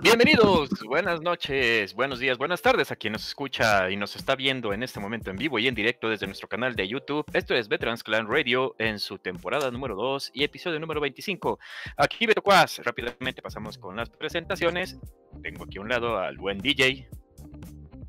Bienvenidos, 0.00 0.70
buenas 0.86 1.20
noches, 1.22 1.92
buenos 1.92 2.20
días, 2.20 2.38
buenas 2.38 2.62
tardes 2.62 2.92
a 2.92 2.96
quien 2.96 3.14
nos 3.14 3.26
escucha 3.26 3.90
y 3.90 3.96
nos 3.96 4.14
está 4.14 4.36
viendo 4.36 4.72
en 4.72 4.84
este 4.84 5.00
momento 5.00 5.30
en 5.30 5.36
vivo 5.36 5.58
y 5.58 5.66
en 5.66 5.74
directo 5.74 6.08
desde 6.08 6.26
nuestro 6.26 6.48
canal 6.48 6.76
de 6.76 6.86
YouTube. 6.86 7.24
Esto 7.32 7.54
es 7.54 7.68
Veterans 7.68 8.04
Clan 8.04 8.28
Radio 8.28 8.76
en 8.78 9.00
su 9.00 9.18
temporada 9.18 9.72
número 9.72 9.96
2 9.96 10.30
y 10.34 10.44
episodio 10.44 10.78
número 10.78 11.00
25. 11.00 11.58
Aquí 11.96 12.26
Beto 12.26 12.42
Quaz, 12.42 12.78
rápidamente 12.78 13.42
pasamos 13.42 13.76
con 13.76 13.96
las 13.96 14.08
presentaciones. 14.08 14.98
Tengo 15.42 15.64
aquí 15.64 15.78
a 15.78 15.80
un 15.80 15.88
lado 15.88 16.16
al 16.16 16.36
buen 16.36 16.58
DJ. 16.58 17.08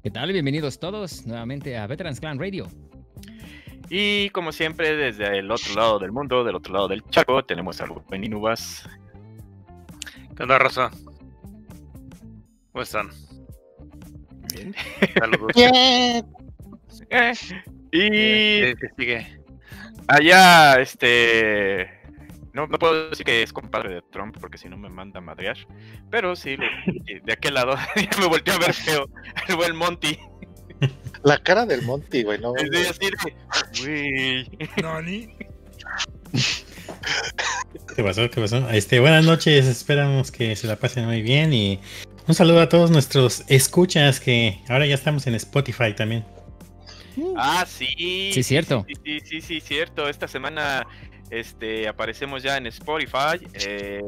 ¿Qué 0.03 0.11
tal? 0.11 0.31
Bienvenidos 0.31 0.79
todos 0.79 1.25
nuevamente 1.25 1.75
a 1.75 1.87
Veterans 1.87 2.19
Clan 2.19 2.37
Radio. 2.39 2.67
Y 3.89 4.29
como 4.29 4.51
siempre, 4.51 4.95
desde 4.95 5.39
el 5.39 5.49
otro 5.49 5.73
lado 5.73 5.97
del 5.97 6.11
mundo, 6.11 6.43
del 6.43 6.55
otro 6.55 6.71
lado 6.71 6.87
del 6.87 7.03
charco, 7.05 7.43
tenemos 7.43 7.81
al 7.81 7.89
buen 7.89 8.23
Inubas. 8.23 8.87
¿Qué 10.37 10.43
onda, 10.43 10.59
raza? 10.59 10.91
¿Cómo 12.71 12.83
están? 12.83 13.09
Bien. 14.53 14.75
Saludos. 15.17 15.51
Eh, 15.55 16.23
y 17.91 18.09
¿Qué, 18.75 18.75
sigue? 18.97 19.39
allá, 20.07 20.79
este. 20.79 21.89
No, 22.53 22.67
no 22.67 22.79
puedo 22.79 23.09
decir 23.09 23.25
que 23.25 23.43
es 23.43 23.53
compadre 23.53 23.93
de 23.93 24.01
Trump 24.11 24.35
porque 24.39 24.57
si 24.57 24.67
no 24.67 24.77
me 24.77 24.89
manda 24.89 25.19
a 25.19 25.21
madrear. 25.21 25.57
Pero 26.09 26.35
sí, 26.35 26.57
de 26.57 27.33
aquel 27.33 27.53
lado 27.53 27.75
ya 27.95 28.19
me 28.19 28.27
volteó 28.27 28.55
a 28.55 28.59
ver 28.59 28.73
feo. 28.73 29.09
El 29.47 29.55
buen 29.55 29.75
Monty. 29.75 30.19
La 31.23 31.37
cara 31.37 31.65
del 31.65 31.81
Monty, 31.83 32.23
güey, 32.23 32.39
no. 32.39 32.55
Es 32.55 32.69
de 32.69 32.79
decir, 32.79 33.13
güey. 33.81 34.49
Nani. 34.81 35.35
¿Qué 37.95 38.03
pasó? 38.03 38.29
¿Qué 38.29 38.41
pasó? 38.41 38.69
Este, 38.69 38.99
buenas 38.99 39.25
noches, 39.25 39.65
esperamos 39.65 40.31
que 40.31 40.55
se 40.55 40.67
la 40.67 40.77
pasen 40.77 41.05
muy 41.05 41.21
bien 41.21 41.53
y 41.53 41.79
un 42.29 42.35
saludo 42.35 42.61
a 42.61 42.69
todos 42.69 42.91
nuestros 42.91 43.43
escuchas 43.47 44.19
que 44.19 44.59
ahora 44.69 44.85
ya 44.85 44.95
estamos 44.95 45.25
en 45.27 45.35
Spotify 45.35 45.93
también. 45.95 46.23
Ah, 47.35 47.65
sí. 47.67 48.31
Sí, 48.33 48.43
cierto. 48.43 48.85
Sí, 48.87 48.93
sí, 49.03 49.19
sí, 49.25 49.41
sí, 49.41 49.59
cierto. 49.61 50.07
Esta 50.07 50.27
semana 50.27 50.85
este, 51.31 51.87
aparecemos 51.87 52.43
ya 52.43 52.55
en 52.57 52.67
Spotify. 52.67 53.45
eh, 53.65 54.01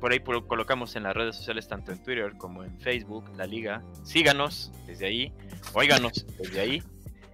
por 0.00 0.12
ahí 0.12 0.20
por- 0.20 0.46
colocamos 0.46 0.96
en 0.96 1.04
las 1.04 1.14
redes 1.14 1.34
sociales, 1.36 1.66
tanto 1.66 1.90
en 1.90 2.02
Twitter 2.02 2.34
como 2.36 2.62
en 2.62 2.78
Facebook, 2.78 3.30
la 3.36 3.46
liga. 3.46 3.82
Síganos 4.04 4.70
desde 4.86 5.06
ahí. 5.06 5.32
Óiganos 5.72 6.26
desde 6.38 6.60
ahí. 6.60 6.82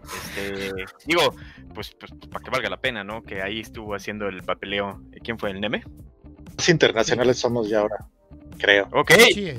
Este, 0.04 0.72
digo, 1.04 1.34
pues, 1.74 1.90
pues 1.98 2.12
para 2.30 2.44
que 2.44 2.50
valga 2.50 2.70
la 2.70 2.80
pena, 2.80 3.02
¿no? 3.04 3.22
Que 3.22 3.42
ahí 3.42 3.60
estuvo 3.60 3.94
haciendo 3.94 4.28
el 4.28 4.42
papeleo. 4.44 5.02
¿Quién 5.24 5.36
fue 5.38 5.50
el 5.50 5.60
Neme? 5.60 5.82
Más 6.56 6.68
internacionales 6.68 7.38
somos 7.38 7.68
ya 7.68 7.80
ahora, 7.80 7.96
creo. 8.60 8.88
Ok, 8.92 9.12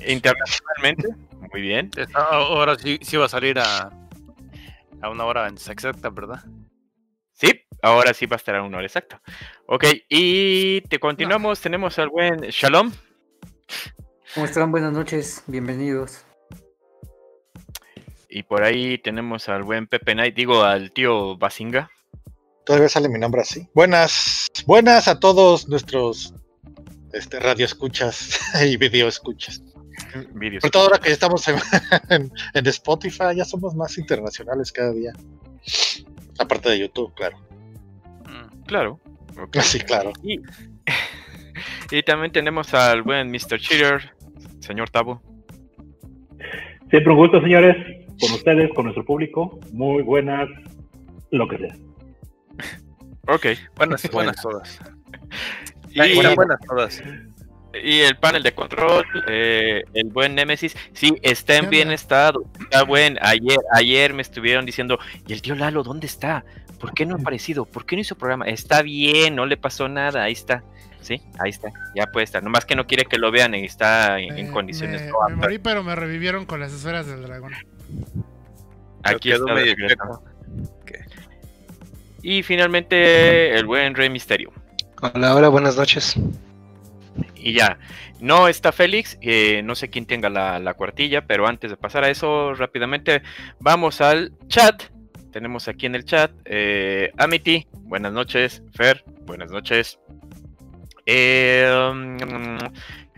internacionalmente. 0.07 1.09
Muy 1.51 1.61
bien. 1.61 1.89
Ahora 2.13 2.77
sí, 2.77 2.99
sí 3.01 3.17
va 3.17 3.25
a 3.25 3.29
salir 3.29 3.59
a, 3.59 3.91
a 5.01 5.09
una 5.09 5.25
hora 5.25 5.47
exacta, 5.47 6.09
¿verdad? 6.09 6.43
Sí, 7.33 7.49
ahora 7.81 8.13
sí 8.13 8.25
va 8.25 8.35
a 8.35 8.37
estar 8.37 8.55
a 8.55 8.63
una 8.63 8.77
hora 8.77 8.85
exacta. 8.85 9.21
Ok, 9.65 9.85
y 10.09 10.81
te 10.81 10.99
continuamos. 10.99 11.59
Tenemos 11.59 11.97
al 11.99 12.09
buen 12.09 12.41
Shalom. 12.41 12.91
¿Cómo 14.33 14.45
están? 14.45 14.71
Buenas 14.71 14.93
noches, 14.93 15.43
bienvenidos. 15.47 16.23
Y 18.29 18.43
por 18.43 18.63
ahí 18.63 18.97
tenemos 18.97 19.49
al 19.49 19.63
buen 19.63 19.87
Pepe 19.87 20.13
Knight, 20.13 20.35
digo 20.35 20.63
al 20.63 20.93
tío 20.93 21.37
Basinga. 21.37 21.89
Todavía 22.65 22.87
sale 22.87 23.09
mi 23.09 23.19
nombre 23.19 23.41
así. 23.41 23.67
Buenas, 23.73 24.47
buenas 24.65 25.09
a 25.09 25.19
todos 25.19 25.67
nuestros 25.67 26.33
este, 27.13 27.39
radio 27.39 27.65
escuchas 27.65 28.39
y 28.65 28.77
video 28.77 29.07
escuchas. 29.07 29.63
Vídeos. 30.33 30.61
Sobre 30.61 30.71
todo 30.71 30.83
ahora 30.83 30.97
que 30.99 31.09
ya 31.09 31.13
estamos 31.13 31.47
en, 31.47 31.55
en- 32.09 32.31
en 32.53 32.67
Spotify, 32.67 33.35
ya 33.35 33.45
somos 33.45 33.75
más 33.75 33.97
internacionales 33.97 34.71
cada 34.71 34.91
día. 34.93 35.11
Aparte 36.39 36.69
de 36.69 36.79
YouTube, 36.79 37.13
claro. 37.13 37.37
Mm. 38.25 38.63
Claro. 38.63 38.99
Sí, 39.61 39.79
claro. 39.79 40.11
Y, 40.23 40.39
y 41.89 42.03
también 42.03 42.31
tenemos 42.31 42.73
al 42.73 43.01
buen 43.01 43.31
Mr. 43.31 43.59
Cheater, 43.59 44.11
señor 44.59 44.89
Tabo. 44.89 45.21
Siempre 46.89 47.11
un 47.13 47.17
gusto, 47.17 47.41
señores, 47.41 47.75
con 48.19 48.31
ustedes, 48.33 48.69
con 48.75 48.85
nuestro 48.85 49.05
público. 49.05 49.59
Muy 49.71 50.03
buenas, 50.03 50.49
lo 51.31 51.47
que 51.47 51.57
sea. 51.57 51.75
Ok. 53.27 53.45
Buenas, 53.77 54.11
buenas 54.11 54.35
todas. 54.41 54.79
Y, 55.93 56.15
Buenas, 56.15 56.35
buenas 56.35 56.59
todas. 56.61 57.03
y 57.83 57.99
el 57.99 58.17
panel 58.17 58.43
de 58.43 58.53
control, 58.53 59.05
eh, 59.27 59.83
el 59.93 60.09
buen 60.09 60.35
Nemesis, 60.35 60.75
sí, 60.93 61.13
está 61.21 61.57
en 61.57 61.65
¿Qué 61.65 61.69
bien 61.71 61.91
estado. 61.91 62.43
Está 62.59 62.83
buen. 62.83 63.17
Ayer, 63.21 63.59
ayer 63.71 64.13
me 64.13 64.21
estuvieron 64.21 64.65
diciendo, 64.65 64.99
¿y 65.27 65.33
el 65.33 65.41
tío 65.41 65.55
Lalo 65.55 65.83
dónde 65.83 66.07
está? 66.07 66.45
¿Por 66.79 66.93
qué 66.93 67.05
no 67.05 67.15
ha 67.15 67.19
aparecido? 67.19 67.65
¿Por 67.65 67.85
qué 67.85 67.95
no 67.95 68.01
hizo 68.01 68.15
programa? 68.15 68.45
Está 68.45 68.81
bien, 68.81 69.35
no 69.35 69.45
le 69.45 69.57
pasó 69.57 69.87
nada, 69.87 70.23
ahí 70.23 70.33
está. 70.33 70.63
Sí, 71.01 71.19
ahí 71.39 71.49
está, 71.49 71.71
ya 71.95 72.05
puede 72.07 72.25
estar. 72.25 72.43
Nomás 72.43 72.65
que 72.65 72.75
no 72.75 72.85
quiere 72.85 73.05
que 73.05 73.17
lo 73.17 73.31
vean 73.31 73.55
y 73.55 73.65
está 73.65 74.19
en, 74.19 74.37
en 74.37 74.47
Eh, 74.47 74.51
condiciones 74.51 75.01
me, 75.01 75.11
me 75.29 75.35
morí, 75.35 75.57
pero 75.57 75.83
me 75.83 75.95
revivieron 75.95 76.45
con 76.45 76.59
las 76.59 76.71
esferas 76.71 77.07
del 77.07 77.23
dragón. 77.23 77.53
Aquí 79.03 79.29
Quedó 79.29 79.47
está. 79.57 80.21
Y 82.23 82.43
finalmente 82.43 83.55
el 83.55 83.65
buen 83.65 83.95
Rey 83.95 84.09
Misterio. 84.09 84.51
Hola, 85.03 85.33
hola, 85.33 85.49
buenas 85.49 85.77
noches. 85.77 86.15
Y 87.35 87.53
ya, 87.53 87.79
no 88.19 88.47
está 88.47 88.71
Félix, 88.71 89.17
eh, 89.21 89.63
no 89.63 89.73
sé 89.73 89.89
quién 89.89 90.05
tenga 90.05 90.29
la, 90.29 90.59
la 90.59 90.75
cuartilla, 90.75 91.25
pero 91.25 91.47
antes 91.47 91.71
de 91.71 91.77
pasar 91.77 92.03
a 92.03 92.11
eso, 92.11 92.53
rápidamente 92.53 93.23
vamos 93.59 93.99
al 93.99 94.31
chat. 94.47 94.83
Tenemos 95.31 95.67
aquí 95.67 95.87
en 95.87 95.95
el 95.95 96.05
chat 96.05 96.31
eh, 96.45 97.11
Amity, 97.17 97.65
buenas 97.73 98.13
noches. 98.13 98.61
Fer, 98.75 99.03
buenas 99.25 99.49
noches. 99.49 99.99
Eh, 101.07 101.67
mm, 101.95 102.57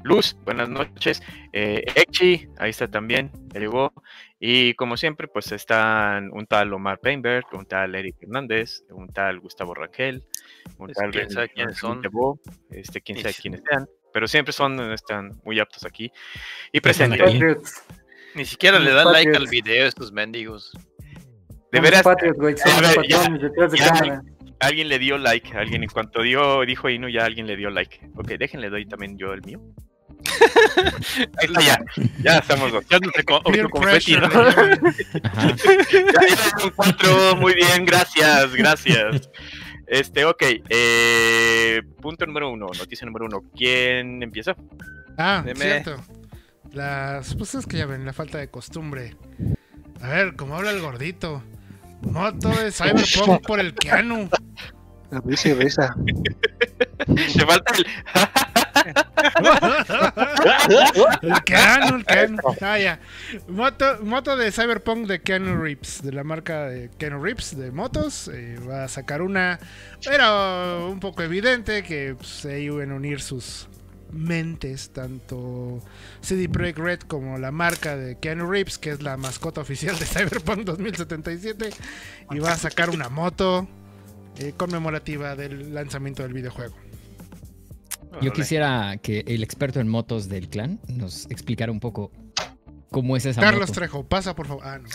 Luz, 0.04 0.38
buenas 0.46 0.70
noches. 0.70 1.22
Eh, 1.52 1.84
Echi, 1.96 2.48
ahí 2.60 2.70
está 2.70 2.88
también, 2.88 3.30
llegó. 3.54 3.92
Y 4.46 4.74
como 4.74 4.98
siempre, 4.98 5.30
pues 5.30 5.54
están 5.54 6.30
un 6.34 6.46
tal 6.46 6.74
Omar 6.74 7.00
Painberg, 7.00 7.46
un 7.54 7.66
tal 7.66 7.96
Eric 7.96 8.18
Hernández, 8.24 8.84
un 8.90 9.08
tal 9.08 9.40
Gustavo 9.40 9.74
Rangel, 9.74 10.22
un 10.80 10.90
Es 10.90 10.98
tal 10.98 11.12
quién 11.12 11.30
sabe 11.30 11.48
quiénes 11.48 11.78
son. 11.78 12.02
Tebo, 12.02 12.42
este, 12.70 13.00
quién 13.00 13.20
sabe 13.20 13.34
quiénes 13.36 13.62
sean, 13.66 13.88
pero 14.12 14.28
siempre 14.28 14.52
son, 14.52 14.92
están 14.92 15.32
muy 15.46 15.62
aptos 15.62 15.86
aquí. 15.86 16.12
Y 16.74 16.82
presentes. 16.82 17.86
Ni 18.36 18.44
siquiera 18.44 18.80
le 18.80 18.92
dan 18.92 19.14
like 19.14 19.34
al 19.34 19.48
video 19.48 19.88
estos 19.88 20.12
mendigos. 20.12 20.74
De 21.72 21.80
veras, 21.80 22.04
alguien 24.60 24.90
le 24.90 25.00
dio 25.00 25.18
like, 25.18 25.58
alguien 25.58 25.84
en 25.84 25.90
cuanto 25.90 26.22
dio, 26.22 26.66
dijo 26.66 26.90
Inu, 26.90 27.08
ya 27.08 27.24
alguien 27.24 27.48
le 27.48 27.56
dio 27.56 27.70
like. 27.70 28.10
Ok, 28.18 28.32
déjenle 28.32 28.70
doy 28.70 28.86
también 28.88 29.18
yo 29.18 29.32
el 29.32 29.42
mío. 29.44 29.62
Ahí 31.38 31.48
está 31.48 31.62
ya, 31.62 31.80
ya 32.22 32.38
estamos 32.38 32.72
dos. 32.72 32.84
Echándose 32.86 33.24
con 33.24 33.44
Peer 33.44 33.66
autoconfeti, 33.66 34.16
pressure, 34.16 34.28
¿no? 34.28 34.92
Ya 36.14 36.72
cuatro, 36.76 37.36
muy 37.38 37.54
bien, 37.54 37.86
gracias, 37.86 38.54
gracias. 38.54 39.30
Este, 39.88 40.26
ok, 40.26 40.42
eh, 40.70 41.82
punto 42.02 42.26
número 42.26 42.50
uno, 42.50 42.68
noticia 42.78 43.06
número 43.06 43.26
uno. 43.26 43.44
¿Quién 43.56 44.24
empieza? 44.24 44.56
Ah, 45.18 45.44
Deme. 45.46 45.60
cierto. 45.60 46.04
Las 46.72 47.36
pues 47.36 47.54
es 47.56 47.66
que 47.68 47.78
ya 47.78 47.86
ven, 47.86 48.06
la 48.06 48.14
falta 48.14 48.40
de 48.40 48.50
costumbre. 48.50 49.16
A 50.02 50.08
ver, 50.08 50.36
como 50.36 50.56
habla 50.56 50.72
el 50.72 50.82
gordito. 50.82 51.44
Moto 52.02 52.50
de 52.50 52.72
Cyberpunk 52.72 53.46
por 53.46 53.60
el 53.60 53.74
Keanu. 53.74 54.30
Risa 55.26 55.50
y 55.50 55.54
risa. 55.54 55.96
Te 57.06 57.46
falta 57.46 57.74
el. 57.76 57.86
El 61.22 61.44
Keanu, 61.46 61.98
el 61.98 62.06
Keanu. 62.06 62.38
Ah, 62.62 62.78
ya. 62.80 63.00
Moto, 63.48 64.00
moto 64.04 64.36
de 64.38 64.52
Cyberpunk 64.52 65.08
de 65.08 65.22
Keanu 65.22 65.62
Reeves, 65.62 66.02
de 66.04 66.12
la 66.12 66.24
marca 66.24 66.68
de 66.68 66.90
Keanu 66.98 67.22
Reeves 67.24 67.58
de 67.58 67.72
motos. 67.72 68.28
eh, 68.34 68.58
va 68.68 68.84
a 68.86 68.88
sacar 68.88 69.22
una. 69.22 69.60
Era 70.02 70.78
un 70.86 71.00
poco 71.00 71.24
evidente 71.24 71.84
que 71.84 72.16
pues, 72.16 72.28
se 72.30 72.62
iban 72.62 72.92
a 72.92 72.96
unir 72.96 73.22
sus 73.22 73.68
mentes, 74.12 74.92
tanto 74.92 75.82
CD 76.22 76.48
Projekt 76.50 76.78
Red 76.80 77.00
como 77.02 77.38
la 77.40 77.52
marca 77.52 77.96
de 77.98 78.18
Keanu 78.20 78.50
Reeves, 78.50 78.78
que 78.78 78.92
es 78.92 79.02
la 79.02 79.18
mascota 79.18 79.62
oficial 79.62 79.98
de 79.98 80.06
Cyberpunk 80.06 80.60
2077. 80.66 81.70
Y 82.30 82.40
va 82.40 82.52
a 82.54 82.58
sacar 82.58 82.90
una 82.90 83.10
moto 83.10 83.68
eh, 84.38 84.54
conmemorativa 84.58 85.36
del 85.36 85.74
lanzamiento 85.74 86.24
del 86.24 86.34
videojuego. 86.34 86.83
Yo 88.22 88.32
quisiera 88.32 88.98
que 89.02 89.24
el 89.28 89.44
experto 89.44 89.80
en 89.80 89.88
motos 89.88 90.30
del 90.30 90.50
clan 90.50 90.80
nos 90.88 91.26
explicara 91.30 91.72
un 91.72 91.80
poco 91.80 92.12
cómo 92.92 93.18
es 93.18 93.26
esa 93.26 93.42
Carlos 93.42 93.70
moto. 93.70 93.74
Trejo, 93.74 94.04
pasa 94.08 94.36
por 94.36 94.48
favor. 94.48 94.64
Ah, 94.66 94.78
no. 94.80 94.88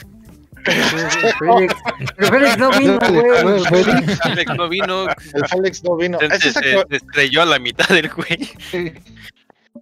Félix, 0.65 1.75
pero 2.17 2.29
Félix 2.33 2.59
no 2.59 2.71
vino, 2.79 2.99
güey. 2.99 3.65
Félix. 3.65 4.21
Alex 4.25 4.55
no 4.57 4.69
vino. 4.69 5.03
El 5.09 5.43
Alex 5.51 5.85
no 5.85 5.97
vino. 5.97 6.19
Se, 6.19 6.27
Es 6.27 6.45
esa 6.47 6.61
se- 6.61 6.67
que- 6.67 6.85
se 6.91 6.97
estrelló 6.97 7.43
a 7.43 7.47
la 7.47 7.59
mitad 7.59 7.89
del 7.89 8.09
güey. 8.11 8.51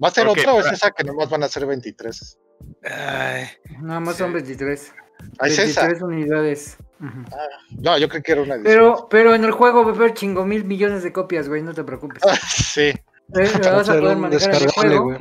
¿Va 0.02 0.08
a 0.08 0.10
ser 0.10 0.26
otra 0.28 0.52
o 0.54 0.60
es 0.60 0.72
esa 0.72 0.90
que 0.90 1.04
nomás 1.04 1.30
van 1.30 1.42
a 1.42 1.48
ser 1.48 1.66
23? 1.66 2.38
Ay, 2.84 3.46
Nada 3.80 4.00
más 4.00 4.16
son 4.16 4.32
23. 4.32 4.92
Ah, 5.38 5.46
es 5.46 5.58
esa. 5.58 5.86
23 5.86 6.02
unidades. 6.02 6.76
Ujú. 7.00 7.24
No, 7.82 7.98
yo 7.98 8.08
creo 8.08 8.22
que 8.22 8.32
era 8.32 8.42
una 8.42 8.54
edición. 8.54 8.72
Pero, 8.72 9.08
pero 9.10 9.34
en 9.34 9.44
el 9.44 9.50
juego 9.52 9.84
va 9.84 9.92
a 9.92 9.94
haber 9.94 10.14
chingo 10.14 10.44
mil 10.44 10.64
millones 10.64 11.02
de 11.02 11.12
copias, 11.12 11.48
güey, 11.48 11.62
no 11.62 11.72
te 11.74 11.84
preocupes. 11.84 12.22
Ah, 12.26 12.36
sí. 12.48 12.92
Vas 13.62 13.88
a 13.88 13.98
poder 13.98 14.16
manejar 14.16 14.54
el 14.54 14.68
juego, 14.70 15.16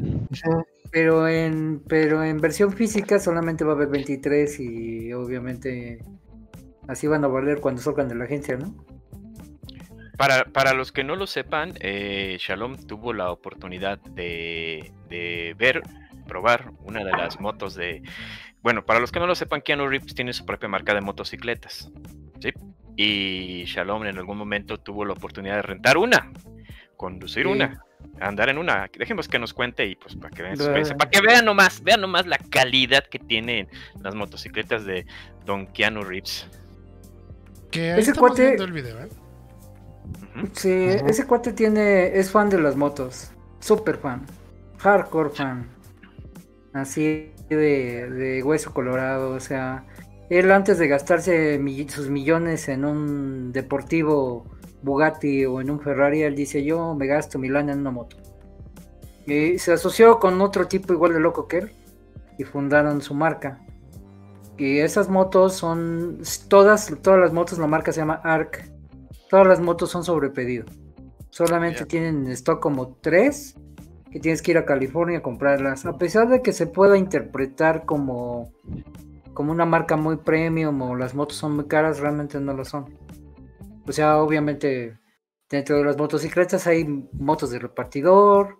pero 0.91 1.27
en, 1.27 1.81
pero 1.87 2.23
en 2.23 2.37
versión 2.37 2.71
física 2.71 3.19
solamente 3.19 3.63
va 3.63 3.71
a 3.71 3.75
haber 3.75 3.89
23 3.89 4.59
y 4.59 5.13
obviamente 5.13 5.99
así 6.87 7.07
van 7.07 7.23
a 7.23 7.27
valer 7.27 7.59
cuando 7.59 7.81
salgan 7.81 8.07
de 8.07 8.15
la 8.15 8.25
agencia, 8.25 8.57
¿no? 8.57 8.75
Para, 10.17 10.45
para 10.45 10.73
los 10.73 10.91
que 10.91 11.03
no 11.03 11.15
lo 11.15 11.27
sepan, 11.27 11.73
eh, 11.81 12.37
Shalom 12.39 12.77
tuvo 12.87 13.11
la 13.11 13.31
oportunidad 13.31 13.99
de, 13.99 14.93
de 15.09 15.55
ver, 15.57 15.81
probar 16.27 16.71
una 16.83 17.03
de 17.03 17.11
las 17.11 17.39
motos 17.41 17.75
de... 17.75 18.01
Bueno, 18.61 18.85
para 18.85 18.99
los 18.99 19.11
que 19.11 19.19
no 19.19 19.27
lo 19.27 19.35
sepan, 19.35 19.61
Keanu 19.61 19.87
Reeves 19.87 20.15
tiene 20.15 20.31
su 20.31 20.45
propia 20.45 20.69
marca 20.69 20.93
de 20.93 21.01
motocicletas. 21.01 21.91
¿sí? 22.39 22.53
Y 22.95 23.65
Shalom 23.65 24.05
en 24.05 24.17
algún 24.17 24.37
momento 24.37 24.77
tuvo 24.77 25.03
la 25.03 25.13
oportunidad 25.13 25.57
de 25.57 25.61
rentar 25.63 25.97
una, 25.97 26.31
conducir 26.95 27.45
Sí. 27.45 27.51
una, 27.51 27.83
andar 28.19 28.49
en 28.49 28.57
una. 28.57 28.89
Dejemos 28.97 29.27
que 29.27 29.39
nos 29.39 29.53
cuente 29.53 29.85
y 29.85 29.95
pues 29.95 30.15
para 30.15 30.29
que 30.35 30.41
vean, 30.43 30.55
su 30.57 30.63
experiencia, 30.63 30.97
para 30.97 31.09
que 31.09 31.21
vean 31.21 31.45
nomás, 31.45 31.83
vean 31.83 32.01
nomás 32.01 32.25
la 32.25 32.37
calidad 32.37 33.03
que 33.05 33.19
tienen 33.19 33.67
las 34.01 34.15
motocicletas 34.15 34.85
de 34.85 35.05
Don 35.45 35.67
Keanu 35.67 36.03
Reeves. 36.03 36.47
Que 37.71 37.91
ahí 37.91 37.99
Ese 37.99 38.13
cuate- 38.13 38.45
viendo 38.47 38.63
el 38.65 38.71
video, 38.71 38.99
¿eh? 39.03 39.09
Sí, 40.53 40.69
ese 40.71 41.25
cuate 41.25 41.53
tiene, 41.53 42.17
es 42.17 42.29
fan 42.31 42.49
de 42.49 42.59
las 42.61 42.75
motos, 42.75 43.31
super 43.59 43.97
fan, 43.97 44.25
hardcore 44.79 45.29
fan, 45.31 45.67
así 46.73 47.31
de, 47.49 48.09
de 48.09 48.43
hueso 48.43 48.73
colorado, 48.73 49.31
o 49.31 49.39
sea, 49.39 49.85
él 50.29 50.51
antes 50.51 50.77
de 50.77 50.87
gastarse 50.87 51.57
mi- 51.57 51.87
sus 51.89 52.09
millones 52.09 52.67
en 52.69 52.85
un 52.85 53.51
deportivo 53.51 54.45
Bugatti 54.85 55.45
o 55.45 55.59
en 55.59 55.71
un 55.71 55.81
Ferrari, 55.81 56.21
él 56.21 56.35
dice 56.35 56.63
yo 56.63 56.93
me 56.95 57.07
gasto 57.07 57.37
mi 57.39 57.49
lana 57.49 57.73
en 57.73 57.79
una 57.79 57.91
moto. 57.91 58.17
Y 59.25 59.57
se 59.57 59.73
asoció 59.73 60.19
con 60.19 60.39
otro 60.39 60.67
tipo 60.67 60.93
igual 60.93 61.13
de 61.13 61.19
loco 61.19 61.47
que 61.47 61.57
él 61.57 61.71
y 62.37 62.43
fundaron 62.43 63.01
su 63.01 63.13
marca. 63.13 63.59
Y 64.57 64.79
esas 64.79 65.09
motos 65.09 65.55
son, 65.55 66.19
todas, 66.47 66.93
todas 67.01 67.19
las 67.19 67.33
motos, 67.33 67.57
la 67.57 67.67
marca 67.67 67.91
se 67.91 67.99
llama 67.99 68.21
ARC. 68.23 68.71
Todas 69.29 69.47
las 69.47 69.59
motos 69.59 69.89
son 69.89 70.03
sobre 70.03 70.29
pedido. 70.29 70.65
Solamente 71.29 71.85
tienen 71.85 72.25
en 72.25 72.31
stock 72.31 72.61
como 72.61 72.95
tres 73.01 73.55
que 74.11 74.19
tienes 74.21 74.41
que 74.41 74.51
ir 74.51 74.57
a 74.57 74.65
California 74.65 75.17
a 75.17 75.21
comprarlas. 75.21 75.85
A 75.85 75.97
pesar 75.97 76.29
de 76.29 76.41
que 76.41 76.53
se 76.53 76.67
pueda 76.67 76.97
interpretar 76.97 77.85
como, 77.85 78.53
como 79.33 79.51
una 79.51 79.65
marca 79.65 79.97
muy 79.97 80.15
premium 80.15 80.81
o 80.83 80.95
las 80.95 81.15
motos 81.15 81.35
son 81.35 81.57
muy 81.57 81.65
caras, 81.65 81.99
realmente 81.99 82.39
no 82.39 82.53
lo 82.53 82.63
son. 82.63 83.04
O 83.87 83.91
sea, 83.91 84.17
obviamente 84.17 84.97
dentro 85.49 85.77
de 85.77 85.85
las 85.85 85.97
motocicletas 85.97 86.65
hay 86.67 86.85
motos 87.13 87.51
de 87.51 87.59
repartidor, 87.59 88.57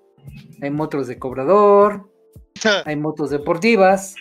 hay 0.62 0.70
motos 0.70 1.08
de 1.08 1.18
cobrador, 1.20 2.12
hay 2.86 2.96
motos 2.96 3.30
deportivas. 3.30 4.16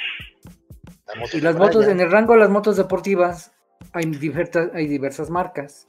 La 1.07 1.15
moto 1.21 1.37
Y 1.37 1.41
las 1.41 1.57
motos, 1.57 1.87
en 1.87 2.01
el 2.01 2.11
rango 2.11 2.33
de 2.33 2.41
las 2.41 2.51
motos 2.51 2.77
deportivas, 2.77 3.53
hay 3.93 4.07
diversas, 4.07 4.71
hay 4.75 4.87
diversas 4.87 5.31
marcas. 5.31 5.85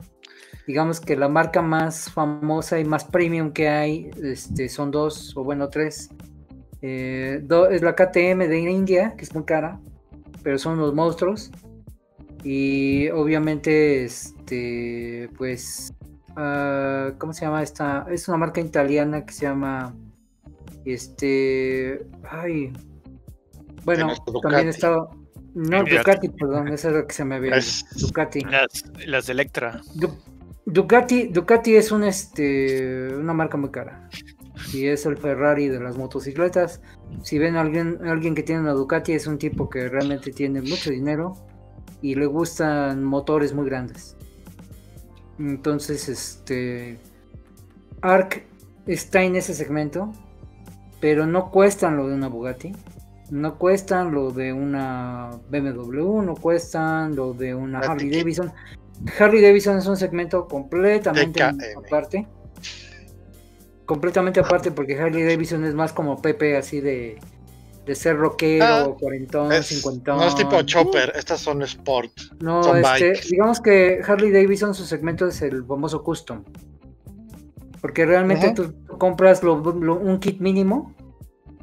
Digamos 0.67 0.99
que 0.99 1.15
la 1.15 1.29
marca 1.29 1.61
más 1.61 2.11
famosa 2.11 2.79
y 2.79 2.85
más 2.85 3.05
premium 3.05 3.51
que 3.53 3.69
hay 3.69 4.09
este, 4.21 4.67
son 4.67 4.91
dos, 4.91 5.35
o 5.37 5.43
bueno, 5.43 5.69
tres. 5.69 6.09
Eh, 6.81 7.39
do- 7.43 7.69
es 7.69 7.81
la 7.81 7.95
KTM 7.95 8.47
de 8.47 8.59
India, 8.59 9.13
que 9.17 9.23
es 9.23 9.33
muy 9.33 9.45
cara, 9.45 9.79
pero 10.43 10.57
son 10.57 10.73
unos 10.73 10.93
monstruos. 10.93 11.51
Y 12.47 13.09
obviamente, 13.09 14.05
este, 14.05 15.29
pues, 15.35 15.91
ah, 16.35 17.11
¿cómo 17.17 17.33
se 17.33 17.43
llama 17.45 17.63
esta? 17.63 18.05
Es 18.11 18.27
una 18.27 18.37
marca 18.37 18.61
italiana 18.61 19.25
que 19.25 19.33
se 19.33 19.47
llama, 19.47 19.95
este, 20.85 22.05
ay, 22.29 22.71
bueno, 23.83 24.13
también 24.43 24.67
estaba, 24.69 25.09
no, 25.55 25.79
Ducati. 25.79 25.97
Ducati, 25.97 26.29
perdón, 26.29 26.67
esa 26.67 26.89
es 26.89 26.93
la 26.93 27.07
que 27.07 27.13
se 27.15 27.25
me 27.25 27.35
había 27.35 27.55
Es- 27.55 27.85
Ducati. 27.99 28.41
las, 29.07 29.27
Electra. 29.29 29.81
Du- 29.95 30.15
Ducati, 30.67 31.27
Ducati 31.29 31.75
es 31.75 31.91
un 31.91 32.03
este 32.03 33.15
una 33.15 33.33
marca 33.33 33.57
muy 33.57 33.69
cara. 33.71 34.07
Y 34.73 34.85
es 34.87 35.05
el 35.05 35.17
Ferrari 35.17 35.67
de 35.67 35.79
las 35.79 35.97
motocicletas. 35.97 36.81
Si 37.23 37.37
ven 37.39 37.55
a 37.55 37.61
alguien, 37.61 37.99
alguien 38.05 38.35
que 38.35 38.43
tiene 38.43 38.61
una 38.61 38.71
Ducati, 38.73 39.13
es 39.13 39.27
un 39.27 39.37
tipo 39.37 39.69
que 39.69 39.89
realmente 39.89 40.31
tiene 40.31 40.61
mucho 40.61 40.89
dinero 40.91 41.35
y 42.01 42.15
le 42.15 42.25
gustan 42.25 43.03
motores 43.03 43.53
muy 43.53 43.65
grandes. 43.65 44.15
Entonces, 45.39 46.07
este 46.07 46.99
Arc 48.01 48.43
está 48.85 49.23
en 49.23 49.35
ese 49.35 49.53
segmento, 49.53 50.11
pero 50.99 51.25
no 51.25 51.51
cuestan 51.51 51.97
lo 51.97 52.07
de 52.07 52.15
una 52.15 52.27
Bugatti. 52.27 52.73
No 53.31 53.57
cuestan 53.57 54.11
lo 54.13 54.31
de 54.31 54.53
una 54.53 55.31
BMW, 55.49 56.21
no 56.21 56.35
cuestan 56.35 57.15
lo 57.15 57.33
de 57.33 57.55
una 57.55 57.79
Harley. 57.79 58.11
Davidson. 58.11 58.51
Harley 59.19 59.41
Davidson 59.41 59.77
es 59.77 59.87
un 59.87 59.97
segmento 59.97 60.47
completamente 60.47 61.41
aparte. 61.41 62.27
Completamente 63.85 64.39
aparte 64.39 64.71
porque 64.71 64.99
Harley 64.99 65.23
Davidson 65.23 65.65
es 65.65 65.73
más 65.73 65.91
como 65.91 66.21
Pepe, 66.21 66.55
así 66.55 66.81
de, 66.81 67.19
de 67.85 67.95
ser 67.95 68.17
rockero, 68.17 68.65
Ah, 68.65 68.95
cuarentón, 68.99 69.51
Es- 69.53 69.67
cincuentón. 69.67 70.17
no 70.17 70.27
es 70.27 70.35
tipo 70.35 70.61
Chopper, 70.63 71.13
estas 71.15 71.39
son 71.39 71.61
Sport. 71.61 72.11
No, 72.41 72.63
son 72.63 72.77
este, 72.77 73.09
bikes. 73.11 73.27
digamos 73.29 73.61
que 73.61 74.01
Harley 74.05 74.31
Davidson 74.31 74.73
su 74.73 74.85
segmento 74.85 75.27
es 75.27 75.41
el 75.41 75.63
famoso 75.65 76.03
custom. 76.03 76.43
Porque 77.81 78.05
realmente 78.05 78.47
Ajá. 78.47 78.55
tú, 78.55 78.71
tú 78.87 78.97
compras 78.97 79.43
lo- 79.43 79.57
lo- 79.59 79.99
un 79.99 80.19
kit 80.19 80.39
mínimo 80.39 80.93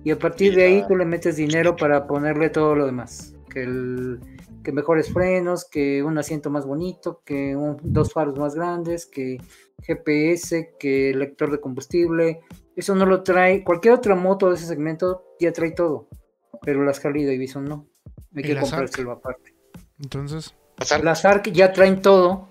y 0.04 0.10
a 0.12 0.18
partir 0.18 0.52
Y 0.52 0.56
de 0.56 0.64
ahí 0.64 0.84
tú 0.86 0.96
le 0.96 1.04
metes 1.04 1.36
dinero 1.36 1.74
para 1.74 2.06
ponerle 2.06 2.50
todo 2.50 2.76
lo 2.76 2.86
demás. 2.86 3.34
Que, 3.50 3.64
el, 3.64 4.20
que 4.62 4.70
mejores 4.72 5.12
frenos, 5.12 5.64
que 5.68 6.02
un 6.04 6.16
asiento 6.18 6.48
más 6.50 6.64
bonito, 6.64 7.20
que 7.24 7.56
un- 7.56 7.76
dos 7.82 8.12
faros 8.12 8.38
más 8.38 8.54
grandes, 8.54 9.06
que 9.06 9.38
GPS, 9.82 10.74
que 10.78 11.12
lector 11.14 11.50
de 11.50 11.60
combustible. 11.60 12.40
Eso 12.76 12.94
no 12.94 13.06
lo 13.06 13.22
trae. 13.22 13.64
Cualquier 13.64 13.94
otra 13.94 14.14
moto 14.14 14.48
de 14.48 14.56
ese 14.56 14.66
segmento 14.66 15.24
ya 15.38 15.52
trae 15.52 15.72
todo. 15.72 16.08
Pero 16.62 16.84
las 16.84 17.04
Harley 17.04 17.24
Davidson 17.24 17.64
no. 17.64 17.86
Hay 18.34 18.42
¿Y 18.42 18.42
que 18.42 18.56
comprárselo 18.56 19.12
aparte. 19.12 19.54
Entonces, 20.02 20.54
Las 21.02 21.24
ARC 21.24 21.50
ya 21.52 21.72
traen 21.72 22.00
todo. 22.00 22.48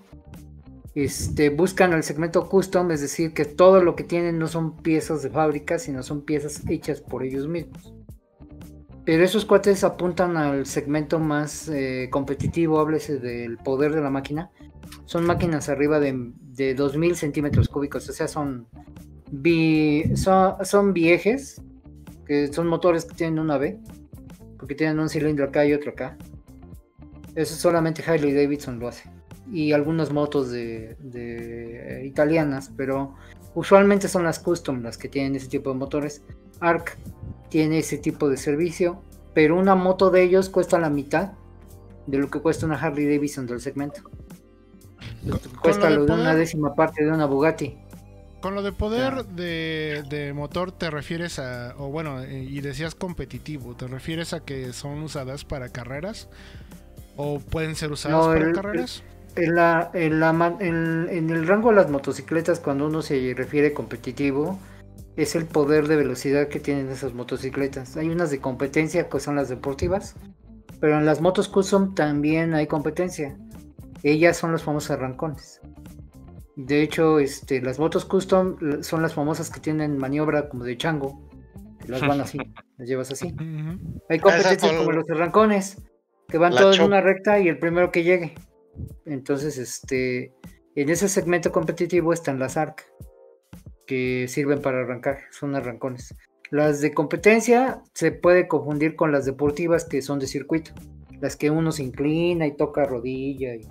Este, 0.94 1.48
buscan 1.48 1.92
el 1.94 2.02
segmento 2.02 2.48
custom, 2.48 2.90
es 2.90 3.00
decir, 3.00 3.32
que 3.32 3.46
todo 3.46 3.82
lo 3.82 3.96
que 3.96 4.04
tienen 4.04 4.38
no 4.38 4.46
son 4.46 4.76
piezas 4.76 5.22
de 5.22 5.30
fábrica, 5.30 5.78
sino 5.78 6.02
son 6.02 6.22
piezas 6.22 6.62
hechas 6.68 7.00
por 7.00 7.24
ellos 7.24 7.48
mismos. 7.48 7.94
Pero 9.04 9.24
esos 9.24 9.44
cuates 9.44 9.84
apuntan 9.84 10.36
al 10.36 10.66
segmento 10.66 11.18
más 11.18 11.68
eh, 11.68 12.08
competitivo, 12.10 12.78
háblese 12.78 13.18
del 13.18 13.56
poder 13.56 13.94
de 13.94 14.02
la 14.02 14.10
máquina. 14.10 14.50
Son 15.06 15.24
máquinas 15.24 15.68
arriba 15.68 15.98
de, 15.98 16.32
de 16.40 16.74
2000 16.74 17.16
centímetros 17.16 17.68
cúbicos, 17.68 18.08
o 18.08 18.12
sea, 18.12 18.28
son, 18.28 18.68
son, 20.16 20.64
son 20.64 20.92
viejes, 20.92 21.60
que 22.26 22.52
son 22.52 22.66
motores 22.66 23.04
que 23.04 23.14
tienen 23.14 23.38
una 23.38 23.58
B, 23.58 23.78
porque 24.58 24.74
tienen 24.74 25.00
un 25.00 25.08
cilindro 25.08 25.46
acá 25.46 25.64
y 25.64 25.72
otro 25.72 25.92
acá. 25.92 26.16
Eso 27.34 27.54
solamente 27.54 28.02
Harley 28.06 28.32
Davidson 28.32 28.78
lo 28.78 28.88
hace. 28.88 29.10
Y 29.50 29.72
algunas 29.72 30.12
motos 30.12 30.50
de, 30.50 30.96
de, 31.00 32.00
eh, 32.02 32.06
italianas, 32.06 32.70
pero 32.76 33.14
usualmente 33.54 34.08
son 34.08 34.24
las 34.24 34.38
custom 34.38 34.82
las 34.82 34.98
que 34.98 35.08
tienen 35.08 35.34
ese 35.34 35.48
tipo 35.48 35.70
de 35.70 35.76
motores. 35.76 36.22
Arc 36.60 36.98
tiene 37.48 37.78
ese 37.78 37.98
tipo 37.98 38.28
de 38.28 38.36
servicio, 38.36 39.02
pero 39.34 39.58
una 39.58 39.74
moto 39.74 40.10
de 40.10 40.22
ellos 40.22 40.48
cuesta 40.48 40.78
la 40.78 40.90
mitad 40.90 41.32
de 42.06 42.18
lo 42.18 42.30
que 42.30 42.40
cuesta 42.40 42.66
una 42.66 42.80
Harley 42.80 43.06
Davidson 43.06 43.46
del 43.46 43.60
segmento. 43.60 44.02
Cuesta 45.60 45.90
lo 45.90 46.04
de 46.04 46.12
una 46.12 46.34
décima 46.34 46.74
parte 46.74 47.04
de 47.04 47.10
una 47.10 47.26
Bugatti. 47.26 47.78
Con 48.42 48.54
lo 48.54 48.62
de 48.62 48.72
poder 48.72 49.24
de, 49.24 50.04
de 50.10 50.32
motor 50.34 50.70
te 50.72 50.90
refieres 50.90 51.38
a, 51.38 51.74
o 51.78 51.88
bueno, 51.88 52.20
eh, 52.22 52.42
y 52.44 52.60
decías 52.60 52.94
competitivo, 52.94 53.74
¿te 53.74 53.86
refieres 53.86 54.34
a 54.34 54.40
que 54.40 54.72
son 54.74 55.02
usadas 55.02 55.44
para 55.46 55.70
carreras? 55.70 56.28
¿O 57.16 57.38
pueden 57.40 57.74
ser 57.76 57.90
usadas 57.92 58.18
No, 58.26 58.32
para 58.32 58.46
el- 58.46 58.52
carreras? 58.52 59.02
En, 59.34 59.54
la, 59.54 59.90
en, 59.94 60.20
la 60.20 60.56
en- 60.60 61.08
en 61.10 61.30
el 61.30 61.46
rango 61.46 61.70
de 61.70 61.76
las 61.76 61.88
motocicletas, 61.90 62.60
cuando 62.60 62.86
uno 62.86 63.00
se 63.00 63.32
refiere 63.34 63.72
competitivo, 63.72 64.58
es 65.16 65.34
el 65.34 65.46
poder 65.46 65.88
de 65.88 65.96
velocidad 65.96 66.48
que 66.48 66.60
tienen 66.60 66.90
esas 66.90 67.14
motocicletas. 67.14 67.96
Hay 67.96 68.08
unas 68.10 68.30
de 68.30 68.40
competencia 68.40 69.08
que 69.08 69.20
son 69.20 69.36
las 69.36 69.48
deportivas, 69.48 70.16
pero 70.80 70.98
en 70.98 71.06
las 71.06 71.20
motos 71.22 71.48
custom 71.48 71.94
también 71.94 72.54
hay 72.54 72.66
competencia. 72.66 73.36
Ellas 74.02 74.36
son 74.36 74.52
los 74.52 74.64
famosos 74.64 74.90
arrancones. 74.90 75.60
De 76.56 76.82
hecho, 76.82 77.18
este, 77.18 77.62
las 77.62 77.78
motos 77.78 78.04
custom 78.04 78.56
son 78.82 79.02
las 79.02 79.14
famosas 79.14 79.50
que 79.50 79.60
tienen 79.60 79.96
maniobra 79.96 80.48
como 80.48 80.64
de 80.64 80.76
chango, 80.76 81.28
Las 81.86 82.00
van 82.02 82.20
así, 82.20 82.38
las 82.78 82.88
llevas 82.88 83.10
así. 83.10 83.34
Hay 84.08 84.18
competencias 84.18 84.58
con- 84.72 84.76
como 84.78 84.92
los 84.92 85.08
arrancones, 85.10 85.82
que 86.28 86.38
van 86.38 86.54
todos 86.54 86.78
en 86.78 86.84
una 86.84 87.00
recta 87.00 87.38
y 87.40 87.48
el 87.48 87.58
primero 87.58 87.90
que 87.90 88.02
llegue. 88.04 88.34
Entonces, 89.06 89.58
este, 89.58 90.32
en 90.74 90.88
ese 90.90 91.08
segmento 91.08 91.52
competitivo 91.52 92.12
están 92.12 92.38
las 92.38 92.56
ARC, 92.56 92.86
que 93.86 94.26
sirven 94.28 94.60
para 94.62 94.80
arrancar, 94.80 95.18
son 95.30 95.54
arrancones. 95.56 96.14
Las 96.50 96.80
de 96.82 96.92
competencia 96.92 97.82
se 97.94 98.12
puede 98.12 98.46
confundir 98.46 98.94
con 98.94 99.10
las 99.10 99.24
deportivas 99.24 99.84
que 99.86 100.02
son 100.02 100.18
de 100.18 100.26
circuito, 100.26 100.72
las 101.20 101.36
que 101.36 101.50
uno 101.50 101.72
se 101.72 101.82
inclina 101.82 102.46
y 102.46 102.56
toca 102.56 102.84
rodilla. 102.84 103.54
Y... 103.54 103.66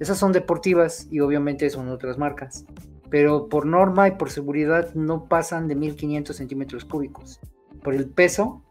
Esas 0.00 0.18
son 0.18 0.32
deportivas 0.32 1.06
y 1.10 1.20
obviamente 1.20 1.70
son 1.70 1.88
otras 1.88 2.18
marcas. 2.18 2.64
Pero 3.10 3.48
por 3.48 3.66
norma 3.66 4.08
y 4.08 4.12
por 4.12 4.30
seguridad 4.30 4.92
no 4.94 5.26
pasan 5.28 5.68
de 5.68 5.74
1500 5.76 6.34
centímetros 6.36 6.84
cúbicos. 6.84 7.38
Por 7.82 7.94
el 7.94 8.08
peso 8.08 8.64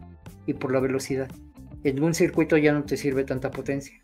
y 0.45 0.53
por 0.55 0.71
la 0.73 0.79
velocidad. 0.79 1.29
En 1.83 2.03
un 2.03 2.13
circuito 2.13 2.57
ya 2.57 2.73
no 2.73 2.83
te 2.83 2.97
sirve 2.97 3.23
tanta 3.23 3.51
potencia. 3.51 4.01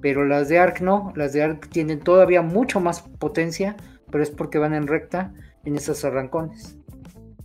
Pero 0.00 0.24
las 0.26 0.48
de 0.48 0.58
ARC 0.58 0.80
no, 0.80 1.12
las 1.16 1.32
de 1.32 1.42
ARC 1.42 1.68
tienen 1.70 2.00
todavía 2.00 2.42
mucho 2.42 2.78
más 2.80 3.02
potencia, 3.02 3.76
pero 4.10 4.22
es 4.22 4.30
porque 4.30 4.58
van 4.58 4.74
en 4.74 4.86
recta 4.86 5.32
en 5.64 5.76
esos 5.76 6.04
arrancones. 6.04 6.76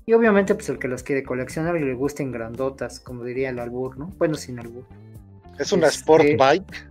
Y 0.06 0.14
obviamente 0.14 0.56
pues 0.56 0.68
el 0.70 0.80
que 0.80 0.88
las 0.88 1.04
quiere 1.04 1.24
coleccionar 1.24 1.78
y 1.78 1.86
le 1.86 1.94
gusten 1.94 2.32
grandotas, 2.32 3.00
como 3.00 3.24
diría 3.24 3.50
el 3.50 3.60
albur, 3.60 3.98
¿no? 3.98 4.08
Bueno, 4.18 4.36
sin 4.36 4.60
albur. 4.60 4.84
Es 5.58 5.72
una 5.72 5.88
Este- 5.88 6.00
sport 6.00 6.26
bike, 6.38 6.89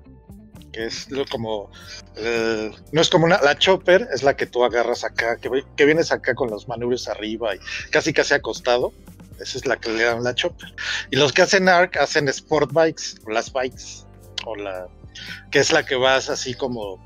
que 0.79 0.87
es 0.87 1.11
lo 1.11 1.27
como, 1.27 1.73
eh, 2.15 2.71
no 2.93 3.01
es 3.01 3.11
como 3.11 3.25
una, 3.25 3.41
la 3.41 3.59
chopper 3.59 4.09
es 4.15 4.23
la 4.23 4.37
que 4.37 4.47
tú 4.47 4.65
agarras 4.65 5.03
acá, 5.03 5.37
que, 5.37 5.51
que 5.75 5.85
vienes 5.85 6.13
acá 6.13 6.37
con 6.37 6.51
los 6.51 6.69
manubrios 6.69 7.09
arriba 7.09 7.57
y 7.57 7.59
casi 7.91 8.13
casi 8.13 8.35
acostado. 8.35 8.93
Esa 9.41 9.59
es 9.59 9.67
la 9.67 9.77
que 9.77 9.91
le 9.91 10.05
dan 10.05 10.23
la 10.23 10.37
chopper. 10.37 10.73
Y 11.11 11.17
los 11.17 11.33
que 11.33 11.43
hacen 11.43 11.69
ARC 11.69 11.97
hacen 11.97 12.29
sport 12.29 12.73
bikes, 12.73 13.17
o 13.27 13.31
las 13.31 13.53
bikes, 13.53 14.05
o 14.47 14.55
la, 14.55 14.87
que 15.51 15.59
es 15.59 15.73
la 15.73 15.85
que 15.85 15.97
vas 15.97 16.31
así 16.31 16.55
como, 16.55 17.05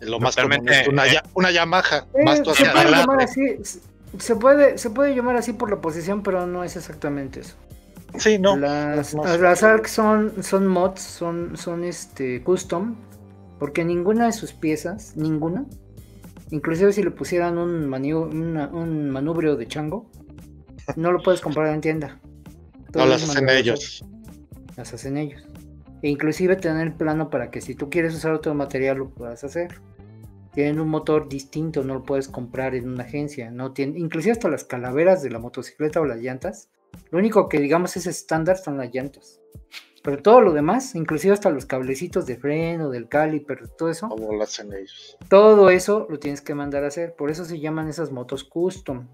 lo 0.00 0.18
más 0.18 0.34
común 0.34 0.66
es 0.70 0.88
una, 0.88 1.06
eh. 1.06 1.20
una 1.34 1.50
Yamaha, 1.50 2.06
Eh, 2.14 2.24
más 2.24 2.42
tú 2.42 2.54
se 2.54 2.62
hacia 2.62 2.72
puede 2.72 2.90
llamar 2.92 3.20
así, 3.20 3.56
se 4.18 4.36
puede, 4.36 4.78
se 4.78 4.88
puede 4.88 5.14
llamar 5.14 5.36
así 5.36 5.52
por 5.52 5.68
la 5.68 5.82
posición, 5.82 6.22
pero 6.22 6.46
no 6.46 6.64
es 6.64 6.76
exactamente 6.76 7.40
eso. 7.40 7.56
Sí, 8.18 8.38
no. 8.38 8.56
Las, 8.56 9.14
las 9.14 9.62
ARC 9.62 9.86
son, 9.86 10.42
son 10.42 10.66
mods, 10.66 11.00
son, 11.00 11.56
son 11.56 11.84
este 11.84 12.42
custom, 12.42 12.94
porque 13.58 13.84
ninguna 13.84 14.26
de 14.26 14.32
sus 14.32 14.52
piezas, 14.52 15.16
ninguna, 15.16 15.64
inclusive 16.50 16.92
si 16.92 17.02
le 17.02 17.10
pusieran 17.10 17.58
un, 17.58 17.88
maniu- 17.88 18.30
una- 18.30 18.68
un 18.68 19.10
manubrio 19.10 19.56
de 19.56 19.66
chango, 19.66 20.10
no 20.96 21.12
lo 21.12 21.22
puedes 21.22 21.40
comprar 21.40 21.72
en 21.74 21.80
tienda. 21.80 22.20
no 22.94 23.06
las 23.06 23.22
hacen 23.28 23.48
ellos. 23.48 24.04
Las 24.76 24.92
hacen 24.92 25.16
ellos. 25.16 25.42
E 26.02 26.08
inclusive 26.10 26.56
tener 26.56 26.88
el 26.88 26.92
plano 26.94 27.30
para 27.30 27.50
que 27.50 27.60
si 27.60 27.74
tú 27.74 27.88
quieres 27.88 28.14
usar 28.14 28.32
otro 28.32 28.52
material 28.54 28.98
lo 28.98 29.08
puedas 29.10 29.44
hacer. 29.44 29.80
Tienen 30.52 30.80
un 30.80 30.88
motor 30.90 31.28
distinto, 31.30 31.82
no 31.82 31.94
lo 31.94 32.02
puedes 32.02 32.28
comprar 32.28 32.74
en 32.74 32.88
una 32.90 33.04
agencia. 33.04 33.50
No 33.50 33.72
tiene, 33.72 33.98
inclusive 33.98 34.32
hasta 34.32 34.50
las 34.50 34.64
calaveras 34.64 35.22
de 35.22 35.30
la 35.30 35.38
motocicleta 35.38 36.00
o 36.00 36.04
las 36.04 36.18
llantas. 36.18 36.68
Lo 37.10 37.18
único 37.18 37.48
que 37.48 37.58
digamos 37.58 37.96
es 37.96 38.06
estándar 38.06 38.56
son 38.58 38.78
las 38.78 38.92
llantas. 38.92 39.40
Pero 40.02 40.20
todo 40.20 40.40
lo 40.40 40.52
demás, 40.52 40.94
inclusive 40.96 41.32
hasta 41.32 41.50
los 41.50 41.64
cablecitos 41.64 42.26
de 42.26 42.36
freno, 42.36 42.90
del 42.90 43.08
caliper, 43.08 43.68
todo 43.68 43.88
eso, 43.88 44.08
Como 44.08 44.32
lo 44.32 44.42
hacen 44.42 44.72
ellos. 44.72 45.16
todo 45.28 45.70
eso 45.70 46.06
lo 46.10 46.18
tienes 46.18 46.40
que 46.40 46.54
mandar 46.54 46.82
a 46.82 46.88
hacer. 46.88 47.14
Por 47.14 47.30
eso 47.30 47.44
se 47.44 47.60
llaman 47.60 47.88
esas 47.88 48.10
motos 48.10 48.42
custom. 48.42 49.06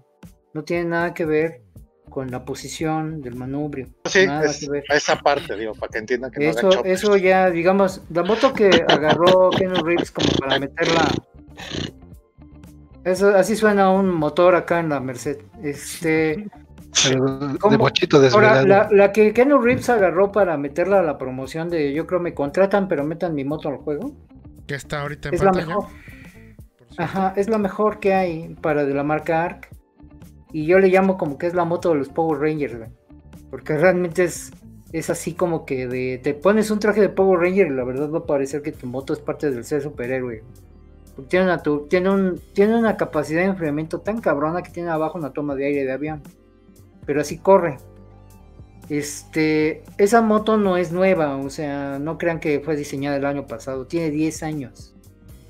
No 0.53 0.63
tiene 0.63 0.85
nada 0.85 1.13
que 1.13 1.25
ver 1.25 1.61
con 2.09 2.31
la 2.31 2.43
posición 2.43 3.21
del 3.21 3.35
manubrio. 3.35 3.87
Sí, 4.05 4.25
nada 4.25 4.45
es, 4.45 4.61
que 4.61 4.69
ver. 4.71 4.83
a 4.89 4.95
esa 4.95 5.15
parte, 5.19 5.55
digo, 5.55 5.73
para 5.75 5.91
que 5.91 5.99
entiendan 5.99 6.31
que 6.31 6.39
no 6.39 6.49
Eso, 6.49 6.71
choppers. 6.71 7.03
eso 7.03 7.17
ya, 7.17 7.51
digamos, 7.51 8.01
la 8.09 8.23
moto 8.23 8.51
que 8.51 8.83
agarró 8.87 9.51
Keanu 9.51 9.83
Reeves 9.83 10.09
como 10.09 10.27
para 10.39 10.57
meterla. 10.59 11.07
Eso, 13.03 13.29
así 13.29 13.55
suena 13.55 13.91
un 13.91 14.09
motor 14.09 14.55
acá 14.55 14.79
en 14.79 14.89
la 14.89 14.99
Merced. 14.99 15.37
Este, 15.63 16.47
De 17.69 17.77
bochito 17.77 18.17
ahora, 18.33 18.63
la, 18.63 18.89
la 18.91 19.11
que 19.11 19.31
Keanu 19.33 19.59
Reeves 19.61 19.89
agarró 19.89 20.31
para 20.31 20.57
meterla 20.57 20.99
a 20.99 21.03
la 21.03 21.17
promoción 21.17 21.69
de 21.69 21.93
yo 21.93 22.07
creo 22.07 22.19
me 22.19 22.33
contratan, 22.33 22.87
pero 22.87 23.03
metan 23.03 23.35
mi 23.35 23.43
moto 23.43 23.69
al 23.69 23.77
juego. 23.77 24.13
Que 24.67 24.75
está 24.75 25.01
ahorita 25.01 25.29
en 25.29 25.35
Es 25.35 25.43
la 25.43 25.51
mejor. 25.51 25.85
Ajá, 26.97 27.33
es 27.37 27.47
la 27.49 27.57
mejor 27.57 27.99
que 27.99 28.13
hay 28.13 28.55
para 28.61 28.85
de 28.85 28.93
la 28.93 29.03
marca 29.03 29.43
ARC. 29.43 29.69
Y 30.51 30.65
yo 30.65 30.79
le 30.79 30.87
llamo 30.89 31.17
como 31.17 31.37
que 31.37 31.47
es 31.47 31.53
la 31.53 31.63
moto 31.63 31.89
de 31.89 31.95
los 31.95 32.09
Power 32.09 32.39
Rangers, 32.39 32.77
güey. 32.77 32.89
Porque 33.51 33.77
realmente 33.77 34.23
es, 34.23 34.51
es 34.91 35.09
así 35.09 35.33
como 35.33 35.65
que 35.65 35.87
de, 35.87 36.19
te 36.21 36.33
pones 36.33 36.71
un 36.71 36.79
traje 36.79 37.01
de 37.01 37.09
Power 37.09 37.39
Ranger 37.39 37.67
y 37.67 37.69
la 37.75 37.83
verdad 37.83 38.09
va 38.09 38.19
a 38.19 38.25
parecer 38.25 38.61
que 38.63 38.71
tu 38.71 38.87
moto 38.87 39.13
es 39.13 39.19
parte 39.19 39.51
del 39.51 39.63
ser 39.63 39.81
superhéroe. 39.81 40.43
Porque 41.15 41.29
Tiene 41.29 41.45
una, 41.45 41.61
tu- 41.61 41.87
tiene, 41.87 42.09
un, 42.09 42.39
tiene 42.53 42.75
una 42.75 42.97
capacidad 42.97 43.41
de 43.41 43.47
enfriamiento 43.47 43.99
tan 43.99 44.19
cabrona 44.21 44.61
que 44.63 44.71
tiene 44.71 44.89
abajo 44.89 45.17
una 45.17 45.31
toma 45.31 45.55
de 45.55 45.65
aire 45.67 45.83
de 45.85 45.91
avión. 45.91 46.21
Pero 47.09 47.21
así 47.21 47.39
corre. 47.39 47.77
Este, 48.87 49.81
esa 49.97 50.21
moto 50.21 50.57
no 50.57 50.77
es 50.77 50.91
nueva, 50.91 51.37
o 51.37 51.49
sea, 51.49 51.97
no 51.97 52.19
crean 52.19 52.39
que 52.39 52.59
fue 52.59 52.75
diseñada 52.75 53.17
el 53.17 53.25
año 53.25 53.47
pasado, 53.47 53.87
tiene 53.87 54.11
10 54.11 54.43
años 54.43 54.93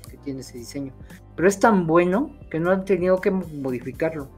que 0.08 0.16
tiene 0.16 0.40
ese 0.40 0.56
diseño. 0.56 0.94
Pero 1.36 1.46
es 1.46 1.60
tan 1.60 1.86
bueno 1.86 2.34
que 2.50 2.58
no 2.60 2.70
han 2.70 2.86
tenido 2.86 3.20
que 3.20 3.30
modificarlo. 3.30 4.30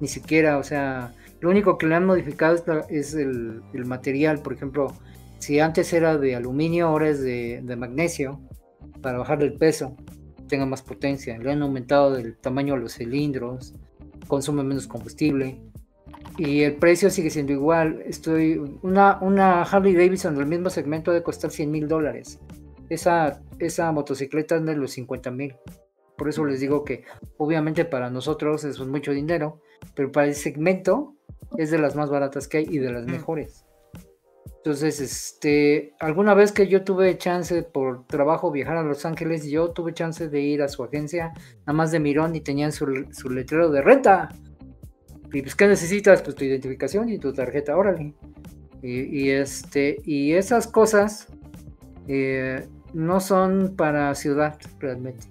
Ni 0.00 0.08
siquiera, 0.08 0.58
o 0.58 0.62
sea, 0.62 1.14
lo 1.40 1.48
único 1.48 1.78
que 1.78 1.86
le 1.86 1.94
han 1.94 2.04
modificado 2.04 2.62
es, 2.90 3.14
el, 3.14 3.62
material. 3.86 4.42
Por 4.42 4.52
ejemplo, 4.52 4.92
si 5.38 5.60
antes 5.60 5.90
era 5.94 6.18
de 6.18 6.36
aluminio, 6.36 6.88
ahora 6.88 7.08
es 7.08 7.22
de, 7.22 7.74
magnesio 7.78 8.38
para 9.00 9.16
bajarle 9.16 9.46
el 9.46 9.54
peso, 9.54 9.96
tenga 10.46 10.66
más 10.66 10.82
potencia. 10.82 11.38
Le 11.38 11.52
han 11.52 11.62
aumentado 11.62 12.18
el 12.18 12.36
tamaño 12.36 12.74
de 12.74 12.80
los 12.80 12.96
cilindros, 12.96 13.72
consume 14.28 14.62
menos 14.62 14.86
combustible. 14.86 15.69
Y 16.40 16.62
el 16.62 16.76
precio 16.76 17.10
sigue 17.10 17.28
siendo 17.28 17.52
igual. 17.52 18.02
Estoy. 18.06 18.58
Una, 18.80 19.18
una 19.20 19.60
Harley 19.60 19.92
Davidson 19.92 20.34
del 20.34 20.46
mismo 20.46 20.70
segmento 20.70 21.12
de 21.12 21.22
costar 21.22 21.50
100 21.50 21.70
mil 21.70 21.86
dólares. 21.86 22.40
Esa, 22.88 23.42
esa 23.58 23.92
motocicleta 23.92 24.56
es 24.56 24.64
de 24.64 24.74
los 24.74 24.92
50 24.92 25.30
mil. 25.32 25.54
Por 26.16 26.30
eso 26.30 26.42
les 26.46 26.60
digo 26.60 26.82
que 26.82 27.04
obviamente 27.36 27.84
para 27.84 28.08
nosotros 28.08 28.64
es 28.64 28.80
mucho 28.80 29.12
dinero, 29.12 29.60
pero 29.94 30.10
para 30.10 30.28
el 30.28 30.34
segmento 30.34 31.14
es 31.58 31.70
de 31.70 31.76
las 31.76 31.94
más 31.94 32.08
baratas 32.08 32.48
que 32.48 32.56
hay 32.56 32.66
y 32.70 32.78
de 32.78 32.90
las 32.90 33.04
mejores. 33.04 33.66
Entonces, 34.56 34.98
este, 34.98 35.92
alguna 36.00 36.32
vez 36.32 36.52
que 36.52 36.68
yo 36.68 36.84
tuve 36.84 37.18
chance 37.18 37.62
por 37.64 38.06
trabajo 38.06 38.50
viajar 38.50 38.78
a 38.78 38.82
Los 38.82 39.04
Ángeles, 39.04 39.46
yo 39.46 39.72
tuve 39.72 39.92
chance 39.92 40.30
de 40.30 40.40
ir 40.40 40.62
a 40.62 40.68
su 40.68 40.82
agencia, 40.84 41.34
nada 41.60 41.74
más 41.74 41.92
de 41.92 42.00
mirón 42.00 42.34
y 42.34 42.40
tenían 42.40 42.72
su, 42.72 42.86
su 43.12 43.28
letrero 43.28 43.70
de 43.70 43.82
renta. 43.82 44.30
Y 45.32 45.42
pues, 45.42 45.54
¿qué 45.54 45.66
necesitas? 45.66 46.22
Pues 46.22 46.36
tu 46.36 46.44
identificación 46.44 47.08
y 47.08 47.18
tu 47.18 47.32
tarjeta, 47.32 47.76
órale. 47.76 48.14
Y, 48.82 49.30
este, 49.30 49.98
y 50.04 50.32
esas 50.32 50.66
cosas 50.66 51.28
eh, 52.08 52.66
no 52.94 53.20
son 53.20 53.74
para 53.76 54.14
ciudad 54.14 54.58
realmente. 54.78 55.26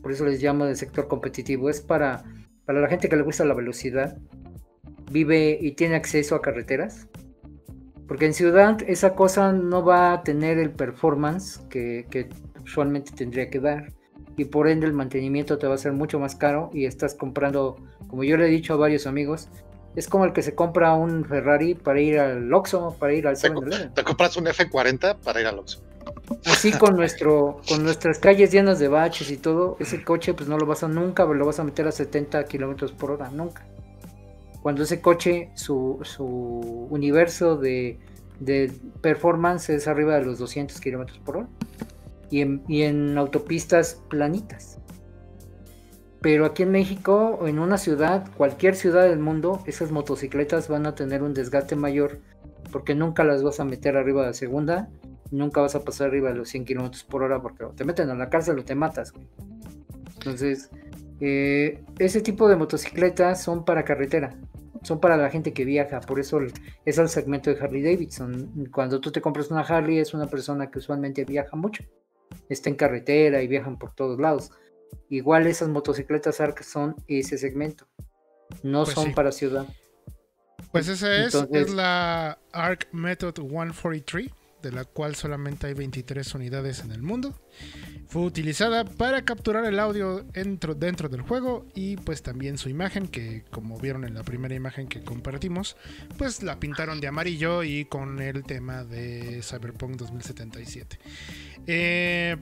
Por 0.00 0.12
eso 0.12 0.24
les 0.24 0.42
llamo 0.42 0.66
de 0.66 0.76
sector 0.76 1.08
competitivo. 1.08 1.68
Es 1.68 1.80
para, 1.80 2.22
para 2.64 2.80
la 2.80 2.88
gente 2.88 3.08
que 3.08 3.16
le 3.16 3.22
gusta 3.22 3.44
la 3.44 3.54
velocidad, 3.54 4.16
vive 5.10 5.58
y 5.60 5.72
tiene 5.72 5.96
acceso 5.96 6.34
a 6.34 6.42
carreteras. 6.42 7.08
Porque 8.06 8.26
en 8.26 8.34
ciudad 8.34 8.78
esa 8.86 9.14
cosa 9.14 9.52
no 9.52 9.84
va 9.84 10.12
a 10.12 10.22
tener 10.22 10.58
el 10.58 10.70
performance 10.70 11.58
que, 11.68 12.06
que 12.10 12.28
usualmente 12.62 13.12
tendría 13.12 13.50
que 13.50 13.60
dar. 13.60 13.92
Y 14.36 14.46
por 14.46 14.68
ende 14.68 14.86
el 14.86 14.92
mantenimiento 14.92 15.58
te 15.58 15.66
va 15.66 15.74
a 15.74 15.78
ser 15.78 15.92
mucho 15.92 16.18
más 16.18 16.34
caro 16.34 16.70
y 16.72 16.86
estás 16.86 17.14
comprando, 17.14 17.76
como 18.08 18.24
yo 18.24 18.36
le 18.36 18.46
he 18.46 18.50
dicho 18.50 18.74
a 18.74 18.76
varios 18.76 19.06
amigos, 19.06 19.48
es 19.94 20.08
como 20.08 20.24
el 20.24 20.32
que 20.32 20.42
se 20.42 20.54
compra 20.54 20.94
un 20.94 21.24
Ferrari 21.24 21.74
para 21.74 22.00
ir 22.00 22.18
al 22.18 22.52
Oxxo, 22.52 22.96
para 22.98 23.12
ir 23.12 23.26
al 23.26 23.38
Te, 23.38 23.50
7-Eleven. 23.50 23.94
te 23.94 24.04
compras 24.04 24.36
un 24.36 24.46
F40 24.46 25.18
para 25.18 25.40
ir 25.40 25.46
al 25.46 25.58
Oxxo. 25.58 25.82
Así 26.46 26.72
con 26.72 26.96
nuestro, 26.96 27.60
con 27.68 27.84
nuestras 27.84 28.18
calles 28.18 28.50
llenas 28.50 28.78
de 28.78 28.88
baches 28.88 29.30
y 29.30 29.36
todo, 29.36 29.76
ese 29.80 30.02
coche 30.02 30.34
pues 30.34 30.48
no 30.48 30.56
lo 30.56 30.66
vas 30.66 30.82
a 30.82 30.88
nunca, 30.88 31.24
lo 31.24 31.46
vas 31.46 31.60
a 31.60 31.64
meter 31.64 31.86
a 31.86 31.92
70 31.92 32.44
kilómetros 32.44 32.92
por 32.92 33.10
hora, 33.10 33.30
nunca. 33.30 33.66
Cuando 34.62 34.82
ese 34.84 35.00
coche, 35.00 35.50
su, 35.54 35.98
su 36.02 36.86
universo 36.90 37.56
de, 37.56 37.98
de 38.40 38.72
performance 39.00 39.70
es 39.70 39.88
arriba 39.88 40.14
de 40.14 40.24
los 40.24 40.38
200 40.38 40.80
kilómetros 40.80 41.18
por 41.18 41.38
hora. 41.38 41.48
Y 42.32 42.40
en, 42.82 43.18
autopistas 43.18 44.02
planitas. 44.08 44.78
Pero 46.22 46.46
aquí 46.46 46.62
en 46.62 46.70
México, 46.70 47.46
en 47.46 47.58
una 47.58 47.76
ciudad, 47.76 48.26
cualquier 48.36 48.74
ciudad 48.74 49.02
del 49.02 49.18
mundo, 49.18 49.62
esas 49.66 49.90
motocicletas 49.90 50.68
van 50.68 50.86
a 50.86 50.94
tener 50.94 51.22
un 51.22 51.34
desgaste 51.34 51.76
mayor 51.76 52.20
porque 52.70 52.94
nunca 52.94 53.22
las 53.22 53.42
vas 53.42 53.60
a 53.60 53.66
meter 53.66 53.98
arriba 53.98 54.26
de 54.26 54.32
segunda, 54.32 54.88
nunca 55.30 55.60
vas 55.60 55.74
a 55.74 55.84
pasar 55.84 56.08
arriba 56.08 56.30
de 56.30 56.36
los 56.36 56.48
100 56.48 56.64
kilómetros 56.64 57.04
por 57.04 57.22
hora 57.22 57.42
porque 57.42 57.66
te 57.76 57.84
meten 57.84 58.08
a 58.08 58.14
la 58.14 58.30
cárcel 58.30 58.58
o 58.58 58.64
te 58.64 58.74
matas. 58.74 59.12
güey. 59.12 59.26
Entonces, 60.14 60.70
eh, 61.20 61.84
ese 61.98 62.22
tipo 62.22 62.48
de 62.48 62.56
motocicletas 62.56 63.42
son 63.42 63.64
para 63.66 63.84
carretera. 63.84 64.34
son 64.84 65.00
para 65.00 65.16
la 65.16 65.28
gente 65.28 65.52
que 65.52 65.64
viaja, 65.64 66.00
por 66.00 66.18
eso 66.18 66.40
es 66.84 66.98
el 66.98 67.08
segmento 67.08 67.52
de 67.52 67.60
Harley 67.60 67.82
Davidson. 67.82 68.68
Cuando 68.72 69.00
tú 69.00 69.12
te 69.12 69.20
compras 69.20 69.50
una 69.50 69.60
Harley 69.60 69.98
es 69.98 70.14
una 70.14 70.26
persona 70.26 70.70
que 70.70 70.78
usualmente 70.78 71.24
viaja 71.24 71.56
mucho, 71.56 71.84
está 72.48 72.68
en 72.70 72.76
carretera 72.76 73.42
y 73.42 73.48
viajan 73.48 73.78
por 73.78 73.94
todos 73.94 74.18
lados. 74.20 74.50
Igual 75.08 75.46
esas 75.46 75.68
motocicletas 75.68 76.40
ARC 76.40 76.62
son 76.62 76.96
ese 77.06 77.38
segmento, 77.38 77.86
no 78.62 78.84
Pues 78.84 78.94
son 78.94 79.06
sí. 79.06 79.12
para 79.12 79.32
ciudad. 79.32 79.66
Pues 80.70 80.88
esa 80.88 81.14
es, 81.14 81.34
Entonces- 81.34 81.66
es 81.68 81.74
la 81.74 82.38
Arc 82.52 82.88
Method 82.92 83.34
143, 83.40 84.30
de 84.62 84.72
la 84.72 84.84
cual 84.84 85.14
solamente 85.14 85.66
hay 85.66 85.74
23 85.74 86.34
unidades 86.34 86.80
en 86.80 86.92
el 86.92 87.02
mundo. 87.02 87.34
Fue 88.06 88.22
utilizada 88.22 88.84
para 88.84 89.24
capturar 89.24 89.64
el 89.64 89.78
audio 89.78 90.22
dentro, 90.22 90.74
dentro 90.74 91.08
del 91.08 91.22
juego 91.22 91.66
y 91.74 91.96
pues 91.96 92.22
también 92.22 92.58
su 92.58 92.68
imagen, 92.68 93.08
que 93.08 93.44
como 93.50 93.78
vieron 93.78 94.04
en 94.04 94.14
la 94.14 94.22
primera 94.22 94.54
imagen 94.54 94.86
que 94.86 95.02
compartimos, 95.02 95.76
pues 96.18 96.42
la 96.42 96.60
pintaron 96.60 97.00
de 97.00 97.08
amarillo 97.08 97.62
y 97.62 97.84
con 97.86 98.20
el 98.20 98.44
tema 98.44 98.84
de 98.84 99.40
Cyberpunk 99.42 99.96
2077. 99.96 100.98
Eh, 101.66 102.36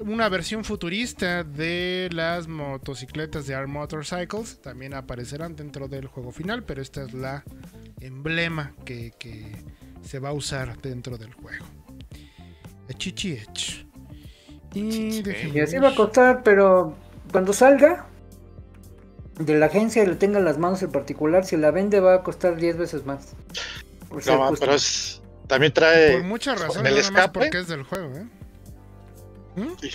una 0.00 0.30
versión 0.30 0.64
futurista 0.64 1.44
de 1.44 2.08
las 2.12 2.48
motocicletas 2.48 3.46
de 3.46 3.54
Art 3.54 3.68
Motorcycles 3.68 4.62
también 4.62 4.94
aparecerán 4.94 5.56
dentro 5.56 5.88
del 5.88 6.06
juego 6.06 6.32
final, 6.32 6.64
pero 6.64 6.80
esta 6.80 7.02
es 7.04 7.12
la 7.12 7.44
emblema 8.00 8.74
que 8.86 9.12
se 10.02 10.18
va 10.18 10.30
a 10.30 10.32
usar 10.32 10.76
dentro 10.80 11.16
del 11.18 11.32
juego. 11.34 11.64
Chichi 12.98 13.32
Ech. 13.32 13.86
Y 14.74 15.60
así 15.60 15.78
va 15.78 15.88
a 15.90 15.94
costar, 15.94 16.42
pero 16.42 16.94
cuando 17.32 17.52
salga 17.52 18.06
de 19.38 19.54
la 19.58 19.66
agencia 19.66 20.02
y 20.02 20.06
le 20.06 20.16
tenga 20.16 20.38
en 20.38 20.44
las 20.44 20.58
manos 20.58 20.82
el 20.82 20.90
particular, 20.90 21.44
si 21.44 21.56
la 21.56 21.70
vende 21.70 22.00
va 22.00 22.14
a 22.16 22.22
costar 22.22 22.56
10 22.56 22.76
veces 22.76 23.06
más. 23.06 23.28
No, 24.26 24.52
pero 24.58 24.74
es. 24.74 25.22
También 25.46 25.72
trae. 25.72 26.12
Por 26.12 26.24
muchas 26.24 26.60
razones, 26.60 26.92
el 26.92 26.98
más 26.98 27.04
escape. 27.06 27.40
porque 27.40 27.58
es 27.58 27.68
del 27.68 27.82
juego, 27.84 28.16
¿eh? 28.16 28.26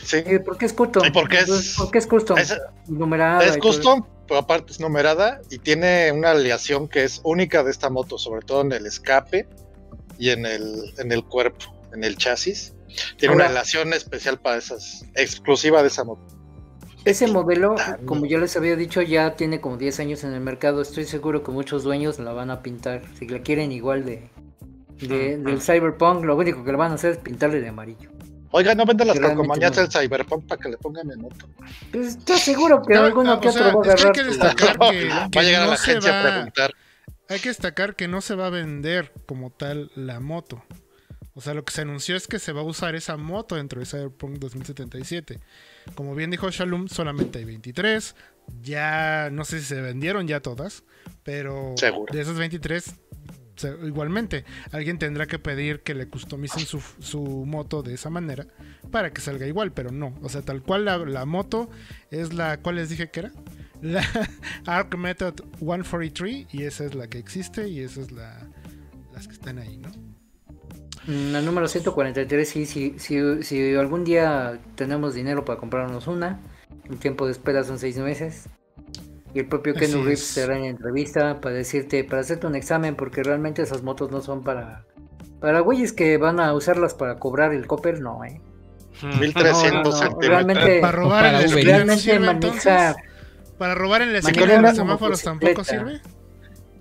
Sí. 0.04 0.18
Eh, 0.26 0.40
¿Por 0.40 0.58
qué 0.58 0.66
es 0.66 0.74
custom? 0.74 1.06
¿Y 1.06 1.12
por 1.12 1.30
qué 1.30 1.38
es- 1.38 1.44
Entonces, 1.44 1.76
¿por 1.78 1.92
qué 1.92 1.98
es 1.98 2.08
custom? 2.08 2.38
Es, 2.38 2.58
Numerada 2.88 3.44
es 3.46 3.58
custom, 3.58 4.06
pero 4.28 4.40
aparte 4.42 4.72
es 4.74 4.80
numerada 4.80 5.42
y 5.50 5.60
tiene 5.60 6.12
una 6.12 6.32
aleación 6.32 6.88
que 6.90 7.04
es 7.06 7.22
única 7.24 7.64
de 7.64 7.72
esta 7.72 7.90
moto, 7.90 8.18
sobre 8.18 8.42
todo 8.46 8.62
en 8.62 8.74
el 8.74 8.86
escape 8.86 9.48
y 10.18 10.30
en 10.30 10.46
el, 10.46 10.94
en 10.98 11.12
el 11.12 11.24
cuerpo, 11.24 11.66
en 11.94 12.04
el 12.04 12.18
chasis. 12.18 12.74
Tiene 13.18 13.34
Ahora- 13.34 13.46
una 13.46 13.52
aleación 13.52 13.94
especial 13.94 14.40
para 14.40 14.58
esas, 14.58 15.06
exclusiva 15.16 15.82
de 15.82 15.88
esa 15.90 16.04
moto. 16.04 16.22
Ese 17.04 17.28
modelo, 17.28 17.76
Ah, 17.78 17.98
como 18.06 18.26
yo 18.26 18.40
les 18.40 18.56
había 18.58 18.76
dicho, 18.76 19.02
ya 19.02 19.36
tiene 19.36 19.62
como 19.62 19.78
10 19.78 20.00
años 20.00 20.24
en 20.24 20.34
el 20.34 20.42
mercado. 20.42 20.82
Estoy 20.82 21.06
seguro 21.06 21.44
que 21.44 21.52
muchos 21.52 21.84
dueños 21.84 22.18
la 22.20 22.34
van 22.34 22.50
a 22.50 22.62
pintar. 22.64 23.04
Si 23.20 23.28
la 23.28 23.40
quieren 23.42 23.72
igual 23.72 24.06
de, 24.06 24.28
de- 25.02 25.38
del 25.38 25.62
Cyberpunk, 25.62 26.24
lo 26.26 26.36
único 26.36 26.64
que 26.64 26.72
le 26.72 26.78
van 26.78 26.92
a 26.92 26.96
hacer 26.96 27.12
es 27.12 27.18
pintarle 27.18 27.62
de 27.62 27.68
amarillo. 27.70 28.10
Oiga, 28.52 28.74
no 28.74 28.86
venden 28.86 29.08
las 29.10 29.20
calcomanías 29.20 29.76
no. 29.76 29.82
del 29.82 29.92
Cyberpunk 29.92 30.48
para 30.48 30.62
que 30.62 30.70
le 30.70 30.78
pongan 30.78 31.08
mi 31.08 31.16
moto. 31.18 31.48
Pues 31.92 32.08
estoy 32.18 32.38
seguro 32.40 32.82
que 32.82 32.94
No, 32.94 33.02
alguno 33.04 33.40
que 33.42 33.50
o 33.50 33.52
sea, 33.52 33.68
otro 33.68 33.82
va 33.82 33.92
a 33.92 33.94
es 33.96 34.02
que 34.02 34.08
hay 34.08 34.12
agarrar. 34.12 34.14
que 34.14 34.22
su- 34.22 34.40
destacar 34.40 34.72
que, 34.80 35.10
va 35.38 35.42
a 35.42 35.44
llegar 35.44 35.62
a 35.64 35.66
la 35.68 35.78
se 35.78 35.92
agencia 35.92 36.20
a 36.20 36.24
va- 36.24 36.32
preguntar. 36.32 36.72
Hay 37.30 37.40
que 37.40 37.50
destacar 37.50 37.96
que 37.96 38.08
no 38.08 38.22
se 38.22 38.36
va 38.36 38.48
a 38.48 38.52
vender 38.52 39.12
como 39.26 39.52
tal 39.52 39.92
la 39.96 40.20
moto. 40.20 40.64
O 41.34 41.42
sea, 41.42 41.54
lo 41.54 41.66
que 41.66 41.74
se 41.74 41.82
anunció 41.82 42.16
es 42.16 42.28
que 42.28 42.40
se 42.40 42.54
va 42.54 42.62
a 42.62 42.66
usar 42.66 42.96
esa 42.96 43.18
moto 43.18 43.56
dentro 43.56 43.80
de 43.80 43.86
Cyberpunk 43.86 44.38
2077. 44.38 45.40
Como 45.96 46.16
bien 46.16 46.32
dijo 46.32 46.50
Shalom, 46.50 46.88
solamente 46.88 47.40
hay 47.40 47.46
23. 47.46 48.16
Ya 48.62 49.30
no 49.32 49.44
sé 49.44 49.60
si 49.60 49.66
se 49.66 49.82
vendieron 49.82 50.28
ya 50.28 50.40
todas, 50.40 50.84
pero 51.24 51.74
Seguro. 51.78 52.14
de 52.14 52.22
esas 52.22 52.38
23, 52.38 52.96
se- 53.58 53.76
igualmente, 53.84 54.46
alguien 54.72 54.98
tendrá 55.00 55.26
que 55.26 55.40
pedir 55.40 55.82
que 55.82 55.94
le 55.96 56.08
customicen 56.08 56.66
su, 56.66 56.80
su 57.00 57.22
moto 57.22 57.82
de 57.84 57.96
esa 57.96 58.10
manera 58.10 58.46
para 58.92 59.12
que 59.12 59.20
salga 59.20 59.46
igual, 59.48 59.72
pero 59.74 59.92
no. 59.92 60.18
O 60.22 60.30
sea, 60.30 60.42
tal 60.44 60.62
cual 60.62 60.86
la, 60.86 61.00
la 61.00 61.26
moto 61.26 61.70
es 62.12 62.34
la, 62.34 62.58
¿cuál 62.62 62.76
les 62.76 62.90
dije 62.90 63.10
que 63.10 63.22
era? 63.22 63.32
La 63.86 64.04
Arc 64.66 64.96
Method 64.96 65.36
143 65.60 66.48
y 66.54 66.64
esa 66.64 66.86
es 66.86 66.96
la 66.96 67.08
que 67.08 67.20
existe 67.20 67.68
y 67.70 67.82
esa 67.82 68.02
es 68.02 68.12
la 68.12 68.48
las 69.14 69.28
que 69.28 69.34
están 69.34 69.60
ahí, 69.60 69.78
¿no? 69.78 69.90
Mm, 71.08 71.32
La 71.32 71.42
número 71.42 71.68
143, 71.68 72.50
sí, 72.50 72.66
sí, 72.66 72.96
si, 72.98 73.44
si 73.44 73.76
algún 73.76 74.04
día 74.04 74.60
tenemos 74.76 75.14
dinero 75.14 75.46
para 75.46 75.60
comprarnos 75.60 76.08
una, 76.08 76.40
el 76.90 76.98
tiempo 76.98 77.26
de 77.26 77.32
espera 77.32 77.64
son 77.64 77.80
seis 77.80 77.98
meses. 77.98 78.50
Y 79.34 79.40
el 79.40 79.48
propio 79.48 79.74
Así 79.76 79.82
Ken 79.86 79.94
Reeves 79.94 80.38
hará 80.38 80.58
en 80.58 80.66
entrevista 80.66 81.42
para 81.42 81.56
decirte, 81.56 82.04
para 82.06 82.22
hacerte 82.22 82.48
un 82.48 82.56
examen, 82.56 82.96
porque 82.96 83.22
realmente 83.22 83.62
esas 83.62 83.84
motos 83.84 84.10
no 84.12 84.22
son 84.22 84.44
para. 84.44 84.86
Para 85.42 85.60
güeyes 85.60 85.92
que 85.94 86.18
van 86.18 86.40
a 86.40 86.54
usarlas 86.54 86.94
para 86.94 87.20
cobrar 87.20 87.54
el 87.54 87.68
copper, 87.68 88.00
no, 88.02 88.24
eh. 88.24 88.40
1300 89.20 89.94
No, 90.02 90.06
no, 90.06 90.10
no, 90.12 90.20
realmente- 90.22 90.80
Para 90.80 90.92
robar 90.98 91.50
Realmente 91.50 91.98
sirve 92.02 92.20
maneja. 92.20 92.96
Para 93.58 93.76
robar 93.76 94.02
en 94.02 94.14
la 94.14 94.20
esquina 94.20 94.46
de 94.46 94.62
los 94.62 94.76
semáforos 94.76 95.22
tampoco 95.24 95.64
sirve. 95.64 96.02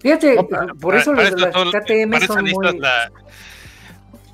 Fíjate, 0.00 0.34
No, 0.36 0.46
para- 0.48 0.66
por 0.74 0.80
para- 0.90 0.98
eso 1.00 1.12
para 1.14 1.30
los 1.30 1.40
de 1.40 1.46
las 1.46 1.54
KTM 1.72 2.10
para 2.10 2.26
son 2.26 2.44
muy. 2.44 2.78
la- 2.78 3.10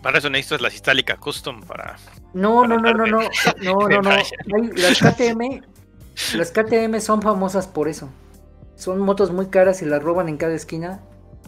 Para 0.02 0.18
eso 0.18 0.30
necesitas 0.30 0.62
la 0.62 0.70
Sistálica 0.70 1.16
Custom 1.16 1.62
para. 1.62 1.96
No, 2.32 2.66
no, 2.66 2.78
no, 2.78 2.92
no, 2.94 3.06
no, 3.06 3.18
Para 3.18 3.62
no, 3.62 3.74
no, 3.88 4.02
no. 4.02 4.10
Las 4.74 4.98
KTM, 4.98 5.62
las 6.36 6.50
KTM 6.52 7.00
son 7.00 7.20
famosas 7.22 7.66
por 7.68 7.88
eso. 7.88 8.08
Son 8.76 8.98
motos 8.98 9.30
muy 9.30 9.46
caras 9.48 9.82
y 9.82 9.84
las 9.84 10.02
roban 10.02 10.28
en 10.30 10.38
cada 10.38 10.54
esquina. 10.54 11.00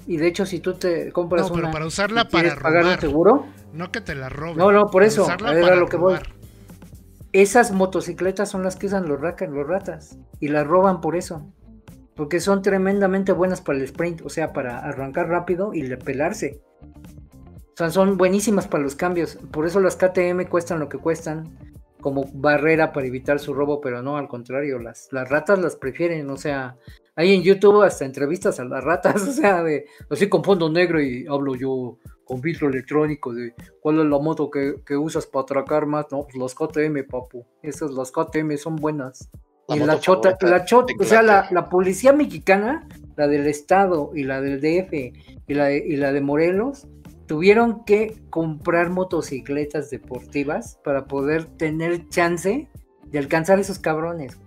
Y 0.07 0.19
de 0.19 0.27
hecho, 0.27 0.45
si 0.45 0.59
tú 0.61 0.75
te 0.75 1.11
compras 1.13 1.43
No, 1.49 1.55
pero 1.55 1.65
una 1.69 1.73
para 1.73 1.87
usarla 1.87 2.23
y 2.29 2.33
para 2.33 2.55
pagar 2.57 2.83
un 2.83 2.89
robar. 2.89 3.01
seguro, 3.01 3.47
No 3.73 3.91
que 3.91 4.01
te 4.03 4.15
la 4.15 4.29
roben. 4.29 4.59
No, 4.59 4.71
no, 4.71 4.87
por 4.91 5.03
eso, 5.03 5.23
usarla 5.23 5.53
era 5.53 5.63
para 5.63 5.77
lo 5.77 5.89
que 5.89 5.97
voy. 5.97 6.19
Esas 7.33 7.73
motocicletas 7.73 8.51
son 8.51 8.63
las 8.63 8.77
que 8.77 8.87
usan 8.87 9.09
los, 9.09 9.21
los 9.21 9.67
ratas 9.67 10.19
y 10.41 10.49
las 10.49 10.67
roban 10.67 11.01
por 11.01 11.17
eso. 11.17 11.53
Porque 12.15 12.41
son 12.41 12.61
tremendamente 12.61 13.33
buenas 13.33 13.63
para 13.63 13.79
el 13.79 13.85
sprint, 13.85 14.21
o 14.23 14.29
sea, 14.29 14.53
para 14.53 14.79
arrancar 14.81 15.29
rápido 15.29 15.73
y 15.73 15.89
pelarse. 15.97 16.61
O 16.83 17.77
sea, 17.77 17.91
son 17.91 18.19
buenísimas 18.19 18.69
para 18.69 18.83
los 18.83 18.95
cambios. 18.95 19.39
Por 19.51 19.67
eso 19.67 19.81
las 19.81 19.97
KTM 19.97 20.45
cuestan 20.51 20.79
lo 20.79 20.91
que 20.91 20.99
cuestan 20.99 21.57
como 22.03 22.29
barrera 22.35 22.93
para 22.93 23.07
evitar 23.07 23.39
su 23.39 23.55
robo, 23.55 23.81
pero 23.81 24.03
no, 24.03 24.19
al 24.19 24.29
contrario, 24.29 24.79
las, 24.79 25.09
las 25.11 25.29
ratas 25.31 25.59
las 25.59 25.77
prefieren. 25.77 26.29
O 26.29 26.37
sea, 26.37 26.77
hay 27.17 27.35
en 27.35 27.43
YouTube 27.43 27.83
hasta 27.83 28.05
entrevistas 28.05 28.61
a 28.61 28.65
las 28.65 28.85
ratas, 28.85 29.23
o 29.29 29.33
sea, 29.33 29.63
de 29.63 29.87
así 30.11 30.29
con 30.29 30.45
fondo 30.45 30.69
negro 30.69 31.01
y 31.01 31.27
hablo 31.27 31.55
yo 31.55 31.99
con 32.25 32.41
filtro 32.43 32.69
electrónico 32.69 33.33
de 33.33 33.55
cuál 33.81 34.01
es 34.01 34.07
la 34.07 34.19
moto 34.19 34.51
que, 34.51 34.77
que 34.87 34.97
usas 34.97 35.27
para 35.27 35.43
atracar 35.43 35.87
más. 35.87 36.07
No, 36.11 36.23
pues 36.23 36.37
las 36.37 36.55
KTM, 36.55 37.07
papu. 37.09 37.47
Esas, 37.63 37.91
las 37.93 38.11
KTM 38.11 38.57
son 38.57 38.77
buenas. 38.77 39.31
La 39.69 39.77
y 39.77 39.81
la 39.81 40.01
chota, 40.01 40.37
la 40.41 40.65
chota, 40.65 40.93
o 40.99 41.05
sea, 41.05 41.23
la, 41.23 41.47
la 41.51 41.69
policía 41.69 42.13
mexicana, 42.13 42.89
la 43.17 43.29
del 43.29 43.47
estado 43.47 44.11
y 44.15 44.25
la 44.25 44.41
del 44.41 44.61
DF 44.61 44.93
y 45.47 45.55
la 45.55 45.67
de, 45.67 45.79
y 45.87 45.97
la 45.97 46.13
de 46.13 46.21
Morelos, 46.21 46.89
tuvieron 47.27 47.85
que 47.85 48.17
comprar 48.29 48.91
motocicletas 48.91 49.89
deportivas 49.91 50.79
para 50.85 51.07
poder 51.07 51.45
tener 51.45 52.09
chance 52.09 52.69
de 53.07 53.19
alcanzar 53.19 53.61
esos 53.61 53.79
cabrones. 53.79 54.39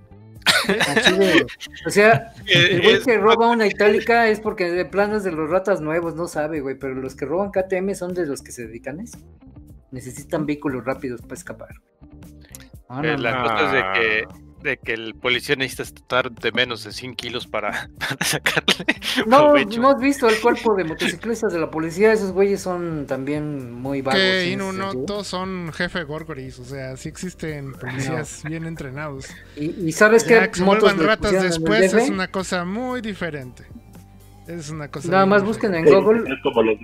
O 1.85 1.89
sea, 1.89 2.33
el 2.47 2.81
güey 2.81 3.01
que 3.01 3.17
roba 3.17 3.49
una 3.49 3.67
itálica 3.67 4.27
es 4.27 4.39
porque 4.39 4.71
de 4.71 4.85
plano 4.85 5.17
es 5.17 5.23
de 5.23 5.31
los 5.31 5.49
ratas 5.49 5.81
nuevos, 5.81 6.15
no 6.15 6.27
sabe, 6.27 6.61
güey, 6.61 6.75
pero 6.75 6.95
los 6.95 7.15
que 7.15 7.25
roban 7.25 7.51
KTM 7.51 7.93
son 7.95 8.13
de 8.13 8.25
los 8.25 8.41
que 8.41 8.51
se 8.51 8.67
dedican 8.67 8.99
a 8.99 9.03
eso. 9.03 9.17
Necesitan 9.91 10.45
vehículos 10.45 10.83
rápidos 10.85 11.21
para 11.21 11.33
escapar. 11.35 11.69
Ah, 12.89 13.01
no, 13.01 13.09
Eh, 13.09 13.17
la 13.17 13.31
no. 13.35 13.43
cosa 13.43 13.65
es 13.65 13.71
de 13.71 13.99
que, 13.99 14.23
Ah. 14.29 14.39
De 14.65 14.77
que 14.77 14.93
el 14.93 15.15
policía 15.15 15.55
necesita 15.55 15.83
estar 15.83 16.31
de 16.31 16.51
menos 16.51 16.83
de 16.83 16.91
100 16.91 17.15
kilos 17.15 17.47
para, 17.47 17.89
para 17.99 18.25
sacarle 18.25 18.85
No, 19.25 19.51
provecho. 19.51 19.79
no 19.79 19.91
has 19.91 19.99
visto 19.99 20.27
el 20.27 20.39
cuerpo 20.41 20.75
de 20.75 20.83
motociclistas 20.83 21.53
de 21.53 21.59
la 21.59 21.71
policía, 21.71 22.11
esos 22.11 22.31
güeyes 22.31 22.61
son 22.61 23.05
también 23.07 23.71
muy 23.71 24.01
vagos. 24.01 24.19
Que 24.19 24.51
en 24.51 24.59
no, 24.59 24.73
no 24.73 24.93
todos 25.05 25.27
son 25.27 25.71
jefe 25.71 26.03
Gorgoris, 26.03 26.59
o 26.59 26.65
sea, 26.65 26.97
sí 26.97 27.07
existen 27.07 27.73
policías 27.73 28.43
bien 28.43 28.65
entrenados. 28.65 29.27
Y, 29.55 29.87
y 29.87 29.91
sabes 29.93 30.25
Ya 30.25 30.41
qué 30.43 30.49
que 30.51 30.57
se 30.57 30.63
motos 30.63 30.81
vuelvan 30.81 30.97
les 30.97 31.07
ratas 31.07 31.43
después 31.43 31.93
es 31.93 32.09
una 32.09 32.27
cosa 32.27 32.65
muy 32.65 33.01
diferente. 33.01 33.63
Es 34.47 34.69
una 34.69 34.89
cosa 34.89 35.09
Nada 35.09 35.25
más 35.25 35.43
busquen 35.43 35.73
en 35.73 35.85
Google 35.85 36.23
como 36.43 36.61
los 36.61 36.77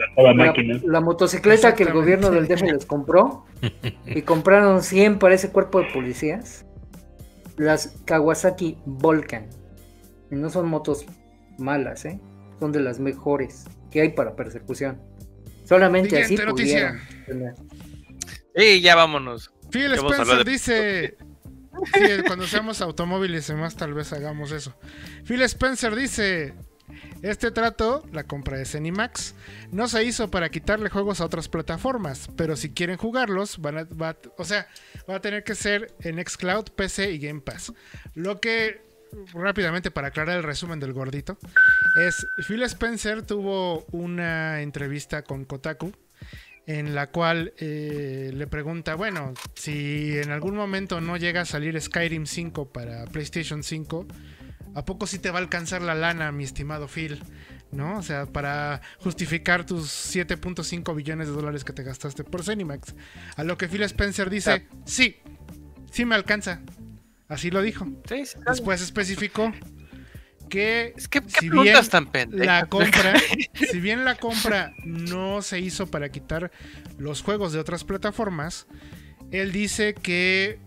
la 0.84 1.00
motocicleta 1.02 1.76
que 1.76 1.84
el 1.84 1.94
gobierno 1.94 2.32
del 2.32 2.48
DF 2.48 2.62
les 2.64 2.86
compró 2.86 3.46
y 4.06 4.24
compraron 4.24 4.82
100 4.82 5.20
para 5.20 5.36
ese 5.36 5.52
cuerpo 5.52 5.80
de 5.80 5.86
policías. 5.94 6.66
Las 7.62 7.94
Kawasaki 8.06 8.80
Volcan. 8.86 9.48
Y 10.32 10.36
no 10.36 10.50
son 10.50 10.68
motos 10.68 11.06
malas, 11.60 12.06
¿eh? 12.06 12.20
Son 12.60 12.72
de 12.72 12.80
las 12.80 13.00
mejores 13.00 13.66
que 13.92 14.02
hay 14.02 14.10
para 14.10 14.36
persecución. 14.36 15.00
Solamente 15.66 16.18
así 16.18 16.36
Siguiente 16.36 16.52
pudieron. 16.52 17.00
Sí, 18.56 18.82
ya 18.82 18.96
vámonos. 18.96 19.54
Phil 19.70 19.92
Spencer 19.94 20.44
de- 20.44 20.52
dice. 20.52 21.18
Sí, 21.94 22.02
cuando 22.28 22.46
seamos 22.46 22.82
automóviles 22.82 23.50
y 23.50 23.54
más, 23.54 23.76
tal 23.76 23.94
vez 23.94 24.12
hagamos 24.12 24.52
eso. 24.52 24.76
Phil 25.24 25.42
Spencer 25.44 25.96
dice: 25.96 26.54
Este 27.22 27.52
trato, 27.52 28.04
la 28.12 28.24
compra 28.26 28.58
de 28.58 28.66
Cenimax, 28.66 29.36
no 29.72 29.88
se 29.88 30.04
hizo 30.04 30.30
para 30.32 30.50
quitarle 30.50 30.90
juegos 30.90 31.22
a 31.22 31.26
otras 31.26 31.48
plataformas, 31.50 32.30
pero 32.36 32.56
si 32.56 32.72
quieren 32.72 32.98
jugarlos, 32.98 33.60
va- 33.60 34.18
o 34.38 34.46
sea, 34.46 34.68
va 35.10 35.16
a 35.16 35.22
tener 35.22 35.44
que 35.44 35.56
ser 35.56 35.94
en 36.02 36.24
Xcloud, 36.24 36.66
PC 36.76 37.12
y 37.12 37.20
Game 37.20 37.42
Pass. 37.42 37.74
Lo 38.16 38.40
que, 38.40 38.82
rápidamente 39.34 39.92
para 39.92 40.08
aclarar 40.08 40.38
el 40.38 40.44
resumen 40.44 40.80
del 40.80 40.94
gordito, 40.94 41.38
es 42.08 42.26
Phil 42.48 42.64
Spencer 42.64 43.22
tuvo 43.24 43.86
una 43.92 44.62
entrevista 44.62 45.22
con 45.24 45.46
Kotaku 45.46 45.92
en 46.68 46.94
la 46.94 47.08
cual 47.10 47.54
eh, 47.58 48.32
le 48.34 48.46
pregunta, 48.48 48.94
bueno, 48.96 49.34
si 49.56 50.18
en 50.20 50.30
algún 50.32 50.56
momento 50.56 51.02
no 51.02 51.18
llega 51.18 51.42
a 51.42 51.46
salir 51.46 51.80
Skyrim 51.82 52.26
5 52.28 52.70
para 52.72 53.06
PlayStation 53.06 53.64
5, 53.64 54.06
¿a 54.76 54.86
poco 54.86 55.08
sí 55.08 55.20
te 55.20 55.32
va 55.32 55.40
a 55.40 55.42
alcanzar 55.42 55.82
la 55.82 55.96
lana, 55.96 56.32
mi 56.32 56.44
estimado 56.44 56.88
Phil? 56.88 57.24
¿No? 57.72 57.98
O 57.98 58.04
sea, 58.04 58.26
para 58.26 58.82
justificar 58.98 59.66
tus 59.66 59.88
7.5 60.14 60.94
billones 60.96 61.28
de 61.28 61.34
dólares 61.34 61.64
que 61.64 61.72
te 61.72 61.84
gastaste 61.84 62.24
por 62.24 62.44
Zenimax. 62.44 62.96
A 63.38 63.44
lo 63.44 63.58
que 63.58 63.70
Phil 63.70 63.84
Spencer 63.84 64.30
dice, 64.30 64.68
sí, 64.86 65.18
sí 65.92 66.04
me 66.04 66.16
alcanza. 66.16 66.62
Así 67.30 67.50
lo 67.50 67.62
dijo. 67.62 67.86
Sí, 68.10 68.26
sí, 68.26 68.38
Después 68.46 68.82
especificó 68.82 69.54
que 70.52 70.94
Es 70.98 71.08
que, 71.08 71.22
¿qué 71.22 71.30
si 71.40 71.50
bien 71.50 71.78
tan 71.90 72.10
la 72.32 72.66
compra, 72.66 73.14
si 73.72 73.80
bien 73.80 74.04
la 74.04 74.16
compra 74.16 74.74
no 74.84 75.42
se 75.42 75.60
hizo 75.60 75.88
para 75.88 76.10
quitar 76.10 76.52
los 77.00 77.24
juegos 77.24 77.54
de 77.54 77.60
otras 77.60 77.86
plataformas, 77.86 78.68
él 79.32 79.52
dice 79.54 79.94
que 79.96 80.60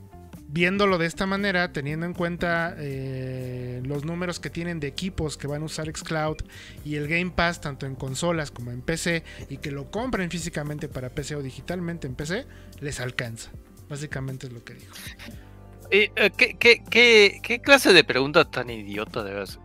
viéndolo 0.55 0.99
de 0.99 1.07
esta 1.07 1.27
manera, 1.27 1.73
teniendo 1.73 2.07
en 2.07 2.15
cuenta 2.15 2.77
eh, 2.79 3.83
los 3.85 4.05
números 4.05 4.39
que 4.39 4.51
tienen 4.51 4.79
de 4.79 4.87
equipos 4.87 5.37
que 5.37 5.49
van 5.49 5.63
a 5.63 5.65
usar 5.65 5.91
Xcloud 5.93 6.37
y 6.85 6.95
el 6.95 7.09
Game 7.09 7.33
Pass, 7.33 7.61
tanto 7.61 7.87
en 7.87 7.97
consolas 7.97 8.53
como 8.53 8.71
en 8.71 8.81
PC, 8.81 9.25
y 9.51 9.57
que 9.57 9.73
lo 9.73 9.91
compren 9.91 10.31
físicamente 10.31 10.89
para 10.89 11.11
PC 11.11 11.35
o 11.35 11.43
digitalmente 11.43 12.07
en 12.07 12.15
PC, 12.15 12.47
les 12.81 13.01
alcanza. 13.01 13.51
Básicamente 13.89 14.47
es 14.47 14.53
lo 14.53 14.63
que 14.63 14.75
dijo. 14.75 14.95
Eh, 15.91 16.13
eh, 16.15 16.31
¿qué, 16.37 16.57
qué, 16.57 16.85
qué, 16.89 17.41
qué 17.43 17.61
clase 17.61 17.93
de 17.93 18.05
pregunta 18.05 18.49
tan 18.49 18.71
idiota 18.71 19.25
de 19.25 19.35
verdad? 19.35 19.59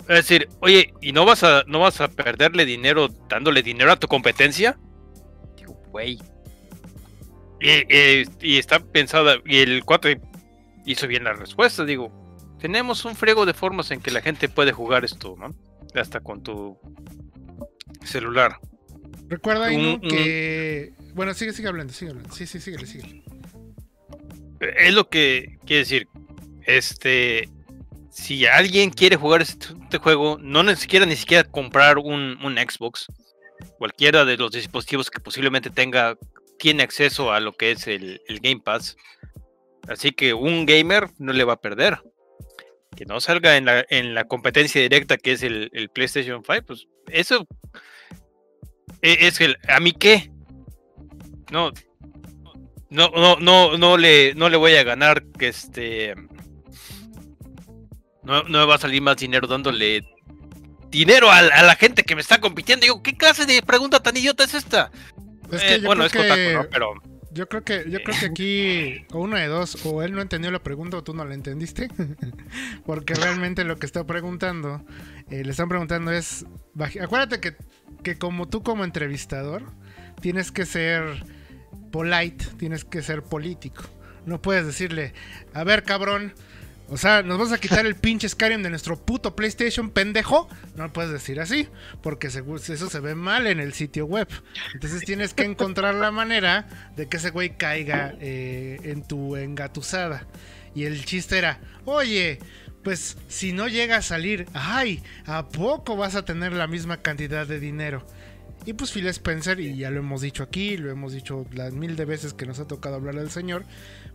Es 0.00 0.16
decir, 0.16 0.50
oye, 0.60 0.92
¿y 1.00 1.12
no 1.12 1.24
vas 1.24 1.42
a 1.44 1.64
no 1.66 1.80
vas 1.80 2.02
a 2.02 2.08
perderle 2.08 2.66
dinero 2.66 3.08
dándole 3.30 3.62
dinero 3.62 3.90
a 3.90 3.96
tu 3.96 4.06
competencia? 4.06 4.78
Digo, 5.56 5.80
güey. 5.90 6.18
Y, 7.60 7.68
eh, 7.68 8.26
y 8.40 8.58
está 8.58 8.80
pensada, 8.80 9.36
y 9.46 9.58
el 9.58 9.84
4 9.84 10.10
hizo 10.86 11.06
bien 11.06 11.24
la 11.24 11.32
respuesta, 11.32 11.84
digo, 11.84 12.12
tenemos 12.58 13.04
un 13.04 13.14
frego 13.16 13.46
de 13.46 13.54
formas 13.54 13.90
en 13.90 14.00
que 14.00 14.10
la 14.10 14.20
gente 14.20 14.48
puede 14.48 14.72
jugar 14.72 15.04
esto, 15.04 15.34
¿no? 15.38 15.50
Hasta 15.94 16.20
con 16.20 16.42
tu 16.42 16.78
celular. 18.04 18.58
Recuerda, 19.28 19.72
Inu, 19.72 19.94
un- 19.94 20.00
que... 20.00 20.92
Bueno, 21.14 21.32
sigue, 21.34 21.52
sigue 21.52 21.68
hablando, 21.68 21.92
sigue 21.92 22.10
hablando. 22.10 22.34
Sí, 22.34 22.46
sí, 22.46 22.60
síguele, 22.60 22.86
síguele. 22.86 23.22
Es 24.76 24.92
lo 24.94 25.08
que 25.08 25.58
quiere 25.64 25.80
decir. 25.80 26.08
Este. 26.66 27.48
Si 28.10 28.46
alguien 28.46 28.90
quiere 28.90 29.16
jugar 29.16 29.42
este, 29.42 29.66
este 29.82 29.98
juego, 29.98 30.38
no 30.40 30.62
ni 30.62 30.74
siquiera 30.76 31.04
ni 31.06 31.16
siquiera 31.16 31.44
comprar 31.44 31.98
un, 31.98 32.38
un 32.42 32.56
Xbox. 32.56 33.06
Cualquiera 33.78 34.24
de 34.24 34.36
los 34.36 34.52
dispositivos 34.52 35.10
que 35.10 35.20
posiblemente 35.20 35.70
tenga 35.70 36.16
tiene 36.58 36.82
acceso 36.82 37.32
a 37.32 37.40
lo 37.40 37.52
que 37.52 37.72
es 37.72 37.86
el, 37.86 38.20
el 38.28 38.40
Game 38.40 38.60
Pass. 38.64 38.96
Así 39.88 40.12
que 40.12 40.34
un 40.34 40.66
gamer 40.66 41.10
no 41.18 41.32
le 41.32 41.44
va 41.44 41.54
a 41.54 41.60
perder. 41.60 42.00
Que 42.96 43.04
no 43.06 43.20
salga 43.20 43.56
en 43.56 43.64
la, 43.64 43.84
en 43.90 44.14
la 44.14 44.24
competencia 44.24 44.80
directa 44.80 45.16
que 45.16 45.32
es 45.32 45.42
el, 45.42 45.70
el 45.72 45.90
PlayStation 45.90 46.42
5, 46.44 46.62
pues 46.66 46.86
eso 47.08 47.46
e- 49.02 49.26
es 49.26 49.40
el 49.40 49.56
a 49.68 49.80
mí 49.80 49.92
qué. 49.92 50.30
No, 51.50 51.72
no, 52.88 53.10
no, 53.10 53.36
no, 53.40 53.76
no 53.76 53.96
le, 53.96 54.34
no 54.34 54.48
le 54.48 54.56
voy 54.56 54.76
a 54.76 54.84
ganar 54.84 55.24
que 55.38 55.48
este. 55.48 56.14
No, 58.22 58.42
no 58.44 58.60
me 58.60 58.64
va 58.64 58.76
a 58.76 58.78
salir 58.78 59.02
más 59.02 59.16
dinero 59.16 59.46
dándole 59.46 60.02
dinero 60.88 61.30
a, 61.30 61.38
a 61.38 61.62
la 61.62 61.74
gente 61.76 62.04
que 62.04 62.14
me 62.14 62.20
está 62.22 62.40
compitiendo. 62.40 62.84
Digo, 62.84 63.02
¿qué 63.02 63.16
clase 63.16 63.44
de 63.44 63.60
pregunta 63.62 64.02
tan 64.02 64.16
idiota 64.16 64.44
es 64.44 64.54
esta? 64.54 64.90
Es 65.52 65.62
Eh, 65.62 65.66
que 65.68 65.80
yo 65.80 65.86
bueno, 65.86 66.06
creo 66.08 66.22
es 66.24 66.32
que- 66.32 66.54
¿no? 66.54 66.66
Pero 66.70 66.94
Yo 67.32 67.48
creo 67.48 67.64
que, 67.64 67.84
yo 67.90 68.00
creo 68.04 68.16
que 68.20 68.26
aquí, 68.26 69.04
o 69.12 69.18
una 69.18 69.40
de 69.40 69.48
dos, 69.48 69.84
o 69.84 70.04
él 70.04 70.12
no 70.12 70.22
entendió 70.22 70.52
la 70.52 70.62
pregunta 70.62 70.96
o 70.98 71.02
tú 71.02 71.14
no 71.14 71.24
la 71.24 71.34
entendiste. 71.34 71.88
Porque 72.86 73.14
realmente 73.14 73.64
lo 73.64 73.76
que 73.76 73.86
está 73.86 74.06
preguntando, 74.06 74.84
eh, 75.30 75.42
le 75.44 75.50
están 75.50 75.68
preguntando 75.68 76.12
es. 76.12 76.46
Acuérdate 77.02 77.40
que, 77.40 77.56
que 78.04 78.16
como 78.18 78.48
tú 78.48 78.62
como 78.62 78.84
entrevistador, 78.84 79.62
tienes 80.20 80.52
que 80.52 80.64
ser 80.64 81.02
polite, 81.90 82.44
tienes 82.56 82.84
que 82.84 83.02
ser 83.02 83.22
político. 83.22 83.82
No 84.26 84.40
puedes 84.40 84.64
decirle, 84.64 85.12
a 85.54 85.64
ver, 85.64 85.82
cabrón. 85.82 86.34
O 86.88 86.98
sea, 86.98 87.22
nos 87.22 87.38
vas 87.38 87.52
a 87.52 87.58
quitar 87.58 87.86
el 87.86 87.94
pinche 87.94 88.28
Skyrim 88.28 88.62
de 88.62 88.70
nuestro 88.70 88.96
puto 88.96 89.34
PlayStation, 89.34 89.90
pendejo. 89.90 90.48
No 90.76 90.92
puedes 90.92 91.10
decir 91.10 91.40
así, 91.40 91.68
porque 92.02 92.26
eso 92.26 92.90
se 92.90 93.00
ve 93.00 93.14
mal 93.14 93.46
en 93.46 93.58
el 93.58 93.72
sitio 93.72 94.04
web. 94.06 94.28
Entonces 94.74 95.02
tienes 95.04 95.32
que 95.32 95.44
encontrar 95.44 95.94
la 95.94 96.10
manera 96.10 96.66
de 96.96 97.08
que 97.08 97.16
ese 97.16 97.30
güey 97.30 97.56
caiga 97.56 98.14
eh, 98.20 98.78
en 98.84 99.02
tu 99.02 99.36
engatusada. 99.36 100.26
Y 100.74 100.84
el 100.84 101.04
chiste 101.04 101.38
era, 101.38 101.58
oye, 101.84 102.38
pues 102.82 103.16
si 103.28 103.52
no 103.52 103.66
llega 103.66 103.96
a 103.96 104.02
salir, 104.02 104.46
ay, 104.52 105.02
¿a 105.24 105.48
poco 105.48 105.96
vas 105.96 106.14
a 106.16 106.24
tener 106.24 106.52
la 106.52 106.66
misma 106.66 106.98
cantidad 106.98 107.46
de 107.46 107.60
dinero? 107.60 108.06
Y 108.66 108.72
pues 108.72 108.92
Phil 108.92 109.06
Spencer, 109.08 109.60
y 109.60 109.76
ya 109.76 109.90
lo 109.90 109.98
hemos 110.00 110.22
dicho 110.22 110.42
aquí, 110.42 110.76
lo 110.78 110.90
hemos 110.90 111.12
dicho 111.12 111.44
las 111.52 111.74
mil 111.74 111.96
de 111.96 112.04
veces 112.06 112.32
que 112.32 112.46
nos 112.46 112.58
ha 112.60 112.66
tocado 112.66 112.94
hablar 112.96 113.16
del 113.16 113.30
señor, 113.30 113.64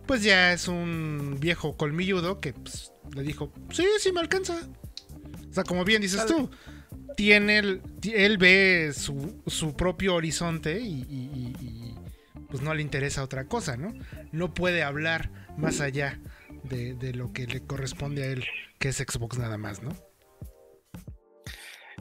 pues 0.06 0.22
ya 0.24 0.52
es 0.52 0.66
un 0.66 1.36
viejo 1.38 1.76
colmilludo 1.76 2.40
que 2.40 2.52
pues, 2.52 2.92
le 3.14 3.22
dijo, 3.22 3.52
sí, 3.70 3.86
sí 4.00 4.10
me 4.12 4.20
alcanza. 4.20 4.68
O 5.48 5.52
sea, 5.52 5.62
como 5.64 5.84
bien 5.84 6.02
dices 6.02 6.26
tú, 6.26 6.50
tiene 7.16 7.58
el, 7.58 7.82
él 8.12 8.38
ve 8.38 8.92
su, 8.96 9.40
su 9.46 9.76
propio 9.76 10.14
horizonte 10.16 10.80
y, 10.80 11.02
y- 11.08 11.30
y- 11.60 11.64
y, 11.64 11.94
pues 12.48 12.62
no 12.62 12.74
le 12.74 12.82
interesa 12.82 13.22
otra 13.22 13.44
cosa, 13.44 13.76
¿no? 13.76 13.92
No 14.32 14.52
puede 14.54 14.82
hablar 14.82 15.30
más 15.56 15.80
allá 15.80 16.18
de, 16.64 16.94
de 16.94 17.12
lo 17.14 17.32
que 17.32 17.46
le 17.46 17.60
corresponde 17.62 18.24
a 18.24 18.26
él, 18.26 18.44
que 18.80 18.88
es 18.88 18.96
Xbox 18.96 19.38
nada 19.38 19.58
más, 19.58 19.80
¿no? 19.82 19.94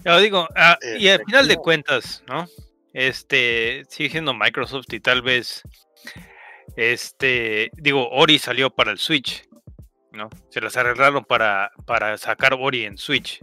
Ya 0.04 0.14
lo 0.14 0.20
digo, 0.20 0.48
ah, 0.56 0.78
y 0.98 1.08
al 1.10 1.24
final 1.26 1.48
de 1.48 1.58
cuentas, 1.58 2.24
¿no? 2.28 2.48
Este 2.94 3.84
sigue 3.90 4.10
siendo 4.10 4.34
Microsoft 4.34 4.92
y 4.92 5.00
tal 5.00 5.22
vez, 5.22 5.64
este, 6.76 7.70
digo, 7.74 8.10
Ori 8.10 8.40
salió 8.40 8.70
para 8.70 8.92
el 8.92 8.98
Switch, 8.98 9.48
¿no? 10.12 10.30
Se 10.50 10.62
las 10.62 10.78
arreglaron 10.78 11.26
para, 11.26 11.72
para 11.86 12.18
sacar 12.18 12.54
Ori 12.54 12.86
en 12.86 12.98
Switch, 12.98 13.40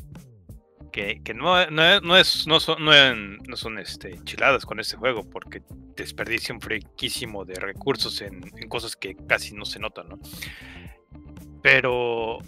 que, 0.92 1.20
que 1.22 1.34
no, 1.34 1.70
no, 1.70 2.00
no 2.00 2.16
es, 2.16 2.46
no 2.46 2.58
son, 2.58 2.84
no, 2.84 3.56
son 3.56 3.78
este, 3.78 4.12
enchiladas 4.14 4.64
con 4.64 4.80
este 4.80 4.96
juego, 4.96 5.28
porque 5.28 5.62
desperdicia 5.94 6.54
un 6.54 6.60
friquísimo 6.60 7.44
de 7.44 7.54
recursos 7.54 8.20
en, 8.22 8.50
en 8.56 8.68
cosas 8.68 8.96
que 8.96 9.14
casi 9.28 9.54
no 9.54 9.64
se 9.64 9.78
notan, 9.78 10.08
¿no? 10.08 10.18
Pero 11.62 12.38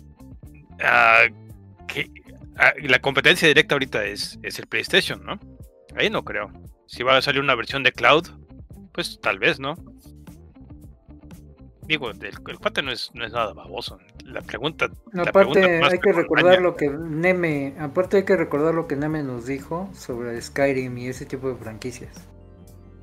que, 0.78 0.82
ah, 0.82 1.24
la 2.82 2.98
competencia 3.00 3.48
directa 3.48 3.74
ahorita 3.74 4.04
es, 4.04 4.38
es 4.42 4.58
el 4.58 4.66
PlayStation, 4.66 5.24
¿no? 5.24 5.38
Ahí 5.96 6.10
no 6.10 6.24
creo. 6.24 6.50
Si 6.86 7.02
va 7.02 7.16
a 7.16 7.22
salir 7.22 7.40
una 7.40 7.54
versión 7.54 7.82
de 7.82 7.92
cloud, 7.92 8.26
pues 8.92 9.20
tal 9.20 9.38
vez, 9.38 9.60
¿no? 9.60 9.74
Digo, 11.86 12.10
el, 12.10 12.22
el 12.22 12.58
cuate 12.58 12.82
no 12.82 12.92
es, 12.92 13.10
no 13.14 13.24
es 13.24 13.32
nada 13.32 13.54
baboso. 13.54 13.98
La 14.24 14.42
pregunta. 14.42 14.90
la 15.12 15.22
Aparte, 15.22 15.52
pregunta 15.52 15.80
más 15.80 15.92
hay 15.92 15.98
que 16.00 16.12
recordar 16.12 16.60
lo 16.60 16.76
que 16.76 16.90
Neme, 16.90 17.74
aparte 17.78 18.18
hay 18.18 18.24
que 18.24 18.36
recordar 18.36 18.74
lo 18.74 18.86
que 18.86 18.94
Neme 18.96 19.22
nos 19.22 19.46
dijo 19.46 19.90
sobre 19.94 20.38
Skyrim 20.40 20.98
y 20.98 21.08
ese 21.08 21.24
tipo 21.24 21.48
de 21.48 21.56
franquicias. 21.56 22.14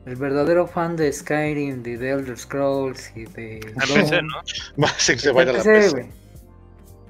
El 0.06 0.18
verdadero 0.18 0.68
fan 0.68 0.96
de 0.96 1.12
Skyrim, 1.12 1.82
de 1.82 1.98
The 1.98 2.10
Elder 2.12 2.38
Scrolls 2.38 3.12
y 3.16 3.26
de 3.26 3.60
Ah, 3.76 3.86
Doom, 3.88 4.02
PC, 4.02 4.22
¿no? 4.22 4.42
Más 4.78 5.08
que 5.08 5.18
se 5.18 5.32
vaya 5.32 5.50
a 5.50 5.54
la 5.54 5.64
PC, 5.64 5.96
PC. 5.96 6.12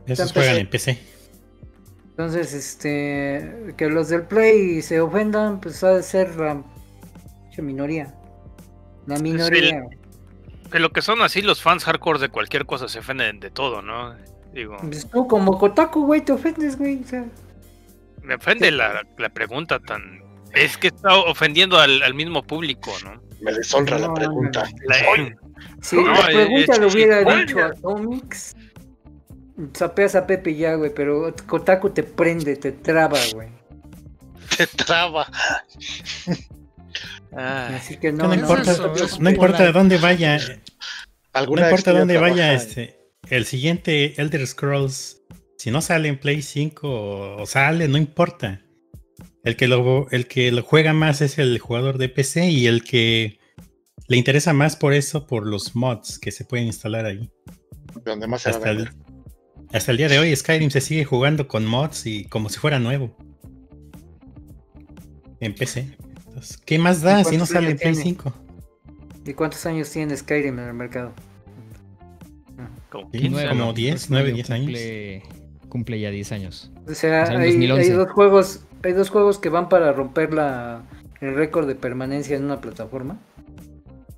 Esos 0.07 0.31
juegan 0.31 0.55
en 0.55 0.69
PC. 0.69 0.97
Entonces, 2.17 2.53
este, 2.53 3.73
que 3.75 3.89
los 3.89 4.07
del 4.07 4.23
Play 4.23 4.81
se 4.81 5.01
ofendan, 5.01 5.59
pues 5.59 5.83
ha 5.83 5.89
de 5.95 6.01
ser 6.01 6.33
la 6.37 6.61
minoría. 7.57 8.13
La 9.05 9.17
minoría. 9.19 9.83
Que 10.71 10.79
lo 10.79 10.91
que 10.91 11.01
son 11.01 11.21
así 11.21 11.41
los 11.41 11.61
fans 11.61 11.83
hardcore 11.83 12.19
de 12.19 12.29
cualquier 12.29 12.65
cosa 12.65 12.87
se 12.87 12.99
ofenden 12.99 13.41
de 13.41 13.51
todo, 13.51 13.81
¿no? 13.81 14.15
Digo, 14.53 14.77
Pues 14.81 15.09
tú 15.09 15.27
como 15.27 15.57
Kotaku, 15.59 16.05
güey, 16.05 16.21
te 16.21 16.31
ofendes, 16.31 16.77
güey. 16.77 17.01
o 17.03 17.07
sea, 17.07 17.25
me 18.23 18.35
ofende 18.35 18.71
la, 18.71 19.03
la 19.17 19.29
pregunta 19.29 19.79
tan. 19.79 20.23
Es 20.53 20.77
que 20.77 20.87
está 20.87 21.13
ofendiendo 21.17 21.77
al, 21.77 22.01
al 22.01 22.13
mismo 22.13 22.43
público, 22.43 22.91
¿no? 23.03 23.21
Me 23.41 23.51
deshonra 23.51 23.99
la 23.99 24.07
No, 24.07 24.13
pregunta. 24.13 24.63
La- 24.85 24.95
si 25.81 25.97
No, 25.97 26.07
la 26.13 26.19
eh, 26.31 26.33
pregunta 26.33 26.75
eh, 26.75 26.79
le 26.79 26.85
hubiera 26.87 27.35
dicho 27.35 27.59
a 27.63 27.73
Tomix, 27.73 28.55
Sapeas 29.73 30.15
a 30.15 30.27
Pepe 30.27 30.55
ya, 30.55 30.75
güey, 30.75 30.93
pero 30.93 31.33
Kotaku 31.47 31.89
te 31.91 32.03
prende, 32.03 32.55
te 32.57 32.71
traba, 32.73 33.19
güey. 33.33 33.49
Te 34.57 34.67
traba. 34.67 35.31
Ay, 37.31 37.75
Así 37.75 37.97
que 37.97 38.11
No, 38.11 38.23
no, 38.23 38.29
no, 38.29 38.35
importa, 38.35 38.71
eso, 38.71 38.93
es 38.95 39.19
no 39.19 39.29
importa 39.29 39.57
polar. 39.57 39.73
dónde 39.73 39.97
vaya, 39.97 40.37
no 40.37 40.43
¿Alguna 41.33 41.63
importa 41.63 41.91
dónde 41.91 42.13
ya 42.13 42.21
vaya 42.21 42.53
este, 42.53 42.97
el 43.29 43.45
siguiente 43.45 44.21
Elder 44.21 44.45
Scrolls, 44.47 45.21
si 45.57 45.71
no 45.71 45.81
sale 45.81 46.07
en 46.07 46.19
Play 46.19 46.41
5 46.41 47.37
o, 47.37 47.45
sale, 47.45 47.87
no 47.87 47.97
importa. 47.97 48.61
El 49.43 49.55
que, 49.55 49.67
lo, 49.67 50.09
el 50.11 50.27
que 50.27 50.51
lo 50.51 50.63
juega 50.63 50.93
más 50.93 51.21
es 51.21 51.37
el 51.37 51.59
jugador 51.59 51.97
de 51.97 52.09
PC 52.09 52.49
y 52.49 52.67
el 52.67 52.83
que 52.83 53.39
le 54.07 54.17
interesa 54.17 54.53
más 54.53 54.75
por 54.75 54.93
eso, 54.93 55.27
por 55.27 55.45
los 55.45 55.75
mods 55.75 56.19
que 56.19 56.31
se 56.31 56.45
pueden 56.45 56.67
instalar 56.67 57.05
ahí. 57.05 57.29
Donde 58.03 58.27
más 58.27 58.41
se 58.41 58.51
va 58.51 58.65
a 58.65 58.71
el. 58.71 58.89
Hasta 59.73 59.91
el 59.91 59.97
día 59.97 60.07
de 60.09 60.19
hoy 60.19 60.35
Skyrim 60.35 60.69
se 60.69 60.81
sigue 60.81 61.05
jugando 61.05 61.47
con 61.47 61.65
mods 61.65 62.05
y 62.05 62.25
como 62.25 62.49
si 62.49 62.59
fuera 62.59 62.79
nuevo. 62.79 63.15
En 65.39 65.53
PC. 65.53 65.97
Entonces, 66.27 66.57
¿Qué 66.57 66.79
más 66.79 67.01
da 67.01 67.23
si 67.23 67.37
no 67.37 67.45
sale 67.45 67.71
en 67.71 67.77
Play 67.77 67.93
tiene? 67.93 68.03
5? 68.03 68.33
¿Y 69.25 69.33
cuántos 69.33 69.65
años 69.65 69.89
tiene 69.89 70.15
Skyrim 70.15 70.59
en 70.59 70.65
el 70.67 70.73
mercado? 70.73 71.13
Como 72.89 73.09
Sí, 73.11 73.19
15, 73.19 73.47
como 73.49 73.65
¿no? 73.65 73.73
10, 73.73 74.07
próximo 74.07 74.15
9, 74.15 74.29
año 74.29 74.35
10 74.35 74.49
años. 74.51 74.67
Cumple, 75.69 75.99
ya 75.99 76.09
10 76.11 76.31
años. 76.31 76.71
O 76.87 76.93
sea, 76.93 77.23
O 77.23 77.25
sea, 77.27 77.35
en 77.35 77.41
hay, 77.41 77.51
2011. 77.51 77.81
hay 77.83 77.89
dos 77.89 78.11
juegos, 78.11 78.61
hay 78.83 78.93
dos 78.93 79.09
juegos 79.09 79.39
que 79.39 79.49
van 79.49 79.67
para 79.69 79.91
romper 79.91 80.33
la, 80.33 80.83
el 81.21 81.35
récord 81.35 81.67
de 81.67 81.75
permanencia 81.75 82.37
en 82.37 82.45
una 82.45 82.61
plataforma 82.61 83.19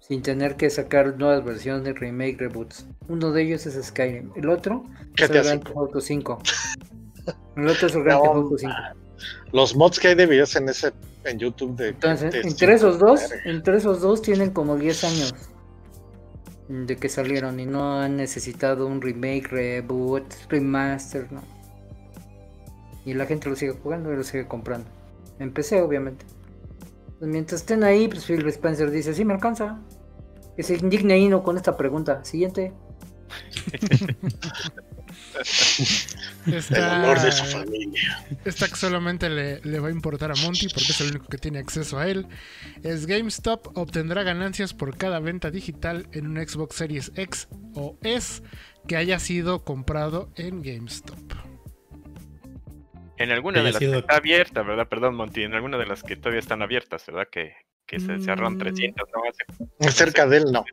sin 0.07 0.21
tener 0.21 0.55
que 0.55 0.69
sacar 0.69 1.17
nuevas 1.17 1.43
versiones, 1.43 1.99
remake, 1.99 2.37
reboots. 2.39 2.85
Uno 3.09 3.31
de 3.31 3.43
ellos 3.43 3.65
es 3.65 3.85
Skyrim, 3.87 4.31
el 4.35 4.49
otro 4.49 4.85
es 5.17 5.29
el 5.29 5.43
Grand. 5.43 5.63
Theft 5.63 5.77
Auto 5.77 5.99
5. 6.01 6.41
El 7.57 7.67
otro 7.67 7.87
es 7.87 7.95
el 7.95 8.03
Grand 8.03 8.23
No, 8.23 8.31
Theft 8.31 8.35
Auto 8.35 8.57
5. 8.57 8.73
Los 9.51 9.75
mods 9.75 9.99
que 9.99 10.09
hay 10.09 10.15
de 10.15 10.25
videos 10.25 10.55
en 10.55 10.69
ese 10.69 10.93
en 11.23 11.39
YouTube 11.39 11.75
de 11.75 11.89
Entonces, 11.89 12.31
de 12.31 12.41
entre 12.41 12.73
esos 12.73 12.99
dos, 12.99 13.21
entre 13.43 13.77
esos 13.77 14.01
dos 14.01 14.21
tienen 14.21 14.51
como 14.51 14.77
10 14.77 15.03
años 15.03 15.33
de 16.69 16.95
que 16.97 17.09
salieron 17.09 17.59
y 17.59 17.65
no 17.65 17.99
han 17.99 18.17
necesitado 18.17 18.87
un 18.87 19.01
remake, 19.01 19.47
reboot, 19.49 20.25
remaster, 20.49 21.31
no. 21.31 21.41
Y 23.05 23.13
la 23.13 23.25
gente 23.25 23.49
lo 23.49 23.55
sigue 23.55 23.71
jugando 23.71 24.11
y 24.11 24.17
lo 24.17 24.23
sigue 24.23 24.47
comprando. 24.47 24.89
En 25.39 25.53
PC, 25.53 25.81
obviamente. 25.81 26.25
Pues 27.19 27.31
mientras 27.31 27.61
estén 27.61 27.83
ahí, 27.83 28.07
pues 28.07 28.25
Phil 28.25 28.45
Spencer 28.47 28.91
dice, 28.91 29.13
sí 29.13 29.23
me 29.23 29.33
alcanza. 29.33 29.79
Que 30.57 30.63
se 30.63 30.75
indigne 30.75 31.17
Ino 31.17 31.43
con 31.43 31.55
esta 31.55 31.77
pregunta. 31.77 32.25
Siguiente. 32.25 32.73
el 36.45 36.83
honor 36.83 37.21
de 37.21 37.31
su 37.31 37.45
familia. 37.45 38.25
esta 38.45 38.67
que 38.67 38.75
solamente 38.75 39.29
le, 39.29 39.61
le 39.61 39.79
va 39.79 39.89
a 39.89 39.91
importar 39.91 40.31
a 40.31 40.35
Monty 40.35 40.67
porque 40.69 40.91
es 40.91 41.01
el 41.01 41.11
único 41.11 41.27
que 41.27 41.37
tiene 41.37 41.59
acceso 41.59 41.99
a 41.99 42.07
él. 42.07 42.27
Es 42.83 43.05
GameStop 43.05 43.77
obtendrá 43.77 44.23
ganancias 44.23 44.73
por 44.73 44.97
cada 44.97 45.19
venta 45.19 45.51
digital 45.51 46.07
en 46.11 46.27
un 46.27 46.37
Xbox 46.37 46.75
Series 46.75 47.11
X 47.15 47.47
o 47.75 47.97
S 48.01 48.41
que 48.87 48.97
haya 48.97 49.19
sido 49.19 49.63
comprado 49.63 50.31
en 50.35 50.63
GameStop. 50.63 51.46
En 53.17 53.31
alguna 53.31 53.63
de 53.63 53.71
las 53.71 53.79
sido- 53.79 53.93
que 53.93 53.99
está 53.99 54.17
abierta, 54.17 54.61
¿verdad? 54.61 54.87
Perdón, 54.87 55.15
Monty. 55.15 55.43
En 55.43 55.53
alguna 55.53 55.77
de 55.77 55.85
las 55.87 56.03
que 56.03 56.15
todavía 56.15 56.39
están 56.39 56.61
abiertas, 56.61 57.05
¿verdad? 57.07 57.27
Que, 57.31 57.53
que 57.85 57.99
se 57.99 58.19
cerraron 58.19 58.55
Mm. 58.55 58.59
300, 58.59 59.07
¿no? 59.13 59.21
Hace- 59.79 59.91
Cerca 59.97 60.25
de 60.27 60.37
él 60.37 60.45
no. 60.51 60.63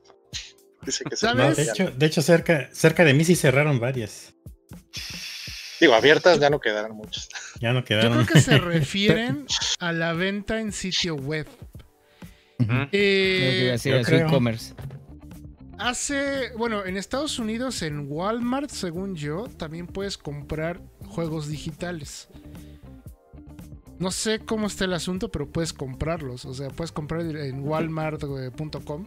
Dice 0.83 1.05
que 1.05 1.17
se. 1.17 1.35
No, 1.35 1.55
de 1.55 1.63
hecho, 1.63 1.91
de 1.91 2.07
hecho 2.07 2.21
cerca, 2.23 2.69
cerca 2.73 3.05
de 3.05 3.15
mí 3.15 3.25
sí 3.25 3.35
cerraron 3.37 3.81
varias. 3.81 4.35
Digo, 5.81 5.95
abiertas 5.95 6.39
ya 6.39 6.51
no 6.51 6.61
quedarán 6.61 6.93
muchas. 6.93 7.29
Ya 7.61 7.73
no 7.73 7.81
Yo 7.81 7.85
quedaron. 7.85 8.13
creo 8.13 8.27
que 8.27 8.41
se 8.41 8.59
refieren 8.59 9.47
a 9.81 9.93
la 9.93 10.13
venta 10.13 10.61
en 10.61 10.73
sitio 10.73 11.15
web. 11.17 11.47
Iba 12.59 12.83
a 12.85 12.89
Eh, 12.93 13.77
yo 13.83 13.97
e-commerce. 13.97 14.75
Hace, 15.79 16.53
bueno, 16.57 16.85
en 16.87 16.97
Estados 16.97 17.39
Unidos, 17.41 17.83
en 17.83 18.07
Walmart, 18.09 18.71
según 18.71 19.17
yo, 19.17 19.49
también 19.59 19.87
puedes 19.89 20.17
comprar 20.17 20.81
juegos 21.07 21.49
digitales. 21.49 22.29
No 23.99 24.11
sé 24.11 24.41
cómo 24.41 24.67
está 24.67 24.85
el 24.85 24.93
asunto, 24.93 25.31
pero 25.31 25.51
puedes 25.51 25.73
comprarlos. 25.73 26.45
O 26.45 26.55
sea, 26.55 26.69
puedes 26.69 26.93
comprar 26.93 27.23
en 27.23 27.63
walmart.com, 27.63 29.07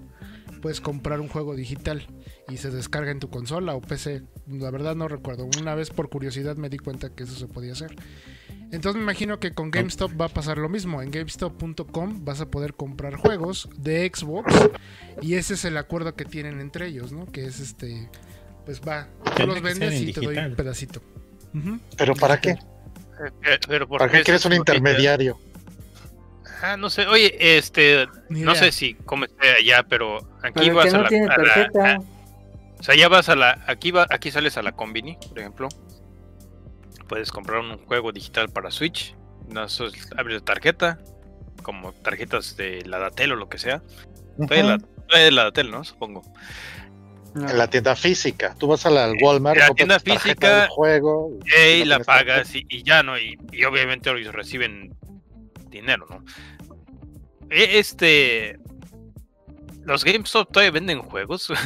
puedes 0.62 0.79
comprar 0.81 1.19
un 1.19 1.27
juego 1.27 1.55
digital 1.55 2.07
y 2.49 2.57
se 2.57 2.71
descarga 2.71 3.12
en 3.12 3.19
tu 3.19 3.29
consola 3.29 3.75
o 3.75 3.81
PC. 3.81 4.23
La 4.47 4.71
verdad 4.71 4.95
no 4.95 5.07
recuerdo. 5.07 5.49
Una 5.60 5.75
vez 5.75 5.89
por 5.89 6.10
curiosidad 6.10 6.55
me 6.55 6.69
di 6.69 6.77
cuenta 6.77 7.13
que 7.13 7.23
eso 7.23 7.36
se 7.36 7.47
podía 7.47 7.73
hacer. 7.73 7.95
Entonces 8.71 8.95
me 8.95 9.03
imagino 9.03 9.39
que 9.39 9.53
con 9.53 9.71
GameStop 9.71 10.19
va 10.19 10.25
a 10.25 10.29
pasar 10.29 10.57
lo 10.57 10.69
mismo. 10.69 11.01
En 11.01 11.12
GameStop.com 11.12 12.25
vas 12.25 12.41
a 12.41 12.49
poder 12.49 12.73
comprar 12.73 13.15
juegos 13.15 13.69
de 13.77 14.10
Xbox 14.13 14.53
y 15.21 15.36
ese 15.36 15.53
es 15.53 15.65
el 15.65 15.77
acuerdo 15.77 16.15
que 16.15 16.25
tienen 16.25 16.60
entre 16.60 16.88
ellos, 16.88 17.12
¿no? 17.12 17.25
Que 17.25 17.45
es 17.45 17.60
este, 17.60 18.10
pues 18.65 18.81
va, 18.81 19.10
tú 19.36 19.47
los 19.47 19.62
vendes 19.62 19.93
en 19.93 20.10
y 20.10 20.13
te 20.13 20.21
doy 20.21 20.38
un 20.38 20.55
pedacito. 20.55 21.01
¿Pero 21.97 22.15
para 22.15 22.39
qué? 22.39 22.51
Eh, 22.51 23.57
pero 23.67 23.88
¿por 23.88 23.99
¿Para 23.99 24.12
qué 24.12 24.23
quieres 24.23 24.45
un 24.45 24.53
intermediario? 24.53 25.39
Ah, 26.62 26.75
no 26.77 26.89
sé. 26.89 27.05
Oye, 27.07 27.57
este, 27.57 28.07
no 28.29 28.55
sé 28.55 28.71
si 28.71 28.93
cómo 29.05 29.25
esté 29.25 29.49
allá, 29.57 29.83
pero 29.88 30.17
aquí 30.43 30.69
vas 30.71 30.86
que 30.89 30.95
a 30.95 30.99
la, 31.01 31.07
tiene 31.10 31.25
a 31.25 31.29
la- 31.29 31.36
tarjeta. 31.36 31.91
a- 31.95 31.99
o 32.79 32.83
sea, 32.83 32.95
ya 32.95 33.07
vas 33.07 33.27
a 33.29 33.36
la, 33.36 33.63
aquí 33.67 33.91
va, 33.91 34.05
aquí 34.10 34.29
sales 34.31 34.55
a 34.57 34.62
la 34.63 34.71
Combini, 34.71 35.17
por 35.29 35.39
ejemplo. 35.39 35.69
Puedes 37.07 37.31
comprar 37.31 37.60
un 37.62 37.77
juego 37.86 38.12
digital 38.12 38.49
para 38.49 38.69
Switch. 38.71 39.15
No, 39.47 39.63
eso 39.65 39.86
es- 39.88 40.10
abres 40.17 40.39
la 40.39 40.45
tarjeta, 40.45 40.99
como 41.63 41.93
tarjetas 41.93 42.55
de 42.57 42.83
la 42.86 42.99
Datel 42.99 43.31
o 43.31 43.36
lo 43.36 43.49
que 43.49 43.57
sea. 43.57 43.81
Todavía 44.38 44.63
la, 44.63 44.77
todavía 45.07 45.31
la 45.31 45.43
Datel, 45.45 45.71
¿no? 45.71 45.83
Supongo. 45.83 46.21
No. 47.38 47.50
En 47.50 47.58
la 47.58 47.69
tienda 47.69 47.95
física. 47.95 48.56
Tú 48.58 48.67
vas 48.67 48.86
a 48.86 48.89
la 48.89 49.06
al 49.06 49.15
Walmart, 49.21 49.60
En 49.60 49.67
la 49.67 49.73
tienda 49.76 50.00
física, 50.00 50.62
del 50.62 50.69
juego. 50.69 51.38
Y 51.45 51.86
la 51.86 52.00
pagas 52.00 52.54
y, 52.56 52.65
y 52.69 52.84
ya, 52.84 53.04
¿no? 53.04 53.17
Y, 53.19 53.38
y 53.52 53.63
obviamente 53.63 54.10
ellos 54.10 54.34
reciben 54.34 54.95
dinero, 55.69 56.06
¿no? 56.10 56.23
E- 57.50 57.80
Este. 57.80 58.58
Los 59.86 60.04
GameStop 60.04 60.52
todavía 60.52 60.71
venden 60.71 61.02
juegos. 61.02 61.47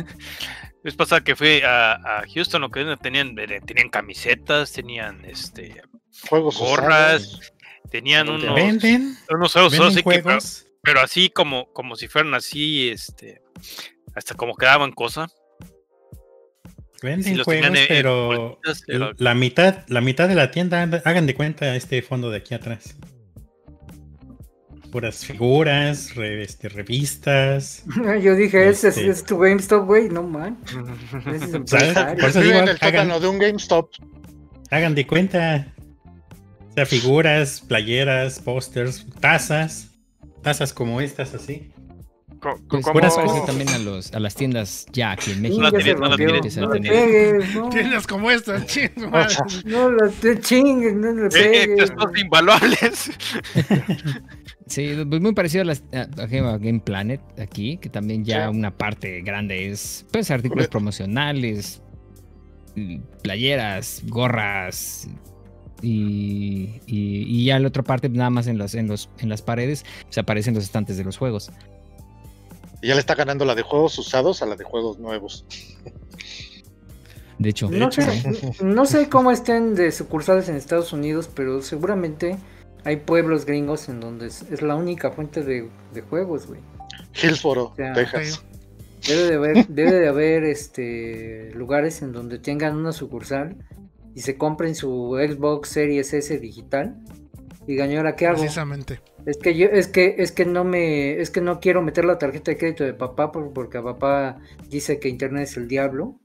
Es 0.84 0.95
pasada 0.95 1.23
que 1.23 1.36
fui 1.36 1.62
a, 1.62 1.91
a 1.93 2.23
Houston, 2.34 2.60
lo 2.62 2.71
que 2.71 2.84
tenían, 2.99 3.38
eh, 3.38 3.62
tenían 3.63 3.89
camisetas, 3.89 4.71
tenían 4.71 5.23
este, 5.25 5.79
Juegos 6.27 6.57
gorras, 6.57 7.21
usados. 7.21 7.53
tenían 7.91 8.25
¿Dónde 8.25 8.45
unos, 8.47 8.55
Venden, 8.55 9.15
unos 9.29 9.53
juegos, 9.53 9.73
venden 9.73 9.89
así 9.89 9.97
que- 9.97 10.03
pero, 10.10 10.23
juegos. 10.23 10.65
pero 10.81 11.01
así 11.01 11.29
como, 11.29 11.71
como 11.71 11.95
si 11.95 12.07
fueran 12.07 12.34
así, 12.34 12.89
este, 12.89 13.43
hasta 14.15 14.34
como 14.34 14.55
quedaban 14.55 14.91
cosas. 14.91 15.36
Venden 17.01 17.35
si 17.37 17.43
juegos, 17.43 17.79
pero 17.87 18.27
bolsitas, 18.27 18.83
pero- 18.85 19.11
la 19.17 19.33
mitad, 19.33 19.79
la 19.87 20.01
mitad 20.01 20.27
de 20.27 20.35
la 20.35 20.51
tienda, 20.51 20.83
hagan 21.05 21.25
de 21.25 21.33
cuenta 21.35 21.75
este 21.75 22.01
fondo 22.01 22.29
de 22.29 22.37
aquí 22.37 22.53
atrás. 22.53 22.95
Puras 24.91 25.25
figuras, 25.25 26.15
re- 26.15 26.43
este, 26.43 26.67
revistas. 26.67 27.83
Yo 28.21 28.35
dije, 28.35 28.67
ese 28.67 28.89
es, 28.89 28.97
Este- 28.97 29.09
es 29.09 29.23
tu 29.23 29.37
GameStop, 29.39 29.85
güey. 29.85 30.09
No 30.09 30.21
man. 30.23 30.57
Es. 31.33 31.47
Por 32.19 32.29
eso 32.29 32.41
Vive 32.41 32.53
digo, 32.53 32.59
en 32.63 32.67
el 32.69 32.77
hagan- 32.81 33.21
de 33.21 33.27
un 33.27 33.39
GameStop. 33.39 33.89
Hagan 34.69 34.93
de 34.93 35.07
cuenta. 35.07 35.67
O 36.69 36.73
sea, 36.73 36.85
figuras, 36.85 37.61
playeras, 37.61 38.39
pósters, 38.39 39.05
tazas. 39.21 39.87
Tazas 40.41 40.73
como 40.73 40.99
estas 40.99 41.33
así. 41.35 41.71
Pues 42.41 42.84
¿cómo- 42.84 42.93
puedes 42.99 43.13
parecer 43.13 43.45
también 43.45 43.69
a, 43.69 43.77
los, 43.77 44.12
a 44.13 44.19
las 44.19 44.34
tiendas 44.34 44.88
ya 44.91 45.12
aquí 45.12 45.32
en 45.32 45.41
México. 45.43 45.69
tienes, 45.71 45.99
no 45.99 46.15
tienes, 46.15 46.58
No 46.58 46.73
le 46.73 46.80
tener- 46.80 46.91
pegues, 46.91 47.56
no. 47.56 47.69
Tienes 47.69 48.08
como 48.08 48.32
esta, 48.32 48.65
ching, 48.65 48.89
O 49.06 49.10
madre. 49.10 49.30
sea, 49.30 49.45
No 49.65 49.91
la 49.91 50.10
te 50.10 50.39
chingues, 50.39 50.93
no 50.95 51.12
le 51.13 51.23
Eh, 51.25 51.27
eh, 51.27 51.67
pegues. 51.67 51.89
estos 51.91 52.17
invaluables. 52.17 53.12
Sí, 54.67 54.93
pues 55.10 55.21
muy 55.21 55.34
parecido 55.34 55.63
a, 55.63 55.65
las, 55.65 55.84
a, 55.91 56.06
Game 56.58 56.80
Planet 56.80 57.19
aquí, 57.38 57.75
que 57.77 57.89
también 57.89 58.23
ya 58.23 58.49
Sí. 58.49 58.58
una 58.58 58.71
parte 58.71 59.19
grande 59.21 59.69
es 59.69 60.06
pues 60.13 60.32
artículos 60.32 60.69
promocionales, 60.69 61.82
playeras, 63.21 64.01
gorras 64.08 65.10
y, 65.82 66.80
y, 66.86 67.25
y 67.27 67.45
ya 67.45 67.60
la 67.60 67.67
otra 67.67 67.84
parte 67.84 68.08
nada 68.08 68.30
más 68.30 68.47
en 68.47 68.58
los 68.58 68.73
en 68.75 68.88
los 68.88 69.10
en 69.19 69.27
las 69.27 69.41
paredes 69.41 69.84
se 70.10 70.19
aparecen 70.21 70.54
los 70.54 70.63
estantes 70.63 70.95
de 70.97 71.04
los 71.04 71.17
juegos. 71.17 71.51
Y 72.81 72.87
ya 72.87 72.95
le 72.95 72.99
está 72.99 73.15
ganando 73.15 73.45
la 73.45 73.55
de 73.55 73.61
juegos 73.61 73.97
usados 73.97 74.41
a 74.41 74.45
la 74.45 74.55
de 74.55 74.63
juegos 74.63 74.99
nuevos. 74.99 75.45
De 77.37 77.49
hecho, 77.49 77.69
No 77.71 77.91
sé, 77.91 78.05
no 78.63 78.85
sé 78.85 79.09
cómo 79.09 79.31
estén 79.31 79.73
de 79.73 79.91
sucursales 79.91 80.47
en 80.49 80.55
Estados 80.55 80.93
Unidos, 80.93 81.29
pero 81.33 81.61
seguramente 81.61 82.37
hay 82.83 82.97
pueblos 82.97 83.45
gringos 83.45 83.89
en 83.89 83.99
donde 83.99 84.27
es, 84.27 84.43
es 84.51 84.61
la 84.61 84.75
única 84.75 85.11
fuente 85.11 85.43
de, 85.43 85.69
de 85.93 86.01
juegos, 86.01 86.47
güey. 86.47 86.61
Hillsboro. 87.21 87.73
Texas. 87.75 88.43
Debe 89.07 89.23
de 89.23 89.33
haber, 89.35 89.67
debe 89.67 89.91
de 89.93 90.07
haber 90.07 90.43
este 90.43 91.51
lugares 91.55 92.01
en 92.03 92.11
donde 92.11 92.37
tengan 92.37 92.75
una 92.75 92.91
sucursal 92.91 93.57
y 94.13 94.21
se 94.21 94.37
compren 94.37 94.75
su 94.75 95.17
Xbox 95.19 95.69
Series 95.69 96.13
S 96.13 96.37
digital. 96.37 96.95
Y 97.67 97.74
digan, 97.74 97.91
"¿Y 97.91 97.97
ahora 97.97 98.15
qué 98.15 98.28
hago? 98.28 98.39
Precisamente. 98.39 99.02
Es 99.26 99.38
que 99.38 99.56
yo, 99.56 99.67
es 99.67 99.88
que, 99.88 100.15
es 100.17 100.32
que 100.32 100.45
no 100.45 100.63
me, 100.63 101.19
es 101.21 101.30
que 101.30 101.41
no 101.41 101.60
quiero 101.60 101.82
meter 101.82 102.06
la 102.06 102.17
tarjeta 102.17 102.52
de 102.52 102.58
crédito 102.58 102.84
de 102.84 102.93
papá 102.93 103.32
por- 103.32 103.54
porque 103.54 103.78
a 103.78 103.84
papá 103.84 104.39
dice 104.69 105.00
que 105.00 105.10
internet 105.10 105.43
es 105.43 105.58
el 105.58 105.67
diablo. 105.67 106.19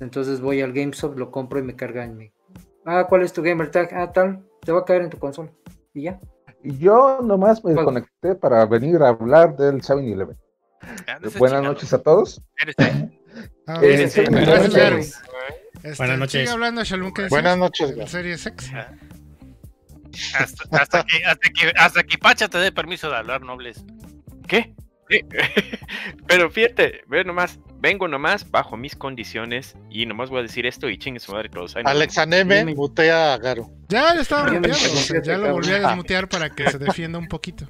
Entonces 0.00 0.40
voy 0.40 0.62
al 0.62 0.72
GameStop, 0.72 1.18
lo 1.18 1.30
compro 1.30 1.58
y 1.58 1.62
me 1.62 1.76
carga 1.76 2.04
en 2.04 2.16
mi. 2.16 2.32
Ah, 2.86 3.06
¿cuál 3.08 3.22
es 3.22 3.32
tu 3.32 3.42
gamer 3.42 3.70
tag? 3.70 3.90
Ah, 3.94 4.10
tal, 4.10 4.44
te 4.62 4.72
va 4.72 4.80
a 4.80 4.84
caer 4.84 5.02
en 5.02 5.10
tu 5.10 5.18
consola. 5.18 5.52
Y 5.94 6.04
ya. 6.04 6.18
Y 6.64 6.78
yo 6.78 7.20
nomás 7.22 7.62
me 7.64 7.72
Juego. 7.74 7.84
conecté 7.86 8.34
para 8.34 8.64
venir 8.66 9.02
a 9.02 9.08
hablar 9.08 9.56
del 9.56 9.82
7-Eleven. 9.82 10.36
Ya, 11.06 11.18
no 11.18 11.28
seas 11.28 11.38
Buenas 11.38 11.62
noches 11.62 11.92
a 11.92 11.98
todos. 12.02 12.42
Eres 12.58 12.74
Eh, 12.78 14.08
sí, 14.08 14.20
buenas 14.30 14.68
noches. 14.74 15.22
Este, 15.82 15.96
Buenas 15.98 16.18
noches. 16.18 16.40
Sigue 16.40 16.50
hablando, 16.52 16.84
Shalom, 16.84 17.12
¿qué 17.12 17.28
Buenas 17.28 17.58
noches, 17.58 17.90
¿El 17.90 17.96
Gary. 17.96 18.08
Series 18.10 18.46
X? 18.46 18.70
Hasta, 20.38 20.64
hasta 20.76 21.04
que, 21.04 21.24
hasta, 21.24 21.50
que, 21.50 21.72
hasta 21.76 22.02
que 22.04 22.18
Pacha 22.18 22.48
te 22.48 22.58
dé 22.58 22.72
permiso 22.72 23.08
de 23.10 23.16
hablar, 23.16 23.42
nobles. 23.42 23.84
¿Qué? 24.46 24.74
¿Qué? 25.08 25.26
Pero 26.26 26.50
fíjate, 26.50 27.02
ve 27.08 27.24
nomás, 27.24 27.58
vengo 27.80 28.08
nomás 28.08 28.50
bajo 28.50 28.76
mis 28.76 28.96
condiciones 28.96 29.76
y 29.90 30.06
nomás 30.06 30.30
voy 30.30 30.40
a 30.40 30.42
decir 30.42 30.66
esto 30.66 30.88
y 30.88 30.98
chingue 30.98 31.20
su 31.20 31.32
madre 31.32 31.48
todos. 31.48 31.76
Alexa 31.84 32.26
Neme 32.26 32.64
mutea 32.74 33.34
a 33.34 33.38
Garo. 33.38 33.70
Ya 33.88 34.14
le 34.14 34.22
estaba 34.22 34.44
muteando, 34.44 34.70
o 34.70 34.74
sea, 34.74 34.88
desmuteaste, 34.88 35.28
ya 35.28 35.38
lo 35.38 35.52
volví 35.52 35.70
a 35.70 35.80
desmutear 35.80 36.28
para 36.28 36.50
que 36.50 36.70
se 36.70 36.78
defienda 36.78 37.18
un 37.18 37.28
poquito. 37.28 37.68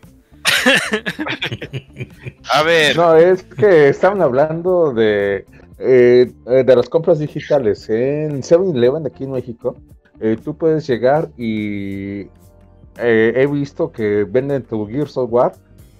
A 2.52 2.62
ver, 2.62 2.96
No, 2.96 3.16
es 3.16 3.42
que 3.42 3.88
estaban 3.88 4.22
hablando 4.22 4.92
de, 4.92 5.44
eh, 5.78 6.30
eh, 6.46 6.64
de 6.64 6.76
las 6.76 6.88
compras 6.88 7.18
digitales. 7.18 7.88
En 7.88 8.42
7-Eleven 8.42 9.06
aquí 9.06 9.24
en 9.24 9.32
México, 9.32 9.76
eh, 10.22 10.36
tú 10.42 10.56
puedes 10.56 10.86
llegar 10.86 11.30
y 11.36 12.28
eh, 12.98 13.32
he 13.34 13.46
visto 13.48 13.90
que 13.90 14.24
venden 14.24 14.62
tu 14.62 14.86
Gear 14.86 15.08
Software 15.08 15.52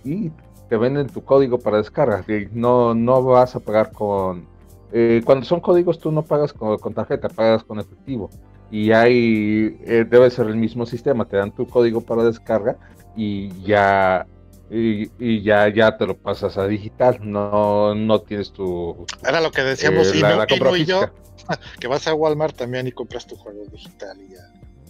y 0.05 0.31
te 0.69 0.77
venden 0.77 1.09
tu 1.09 1.25
código 1.25 1.59
para 1.59 1.79
descarga. 1.79 2.25
No, 2.53 2.95
no 2.95 3.23
vas 3.23 3.57
a 3.57 3.61
pagar 3.61 3.91
con... 3.93 4.47
eh, 4.93 5.23
cuando 5.25 5.45
son 5.45 5.61
códigos 5.61 5.99
tú 5.99 6.13
no 6.13 6.23
pagas 6.23 6.53
con, 6.53 6.95
tarjeta, 6.95 7.29
pagas 7.29 7.65
con 7.65 7.81
efectivo. 7.81 8.31
Y 8.71 8.93
ahí 8.93 9.69
debe 10.09 10.31
ser 10.31 10.47
el 10.47 10.57
mismo 10.57 10.87
sistema, 10.87 11.27
te 11.27 11.37
dan 11.37 11.51
tu 11.51 11.67
código 11.67 12.01
para 12.01 12.25
descarga 12.25 12.79
y 13.15 13.51
ya 13.65 14.27
y, 14.73 15.11
y 15.19 15.43
ya, 15.43 15.69
ya 15.69 15.97
te 15.97 16.07
lo 16.07 16.17
pasas 16.17 16.57
a 16.57 16.67
digital, 16.67 17.19
no, 17.23 17.95
no 17.95 18.21
tienes 18.23 18.53
tu 18.53 19.07
Era 19.27 19.41
lo 19.41 19.51
que 19.53 19.63
decíamos 19.63 20.09
eh, 20.09 20.13
Inu, 20.19 20.21
la, 20.23 20.37
la 20.37 20.47
compra 20.47 20.69
Inu 20.71 20.77
y 20.77 20.85
yo, 20.87 21.01
que 21.81 21.87
vas 21.89 22.07
a 22.07 22.15
Walmart 22.15 22.57
también 22.57 22.87
y 22.87 22.93
compras 22.93 23.27
tu 23.27 23.37
juego 23.37 23.65
digital 23.71 24.17
y 24.21 24.33
ya. 24.33 24.41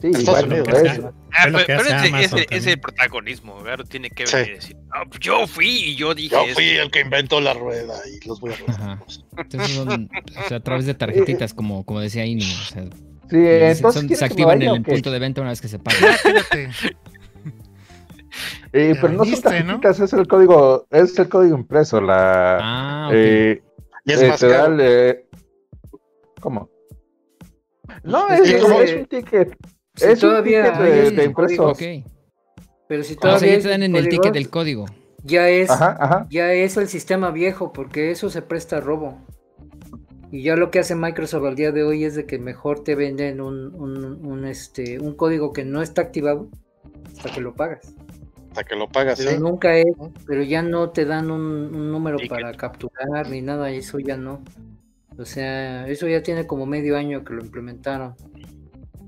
Sí, 0.01 0.09
Estados 0.15 0.47
bueno, 0.49 0.65
Unidos, 0.65 0.83
es- 0.83 0.99
¿eh? 0.99 1.03
Ah, 1.35 1.45
pero 1.45 1.59
pero 1.67 1.81
ese, 1.81 2.25
ese- 2.25 2.47
ese 2.51 2.77
protagonismo, 2.77 3.57
claro, 3.63 3.85
tiene 3.85 4.11
que 4.11 4.27
Sí. 4.27 4.35
venir 4.37 4.51
y 4.51 4.55
decir, 4.57 4.77
"Ah, 4.93 5.05
yo 5.21 5.47
fui 5.47 5.69
y 5.69 5.95
yo 5.97 6.13
dije 6.15 6.31
Yo 6.35 6.43
esto". 6.43 6.55
fui 6.55 6.65
el 6.71 6.91
que 6.91 7.01
inventó 7.01 7.41
la 7.41 7.55
rueda 7.55 7.95
y 8.09 8.27
los 8.29 8.41
voy 8.41 8.51
a 8.51 8.55
Ajá. 8.55 8.95
robar. 8.97 8.99
Entonces 9.39 9.71
son, 9.77 10.11
o 10.45 10.49
sea, 10.49 10.57
a 10.57 10.61
través 10.61 10.87
de 10.87 10.95
tarjetitas, 10.95 11.55
como, 11.55 11.85
como 11.87 12.01
decía 12.01 12.27
Inu. 12.27 12.43
O 12.45 12.65
sea, 12.73 12.83
sí, 12.83 12.89
y 13.37 13.41
se- 13.41 13.71
entonces 13.71 13.95
son- 13.95 14.07
¿quieres 14.09 14.19
se 14.19 14.25
activan 14.25 14.61
en 14.63 14.71
el 14.75 14.83
punto 14.83 15.11
de 15.13 15.19
venta 15.21 15.41
una 15.41 15.51
vez 15.51 15.61
que 15.61 15.69
se 15.69 15.79
paga. 15.79 15.99
Eh, 18.73 18.95
pero 19.01 19.09
no 19.13 19.19
son 19.19 19.25
viniste, 19.27 19.49
¿no? 19.65 19.81
tarjetitas, 19.81 20.01
es 20.01 20.13
el 20.15 20.27
código, 20.27 20.87
es 20.91 21.19
el 21.19 21.29
código 21.29 21.57
impreso, 21.57 22.01
la 22.01 22.59
Ah, 22.61 23.07
ok. 23.09 23.15
eh, 23.15 23.63
Y 24.05 24.13
es 24.13 24.23
eh, 24.23 24.29
más 24.29 24.41
te 24.41 24.49
da 24.49 24.63
caro. 24.63 24.75
el, 24.75 24.81
eh, 24.81 25.27
¿cómo? 26.41 26.71
No, 28.05 28.29
Es 28.31 28.41
es, 28.49 28.63
como- 28.63 28.81
es 28.81 28.97
un 28.97 29.07
ticket, 29.07 29.57
Si 29.95 30.05
es 30.05 30.23
un 30.23 30.31
todavía 30.31 30.65
ticket 30.65 30.81
hay 30.81 30.93
de, 30.93 31.11
de 31.11 31.25
impreso. 31.25 31.69
ok. 31.71 31.83
Pero 32.89 33.05
si 33.05 33.15
O 33.15 33.21
todavía 33.21 33.39
sea, 33.41 33.57
ya 33.57 33.63
te 33.63 33.69
dan 33.69 33.83
en 33.83 33.97
el 33.97 34.09
ticket 34.09 34.33
del 34.33 34.51
código. 34.51 34.87
ya 35.25 35.49
es, 35.49 35.71
Ajá, 35.71 35.97
ajá. 36.01 36.27
ya 36.31 36.53
es 36.53 36.77
el 36.77 36.89
sistema 36.89 37.31
viejo, 37.31 37.73
porque 37.73 38.11
eso 38.11 38.31
se 38.31 38.43
presta 38.43 38.79
a 38.79 38.81
robo. 38.81 39.19
Y 40.31 40.43
ya 40.43 40.57
lo 40.57 40.71
que 40.71 40.79
hace 40.79 40.95
Microsoft 40.95 41.45
al 41.45 41.55
día 41.57 41.73
de 41.73 41.83
hoy 41.85 42.05
es 42.05 42.15
de 42.15 42.25
que 42.25 42.39
mejor 42.39 42.83
te 42.85 42.95
venden 42.95 43.41
un, 43.43 43.75
un, 43.75 44.25
un, 44.25 44.45
este, 44.47 44.99
un 44.99 45.15
código 45.15 45.53
que 45.53 45.65
no 45.65 45.83
está 45.83 46.01
activado 46.01 46.49
hasta 47.07 47.31
que 47.31 47.41
lo 47.43 47.55
pagas. 47.55 47.95
Hasta 48.53 48.65
que 48.65 48.77
lo 48.77 48.87
pagas, 48.87 49.19
Pero 49.19 49.31
¿sí? 49.31 49.39
nunca 49.39 49.75
es, 49.79 49.87
pero 50.27 50.43
ya 50.43 50.61
no 50.63 50.91
te 50.91 51.07
dan 51.07 51.31
un, 51.31 51.41
un 51.75 51.91
número 51.91 52.19
Ticket. 52.19 52.31
para 52.31 52.53
capturar 52.53 53.31
ni 53.31 53.41
nada, 53.41 53.71
eso 53.71 53.99
ya 53.99 54.19
no. 54.19 54.43
O 55.19 55.25
sea, 55.25 55.89
eso 55.89 56.07
ya 56.07 56.23
tiene 56.23 56.47
como 56.47 56.67
medio 56.67 56.99
año 56.99 57.25
que 57.25 57.33
lo 57.33 57.43
implementaron. 57.43 58.15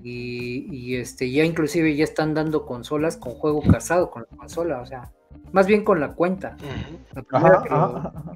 Y, 0.03 0.67
y, 0.75 0.97
este, 0.97 1.31
ya 1.31 1.45
inclusive 1.45 1.95
ya 1.95 2.05
están 2.05 2.33
dando 2.33 2.65
consolas 2.65 3.19
con 3.19 3.33
juego 3.35 3.61
casado 3.63 4.11
con 4.11 4.23
la 4.31 4.37
consola, 4.37 4.81
o 4.81 4.87
sea, 4.87 5.11
más 5.53 5.67
bien 5.67 5.85
con 5.85 6.01
la 6.01 6.13
cuenta. 6.15 6.57
Ujú. 6.61 6.99
La 7.15 7.23
primera 7.23 7.55
Ajá, 7.57 7.63
que 7.63 7.69
lo- 7.71 7.77
ajá, 7.77 8.13
ajá. 8.15 8.33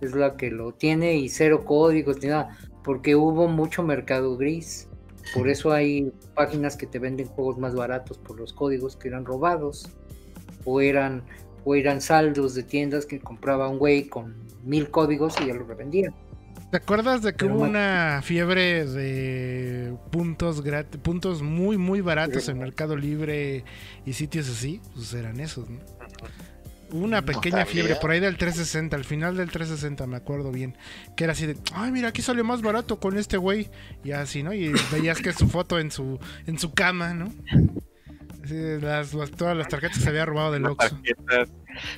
es 0.00 0.14
la 0.14 0.36
que 0.38 0.50
lo 0.50 0.72
tiene 0.72 1.16
y 1.16 1.28
cero 1.28 1.64
códigos 1.66 2.22
ni 2.22 2.28
nada, 2.28 2.56
porque 2.82 3.14
hubo 3.14 3.46
mucho 3.48 3.82
mercado 3.82 4.38
gris. 4.38 4.88
Por 5.34 5.48
eso 5.48 5.72
hay 5.72 6.12
páginas 6.34 6.76
que 6.76 6.86
te 6.86 6.98
venden 6.98 7.26
juegos 7.26 7.58
más 7.58 7.74
baratos 7.74 8.18
por 8.18 8.38
los 8.38 8.52
códigos 8.52 8.96
que 8.96 9.08
eran 9.08 9.24
robados 9.24 9.88
o 10.64 10.80
eran 10.80 11.24
o 11.64 11.74
eran 11.74 12.00
saldos 12.00 12.54
de 12.54 12.62
tiendas 12.62 13.06
que 13.06 13.18
compraba 13.18 13.68
un 13.68 13.78
güey 13.78 14.08
con 14.08 14.36
mil 14.64 14.88
códigos 14.90 15.34
y 15.40 15.46
ya 15.48 15.54
lo 15.54 15.64
revendían. 15.64 16.14
¿Te 16.70 16.76
acuerdas 16.78 17.22
de 17.22 17.32
que 17.32 17.44
Pero 17.46 17.56
hubo 17.56 17.64
una 17.64 18.20
fiebre 18.24 18.86
de 18.86 19.96
puntos 20.10 20.64
grat- 20.64 20.98
puntos 20.98 21.42
muy 21.42 21.76
muy 21.76 22.00
baratos 22.00 22.48
en 22.48 22.58
Mercado 22.58 22.96
Libre 22.96 23.64
y 24.04 24.12
sitios 24.14 24.48
así? 24.48 24.80
Pues 24.94 25.12
eran 25.14 25.38
esos, 25.40 25.68
¿no? 25.68 25.78
Una 26.92 27.22
pequeña 27.22 27.66
fiebre 27.66 27.96
por 27.96 28.10
ahí 28.10 28.20
del 28.20 28.36
360, 28.36 28.96
al 28.96 29.04
final 29.04 29.36
del 29.36 29.50
360 29.50 30.06
me 30.06 30.16
acuerdo 30.16 30.52
bien, 30.52 30.76
que 31.16 31.24
era 31.24 31.32
así 31.32 31.46
de, 31.46 31.56
ay 31.74 31.90
mira 31.90 32.08
aquí 32.08 32.22
sale 32.22 32.42
más 32.42 32.62
barato 32.62 33.00
con 33.00 33.18
este 33.18 33.36
güey 33.36 33.68
y 34.04 34.12
así, 34.12 34.42
¿no? 34.42 34.52
Y 34.52 34.72
veías 34.92 35.20
que 35.20 35.32
su 35.32 35.48
foto 35.48 35.78
en 35.78 35.90
su 35.90 36.18
en 36.46 36.58
su 36.58 36.72
cama, 36.72 37.14
¿no? 37.14 37.32
Las, 38.50 39.14
las- 39.14 39.30
todas 39.30 39.56
las 39.56 39.68
tarjetas 39.68 39.98
se 39.98 40.08
había 40.08 40.24
robado 40.24 40.52
del 40.52 40.66
Oxxo. 40.66 40.98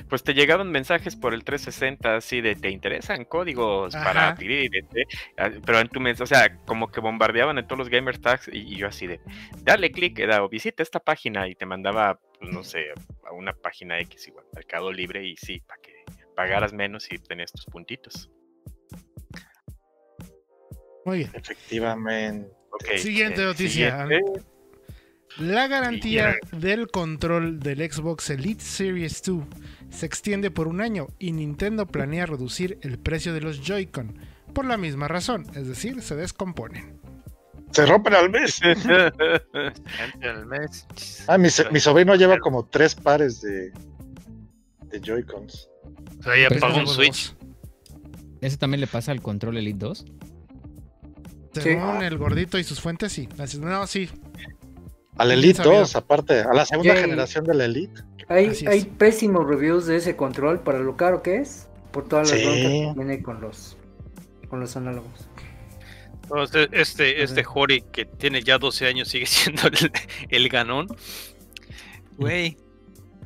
Pues 0.09 0.23
te 0.23 0.33
llegaban 0.33 0.71
mensajes 0.71 1.15
por 1.15 1.33
el 1.33 1.43
360 1.43 2.17
así 2.17 2.41
de 2.41 2.55
te 2.55 2.69
interesan 2.69 3.23
códigos 3.25 3.95
Ajá. 3.95 4.03
para 4.05 4.29
adquirir, 4.29 4.69
eh, 4.75 5.05
ah, 5.37 5.49
pero 5.65 5.79
en 5.79 5.87
tu 5.87 5.99
mensaje, 6.01 6.23
o 6.23 6.27
sea, 6.27 6.57
como 6.65 6.89
que 6.91 6.99
bombardeaban 6.99 7.57
en 7.57 7.65
todos 7.65 7.79
los 7.79 7.89
gamer 7.89 8.17
tags 8.17 8.49
y, 8.51 8.57
y 8.57 8.75
yo 8.75 8.87
así 8.87 9.07
de 9.07 9.21
dale 9.63 9.91
clic 9.91 10.19
era, 10.19 10.43
o 10.43 10.49
visita 10.49 10.83
esta 10.83 10.99
página 10.99 11.47
y 11.47 11.55
te 11.55 11.65
mandaba, 11.65 12.19
pues, 12.39 12.51
no 12.51 12.63
sé, 12.63 12.87
a 13.25 13.31
una 13.31 13.53
página 13.53 13.99
X 14.01 14.27
igual, 14.27 14.45
Mercado 14.53 14.91
Libre 14.91 15.25
y 15.25 15.37
sí, 15.37 15.61
para 15.61 15.79
que 15.81 16.03
pagaras 16.35 16.73
menos 16.73 17.09
y 17.11 17.17
tenías 17.17 17.51
tus 17.51 17.65
puntitos. 17.65 18.29
Muy 21.05 21.19
bien. 21.19 21.31
Efectivamente. 21.33 22.51
Siguiente 22.97 23.41
eh, 23.41 23.45
noticia. 23.45 24.03
siguiente. 24.03 24.41
La 25.39 25.67
garantía 25.67 26.35
del 26.51 26.87
control 26.87 27.59
del 27.59 27.79
Xbox 27.89 28.29
Elite 28.29 28.63
Series 28.63 29.21
2 29.23 29.43
se 29.89 30.05
extiende 30.05 30.51
por 30.51 30.67
un 30.67 30.81
año 30.81 31.07
y 31.17 31.31
Nintendo 31.31 31.87
planea 31.87 32.25
reducir 32.25 32.77
el 32.81 32.99
precio 32.99 33.33
de 33.33 33.41
los 33.41 33.61
Joy-Con 33.61 34.17
por 34.53 34.65
la 34.65 34.77
misma 34.77 35.07
razón, 35.07 35.45
es 35.55 35.67
decir, 35.67 36.01
se 36.01 36.15
descomponen. 36.15 36.99
Se 37.71 37.85
rompen 37.85 38.15
al 38.15 38.29
mes. 38.31 38.59
Del 40.19 40.45
mes. 40.47 40.87
Ah, 41.27 41.37
mi, 41.37 41.49
so- 41.49 41.69
mi 41.71 41.79
sobrino 41.79 42.15
lleva 42.15 42.39
como 42.39 42.65
tres 42.65 42.95
pares 42.95 43.41
de, 43.41 43.71
de 44.85 44.99
Joy-Cons. 44.99 45.69
O 46.19 46.23
sea, 46.23 46.33
ya 46.49 46.59
pagó 46.59 46.79
un 46.79 46.87
Switch. 46.87 47.35
¿Eso 48.41 48.57
también 48.57 48.81
le 48.81 48.87
pasa 48.87 49.11
al 49.11 49.21
control 49.21 49.57
Elite 49.57 49.77
2? 49.79 50.05
Según 51.53 52.01
el 52.03 52.17
gordito 52.17 52.57
y 52.57 52.63
sus 52.63 52.81
fuentes, 52.81 53.11
sí. 53.11 53.29
No, 53.59 53.85
sí. 53.87 54.09
Al 55.19 55.27
Bien 55.29 55.39
Elite 55.39 55.57
sabido. 55.57 55.79
2, 55.79 55.95
aparte, 55.95 56.39
a 56.41 56.53
la 56.53 56.65
segunda 56.65 56.93
Yay. 56.95 57.03
generación 57.03 57.45
del 57.45 57.61
Elite. 57.61 58.01
Hay, 58.27 58.51
hay 58.67 58.85
pésimos 58.85 59.47
reviews 59.47 59.85
de 59.85 59.97
ese 59.97 60.15
control 60.15 60.59
para 60.61 60.79
lo 60.79 60.95
caro 60.97 61.21
que 61.21 61.37
es, 61.37 61.67
por 61.91 62.07
todas 62.07 62.29
las 62.31 62.39
Sí. 62.39 62.45
broncas 62.45 62.63
que 62.71 62.93
tiene 62.95 63.21
con 63.23 63.41
los 63.41 63.75
con 64.49 64.59
los 64.59 64.75
análogos. 64.75 65.27
Este, 66.71 67.23
este 67.23 67.41
Ajá. 67.41 67.49
Hori 67.55 67.81
que 67.91 68.05
tiene 68.05 68.41
ya 68.43 68.57
12 68.57 68.85
años 68.87 69.07
sigue 69.07 69.25
siendo 69.27 69.63
el, 69.67 69.91
el 70.29 70.49
ganón. 70.49 70.87
Güey. 72.17 72.57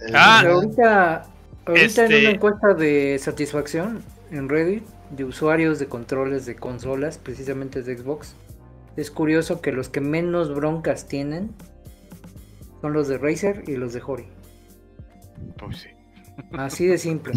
El- 0.01 0.15
Ah. 0.15 0.41
Ahorita, 0.45 1.23
ahorita 1.65 2.05
en 2.05 2.11
Este- 2.11 2.19
una 2.19 2.29
encuesta 2.31 2.73
de 2.73 3.17
satisfacción 3.19 4.03
en 4.31 4.49
Reddit 4.49 4.83
de 5.11 5.23
usuarios 5.25 5.79
de 5.79 5.85
controles 5.87 6.45
de 6.45 6.55
consolas, 6.55 7.17
precisamente 7.17 7.83
de 7.83 7.97
Xbox, 7.97 8.35
es 8.97 9.11
curioso 9.11 9.61
que 9.61 9.71
los 9.71 9.89
que 9.89 10.01
menos 10.01 10.53
broncas 10.53 11.07
tienen 11.07 11.51
son 12.83 12.91
los 12.91 13.07
de 13.07 13.17
Razer 13.17 13.63
y 13.65 13.77
los 13.77 13.93
de 13.93 14.01
Hori. 14.05 14.25
Pues 15.57 15.77
sí. 15.77 15.87
Así 16.51 16.85
de 16.85 16.97
simple. 16.97 17.31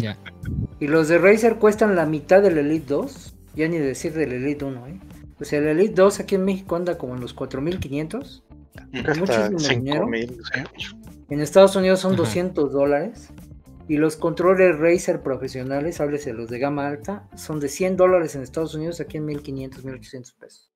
Y 0.81 0.87
los 0.87 1.07
de 1.07 1.19
Razer 1.19 1.55
cuestan 1.55 1.95
la 1.95 2.05
mitad 2.05 2.41
del 2.41 2.57
Elite 2.57 2.85
2. 2.85 3.37
Ya 3.55 3.69
ni 3.69 3.77
decir 3.77 4.11
del 4.11 4.33
Elite 4.33 4.65
1, 4.65 4.87
¿eh? 4.87 4.99
O 5.39 5.45
sea, 5.45 5.59
el 5.59 5.67
Elite 5.67 5.93
2 5.93 6.19
aquí 6.19 6.35
en 6.35 6.43
México 6.43 6.75
anda 6.75 6.97
como 6.97 7.15
en 7.15 7.21
los 7.21 7.33
4500. 7.33 8.43
Hasta 8.93 9.15
Muchísimo 9.15 9.57
dinero. 9.57 10.05
5000. 10.11 10.37
En 11.29 11.39
Estados 11.39 11.77
Unidos 11.77 12.01
son 12.01 12.15
Ajá. 12.15 12.23
200 12.23 12.73
dólares. 12.73 13.29
Y 13.87 13.95
los 13.95 14.17
controles 14.17 14.77
Razer 14.77 15.21
profesionales, 15.21 16.01
háblese 16.01 16.33
los 16.33 16.49
de 16.49 16.59
gama 16.59 16.89
alta, 16.89 17.29
son 17.37 17.61
de 17.61 17.69
100 17.69 17.95
dólares 17.95 18.35
en 18.35 18.41
Estados 18.41 18.75
Unidos, 18.75 18.99
aquí 18.99 19.15
en 19.15 19.23
1500, 19.23 19.85
1800 19.85 20.33
pesos. 20.33 20.73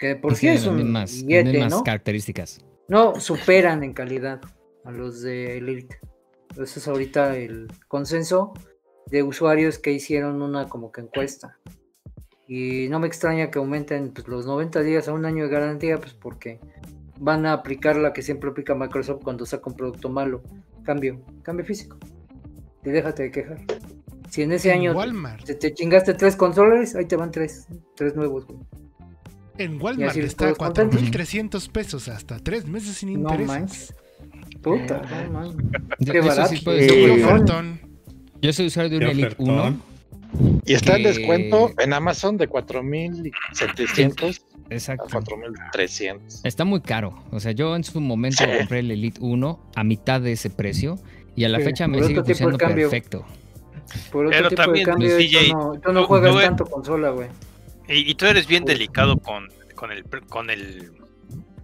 Que 0.00 0.08
de 0.08 0.16
por 0.16 0.34
sí 0.34 0.48
Tienen 0.48 0.58
es 0.58 0.66
un 0.66 1.26
billete, 1.28 1.68
¿no? 1.68 1.84
características. 1.84 2.64
No, 2.90 3.20
superan 3.20 3.84
en 3.84 3.92
calidad 3.92 4.40
a 4.84 4.90
los 4.90 5.22
de 5.22 5.58
Elite. 5.58 6.00
Ese 6.60 6.80
es 6.80 6.88
ahorita 6.88 7.36
el 7.36 7.68
consenso 7.86 8.52
de 9.06 9.22
usuarios 9.22 9.78
que 9.78 9.92
hicieron 9.92 10.42
una 10.42 10.68
como 10.68 10.90
que 10.90 11.02
encuesta. 11.02 11.56
Y 12.48 12.88
no 12.88 12.98
me 12.98 13.06
extraña 13.06 13.48
que 13.48 13.60
aumenten 13.60 14.12
pues, 14.12 14.26
los 14.26 14.44
90 14.44 14.80
días 14.80 15.06
a 15.06 15.12
un 15.12 15.24
año 15.24 15.44
de 15.44 15.50
garantía, 15.50 15.98
pues 15.98 16.14
porque 16.14 16.58
van 17.20 17.46
a 17.46 17.52
aplicar 17.52 17.94
la 17.94 18.12
que 18.12 18.22
siempre 18.22 18.50
aplica 18.50 18.74
Microsoft 18.74 19.22
cuando 19.22 19.46
saca 19.46 19.70
un 19.70 19.76
producto 19.76 20.08
malo. 20.08 20.42
Cambio, 20.82 21.24
cambio 21.44 21.64
físico. 21.64 21.96
Y 22.84 22.90
déjate 22.90 23.22
de 23.22 23.30
quejar. 23.30 23.58
Si 24.30 24.42
en 24.42 24.50
ese 24.50 24.70
En 24.72 24.78
año 24.78 24.92
Walmart. 24.94 25.44
te, 25.44 25.54
te 25.54 25.72
chingaste 25.72 26.14
tres 26.14 26.34
controles, 26.34 26.96
ahí 26.96 27.04
te 27.04 27.14
van 27.14 27.30
tres, 27.30 27.68
tres 27.94 28.16
nuevos, 28.16 28.48
güey. 28.48 28.58
En 29.58 29.80
Walmart 29.80 30.10
así 30.10 30.20
está 30.20 30.44
a 30.48 30.54
todos 30.54 30.58
contentos. 30.58 31.00
4.300 31.02 31.70
pesos 31.70 32.08
hasta 32.08 32.38
tres 32.38 32.66
meses 32.66 32.96
sin 32.96 33.22
No 33.22 33.30
intereses. 33.34 33.94
Puta, 34.62 35.02
no 35.26 35.32
manches. 35.32 35.56
De- 35.98 36.12
Qué 36.12 36.18
eso 36.18 36.28
barato. 36.28 36.48
sí 36.50 36.56
puede 36.64 36.84
Eh, 36.84 36.88
ser, 36.88 36.98
Qué 36.98 37.08
porque 37.08 37.24
ofertón. 37.24 37.80
Yo 38.42 38.52
soy 38.52 38.66
usuario 38.66 38.90
de 38.90 39.04
un 39.04 39.10
Elite 39.10 39.26
ofertón. 39.28 39.48
1. 39.50 40.60
Y 40.64 40.74
está 40.74 40.96
que- 40.96 41.02
descuento 41.02 41.72
en 41.78 41.92
Amazon 41.92 42.36
de 42.36 42.46
4700 42.48 44.42
a 44.70 44.74
Exacto. 44.74 45.06
4300. 45.10 46.40
Está 46.44 46.64
muy 46.64 46.80
caro. 46.80 47.22
O 47.32 47.40
sea, 47.40 47.52
yo 47.52 47.74
en 47.76 47.84
su 47.84 48.00
momento 48.00 48.44
Sí. 48.44 48.50
compré 48.58 48.80
el 48.80 48.90
Elite 48.90 49.18
1 49.20 49.60
a 49.74 49.84
mitad 49.84 50.20
de 50.20 50.32
ese 50.32 50.50
precio 50.50 50.98
y 51.36 51.44
a 51.44 51.48
la 51.48 51.58
Sí, 51.58 51.64
fecha 51.64 51.88
me 51.88 51.98
por 51.98 52.06
sigue 52.06 52.20
funcionando 52.22 52.58
perfecto. 52.58 53.24
Por 54.12 54.26
otro 54.26 54.38
Pero 54.38 54.48
tipo 54.50 54.62
también, 54.62 54.84
de 54.84 54.90
cambio, 54.92 55.16
DJ, 55.16 55.48
tú 55.48 55.92
no, 55.92 56.06
tú 56.06 56.20
no 56.20 56.40
tanto 56.40 56.64
consola, 56.66 57.10
güey. 57.10 57.28
Y, 57.90 58.10
y 58.10 58.14
tú 58.14 58.26
eres 58.26 58.46
bien 58.46 58.64
delicado 58.64 59.18
con, 59.18 59.48
con 59.74 59.90
el 59.92 60.04
con 60.28 60.48
el 60.48 60.92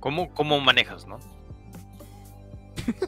cómo, 0.00 0.32
cómo 0.34 0.60
manejas, 0.60 1.06
¿no? 1.06 1.18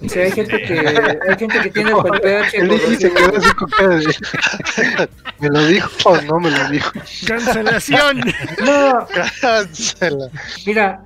Sea, 0.08 0.24
hay 0.24 0.32
gente 0.32 0.60
que, 0.62 0.78
hay 0.80 1.38
gente 1.38 1.60
que 1.60 1.70
tiene 1.70 1.90
el 1.92 2.20
pH 2.20 2.56
El 2.56 2.98
se 2.98 3.12
quedó 3.12 3.36
así 3.36 3.50
con 3.52 3.70
¿Me 5.38 5.48
lo 5.48 5.66
dijo 5.66 6.10
o 6.10 6.20
no 6.22 6.40
me 6.40 6.50
lo 6.50 6.68
dijo? 6.70 6.90
¡Cancelación! 7.26 8.20
No, 8.64 9.06
Cancela. 9.40 10.30
mira, 10.66 11.04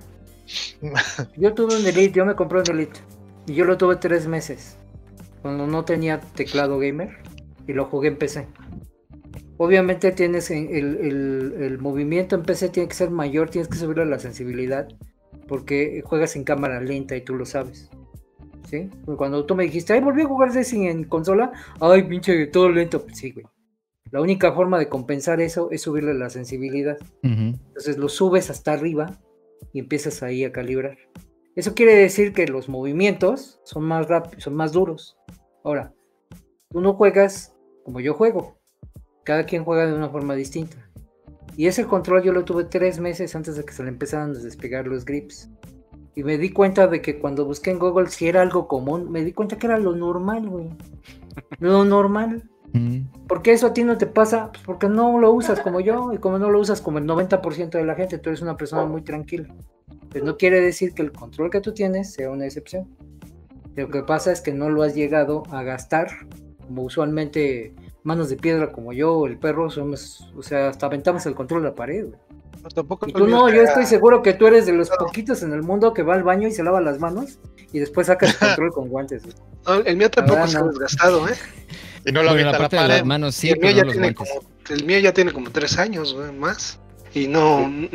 yo 1.36 1.52
tuve 1.52 1.76
un 1.76 1.86
Elite, 1.86 2.12
yo 2.12 2.24
me 2.24 2.34
compré 2.34 2.60
un 2.60 2.70
Elite 2.70 3.00
y 3.46 3.54
yo 3.54 3.64
lo 3.64 3.76
tuve 3.76 3.96
tres 3.96 4.26
meses 4.26 4.76
cuando 5.42 5.66
no 5.66 5.84
tenía 5.84 6.20
teclado 6.20 6.78
gamer 6.78 7.18
y 7.66 7.72
lo 7.72 7.86
jugué 7.86 8.08
en 8.08 8.16
PC. 8.16 8.46
Obviamente 9.64 10.10
tienes 10.10 10.50
en- 10.50 10.74
el, 10.74 10.96
el- 10.96 11.54
el 11.62 11.78
movimiento 11.78 12.34
en 12.34 12.42
PC 12.42 12.68
tiene 12.70 12.88
que 12.88 12.96
ser 12.96 13.10
mayor, 13.10 13.48
tienes 13.48 13.68
que 13.68 13.76
subirle 13.78 14.04
la 14.06 14.18
sensibilidad 14.18 14.88
porque 15.46 16.02
juegas 16.04 16.34
en 16.34 16.42
cámara 16.42 16.80
lenta 16.80 17.14
y 17.16 17.20
tú 17.20 17.34
lo 17.36 17.44
sabes. 17.46 17.88
¿Sí? 18.68 18.88
Cuando 19.16 19.44
tú 19.44 19.54
me 19.54 19.62
dijiste, 19.64 19.92
ay, 19.92 20.00
volví 20.00 20.22
a 20.22 20.26
jugar 20.26 20.52
Destiny 20.52 20.88
en 20.88 21.04
consola, 21.04 21.52
ay, 21.80 22.02
pinche, 22.04 22.46
todo 22.46 22.70
lento. 22.70 23.02
Pues 23.04 23.18
sí, 23.18 23.30
güey. 23.30 23.46
La 24.10 24.20
única 24.20 24.52
forma 24.52 24.78
de 24.80 24.88
compensar 24.88 25.40
eso 25.40 25.70
es 25.70 25.82
subirle 25.82 26.14
la 26.14 26.28
sensibilidad. 26.30 26.96
Entonces 27.68 27.98
lo 27.98 28.08
subes 28.08 28.50
hasta 28.50 28.72
arriba 28.72 29.20
y 29.72 29.78
empiezas 29.78 30.22
ahí 30.24 30.42
a 30.44 30.50
calibrar. 30.52 30.96
Eso 31.54 31.74
quiere 31.74 31.94
decir 31.94 32.32
que 32.32 32.46
los 32.48 32.68
movimientos 32.68 33.60
son 33.64 33.84
más 33.84 34.08
rápidos, 34.08 34.42
son 34.42 34.54
más 34.54 34.72
duros. 34.72 35.16
Ahora, 35.62 35.92
tú 36.70 36.80
no 36.80 36.94
juegas 36.94 37.54
como 37.84 38.00
yo 38.00 38.14
juego. 38.14 38.56
Cada 39.24 39.44
quien 39.44 39.64
juega 39.64 39.86
de 39.86 39.94
una 39.94 40.08
forma 40.08 40.34
distinta. 40.34 40.76
Y 41.56 41.66
ese 41.66 41.84
control 41.84 42.22
yo 42.22 42.32
lo 42.32 42.44
tuve 42.44 42.64
tres 42.64 42.98
meses 42.98 43.34
antes 43.36 43.56
de 43.56 43.64
que 43.64 43.72
se 43.72 43.82
le 43.82 43.90
empezaran 43.90 44.30
a 44.30 44.38
despegar 44.38 44.86
los 44.86 45.04
grips. 45.04 45.50
Y 46.14 46.24
me 46.24 46.38
di 46.38 46.50
cuenta 46.50 46.86
de 46.86 47.00
que 47.00 47.18
cuando 47.18 47.44
busqué 47.44 47.70
en 47.70 47.78
Google 47.78 48.08
si 48.08 48.28
era 48.28 48.42
algo 48.42 48.68
común, 48.68 49.10
me 49.10 49.24
di 49.24 49.32
cuenta 49.32 49.56
que 49.56 49.66
era 49.66 49.78
lo 49.78 49.94
normal, 49.94 50.48
güey. 50.48 50.68
Lo 51.60 51.84
normal. 51.84 52.48
Ujú. 52.74 53.26
¿Por 53.26 53.42
qué 53.42 53.52
eso 53.52 53.68
a 53.68 53.72
ti 53.72 53.84
no 53.84 53.96
te 53.96 54.06
pasa? 54.06 54.50
Pues 54.52 54.62
porque 54.64 54.88
no 54.88 55.18
lo 55.18 55.32
usas 55.32 55.60
como 55.60 55.80
yo 55.80 56.12
y 56.12 56.18
como 56.18 56.38
no 56.38 56.50
lo 56.50 56.60
usas 56.60 56.82
como 56.82 56.98
el 56.98 57.06
90% 57.06 57.70
de 57.70 57.84
la 57.84 57.94
gente, 57.94 58.18
tú 58.18 58.30
eres 58.30 58.42
una 58.42 58.56
persona 58.56 58.84
muy 58.84 59.02
tranquila. 59.02 59.54
Pues 60.10 60.22
no 60.22 60.36
quiere 60.36 60.60
decir 60.60 60.92
que 60.92 61.02
el 61.02 61.12
control 61.12 61.50
que 61.50 61.60
tú 61.60 61.72
tienes 61.72 62.12
sea 62.12 62.30
una 62.30 62.44
excepción. 62.44 62.94
Lo 63.74 63.88
que 63.88 64.02
pasa 64.02 64.32
es 64.32 64.42
que 64.42 64.52
no 64.52 64.68
lo 64.68 64.82
has 64.82 64.94
llegado 64.94 65.44
a 65.50 65.62
gastar, 65.62 66.08
como 66.66 66.82
usualmente 66.82 67.74
manos 68.04 68.28
de 68.28 68.36
piedra 68.36 68.72
como 68.72 68.92
yo 68.92 69.12
o 69.14 69.26
el 69.26 69.38
perro 69.38 69.70
somos, 69.70 70.30
o 70.36 70.42
sea, 70.42 70.68
hasta 70.68 70.86
aventamos 70.86 71.24
el 71.26 71.34
control 71.34 71.62
a 71.62 71.68
la 71.70 71.74
pared. 71.74 72.06
güey. 72.06 72.18
No, 72.62 72.68
tampoco 72.68 73.08
Y 73.08 73.12
tú 73.12 73.26
no, 73.26 73.48
yo 73.48 73.62
estoy 73.62 73.86
seguro 73.86 74.22
que 74.22 74.34
tú 74.34 74.46
eres 74.46 74.66
de 74.66 74.72
los 74.72 74.88
poquitos 74.90 75.42
en 75.42 75.52
el 75.52 75.62
mundo 75.62 75.92
que 75.92 76.02
va 76.02 76.14
al 76.14 76.22
baño 76.22 76.46
y 76.46 76.52
se 76.52 76.62
lava 76.62 76.80
las 76.80 77.00
manos 77.00 77.38
y 77.72 77.78
después 77.80 78.06
saca 78.06 78.26
el 78.26 78.36
control 78.38 78.72
con 78.72 78.88
guantes. 78.88 79.22
güey. 79.24 79.34
No, 79.66 79.74
el 79.84 79.96
mío 79.96 80.10
tampoco 80.10 80.40
Ah, 80.42 80.46
se 80.48 80.56
ha 80.58 80.60
no. 80.60 80.68
desgastado, 80.68 81.28
¿eh? 81.28 81.34
Y 82.04 82.12
no 82.12 82.22
lo 82.22 82.30
avienta 82.30 82.58
la 82.58 82.68
de 82.68 82.88
las 82.88 83.04
manos 83.04 83.34
sí, 83.34 83.50
el, 83.50 83.58
mío 83.60 83.70
ya 83.70 83.84
tiene 83.84 84.14
como, 84.14 84.30
el 84.70 84.84
mío 84.84 84.98
ya 84.98 85.12
tiene 85.12 85.32
como 85.32 85.50
tres 85.50 85.78
años, 85.78 86.14
güey, 86.14 86.32
más. 86.32 86.78
Y 87.14 87.28
no, 87.28 87.68
no, 87.68 87.88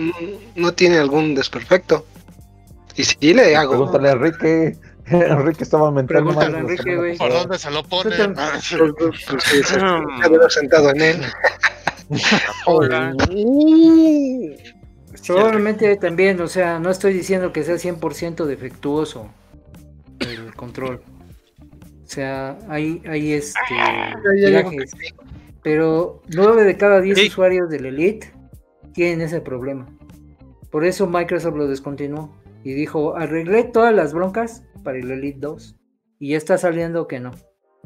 no 0.55 0.73
tiene 0.73 0.97
algún 0.97 1.33
desperfecto. 1.35 2.05
Y 2.95 3.03
sí 3.03 3.33
le 3.33 3.55
hago. 3.55 3.71
Pregúntale 3.71 4.09
a 4.09 4.11
Enrique. 4.13 4.77
Enrique 5.11 5.63
estaba 5.63 5.89
mentando 5.91 6.31
Pregúntale 6.31 6.59
Enrique, 6.59 6.95
güey. 6.95 7.17
¿Por 7.17 7.31
dónde 7.31 7.57
se 7.57 7.71
lo 7.71 7.83
pone? 7.83 8.09
Pues, 8.09 8.75
pues, 8.97 9.25
pues, 9.29 9.43
se, 9.67 9.77
de 9.77 9.83
haber 9.85 10.51
sentado 10.51 10.89
en 10.91 11.01
él. 11.01 11.21
Probablemente 15.25 15.95
también, 15.97 16.39
o 16.41 16.47
sea, 16.47 16.79
no 16.79 16.89
estoy 16.89 17.13
diciendo 17.13 17.51
que 17.51 17.63
sea 17.63 17.75
100% 17.75 18.45
defectuoso 18.45 19.29
el 20.19 20.53
control. 20.55 21.01
O 21.59 22.09
sea, 22.09 22.57
hay, 22.69 23.01
hay 23.07 23.33
este 23.33 23.59
digo 24.35 24.69
tirajes, 24.69 24.91
pero 25.63 26.21
9 26.29 26.63
de 26.63 26.77
cada 26.77 27.01
10 27.01 27.17
Sí. 27.17 27.27
usuarios 27.27 27.69
del 27.69 27.87
Elite 27.87 28.31
tienen 28.93 29.21
ese 29.21 29.41
problema. 29.41 29.87
Por 30.71 30.85
eso 30.85 31.07
Microsoft 31.07 31.55
lo 31.55 31.67
descontinuó 31.67 32.33
y 32.67 32.73
dijo, 32.73 33.15
arreglé 33.15 33.63
todas 33.63 33.95
las 33.95 34.13
broncas 34.13 34.65
para 34.83 34.97
el 34.99 35.09
Elite 35.09 35.39
2 35.39 35.77
y 36.19 36.31
ya 36.31 36.37
está 36.37 36.57
saliendo 36.57 37.07
que 37.07 37.21
no. 37.21 37.31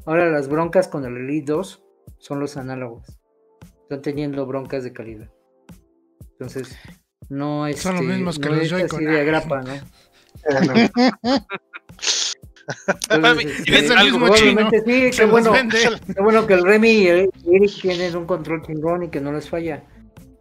Ahora 0.08 0.28
las 0.32 0.48
broncas 0.48 0.88
con 0.88 1.06
el 1.06 1.18
Elite 1.18 1.52
2 1.52 1.84
son 2.18 2.40
los 2.40 2.58
análogos. 2.58 3.20
Están 3.84 4.02
teniendo 4.02 4.44
broncas 4.48 4.84
de 4.84 4.92
calidad. 4.92 5.30
Entonces, 6.32 6.76
no 7.30 7.68
es 7.68 7.80
Son 7.80 7.98
los 7.98 8.06
mismos 8.06 8.40
que 8.40 8.50
no 8.50 8.56
los 8.56 8.72
es 8.72 8.92
así 8.92 9.06
de 9.06 9.22
agrapa, 9.22 9.62
¿no? 9.62 9.74
Entonces, 13.12 13.68
y 13.68 13.72
ves 13.72 13.82
este, 13.84 13.94
algo 13.94 14.18
probablemente 14.18 14.82
sí, 14.84 15.12
qué 15.16 15.26
bueno, 15.26 15.54
qué 15.54 16.22
bueno 16.24 16.48
que 16.48 16.56
el 16.56 16.64
Remy 16.64 16.90
y 16.90 17.08
el 17.08 17.30
Eric 17.46 17.82
tienen 17.84 18.16
un 18.16 18.26
control 18.26 18.64
chingón 18.64 19.04
y 19.04 19.10
que 19.10 19.22
no 19.22 19.32
les 19.32 19.48
falla. 19.48 19.84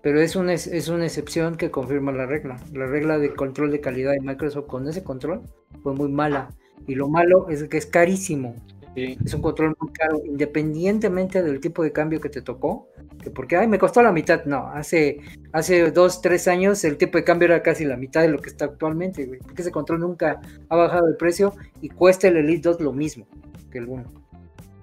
Pero 0.02 0.20
es 0.20 0.34
una, 0.34 0.54
es 0.54 0.88
una 0.88 1.04
excepción 1.04 1.56
que 1.56 1.70
confirma 1.70 2.12
la 2.12 2.26
regla. 2.26 2.58
La 2.72 2.86
regla 2.86 3.18
de 3.18 3.34
control 3.34 3.70
de 3.70 3.80
calidad 3.80 4.12
de 4.12 4.20
Microsoft 4.20 4.66
con 4.66 4.88
ese 4.88 5.04
control 5.04 5.42
fue 5.82 5.94
muy 5.94 6.08
mala. 6.08 6.50
Y 6.86 6.94
lo 6.94 7.08
malo 7.08 7.48
es 7.50 7.64
que 7.64 7.76
es 7.76 7.86
carísimo. 7.86 8.56
Es 8.96 9.34
un 9.34 9.40
control 9.42 9.76
muy 9.78 9.92
caro, 9.92 10.20
independientemente 10.24 11.42
del 11.42 11.60
tipo 11.60 11.82
de 11.84 11.92
cambio 11.92 12.20
que 12.20 12.28
te 12.28 12.42
tocó. 12.42 12.88
Que 13.22 13.30
porque, 13.30 13.56
ay, 13.56 13.68
me 13.68 13.78
costó 13.78 14.02
la 14.02 14.10
mitad. 14.10 14.44
No, 14.46 14.68
hace, 14.68 15.20
hace 15.52 15.90
dos, 15.90 16.20
tres 16.22 16.48
años 16.48 16.82
el 16.84 16.96
tipo 16.96 17.18
de 17.18 17.24
cambio 17.24 17.46
era 17.46 17.62
casi 17.62 17.84
la 17.84 17.96
mitad 17.96 18.22
de 18.22 18.28
lo 18.28 18.38
que 18.38 18.48
está 18.48 18.64
actualmente, 18.64 19.26
güey. 19.26 19.38
Porque 19.40 19.62
ese 19.62 19.70
control 19.70 20.00
nunca 20.00 20.40
ha 20.68 20.76
bajado 20.76 21.06
el 21.08 21.16
precio 21.16 21.54
y 21.80 21.90
cuesta 21.90 22.28
el 22.28 22.38
Elite 22.38 22.68
2 22.70 22.80
lo 22.80 22.92
mismo 22.92 23.26
que 23.70 23.78
el 23.78 23.88
1. 23.88 24.04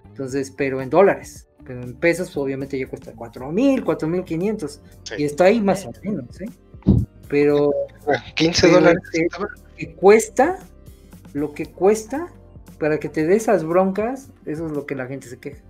Entonces, 0.10 0.52
pero 0.52 0.82
en 0.82 0.90
dólares. 0.90 1.47
Pero 1.68 1.84
en 1.84 1.94
pesos, 1.96 2.28
pues, 2.28 2.38
obviamente 2.38 2.80
ya 2.80 2.88
cuesta 2.88 3.14
4.000, 3.14 3.84
4.500. 3.84 4.80
Sí. 5.04 5.16
Y 5.18 5.24
está 5.26 5.46
ahí 5.46 5.62
más 5.62 5.86
o 5.86 5.92
menos, 6.02 6.40
¿eh? 6.40 6.50
Pero 7.28 7.74
15 8.36 8.62
pero 8.62 8.74
dólares. 8.76 9.04
este, 9.14 9.28
que 9.76 9.94
cuesta, 9.94 10.60
lo 11.34 11.54
que 11.54 11.66
cuesta 11.66 12.28
para 12.80 13.00
que 13.00 13.10
te 13.10 13.26
dé 13.26 13.36
esas 13.36 13.66
broncas, 13.66 14.30
eso 14.46 14.68
es 14.68 14.72
lo 14.72 14.86
que 14.86 14.96
la 14.96 15.08
gente 15.08 15.28
se 15.28 15.38
queja. 15.38 15.62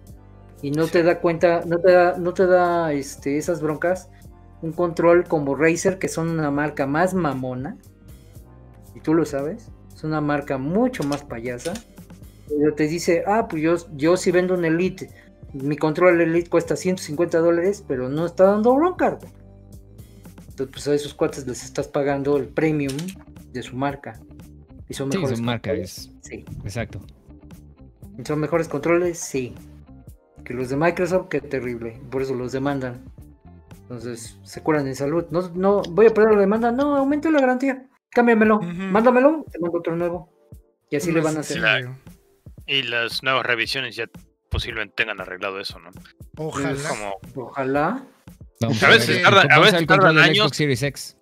Y 0.62 0.72
no 0.72 0.88
te 0.88 1.02
da 1.04 1.20
cuenta, 1.20 1.64
no 1.66 1.80
te 1.80 1.91
da, 1.91 2.18
no 2.18 2.34
te 2.34 2.45
da 2.45 2.93
este, 2.93 3.38
esas 3.38 3.62
broncas 3.62 4.10
un 4.62 4.72
control 4.72 5.26
como 5.26 5.56
Razer, 5.56 6.00
que 6.00 6.08
son 6.08 6.30
una 6.30 6.52
marca 6.52 6.88
más 6.88 7.14
mamona, 7.14 7.78
y 8.95 9.00
tú 9.00 9.14
lo 9.14 9.26
sabes, 9.26 9.70
es 9.93 10.04
una 10.04 10.22
marca 10.22 10.58
mucho 10.58 11.04
más 11.04 11.24
payasa, 11.24 11.74
pero 12.48 12.74
te 12.74 12.88
dice, 12.88 13.24
ah, 13.28 13.48
pues 13.48 13.62
yo, 13.62 13.76
yo 13.95 14.18
si 14.18 14.32
vendo 14.32 14.56
un 14.56 14.66
Elite 14.66 15.10
Mi 15.54 15.78
control 15.78 16.20
Elite 16.22 16.50
cuesta 16.50 16.76
150 16.76 17.39
dólares, 17.39 17.84
pero 17.88 18.10
no 18.10 18.26
está 18.26 18.45
dando 18.45 18.76
bronca. 18.76 19.12
güey. 19.12 19.32
Entonces, 20.50 20.68
pues 20.74 20.88
a 20.88 20.93
esos 20.95 21.14
cuates 21.14 21.45
les 21.48 21.64
estás 21.64 21.88
pagando 21.88 22.38
el 22.38 22.48
premium 22.48 22.95
de 23.54 23.62
su 23.64 23.76
marca. 23.76 24.20
Y 24.89 24.93
son 24.93 25.12
Sí, 25.12 25.18
mejores 25.18 25.38
su 25.39 25.43
marca 25.43 25.70
controles. 25.70 25.98
es. 25.98 26.12
Sí. 26.22 26.45
Exacto. 26.64 27.00
¿Y 28.18 28.26
¿Son 28.26 28.39
mejores 28.39 28.68
controles? 28.68 29.20
Sí. 29.20 29.54
Que 30.43 30.54
los 30.54 30.70
de 30.70 30.78
Microsoft, 30.78 31.28
qué 31.30 31.41
terrible. 31.41 32.00
Por 32.10 32.22
eso 32.22 32.34
los 32.34 32.52
demandan. 32.52 33.04
Entonces, 33.82 34.39
se 34.43 34.62
curan 34.62 34.88
en 34.88 34.95
salud. 34.95 35.26
No, 35.30 35.50
no, 35.54 35.82
voy 35.91 36.08
a 36.08 36.14
perder 36.14 36.34
la 36.34 36.39
demanda. 36.41 36.72
No, 36.72 36.95
aumente 36.95 37.30
la 37.32 37.39
garantía. 37.39 37.86
Cámbiamelo. 38.10 38.60
Mándamelo. 38.62 39.45
Te 39.52 39.60
mando 39.60 39.78
otro 39.78 39.95
nuevo. 39.95 40.30
Y 40.89 40.95
así 40.95 41.12
le 41.12 41.22
van 41.22 41.38
a 41.38 41.41
hacer. 41.41 41.62
Sí, 41.62 41.64
Y 42.66 42.84
las 42.84 43.22
nuevas 43.24 43.45
revisiones 43.45 43.95
ya 43.95 44.08
posiblemente 44.58 44.95
tengan 44.95 45.22
arreglado 45.22 45.60
eso, 45.60 45.78
¿no? 45.78 45.91
Ojalá. 46.38 46.89
Como 46.89 47.47
Ojalá. 47.47 48.03
Vamos 48.60 48.82
A 48.82 48.89
veces 48.89 49.08
ver 49.08 49.24
tarda- 49.24 49.41
cómo 49.43 49.53
a 49.53 49.60
veces 49.60 49.86
tardan 49.88 50.18
años. 50.18 50.38
Xbox 50.39 50.58
Series 50.58 50.82
X. 50.84 51.18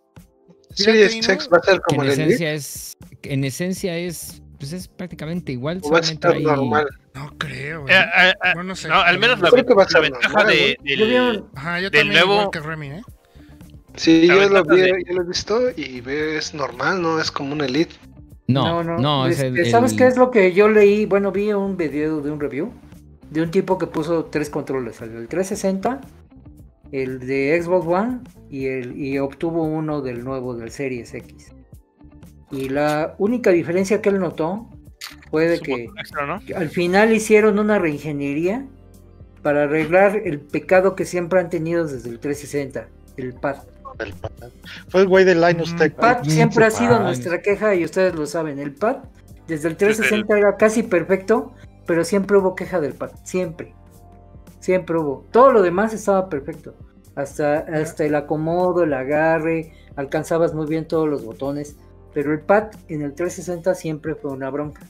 Series 0.71 1.13
Fíjate, 1.15 1.33
X 1.33 1.49
va 1.53 1.57
a 1.57 1.61
ser 1.63 1.81
como 1.81 2.03
en 2.03 2.07
el 2.07 2.13
esencia 2.13 2.53
es. 2.53 2.97
En 3.23 3.43
esencia 3.43 3.97
es. 3.97 4.41
Pues 4.57 4.71
es 4.71 4.88
prácticamente 4.88 5.51
igual. 5.51 5.81
Va 5.93 5.97
a 5.97 5.99
estar 6.01 6.33
hay. 6.33 6.43
normal. 6.43 6.88
No 7.13 7.29
creo. 7.38 7.86
Eh, 7.89 7.91
¿eh? 7.93 8.05
eh, 8.17 8.29
eh, 8.29 8.33
Bueno, 8.53 8.69
no 8.69 8.75
sé. 8.75 8.88
no, 8.88 8.95
al 9.01 9.19
menos 9.19 9.41
la, 9.41 9.49
Creo 9.51 9.65
que 9.65 9.73
va 9.73 9.83
a 9.83 9.86
la 9.86 9.91
ser 9.91 10.01
ventaja 10.03 10.27
normal, 10.29 10.47
de, 10.47 10.77
¿Ya 10.86 10.95
del- 10.95 11.09
vieron? 11.09 11.49
Ajá, 11.55 11.79
yo 11.81 11.89
del 11.89 12.07
nuevo- 12.07 12.51
que 12.51 12.59
Remy, 12.61 12.88
¿eh? 12.88 13.01
Sí, 13.95 14.27
La 14.27 14.36
yo 14.36 14.49
lo, 14.49 14.63
vi, 14.63 14.79
de- 14.81 15.03
yo 15.07 15.13
lo 15.13 15.21
he 15.23 15.27
visto 15.27 15.61
y 15.75 15.99
veo, 16.01 16.38
es 16.39 16.53
normal, 16.53 17.01
no 17.01 17.19
es 17.19 17.31
como 17.31 17.51
un 17.53 17.61
Elite. 17.61 17.95
No, 18.47 18.81
no, 18.83 19.27
es 19.27 19.39
Este, 19.41 19.47
el- 19.61 19.71
¿Sabes 19.71 19.91
el- 19.91 19.97
qué 19.97 20.07
es 20.07 20.15
lo 20.17 20.31
que 20.31 20.53
yo 20.53 20.69
leí? 20.69 21.05
Bueno, 21.05 21.31
vi 21.33 21.51
un 21.51 21.75
video 21.75 22.21
de 22.21 22.31
un 22.31 22.39
review 22.39 22.71
de 23.30 23.41
un 23.41 23.51
tipo 23.51 23.78
que 23.78 23.88
puso 23.88 24.26
tres 24.26 24.49
controles, 24.49 25.01
el 25.01 25.28
360, 25.28 26.01
el 26.91 27.19
de 27.19 27.61
Xbox 27.61 27.88
One 27.88 28.19
y, 28.49 28.67
el, 28.67 28.97
y 28.97 29.17
obtuvo 29.19 29.63
uno 29.63 30.01
del 30.01 30.23
nuevo 30.23 30.55
del 30.55 30.71
Series 30.71 31.13
X. 31.13 31.51
Y 32.51 32.69
la 32.69 33.15
única 33.17 33.51
diferencia 33.51 34.01
que 34.01 34.09
él 34.09 34.19
notó 34.19 34.69
fue 35.32 35.47
de 35.47 35.59
que 35.59 35.71
botón 35.71 35.99
extra, 35.99 36.26
¿no? 36.26 36.39
al 36.55 36.69
final 36.69 37.11
hicieron 37.11 37.59
una 37.59 37.80
reingeniería 37.80 38.65
para 39.41 39.63
arreglar 39.63 40.21
el 40.23 40.39
pecado 40.39 40.95
que 40.95 41.05
siempre 41.05 41.39
han 41.39 41.49
tenido 41.49 41.86
desde 41.86 42.09
el 42.09 42.19
360, 42.19 42.88
el 43.17 43.34
pad. 43.34 43.57
El 43.99 44.13
pad. 44.13 44.32
Fue 44.89 45.01
el 45.01 45.07
güey 45.07 45.23
de 45.26 45.36
Linus 45.36 45.73
Mm, 45.73 45.78
Tech. 45.78 45.91
El 45.91 45.95
pad 45.95 46.23
siempre 46.23 46.65
ha 46.65 46.71
sido 46.71 46.99
nuestra 46.99 47.41
queja 47.41 47.76
y 47.76 47.86
ustedes 47.86 48.15
lo 48.15 48.26
saben. 48.26 48.59
El 48.59 48.73
pad 48.73 48.97
desde 49.47 49.69
el 49.69 49.78
360 49.78 50.38
era 50.38 50.57
casi 50.57 50.84
perfecto, 50.84 51.53
pero 51.86 52.03
siempre 52.03 52.38
hubo 52.38 52.55
queja 52.55 52.79
del 52.79 52.93
pad. 52.93 53.11
Siempre. 53.23 53.73
Siempre 54.59 54.97
hubo. 54.97 55.25
Todo 55.31 55.51
lo 55.51 55.61
demás 55.61 55.93
estaba 55.93 56.29
perfecto. 56.29 56.73
Hasta, 57.15 57.59
hasta 57.59 58.03
el 58.03 58.15
acomodo, 58.15 58.83
el 58.83 58.93
agarre, 58.93 59.73
alcanzabas 59.95 60.53
muy 60.53 60.67
bien 60.67 60.88
todos 60.88 61.07
los 61.07 61.23
botones. 61.23 61.77
Pero 62.13 62.33
el 62.33 62.39
pad 62.41 62.71
en 62.88 63.01
el 63.01 63.13
360 63.13 63.75
siempre 63.75 64.15
fue 64.15 64.31
una 64.31 64.49
bronca. 64.49 64.81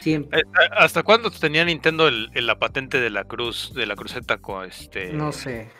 Siempre. 0.00 0.40
Eh, 0.40 0.42
¿Hasta 0.76 1.02
cuándo 1.02 1.30
tenía 1.30 1.64
Nintendo 1.64 2.06
el, 2.08 2.28
el- 2.34 2.46
la 2.46 2.58
patente 2.58 3.00
de 3.00 3.10
la 3.10 3.24
cruz, 3.24 3.72
de 3.74 3.86
la 3.86 3.96
cruceta 3.96 4.36
con 4.38 4.64
este? 4.64 5.12
No 5.12 5.32
sé. 5.32 5.70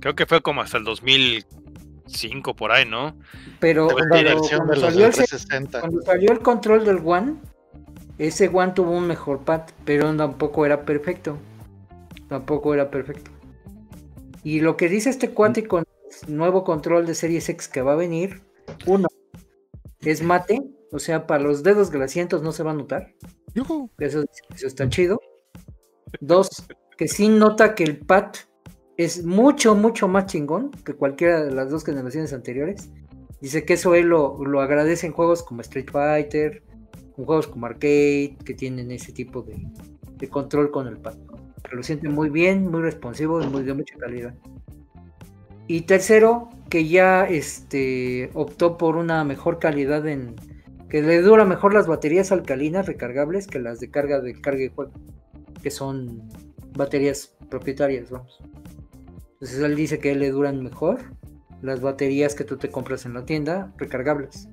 Creo 0.00 0.14
que 0.14 0.26
fue 0.26 0.40
como 0.40 0.62
hasta 0.62 0.78
el 0.78 0.84
2005 0.84 2.54
por 2.56 2.72
ahí, 2.72 2.86
¿no? 2.86 3.16
Pero 3.58 3.88
cuando, 3.88 4.08
cuando 4.08 4.16
de 4.16 4.34
los 4.34 4.80
salió 4.80 5.06
el 5.06 5.12
360. 5.12 5.80
Cuando 5.80 6.02
salió 6.02 6.32
el 6.32 6.38
control 6.40 6.84
del 6.84 7.00
One, 7.04 7.36
ese 8.20 8.48
One 8.48 8.72
tuvo 8.72 8.90
un 8.90 9.06
mejor 9.06 9.44
pad, 9.44 9.62
pero 9.86 10.14
tampoco 10.14 10.66
era 10.66 10.84
perfecto. 10.84 11.38
Tampoco 12.28 12.74
era 12.74 12.90
perfecto. 12.90 13.30
Y 14.44 14.60
lo 14.60 14.76
que 14.76 14.90
dice 14.90 15.08
este 15.08 15.30
cuate 15.30 15.66
con 15.66 15.84
el 16.26 16.36
nuevo 16.36 16.62
control 16.62 17.06
de 17.06 17.14
Series 17.14 17.48
X 17.48 17.66
que 17.66 17.80
va 17.80 17.94
a 17.94 17.96
venir, 17.96 18.42
uno, 18.86 19.08
es 20.00 20.22
mate, 20.22 20.62
o 20.92 20.98
sea, 20.98 21.26
para 21.26 21.42
los 21.42 21.62
dedos 21.62 21.90
grasientos 21.90 22.42
no 22.42 22.52
se 22.52 22.62
va 22.62 22.72
a 22.72 22.74
notar. 22.74 23.14
Eso, 23.98 24.24
eso 24.54 24.66
está 24.66 24.86
chido. 24.90 25.18
Dos, 26.20 26.66
que 26.98 27.08
sí 27.08 27.28
nota 27.28 27.74
que 27.74 27.84
el 27.84 28.00
pad 28.00 28.32
es 28.98 29.24
mucho, 29.24 29.74
mucho 29.74 30.08
más 30.08 30.26
chingón 30.26 30.70
que 30.84 30.92
cualquiera 30.92 31.42
de 31.42 31.52
las 31.52 31.70
dos 31.70 31.84
generaciones 31.84 32.34
anteriores. 32.34 32.90
Dice 33.40 33.64
que 33.64 33.74
eso 33.74 33.94
él 33.94 34.08
lo, 34.08 34.44
lo 34.44 34.60
agradece 34.60 35.06
en 35.06 35.14
juegos 35.14 35.42
como 35.42 35.62
Street 35.62 35.88
Fighter, 35.90 36.62
juegos 37.24 37.46
como 37.46 37.66
Arcade, 37.66 38.36
que 38.44 38.54
tienen 38.54 38.90
ese 38.90 39.12
tipo 39.12 39.42
de, 39.42 39.66
de 40.16 40.28
control 40.28 40.70
con 40.70 40.86
el 40.86 40.98
pad. 40.98 41.16
Lo 41.72 41.82
siente 41.82 42.08
muy 42.08 42.30
bien, 42.30 42.70
muy 42.70 42.82
responsivo 42.82 43.40
y 43.42 43.46
muy 43.46 43.62
de 43.62 43.74
mucha 43.74 43.96
calidad. 43.96 44.34
Y 45.66 45.82
tercero, 45.82 46.48
que 46.68 46.88
ya 46.88 47.26
este, 47.26 48.30
optó 48.34 48.76
por 48.76 48.96
una 48.96 49.22
mejor 49.24 49.58
calidad 49.58 50.06
en, 50.08 50.34
que 50.88 51.00
le 51.02 51.22
dura 51.22 51.44
mejor 51.44 51.72
las 51.72 51.86
baterías 51.86 52.32
alcalinas 52.32 52.86
recargables 52.86 53.46
que 53.46 53.60
las 53.60 53.78
de 53.78 53.90
carga 53.90 54.20
de 54.20 54.32
carga 54.32 54.64
y 54.64 54.68
juego, 54.68 54.90
que 55.62 55.70
son 55.70 56.28
baterías 56.76 57.36
propietarias, 57.48 58.10
vamos. 58.10 58.40
Entonces 59.34 59.60
él 59.60 59.76
dice 59.76 60.00
que 60.00 60.14
le 60.16 60.30
duran 60.30 60.62
mejor 60.62 60.98
las 61.62 61.80
baterías 61.80 62.34
que 62.34 62.44
tú 62.44 62.56
te 62.56 62.70
compras 62.70 63.06
en 63.06 63.14
la 63.14 63.24
tienda 63.24 63.72
recargables. 63.76 64.48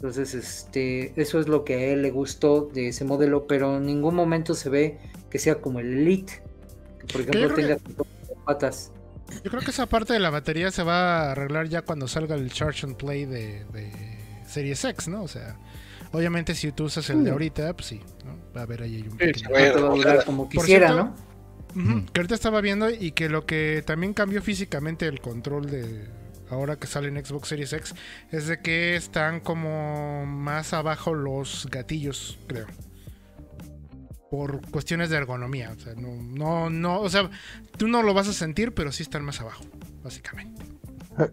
Entonces, 0.00 0.34
este, 0.34 1.20
eso 1.20 1.40
es 1.40 1.48
lo 1.48 1.64
que 1.64 1.74
a 1.74 1.84
él 1.92 2.02
le 2.02 2.10
gustó 2.10 2.70
de 2.72 2.88
ese 2.88 3.04
modelo, 3.04 3.46
pero 3.46 3.76
en 3.76 3.84
ningún 3.86 4.14
momento 4.14 4.54
se 4.54 4.70
ve 4.70 4.98
que 5.30 5.38
sea 5.38 5.60
como 5.60 5.80
el 5.80 5.92
Elite, 5.98 6.42
que 6.98 7.06
por 7.08 7.20
ejemplo 7.22 7.52
tenga 7.52 7.78
patas. 8.44 8.92
Yo 9.44 9.50
creo 9.50 9.62
que 9.62 9.70
esa 9.70 9.86
parte 9.86 10.12
de 10.12 10.18
la 10.20 10.30
batería 10.30 10.70
se 10.70 10.82
va 10.82 11.28
a 11.28 11.32
arreglar 11.32 11.68
ya 11.68 11.82
cuando 11.82 12.08
salga 12.08 12.34
el 12.34 12.50
Charge 12.52 12.86
and 12.86 12.96
Play 12.96 13.26
de, 13.26 13.64
de 13.66 14.42
Series 14.46 14.84
X, 14.84 15.08
¿no? 15.08 15.22
O 15.22 15.28
sea, 15.28 15.60
obviamente 16.12 16.54
si 16.54 16.72
tú 16.72 16.84
usas 16.84 17.08
el 17.10 17.22
de 17.24 17.30
Mm. 17.30 17.32
ahorita, 17.32 17.74
pues 17.74 17.86
sí, 17.88 18.00
¿no? 18.24 18.42
Va 18.56 18.60
a 18.62 18.64
haber 18.64 18.82
ahí 18.82 19.06
un 19.08 19.20
Sí, 19.20 19.32
pequeño... 19.32 19.70
Te 19.72 19.80
va 19.80 19.88
a 19.88 19.90
durar 19.90 20.16
ojalá. 20.16 20.24
como 20.24 20.48
quisiera, 20.48 20.88
cierto, 20.88 20.94
¿no? 20.94 21.14
Que 22.12 22.20
ahorita 22.20 22.34
estaba 22.34 22.60
viendo 22.60 22.90
y 22.90 23.12
que 23.12 23.28
lo 23.28 23.46
que 23.46 23.82
también 23.86 24.14
cambió 24.14 24.42
físicamente 24.42 25.06
el 25.06 25.20
control 25.20 25.70
de 25.70 26.08
ahora 26.50 26.76
que 26.76 26.86
sale 26.86 27.08
en 27.08 27.24
Xbox 27.24 27.48
Series 27.48 27.72
X 27.72 27.94
es 28.30 28.46
de 28.46 28.60
que 28.60 28.96
están 28.96 29.40
como 29.40 30.26
más 30.26 30.72
abajo 30.72 31.14
los 31.14 31.66
gatillos, 31.70 32.38
creo. 32.46 32.66
Por 34.30 34.60
cuestiones 34.70 35.10
de 35.10 35.16
ergonomía. 35.16 35.72
O 35.76 35.80
sea, 35.80 35.94
no, 35.94 36.14
no, 36.22 36.70
no, 36.70 37.00
o 37.00 37.08
sea, 37.10 37.30
tú 37.76 37.88
no 37.88 38.02
lo 38.02 38.14
vas 38.14 38.28
a 38.28 38.32
sentir, 38.32 38.72
pero 38.74 38.92
sí 38.92 39.02
están 39.02 39.24
más 39.24 39.40
abajo, 39.40 39.64
básicamente. 40.02 40.62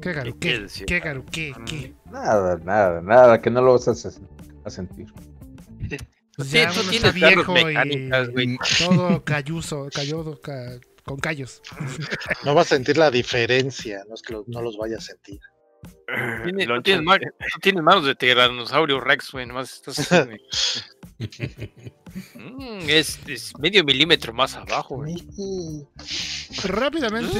¿Qué 0.00 0.10
¿Y 0.10 0.12
garu? 0.12 0.38
qué 0.38 0.38
¿Qué? 0.38 0.58
decir? 0.60 0.86
¿Qué 0.86 1.00
garu? 1.00 1.24
¿Qué? 1.26 1.52
¿Qué? 1.66 1.94
Nada, 2.10 2.56
nada, 2.64 3.00
nada, 3.02 3.40
que 3.40 3.50
no 3.50 3.60
lo 3.62 3.72
vas 3.72 3.88
a, 3.88 3.94
se- 3.94 4.20
a 4.64 4.70
sentir. 4.70 5.06
Pues 6.36 6.48
Sí, 6.48 6.58
ya 6.58 6.72
tú 6.72 6.80
uno 6.80 6.90
tienes 6.90 7.14
está 7.14 7.20
carros 7.20 7.46
viejo 7.46 7.70
y 7.70 8.10
todo 8.78 9.24
calluso, 9.24 9.88
calludo, 9.92 10.40
ca- 10.40 10.78
con 11.04 11.18
callos. 11.18 11.62
No 12.44 12.54
vas 12.54 12.66
a 12.72 12.76
sentir 12.76 12.96
la 12.96 13.10
diferencia, 13.10 14.02
no 14.08 14.14
es 14.14 14.22
que 14.22 14.32
lo- 14.32 14.44
no 14.46 14.62
los 14.62 14.76
vaya 14.76 14.96
a 14.96 15.00
sentir. 15.00 15.38
Tiene- 16.44 16.66
Lo 16.66 16.76
tú 16.76 16.82
tienes, 16.82 17.04
tú 17.54 17.60
tienes 17.60 17.82
manos 17.82 18.04
de 18.04 18.14
tiranosaurio 18.14 19.00
Rex, 19.00 19.32
güey. 19.32 19.46
Nomás 19.46 19.72
estás. 19.74 20.08
Mm, 22.34 22.88
es, 22.88 23.20
es 23.28 23.52
medio 23.58 23.84
milímetro 23.84 24.32
más 24.32 24.56
abajo, 24.56 24.96
güey. 24.96 25.14
Rápidamente, 26.64 27.38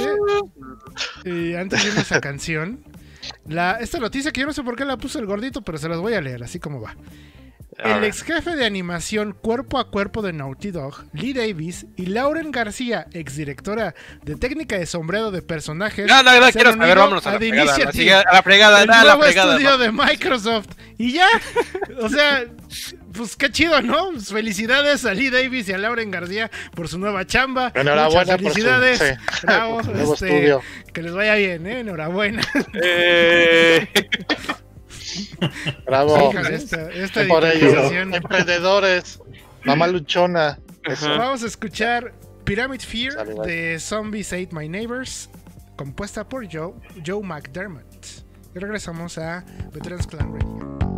eh, 1.25 1.57
antes 1.59 1.93
de 1.95 2.01
esa 2.01 2.21
canción, 2.21 2.85
la, 3.47 3.79
esta 3.81 3.99
noticia 3.99 4.31
que 4.31 4.41
yo 4.43 4.47
no 4.47 4.53
sé 4.53 4.63
por 4.63 4.77
qué 4.77 4.85
la 4.85 4.97
puso 4.97 5.19
el 5.19 5.27
gordito, 5.27 5.63
pero 5.63 5.77
se 5.79 5.89
las 5.89 5.99
voy 5.99 6.15
a 6.15 6.21
leer, 6.21 6.43
así 6.45 6.61
como 6.61 6.81
va. 6.81 6.95
El 7.85 8.05
ex 8.05 8.23
jefe 8.23 8.57
de 8.57 8.65
animación 8.67 9.33
cuerpo 9.33 9.79
a 9.79 9.91
cuerpo 9.91 10.23
de 10.23 10.33
Naughty 10.33 10.71
Dog, 10.71 11.05
Lee 11.13 11.33
Davis, 11.33 11.87
y 11.97 12.07
Lauren 12.07 12.51
García, 12.51 13.07
ex 13.13 13.37
directora 13.37 13.95
de 14.23 14.37
técnica 14.37 14.79
de 14.79 14.87
sombreado 14.87 15.31
de 15.31 15.43
personajes, 15.43 16.07
No, 16.07 16.23
no, 16.23 16.41
no, 16.41 16.51
quiero 16.51 16.73
saber, 16.73 16.99
vámonos 16.99 17.27
a 17.27 17.33
la 17.33 17.39
fregada. 17.39 18.23
A 18.29 18.35
la 18.35 18.43
fregada, 18.43 18.83
el 18.83 18.87
nuevo 18.89 19.05
la 19.05 19.19
fregada. 19.19 19.53
estudio 19.57 19.79
de 19.79 19.93
Microsoft. 19.93 20.69
Y 20.99 21.13
ya, 21.13 21.27
o 22.01 22.09
sea, 22.09 22.45
pues 23.13 23.37
qué 23.37 23.51
chido, 23.51 23.81
¿no? 23.83 24.11
Pues 24.13 24.29
felicidades 24.29 25.05
a 25.05 25.15
Lee 25.15 25.31
Davis 25.31 25.69
y 25.69 25.73
a 25.73 25.79
Lauren 25.79 26.11
García 26.11 26.51
por 26.75 26.89
su 26.89 26.99
nueva 26.99 27.27
chamba. 27.27 27.73
Enhorabuena 27.75 28.37
Muchas 28.37 28.43
por 28.43 28.53
su, 28.53 28.55
felicidades. 28.55 28.99
sí, 28.99 29.41
Bravo, 29.47 29.77
por 29.77 29.85
su 29.85 29.93
nuevo 29.93 30.15
este, 30.15 30.27
estudio. 30.29 30.61
Que 30.93 31.03
les 31.03 31.13
vaya 31.13 31.35
bien, 31.37 31.67
¿eh? 31.67 31.81
Enhorabuena. 31.81 32.43
Eh, 32.75 33.89
Bravo. 35.87 36.33
Esta, 36.33 36.91
esta 36.91 37.27
Por 37.27 37.45
ello. 37.45 37.91
Emprendedores. 38.15 39.21
Mamá 39.65 39.87
luchona. 39.87 40.59
Eso. 40.85 41.09
Vamos 41.09 41.43
a 41.43 41.47
escuchar 41.47 42.15
Pyramid 42.45 42.81
Fear 42.81 43.27
de 43.45 43.79
Zombies 43.79 44.33
Ate 44.33 44.49
My 44.53 44.69
Neighbors, 44.69 45.29
compuesta 45.77 46.29
por 46.29 46.47
Joe, 46.51 46.73
Joe 47.07 47.23
McDermott. 47.23 47.85
Y 48.55 48.59
regresamos 48.59 49.19
a 49.19 49.45
Veterans 49.73 50.07
Clan 50.07 50.33
Radio. 50.33 50.90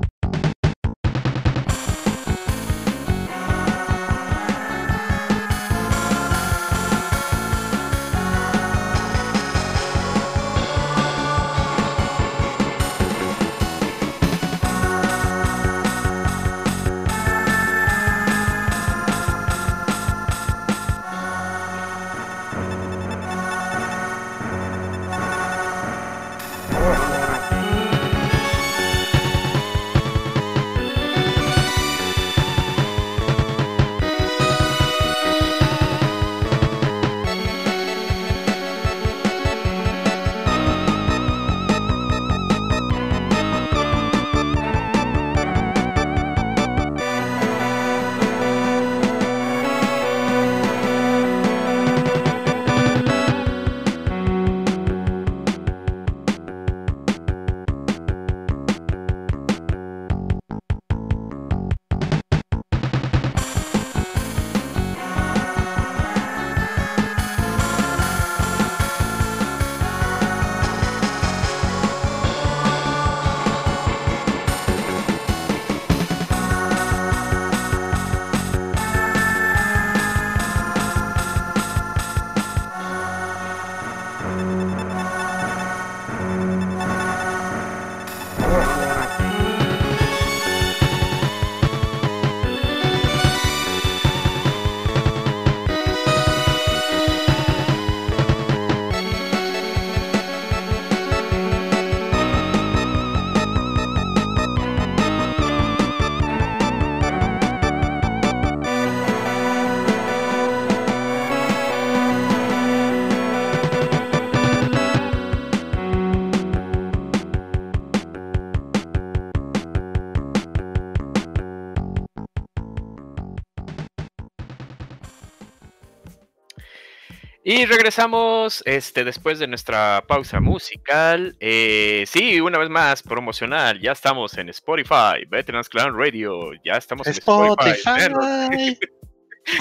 Y 127.54 127.66
regresamos 127.66 128.62
este, 128.64 129.04
después 129.04 129.38
de 129.38 129.46
nuestra 129.46 130.02
pausa 130.08 130.40
musical. 130.40 131.36
Eh, 131.38 132.04
sí, 132.08 132.40
una 132.40 132.56
vez 132.56 132.70
más, 132.70 133.02
promocional. 133.02 133.78
Ya 133.78 133.92
estamos 133.92 134.38
en 134.38 134.48
Spotify, 134.48 135.26
Veterans 135.28 135.68
Clan 135.68 135.94
Radio. 135.94 136.54
Ya 136.64 136.78
estamos 136.78 137.06
en 137.06 137.12
Spotify. 137.12 137.72
Spotify. 137.76 138.78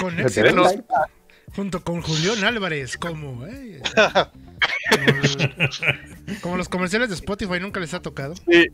Con 0.00 0.16
junto 1.54 1.84
con 1.84 2.00
Julián 2.00 2.44
Álvarez, 2.44 2.96
como, 2.96 3.44
eh, 3.46 3.82
como, 3.94 5.06
como 6.40 6.56
los 6.56 6.68
comerciales 6.68 7.08
de 7.08 7.14
Spotify 7.16 7.60
nunca 7.60 7.80
les 7.80 7.94
ha 7.94 8.00
tocado. 8.02 8.34
Sí, 8.48 8.66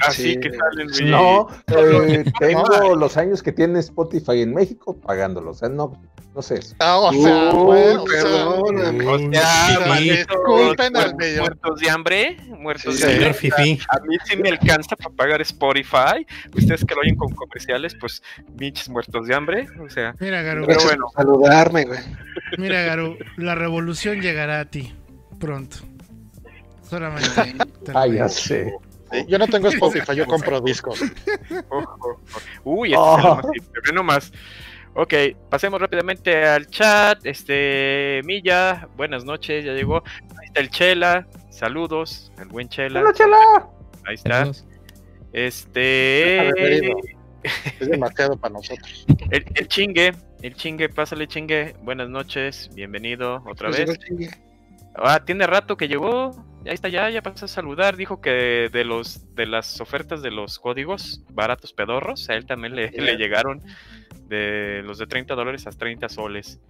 así 0.00 0.34
Sí. 0.34 0.40
que 0.40 0.50
salen. 0.52 1.10
No, 1.10 1.48
eh, 1.68 2.24
tengo 2.38 2.96
los 2.96 3.16
años 3.16 3.42
que 3.42 3.52
tiene 3.52 3.78
Spotify 3.80 4.42
en 4.42 4.54
México 4.54 4.96
pagándolos. 5.00 5.56
O 5.56 5.58
sea, 5.60 5.68
no, 5.68 6.00
no 6.34 6.42
sé. 6.42 6.58
eso. 6.58 6.74
Ah, 6.80 6.98
o 6.98 7.12
sea, 7.12 7.50
Uy, 7.54 7.64
bueno, 7.64 8.04
perdóname. 8.04 9.06
O 9.06 9.18
sea, 9.32 9.96
disculpen 10.00 10.96
al 10.96 11.14
millón. 11.16 11.38
muertos 11.40 11.80
de 11.80 11.90
hambre, 11.90 12.36
muertos 12.58 12.96
Sí, 12.96 13.02
de 13.06 13.12
hambre. 13.26 13.78
A 13.88 14.00
mí 14.00 14.16
sí 14.24 14.36
me 14.36 14.50
alcanza 14.50 14.96
para 14.96 15.14
pagar 15.14 15.40
Spotify. 15.42 16.26
Ustedes 16.54 16.84
que 16.84 16.94
lo 16.94 17.00
oyen 17.00 17.16
con 17.16 17.30
comerciales, 17.34 17.94
pues, 17.98 18.22
pinches 18.58 18.88
muertos 18.88 19.26
de 19.26 19.34
hambre. 19.34 19.66
O 19.84 19.88
sea, 19.88 20.14
Mira, 20.20 20.42
Garu, 20.42 20.66
Pero 20.66 20.82
bueno. 20.82 21.06
saludarme, 21.14 21.84
güey. 21.84 22.00
mira, 22.58 22.82
Garu, 22.82 23.16
la 23.36 23.54
revolución 23.54 24.20
llegará 24.20 24.60
a 24.60 24.64
ti 24.66 24.94
pronto. 25.40 25.76
Solamente. 26.88 27.54
Ah, 27.94 28.04
digo. 28.04 28.16
ya 28.16 28.28
sé. 28.28 28.74
Sí, 29.12 29.24
yo 29.28 29.38
no 29.38 29.46
tengo 29.46 29.68
Spotify, 29.68 30.16
yo 30.16 30.26
compro 30.26 30.60
discos. 30.60 31.00
ojo. 31.68 32.20
Uy, 32.64 32.92
este 32.92 33.00
es 33.84 33.90
Oh. 33.90 33.94
nomás. 33.94 34.32
Ok, 34.94 35.14
pasemos 35.50 35.80
rápidamente 35.80 36.44
al 36.44 36.66
chat. 36.66 37.24
Este, 37.24 38.22
Milla, 38.24 38.88
buenas 38.96 39.24
noches, 39.24 39.64
ya 39.64 39.72
llegó. 39.72 40.02
Ahí 40.40 40.46
está 40.46 40.60
el 40.60 40.70
Chela, 40.70 41.26
saludos, 41.50 42.32
el 42.38 42.48
buen 42.48 42.68
Chela. 42.68 43.00
¡Hola, 43.00 43.12
chala! 43.12 43.36
Ahí 44.06 44.14
está. 44.14 44.38
Saludos. 44.38 44.64
Este, 45.32 46.50
Preferido. 46.54 46.96
Es 47.78 47.88
demasiado 47.88 48.36
para 48.36 48.54
nosotros. 48.54 49.06
el, 49.30 49.44
el 49.54 49.68
chingue, 49.68 50.12
el 50.42 50.54
chingue, 50.56 50.88
pásale 50.88 51.28
chingue. 51.28 51.76
Buenas 51.82 52.08
noches, 52.08 52.70
bienvenido 52.74 53.44
otra 53.46 53.68
Pues 53.70 53.86
vez. 53.86 53.98
Ah, 54.96 55.22
tiene 55.24 55.46
rato 55.46 55.76
que 55.76 55.86
llegó. 55.88 56.44
Ahí 56.66 56.74
está 56.74 56.88
ya, 56.88 57.08
ya 57.10 57.22
pasó 57.22 57.44
a 57.44 57.48
saludar. 57.48 57.96
Dijo 57.96 58.20
que 58.20 58.68
de 58.72 58.84
los 58.84 59.34
de 59.34 59.46
las 59.46 59.80
ofertas 59.80 60.22
de 60.22 60.30
los 60.30 60.58
códigos 60.58 61.22
baratos 61.32 61.72
pedorros, 61.72 62.28
a 62.28 62.34
él 62.34 62.46
también 62.46 62.74
le, 62.74 62.90
le 62.90 63.16
llegaron 63.16 63.62
de 64.28 64.82
los 64.84 64.98
de 64.98 65.06
30 65.06 65.34
dólares 65.34 65.66
a 65.66 65.70
30 65.70 66.08
soles. 66.08 66.60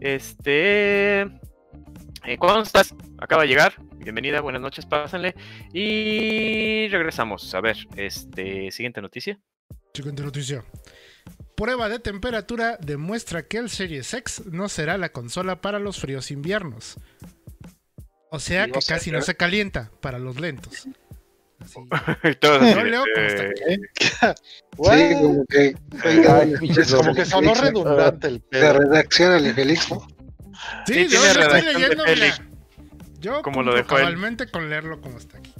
Este. 0.00 1.22
eh, 1.22 2.38
¿Cómo 2.38 2.62
estás? 2.62 2.94
Acaba 3.18 3.42
de 3.42 3.48
llegar. 3.48 3.74
Bienvenida, 3.96 4.40
buenas 4.40 4.60
noches, 4.60 4.86
pásenle. 4.86 5.34
Y 5.72 6.88
regresamos. 6.88 7.54
A 7.54 7.60
ver, 7.60 7.76
este, 7.96 8.70
siguiente 8.70 9.00
noticia. 9.00 9.38
Siguiente 9.94 10.22
noticia. 10.22 10.62
Prueba 11.56 11.88
de 11.88 12.00
temperatura 12.00 12.76
demuestra 12.80 13.46
que 13.46 13.58
el 13.58 13.70
Series 13.70 14.12
X 14.12 14.44
no 14.46 14.68
será 14.68 14.98
la 14.98 15.10
consola 15.10 15.60
para 15.60 15.78
los 15.78 15.98
fríos 16.00 16.30
inviernos. 16.30 16.96
O 18.34 18.40
sea 18.40 18.66
que 18.66 18.80
casi 18.86 19.10
no 19.10 19.22
se 19.22 19.36
calienta 19.36 19.90
para 20.00 20.18
los 20.18 20.40
lentos. 20.40 20.86
Así. 21.60 21.78
Todos 22.40 22.62
así 22.62 22.74
No, 22.74 22.84
de, 22.84 22.90
Leo, 22.90 23.04
¿cómo 23.14 23.26
está? 23.26 24.34
Sí, 24.34 25.14
como 25.22 25.44
que. 25.46 25.76
Félix, 25.98 26.92
Como 26.94 27.14
que 27.14 27.24
sonó 27.24 27.54
redundante 27.54 28.26
el 28.26 28.34
De 28.34 28.40
pedo. 28.50 28.72
redacción 28.80 29.32
al 29.32 29.54
Félix, 29.54 29.90
¿no? 29.90 30.06
Sí, 30.86 30.94
Sí, 30.94 31.08
yo 31.08 31.20
lo 31.20 31.40
estoy 31.42 31.60
de 31.62 31.72
leyendo, 31.72 32.04
mira. 32.04 32.38
Yo 33.20 33.42
Como 33.42 33.62
lo 33.62 33.72
cumplo 33.72 33.74
dejó 33.76 33.96
él. 33.98 34.02
cabalmente 34.04 34.50
con 34.50 34.68
leerlo 34.68 35.00
como 35.00 35.16
está 35.18 35.38
aquí. 35.38 35.54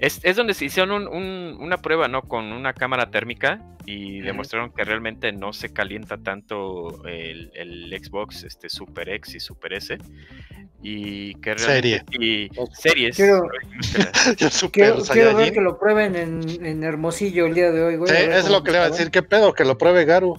Es, 0.00 0.18
es 0.22 0.34
donde 0.34 0.54
se 0.54 0.64
hicieron 0.64 0.90
un- 0.92 1.08
un- 1.08 1.56
una 1.60 1.76
prueba, 1.78 2.08
¿no? 2.08 2.22
Con 2.22 2.52
una 2.52 2.72
cámara 2.72 3.10
térmica 3.10 3.60
y 3.84 4.20
demostraron 4.20 4.72
que 4.72 4.82
realmente 4.84 5.30
no 5.32 5.52
se 5.52 5.72
calienta 5.72 6.16
tanto 6.16 7.06
el, 7.06 7.50
el 7.54 7.94
Xbox 8.02 8.44
este, 8.44 8.68
Super 8.70 9.10
X 9.10 9.34
y 9.34 9.40
Super 9.40 9.74
S. 9.74 9.98
Y 10.82 11.34
que 11.34 11.54
realmente 11.54 12.16
y 12.18 12.48
series. 12.72 13.14
Quiero- 13.16 13.42
Quiero, 14.72 15.02
quiero 15.02 15.36
ver 15.36 15.52
que 15.52 15.60
lo 15.60 15.78
prueben 15.78 16.16
en, 16.16 16.64
en 16.64 16.82
Hermosillo 16.82 17.44
el 17.46 17.54
día 17.54 17.70
de 17.70 17.82
hoy, 17.82 17.96
güey. 17.96 18.10
Sí, 18.10 18.22
es 18.22 18.48
lo 18.48 18.62
que 18.62 18.70
le 18.72 18.78
iba 18.78 18.86
a 18.86 18.90
decir. 18.90 19.10
¿Qué 19.10 19.22
pedo? 19.22 19.52
Que 19.52 19.64
lo 19.66 19.76
pruebe 19.76 20.06
Garu. 20.06 20.38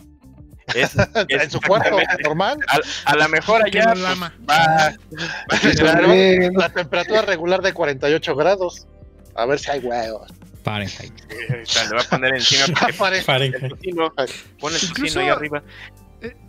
Es, 0.73 0.95
En 1.29 1.49
su 1.51 1.59
cuarto, 1.61 1.97
normal. 2.23 2.57
a, 2.67 3.11
a 3.11 3.15
lo 3.15 3.29
mejor 3.29 3.61
allá 3.63 3.83
pues, 3.89 3.99
lama. 3.99 4.33
va, 4.49 4.55
va 4.55 4.87
a. 4.87 6.51
La 6.53 6.69
temperatura 6.69 7.21
regular 7.23 7.61
de 7.61 7.73
48 7.73 8.35
grados. 8.35 8.87
A 9.35 9.45
ver 9.45 9.59
si 9.59 9.71
hay 9.71 9.79
huevos. 9.79 10.31
Fahrenheit. 10.63 11.11
eh, 11.29 11.63
le 11.89 11.95
va 11.95 12.01
a 12.01 12.09
poner 12.09 12.35
encima 12.35 12.65
Fahrenheit. 13.23 13.73
pone 14.59 14.77
el 14.77 14.83
Incluso- 14.83 15.19
ahí 15.19 15.27
arriba. 15.29 15.63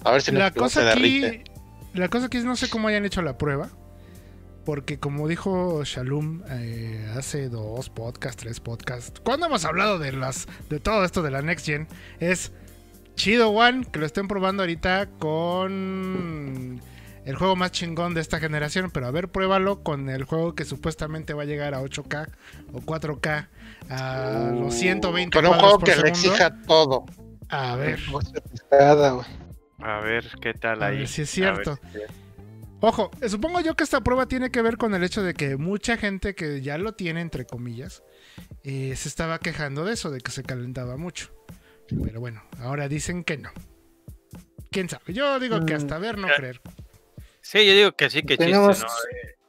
A 0.04 0.10
ver 0.12 0.20
si 0.22 0.32
La 0.32 0.48
no 0.50 0.52
se 0.52 0.58
cosa 0.58 0.90
aquí, 0.92 1.20
derrite. 1.20 1.44
la 1.94 2.08
cosa 2.08 2.26
aquí 2.26 2.36
es 2.36 2.44
no 2.44 2.56
sé 2.56 2.68
cómo 2.68 2.88
hayan 2.88 3.04
hecho 3.06 3.22
la 3.22 3.38
prueba. 3.38 3.70
Porque 4.64 4.98
como 5.00 5.26
dijo 5.26 5.82
Shalom 5.84 6.42
eh, 6.48 7.10
hace 7.16 7.48
dos 7.48 7.88
podcasts, 7.90 8.40
tres 8.42 8.60
podcasts, 8.60 9.18
cuando 9.24 9.46
hemos 9.46 9.64
hablado 9.64 9.98
de 9.98 10.12
las 10.12 10.46
de 10.68 10.78
todo 10.78 11.04
esto 11.04 11.22
de 11.22 11.30
la 11.32 11.42
Next 11.42 11.66
Gen, 11.66 11.88
es 12.20 12.52
chido 13.16 13.50
one 13.50 13.84
que 13.90 13.98
lo 13.98 14.06
estén 14.06 14.28
probando 14.28 14.62
ahorita 14.62 15.08
con 15.18 16.80
el 17.24 17.36
juego 17.36 17.54
más 17.56 17.70
chingón 17.72 18.14
de 18.14 18.20
esta 18.20 18.40
generación, 18.40 18.90
pero 18.90 19.06
a 19.06 19.10
ver, 19.10 19.28
pruébalo 19.30 19.82
con 19.82 20.08
el 20.10 20.24
juego 20.24 20.54
que 20.54 20.64
supuestamente 20.64 21.34
va 21.34 21.42
a 21.42 21.46
llegar 21.46 21.74
a 21.74 21.80
8K 21.82 22.28
o 22.72 22.80
4K 22.80 23.48
a 23.90 24.50
los 24.54 24.74
120 24.74 25.36
Con 25.36 25.46
un 25.46 25.54
juego 25.58 25.78
por 25.78 25.84
que 25.88 25.96
le 25.96 26.14
segundo. 26.14 26.18
exija 26.34 26.62
todo. 26.66 27.04
A 27.48 27.76
ver. 27.76 28.00
A 29.78 30.00
ver 30.00 30.28
qué 30.40 30.54
tal 30.54 30.82
A 30.82 30.86
ahí. 30.86 30.98
ver 30.98 31.08
si 31.08 31.22
es 31.22 31.38
A 31.38 31.52
ver 31.52 31.64
cierto. 31.64 31.76
si 31.76 31.86
es 31.86 31.92
cierto. 31.92 32.14
Ojo, 32.80 33.10
eh, 33.20 33.28
supongo 33.28 33.60
yo 33.60 33.76
que 33.76 33.84
esta 33.84 34.00
prueba 34.00 34.26
tiene 34.26 34.50
que 34.50 34.60
ver 34.60 34.76
con 34.76 34.92
el 34.94 35.04
hecho 35.04 35.22
de 35.22 35.34
que 35.34 35.56
mucha 35.56 35.96
gente 35.96 36.34
que 36.34 36.62
ya 36.62 36.78
lo 36.78 36.94
tiene, 36.94 37.20
entre 37.20 37.46
comillas, 37.46 38.02
eh, 38.64 38.94
se 38.96 39.08
estaba 39.08 39.38
quejando 39.38 39.84
de 39.84 39.92
eso, 39.92 40.10
de 40.10 40.20
que 40.20 40.32
se 40.32 40.42
calentaba 40.42 40.96
mucho. 40.96 41.32
Pero 42.04 42.18
bueno, 42.20 42.42
ahora 42.58 42.88
dicen 42.88 43.22
que 43.22 43.38
no. 43.38 43.50
¿Quién 44.72 44.88
sabe? 44.88 45.12
Yo 45.12 45.38
digo 45.38 45.64
que 45.64 45.74
hasta 45.74 45.98
ver, 45.98 46.18
no 46.18 46.26
creer. 46.28 46.60
Sí, 47.42 47.66
yo 47.66 47.74
digo 47.74 47.92
que 47.92 48.08
sí, 48.08 48.22
que 48.22 48.38
chiste, 48.38 48.46
Tenemos- 48.46 48.80
¿no? 48.80 48.86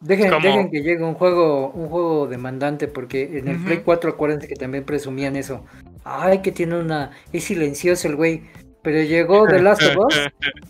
Dejen, 0.02 0.30
como- 0.32 0.46
dejen 0.46 0.70
que 0.72 0.82
llegue 0.82 1.02
un 1.04 1.14
juego, 1.14 1.70
un 1.70 1.88
juego 1.88 2.28
demandante, 2.28 2.90
porque 2.90 3.38
en 3.38 3.48
el 3.48 3.56
Ujú. 3.56 3.66
Play 3.66 3.78
4 3.86 4.10
acuérdense 4.12 4.50
que 4.50 4.56
también 4.56 4.84
presumían 4.84 5.38
eso. 5.38 5.64
Ay, 6.04 6.42
que 6.42 6.52
tiene 6.52 6.78
una. 6.78 7.12
Es 7.32 7.46
silencioso 7.46 8.10
el 8.10 8.18
güey. 8.18 8.44
Pero 8.82 9.02
llegó 9.02 9.48
The 9.48 9.62
Last 9.62 9.82
of 9.84 9.96
Us 10.08 10.16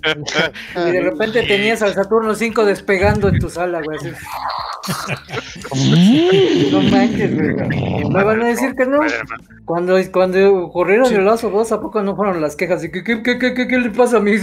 y 0.87 0.91
de 0.91 1.01
repente 1.01 1.41
tenías 1.47 1.81
al 1.81 1.95
Saturno 1.95 2.35
5 2.35 2.63
despegando 2.63 3.27
en 3.27 3.39
tu 3.39 3.49
sala, 3.49 3.81
güey. 3.81 3.97
así. 3.97 4.11
No 6.71 6.81
manches, 6.81 7.33
güey. 7.33 7.55
Me 8.09 8.23
van 8.23 8.41
a 8.43 8.47
decir 8.49 8.75
que 8.75 8.85
no. 8.85 8.99
Cuando, 9.65 9.97
cuando 10.11 10.65
ocurrieron 10.65 11.07
Sí. 11.07 11.15
The 11.15 11.21
Last 11.21 11.43
of 11.45 11.55
Us, 11.55 11.71
¿a 11.71 11.81
poco 11.81 12.03
no 12.03 12.15
fueron 12.15 12.39
las 12.39 12.55
quejas? 12.55 12.83
¿Y 12.83 12.91
¿Qué, 12.91 13.03
qué, 13.03 13.23
qué, 13.23 13.39
qué, 13.39 13.55
qué, 13.55 13.67
qué 13.67 13.77
le 13.79 13.89
pasa 13.89 14.17
a 14.17 14.19
mi, 14.19 14.33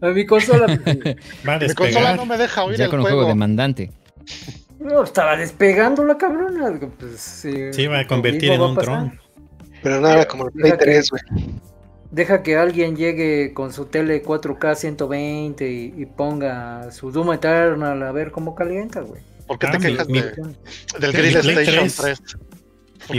a 0.00 0.06
mi 0.08 0.26
consola? 0.26 0.66
Va 1.48 1.54
a 1.54 1.58
Mi 1.58 1.74
consola 1.74 2.16
no 2.16 2.26
me 2.26 2.36
deja 2.36 2.64
oír 2.64 2.76
Ya 2.78 2.84
el 2.84 2.90
con 2.90 3.00
un 3.00 3.04
juego 3.04 3.18
juego. 3.18 3.28
demandante. 3.30 3.90
No, 4.80 5.02
estaba 5.02 5.36
despegando 5.36 6.04
la 6.04 6.16
cabrona. 6.16 6.78
Pues, 6.98 7.20
sí, 7.20 7.72
Se 7.72 7.82
iba 7.82 7.98
a 7.98 8.06
convertir 8.06 8.52
en 8.52 8.60
va 8.60 8.64
a 8.66 8.68
un 8.68 8.74
dron. 8.76 9.20
Pero 9.82 10.00
nada, 10.00 10.26
como 10.28 10.46
el 10.46 10.52
Play 10.52 10.70
Deja 10.72 10.78
que- 10.78 10.84
3, 10.84 11.10
güey. 11.10 11.22
Deja 12.10 12.42
que 12.42 12.56
alguien 12.56 12.96
llegue 12.96 13.52
con 13.52 13.72
su 13.72 13.84
tele 13.86 14.22
4K 14.22 14.74
120 14.76 15.70
y, 15.70 15.94
y 15.96 16.06
ponga 16.06 16.90
su 16.90 17.10
Doom 17.12 17.34
Eternal 17.34 18.02
a 18.02 18.12
ver 18.12 18.30
cómo 18.30 18.54
calienta, 18.54 19.00
güey. 19.00 19.20
¿Por 19.46 19.58
qué 19.58 19.66
Ah, 19.66 19.72
te 19.72 19.78
mi- 19.78 19.84
quejas 19.84 20.08
mi- 20.08 20.20
de- 20.20 20.32
del 21.00 21.12
Grid 21.12 21.36
Station 21.36 21.64
3. 21.88 21.96
3? 21.96 22.22
¿Por 22.28 22.38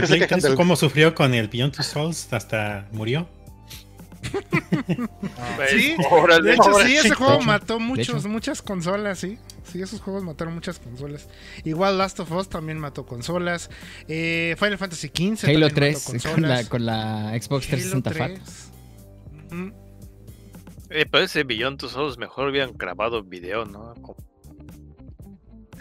se 0.00 0.06
Play 0.08 0.20
quejan 0.20 0.28
3, 0.40 0.42
del 0.42 0.54
¿cómo 0.56 0.74
sufrió 0.76 1.14
con 1.14 1.34
el 1.34 1.46
Beyond 1.48 1.72
Two 1.74 1.82
Souls? 1.84 2.32
Hasta 2.32 2.88
murió. 2.92 3.28
Pues, 5.56 5.70
Sí, 5.70 5.96
Órale. 6.10 6.50
de 6.50 6.54
hecho 6.54 6.74
sí, 6.84 6.96
ese 6.96 7.14
juego 7.14 7.40
mató 7.42 7.78
muchos, 7.80 8.26
muchas 8.26 8.62
consolas, 8.62 9.18
sí. 9.18 9.38
Sí, 9.70 9.80
esos 9.82 10.00
juegos 10.00 10.22
mataron 10.24 10.54
muchas 10.54 10.78
consolas. 10.78 11.28
Igual 11.64 11.98
Last 11.98 12.20
of 12.20 12.30
Us 12.32 12.48
también 12.48 12.78
mató 12.78 13.06
consolas. 13.06 13.70
Eh, 14.08 14.54
Final 14.58 14.78
Fantasy 14.78 15.08
XV 15.08 15.48
Halo 15.48 15.68
también 15.68 15.94
mató 15.94 16.10
3 16.10 16.22
con 16.32 16.42
la, 16.42 16.64
con 16.64 16.86
la 16.86 17.30
Xbox 17.40 17.68
Halo 17.72 18.02
360 18.02 18.10
Fat. 18.12 18.30
3. 18.32 18.70
Mm, 19.52 19.72
Eh, 20.90 21.06
pero 21.10 21.24
ese 21.24 21.44
Beyond 21.44 21.78
tus 21.78 21.94
ojos 21.94 22.18
mejor 22.18 22.48
hubieran 22.50 22.72
grabado 22.76 23.22
video, 23.22 23.64
¿no? 23.64 23.94
Como- 24.02 24.16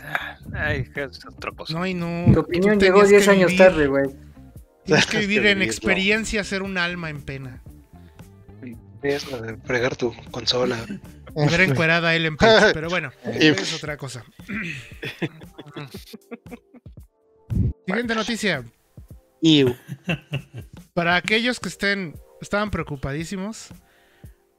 Ah, 0.02 0.38
Ay, 0.54 0.88
es 0.96 1.26
otra 1.26 1.52
cosa. 1.52 1.74
No, 1.74 1.86
y 1.86 1.94
no. 1.94 2.26
Tu 2.34 2.40
opinión 2.40 2.80
llegó 2.80 3.04
10 3.06 3.26
que 3.26 3.32
años 3.32 3.52
vivir- 3.52 3.58
tarde, 3.58 3.88
güey. 3.88 4.10
Tienes 4.86 5.06
que 5.08 5.18
vivir 5.28 5.46
en 5.46 5.62
experiencia, 5.62 6.44
ser 6.44 6.62
un 6.64 6.78
alma 6.78 7.10
en 7.10 7.22
pena. 7.22 7.62
Es 9.02 9.32
la 9.32 9.42
de 9.42 9.58
fregar 9.58 9.96
tu 9.96 10.14
consola. 10.32 10.78
Y 11.36 11.48
ver 11.48 11.62
encuerada 11.62 12.16
Ellen 12.16 12.38
Page, 12.38 12.74
pero 12.74 12.90
bueno, 12.90 13.12
es 13.24 13.72
otra 13.76 13.98
cosa. 13.98 14.26
Siguiente 17.86 18.16
noticia. 18.16 18.64
Para 20.94 21.16
aquellos 21.16 21.60
que 21.60 21.70
estén 21.70 22.16
estaban 22.42 22.72
preocupadísimos, 22.72 23.70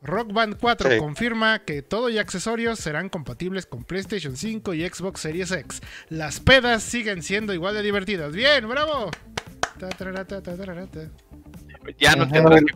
Rock 0.03 0.33
Band 0.33 0.57
4 0.59 0.91
Sí. 0.93 0.99
confirma 0.99 1.65
que 1.65 1.83
todo 1.83 2.09
y 2.09 2.19
accesorios 2.19 2.79
serán 2.79 3.09
compatibles 3.09 3.67
con 3.67 3.85
PlayStation 3.85 4.37
5 4.37 4.75
y 4.75 4.89
Xbox 4.89 5.21
Series 5.21 5.51
X. 5.51 5.83
Las 6.09 6.41
pedas 6.41 6.83
siguen 6.83 7.23
siendo 7.23 7.53
igual 7.53 7.75
de 7.75 7.83
divertidas. 7.83 8.33
Bien, 8.33 8.67
bravo. 8.69 9.11
Ya 11.99 12.15
no 12.15 12.29
tendrás 12.29 12.61
que 12.63 12.73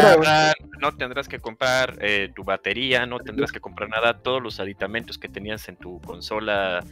comprar, 0.00 0.54
no 0.80 0.96
tendrás 0.96 1.28
que 1.28 1.38
comprar 1.38 1.98
eh, 2.00 2.30
tu 2.34 2.42
batería, 2.44 3.06
no 3.06 3.20
tendrás 3.20 3.52
que 3.52 3.60
comprar 3.60 3.88
nada, 3.88 4.18
todos 4.18 4.42
los 4.42 4.58
aditamentos 4.60 5.18
que 5.18 5.28
tenías 5.28 5.68
en 5.68 5.76
tu 5.76 6.00
consola. 6.00 6.84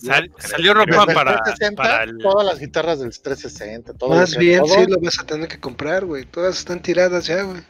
Sal- 0.00 0.30
salió 0.38 0.72
el 0.72 0.88
para, 0.88 1.42
360, 1.42 1.82
para 1.82 2.04
el. 2.04 2.18
Todas 2.18 2.46
las 2.46 2.60
guitarras 2.60 3.00
del 3.00 3.10
360, 3.10 3.94
todo 3.94 4.10
Más 4.10 4.36
bien, 4.36 4.60
todo, 4.60 4.74
sí 4.74 4.86
lo 4.88 5.00
vas 5.00 5.18
a 5.18 5.26
tener 5.26 5.48
que 5.48 5.58
comprar, 5.58 6.04
güey. 6.04 6.24
Todas 6.24 6.58
están 6.58 6.80
tiradas 6.80 7.26
ya, 7.26 7.42
güey. 7.42 7.60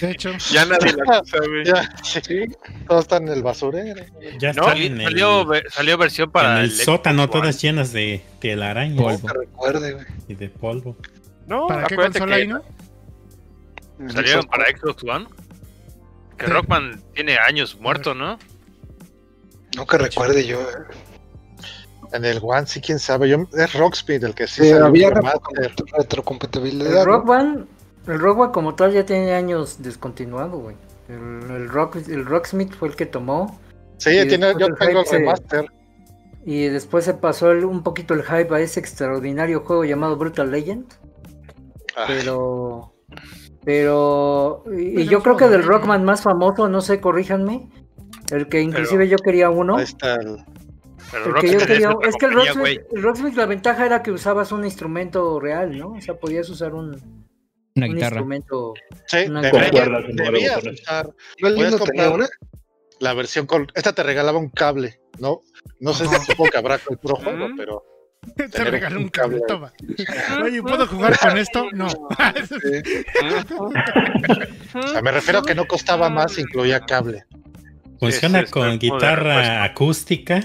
De 0.00 0.10
hecho, 0.10 0.30
Ya 0.52 0.64
nadie 0.64 0.92
las 0.92 1.22
usa, 1.22 1.38
güey. 1.46 1.64
ya, 1.64 1.88
sí, 2.02 2.20
todo 2.88 3.00
está 3.00 3.16
en 3.16 3.28
el 3.28 3.42
basurero. 3.42 4.04
Ya 4.38 4.52
No, 4.52 4.64
Sali- 4.64 4.86
en 4.86 5.00
el, 5.00 5.04
salió, 5.04 5.46
ve- 5.46 5.62
salió 5.70 5.98
versión 5.98 6.30
para 6.30 6.58
en 6.58 6.64
el 6.64 6.70
Xbox 6.70 6.84
sótano, 6.84 7.22
One. 7.24 7.32
todas 7.32 7.60
llenas 7.62 7.92
de 7.92 8.22
telarañas 8.40 9.02
Polvo. 9.02 9.26
Que 9.28 9.34
recuerde, 9.38 9.92
güey. 9.92 10.06
y 10.28 10.34
de 10.34 10.48
polvo. 10.48 10.96
No, 11.46 11.66
¿para 11.66 11.86
qué 11.86 11.96
consola 11.96 12.36
hay, 12.36 12.46
no? 12.48 12.62
Salieron 14.12 14.44
para 14.46 14.64
Xbox 14.76 15.02
One. 15.04 15.26
Que 16.38 16.46
Sí. 16.46 16.52
Rockman 16.52 17.02
tiene 17.14 17.36
años 17.38 17.78
muerto, 17.78 18.14
¿no? 18.14 18.38
No 19.76 19.86
que 19.86 19.98
recuerde 19.98 20.46
yo. 20.46 20.60
eh. 20.60 20.74
En 22.12 22.24
el 22.26 22.40
One, 22.42 22.66
sí, 22.66 22.80
quién 22.80 22.98
sabe. 22.98 23.28
Yo, 23.28 23.46
es 23.56 23.72
Rocksmith 23.74 24.22
el 24.24 24.34
que 24.34 24.46
sí 24.46 24.62
Sí, 24.62 24.70
salió 24.70 24.86
había 24.86 25.10
retro- 25.10 25.84
retrocompatibilidad. 25.98 27.00
El 27.00 27.04
Rock 27.06 27.24
¿no? 27.24 27.30
Band, 27.32 27.66
el 28.06 28.18
Rock 28.18 28.52
como 28.52 28.74
tal 28.74 28.92
ya 28.92 29.04
tiene 29.06 29.32
años 29.34 29.82
descontinuado, 29.82 30.58
güey. 30.58 30.76
El, 31.08 31.50
el 31.50 31.68
Rock, 31.68 31.96
el 32.08 32.24
Rocksmith 32.24 32.74
fue 32.74 32.88
el 32.88 32.96
que 32.96 33.06
tomó 33.06 33.58
Sí, 33.98 34.10
tiene, 34.28 34.52
yo 34.58 34.66
el 34.66 34.74
tengo 34.76 35.00
el 35.00 35.06
se- 35.06 35.18
remaster. 35.18 35.66
y 36.44 36.64
después 36.68 37.04
se 37.04 37.14
pasó 37.14 37.50
el- 37.52 37.64
un 37.64 37.82
poquito 37.82 38.14
el 38.14 38.22
hype 38.22 38.54
a 38.54 38.60
ese 38.60 38.80
extraordinario 38.80 39.60
juego 39.60 39.84
llamado 39.84 40.16
Brutal 40.16 40.50
Legend. 40.50 40.86
Pero. 42.06 42.92
Pero. 43.64 44.64
Y, 44.76 45.02
y 45.02 45.06
yo 45.06 45.22
creo 45.22 45.36
que 45.36 45.48
del 45.48 45.60
de- 45.62 45.66
Rockman 45.66 46.04
más 46.04 46.22
famoso, 46.22 46.68
no 46.68 46.80
sé, 46.80 47.00
corríjanme. 47.00 47.68
El 48.30 48.48
que 48.48 48.60
inclusive 48.60 49.08
yo 49.08 49.18
quería 49.18 49.50
uno. 49.50 49.76
Ahí 49.76 49.84
está 49.84 50.14
el. 50.16 50.38
Pero 51.10 51.26
El 51.26 51.34
que 51.42 51.48
yo 51.52 51.58
quería, 51.58 51.90
es 52.08 52.16
que 52.16 52.26
el 52.26 52.32
Rocksmith, 52.32 52.80
el 52.92 53.02
Rocksmith, 53.02 53.34
la 53.34 53.44
ventaja 53.46 53.84
era 53.84 54.02
que 54.02 54.10
usabas 54.10 54.50
un 54.50 54.64
instrumento 54.64 55.38
real, 55.40 55.76
¿no? 55.78 55.90
O 55.92 56.00
sea, 56.00 56.14
podías 56.14 56.48
usar 56.48 56.74
un, 56.74 57.21
Una 57.74 57.86
un 57.86 57.94
guitarra. 57.94 58.16
instrumento. 58.16 58.74
Sí, 59.06 59.16
Una 59.28 59.40
usar 59.40 59.52
¿No 61.40 61.48
el 61.48 61.54
Puedes 61.54 61.70
lindo 61.70 61.84
tenía 61.84 62.04
comprar- 62.08 62.12
una? 62.14 62.28
la 63.00 63.14
versión 63.14 63.46
con. 63.46 63.66
Esta 63.74 63.92
te 63.94 64.02
regalaba 64.02 64.38
un 64.38 64.50
cable, 64.50 65.00
¿no? 65.18 65.40
No 65.80 65.92
sé 65.94 66.06
si 66.06 66.14
supongo 66.26 66.50
que 66.50 66.58
habrá 66.58 66.78
con 66.78 66.92
el 66.94 66.98
puro 66.98 67.16
juego, 67.16 67.48
pero. 67.56 67.84
Te 68.52 68.62
regaló 68.64 69.00
un 69.00 69.08
cable, 69.08 69.40
toma. 69.48 69.72
Oye, 70.44 70.62
¿puedo 70.62 70.86
jugar 70.86 71.18
con 71.18 71.36
esto? 71.38 71.66
No. 71.72 71.88
O 74.74 74.82
sea, 74.88 75.02
me 75.02 75.10
refiero 75.10 75.40
a 75.40 75.42
que 75.42 75.54
no 75.56 75.66
costaba 75.66 76.08
más, 76.08 76.38
incluía 76.38 76.80
cable. 76.80 77.24
Funciona 77.98 78.44
sí, 78.44 78.50
con 78.50 78.78
guitarra 78.78 79.64
acústica. 79.64 80.40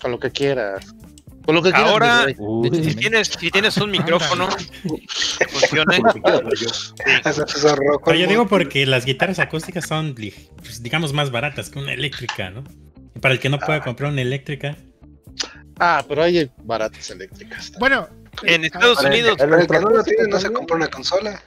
Con 0.00 0.12
lo 0.12 0.20
que 0.20 0.30
quieras. 0.30 0.94
Con 1.48 1.54
lo 1.54 1.62
que 1.62 1.72
quieras. 1.72 1.90
Ahora. 1.92 2.26
Uy, 2.36 2.68
Si 2.84 2.94
tienes, 2.94 3.28
si 3.28 3.50
tienes 3.50 3.74
un 3.78 3.90
micrófono 3.90 4.50
que 5.38 5.48
funcione, 5.48 5.96
el 6.26 6.42
Pero 8.04 8.18
yo 8.18 8.26
digo 8.26 8.46
porque 8.46 8.84
las 8.84 9.06
guitarras 9.06 9.38
acústicas 9.38 9.86
son, 9.86 10.14
pues, 10.14 10.82
digamos, 10.82 11.14
más 11.14 11.30
baratas 11.30 11.70
que 11.70 11.78
una 11.78 11.94
eléctrica, 11.94 12.50
¿no? 12.50 12.64
Y 13.16 13.20
para 13.20 13.32
el 13.32 13.40
que 13.40 13.48
no 13.48 13.58
pueda 13.58 13.80
comprar 13.82 14.12
una 14.12 14.20
eléctrica, 14.20 14.76
Ah, 15.78 16.04
pero 16.06 16.22
hay 16.24 16.50
baratas 16.64 17.08
eléctricas. 17.08 17.72
Bueno, 17.78 18.06
en 18.42 18.66
Estados 18.66 18.96
Para 18.98 19.08
el- 19.08 19.14
Unidos, 19.14 19.38
para 19.38 19.60
el 19.62 19.66
que 19.66 19.80
no 19.80 19.88
lo 19.88 20.04
tiene, 20.04 20.24
no 20.28 20.38
se 20.38 20.52
compra 20.52 20.76
una 20.76 20.88
consola. 20.88 21.40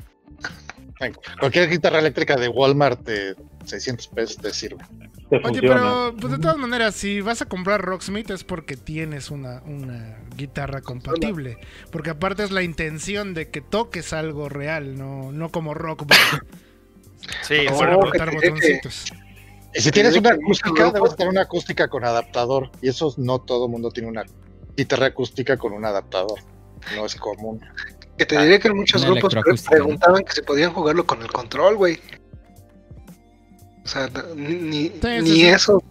Cualquier 1.40 1.70
guitarra 1.70 2.00
eléctrica 2.00 2.36
de 2.38 2.48
Walmart 2.48 3.02
de 3.02 3.36
600 3.66 4.08
pesos 4.08 4.38
te 4.38 4.52
sirve. 4.52 4.84
Te 5.32 5.38
Oye, 5.38 5.44
funciona. 5.46 5.76
pero 5.76 6.16
pues, 6.20 6.34
de 6.34 6.40
todas 6.40 6.58
maneras, 6.58 6.94
si 6.94 7.22
vas 7.22 7.42
a 7.42 7.46
comprar 7.46 7.82
Rocksmith 7.82 8.30
es 8.32 8.44
porque 8.44 8.76
tienes 8.76 9.32
una, 9.32 9.62
una 9.66 10.18
guitarra 10.36 10.82
compatible. 10.82 11.58
Porque 11.90 12.10
aparte 12.10 12.44
es 12.44 12.52
la 12.52 12.64
intención 12.64 13.34
de 13.34 13.50
que 13.50 13.62
toques 13.62 14.12
algo 14.12 14.50
real, 14.50 14.98
no, 14.98 15.32
no 15.32 15.50
como 15.50 15.74
rock 15.74 16.06
band, 16.06 16.44
sí, 17.44 17.66
No, 17.70 17.78
para 17.78 17.96
que 17.98 18.08
apretar 18.08 18.30
que- 18.30 18.36
botoncitos. 18.50 19.06
Y 19.74 19.80
si 19.80 19.92
tienes 19.92 20.18
una 20.18 20.32
que 20.32 20.36
acústica, 20.36 20.92
debes 20.92 21.16
tener 21.16 21.30
una 21.30 21.42
acústica 21.44 21.88
con 21.88 22.04
adaptador. 22.04 22.70
Y 22.82 22.90
eso 22.90 23.14
no 23.18 23.40
todo 23.40 23.70
mundo 23.70 23.90
tiene 23.90 24.10
una 24.10 24.26
guitarra 24.76 25.06
acústica 25.06 25.56
con 25.56 25.72
un 25.72 25.86
adaptador. 25.86 26.40
No 26.94 27.06
es 27.06 27.16
común. 27.16 27.62
Que 28.18 28.26
te 28.26 28.38
diré 28.42 28.60
que 28.60 28.68
en 28.68 28.76
muchos 28.76 29.06
grupos 29.06 29.34
preguntaban 29.70 30.26
que 30.26 30.34
si 30.34 30.42
podían 30.42 30.74
jugarlo 30.74 31.06
con 31.08 31.22
el 31.22 31.32
control, 31.32 31.78
güey. 31.78 32.02
O 33.84 33.88
sea, 33.88 34.10
ni, 34.36 34.54
ni, 34.56 34.88
sí, 34.90 35.00
ni 35.22 35.30
sí. 35.30 35.46
eso, 35.48 35.82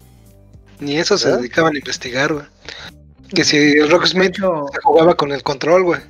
ni 0.78 0.96
eso 0.96 1.18
se 1.18 1.28
¿Eh? 1.30 1.36
dedicaban 1.36 1.74
a 1.74 1.78
investigar, 1.78 2.32
güey. 2.32 2.46
Que 3.34 3.44
si 3.44 3.56
el 3.56 3.90
Rocksmith 3.90 4.30
hecho, 4.36 4.66
se 4.72 4.80
jugaba 4.80 5.14
con 5.16 5.32
el 5.32 5.42
control, 5.42 5.82
güey. 5.84 6.00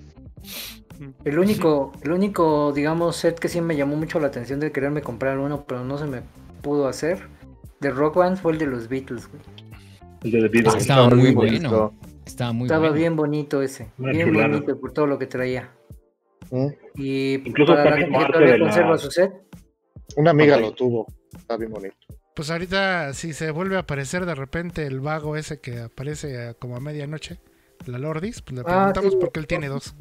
el 1.25 1.39
único, 1.39 1.93
el 2.03 2.13
único, 2.13 2.73
digamos, 2.73 3.17
set 3.17 3.39
que 3.39 3.49
sí 3.49 3.61
me 3.61 3.77
llamó 3.77 3.97
mucho 3.97 4.21
la 4.21 4.29
atención 4.29 4.61
de 4.61 4.73
quererme 4.73 5.03
comprar 5.03 5.39
uno, 5.39 5.65
pero 5.67 5.85
no 5.85 5.99
se 5.99 6.07
me 6.07 6.23
pudo 6.63 6.89
hacer. 6.89 7.29
De 7.81 7.91
Rock 7.91 8.17
Band 8.17 8.37
fue 8.39 8.53
el 8.53 8.59
de 8.59 8.67
los 8.67 8.89
Beatles, 8.89 9.27
güey. 9.29 9.43
El 10.23 10.31
de 10.33 10.41
The 10.43 10.49
Beatles. 10.49 10.75
Estaba 10.83 11.09
muy 11.09 11.33
bueno. 11.35 11.71
bonito. 11.71 11.95
Estaba 12.27 12.53
muy 12.53 12.67
Estaba 12.67 12.81
bueno. 12.81 12.95
bien 12.95 13.17
bonito 13.17 13.63
ese, 13.63 13.89
Una 13.99 14.13
bien 14.13 14.33
bonito 14.33 14.79
por 14.79 14.93
todo 14.93 15.07
lo 15.07 15.19
que 15.19 15.27
traía. 15.27 15.71
¿Mm? 16.51 16.67
Y 16.97 17.35
Incluso 17.49 17.73
para 17.75 17.91
la 17.91 17.97
gente 17.97 18.19
que 18.19 18.25
todavía 18.33 18.57
la- 18.59 18.65
conserva 18.67 18.99
su 18.99 19.11
set, 19.11 19.33
Una 20.17 20.31
amiga 20.31 20.57
lo 20.59 20.73
tuvo. 20.75 21.07
Está 21.37 21.57
bien 21.57 21.71
bonito. 21.73 21.97
Pues 22.35 22.51
ahorita, 22.51 23.13
si 23.15 23.33
se 23.33 23.51
vuelve 23.51 23.77
a 23.77 23.81
aparecer 23.81 24.25
de 24.27 24.35
repente 24.35 24.87
el 24.87 25.01
vago 25.01 25.37
ese 25.37 25.61
que 25.61 25.81
aparece 25.81 26.55
como 26.59 26.77
a 26.77 26.81
medianoche, 26.81 27.41
la 27.87 27.99
Lordis, 27.99 28.41
pues 28.43 28.55
le 28.57 28.61
Ah, 28.63 28.65
preguntamos 28.93 29.13
sí. 29.13 29.19
por 29.19 29.33
qué 29.33 29.41
él 29.41 29.47
tiene 29.47 29.69
dos. 29.69 29.95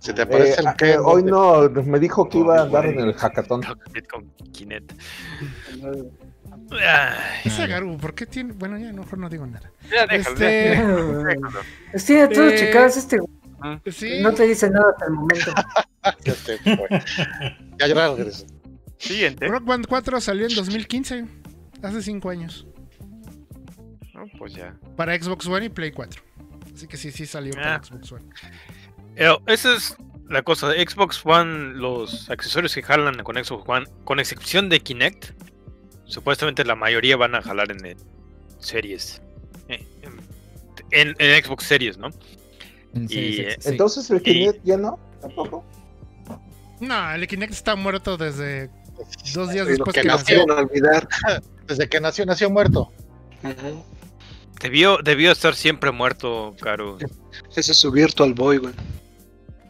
Se 0.00 0.12
te 0.12 0.22
aparece 0.22 0.52
Eh, 0.52 0.56
el 0.60 0.66
ah, 0.66 0.74
que 0.76 0.96
hoy 0.98 1.22
no, 1.22 1.68
me 1.70 1.98
dijo 2.00 2.28
que 2.28 2.38
iba 2.38 2.58
a 2.58 2.62
andar 2.62 2.86
en 2.86 2.98
el 3.00 3.14
hackathon. 3.14 3.62
con 4.10 4.30
Kinect. 4.52 4.92
Ay, 6.70 7.40
Ese 7.44 7.58
ya. 7.62 7.66
Garu, 7.66 7.96
¿por 7.98 8.14
qué 8.14 8.26
tiene? 8.26 8.52
Bueno, 8.52 8.78
ya 8.78 8.92
mejor 8.92 9.18
no 9.18 9.28
digo 9.28 9.46
nada. 9.46 9.70
ya 9.90 10.06
déjalo, 10.06 10.34
Este, 10.34 10.44
déjalo. 10.44 11.60
tiene 12.06 12.28
todo 12.28 12.48
Eh, 12.48 12.56
checadas 12.56 12.96
este, 12.96 13.18
güey. 13.18 13.30
sí, 13.92 14.20
no 14.22 14.32
te 14.32 14.44
dice 14.46 14.70
nada 14.70 14.86
hasta 14.92 15.06
el 15.06 15.12
momento. 15.12 15.52
Ya 16.24 16.34
te 16.34 16.58
fue. 16.58 16.88
Ya 17.78 17.86
ya 17.86 18.08
regresó. 18.16 18.44
Siguiente. 19.02 19.46
Rock 19.48 19.64
Band 19.64 19.86
4 19.88 20.20
salió 20.20 20.46
en 20.46 20.54
2015, 20.54 21.24
hace 21.82 22.02
5 22.02 22.30
años, 22.30 22.66
No, 24.14 24.24
pues 24.38 24.54
ya. 24.54 24.76
para 24.96 25.20
Xbox 25.20 25.46
One 25.46 25.66
y 25.66 25.68
Play 25.68 25.90
4. 25.92 26.22
Así 26.74 26.86
que 26.86 26.96
sí, 26.96 27.10
sí 27.10 27.26
salió 27.26 27.52
para 27.54 27.76
Ah. 27.76 27.82
Xbox 27.82 28.12
One. 28.12 28.24
Pero 29.16 29.42
esa 29.46 29.74
es 29.74 29.96
la 30.28 30.42
cosa. 30.42 30.68
de 30.68 30.86
Xbox 30.88 31.20
One, 31.26 31.74
los 31.74 32.30
accesorios 32.30 32.74
que 32.74 32.82
jalan 32.82 33.22
con 33.24 33.36
Xbox 33.42 33.64
One, 33.68 33.86
con 34.04 34.20
excepción 34.20 34.68
de 34.68 34.80
Kinect, 34.80 35.32
supuestamente 36.04 36.64
la 36.64 36.74
mayoría 36.76 37.16
van 37.16 37.34
a 37.34 37.42
jalar 37.42 37.70
en 37.72 37.84
el 37.84 37.96
Series. 38.60 39.20
eh, 39.68 39.84
En, 40.92 41.08
en- 41.10 41.16
en 41.18 41.44
Xbox 41.44 41.64
Series, 41.64 41.98
¿no? 41.98 42.08
Y, 42.94 43.08
sí. 43.08 43.44
Entonces 43.64 44.10
el 44.10 44.22
Kinect 44.22 44.62
ya 44.64 44.76
no, 44.76 44.98
tampoco. 45.20 45.64
No, 46.80 47.12
el 47.12 47.26
Kinect 47.26 47.52
está 47.52 47.74
muerto 47.76 48.16
desde 48.16 48.70
dos 49.34 49.50
días 49.50 49.66
después 49.66 49.94
que 49.94 50.02
que 50.02 50.08
no 50.08 50.16
nació. 50.16 50.44
Olvidar. 50.44 51.08
Desde 51.66 51.88
que 51.88 52.00
nació, 52.00 52.26
nació 52.26 52.50
muerto. 52.50 52.90
Debió, 54.60 54.98
debió 55.02 55.32
estar 55.32 55.54
siempre 55.54 55.90
muerto, 55.90 56.54
Caro. 56.60 56.98
Ese 57.56 57.72
es 57.72 57.78
su 57.78 57.90
Virtual 57.90 58.34
Boy, 58.34 58.58
güey. 58.58 58.74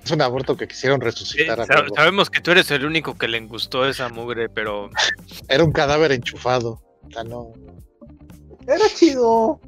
Es 0.05 0.11
un 0.11 0.21
aborto 0.21 0.57
que 0.57 0.67
quisieron 0.67 1.01
Eh, 1.03 1.05
resucitar. 1.07 1.61
a 1.61 1.67
sa- 1.67 1.81
huevo. 1.83 1.95
sabemos 1.95 2.29
que 2.29 2.41
tú 2.41 2.51
eres 2.51 2.71
el 2.73 2.85
único 2.85 3.17
que 3.17 3.29
le 3.29 3.41
gustó 3.41 3.87
esa 3.87 4.09
mugre, 4.09 4.49
pero 4.49 4.91
Era 5.49 5.65
un 5.65 5.73
cadáver 5.73 6.13
enchufado. 6.13 6.83
O 7.03 7.11
sea, 7.11 7.25
no. 7.25 7.53
Era 8.67 8.85
chido. 8.95 9.61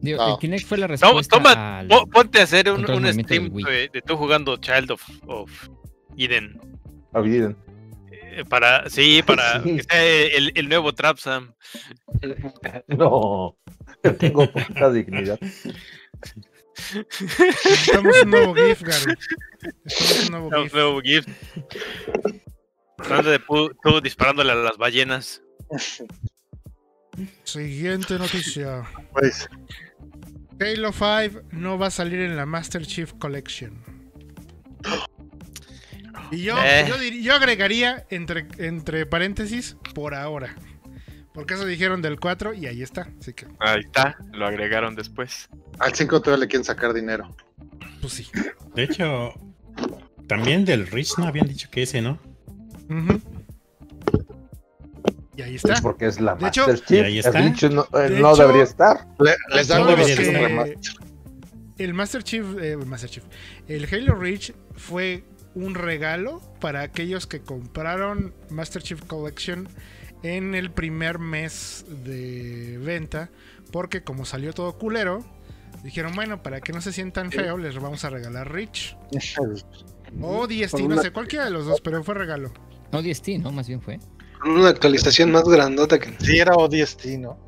Digo, 0.00 0.18
No. 0.18 0.34
el 0.34 0.38
Kinect 0.38 0.66
fue 0.66 0.78
la 0.78 0.86
Toma- 0.86 0.96
respuesta 1.00 1.36
toma, 1.36 1.78
al- 1.78 1.88
po- 1.88 2.06
ponte 2.06 2.40
a 2.40 2.44
hacer 2.44 2.70
un, 2.70 2.88
un 2.88 3.12
stream 3.24 3.48
Wii. 3.52 3.64
de, 3.64 3.90
de 3.92 4.02
tú 4.02 4.16
jugando 4.16 4.56
Child 4.58 4.90
of, 4.92 5.02
of 5.26 5.50
Eden. 6.16 6.60
Eh, 7.14 7.18
Eh, 7.24 7.56
Para, 8.44 8.88
sí, 8.90 9.22
para 9.26 9.62
Sí. 9.64 9.76
que 9.76 9.82
sea 9.84 10.02
el, 10.36 10.52
el 10.54 10.68
nuevo 10.68 10.94
Trap 10.94 11.18
Sam. 11.18 11.54
No, 12.88 13.56
yo 14.04 14.16
tengo 14.16 14.50
poca 14.50 14.90
dignidad. 14.90 15.38
Necesitamos 16.94 18.22
un 18.22 18.30
nuevo 18.30 18.54
GIF, 18.54 18.82
Gary. 18.82 19.14
Necesitamos 19.84 20.52
un 20.52 20.68
nuevo 20.72 20.96
Un 20.96 21.02
GIF. 21.02 21.26
nuevo. 21.26 21.36
Hablando 22.98 23.30
de 23.30 23.40
pu- 23.40 23.76
tú 23.82 24.00
disparándole 24.00 24.52
a 24.52 24.56
las 24.56 24.76
ballenas. 24.76 25.42
Siguiente 27.44 28.18
noticia. 28.18 28.82
Pues, 29.12 29.48
Halo 30.60 30.92
5 30.92 31.42
no 31.52 31.78
va 31.78 31.86
a 31.88 31.90
salir 31.90 32.20
en 32.20 32.36
la 32.36 32.46
Master 32.46 32.86
Chief 32.86 33.12
Collection. 33.14 33.82
Y 36.30 36.42
yo, 36.42 36.56
Eh. 36.62 36.84
yo, 36.88 36.96
dir- 36.96 37.20
yo 37.22 37.34
agregaría 37.34 38.06
entre, 38.10 38.46
entre 38.58 39.06
paréntesis 39.06 39.76
por 39.94 40.14
ahora. 40.14 40.54
Porque 41.32 41.54
eso 41.54 41.66
dijeron 41.66 42.00
del 42.02 42.18
4 42.18 42.54
y 42.54 42.66
ahí 42.66 42.82
está. 42.82 43.08
Así 43.20 43.32
que, 43.34 43.46
Ahí 43.60 43.80
está, 43.80 44.16
lo 44.32 44.46
agregaron 44.46 44.94
después. 44.94 45.48
al 45.78 45.94
5 45.94 46.20
todavía 46.22 46.44
le 46.44 46.48
quieren 46.48 46.64
sacar 46.64 46.92
dinero. 46.94 47.34
pues 48.00 48.12
sí. 48.14 48.26
De 48.74 48.84
hecho, 48.84 49.32
también 50.26 50.64
del 50.64 50.86
Rich 50.86 51.18
no 51.18 51.26
habían 51.26 51.48
dicho 51.48 51.68
que 51.70 51.82
ese, 51.82 52.00
¿no? 52.02 52.18
Y 55.36 55.42
ahí 55.42 55.56
está. 55.56 55.74
Es 55.74 55.80
porque 55.82 56.06
es 56.06 56.20
la 56.20 56.34
De 56.34 56.48
hecho- 56.48 56.66
Master 56.66 56.82
Y 56.84 56.86
Chief. 56.86 57.04
ahí 57.04 57.18
El 57.18 57.26
está. 57.26 57.68
no, 57.68 57.82
eh, 57.92 58.08
De 58.10 58.20
no 58.20 58.32
hecho- 58.32 58.42
debería 58.42 58.62
estar. 58.62 59.06
Le- 59.18 59.36
les 59.54 59.68
dan 59.68 59.82
No 59.82 59.94
que. 59.96 60.76
El 61.78 61.92
Master 61.92 62.22
Chief, 62.22 62.44
eh, 62.58 62.72
el 62.72 62.86
Master 62.86 63.10
Chief, 63.10 63.24
el 63.68 63.86
Halo 63.92 64.14
Reach 64.14 64.52
fue 64.76 65.24
un 65.56 65.74
regalo 65.74 66.40
para 66.60 66.82
aquellos 66.82 67.26
que 67.26 67.40
compraron 67.40 68.34
Master 68.50 68.82
Chief 68.82 69.02
Collection 69.02 69.68
en 70.22 70.54
el 70.54 70.70
primer 70.70 71.18
mes 71.18 71.86
de 72.04 72.78
venta, 72.78 73.30
porque 73.72 74.02
como 74.02 74.26
salió 74.26 74.52
todo 74.52 74.76
culero, 74.78 75.24
dijeron, 75.82 76.12
bueno, 76.14 76.42
para 76.42 76.60
que 76.60 76.72
no 76.72 76.80
se 76.82 76.92
sientan 76.92 77.32
feo, 77.32 77.56
les 77.56 77.74
vamos 77.80 78.04
a 78.04 78.10
regalar 78.10 78.52
Reach. 78.52 78.96
O 80.22 80.46
DST, 80.46 80.78
no 80.82 81.02
sé, 81.02 81.10
cualquiera 81.10 81.44
de 81.44 81.50
los 81.50 81.66
dos, 81.66 81.80
pero 81.80 82.02
fue 82.04 82.14
regalo. 82.14 82.52
No, 82.92 83.02
DST, 83.02 83.28
¿no? 83.40 83.50
Más 83.50 83.66
bien 83.66 83.82
fue. 83.82 83.98
Con 84.40 84.52
una 84.52 84.68
actualización 84.68 85.32
más 85.32 85.42
grandota 85.42 85.98
que. 85.98 86.14
Sí, 86.24 86.38
era 86.38 86.54
ODST, 86.54 87.06
¿no? 87.18 87.45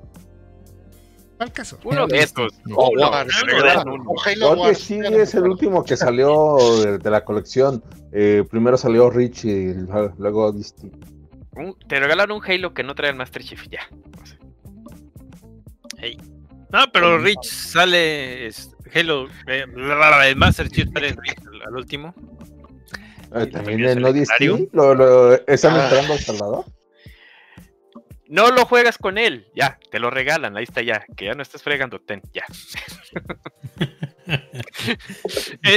¿Cuál 1.38 1.52
caso? 1.52 1.78
Uno 1.84 2.06
de 2.06 2.18
estos. 2.18 2.52
O 2.74 2.90
Uno, 2.90 3.10
Wars. 3.10 3.42
le 3.46 3.52
regalaron 3.52 3.88
O 4.00 4.10
uno. 4.10 4.12
Halo 4.24 4.50
Oye, 4.50 4.60
Wars. 4.60 4.78
sí, 4.80 4.98
es 5.02 5.34
el 5.34 5.44
último 5.44 5.84
que 5.84 5.96
salió 5.96 6.56
de, 6.84 6.98
de 6.98 7.10
la 7.10 7.24
colección. 7.24 7.82
Eh, 8.12 8.44
primero 8.50 8.76
salió 8.76 9.08
Rich 9.08 9.44
y 9.44 9.72
luego 10.18 10.52
Disty. 10.52 10.90
Un- 11.52 11.76
te 11.88 11.98
regalaron 12.00 12.36
un 12.38 12.44
Halo 12.44 12.74
que 12.74 12.82
no 12.82 12.94
trae 12.94 13.10
el 13.10 13.16
Master 13.16 13.42
Chief, 13.42 13.66
ya. 13.70 13.80
No, 16.70 16.80
pero 16.92 17.18
Rich 17.18 17.44
sale. 17.44 18.46
es- 18.46 18.74
Halo. 18.94 19.26
eh, 19.46 19.64
el 20.26 20.36
Master 20.36 20.68
Chief 20.68 20.88
sale 20.92 21.08
Rich 21.10 21.38
al, 21.66 21.74
último. 21.76 22.14
Eh, 23.34 23.44
Y 23.46 23.50
también 23.50 23.84
en 23.84 24.00
No. 24.02 24.68
Lo, 24.72 24.94
lo- 24.94 25.34
¿Están 25.46 25.76
Ah. 25.76 25.84
entrando 25.84 26.12
al 26.14 26.18
Salvador? 26.18 26.64
No 28.28 28.50
lo 28.50 28.66
juegas 28.66 28.98
con 28.98 29.16
él, 29.18 29.46
ya, 29.54 29.78
te 29.90 29.98
lo 29.98 30.10
regalan, 30.10 30.56
ahí 30.56 30.64
está 30.64 30.82
ya, 30.82 31.04
que 31.16 31.24
ya 31.26 31.32
no 31.32 31.42
estés 31.42 31.62
fregando, 31.62 31.98
ten, 32.00 32.20
ya. 32.32 32.44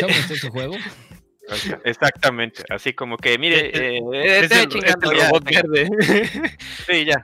¿Cómo 0.02 0.14
está 0.14 0.34
ese 0.34 0.50
juego? 0.50 0.76
Exactamente, 1.86 2.64
así 2.70 2.94
como 2.94 3.18
que, 3.18 3.38
mire, 3.38 3.68
Eh, 3.74 3.98
eh, 4.14 4.38
Es 4.40 4.44
esté 4.44 4.64
el, 4.64 4.70
chingando 4.70 5.12
es 5.12 5.18
el 5.18 5.20
ya, 5.20 5.30
robot 5.30 5.44
verde. 5.46 5.90
Sí, 6.90 7.06
ya. 7.06 7.24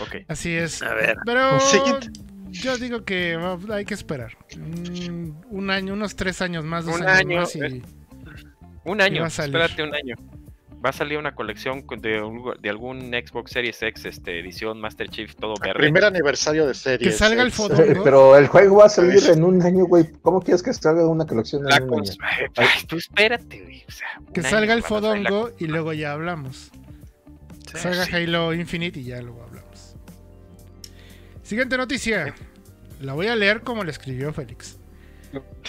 Ok. 0.00 0.16
Así 0.28 0.54
es. 0.54 0.82
A 0.82 0.94
ver. 0.94 1.16
Pero 1.24 1.58
Siguiente. 1.60 2.08
yo 2.50 2.76
digo 2.78 3.04
que 3.04 3.38
hay 3.72 3.84
que 3.84 3.94
esperar. 3.94 4.36
Mm, 4.56 5.30
un 5.50 5.70
año, 5.70 5.94
unos 5.94 6.14
tres 6.16 6.40
años 6.42 6.64
más, 6.64 6.84
dos 6.84 6.96
Un 7.00 7.06
años 7.06 7.18
año, 7.18 7.40
más 7.40 7.56
y... 7.56 7.60
eh. 7.78 7.82
Un 8.84 9.00
año, 9.00 9.28
salir. 9.30 9.56
espérate 9.56 9.82
un 9.82 9.94
año. 9.94 10.14
Va 10.84 10.90
a 10.90 10.92
salir 10.92 11.18
una 11.18 11.34
colección 11.34 11.84
de, 12.00 12.22
un- 12.22 12.52
de 12.60 12.70
algún 12.70 13.10
Xbox 13.10 13.50
Series 13.50 13.82
X, 13.82 14.04
este, 14.04 14.38
edición 14.38 14.80
Master 14.80 15.08
Chief, 15.08 15.34
todo 15.34 15.54
verde. 15.60 15.80
Primer 15.80 16.04
aniversario 16.04 16.66
de 16.68 16.74
serie. 16.74 17.08
Que 17.08 17.12
salga 17.12 17.42
el 17.42 17.50
fodongo. 17.50 17.82
Pero 18.04 18.36
el 18.36 18.46
juego 18.46 18.76
va 18.76 18.84
a 18.86 18.88
salir 18.88 19.20
en 19.28 19.42
un 19.42 19.60
año, 19.62 19.86
güey. 19.86 20.08
¿Cómo 20.22 20.40
quieres 20.40 20.62
que 20.62 20.72
salga 20.72 21.04
una 21.08 21.26
colección 21.26 21.64
La 21.64 21.78
en 21.78 21.90
un 21.90 22.00
año? 22.00 22.12
Ay, 22.56 22.68
tú 22.86 22.96
espérate, 22.96 23.60
güey. 23.62 23.84
o 23.88 23.90
sea, 23.90 24.06
Que 24.32 24.42
salga 24.42 24.72
el 24.74 24.82
salir 24.84 25.22
la- 25.24 25.28
fodongo 25.30 25.50
y 25.58 25.66
luego 25.66 25.92
ya 25.92 26.12
hablamos. 26.12 26.70
Sí, 27.66 27.76
salga 27.78 28.04
sí. 28.04 28.14
Halo 28.14 28.54
Infinite 28.54 29.00
y 29.00 29.04
ya 29.04 29.20
luego 29.20 29.42
hablamos. 29.42 29.96
Siguiente 31.42 31.76
noticia. 31.76 32.34
La 33.00 33.14
voy 33.14 33.26
a 33.26 33.36
leer 33.36 33.62
como 33.62 33.82
la 33.84 33.90
escribió 33.90 34.32
Félix. 34.32 34.77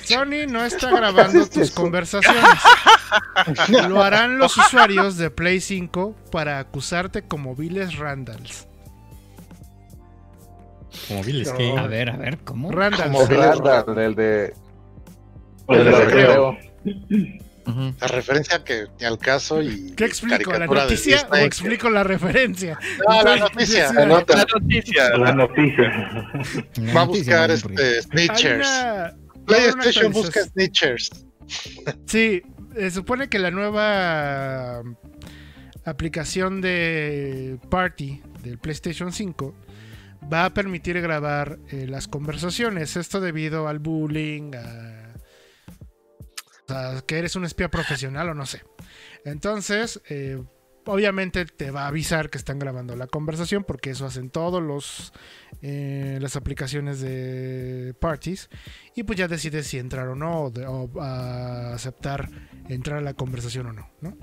Sony 0.04 0.48
no 0.48 0.64
está 0.64 0.92
grabando 0.92 1.46
tus 1.48 1.58
eso? 1.58 1.82
conversaciones. 1.82 2.44
Lo 3.90 4.02
harán 4.02 4.38
los 4.38 4.58
usuarios 4.58 5.18
de 5.18 5.30
Play 5.30 5.60
5 5.60 6.16
para 6.32 6.60
acusarte 6.60 7.24
como 7.24 7.56
viles 7.56 7.98
Randalls. 7.98 8.68
Como 11.08 11.24
No. 11.24 11.46
Skate. 11.46 11.78
A 11.78 11.88
ver, 11.88 12.10
a 12.10 12.18
ver, 12.18 12.40
¿cómo? 12.40 12.72
Randalls. 12.72 13.12
Como 13.12 13.26
Randall, 13.26 13.98
el 14.00 14.16
de. 14.16 14.54
Pues, 15.66 15.80
el 15.80 15.86
de 15.86 15.92
recreo. 15.92 16.58
La 18.00 18.08
referencia 18.08 18.64
que 18.64 18.88
ni 19.00 19.06
al 19.06 19.20
caso 19.20 19.62
y. 19.62 19.94
¿Qué 19.96 20.06
explico? 20.06 20.52
¿La 20.54 20.66
noticia 20.66 21.28
o 21.32 21.36
explico 21.36 21.90
la 21.90 22.04
referencia? 22.04 22.80
No, 23.08 23.22
la 23.22 23.38
noticia. 23.38 23.88
decía, 23.88 24.04
Anota. 24.04 24.38
La 24.38 24.46
noticia. 24.60 25.18
La 25.18 25.34
noticia. 25.34 25.92
Va 26.96 27.02
a 27.02 27.06
buscar 27.06 27.52
este 27.52 27.98
hay 27.98 28.02
Snitchers. 28.02 28.68
PlayStation 29.50 30.12
busca. 30.12 30.44
Snitchers. 30.44 31.10
Sí, 32.06 32.42
se 32.76 32.92
supone 32.92 33.30
que 33.30 33.40
la 33.40 33.52
nueva 33.52 34.84
aplicación 35.86 36.62
de 36.62 37.60
Party 37.70 38.22
del 38.44 38.60
PlayStation 38.60 39.12
5 39.12 39.56
va 40.32 40.46
a 40.46 40.54
permitir 40.54 41.02
grabar 41.02 41.60
eh, 41.70 41.88
las 41.88 42.08
conversaciones. 42.08 42.96
Esto 42.96 43.20
debido 43.20 43.68
al 43.68 43.80
bullying, 43.80 44.52
a, 44.56 45.14
a 46.70 47.02
que 47.02 47.18
eres 47.18 47.36
un 47.36 47.46
espía 47.46 47.70
profesional 47.70 48.30
o 48.30 48.34
no 48.34 48.46
sé. 48.46 48.62
Entonces, 49.26 50.02
eh, 50.10 50.42
obviamente 50.90 51.46
te 51.46 51.72
va 51.72 51.84
a 51.84 51.88
avisar 51.88 52.30
que 52.30 52.38
están 52.38 52.60
grabando 52.60 52.96
la 52.96 53.08
conversación 53.08 53.64
porque 53.64 53.92
eso 53.92 54.06
hacen 54.06 54.30
todos 54.30 54.62
los 54.62 55.14
eh, 55.62 56.18
las 56.22 56.36
aplicaciones 56.36 57.00
de 57.00 57.94
parties 58.00 58.50
y 58.96 59.04
pues 59.04 59.18
ya 59.18 59.28
decides 59.28 59.68
si 59.68 59.78
entrar 59.78 60.08
o 60.08 60.16
no 60.16 60.46
o, 60.46 61.02
aceptar 61.02 62.30
entrar 62.68 62.98
a 62.98 63.02
la 63.02 63.14
conversación 63.14 63.68
o 63.68 63.74
no, 63.74 63.90
¿no? 64.02 64.18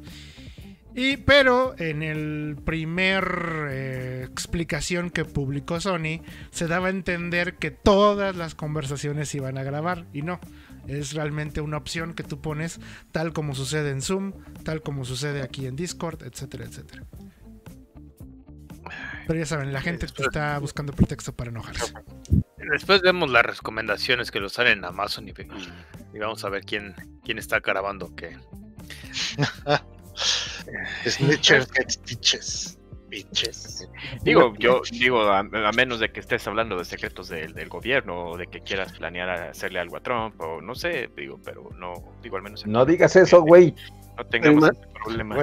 Y 0.95 1.19
pero 1.19 1.75
en 1.79 2.03
el 2.03 2.57
primer 2.65 3.69
eh, 3.71 4.27
explicación 4.31 5.11
que 5.11 5.27
publicó 5.27 5.79
Sony 5.79 6.23
se 6.51 6.67
daba 6.69 6.87
a 6.87 6.91
entender 6.91 7.57
que 7.57 7.71
todas 7.71 8.35
las 8.35 8.55
conversaciones 8.55 9.29
se 9.29 9.37
iban 9.37 9.59
a 9.59 9.63
grabar 9.63 10.07
y 10.15 10.23
no. 10.23 10.41
Es 10.89 11.13
realmente 11.15 11.61
una 11.61 11.77
opción 11.77 12.15
que 12.15 12.23
tú 12.23 12.41
pones 12.41 12.81
tal 13.13 13.33
como 13.33 13.55
sucede 13.55 13.91
en 13.91 14.03
Zoom, 14.03 14.33
tal 14.65 14.83
como 14.83 15.05
sucede 15.05 15.43
aquí 15.43 15.67
en 15.67 15.77
Discord, 15.77 16.23
etcétera, 16.23 16.65
etcétera. 16.65 17.05
Pero 19.27 19.39
ya 19.41 19.47
saben, 19.47 19.73
la 19.73 19.81
gente 19.81 20.07
está 20.07 20.59
buscando 20.61 20.93
pretexto 20.93 21.35
para 21.35 21.51
enojarse. 21.51 21.93
Después 22.71 23.01
vemos 23.03 23.31
las 23.31 23.45
recomendaciones 23.45 24.31
que 24.31 24.39
lo 24.41 24.49
salen 24.49 24.79
en 24.79 24.85
Amazon 24.85 25.29
y, 25.29 25.33
y- 25.33 26.15
y 26.15 26.19
vamos 26.19 26.45
a 26.45 26.49
ver 26.49 26.65
quién, 26.65 26.95
quién 27.25 27.39
está 27.39 27.59
grabando 27.61 28.15
qué. 28.15 28.37
Snitchers 31.07 31.69
get 31.75 31.91
stitches. 31.91 32.76
Bitches. 33.25 33.89
Digo, 34.23 34.55
yo 34.59 34.83
digo, 34.93 35.23
a, 35.23 35.39
a 35.41 35.73
menos 35.73 36.01
de 36.01 36.11
que 36.11 36.21
estés 36.21 36.47
hablando 36.47 36.77
de 36.79 36.85
secretos 36.85 37.29
del, 37.29 37.55
del 37.55 37.69
gobierno 37.69 38.31
o 38.31 38.37
de 38.37 38.47
que 38.47 38.61
quieras 38.61 38.93
planear 38.93 39.29
hacerle 39.31 39.79
algo 39.81 39.97
a 39.97 40.01
Trump 40.01 40.41
o 40.41 40.61
no 40.61 40.75
sé, 40.75 41.09
digo, 41.17 41.41
pero 41.45 41.71
no, 41.79 41.95
digo, 42.23 42.37
al 42.37 42.43
menos 42.43 42.65
en- 42.65 42.73
No 42.73 42.85
digas 42.85 43.17
eso, 43.17 43.41
güey. 43.43 43.75
no 44.17 44.25
tengamos 44.27 44.65
ese 44.71 44.81
problema. 45.05 45.37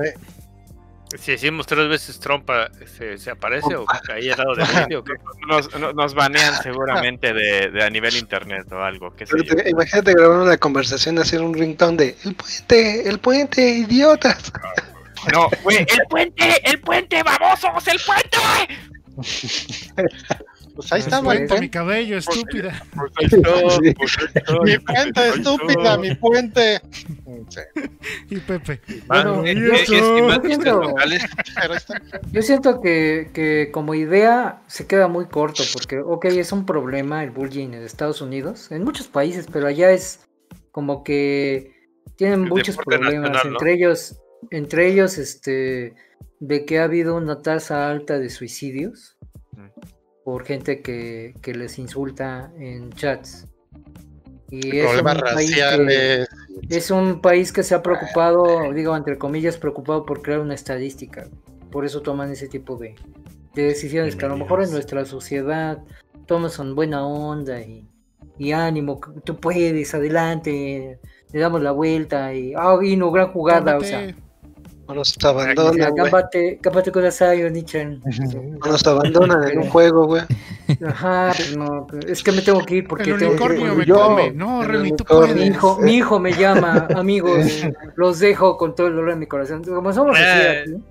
Si 1.15 1.31
decimos 1.31 1.67
tres 1.67 1.87
veces 1.89 2.19
Trump 2.19 2.49
ah, 2.49 2.71
se, 2.87 3.19
se 3.19 3.29
aparece 3.29 3.75
o 3.75 3.85
ahí 4.11 4.31
al 4.31 4.37
lado 4.39 4.55
de 4.55 4.63
Wendy 4.63 4.95
o 4.95 5.03
qué. 5.03 5.13
Nos, 5.47 5.79
no- 5.79 5.93
nos 5.93 6.15
banean 6.15 6.55
seguramente 6.63 7.33
de, 7.33 7.69
de 7.69 7.83
a 7.83 7.89
nivel 7.91 8.15
internet 8.15 8.65
o 8.71 8.81
algo, 8.81 9.15
qué 9.15 9.27
sé 9.27 9.33
Pero 9.37 9.55
te- 9.57 9.69
imagínate 9.69 10.11
grabar 10.13 10.39
una 10.39 10.57
conversación, 10.57 11.19
hacer 11.19 11.41
un 11.41 11.53
ringtone 11.53 11.97
de 11.97 12.15
El 12.23 12.33
puente, 12.33 13.07
el 13.09 13.19
puente, 13.19 13.61
idiotas. 13.69 14.51
No, 15.31 15.49
güey, 15.63 15.77
el 15.77 16.07
puente, 16.09 16.69
el 16.69 16.79
puente, 16.79 17.23
babosos, 17.23 17.87
el 17.87 17.99
puente. 18.05 18.37
Pues 20.75 20.91
ahí 20.91 21.01
está, 21.01 21.19
güey. 21.19 21.47
mi 21.59 21.69
cabello, 21.69 22.17
estúpida. 22.17 22.83
Mi 24.63 24.79
puente, 24.79 25.29
estúpida, 25.29 25.97
mi 25.97 26.15
puente. 26.15 26.81
Y 28.29 28.37
Pepe. 28.37 28.81
Bueno, 29.07 29.43
Yo 32.31 32.41
siento 32.41 32.81
que, 32.81 33.29
que 33.33 33.69
como 33.71 33.93
idea 33.93 34.63
se 34.67 34.87
queda 34.87 35.07
muy 35.07 35.25
corto 35.25 35.63
porque, 35.73 35.99
ok, 35.99 36.25
es 36.25 36.51
un 36.51 36.65
problema 36.65 37.23
el 37.23 37.29
bullying 37.31 37.73
en 37.73 37.83
Estados 37.83 38.21
Unidos, 38.21 38.71
en 38.71 38.83
muchos 38.83 39.07
países, 39.07 39.45
pero 39.51 39.67
allá 39.67 39.91
es 39.91 40.27
como 40.71 41.03
que 41.03 41.71
tienen 42.15 42.43
El 42.43 42.49
muchos 42.49 42.77
problemas, 42.77 43.13
nacional, 43.13 43.43
¿no? 43.43 43.51
entre 43.59 43.73
ellos, 43.73 44.17
entre 44.51 44.87
ellos, 44.87 45.17
este, 45.17 45.93
de 46.39 46.65
que 46.65 46.79
ha 46.79 46.85
habido 46.85 47.15
una 47.15 47.41
tasa 47.41 47.89
alta 47.89 48.19
de 48.19 48.29
suicidios 48.29 49.17
por 50.23 50.45
gente 50.45 50.81
que, 50.81 51.33
que 51.41 51.53
les 51.53 51.77
insulta 51.79 52.51
en 52.57 52.91
chats. 52.93 53.47
Y 54.49 54.77
es 54.77 54.85
Problemas 54.85 55.15
un 55.15 55.21
país 55.21 55.55
que- 55.55 55.61
raciales. 55.61 56.27
es 56.69 56.91
un 56.91 57.21
país 57.21 57.51
que 57.51 57.63
se 57.63 57.73
ha 57.75 57.81
preocupado, 57.81 58.71
digo, 58.73 58.95
entre 58.95 59.17
comillas, 59.17 59.57
preocupado 59.57 60.05
por 60.05 60.21
crear 60.21 60.39
una 60.39 60.53
estadística. 60.53 61.27
Por 61.71 61.85
eso 61.85 62.01
toman 62.01 62.31
ese 62.31 62.47
tipo 62.47 62.77
de, 62.77 62.95
de 63.55 63.63
decisiones 63.63 64.15
que 64.15 64.25
a 64.25 64.29
lo 64.29 64.37
mejor 64.37 64.63
en 64.63 64.71
nuestra 64.71 65.05
sociedad 65.05 65.79
tomas 66.27 66.55
con 66.55 66.75
buena 66.75 67.05
onda 67.05 67.59
y, 67.61 67.87
y 68.37 68.51
ánimo, 68.51 68.99
tú 69.25 69.37
puedes, 69.39 69.93
adelante, 69.95 70.99
le 71.31 71.39
damos 71.39 71.61
la 71.61 71.71
vuelta 71.71 72.33
y, 72.33 72.53
ah, 72.55 72.77
vino, 72.77 73.11
gran 73.11 73.31
jugada, 73.33 73.75
o 73.77 73.81
sea, 73.81 74.15
No 74.87 74.95
nos 74.95 75.13
te 75.13 75.25
o 75.25 75.31
sea, 75.31 75.43
abandonan, 75.43 75.95
gámbate, 75.95 76.59
gámbate 76.61 76.91
con 76.91 77.05
Asayo, 77.05 77.49
Nichan. 77.49 78.01
No 78.59 78.67
nos 78.71 78.85
abandonan 78.85 79.47
en 79.49 79.59
un 79.59 79.69
juego, 79.69 80.05
güey. 80.07 80.23
Ajá, 80.85 81.31
no, 81.57 81.87
es 82.05 82.21
que 82.21 82.31
me 82.33 82.41
tengo 82.41 82.59
que 82.65 82.75
ir 82.75 82.87
porque 82.87 83.11
El 83.11 83.17
tengo 83.17 83.47
que 83.47 83.53
me 83.75 83.85
yo- 83.85 83.95
come. 83.95 84.31
No, 84.31 84.61
Remy, 84.63 84.89
tú 84.89 85.05
unicornio. 85.05 85.27
Mi 85.27 85.33
puedes. 85.41 85.55
hijo, 85.55 85.77
mi 85.79 85.93
hijo 85.95 86.19
me 86.19 86.33
llama, 86.33 86.87
amigos, 86.97 87.39
los 87.95 88.19
dejo 88.19 88.57
con 88.57 88.75
todo 88.75 88.87
el 88.87 88.95
dolor 88.95 89.11
de 89.11 89.15
mi 89.17 89.25
corazón. 89.25 89.63
Como 89.63 89.93
somos 89.93 90.17
así 90.17 90.25
Eh, 90.25 90.59
aquí, 90.63 90.83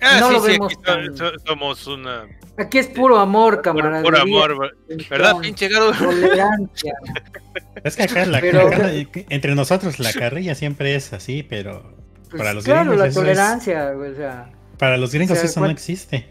Ah, 0.00 0.18
No 0.20 0.28
sí, 0.28 0.34
lo 0.34 0.40
sí, 0.42 0.50
vemos 0.52 0.72
aquí 0.74 0.82
tan- 0.84 1.16
so- 1.16 1.32
somos 1.46 1.86
una. 1.88 2.26
aquí 2.58 2.78
es 2.78 2.86
puro 2.88 3.18
amor, 3.18 3.62
camarada. 3.62 4.02
por 4.02 4.16
amor, 4.16 4.70
¿verdad, 5.10 5.38
pinche 5.40 5.68
Garo? 5.68 5.90
Tolerancia. 5.92 6.92
Es 7.82 7.96
que 7.96 8.02
acá 8.04 8.26
la, 8.26 8.40
Pero- 8.40 8.68
acá, 8.68 8.90
entre 9.30 9.54
nosotros 9.54 9.98
la 9.98 10.12
carrilla 10.12 10.54
siempre 10.54 10.94
es 10.94 11.12
así, 11.12 11.42
pero 11.42 11.96
Pues, 12.30 12.40
Para 12.42 12.52
los 12.54 12.64
claro, 12.64 12.80
gringos 12.90 12.98
la 12.98 13.06
eso 13.06 13.20
es- 13.20 13.26
tolerancia, 13.26 13.92
o 13.96 14.14
sea, 14.14 14.50
para 14.78 14.96
los 14.96 15.12
gringos 15.12 15.36
O 15.36 15.40
sea, 15.40 15.44
eso 15.50 15.60
no 15.60 15.64
¿cuál- 15.66 15.72
existe. 15.72 16.28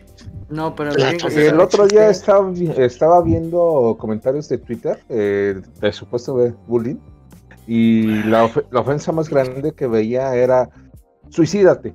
no, 0.50 0.76
pero 0.76 0.92
los 0.94 1.04
gringos. 1.04 1.34
El 1.36 1.42
eso 1.48 1.62
otro 1.64 1.88
día 1.88 2.10
estaba, 2.10 2.52
estaba 2.78 3.22
viendo 3.22 3.96
comentarios 4.00 4.48
de 4.50 4.58
Twitter 4.60 5.00
eh, 5.10 5.60
de 5.82 5.92
supuesto 5.94 6.36
bullying 6.68 6.98
y 7.68 8.24
la, 8.24 8.46
of- 8.46 8.64
la 8.72 8.80
ofensa 8.82 9.12
más 9.12 9.28
grande 9.30 9.74
que 9.74 9.88
veía 9.88 10.34
era 10.36 10.70
suicídate. 11.30 11.94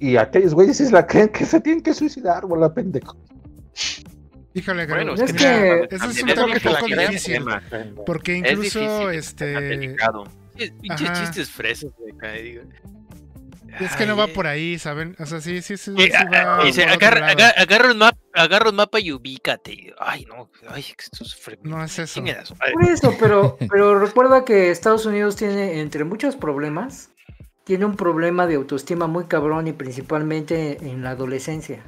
Y 0.00 0.16
aquellos 0.16 0.54
güeyes 0.54 0.76
sí 0.76 0.90
la 0.92 1.06
creen 1.06 1.28
que 1.30 1.44
se 1.46 1.60
tienen 1.60 1.82
que 1.82 1.94
suicidar, 1.94 2.44
bola 2.46 2.72
pendejo. 2.74 3.16
Híjole, 4.54 4.86
Bueno, 4.86 5.14
es 5.14 5.32
mira, 5.32 5.38
que- 5.38 5.94
eso 5.96 6.10
es 6.10 6.22
un 6.22 6.28
es 6.30 6.34
toque 6.34 6.60
poco 6.60 6.86
difícil. 6.86 7.34
tema. 7.34 7.62
Porque 8.04 8.38
Es 8.38 8.52
incluso, 8.52 8.80
difícil, 9.08 9.18
este. 9.18 9.96
Pinches 10.80 11.12
chistes 11.20 11.50
frescos, 11.50 11.92
güey, 11.98 12.12
acá, 12.12 12.32
digo. 12.32 12.62
Es 13.80 13.94
que 13.96 14.06
no 14.06 14.16
va 14.16 14.24
Ay, 14.24 14.32
por 14.32 14.46
ahí, 14.46 14.78
¿saben? 14.78 15.14
O 15.18 15.26
sea, 15.26 15.40
sí, 15.40 15.62
sí, 15.62 15.76
sí. 15.76 15.92
eh, 15.96 16.10
sí 16.10 16.12
ah, 16.16 16.56
va 16.58 16.64
Dice, 16.64 16.84
agarra, 16.84 17.26
agarra, 17.28 17.50
agarra 17.56 17.90
un 17.92 17.98
mapa, 17.98 18.18
agarra 18.34 18.70
un 18.70 18.76
mapa 18.76 19.00
y 19.00 19.12
ubícate. 19.12 19.94
Ay, 19.98 20.24
no, 20.26 20.50
ay, 20.68 20.82
que 20.82 21.04
esto 21.04 21.24
es 21.24 21.36
fre- 21.40 21.58
No 21.62 21.82
es 21.84 21.98
eso. 21.98 22.22
Por 22.72 22.84
eso, 22.90 23.14
pero, 23.20 23.56
pero 23.70 23.98
recuerda 23.98 24.44
que 24.44 24.70
Estados 24.70 25.06
Unidos 25.06 25.36
tiene, 25.36 25.80
entre 25.80 26.04
muchos 26.04 26.36
problemas, 26.36 27.10
tiene 27.64 27.84
un 27.84 27.96
problema 27.96 28.46
de 28.46 28.54
autoestima 28.54 29.06
muy 29.06 29.26
cabrón 29.26 29.66
y 29.68 29.72
principalmente 29.72 30.78
en 30.80 31.02
la 31.02 31.10
adolescencia. 31.10 31.84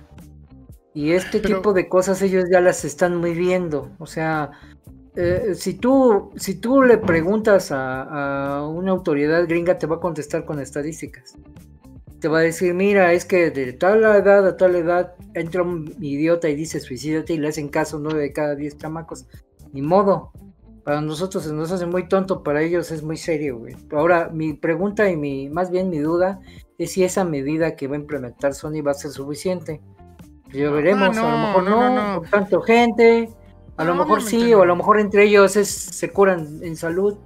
Y 0.93 1.13
este 1.13 1.41
Pero- 1.41 1.57
tipo 1.59 1.73
de 1.73 1.89
cosas 1.89 2.21
ellos 2.23 2.45
ya 2.51 2.61
las 2.61 2.85
están 2.85 3.17
muy 3.17 3.33
viendo. 3.33 3.93
O 3.99 4.07
sea, 4.07 4.51
eh, 5.17 5.55
si, 5.55 5.75
tú, 5.75 6.33
si 6.37 6.57
tú 6.57 6.83
le 6.83 6.99
preguntas 6.99 7.73
a, 7.73 8.59
a 8.59 8.67
una 8.69 8.91
autoridad 8.91 9.47
gringa, 9.49 9.79
te 9.79 9.87
va 9.87 9.97
a 9.97 10.01
contestar 10.01 10.45
con 10.45 10.61
estadísticas. 10.61 11.37
Te 12.21 12.29
va 12.29 12.39
a 12.39 12.43
decir, 12.43 12.75
mira, 12.75 13.13
es 13.13 13.25
que 13.25 13.51
de 13.51 13.73
tal 13.73 14.01
edad 14.05 14.47
a 14.47 14.57
tal 14.57 14.77
edad 14.77 15.15
entra 15.35 15.63
un 15.63 15.95
idiota 16.01 16.49
y 16.49 16.55
dice 16.55 16.79
suicídate 16.81 17.33
y 17.35 17.39
le 17.39 17.49
hacen 17.49 17.69
caso 17.69 17.99
9 17.99 18.21
de 18.21 18.33
cada 18.33 18.55
10 18.55 18.77
chamacos. 18.79 19.27
Ni 19.73 19.81
modo. 19.83 20.33
Para 20.85 21.01
nosotros 21.03 21.45
se 21.45 21.53
nos 21.53 21.71
hace 21.73 21.87
muy 21.87 22.09
tonto, 22.09 22.43
para 22.43 22.63
ellos 22.63 22.91
es 22.91 23.03
muy 23.03 23.17
serio, 23.19 23.59
güey. 23.59 23.77
Ahora, 23.93 24.31
mi 24.33 24.55
pregunta 24.55 25.09
y 25.11 25.17
mi, 25.17 25.49
más 25.51 25.71
bien 25.71 25.91
mi 25.91 25.99
duda 25.99 26.41
es 26.79 26.93
si 26.93 27.05
esa 27.05 27.23
medida 27.25 27.77
que 27.77 27.87
va 27.87 27.97
a 27.97 28.01
implementar 28.01 28.55
Sony 28.55 28.83
va 28.85 28.93
a 28.93 28.95
ser 28.95 29.11
suficiente. 29.11 29.81
Ya 30.53 30.71
veremos, 30.71 31.17
a 31.17 31.23
lo 31.23 31.29
no, 31.31 31.47
mejor 31.47 31.63
no, 31.65 31.71
no, 31.71 31.95
no, 31.95 32.13
no. 32.15 32.21
por 32.23 32.31
tanto 32.31 32.61
gente, 32.63 33.29
a 33.77 33.85
lo 33.85 33.95
No, 33.95 34.03
mejor 34.05 34.23
sí, 34.23 34.53
o 34.55 34.59
a 34.59 34.61
no. 34.61 34.67
lo 34.67 34.77
mejor 34.77 34.99
entre 34.99 35.25
ellos 35.25 35.55
es, 35.57 35.69
se 35.69 36.11
curan 36.11 36.61
en 36.63 36.75
salud, 36.77 37.19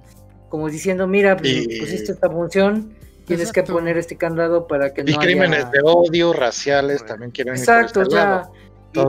como 0.49 0.69
diciendo, 0.69 1.07
mira, 1.07 1.35
pues, 1.37 1.65
Y- 1.65 1.79
pusiste 1.79 2.11
esta 2.11 2.29
función, 2.29 2.93
tienes 3.25 3.51
que 3.51 3.63
poner 3.63 3.97
este 3.97 4.17
candado 4.17 4.67
para 4.67 4.93
que 4.93 5.01
Y 5.05 5.13
no 5.13 5.19
crímenes 5.19 5.61
haya... 5.65 5.69
de 5.71 5.79
odio, 5.83 6.33
raciales, 6.33 7.05
también 7.05 7.31
quieren 7.31 7.55
ir 7.55 7.65
por 7.65 7.75
Exacto, 7.75 8.01
este 8.03 8.15
o 8.15 8.17
lado. 8.17 8.51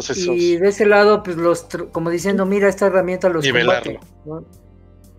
sea, 0.03 0.17
y- 0.35 0.53
y, 0.55 0.57
de 0.57 0.69
ese 0.69 0.87
lado, 0.87 1.23
pues 1.23 1.37
los, 1.37 1.69
tr- 1.69 1.91
como 1.93 2.11
diciendo, 2.11 2.45
mira, 2.47 2.69
esta 2.69 2.87
herramienta 2.87 3.29
los 3.29 3.45
Nivelarlo. 3.45 4.01
combate. 4.01 4.12
¿no? 4.25 4.67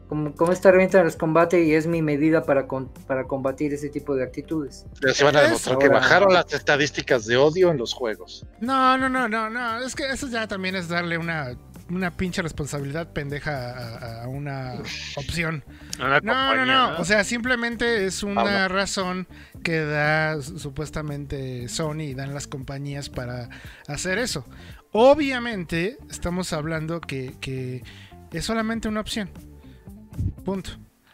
Como, 0.10 0.34
como 0.36 0.54
esta 0.54 0.70
herramienta 0.70 1.04
los 1.04 1.18
combate 1.18 1.64
y 1.66 1.74
es 1.74 1.86
mi 1.86 2.02
medida 2.02 2.44
para, 2.44 2.66
con- 2.66 2.88
para 3.08 3.26
combatir 3.26 3.74
ese 3.74 3.90
tipo 3.90 4.16
de 4.16 4.24
actitudes. 4.24 4.86
Ya 5.06 5.14
se 5.14 5.24
van 5.26 5.36
a 5.36 5.42
demostrar 5.42 5.78
que 5.80 5.88
ahora- 5.88 6.00
bajaron 6.00 6.34
las 6.34 6.54
estadísticas 6.54 7.26
de 7.26 7.36
odio 7.36 7.72
en 7.72 7.78
los 7.78 7.94
juegos. 7.94 8.46
No, 8.62 8.98
no, 8.98 9.10
no, 9.10 9.28
no, 9.28 9.50
no. 9.50 9.80
Es 9.86 9.96
que 9.96 10.10
eso 10.10 10.28
ya 10.30 10.48
también 10.48 10.78
es 10.78 10.88
darle 10.88 11.18
una, 11.18 11.58
una 11.90 12.16
pinche 12.18 12.42
responsabilidad 12.42 13.14
pendeja 13.14 13.72
a, 13.72 14.24
a 14.24 14.28
una 14.28 14.76
opción. 15.16 15.64
Una 16.00 16.20
No, 16.22 16.34
no, 16.34 16.48
compañía, 16.50 16.66
no. 16.66 17.00
O 17.00 17.06
sea, 17.06 17.24
simplemente 17.24 18.06
es 18.06 18.24
una 18.24 18.42
Habla. 18.42 18.68
razón 18.68 19.28
que 19.64 19.80
da 19.80 20.42
su- 20.42 20.60
supuestamente 20.60 21.68
Sony 21.70 22.02
y 22.02 22.14
dan 22.14 22.34
las 22.34 22.48
compañías 22.48 23.10
para 23.10 23.50
hacer 23.88 24.18
eso. 24.20 24.46
Obviamente, 24.92 25.98
estamos 26.10 26.54
hablando 26.54 27.02
que, 27.02 27.36
que 27.40 27.84
es 28.32 28.46
solamente 28.46 28.88
una 28.88 29.02
opción. 29.02 29.30
Punto. 30.46 30.72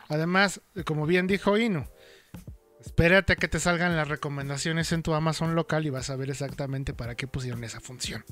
Además, 0.09 0.61
como 0.85 1.05
bien 1.05 1.27
dijo 1.27 1.57
Inu, 1.57 1.85
espérate 2.81 3.33
a 3.33 3.35
que 3.35 3.47
te 3.47 3.59
salgan 3.59 3.95
las 3.95 4.07
recomendaciones 4.07 4.91
en 4.91 5.01
tu 5.03 5.13
Amazon 5.13 5.55
local 5.55 5.85
y 5.85 5.89
vas 5.89 6.09
a 6.09 6.15
ver 6.15 6.29
exactamente 6.29 6.93
para 6.93 7.15
qué 7.15 7.25
pusieron 7.27 7.63
esa 7.63 7.79
función. 7.79 8.23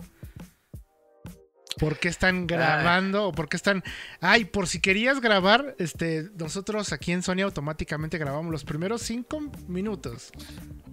¿Por 1.80 1.98
qué 1.98 2.10
están 2.10 2.48
grabando 2.48 3.28
o 3.28 3.32
por 3.32 3.50
qué 3.50 3.58
están... 3.58 3.84
Ay, 4.20 4.46
por 4.46 4.68
si 4.68 4.80
querías 4.80 5.22
grabar, 5.22 5.76
este, 5.80 6.30
nosotros 6.38 6.92
aquí 6.94 7.12
en 7.12 7.24
Sony 7.24 7.42
automáticamente 7.44 8.18
grabamos 8.18 8.52
los 8.52 8.64
primeros 8.64 9.02
cinco 9.02 9.42
minutos. 9.68 10.32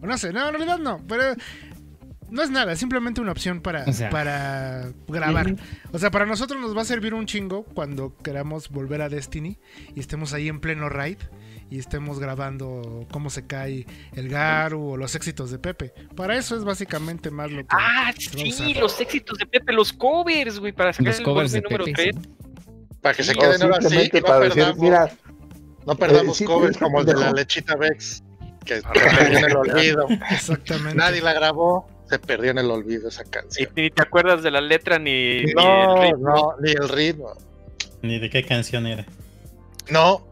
O 0.00 0.06
no 0.06 0.16
sé, 0.18 0.32
no, 0.32 0.46
en 0.46 0.54
realidad 0.54 0.78
no, 0.78 1.04
pero 1.08 1.34
no 2.30 2.42
es 2.42 2.50
nada, 2.50 2.72
es 2.72 2.78
simplemente 2.78 3.20
una 3.20 3.32
opción 3.32 3.60
para, 3.60 3.84
O 3.84 3.92
sea. 3.92 4.10
para 4.10 4.92
grabar. 5.08 5.56
O 5.92 5.98
sea, 5.98 6.10
para 6.10 6.26
nosotros 6.26 6.60
nos 6.60 6.76
va 6.76 6.82
a 6.82 6.84
servir 6.84 7.14
un 7.14 7.26
chingo 7.26 7.64
cuando 7.64 8.16
queramos 8.18 8.68
volver 8.68 9.02
a 9.02 9.08
Destiny 9.08 9.58
y 9.94 10.00
estemos 10.00 10.32
ahí 10.32 10.48
en 10.48 10.60
pleno 10.60 10.88
raid 10.88 11.18
y 11.70 11.78
estemos 11.78 12.18
grabando 12.18 13.06
cómo 13.10 13.30
se 13.30 13.46
cae 13.46 13.86
el 14.14 14.28
Garu 14.28 14.90
o 14.92 14.96
los 14.96 15.14
éxitos 15.14 15.50
de 15.50 15.58
Pepe. 15.58 15.92
Para 16.16 16.36
eso 16.36 16.56
es 16.56 16.64
básicamente 16.64 17.30
más 17.30 17.50
lo 17.50 17.62
que... 17.62 17.68
Ah, 17.70 18.12
sí, 18.16 18.74
los 18.74 19.00
éxitos 19.00 19.38
de 19.38 19.46
Pepe, 19.46 19.72
los 19.72 19.92
covers, 19.92 20.58
güey, 20.58 20.72
para 20.72 20.92
sacar 20.92 21.08
Los 21.08 21.18
el 21.18 21.24
covers 21.24 21.52
de 21.52 21.60
número 21.60 21.84
Pepe. 21.84 22.12
3. 22.12 22.16
Para 23.02 23.14
que 23.14 23.22
se 23.22 23.32
O 23.32 23.34
queden 23.34 23.62
ahora 23.62 23.80
sí, 23.82 24.10
y 24.12 24.16
no 24.20 24.22
para 24.26 24.40
decir, 24.40 24.54
perdamos, 24.56 24.78
mira, 24.78 25.12
no 25.86 25.94
perdamos 25.96 26.36
eh, 26.36 26.38
sí, 26.38 26.44
covers 26.44 26.76
sí, 26.76 26.82
como 26.82 27.00
el 27.00 27.06
de 27.06 27.14
la 27.14 27.32
lechita 27.32 27.76
Vex, 27.76 28.22
que 28.64 28.76
se 28.80 28.82
perdió 28.88 29.38
en 29.38 29.44
el 29.44 29.56
olvido. 29.56 30.06
Exactamente. 30.30 30.94
Nadie 30.96 31.20
la 31.22 31.32
grabó, 31.32 31.86
se 32.08 32.18
perdió 32.18 32.50
en 32.50 32.58
el 32.58 32.70
olvido 32.70 33.08
esa 33.08 33.22
Y 33.22 33.30
canción. 33.30 33.70
ni 33.76 33.90
te 33.90 34.02
acuerdas 34.02 34.42
de 34.42 34.50
la 34.50 34.60
letra 34.60 34.98
ni, 34.98 35.42
ni 35.44 35.50
el 35.50 35.54
No, 35.54 36.02
ritmo. 36.02 36.18
no, 36.28 36.54
ni 36.60 36.70
el 36.72 36.88
ritmo. 36.88 37.32
Ni 38.02 38.18
de 38.18 38.30
qué 38.30 38.44
canción 38.44 38.86
era. 38.86 39.06
No. 39.90 40.26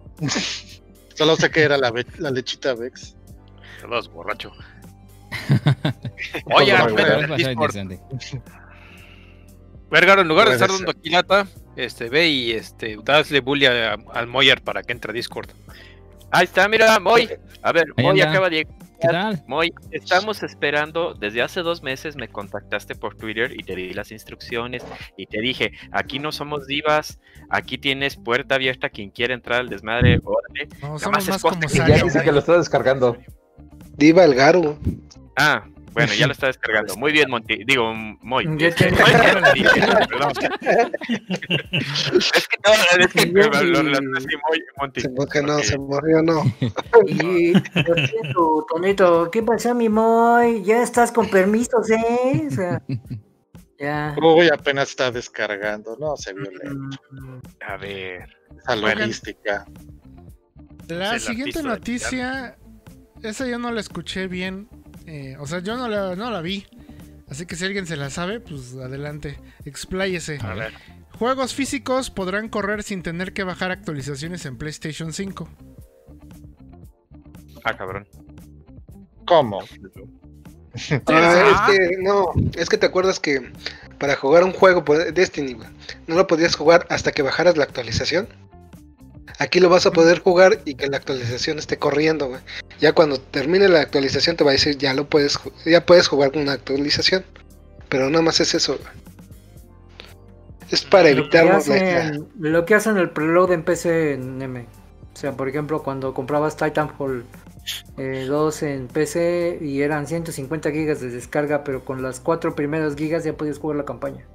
Solo 1.17 1.37
sé 1.37 1.51
que 1.51 1.63
era 1.63 1.79
la, 1.79 1.91
lechita 2.31 2.75
Vex. 2.75 3.17
Saludos, 3.81 4.11
borracho. 4.11 4.53
Oye. 6.55 6.75
Vergaro, 9.91 10.23
en 10.23 10.29
lugar 10.29 10.49
de 10.49 10.55
estar 10.55 10.69
dando 10.69 10.91
aquí 10.91 11.11
lata, 11.11 11.47
este, 11.77 12.09
ve 12.09 12.29
y 12.29 12.53
este, 12.53 12.99
dale 13.03 13.41
bully 13.41 13.67
a- 13.67 13.97
al 14.13 14.27
Moyer 14.27 14.61
para 14.63 14.83
que 14.83 14.93
entre 14.93 15.11
a 15.13 15.15
Discord. 15.15 15.51
Ahí 16.31 16.45
está, 16.45 16.69
mira, 16.69 16.99
Moy. 16.99 17.31
A 17.63 17.73
ver, 17.73 17.87
Moy 17.97 18.21
acaba 18.21 18.51
de, 18.51 18.67
¿Qué 19.01 19.09
tal? 19.09 19.43
Moy, 19.47 19.75
estamos 19.91 20.43
esperando, 20.43 21.15
desde 21.15 21.43
hace 21.43 21.61
dos 21.61 21.83
meses 21.83 22.17
me 22.17 22.29
contactaste 22.29 22.95
por 22.95 23.15
Twitter 23.15 23.53
y 23.53 23.63
te 23.63 23.77
di 23.77 23.93
las 23.93 24.11
instrucciones 24.11 24.85
y 25.17 25.27
te 25.27 25.41
dije, 25.41 25.73
aquí 25.93 26.19
no 26.19 26.33
somos 26.33 26.67
divas, 26.67 27.19
aquí 27.51 27.77
tienes 27.77 28.17
puerta 28.17 28.55
abierta, 28.55 28.89
quien 28.89 29.11
quiera 29.11 29.35
entrar 29.35 29.61
al 29.61 29.69
desmadre, 29.69 30.19
órale. 30.25 30.69
No, 30.81 30.99
somos 30.99 31.29
más 31.29 31.43
como 31.43 31.61
que 31.61 31.69
Ya 31.77 32.03
dice 32.03 32.23
que 32.23 32.33
lo 32.33 32.39
está 32.39 32.57
descargando. 32.57 33.19
Diva 33.97 34.25
el 34.25 34.35
Garo. 34.35 34.79
Ah, 35.37 35.67
bueno, 35.97 36.13
ya 36.13 36.27
lo 36.27 36.33
está 36.33 36.49
descargando. 36.49 36.95
Muy 36.97 37.11
bien, 37.11 37.31
Monty. 37.31 37.65
Digo, 37.65 37.91
Moy. 38.21 38.45
Es 38.61 38.75
que 38.75 38.91
no, 38.91 38.99
es 42.99 43.13
que 43.15 43.33
Ya 43.33 43.63
lo, 43.63 43.83
Moy, 43.83 44.63
Monty. 44.77 45.01
Se 45.01 45.09
murió, 45.09 45.43
no, 45.43 45.59
se 45.61 45.79
murió, 45.79 46.23
no. 46.23 46.43
Y 47.07 47.55
lo 47.55 47.95
siento, 48.07 48.67
Tonito, 48.69 49.31
¿qué 49.31 49.43
pasa, 49.43 49.73
mi 49.73 49.89
Moy? 49.89 50.63
Ya 50.65 50.83
estás 50.83 51.11
con 51.11 51.31
permisos, 51.31 51.89
¿eh? 51.89 52.47
O 52.47 52.51
sea, 52.51 52.83
ya. 53.79 54.15
Uy, 54.23 54.51
apenas 54.53 54.91
está 54.91 55.11
descargando. 55.11 55.97
No, 55.99 56.15
se 56.19 56.35
violenta. 56.35 57.01
A 57.67 57.79
ver. 57.79 58.37
Esa 58.59 58.77
logística. 58.77 59.65
La 60.89 61.19
siguiente 61.19 61.63
noticia, 61.63 62.59
esa 63.23 63.47
yo 63.47 63.59
no 63.59 63.73
la 63.73 63.81
escuché 63.81 64.29
bien. 64.29 64.69
Eh, 65.07 65.37
o 65.39 65.47
sea, 65.47 65.61
yo 65.61 65.77
no 65.77 65.89
la, 65.89 66.17
no 66.17 66.31
la 66.31 66.41
vi. 66.41 66.67
Así 67.29 67.47
que 67.47 67.57
si 67.57 67.65
alguien 67.65 67.87
se 67.87 67.97
la 67.97 68.11
sabe, 68.11 68.41
pues 68.41 68.75
adelante, 68.75 69.39
expláyese. 69.65 70.39
A 70.43 70.55
ver. 70.55 70.75
Juegos 71.19 71.55
físicos 71.55 72.11
podrán 72.11 72.49
correr 72.49 72.83
sin 72.83 73.03
tener 73.03 73.33
que 73.33 73.43
bajar 73.43 73.71
actualizaciones 73.71 74.45
en 74.47 74.59
PlayStation 74.59 75.13
5. 75.13 75.49
Ah, 77.65 77.77
cabrón. 77.77 78.07
¿Cómo? 79.27 79.61
Ah, 81.07 81.69
es 81.71 81.79
que, 81.79 81.97
no, 82.03 82.33
es 82.55 82.69
que 82.69 82.77
te 82.77 82.85
acuerdas 82.85 83.19
que 83.19 83.51
para 83.99 84.15
jugar 84.15 84.45
un 84.45 84.53
juego 84.53 84.85
Destiny, 85.13 85.57
no 86.07 86.15
lo 86.15 86.27
podías 86.27 86.55
jugar 86.55 86.87
hasta 86.91 87.13
que 87.13 87.23
bajaras 87.23 87.57
la 87.57 87.65
actualización. 87.65 88.29
Aquí 89.39 89.61
lo 89.61 89.69
vas 89.69 89.87
a 89.87 89.91
poder 89.91 90.21
jugar 90.21 90.61
y 90.65 90.75
que 90.75 90.87
la 90.87 90.97
actualización 90.97 91.59
esté 91.59 91.79
corriendo, 91.79 92.29
güey. 92.29 92.41
Ya 92.81 92.93
cuando 92.93 93.21
termine 93.21 93.69
la 93.69 93.81
actualización 93.81 94.37
te 94.37 94.45
va 94.45 94.51
a 94.51 94.53
decir 94.53 94.79
ya 94.79 94.95
lo 94.95 95.09
puedes, 95.09 95.39
ya 95.65 95.85
puedes 95.85 96.09
jugar 96.09 96.33
con 96.33 96.43
una 96.43 96.53
actualización. 96.53 97.25
Pero 97.89 98.11
nada 98.11 98.23
más 98.23 98.41
es 98.41 98.55
eso, 98.55 98.79
güey. 98.79 99.07
Es 100.71 100.83
para 100.83 101.11
Lo 101.11 101.29
que, 101.31 101.39
evitar 101.39 101.57
hacen, 101.57 102.29
lo 102.41 102.65
que 102.65 102.75
hacen 102.75 102.97
el 102.97 103.11
preload 103.11 103.53
en 103.53 103.63
PC 103.63 104.15
en 104.15 104.43
M. 104.43 104.67
O 105.15 105.17
sea, 105.17 105.33
por 105.33 105.49
ejemplo, 105.49 105.83
cuando 105.83 106.13
comprabas 106.13 106.57
Titanfall 106.57 107.25
eh, 107.97 108.27
2 108.29 108.63
en 108.63 108.89
PC 108.89 109.59
y 109.61 109.83
eran 109.83 110.07
150 110.07 110.71
gigas 110.71 111.01
de 111.01 111.11
descarga, 111.11 111.65
pero 111.65 111.85
con 111.85 112.03
las 112.03 112.21
cuatro 112.21 112.55
primeras 112.55 112.97
gigas 112.97 113.25
ya 113.25 113.37
podías 113.37 113.59
jugar 113.59 113.77
la 113.77 113.85
campaña. 113.85 114.27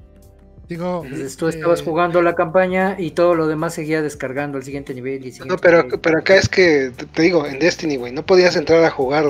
Digo, 0.72 1.02
Entonces 1.04 1.36
tú 1.36 1.48
eh, 1.48 1.50
estabas 1.50 1.82
jugando 1.82 2.22
la 2.22 2.34
campaña 2.34 2.96
y 2.98 3.12
todo 3.12 3.36
lo 3.36 3.46
demás 3.48 3.74
seguía 3.74 4.02
descargando 4.02 4.58
al 4.58 4.64
siguiente 4.64 4.94
nivel. 4.94 5.18
Y 5.26 5.32
siguiente 5.34 5.48
No, 5.54 5.58
pero, 5.58 5.84
nivel. 5.84 6.00
pero 6.00 6.20
acá 6.20 6.38
es 6.38 6.48
que, 6.48 6.94
te 7.14 7.22
digo, 7.24 7.46
en 7.46 7.60
Destiny, 7.60 7.98
güey, 7.98 8.14
no 8.14 8.26
podías 8.26 8.56
entrar 8.56 8.82
a 8.86 8.90
jugar 8.90 9.26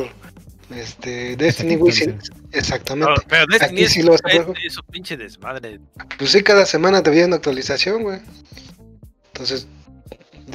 este 0.69 1.35
Destiny, 1.37 1.77
güey, 1.77 1.93
sin- 1.93 2.19
exactamente. 2.51 3.09
No, 3.11 3.17
pero 3.27 3.47
Destiny 3.47 3.71
Aquí 3.71 3.83
es, 3.86 3.91
sí 3.91 4.03
lo 4.03 4.11
vas 4.11 4.21
a 4.24 4.29
es, 4.29 4.41
poder- 4.41 4.57
es 4.63 4.78
un 4.78 4.86
pinche 4.91 5.17
desmadre. 5.17 5.79
Pues 6.20 6.29
sí, 6.29 6.43
cada 6.43 6.67
semana 6.67 7.01
te 7.01 7.09
viene 7.09 7.25
una 7.25 7.37
actualización, 7.37 8.03
güey. 8.03 8.20
Entonces, 9.33 9.67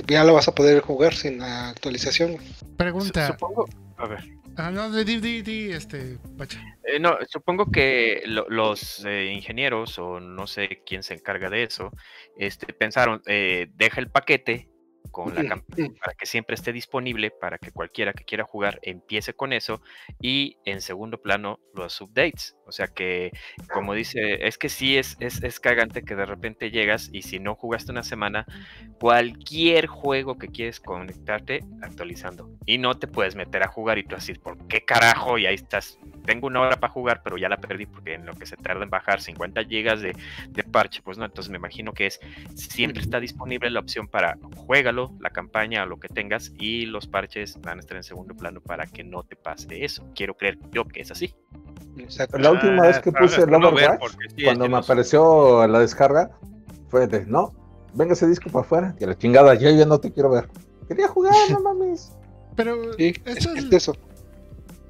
ya 0.07 0.23
lo 0.23 0.35
vas 0.35 0.47
a 0.47 0.55
poder 0.55 0.83
jugar 0.83 1.15
sin 1.17 1.39
la 1.39 1.71
actualización, 1.71 2.35
güey. 2.35 2.47
pregunta. 2.77 3.27
Supongo. 3.27 3.69
A 3.97 4.07
ver. 4.07 4.21
Ah, 4.57 4.71
no, 4.71 4.91
de 4.91 5.71
este, 5.75 6.19
Pacha. 6.39 6.63
Eh, 6.85 6.99
no, 6.99 7.19
supongo 7.29 7.71
que 7.71 8.23
lo- 8.27 8.49
los 8.49 9.05
eh, 9.05 9.33
ingenieros 9.35 9.99
o 9.99 10.19
no 10.21 10.47
sé 10.47 10.83
quién 10.87 11.03
se 11.03 11.15
encarga 11.15 11.51
de 11.51 11.65
eso, 11.65 11.91
este, 12.39 12.73
pensaron, 12.73 13.21
eh, 13.27 13.67
deja 13.75 14.01
el 14.01 14.11
paquete 14.11 14.69
con 15.11 15.35
la 15.35 15.45
campaña 15.47 15.89
para 16.01 16.15
que 16.15 16.27
siempre 16.27 16.55
esté 16.55 16.73
disponible 16.73 17.31
para 17.31 17.59
que 17.59 17.71
cualquiera 17.71 18.13
que 18.13 18.25
quiera 18.25 18.45
jugar 18.45 18.79
empiece 18.83 19.35
con 19.35 19.53
eso 19.53 19.81
y 20.21 20.57
en 20.65 20.81
segundo 20.81 21.21
plano 21.21 21.59
los 21.75 22.01
updates. 22.01 22.56
O 22.67 22.73
sea 22.73 22.89
que, 22.89 23.33
como 23.73 23.95
dice, 23.95 24.47
es 24.47 24.59
que 24.59 24.69
sí 24.69 24.97
es, 24.97 25.17
es, 25.21 25.43
es 25.43 25.61
cagante 25.61 26.03
que 26.03 26.17
de 26.17 26.27
repente 26.27 26.71
llegas 26.71 27.11
y 27.13 27.23
si 27.23 27.39
no 27.39 27.55
jugaste 27.55 27.93
una 27.93 28.03
semana, 28.03 28.47
cualquier 28.99 29.87
juego 29.87 30.39
que 30.39 30.49
quieres 30.49 30.81
conectarte 30.81 31.61
actualizando 31.83 32.51
y 32.67 32.79
no 32.79 32.99
te 32.99 33.07
puedes 33.07 33.37
meter 33.37 33.63
a 33.63 33.69
jugar 33.69 33.99
y 33.99 34.05
tú 34.05 34.17
así, 34.17 34.35
¿por 34.35 34.59
qué 34.67 34.85
carajo? 34.85 35.39
Y 35.39 35.47
ahí 35.47 35.55
estás, 35.55 35.99
tengo 36.25 36.47
una 36.47 36.61
hora 36.61 36.81
para 36.81 36.93
jugar, 36.93 37.23
pero 37.23 37.37
ya 37.37 37.49
la 37.49 37.59
perdí 37.59 37.87
porque 37.87 38.15
en 38.15 38.27
lo 38.27 38.35
que 38.35 38.47
se 38.47 38.57
tarda 38.57 38.83
en 38.83 38.91
bajar 38.91 39.21
50 39.21 39.65
gigas 39.65 40.01
de, 40.01 40.15
de 40.49 40.65
parche, 40.65 41.03
pues 41.03 41.19
no, 41.19 41.25
entonces 41.25 41.51
me 41.51 41.59
imagino 41.59 41.93
que 41.93 42.07
es, 42.07 42.21
siempre 42.55 43.03
está 43.03 43.21
disponible 43.21 43.71
la 43.71 43.81
opción 43.81 44.09
para 44.09 44.39
juégalo, 44.57 45.13
la 45.21 45.31
campaña 45.31 45.85
o 45.85 45.87
lo 45.87 45.99
que 45.99 46.09
tengas 46.09 46.53
y 46.59 46.87
los 46.87 47.07
parches 47.07 47.61
van 47.61 47.79
a 47.79 47.81
estar 47.81 47.97
en 47.97 48.03
segundo 48.03 48.35
plano 48.35 48.61
para 48.61 48.87
que 48.87 49.05
no 49.05 49.23
te 49.23 49.37
pase 49.37 49.85
eso. 49.85 50.09
Quiero 50.15 50.35
creer 50.35 50.59
yo 50.73 50.85
que 50.87 51.01
es 51.01 51.11
así. 51.11 51.35
Exacto. 51.99 52.39
La 52.39 52.51
última 52.57 52.83
Ah, 52.83 52.87
vez 52.89 52.99
que 53.01 53.13
para 53.13 53.25
puse 53.25 53.43
el 53.43 53.55
Overwatch, 53.55 54.17
sí, 54.37 54.45
cuando 54.45 54.69
me 54.69 54.77
apareció 54.79 55.67
la 55.67 55.79
descarga, 55.81 56.31
fue 56.89 57.07
de, 57.07 57.25
no, 57.27 57.53
venga 57.95 58.13
ese 58.15 58.27
disco 58.27 58.51
para 58.51 58.65
afuera, 58.65 58.95
que 58.99 59.07
la 59.07 59.17
chingada, 59.17 59.55
yo 59.55 59.71
ya 59.71 59.87
no 59.87 59.99
te 60.01 60.13
quiero 60.13 60.31
ver. 60.31 60.49
Quería 60.89 61.09
jugar, 61.09 61.35
no 61.51 61.61
mames. 61.61 62.13
Pero 62.57 62.95
Sí, 62.97 63.15
esto, 63.25 63.51
es 63.53 63.65
es- 63.65 63.73
eso. 63.73 63.97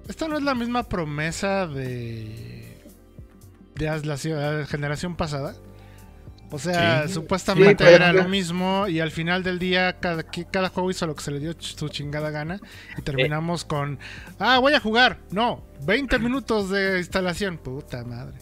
esto 0.08 0.28
no 0.28 0.36
es 0.36 0.42
la 0.44 0.54
misma 0.54 0.84
promesa 0.84 1.66
de, 1.66 2.82
de 3.74 3.86
la 3.86 4.14
ci- 4.14 4.66
generación 4.66 5.16
pasada. 5.16 5.54
O 6.50 6.58
sea, 6.58 7.06
Sí. 7.06 7.14
supuestamente 7.14 7.84
Sí, 7.86 7.92
era 7.92 8.12
lo 8.12 8.28
mismo 8.28 8.86
y 8.88 9.00
al 9.00 9.10
final 9.10 9.42
del 9.42 9.58
día 9.58 9.98
cada, 9.98 10.22
cada 10.22 10.68
juego 10.68 10.90
hizo 10.90 11.06
lo 11.06 11.14
que 11.14 11.22
se 11.22 11.32
le 11.32 11.40
dio 11.40 11.54
su 11.58 11.88
chingada 11.88 12.30
gana 12.30 12.60
y 12.96 13.02
terminamos 13.02 13.64
con, 13.64 13.98
ah, 14.38 14.58
voy 14.58 14.74
a 14.74 14.80
jugar. 14.80 15.18
No, 15.30 15.64
20 15.84 16.18
minutos 16.18 16.70
de 16.70 16.98
instalación. 16.98 17.58
Puta 17.58 18.04
madre. 18.04 18.38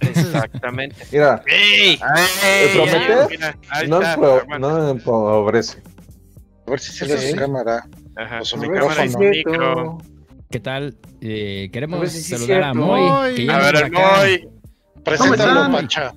Exactamente. 0.00 1.04
Mira, 1.10 1.42
¡Ey! 1.46 1.98
Mira, 3.30 3.56
no, 3.88 4.00
está, 4.00 4.58
no 4.58 4.90
empobrece. 4.90 5.82
A 6.66 6.70
ver 6.70 6.80
si 6.80 6.92
se 6.92 7.06
ve 7.06 7.18
sí. 7.18 7.30
su 7.30 7.36
cámara. 7.36 7.84
Ajá, 8.16 8.40
o 8.40 8.44
su 8.44 8.56
su 8.56 8.64
A 8.64 8.68
ver 8.68 8.80
cámara 8.80 9.06
y 9.06 9.16
micro. 9.16 9.98
¿Qué 10.50 10.60
tal? 10.60 10.96
Eh, 11.20 11.68
queremos 11.72 12.10
si 12.10 12.22
saludar 12.22 12.62
a. 12.62 12.74
Moy, 12.74 13.34
que 13.34 13.50
A 13.50 13.58
ver. 13.58 13.90
Moy. 13.90 14.48
Preséntalo, 15.04 15.78
están? 15.78 16.12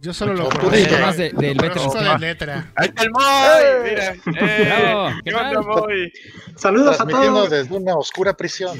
Yo 0.00 0.12
solo 0.12 0.34
lo 0.34 0.48
conozco. 0.48 0.70
Más 1.00 1.16
de- 1.16 1.30
del 1.30 1.56
de 1.56 2.18
letra. 2.20 2.70
Ahí 2.76 2.88
está 2.88 3.02
el 3.02 3.10
Moy. 3.10 3.22
¡Eh! 3.24 3.80
Mira. 3.84 4.12
Eh, 4.40 5.12
¿Qué 5.24 5.30
¿qué 5.30 5.36
onda? 5.36 5.62
Moy? 5.62 6.12
Saludos 6.56 7.00
a 7.00 7.06
todos. 7.06 7.50
desde 7.50 7.74
una 7.74 7.94
oscura 7.94 8.34
prisión. 8.34 8.78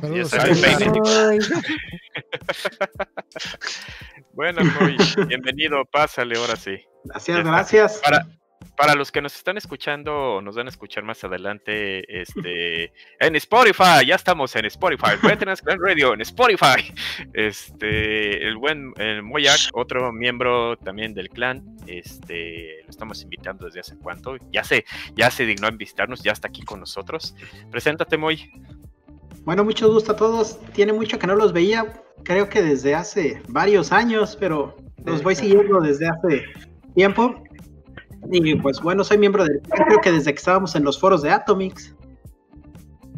Saludos. 0.00 0.30
Saludos. 0.30 1.08
Ay, 1.30 1.38
Bueno, 4.32 4.62
Moy, 4.80 4.96
bienvenido, 5.26 5.84
pásale 5.90 6.38
ahora 6.38 6.56
sí. 6.56 6.76
Gracias, 7.04 7.44
gracias. 7.44 8.00
Para, 8.04 8.26
para 8.76 8.94
los 8.94 9.10
que 9.10 9.20
nos 9.20 9.34
están 9.34 9.56
escuchando 9.56 10.34
o 10.34 10.42
nos 10.42 10.56
van 10.56 10.66
a 10.66 10.70
escuchar 10.70 11.02
más 11.04 11.22
adelante, 11.24 12.20
este, 12.20 12.92
en 13.18 13.36
Spotify, 13.36 14.06
ya 14.06 14.14
estamos 14.14 14.54
en 14.56 14.66
Spotify, 14.66 15.12
Veterans 15.22 15.62
Clan 15.62 15.78
Radio 15.80 16.14
en 16.14 16.20
Spotify. 16.20 16.92
Este, 17.32 18.46
el 18.46 18.56
buen 18.56 18.92
el 18.96 19.22
Moyak, 19.22 19.70
otro 19.72 20.12
miembro 20.12 20.76
también 20.76 21.14
del 21.14 21.28
clan, 21.28 21.64
este, 21.86 22.82
lo 22.84 22.90
estamos 22.90 23.22
invitando 23.22 23.66
desde 23.66 23.80
hace 23.80 23.96
cuánto, 23.96 24.36
ya 24.52 24.64
se, 24.64 24.84
ya 25.16 25.30
se 25.30 25.44
dignó 25.46 25.68
en 25.68 25.78
visitarnos, 25.78 26.22
ya 26.22 26.32
está 26.32 26.48
aquí 26.48 26.62
con 26.62 26.80
nosotros. 26.80 27.34
Preséntate, 27.70 28.16
Moy. 28.16 28.50
Bueno, 29.44 29.64
mucho 29.64 29.90
gusto 29.90 30.12
a 30.12 30.16
todos. 30.16 30.60
Tiene 30.72 30.92
mucho 30.92 31.18
que 31.18 31.26
no 31.26 31.34
los 31.34 31.52
veía. 31.52 32.02
Creo 32.22 32.48
que 32.48 32.62
desde 32.62 32.94
hace 32.94 33.40
varios 33.48 33.92
años, 33.92 34.36
pero 34.38 34.76
los 35.04 35.22
voy 35.22 35.34
siguiendo 35.34 35.80
desde 35.80 36.06
hace 36.06 36.44
tiempo. 36.94 37.42
Y 38.30 38.54
pues 38.56 38.80
bueno, 38.80 39.04
soy 39.04 39.18
miembro 39.18 39.44
del 39.44 39.60
creo 39.62 40.00
que 40.00 40.12
desde 40.12 40.32
que 40.32 40.38
estábamos 40.38 40.74
en 40.76 40.84
los 40.84 40.98
foros 40.98 41.22
de 41.22 41.30
Atomix. 41.30 41.94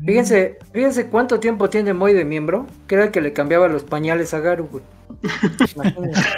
Fíjense, 0.05 0.59
fíjense 0.73 1.09
cuánto 1.09 1.41
tiempo 1.41 1.69
tiene 1.69 1.93
Moy 1.93 2.15
de 2.15 2.24
miembro, 2.24 2.66
que 2.87 2.95
era 2.95 3.05
el 3.05 3.11
que 3.11 3.20
le 3.20 3.32
cambiaba 3.35 3.69
los 3.69 3.85
pañales 3.85 4.32
a 4.32 4.41
Garu, 4.41 4.66
güey. 4.69 4.85
Imagínense, 5.74 6.28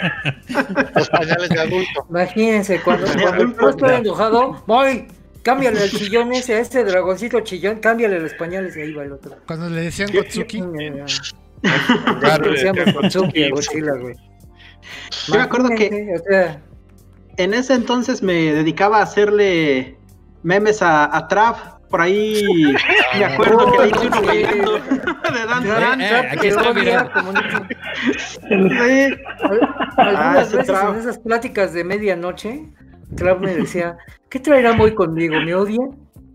Los 0.95 1.09
pañales 1.09 1.49
de 1.49 1.59
adulto. 1.59 2.05
imagínense, 2.09 2.81
cuando, 2.83 3.07
cuando 3.21 3.69
estoy 3.69 3.95
enojado, 3.95 4.63
Moy, 4.67 5.07
cámbiale 5.43 5.81
el 5.83 5.91
chillón 5.91 6.33
ese, 6.33 6.55
a 6.55 6.59
ese 6.59 6.83
dragoncito 6.83 7.39
chillón, 7.39 7.77
cámbiale 7.79 8.19
los 8.19 8.33
pañales 8.33 8.75
y 8.75 8.81
ahí 8.81 8.91
va 8.93 9.03
el 9.03 9.13
otro. 9.13 9.37
Cuando 9.47 9.69
le 9.69 9.81
decían 9.83 10.09
Gotsuki. 10.13 10.61
Claro, 12.19 12.51
Decíamos 12.51 12.85
le- 12.85 12.91
Gotsuki 12.91 13.43
a 13.45 13.49
Godzilla, 13.49 13.93
güey. 13.93 14.15
Yo 15.27 15.35
me 15.35 15.41
acuerdo 15.41 15.69
que 15.69 16.15
o 16.19 16.23
sea, 16.29 16.61
en 17.37 17.53
ese 17.53 17.73
entonces 17.73 18.21
me 18.21 18.33
dedicaba 18.53 18.99
a 18.99 19.03
hacerle 19.03 19.97
memes 20.43 20.81
a, 20.81 21.15
a 21.15 21.27
Trav 21.27 21.55
Por 21.89 22.01
ahí 22.01 22.43
me 23.17 23.25
acuerdo 23.25 23.71
que 23.71 23.77
le 23.79 23.87
hice 23.87 24.07
uno 24.07 24.21
bailando 24.25 24.71
de 24.73 25.45
Dan 25.47 25.63
Gran 25.63 26.01
eh, 26.01 26.15
aquí 26.15 26.39
que 26.39 26.47
está, 26.49 26.73
mira. 26.73 27.11
Sí. 28.17 29.15
Ah, 29.97 30.03
Algunas 30.09 30.47
ese 30.47 30.57
veces 30.57 30.83
en 30.83 30.95
esas 30.95 31.19
pláticas 31.19 31.73
de 31.73 31.83
medianoche, 31.83 32.69
Trap 33.15 33.39
me 33.39 33.55
decía, 33.55 33.97
¿qué 34.29 34.39
traerá 34.39 34.73
Moy 34.73 34.93
conmigo? 34.93 35.35
¿Me 35.39 35.53
odia? 35.55 35.81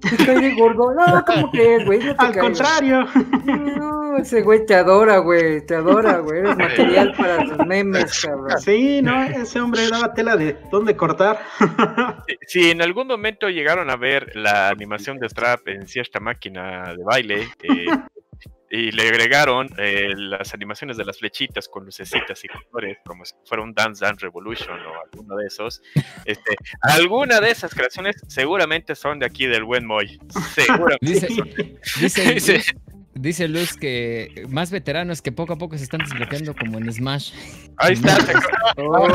¿Me 0.02 0.24
cae 0.24 0.40
de 0.40 0.54
gordo? 0.54 0.94
No, 0.94 1.24
¿cómo 1.24 1.50
crees, 1.52 1.84
güey? 1.84 1.98
No 2.00 2.14
Al 2.18 2.38
contrario. 2.38 3.06
No, 3.44 4.16
ese 4.18 4.42
güey 4.42 4.64
te 4.64 4.74
adora, 4.74 5.18
güey, 5.18 5.64
te 5.66 5.74
adora, 5.74 6.18
güey. 6.18 6.40
Eres 6.40 6.56
material 6.56 7.14
para 7.16 7.46
sus 7.46 7.66
memes, 7.66 8.20
cabrón. 8.24 8.60
Sí, 8.60 9.02
no, 9.02 9.22
ese 9.24 9.60
hombre 9.60 9.88
daba 9.88 10.14
tela 10.14 10.36
de 10.36 10.56
dónde 10.70 10.96
cortar. 10.96 11.40
Si, 12.26 12.60
si 12.60 12.70
en 12.70 12.82
algún 12.82 13.06
momento 13.06 13.48
llegaron 13.48 13.90
a 13.90 13.96
ver 13.96 14.34
la 14.34 14.68
animación 14.68 15.18
de 15.18 15.28
Strap 15.28 15.66
en 15.68 15.86
cierta 15.86 16.20
máquina 16.20 16.94
de 16.94 17.02
baile 17.02 17.48
eh, 17.62 17.86
y 18.70 18.90
le 18.92 19.08
agregaron 19.08 19.68
eh, 19.78 20.08
las 20.16 20.52
animaciones 20.54 20.96
de 20.96 21.04
las 21.04 21.18
flechitas 21.18 21.68
con 21.68 21.84
lucecitas 21.86 22.44
y 22.44 22.48
colores, 22.48 22.98
como 23.04 23.24
si 23.24 23.34
fuera 23.44 23.62
un 23.62 23.72
Dance 23.72 24.04
Dance 24.04 24.20
Revolution 24.26 24.78
o 24.80 24.92
alguno 25.10 25.36
de 25.36 25.46
esos, 25.46 25.80
este, 26.26 26.56
alguna 26.82 27.40
de 27.40 27.50
esas 27.50 27.74
creaciones 27.74 28.16
seguramente 28.28 28.94
son 28.94 29.18
de 29.18 29.26
aquí 29.26 29.46
del 29.46 29.64
buen 29.64 29.86
Moy. 29.86 30.18
Seguramente. 30.54 30.98
Dice, 31.00 31.28
dice, 32.00 32.34
Dice- 32.34 32.62
dice 33.14 33.48
Luz 33.48 33.76
que 33.76 34.44
más 34.48 34.70
veteranos 34.70 35.22
que 35.22 35.32
poco 35.32 35.54
a 35.54 35.56
poco 35.56 35.76
se 35.76 35.82
están 35.84 36.00
desbloqueando 36.00 36.54
como 36.54 36.78
en 36.78 36.92
Smash. 36.92 37.32
Ahí 37.78 37.94
está. 37.94 38.14
se 38.20 38.30
acaba- 38.30 38.74
Oh, 38.76 39.08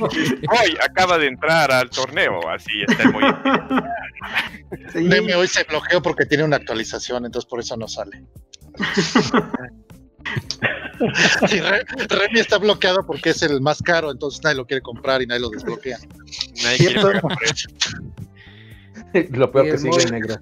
Hoy 0.00 0.76
acaba 0.88 1.18
de 1.18 1.26
entrar 1.26 1.70
al 1.72 1.90
torneo, 1.90 2.48
así 2.48 2.70
está 2.86 3.02
el 3.02 3.12
Moy. 3.12 3.22
Sí. 4.92 5.06
Deme 5.08 5.34
hoy 5.34 5.48
se 5.48 5.64
bloqueó 5.64 6.00
porque 6.00 6.24
tiene 6.26 6.44
una 6.44 6.56
actualización, 6.56 7.26
entonces 7.26 7.48
por 7.48 7.60
eso 7.60 7.76
no 7.76 7.86
sale. 7.88 8.22
Sí, 11.48 11.60
Remy 11.60 12.40
está 12.40 12.58
bloqueado 12.58 13.04
porque 13.04 13.30
es 13.30 13.42
el 13.42 13.60
más 13.60 13.82
caro, 13.82 14.10
entonces 14.10 14.40
nadie 14.44 14.56
lo 14.56 14.66
quiere 14.66 14.82
comprar 14.82 15.20
y 15.20 15.26
nadie 15.26 15.40
lo 15.40 15.50
desbloquea. 15.50 15.98
Nadie 16.62 16.78
quiere 16.78 17.00
pagar 17.00 17.20
por 17.22 17.32
eso. 17.42 17.68
Lo 19.32 19.50
peor 19.52 19.66
Y 19.66 19.70
que 19.72 19.78
sigue 19.78 19.90
Moy. 19.90 20.10
negro. 20.10 20.36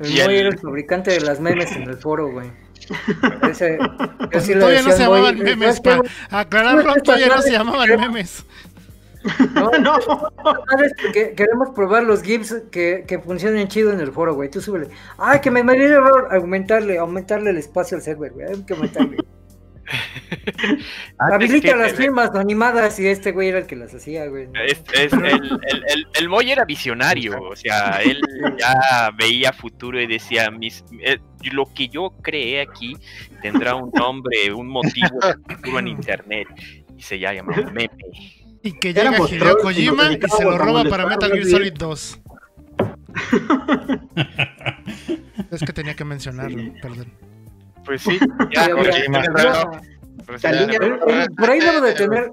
el 0.00 0.10
Moy 0.10 0.36
era 0.36 0.48
el 0.50 0.58
fabricante 0.58 1.10
de 1.12 1.20
las 1.22 1.40
memes 1.40 1.72
en 1.72 1.82
el 1.88 1.96
foro, 1.96 2.30
güey. 2.30 2.52
Ese, 3.50 3.78
Pues 4.30 4.46
todavía 4.46 4.82
no 4.82 4.92
se 4.92 4.98
llamaban 4.98 5.38
¿sabes 5.38 5.56
memes, 5.56 5.80
para 5.80 6.02
aclararlo, 6.30 6.94
todavía 7.02 7.28
no 7.28 7.42
se 7.42 7.52
llamaban 7.52 7.88
memes. 7.98 8.44
No, 9.54 9.70
No. 9.78 9.98
¿Sabes? 10.68 10.92
Que 11.12 11.32
queremos 11.34 11.70
probar 11.74 12.02
los 12.04 12.22
GIFs 12.22 12.62
que, 12.70 13.04
que 13.06 13.18
funcionen 13.18 13.68
chido 13.68 13.92
en 13.92 14.00
el 14.00 14.12
foro, 14.12 14.34
güey. 14.34 14.50
Tú 14.50 14.60
súbele. 14.60 14.88
Ay, 15.18 15.40
que 15.40 15.50
me 15.50 15.62
me 15.62 15.74
dio 15.74 15.86
error. 15.88 16.28
Aumentarle, 16.32 16.98
aumentarle 16.98 17.50
el 17.50 17.58
espacio 17.58 17.96
al 17.96 18.02
server, 18.02 18.32
güey. 18.32 18.46
Hay 18.48 18.62
que 18.64 18.74
aumentarle. 18.74 19.16
Antes 21.18 21.50
Habilita 21.50 21.68
que- 21.72 21.76
las 21.76 21.92
firmas 21.92 22.30
animadas 22.34 22.98
y 22.98 23.06
este 23.08 23.32
güey 23.32 23.48
era 23.48 23.58
el 23.58 23.66
que 23.66 23.76
las 23.76 23.94
hacía, 23.94 24.26
güey. 24.26 24.48
Es- 24.66 24.82
es- 24.94 25.12
el, 25.12 25.24
el, 25.24 25.84
el, 25.88 26.06
el 26.14 26.28
Moy 26.28 26.50
era 26.50 26.64
visionario, 26.64 27.40
o 27.42 27.56
sea, 27.56 28.00
él 28.02 28.20
ya 28.58 29.10
veía 29.18 29.52
futuro 29.52 30.00
y 30.00 30.06
decía, 30.06 30.50
mis, 30.50 30.84
eh, 31.00 31.18
lo 31.52 31.66
que 31.74 31.88
yo 31.88 32.12
creé 32.22 32.60
aquí 32.62 32.96
tendrá 33.42 33.74
un 33.74 33.90
nombre, 33.92 34.52
un 34.52 34.68
motivo 34.68 35.18
en 35.78 35.88
internet, 35.88 36.46
y 36.96 37.02
se 37.02 37.18
ya 37.18 37.32
llamaba 37.32 37.62
meme. 37.70 37.90
Y 38.62 38.72
que 38.78 38.94
llega 38.94 39.16
Hideo 39.16 39.56
Kojima 39.58 40.12
y 40.12 40.20
se 40.20 40.44
lo 40.44 40.58
roba 40.58 40.84
para 40.84 41.06
Metal 41.06 41.30
Gear 41.32 41.46
Solid 41.46 41.72
2. 41.74 42.20
Es 45.50 45.60
que 45.60 45.72
tenía 45.72 45.94
que 45.94 46.04
mencionarlo, 46.04 46.72
perdón. 46.80 47.12
Pues 47.84 48.02
sí, 48.02 48.18
ya, 48.54 48.68
razón. 48.68 49.80
Pues 50.26 50.44
Eh, 50.44 51.26
Por 51.36 51.50
ahí 51.50 51.60
debo 51.60 51.80
de 51.80 51.92
tener. 51.92 52.30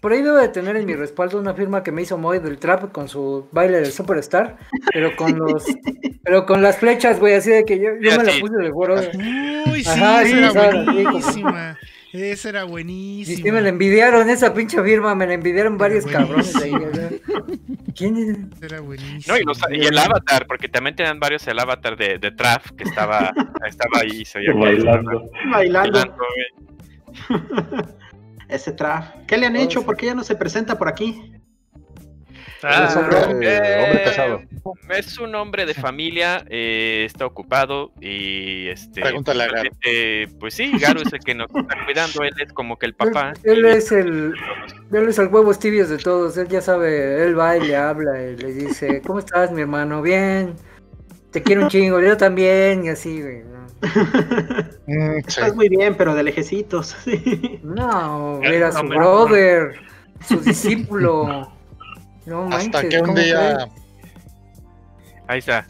Por 0.00 0.12
ahí 0.12 0.22
debo 0.22 0.36
de 0.36 0.48
tener 0.48 0.76
en 0.76 0.86
mi 0.86 0.94
respaldo 0.94 1.38
una 1.38 1.54
firma 1.54 1.82
que 1.82 1.92
me 1.92 2.02
hizo 2.02 2.16
Moy 2.16 2.38
del 2.38 2.58
Trap 2.58 2.90
con 2.90 3.08
su 3.08 3.46
baile 3.52 3.80
del 3.80 3.92
Superstar, 3.92 4.56
pero 4.92 5.14
con 5.14 5.38
los, 5.38 5.64
pero 6.24 6.46
con 6.46 6.62
las 6.62 6.78
flechas, 6.78 7.20
güey, 7.20 7.34
así 7.34 7.50
de 7.50 7.64
que 7.64 7.78
yo, 7.78 7.90
yo 8.00 8.16
me 8.16 8.24
la 8.24 8.32
puse 8.40 8.56
de 8.56 8.70
foro. 8.70 8.94
Uy, 8.96 9.84
sí, 9.84 9.90
Ajá, 9.90 10.24
sí, 10.24 10.32
era 10.32 10.84
buenísima. 10.84 11.78
Esa 12.12 12.48
era 12.48 12.60
Y 12.62 12.64
sí 12.66 12.70
buenísima. 12.70 13.52
me 13.52 13.60
la 13.62 13.68
envidiaron, 13.68 14.28
esa 14.30 14.52
pinche 14.52 14.82
firma, 14.82 15.14
me 15.14 15.26
la 15.26 15.34
envidiaron 15.34 15.78
varios 15.78 16.04
cabrones 16.06 16.56
ahí. 16.56 16.72
¿Quién 17.94 18.16
es? 18.16 18.62
Era 18.62 18.80
buenísima. 18.80 19.34
No, 19.34 19.40
y, 19.40 19.44
los- 19.44 19.60
y 19.70 19.86
el 19.86 19.96
avatar, 19.98 20.46
porque 20.48 20.68
también 20.68 20.96
tenían 20.96 21.20
varios 21.20 21.46
el 21.46 21.58
avatar 21.58 21.96
de, 21.96 22.18
de 22.18 22.30
Traf 22.32 22.72
que 22.72 22.84
estaba, 22.84 23.32
estaba 23.66 24.00
ahí, 24.00 24.24
se 24.24 24.40
que 24.40 24.52
Bailando. 24.52 25.30
Bailando. 25.50 26.16
Ese 28.48 28.72
traf. 28.72 29.10
¿Qué 29.28 29.36
le 29.38 29.46
han 29.46 29.54
hecho? 29.56 29.84
¿Por 29.84 29.96
qué 29.96 30.06
ya 30.06 30.14
no 30.14 30.24
se 30.24 30.34
presenta 30.34 30.76
por 30.76 30.88
aquí? 30.88 31.32
Ah, 32.62 32.86
Es 32.90 32.96
hombre, 32.96 33.18
Eh, 33.18 33.84
hombre 33.84 34.02
casado. 34.04 34.42
Es 34.90 35.18
un 35.18 35.34
hombre 35.34 35.64
de 35.66 35.74
familia, 35.74 36.44
eh, 36.48 37.04
está 37.06 37.24
ocupado 37.26 37.92
y 38.00 38.68
este. 38.68 39.00
Pregúntale 39.00 39.44
a 39.44 39.46
Garo. 39.46 39.62
realmente, 39.62 40.28
Pues 40.38 40.54
sí, 40.54 40.72
Garo 40.78 41.00
es 41.00 41.12
el 41.12 41.20
que 41.20 41.34
nos 41.34 41.48
está 41.54 41.84
cuidando, 41.84 42.22
él 42.22 42.34
es 42.38 42.52
como 42.52 42.78
que 42.78 42.86
el 42.86 42.94
papá. 42.94 43.32
Él, 43.44 43.58
él 43.58 43.64
es 43.66 43.92
el, 43.92 44.34
él 44.92 45.08
es 45.08 45.18
el 45.18 45.28
huevos 45.28 45.58
tibios 45.58 45.88
de 45.88 45.98
todos, 45.98 46.36
él 46.36 46.48
ya 46.48 46.60
sabe, 46.60 47.24
él 47.24 47.38
va 47.38 47.56
y 47.56 47.66
le 47.68 47.76
habla 47.76 48.22
y 48.22 48.36
le 48.36 48.52
dice, 48.52 49.00
¿cómo 49.06 49.20
estás 49.20 49.50
mi 49.52 49.62
hermano? 49.62 50.02
Bien, 50.02 50.54
te 51.30 51.42
quiero 51.42 51.62
un 51.62 51.68
chingo, 51.68 52.00
yo 52.00 52.16
también, 52.16 52.84
y 52.84 52.88
así, 52.90 53.22
güey. 53.22 53.42
¿no? 53.44 53.60
Mm, 54.86 55.20
sí. 55.20 55.24
Estás 55.28 55.54
muy 55.54 55.68
bien, 55.68 55.94
pero 55.96 56.14
de 56.14 56.22
lejecitos. 56.24 56.96
sí. 57.04 57.60
No, 57.64 58.42
era 58.42 58.72
su 58.72 58.86
brother, 58.86 59.80
su 60.26 60.40
discípulo. 60.40 61.52
No 62.26 62.44
Hasta 62.44 62.58
manches, 62.58 62.90
que 62.90 63.00
un 63.00 63.06
¿cómo 63.06 63.18
día 63.18 63.68
Ahí 65.30 65.38
está. 65.38 65.64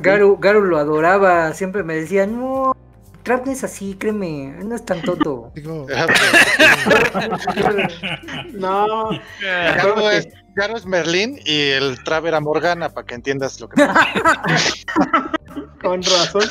Garu, 0.00 0.36
Garu 0.36 0.64
lo 0.64 0.76
adoraba, 0.76 1.54
siempre 1.54 1.82
me 1.82 1.94
decía, 1.94 2.26
no, 2.26 2.76
Trap 3.22 3.46
no 3.46 3.52
es 3.52 3.64
así, 3.64 3.96
créeme, 3.98 4.54
no 4.62 4.76
es 4.76 4.84
tan 4.84 5.00
tonto. 5.00 5.52
Digo, 5.54 5.86
No, 8.52 9.08
Garo 9.40 10.10
es, 10.10 10.28
Garo 10.54 10.76
es 10.76 10.84
Merlín 10.84 11.40
y 11.46 11.70
el 11.70 12.04
Trav 12.04 12.26
era 12.26 12.40
Morgana, 12.40 12.90
para 12.90 13.06
que 13.06 13.14
entiendas 13.14 13.58
lo 13.58 13.70
que 13.70 13.82
con 15.80 16.02
razón. 16.02 16.42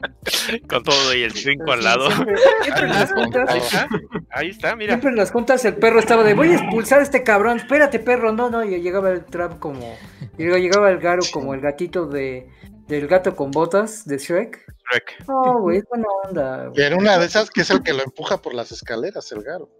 con 0.68 0.82
todo 0.82 1.14
y 1.14 1.22
el 1.22 1.32
5 1.32 1.72
al 1.72 1.84
lado. 1.84 2.10
Siempre, 2.10 2.36
siempre 2.62 2.84
en 2.84 2.90
las 2.90 3.10
Ahí 3.12 3.22
juntas, 3.22 3.54
está, 3.54 3.88
ahí 4.30 4.48
está, 4.50 4.76
mira. 4.76 4.92
siempre 4.94 5.10
en 5.10 5.16
las 5.16 5.30
juntas 5.30 5.64
el 5.64 5.76
perro 5.76 5.98
estaba 5.98 6.22
de, 6.24 6.34
voy 6.34 6.48
a 6.48 6.54
expulsar 6.56 7.00
a 7.00 7.02
este 7.02 7.22
cabrón, 7.22 7.58
espérate 7.58 7.98
perro, 7.98 8.32
no, 8.32 8.50
no, 8.50 8.64
y 8.64 8.80
llegaba 8.80 9.10
el 9.10 9.24
Trap 9.24 9.58
como, 9.58 9.96
y 10.38 10.44
luego 10.44 10.58
llegaba 10.58 10.90
el 10.90 10.98
Garu 10.98 11.24
como 11.32 11.54
el 11.54 11.60
gatito 11.60 12.06
de, 12.06 12.48
del 12.90 13.06
gato 13.06 13.34
con 13.36 13.50
botas 13.50 14.04
de 14.06 14.18
Shrek. 14.18 14.64
Shrek. 14.90 15.28
No, 15.28 15.60
güey, 15.60 15.78
es 15.78 15.84
buena 15.88 16.06
onda. 16.24 16.66
güey. 16.66 16.80
Y 16.80 16.82
era 16.82 16.96
una 16.96 17.18
de 17.18 17.26
esas 17.26 17.50
que 17.50 17.62
es 17.62 17.70
el 17.70 17.82
que 17.82 17.92
lo 17.92 18.02
empuja 18.02 18.42
por 18.42 18.54
las 18.54 18.72
escaleras, 18.72 19.30
el 19.32 19.42
Garo. 19.42 19.70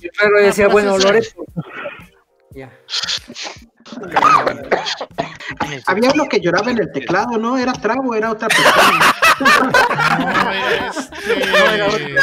Y 0.00 0.06
el 0.06 0.12
perro 0.12 0.40
decía, 0.40 0.68
bueno, 0.68 0.96
Loreto. 0.98 1.44
Ya. 2.54 2.70
Había 5.86 6.10
uno 6.14 6.28
que 6.28 6.40
lloraba 6.40 6.70
en 6.70 6.78
el 6.80 6.90
teclado, 6.92 7.36
¿no? 7.38 7.56
¿Era 7.58 7.72
Travo? 7.72 8.14
¿Era 8.14 8.30
otra 8.32 8.48
persona? 8.48 9.14
no, 11.78 11.86
este. 11.86 12.16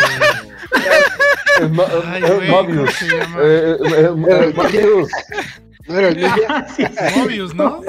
Es 1.62 1.70
Mo- 1.72 1.86
Ay, 2.08 2.24
es 2.24 2.36
güey, 2.36 2.50
¿cómo 2.50 2.64
Mobius. 2.64 2.94
se 2.94 3.06
llama? 3.08 3.38
Eh, 3.42 3.44
eh, 3.44 3.78
eh, 3.86 4.06
eh, 4.30 4.54
Mobius. 4.56 5.10
¿No 5.94 5.98
era 6.00 6.10
el 6.10 6.18
ninja? 6.18 6.68
Mobius, 7.18 7.56
¿no? 7.56 7.82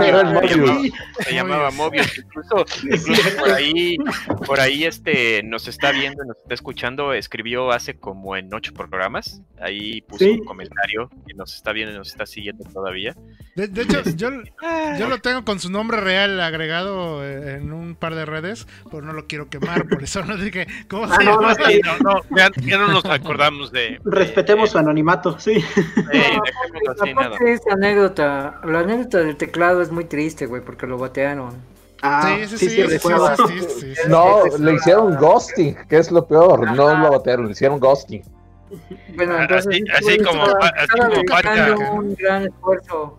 Era 0.00 0.20
el 0.20 0.26
Se 0.28 0.34
Mobius. 0.34 0.56
llamaba, 0.56 0.82
se 1.20 1.34
llamaba 1.34 1.70
Mobius. 1.70 2.18
Incluso, 2.18 2.64
incluso 2.84 3.36
por 3.38 3.50
ahí, 3.52 3.96
por 4.46 4.60
ahí 4.60 4.84
este 4.84 5.42
nos 5.42 5.66
está 5.68 5.90
viendo, 5.92 6.24
nos 6.24 6.36
está 6.38 6.54
escuchando, 6.54 7.12
escribió 7.12 7.70
hace 7.72 7.96
como 7.98 8.36
en 8.36 8.52
ocho 8.54 8.72
programas. 8.72 9.40
Ahí 9.60 10.02
puso 10.02 10.24
Sí. 10.24 10.30
un 10.30 10.44
comentario 10.44 11.10
y 11.26 11.34
nos 11.34 11.54
está 11.54 11.72
viendo 11.72 11.94
y 11.94 11.98
nos 11.98 12.08
está 12.08 12.26
siguiendo 12.26 12.64
todavía. 12.72 13.14
De, 13.56 13.68
de 13.68 13.82
hecho, 13.82 14.02
yo, 14.16 14.30
yo 14.98 15.08
lo 15.08 15.18
tengo 15.18 15.44
con 15.44 15.60
su 15.60 15.70
nombre 15.70 16.00
real 16.00 16.40
agregado 16.40 17.24
eh, 17.24 17.56
en 17.56 17.72
un 17.72 17.94
par 17.96 18.14
de 18.14 18.24
redes, 18.24 18.66
pero 18.90 19.02
no 19.02 19.12
lo 19.12 19.26
quiero 19.26 19.48
quemar, 19.48 19.88
por 19.88 20.02
eso 20.02 20.24
no 20.24 20.36
dije 20.36 20.66
cómo 20.88 21.04
Ah, 21.04 21.16
se 21.18 21.24
no, 21.24 21.40
llama. 21.40 21.54
no, 21.58 21.64
Sí, 21.66 21.80
no, 21.84 21.98
no, 21.98 22.20
ya, 22.36 22.50
ya 22.62 22.78
no 22.78 22.88
nos 22.88 23.04
acordamos 23.04 23.72
de. 23.72 24.00
Respetemos 24.04 24.70
su 24.70 24.78
anonimato, 24.78 25.38
sí. 25.38 25.52
Eh, 26.12 26.38
así, 26.90 27.14
nada. 27.14 27.36
Esa 27.46 27.72
anécdota, 27.72 28.60
la 28.64 28.80
anécdota 28.80 29.18
del 29.18 29.36
teclado 29.36 29.82
es 29.82 29.90
muy 29.90 30.04
triste, 30.04 30.46
güey, 30.46 30.62
porque 30.62 30.86
lo 30.86 30.98
batearon. 30.98 31.54
Ah, 32.02 32.36
Sí, 32.38 32.58
sí, 32.58 32.58
sí, 32.58 32.68
sí, 32.68 32.76
sí, 32.76 32.98
sí, 32.98 32.98
sí, 32.98 33.58
sí, 33.60 33.68
sí, 33.80 33.94
sí. 33.94 34.00
No, 34.08 34.42
le 34.58 34.74
hicieron 34.74 35.16
ghosting, 35.16 35.74
que 35.88 35.96
es 35.98 36.10
lo 36.12 36.26
peor. 36.26 36.70
No 36.76 36.94
lo 36.96 37.10
batearon, 37.12 37.46
le 37.46 37.52
hicieron 37.52 37.80
ghosting. 37.80 38.22
Bueno, 39.16 39.40
entonces 39.40 39.82
así- 39.96 40.18
como 40.18 40.44
estaba- 40.46 40.72
así 40.76 41.74
como 41.74 41.94
un 41.94 42.14
gran 42.14 42.42
esfuerzo 42.46 43.18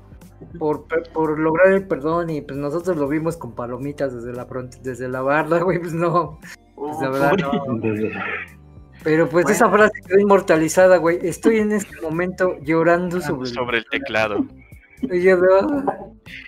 por, 0.59 0.85
por 1.13 1.39
lograr 1.39 1.67
el 1.67 1.87
perdón 1.87 2.29
y 2.29 2.41
pues 2.41 2.57
nosotros 2.59 2.97
lo 2.97 3.07
vimos 3.07 3.37
con 3.37 3.53
palomitas 3.55 4.13
desde 4.13 4.33
la 4.33 4.45
desde 4.81 5.07
la 5.07 5.21
barra, 5.21 5.59
güey, 5.59 5.79
pues 5.79 5.93
no. 5.93 6.39
Pues 6.75 6.97
la 7.01 7.09
verdad 7.09 7.31
no. 7.37 7.51
Pero 9.03 9.29
pues 9.29 9.49
esa 9.49 9.69
frase 9.69 9.93
quedó 10.07 10.19
inmortalizada, 10.19 10.97
güey. 10.97 11.19
Estoy 11.21 11.59
en 11.59 11.71
este 11.71 11.95
momento 12.01 12.57
llorando 12.61 13.21
sobre, 13.21 13.49
Sobre 13.49 13.77
el 13.79 13.85
teclado. 13.85 14.45
"Ah". 14.49 15.95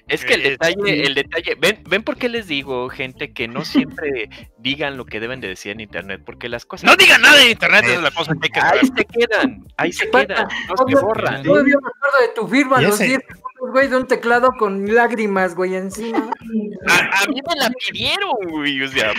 Es 0.07 0.26
que 0.26 0.34
el 0.36 0.44
detalle, 0.44 1.03
el 1.06 1.14
detalle, 1.14 1.56
ven, 1.60 1.84
ven 1.88 2.02
por 2.02 2.18
qué 2.18 2.30
les 2.30 2.48
digo, 2.48 2.90
gente, 2.90 3.32
que 3.34 3.48
no 3.48 3.64
siempre 3.65 4.30
digan 4.57 4.98
lo 4.98 5.06
que 5.06 5.19
deben 5.19 5.41
de 5.41 5.49
decir 5.49 5.74
en 5.74 5.82
internet, 5.82 6.22
porque 6.26 6.49
las 6.49 6.65
cosas 6.65 6.90
No 6.90 6.95
digan 6.95 7.22
nada 7.22 7.40
en 7.44 7.52
internet, 7.52 7.84
es 7.88 8.02
la 8.02 8.10
cosa 8.11 8.34
que 8.41 8.48
hay 8.48 8.49
que 8.49 8.60
ahí 8.80 8.88
se 8.88 9.06
quedan, 9.06 9.65
ahí 9.78 9.91
se 9.91 10.10
quedan, 10.10 10.48
no 10.69 10.88
se 10.88 10.95
borran. 11.06 11.44
Todavía 11.44 11.76
me 11.82 11.90
acuerdo 11.90 12.28
de 12.28 12.34
tu 12.36 12.48
firma, 12.48 12.82
los 12.82 12.95
ese- 12.95 13.06
10 13.10 13.19
segundos, 13.28 13.72
güey, 13.74 13.88
de 13.90 13.98
un 13.98 14.07
teclado 14.07 14.49
con 14.57 14.95
lágrimas, 14.95 15.53
güey, 15.53 15.76
encima. 15.76 16.32
A, 16.90 17.24
a 17.24 17.28
mí 17.28 17.41
me 17.48 17.56
la 17.61 17.69
pidieron, 17.69 18.32
güey, 18.49 18.82
o 18.82 18.88
sea, 18.88 19.11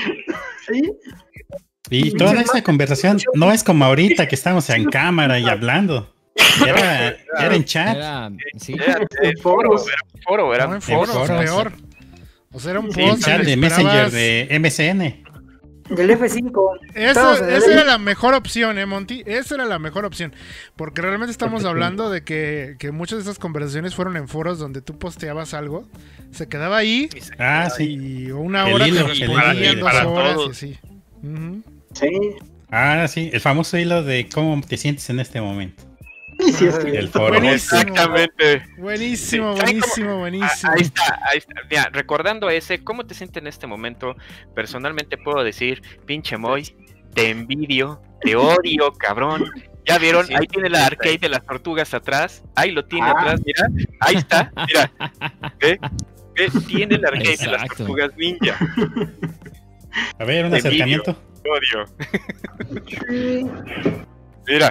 Sí, 0.66 0.82
Y 1.90 2.12
toda 2.16 2.40
esta 2.40 2.62
conversación 2.62 3.18
no 3.34 3.52
es 3.52 3.64
como 3.64 3.84
ahorita 3.84 4.28
que 4.28 4.34
estamos 4.34 4.68
en 4.70 4.84
cámara 4.90 5.38
y 5.38 5.48
hablando. 5.48 6.14
Era, 6.66 7.16
era 7.40 7.54
en 7.54 7.64
chat. 7.64 7.96
Era, 7.96 8.30
sí. 8.58 8.74
era 8.74 9.00
en 9.22 9.36
foros. 9.38 9.86
era 9.88 9.96
un 10.14 10.20
foro, 10.22 10.54
era 10.54 10.64
en 10.64 10.82
foro. 10.82 11.06
foros, 11.12 11.26
foros. 11.28 11.44
peor. 11.44 11.72
O 12.52 12.60
sea, 12.60 12.70
era 12.72 12.80
un 12.80 12.92
Sí, 12.92 13.00
post. 13.00 13.24
chat 13.24 13.42
de 13.42 13.56
Messenger 13.56 14.10
de 14.10 14.48
MSN. 14.60 15.28
Del 15.94 16.10
F5. 16.10 16.78
Esa, 16.94 17.38
en 17.38 17.70
era 17.72 17.82
la 17.84 17.96
mejor 17.98 18.34
opción, 18.34 18.78
¿eh, 18.78 18.84
Monty? 18.84 19.22
Esa 19.24 19.54
era 19.54 19.64
la 19.64 19.78
mejor 19.78 20.04
opción. 20.04 20.34
Porque 20.76 21.00
realmente 21.00 21.30
estamos 21.30 21.64
hablando 21.64 22.10
de 22.10 22.22
que, 22.24 22.76
que 22.78 22.92
muchas 22.92 23.18
de 23.18 23.22
esas 23.22 23.38
conversaciones 23.38 23.94
fueron 23.94 24.16
en 24.18 24.28
foros 24.28 24.58
donde 24.58 24.82
tú 24.82 24.98
posteabas 24.98 25.54
algo, 25.54 25.88
se 26.30 26.46
quedaba 26.46 26.76
ahí 26.76 27.08
Ah, 27.38 27.70
sí. 27.74 27.84
y 28.26 28.30
una 28.30 28.68
El 28.68 28.74
hora 28.74 28.88
hilo, 28.88 29.02
te 29.06 29.08
respondían 29.14 29.80
dos 29.80 29.90
Para 29.90 30.06
horas 30.08 30.30
y 30.32 30.34
todos. 30.34 30.50
así. 30.50 30.78
Ujú. 31.22 31.62
Sí. 31.98 32.10
Ah, 32.70 33.06
sí. 33.08 33.30
El 33.32 33.40
famoso 33.40 33.78
hilo 33.78 34.02
de 34.02 34.28
cómo 34.28 34.60
te 34.60 34.76
sientes 34.76 35.08
en 35.10 35.20
este 35.20 35.40
momento. 35.40 35.82
Sí, 36.38 36.66
es 36.66 36.78
que- 36.78 36.90
El 36.96 37.08
foro. 37.08 37.28
Buenísimo. 37.40 37.80
Exactamente. 37.80 38.62
Buenísimo, 38.78 39.52
Sí, 39.54 39.58
¿saben 39.60 39.78
buenísimo, 39.80 40.18
buenísimo. 40.18 40.72
Ahí 40.72 40.82
está, 40.82 41.20
ahí 41.32 41.38
está. 41.38 41.54
Mira, 41.68 41.90
recordando 41.92 42.48
ese, 42.50 42.84
¿cómo 42.84 43.06
te 43.06 43.14
sientes 43.14 43.40
en 43.40 43.48
este 43.48 43.66
momento? 43.66 44.14
Personalmente 44.54 45.16
puedo 45.18 45.42
decir, 45.42 45.82
pinche 46.06 46.36
Moy, 46.36 46.76
te 47.14 47.30
envidio, 47.30 48.00
te 48.20 48.36
odio, 48.36 48.92
cabrón. 48.98 49.44
Ya 49.86 49.98
vieron, 49.98 50.26
Sí, 50.26 50.34
ahí 50.34 50.46
tiene 50.46 50.68
la 50.68 50.80
sí, 50.80 50.84
arcade 50.84 51.18
de 51.18 51.28
las 51.30 51.44
tortugas 51.46 51.94
atrás, 51.94 52.44
ahí 52.54 52.70
lo 52.70 52.84
tiene 52.84 53.06
Ah. 53.08 53.14
atrás, 53.18 53.40
mira, 53.44 53.66
ahí 54.00 54.14
está, 54.16 54.52
mira. 54.66 54.92
¿Ve? 55.60 55.80
¿Ve? 56.36 56.50
Tiene 56.68 56.96
el 56.96 57.04
arcade 57.06 57.36
de 57.38 57.46
las 57.46 57.66
tortugas 57.68 58.10
ninja, 58.16 58.56
A 60.20 60.24
ver, 60.24 60.44
un 60.44 60.50
Te 60.52 60.58
acercamiento. 60.58 61.16
Odio. 61.50 61.84
Mira, 64.46 64.70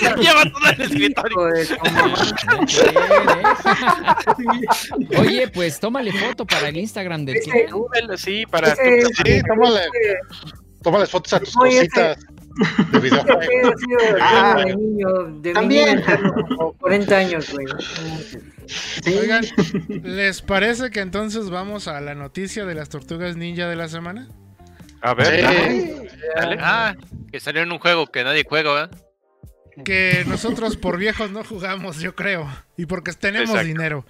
mira, 0.00 0.16
Lleva 0.16 0.42
todo 0.44 0.70
el 0.70 0.80
escritorio. 0.82 1.44
De 1.46 1.76
mamá. 1.84 2.14
Oye, 5.18 5.48
pues 5.48 5.80
tómale 5.80 6.12
foto 6.12 6.46
para 6.46 6.68
el 6.68 6.76
Instagram 6.76 7.26
Ken. 7.26 7.36
súbelo, 7.68 8.16
sí, 8.16 8.44
para 8.46 8.74
tu- 8.74 8.80
Sí, 9.24 9.40
tómale, 9.48 9.80
tómale 10.82 11.06
fotos 11.06 11.32
a 11.32 11.40
tus 11.40 11.56
Oye, 11.56 11.88
cositas 11.88 12.18
de. 12.92 13.08
Ese 13.08 13.16
Ah, 14.20 14.62
de 14.64 14.76
niño, 14.76 15.08
de 15.40 15.52
también. 15.52 15.86
niño 15.86 15.98
interno, 15.98 16.32
como 16.56 16.72
40 16.74 17.16
años, 17.16 17.50
güey. 17.52 17.66
sí. 19.02 19.18
Oigan, 19.18 19.44
¿les 20.04 20.40
parece 20.40 20.90
que 20.90 21.00
entonces 21.00 21.50
vamos 21.50 21.88
a 21.88 22.00
la 22.00 22.14
noticia 22.14 22.64
de 22.64 22.74
las 22.76 22.88
tortugas 22.90 23.36
ninja 23.36 23.66
de 23.68 23.74
la 23.76 23.88
semana? 23.88 24.28
A 25.04 25.12
ver, 25.14 25.26
Sí. 25.36 25.42
dale, 25.42 26.08
dale. 26.36 26.56
Ah, 26.60 26.94
que 27.30 27.38
salió 27.40 27.62
en 27.62 27.70
un 27.72 27.78
juego 27.78 28.06
que 28.06 28.24
nadie 28.24 28.44
juega, 28.48 28.72
¿verdad? 28.72 28.90
Que 29.84 30.24
nosotros 30.26 30.76
por 30.76 30.96
viejos 30.98 31.30
no 31.30 31.44
jugamos, 31.44 31.98
yo 31.98 32.14
creo. 32.14 32.48
Y 32.76 32.86
porque 32.86 33.12
tenemos 33.12 33.50
Exacto. 33.50 33.66
dinero. 33.66 34.06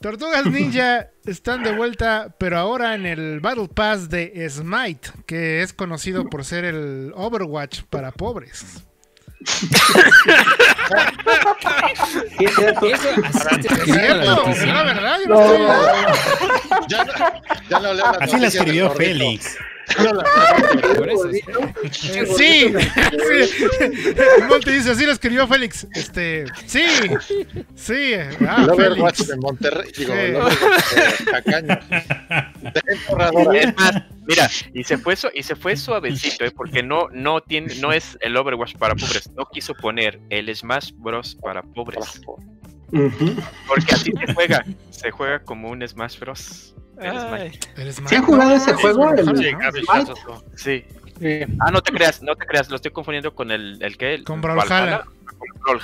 Tortugas 0.00 0.46
Ninja 0.46 1.08
están 1.26 1.64
de 1.64 1.72
vuelta, 1.72 2.36
pero 2.38 2.56
ahora 2.58 2.94
en 2.94 3.04
el 3.06 3.40
Battle 3.40 3.68
Pass 3.68 4.08
de 4.10 4.46
Smite, 4.48 5.10
que 5.26 5.62
es 5.62 5.72
conocido 5.72 6.24
por 6.28 6.44
ser 6.44 6.64
el 6.64 7.12
Overwatch 7.16 7.82
para 7.90 8.12
pobres. 8.12 8.84
Es 12.40 12.54
cierto. 12.54 12.86
Eso, 12.86 13.08
así 13.24 13.60
te 13.60 13.66
¿Es 13.66 13.72
escribe 13.78 14.08
la 14.08 14.22
cierto? 14.22 14.36
noticia. 14.36 14.62
¿Es 14.62 14.68
la 14.74 14.82
verdad? 14.82 15.18
Yo 15.20 15.28
no 15.28 15.40
estoy- 15.40 16.86
Ya, 16.88 17.06
ya 17.68 17.80
no 17.80 17.92
leo 17.94 18.06
Así 18.20 18.38
la 18.38 18.46
escribió 18.46 18.88
gordito. 18.88 19.04
Félix. 19.04 19.56
Por 20.96 21.08
eso. 21.10 21.30
Sí, 21.90 22.20
sí. 22.36 22.74
Monty 24.48 24.70
dice, 24.72 24.90
así 24.90 25.06
lo 25.06 25.12
escribió 25.12 25.46
Félix. 25.46 25.86
Este, 25.94 26.44
sí, 26.66 26.84
sí. 27.74 28.12
Ah, 28.46 28.66
Overwatch 28.70 29.16
Félix. 29.16 29.28
de 29.28 29.36
Monterrey, 29.38 29.92
digo, 29.96 30.12
Sí. 30.14 30.20
de. 30.20 30.38
Es 32.86 33.10
más, 33.16 33.32
mira, 34.26 34.50
y 34.74 34.84
se 34.84 34.98
fue 34.98 35.14
y 35.34 35.42
se 35.42 35.56
fue 35.56 35.76
suavecito, 35.76 36.44
¿eh? 36.44 36.50
porque 36.50 36.82
no, 36.82 37.08
no 37.12 37.40
tiene, 37.40 37.74
no 37.76 37.92
es 37.92 38.16
el 38.20 38.36
Overwatch 38.36 38.76
para 38.76 38.94
pobres, 38.94 39.30
no 39.36 39.46
quiso 39.46 39.74
poner 39.74 40.20
el 40.30 40.54
Smash 40.54 40.90
Bros 40.96 41.36
para 41.42 41.62
pobres, 41.62 42.20
porque 43.66 43.94
así 43.94 44.12
se 44.12 44.34
juega, 44.34 44.64
se 44.90 45.10
juega 45.10 45.40
como 45.40 45.70
un 45.70 45.86
Smash 45.86 46.18
Bros. 46.18 46.74
¿Sí 48.08 48.14
han 48.14 48.24
jugado 48.24 48.54
ese 48.54 48.72
No, 48.72 48.78
juego? 48.78 49.14
El- 49.14 49.26
Sí. 50.56 50.84
Ah, 51.60 51.70
no 51.72 51.80
te 51.82 51.92
creas, 51.92 52.22
no 52.22 52.36
te 52.36 52.46
creas, 52.46 52.68
lo 52.70 52.76
estoy 52.76 52.92
confundiendo 52.92 53.34
con 53.34 53.50
el, 53.50 53.82
el 53.82 53.96
que 53.96 54.22
Con 54.24 54.40
Brawlhalla. 54.40 55.04
Con 55.04 55.78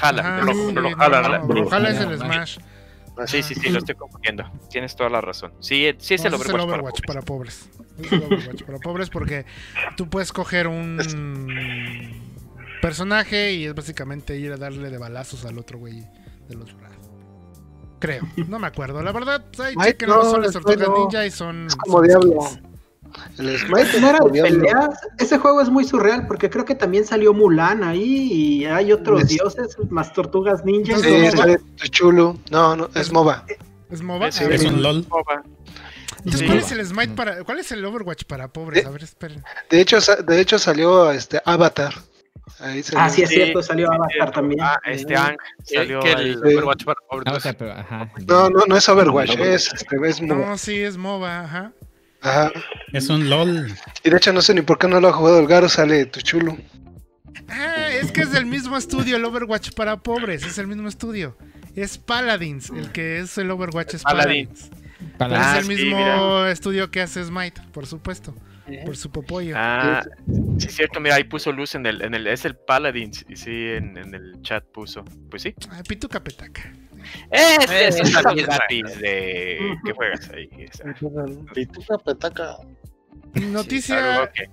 Brawlhalla, 0.75 1.39
Brawlhalla, 1.39 1.89
es 1.91 2.01
el. 2.01 2.19
Smash. 2.19 2.59
Sí, 3.27 3.43
sí, 3.45 3.55
sí, 3.55 3.69
lo 3.71 3.79
estoy 3.79 3.95
confundiendo. 3.95 4.45
Tienes 4.71 4.97
toda 4.97 5.09
la 5.09 5.21
razón. 5.21 5.53
Sí, 5.61 5.87
eh, 5.87 5.95
sí 5.99 6.15
es 6.15 6.25
el 6.25 6.35
Overwatch, 6.35 6.49
es 6.49 6.55
el 6.55 6.61
Overwatch 6.61 7.01
para 7.07 7.21
para 7.21 7.25
pobres. 7.27 7.71
Es 7.99 8.13
el 8.13 8.23
Overwatch 8.25 8.63
para 8.65 8.79
pobres 8.79 9.11
porque 9.11 9.47
tú 9.97 10.09
puedes 10.09 10.33
coger 10.33 10.67
un 10.67 10.99
personaje 12.83 13.53
y 13.53 13.67
es 13.67 13.75
básicamente 13.75 14.37
ir 14.37 14.53
a 14.53 14.57
darle 14.57 14.91
de 14.91 14.99
balazos 14.99 15.45
al 15.45 15.59
otro 15.59 15.79
güey 15.79 16.03
del 16.49 16.61
otro 16.61 16.79
lado. 16.81 16.95
Creo, 18.05 18.23
no 18.49 18.59
me 18.59 18.67
acuerdo. 18.67 19.03
La 19.03 19.13
verdad, 19.13 19.43
pues, 19.51 19.61
ahí 19.69 19.75
Ay, 19.79 19.93
chequen, 19.93 20.09
no, 20.11 20.23
son 20.23 20.43
las 20.43 20.53
tortugas 20.53 20.89
no. 20.89 20.99
ninja 20.99 21.25
y 21.25 21.31
son. 21.31 21.67
Es 21.69 21.77
como 21.77 21.99
son 21.99 22.07
Diablo. 22.07 22.39
El 23.39 23.59
Smite 23.59 24.01
No 24.01 24.09
era 24.09 24.19
es 24.19 24.43
peleas. 24.43 24.89
Ese 25.19 25.39
juego 25.39 25.61
es 25.61 25.71
muy 25.71 25.85
surreal 25.85 26.27
porque 26.27 26.51
creo 26.51 26.65
que 26.65 26.75
también 26.75 27.07
salió 27.07 27.33
Mulan 27.33 27.85
ahí 27.85 28.33
y 28.33 28.65
hay 28.67 28.93
otros 28.93 29.23
Es- 29.23 29.29
dioses 29.29 29.77
más 29.89 30.13
tortugas 30.13 30.65
ninja. 30.65 30.95
Entonces, 30.97 31.31
Sí, 31.33 31.37
sale 31.39 31.59
chulo. 31.91 32.37
No, 32.51 32.75
no, 32.77 32.91
es 32.95 33.13
MOBA. 33.13 33.47
¿Es 33.91 34.03
MOBA? 34.03 34.33
Sí, 34.33 34.45
A 34.45 34.49
ver, 34.49 34.57
Es 34.57 34.65
un 34.65 34.83
LOL. 34.83 35.07
Entonces, 36.19 36.41
Sí. 36.41 36.47
¿cuál 36.47 36.59
es 36.59 36.73
el 36.73 36.87
Smite 36.87 37.15
para. 37.15 37.45
¿Cuál 37.45 37.59
es 37.61 37.71
el 37.73 37.85
Overwatch 37.85 38.25
para 38.25 38.49
pobres? 38.49 38.85
A 38.85 38.91
ver, 38.91 39.03
esperen. 39.05 39.43
De 39.71 39.81
hecho, 39.81 39.99
de 40.01 40.41
hecho 40.41 40.59
salió 40.59 41.11
este 41.11 41.41
Avatar. 41.45 41.95
Ahí 42.61 42.83
Ah, 42.97 43.09
sí, 43.09 43.23
es 43.23 43.29
Sí, 43.31 43.35
cierto, 43.37 43.63
salió 43.63 43.87
sí, 43.89 43.95
Avatar 43.95 44.13
cierto. 44.13 44.33
también. 44.33 44.61
Ah, 44.63 44.79
este 44.85 45.17
Ang 45.17 45.37
salió 45.65 46.01
que 46.01 46.13
el 46.13 46.37
Overwatch 46.39 46.85
para. 46.85 46.99
Ah, 47.11 47.17
o 47.17 47.21
no 47.35 47.41
sea, 47.41 47.53
pero, 47.55 47.73
ajá. 47.73 48.11
No, 48.29 48.51
no, 48.51 48.61
no 48.67 48.77
es 48.77 48.89
Overwatch, 48.89 49.37
es, 49.39 49.73
este, 49.73 49.97
es 50.07 50.21
MOBA. 50.21 50.47
No, 50.47 50.59
sí, 50.59 50.79
es 50.81 50.97
MOBA, 50.97 51.41
ajá. 51.45 51.73
Ajá. 52.23 52.53
Es 52.93 53.09
un 53.09 53.29
LOL. 53.29 53.67
Y 54.03 54.11
de 54.11 54.17
hecho, 54.17 54.33
no 54.33 54.41
sé 54.41 54.55
ni 54.55 54.63
por 54.63 54.79
qué 54.79 54.89
no 54.89 55.01
lo 55.01 55.09
ha 55.09 55.13
jugado 55.13 55.41
el 55.41 55.47
Garo, 55.47 55.69
sale 55.69 56.07
tu 56.07 56.21
chulo. 56.21 56.57
Ah, 57.49 57.89
es 57.93 58.13
que 58.13 58.23
es 58.23 58.31
del 58.33 58.47
mismo 58.47 58.77
estudio 58.77 59.17
el 59.17 59.25
Overwatch 59.25 59.73
para 59.73 59.97
pobres, 59.99 60.45
es 60.45 60.57
el 60.59 60.67
mismo 60.67 60.89
estudio. 60.89 61.37
Es 61.77 61.99
Paladins, 61.99 62.71
el 62.71 62.93
que 62.93 63.19
es 63.19 63.37
el 63.37 63.51
Overwatch 63.51 63.95
es 63.95 64.03
Paladins. 64.03 64.71
Paladins. 64.71 64.85
Pero 65.19 65.35
Ah, 65.37 65.53
es 65.59 65.69
el 65.69 65.77
sí, 65.77 65.85
mismo 65.85 65.97
mira. 65.99 66.51
estudio 66.51 66.91
que 66.91 67.03
hace 67.03 67.23
Smite, 67.25 67.61
por 67.73 67.87
supuesto. 67.87 68.35
Por 68.85 68.97
su 68.97 69.11
popollo. 69.11 69.55
Ah, 69.59 70.03
sí, 70.59 70.67
es 70.69 70.75
cierto, 70.77 70.99
mira, 71.01 71.17
ahí 71.17 71.25
puso 71.25 71.53
luz 71.53 71.75
en 71.75 71.85
el, 71.87 72.01
en 72.03 72.15
el, 72.15 72.27
es 72.27 72.45
el 72.45 72.57
Paladins, 72.57 73.25
y 73.29 73.37
sí, 73.37 73.51
en, 73.51 73.97
en 73.99 74.15
el 74.15 74.41
chat 74.43 74.65
puso. 74.65 75.05
Pues 75.31 75.43
sí. 75.43 75.55
Ah, 75.71 75.83
Pituca 75.87 76.23
Petaca. 76.23 76.73
Este 77.31 77.89
es 77.89 77.97
Eh, 77.97 78.03
el 78.03 78.47
gratis 78.47 78.99
de 78.99 79.59
que 79.85 79.93
juegas 79.93 80.31
ahí. 80.31 80.49
esa. 80.59 80.85
Pituca, 81.55 81.99
petaca. 81.99 82.57
Noticia 83.35 84.31
que- 84.35 84.49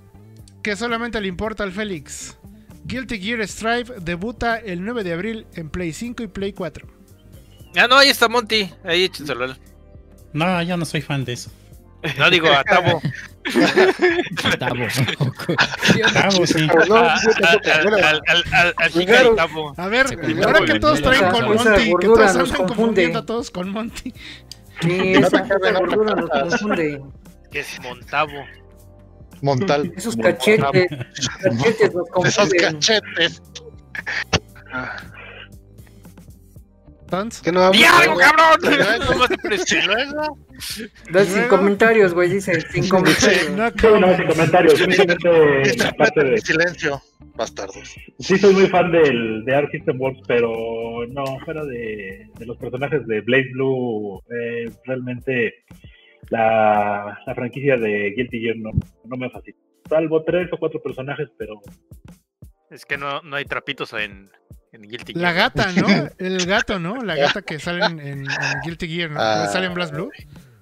que 0.61 0.75
solamente 0.75 1.19
le 1.21 1.27
importa 1.27 1.63
al 1.63 1.71
Félix. 1.71 2.37
Guilty 2.83 3.19
Gear 3.19 3.47
Strive 3.47 3.99
debuta 4.01 4.57
el 4.57 4.83
9 4.83 5.03
de 5.03 5.13
abril 5.13 5.47
en 5.53 5.69
Play 5.69 5.93
5 5.93 6.23
y 6.23 6.27
Play 6.27 6.51
4. 6.53 6.87
Ah, 7.77 7.87
no, 7.87 7.95
ahí 7.97 8.09
está 8.09 8.27
Monty. 8.27 8.69
Ahí 8.83 9.03
échenselo. 9.05 9.55
No, 10.33 10.61
yo 10.63 10.75
no 10.77 10.83
soy 10.85 11.01
fan 11.01 11.23
de 11.23 11.33
eso. 11.33 11.51
No 12.17 12.29
digo 12.29 12.47
a 12.51 12.63
Tabo. 12.63 13.01
Tabo. 14.59 14.75
Tabo, 16.13 16.45
sí. 16.47 16.67
Pero 16.67 16.85
no, 16.85 16.95
A- 19.77 19.87
ver, 19.87 20.05
ahora 20.45 20.65
que 20.65 20.79
todos 20.79 21.01
traen 21.01 21.31
con 21.31 21.45
Monty, 21.55 21.93
que 21.99 22.07
todos 22.07 22.35
andan 22.35 22.67
confundiendo 22.67 23.19
a 23.19 23.25
todos 23.25 23.49
con 23.51 23.69
Monty. 23.69 24.13
Sí, 24.81 25.13
esa, 25.15 25.43
gordura 25.73 26.15
nos 26.15 26.29
confunde. 26.29 27.01
Que 27.51 27.59
es 27.59 27.79
Montavo. 27.81 28.45
Montal. 29.41 29.91
Esos 29.97 30.15
cachetes, 30.15 30.87
cachetes 31.41 31.93
nos 31.93 32.25
Esos 32.25 32.49
confunden. 32.49 32.73
cachetes. 32.73 33.41
Entonces, 37.11 37.41
que 37.41 37.51
no 37.51 37.61
hablo. 37.61 37.77
¡Y 37.77 37.83
algo, 37.83 38.15
cabrón! 38.17 38.61
Da 41.11 41.25
sin 41.25 41.47
comentarios, 41.47 42.13
güey, 42.13 42.29
dice, 42.29 42.61
sin 42.61 42.87
comentarios. 42.87 43.49
no, 43.51 43.99
no, 43.99 44.15
sin 44.15 44.27
comentarios. 44.27 44.77
Simplemente, 44.77 45.83
aparte 45.85 46.23
de. 46.23 46.37
Silencio, 46.37 47.01
bastardos. 47.35 47.95
Sí, 48.19 48.37
soy 48.37 48.53
muy 48.53 48.67
fan 48.67 48.91
del, 48.91 49.43
de 49.43 49.55
Arc 49.55 49.71
System 49.71 49.99
Works, 49.99 50.21
pero 50.27 51.05
no, 51.09 51.39
fuera 51.43 51.65
de, 51.65 52.29
de 52.37 52.45
los 52.45 52.57
personajes 52.57 53.05
de 53.07 53.19
Blaze 53.21 53.49
Blue, 53.53 54.21
eh, 54.29 54.71
realmente 54.85 55.65
la, 56.29 57.19
la 57.25 57.35
franquicia 57.35 57.75
de 57.75 58.13
Guilty 58.15 58.39
Gear 58.39 58.55
no, 58.57 58.71
no 59.03 59.17
me 59.17 59.29
fascina. 59.31 59.57
Salvo 59.89 60.23
tres 60.23 60.47
o 60.53 60.57
cuatro 60.57 60.81
personajes, 60.81 61.27
pero 61.37 61.59
Es 62.69 62.85
que 62.85 62.97
no, 62.97 63.21
no 63.23 63.35
hay 63.35 63.45
trapitos 63.45 63.91
en, 63.93 64.29
en 64.71 64.81
Guilty 64.83 65.13
La 65.13 65.33
gata, 65.33 65.71
¿no? 65.73 65.87
El 66.17 66.45
gato, 66.45 66.79
¿no? 66.79 66.95
La 67.03 67.15
gata 67.15 67.41
que 67.41 67.59
sale 67.59 67.85
en, 67.85 67.99
en- 67.99 68.19
en 68.25 68.61
Guilty 68.63 68.87
Gear, 68.87 69.11
¿no? 69.11 69.19
Ah. 69.19 69.47
sale 69.47 69.67
en 69.67 69.73
Blast 69.73 69.93
Blue. 69.93 70.09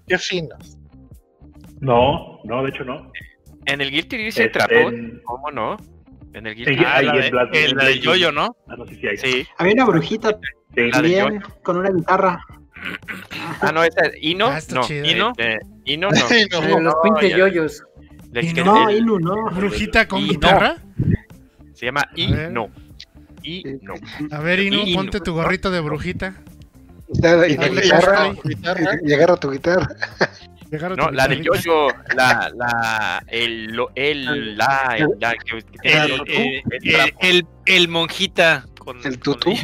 Qué 0.08 0.18
fino. 0.18 0.56
no, 1.80 2.40
no, 2.44 2.64
de 2.64 2.70
hecho 2.70 2.84
no. 2.84 3.12
En 3.66 3.82
el 3.82 3.92
Guilty 3.92 4.18
Gear 4.18 4.32
se 4.32 4.44
Este, 4.46 4.82
en- 4.82 5.22
¿Cómo 5.24 5.52
no? 5.52 5.78
En 6.34 6.48
el 6.48 6.56
Guilty 6.56 6.76
Gear. 6.76 6.88
Ah, 6.96 7.02
la 7.02 7.16
en 7.16 7.22
de, 7.22 7.32
Blast- 7.32 7.50
el- 7.56 7.72
en 7.72 7.78
la 7.78 7.86
de 7.86 8.00
Yoyo, 8.00 8.32
¿no? 8.32 8.56
Ah, 8.68 8.76
no 8.78 8.86
sé 8.86 8.96
si 8.96 9.08
hay. 9.08 9.18
Sí. 9.18 9.48
Había 9.58 9.74
una 9.74 9.86
brujita 9.86 10.30
Sí. 10.76 10.92
La 10.92 11.02
de 11.02 11.16
también 11.18 11.42
con 11.64 11.78
una 11.78 11.90
guitarra. 11.90 12.40
Ah, 13.62 13.72
no, 13.74 13.84
esa 13.84 14.02
es 14.06 14.14
Ino. 14.22 14.48
Ah, 14.48 14.58
está 14.60 14.76
no. 14.76 14.82
chido. 14.84 15.06
Ino. 15.06 15.34
Eh, 15.38 15.58
Ino 15.86 16.10
no. 16.10 16.16
Eh, 16.32 16.48
los 16.52 16.82
no, 16.82 16.94
pinches 17.04 17.36
yoyos. 17.36 17.84
No, 18.64 18.90
Inu, 18.92 19.20
no. 19.20 19.50
Brujita 19.52 20.08
con 20.08 20.20
Y 20.20 20.28
no. 20.28 20.30
guitarra. 20.34 20.76
Se 21.74 21.88
llama. 21.88 22.08
Ino. 22.16 22.70
Y 23.44 23.64
no. 23.82 23.94
A 24.32 24.40
ver, 24.40 24.60
Inu, 24.60 24.84
Y- 24.86 24.94
ponte 24.96 25.20
tu 25.20 25.34
gorrito 25.34 25.72
de 25.72 25.80
brujita. 25.80 26.36
Está- 27.12 27.48
y, 27.48 27.56
tu 27.58 27.64
guitarra, 27.76 28.34
y- 29.04 29.14
agarra 29.14 29.38
tu 29.38 29.52
guitarra. 29.52 29.88
No, 30.96 31.10
la 31.10 31.28
de 31.28 31.38
guitarrita. 31.38 31.64
Yoyo, 31.66 31.88
la, 32.16 32.52
la, 32.56 33.24
el, 33.28 33.66
lo- 33.76 33.90
el, 33.96 34.56
la, 34.58 34.96
el, 34.98 35.08
la, 35.20 35.34
que, 35.34 35.64
que 35.64 35.78
tiene 35.82 36.04
El, 36.06 36.12
el, 36.12 36.22
el, 36.28 36.38
el 36.38 36.64
el, 36.72 36.94
trapo. 36.94 37.18
el- 37.22 37.48
el 37.66 37.88
monjita 37.88 38.66
con 38.78 38.98
El 39.06 39.18
tutú. 39.20 39.54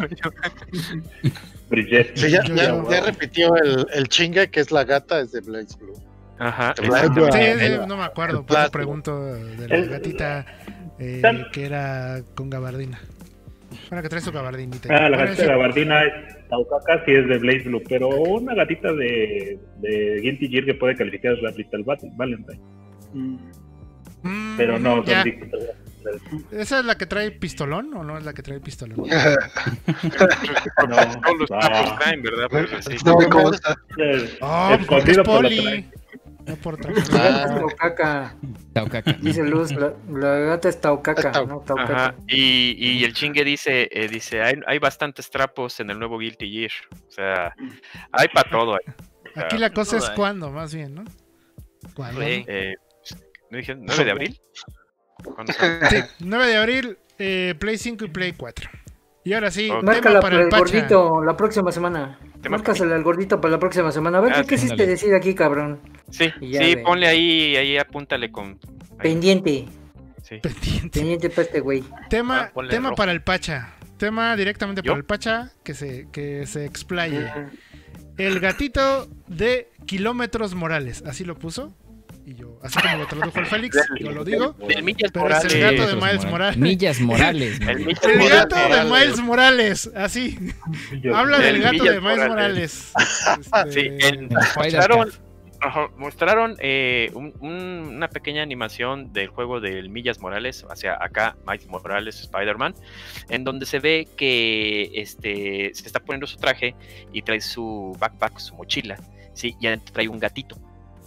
Ya, 1.71 3.01
repitió 3.01 3.55
el, 3.57 3.87
el 3.93 4.07
chingue, 4.07 4.49
que 4.49 4.59
es 4.59 4.71
la 4.71 4.83
gata, 4.83 5.19
es 5.19 5.31
de 5.31 5.41
Blaze 5.41 5.75
Blue. 5.79 5.93
Ajá. 6.37 6.73
No 7.87 7.97
me 7.97 8.03
acuerdo, 8.03 8.45
Plástico. 8.45 8.71
pregunto 8.71 9.23
de 9.33 9.67
la 9.67 9.75
El- 9.75 9.89
gatita 9.89 10.45
eh, 10.99 11.21
que 11.51 11.65
era 11.65 12.21
con 12.35 12.49
gabardina. 12.49 12.99
Bueno, 13.89 14.01
que 14.03 14.09
trae 14.09 14.21
su 14.21 14.31
gabardinita. 14.31 14.89
Ah, 14.93 15.09
la 15.09 15.17
Bueno, 15.17 15.25
gatita 15.31 15.43
de 15.43 15.49
gabardina 15.49 16.03
es 16.03 16.13
Taukaka, 16.49 17.03
sí 17.05 17.11
es 17.11 17.27
de 17.27 17.37
Blaze 17.37 17.63
Blue, 17.69 17.81
pero 17.87 18.09
una 18.09 18.53
gatita 18.55 18.91
de, 18.93 19.59
de 19.81 20.19
Guilty 20.21 20.47
Gear 20.49 20.65
que 20.65 20.73
puede 20.75 20.95
calificar 20.95 21.33
es 21.33 21.41
la 21.41 21.51
Val- 21.83 21.99
Valentine. 22.15 22.59
mm, 23.13 24.57
Pero 24.57 24.79
no, 24.79 25.03
son. 25.03 25.49
¿Esa 26.51 26.79
es 26.79 26.85
la 26.85 26.95
que 26.99 27.07
trae 27.07 27.31
pistolón 27.31 27.91
o 27.95 28.03
no 28.03 28.17
es 28.17 28.23
la 28.25 28.33
que 28.33 28.43
trae 28.43 28.59
pistolón? 28.59 28.97
No, 30.87 30.97
ah, 31.61 31.97
sí. 32.81 32.95
No, 33.03 34.77
porque 34.87 35.85
es 36.47 36.57
por 36.57 36.79
la. 36.83 36.89
No 36.89 36.91
por 36.91 36.91
otra 36.91 36.91
Es 36.91 37.09
cosa. 37.09 37.43
Ah. 37.43 37.55
Taucaca. 37.59 38.35
Taucaca. 38.73 39.13
Dice 39.13 39.43
Luz, 39.43 39.71
la, 39.71 39.93
la 40.09 40.35
gata 40.39 40.69
es 40.69 40.79
Taucaca, 40.79 41.31
Tau- 41.31 41.47
no 41.47 41.59
Taucaca. 41.61 42.15
Y, 42.27 42.75
y 42.77 43.03
el 43.03 43.13
chingue 43.13 43.43
dice, 43.43 43.89
eh, 43.91 44.07
dice, 44.07 44.41
hay, 44.41 44.55
hay 44.67 44.79
bastantes 44.79 45.29
trapos 45.29 45.79
en 45.79 45.89
el 45.89 45.97
nuevo 45.99 46.17
Guilty 46.19 46.49
Gear. 46.51 46.71
O 47.07 47.11
sea, 47.11 47.55
hay 48.11 48.27
para 48.33 48.49
todo. 48.49 48.77
Aquí 49.35 49.57
la 49.57 49.71
cosa 49.71 49.97
es 49.97 50.09
cuándo, 50.11 50.51
más 50.51 50.73
bien, 50.73 50.95
¿no? 50.95 51.03
¿Cuándo? 51.93 52.21
Sí. 52.21 52.45
Eh, 52.47 52.75
¿Me 53.51 53.59
dije 53.59 53.75
9 53.75 54.05
de 54.05 54.11
abril? 54.11 54.41
Sí, 55.89 55.97
9 56.19 56.45
de 56.47 56.57
abril, 56.57 56.97
eh, 57.17 57.55
Play 57.57 57.77
5 57.77 58.05
y 58.05 58.09
Play 58.09 58.33
4. 58.33 58.69
Y 59.23 59.33
ahora 59.33 59.49
sí, 59.49 59.71
Márcala 59.81 60.19
para 60.19 60.41
el 60.41 60.49
gordito 60.49 61.23
la 61.23 61.35
próxima 61.35 61.71
semana. 61.71 62.19
Tema 62.49 62.95
al 62.95 63.03
gordito 63.03 63.41
para 63.41 63.51
la 63.53 63.59
próxima 63.59 63.91
semana. 63.91 64.17
A 64.19 64.21
ver, 64.21 64.33
Ah, 64.35 64.41
¿qué 64.41 64.55
quisiste 64.55 64.85
decir 64.87 65.13
aquí, 65.13 65.33
cabrón? 65.35 65.79
Sí, 66.09 66.29
sí, 66.39 66.51
ve. 66.51 66.77
ponle 66.85 67.07
ahí, 67.07 67.55
ahí 67.55 67.77
apúntale 67.77 68.31
con. 68.31 68.59
ahí, 68.99 69.11
Pendiente. 69.11 69.65
sí. 70.23 70.37
Pendiente. 70.41 70.99
Pendiente 70.99 71.29
para 71.29 71.41
este 71.43 71.59
güey. 71.59 71.83
Tema, 72.09 72.51
Ah, 72.55 72.61
tema 72.69 72.89
rojo. 72.89 72.97
para 72.97 73.11
el 73.11 73.21
Pacha. 73.21 73.73
Tema 73.97 74.35
directamente 74.35 74.81
¿Yo? 74.83 74.91
para 74.91 74.97
el 74.99 75.05
Pacha 75.05 75.51
que 75.63 75.73
se, 75.73 76.07
que 76.11 76.45
se 76.47 76.65
explaye. 76.65 77.31
El 78.17 78.39
gatito 78.39 79.07
de 79.27 79.69
kilómetros 79.85 80.55
morales. 80.55 81.03
Así 81.05 81.23
lo 81.25 81.35
puso. 81.37 81.75
Y 82.27 82.33
yo, 82.35 82.59
así 82.63 82.79
como 82.79 82.97
lo 82.97 83.05
tradujo 83.07 83.39
el 83.39 83.45
Félix, 83.45 83.77
yo 83.99 84.11
lo 84.11 84.23
digo. 84.25 84.53
Del 84.67 84.81
Millas 84.83 85.11
Pero 85.13 85.27
es 85.29 85.43
el 85.53 85.59
Morales. 85.61 85.77
gato 85.77 85.87
de 85.87 85.95
Miles 86.01 86.25
Morales. 86.25 86.57
Millas 86.57 86.99
Morales. 86.99 87.59
El. 87.61 87.79
Millas 87.85 88.03
El 88.03 88.17
Morales. 88.17 88.29
gato 88.49 88.55
de 88.75 88.83
Miles 88.85 89.19
Morales. 89.21 89.91
Así. 89.95 90.37
yo- 91.01 91.15
Habla 91.15 91.37
del 91.37 91.55
El 91.57 91.61
gato 91.61 91.73
Millas 91.73 91.93
de 91.95 92.01
Miles 92.01 92.27
Morales. 92.27 92.91
Morales. 92.93 92.93
Sí, 93.73 93.79
Este, 93.81 94.07
en- 94.07 94.29
mostraron, 94.29 95.11
mostraron 95.97 96.55
eh, 96.59 97.11
un- 97.13 97.33
un- 97.39 97.93
una 97.95 98.07
pequeña 98.09 98.41
animación 98.43 99.13
del 99.13 99.27
juego 99.27 99.59
del 99.59 99.89
Millas 99.89 100.19
Morales, 100.19 100.65
o 100.69 100.75
sea, 100.75 100.97
acá 100.99 101.35
Miles 101.47 101.67
Morales, 101.67 102.19
Spider-Man, 102.21 102.73
en 103.29 103.43
donde 103.43 103.65
se 103.67 103.79
ve 103.79 104.07
que 104.17 104.91
este, 104.95 105.71
se 105.75 105.85
está 105.85 105.99
poniendo 105.99 106.25
su 106.27 106.37
traje 106.37 106.75
y 107.13 107.21
trae 107.21 107.41
su 107.41 107.95
backpack, 107.99 108.39
su 108.39 108.55
mochila, 108.55 108.95
¿sí? 109.33 109.55
y 109.59 109.77
trae 109.77 110.07
un 110.07 110.19
gatito. 110.19 110.57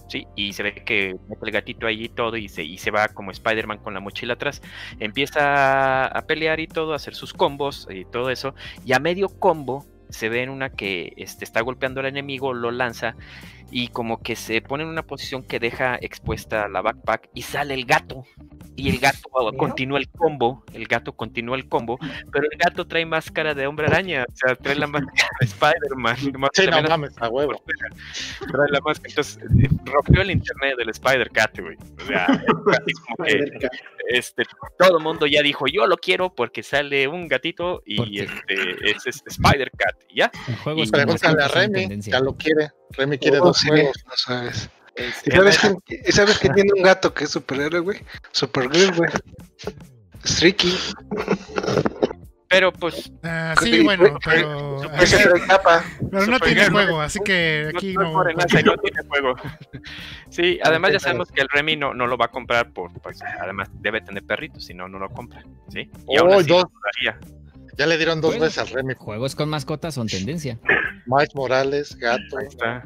¿Sí? 0.09 0.27
Y 0.35 0.53
se 0.53 0.63
ve 0.63 0.75
que 0.75 1.17
mete 1.29 1.47
el 1.47 1.53
gatito 1.53 1.87
ahí 1.87 2.05
y 2.05 2.09
todo 2.09 2.37
y 2.37 2.49
se, 2.49 2.65
y 2.65 2.79
se 2.79 2.91
va 2.91 3.09
como 3.09 3.31
Spider-Man 3.31 3.79
con 3.79 3.95
la 3.95 4.01
mochila 4.01 4.35
atrás. 4.35 4.63
Empieza 4.99 6.07
a 6.07 6.23
pelear 6.27 6.61
y 6.61 6.67
todo, 6.67 6.93
a 6.93 6.97
hacer 6.97 7.15
sus 7.15 7.33
combos 7.33 7.87
y 7.91 8.05
todo 8.05 8.31
eso. 8.31 8.55
Y 8.85 8.93
a 8.93 8.99
medio 8.99 9.29
combo 9.29 9.87
se 10.11 10.29
ve 10.29 10.43
en 10.43 10.51
una 10.51 10.71
que 10.71 11.13
este, 11.17 11.45
está 11.45 11.61
golpeando 11.61 12.01
al 12.01 12.07
enemigo, 12.07 12.55
lo 12.55 12.71
lanza 12.71 13.15
y 13.71 13.89
como 13.89 14.23
que 14.23 14.37
se 14.37 14.63
pone 14.63 14.85
en 14.85 14.89
una 14.89 15.03
posición 15.03 15.43
que 15.43 15.59
deja 15.61 15.97
expuesta 16.01 16.69
la 16.69 16.81
backpack 16.81 17.29
y 17.35 17.43
sale 17.43 17.75
el 17.75 17.85
gato. 17.85 18.25
Y 18.79 18.91
el 18.91 18.99
gato 19.01 19.29
continúa 19.57 19.99
el 19.99 20.09
combo, 20.09 20.63
el 20.73 20.87
gato 20.87 21.13
continúa 21.13 21.57
el 21.57 21.69
combo, 21.69 21.99
pero 22.33 22.47
el 22.49 22.57
gato 22.57 22.87
trae 22.87 23.05
máscara 23.05 23.53
de 23.53 23.67
hombre 23.67 23.89
araña, 23.89 24.25
o 24.29 24.37
sea, 24.37 24.55
trae 24.55 24.77
la 24.77 24.87
máscara 24.87 25.29
de 25.41 25.47
Spider-Man. 25.47 26.17
Sí, 26.55 26.67
no 26.69 26.83
mames, 26.83 27.11
a 27.19 27.29
huevo. 27.29 27.61
trae 28.53 28.69
la 28.71 28.81
máscara, 28.81 29.09
entonces 29.09 29.39
eh, 29.61 29.69
rompió 29.85 30.23
el 30.23 30.31
internet 30.31 30.77
del 30.79 30.91
Spider-Cat, 30.91 31.59
güey. 31.59 31.77
O 32.01 32.07
sea, 32.07 32.27
es 32.27 32.39
así 32.81 32.93
como 32.93 33.25
que 33.27 33.69
este, 34.11 34.45
todo 34.79 34.99
el 34.99 35.03
mundo 35.03 35.27
ya 35.27 35.43
dijo, 35.43 35.67
yo 35.67 35.85
lo 35.89 35.97
quiero 35.97 36.33
porque 36.33 36.63
sale 36.63 37.09
un 37.09 37.27
gatito 37.27 37.83
y 37.85 38.21
este, 38.21 38.91
es, 38.91 39.07
es 39.07 39.25
Spider-Cat, 39.27 39.97
¿ya? 40.15 40.31
Y 40.77 40.87
Pregúntale 40.89 41.43
a 41.43 41.49
Remy, 41.49 42.01
ya 42.01 42.21
lo 42.21 42.37
quiere. 42.37 42.71
Remy 42.91 43.19
quiere 43.19 43.41
Oh, 43.41 43.47
dos 43.47 43.59
sí, 43.59 43.69
juegos. 43.69 44.05
no 44.07 44.17
sabes. 44.17 44.71
Este, 44.99 45.31
¿Y 45.31 45.37
sabes 45.37 45.59
quién, 45.59 45.77
y 46.07 46.13
sabes 46.13 46.39
quién 46.39 46.55
tiene 46.55 46.71
un 46.77 46.83
gato 46.83 47.15
que 47.15 47.25
es 47.25 47.31
superhéroe, 47.31 47.81
güey? 47.81 48.01
Supergirl, 48.33 48.95
güey. 48.97 49.11
Streaky. 50.25 50.77
Pero 52.51 52.73
pues, 52.73 53.13
ah, 53.25 53.55
sí, 53.63 53.83
bueno, 53.85 54.19
pero, 54.25 54.81
capa. 55.47 55.85
pero 56.11 56.27
no 56.27 56.41
tiene 56.41 56.65
Supergirl. 56.65 56.73
juego, 56.73 57.01
así 57.03 57.19
que 57.23 57.71
aquí 57.77 57.93
no, 57.93 58.05
no. 58.05 58.25
no 58.25 58.77
tiene 58.79 59.03
juego. 59.07 59.35
sí, 60.31 60.59
además 60.65 60.93
ya 60.93 60.99
sabemos 61.01 61.31
que 61.31 61.43
el 61.43 61.49
Remy 61.51 61.77
no, 61.77 61.93
no 61.93 62.07
lo 62.07 62.17
va 62.17 62.25
a 62.27 62.31
comprar 62.31 62.73
por, 62.73 62.91
pues, 63.03 63.19
además 63.41 63.69
debe 63.75 64.01
tener 64.01 64.25
perritos, 64.25 64.65
si 64.65 64.73
no, 64.73 64.89
no 64.89 64.99
lo 64.99 65.11
compra, 65.11 65.45
¿sí? 65.71 65.91
Y 66.09 66.17
aún 66.17 66.33
Oh, 66.33 66.39
así 66.41 66.49
dos. 66.49 66.65
Ya 67.77 67.87
le 67.87 67.97
dieron 67.99 68.21
dos 68.23 68.31
Bueno. 68.33 68.47
veces 68.47 68.59
al 68.59 68.69
Remy. 68.69 68.95
Juegos 68.95 69.37
con 69.37 69.51
mascotas 69.51 69.95
son 69.95 70.09
tendencia. 70.09 70.59
Miles 71.07 71.35
Morales, 71.35 71.95
gato. 71.97 72.39
Ahí 72.39 72.47
está. 72.49 72.83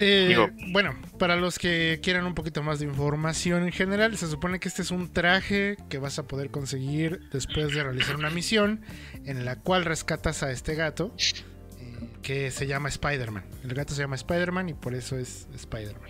Eh, 0.00 0.26
Digo- 0.28 0.48
bueno, 0.72 0.94
para 1.18 1.36
los 1.36 1.58
que 1.58 1.98
quieran 2.02 2.24
un 2.26 2.34
poquito 2.34 2.62
más 2.62 2.78
de 2.78 2.86
información 2.86 3.64
en 3.64 3.72
general, 3.72 4.16
se 4.16 4.28
supone 4.28 4.60
que 4.60 4.68
este 4.68 4.82
es 4.82 4.90
un 4.90 5.12
traje 5.12 5.76
que 5.88 5.98
vas 5.98 6.18
a 6.18 6.26
poder 6.26 6.50
conseguir 6.50 7.20
después 7.32 7.72
de 7.74 7.82
realizar 7.82 8.16
una 8.16 8.30
misión 8.30 8.82
en 9.24 9.44
la 9.44 9.56
cual 9.56 9.84
rescatas 9.84 10.42
a 10.42 10.52
este 10.52 10.74
gato 10.74 11.12
eh, 11.80 12.08
que 12.22 12.50
se 12.50 12.66
llama 12.66 12.88
Spider-Man. 12.88 13.44
El 13.64 13.74
gato 13.74 13.94
se 13.94 14.02
llama 14.02 14.14
Spider-Man 14.16 14.68
y 14.68 14.74
por 14.74 14.94
eso 14.94 15.18
es 15.18 15.48
Spider-Man. 15.54 16.08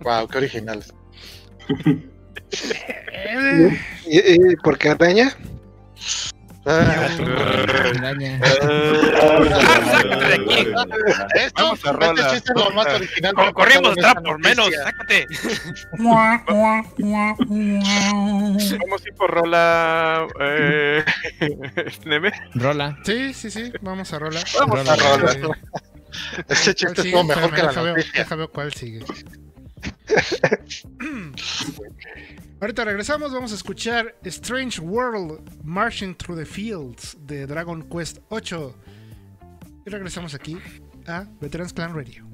Wow, 0.00 0.28
qué 0.28 0.38
original. 0.38 0.84
Eh, 3.18 3.80
¿Y, 4.06 4.52
y 4.52 4.56
por 4.62 4.78
qué 4.78 4.90
araña? 4.90 5.32
Ah, 6.68 7.08
Araña. 7.98 8.40
sácate 8.40 10.26
de 10.26 10.34
aquí. 10.34 10.66
Esto, 11.36 11.62
Vamos 11.62 11.84
a 11.86 11.92
rola. 11.92 12.10
este 12.22 12.34
chiste 12.34 12.52
es 12.54 12.60
lo 12.64 12.70
más 12.72 12.86
original. 12.88 13.34
que 13.34 13.40
ha 13.42 13.46
Co- 13.46 13.54
Corrimos 13.54 13.94
por 14.24 14.38
menos, 14.40 14.68
sácate. 14.82 15.26
Vamos 18.78 19.04
a 19.04 19.08
ir 19.08 19.14
por 19.16 19.30
rola. 19.30 20.26
Eh, 20.40 21.04
Neme. 22.04 22.32
Rola. 22.54 22.98
sí, 23.04 23.32
sí, 23.32 23.50
sí, 23.50 23.72
vamos 23.80 24.12
a 24.12 24.18
rolar. 24.18 24.44
Vamos 24.58 24.88
a 24.88 24.96
Rola. 24.96 25.34
rolar. 25.34 25.58
Ese 26.48 26.74
chiste 26.74 27.02
mejor 27.24 27.54
que 27.54 27.62
la 27.62 27.72
noticia. 27.72 28.12
deja 28.22 28.34
veo 28.34 28.50
cuál 28.50 28.72
sigue. 28.74 29.04
Ahorita 32.58 32.86
regresamos, 32.86 33.34
vamos 33.34 33.52
a 33.52 33.54
escuchar 33.54 34.16
Strange 34.24 34.80
World 34.80 35.42
Marching 35.62 36.14
Through 36.14 36.38
the 36.38 36.46
Fields 36.46 37.14
de 37.26 37.46
Dragon 37.46 37.82
Quest 37.82 38.20
8. 38.30 38.74
Y 39.84 39.90
regresamos 39.90 40.34
aquí 40.34 40.56
a 41.06 41.26
Veterans 41.38 41.74
Clan 41.74 41.94
Radio. 41.94 42.25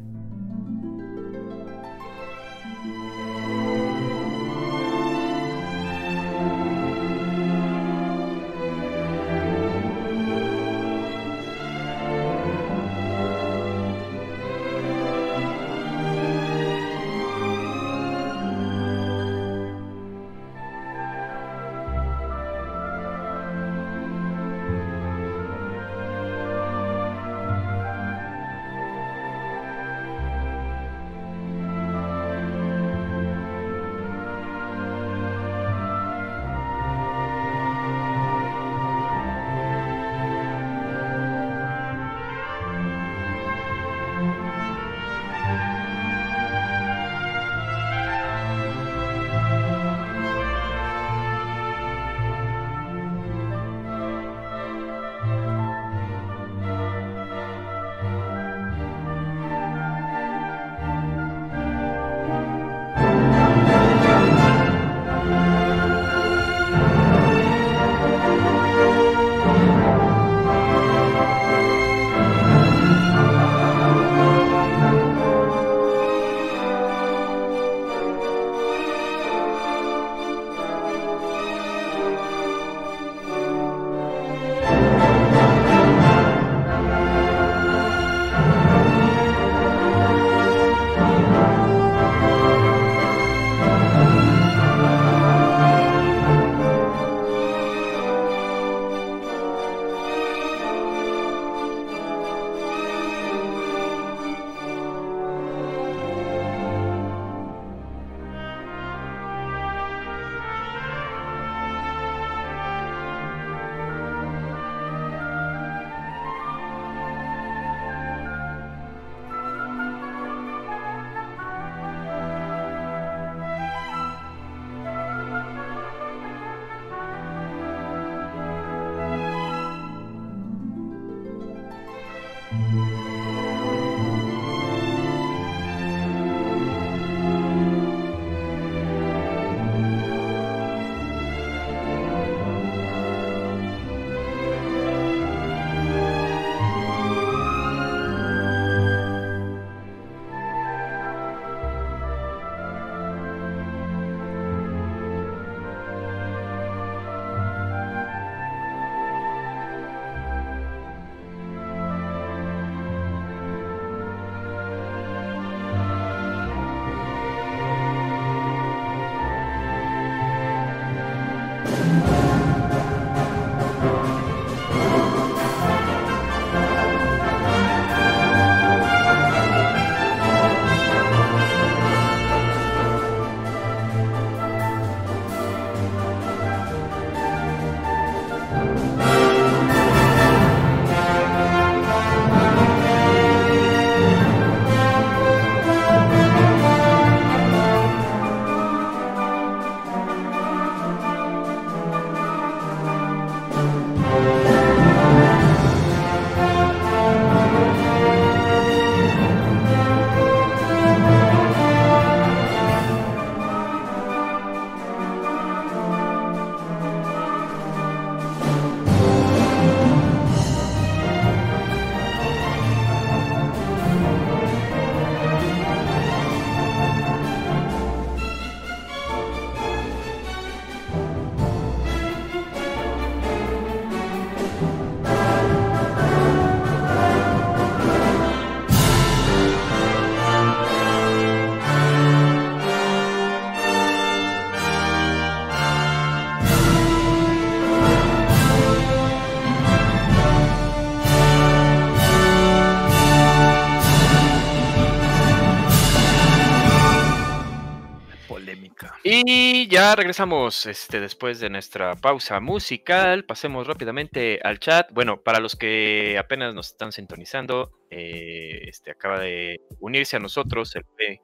Ya 259.72 259.96
regresamos 259.96 260.66
este, 260.66 261.00
después 261.00 261.40
de 261.40 261.48
nuestra 261.48 261.96
pausa 261.96 262.40
musical. 262.40 263.24
Pasemos 263.24 263.66
rápidamente 263.66 264.38
al 264.44 264.58
chat. 264.58 264.92
Bueno, 264.92 265.22
para 265.22 265.40
los 265.40 265.56
que 265.56 266.18
apenas 266.18 266.54
nos 266.54 266.72
están 266.72 266.92
sintonizando, 266.92 267.72
eh, 267.88 268.64
este, 268.68 268.90
acaba 268.90 269.18
de 269.18 269.62
unirse 269.80 270.16
a 270.16 270.20
nosotros 270.20 270.76
el 270.76 270.84
P. 270.84 271.22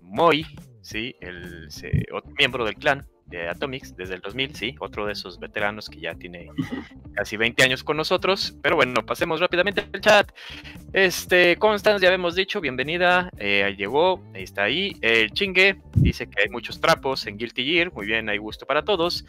Moy, 0.00 0.44
¿sí? 0.80 1.14
el 1.20 1.68
otro 2.12 2.32
miembro 2.36 2.64
del 2.64 2.74
clan 2.74 3.06
de 3.26 3.48
Atomics 3.48 3.96
desde 3.96 4.14
el 4.14 4.20
2000, 4.20 4.54
sí, 4.54 4.74
otro 4.80 5.06
de 5.06 5.12
esos 5.12 5.38
veteranos 5.38 5.88
que 5.88 6.00
ya 6.00 6.14
tiene 6.14 6.50
casi 7.14 7.36
20 7.36 7.62
años 7.64 7.82
con 7.82 7.96
nosotros. 7.96 8.56
Pero 8.62 8.76
bueno, 8.76 9.04
pasemos 9.04 9.40
rápidamente 9.40 9.86
al 9.92 10.00
chat. 10.00 10.30
Este, 10.92 11.56
Constance, 11.56 12.02
ya 12.02 12.08
habíamos 12.08 12.34
dicho, 12.34 12.60
bienvenida, 12.60 13.30
eh, 13.38 13.74
llegó, 13.76 14.22
ahí 14.34 14.42
está 14.42 14.64
ahí. 14.64 14.96
El 15.00 15.30
chingue 15.32 15.80
dice 15.94 16.28
que 16.28 16.42
hay 16.42 16.48
muchos 16.48 16.80
trapos 16.80 17.26
en 17.26 17.36
Guilty 17.36 17.64
Gear, 17.64 17.92
muy 17.92 18.06
bien, 18.06 18.28
hay 18.28 18.38
gusto 18.38 18.66
para 18.66 18.84
todos. 18.84 19.24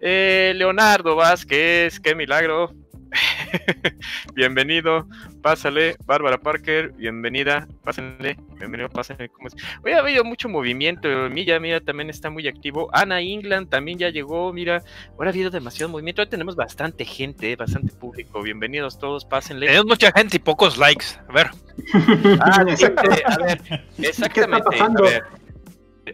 Eh, 0.00 0.52
Leonardo 0.56 1.16
Vázquez, 1.16 2.00
qué 2.00 2.14
milagro. 2.14 2.74
Bienvenido, 4.34 5.06
pásale. 5.42 5.96
Bárbara 6.06 6.38
Parker, 6.38 6.92
bienvenida, 6.92 7.68
pásenle, 7.84 8.36
bienvenido, 8.58 8.88
pásenle. 8.88 9.28
¿cómo 9.28 9.48
es? 9.48 9.54
Hoy 9.84 9.92
ha 9.92 9.98
habido 9.98 10.24
mucho 10.24 10.48
movimiento, 10.48 11.08
Milla, 11.30 11.58
mira, 11.60 11.80
también 11.80 12.10
está 12.10 12.30
muy 12.30 12.48
activo. 12.48 12.88
Ana 12.92 13.20
England 13.20 13.68
también 13.68 13.98
ya 13.98 14.10
llegó, 14.10 14.52
mira, 14.52 14.82
ahora 15.12 15.30
ha 15.30 15.32
habido 15.32 15.50
demasiado 15.50 15.90
movimiento, 15.90 16.22
hoy 16.22 16.28
tenemos 16.28 16.56
bastante 16.56 17.04
gente, 17.04 17.56
bastante 17.56 17.92
público. 17.92 18.42
Bienvenidos 18.42 18.98
todos, 18.98 19.24
pásenle. 19.24 19.66
Tenemos 19.66 19.86
mucha 19.86 20.12
gente 20.12 20.36
y 20.36 20.40
pocos 20.40 20.78
likes. 20.78 21.06
A 21.28 21.32
ver. 21.32 21.50
Ah, 22.40 22.64
sí, 22.76 22.84
eh, 22.84 23.22
a 23.24 23.38
ver, 23.38 23.60
exactamente. 23.98 24.64
pasando? 24.64 25.06
a 25.06 25.10
ver. 25.10 25.41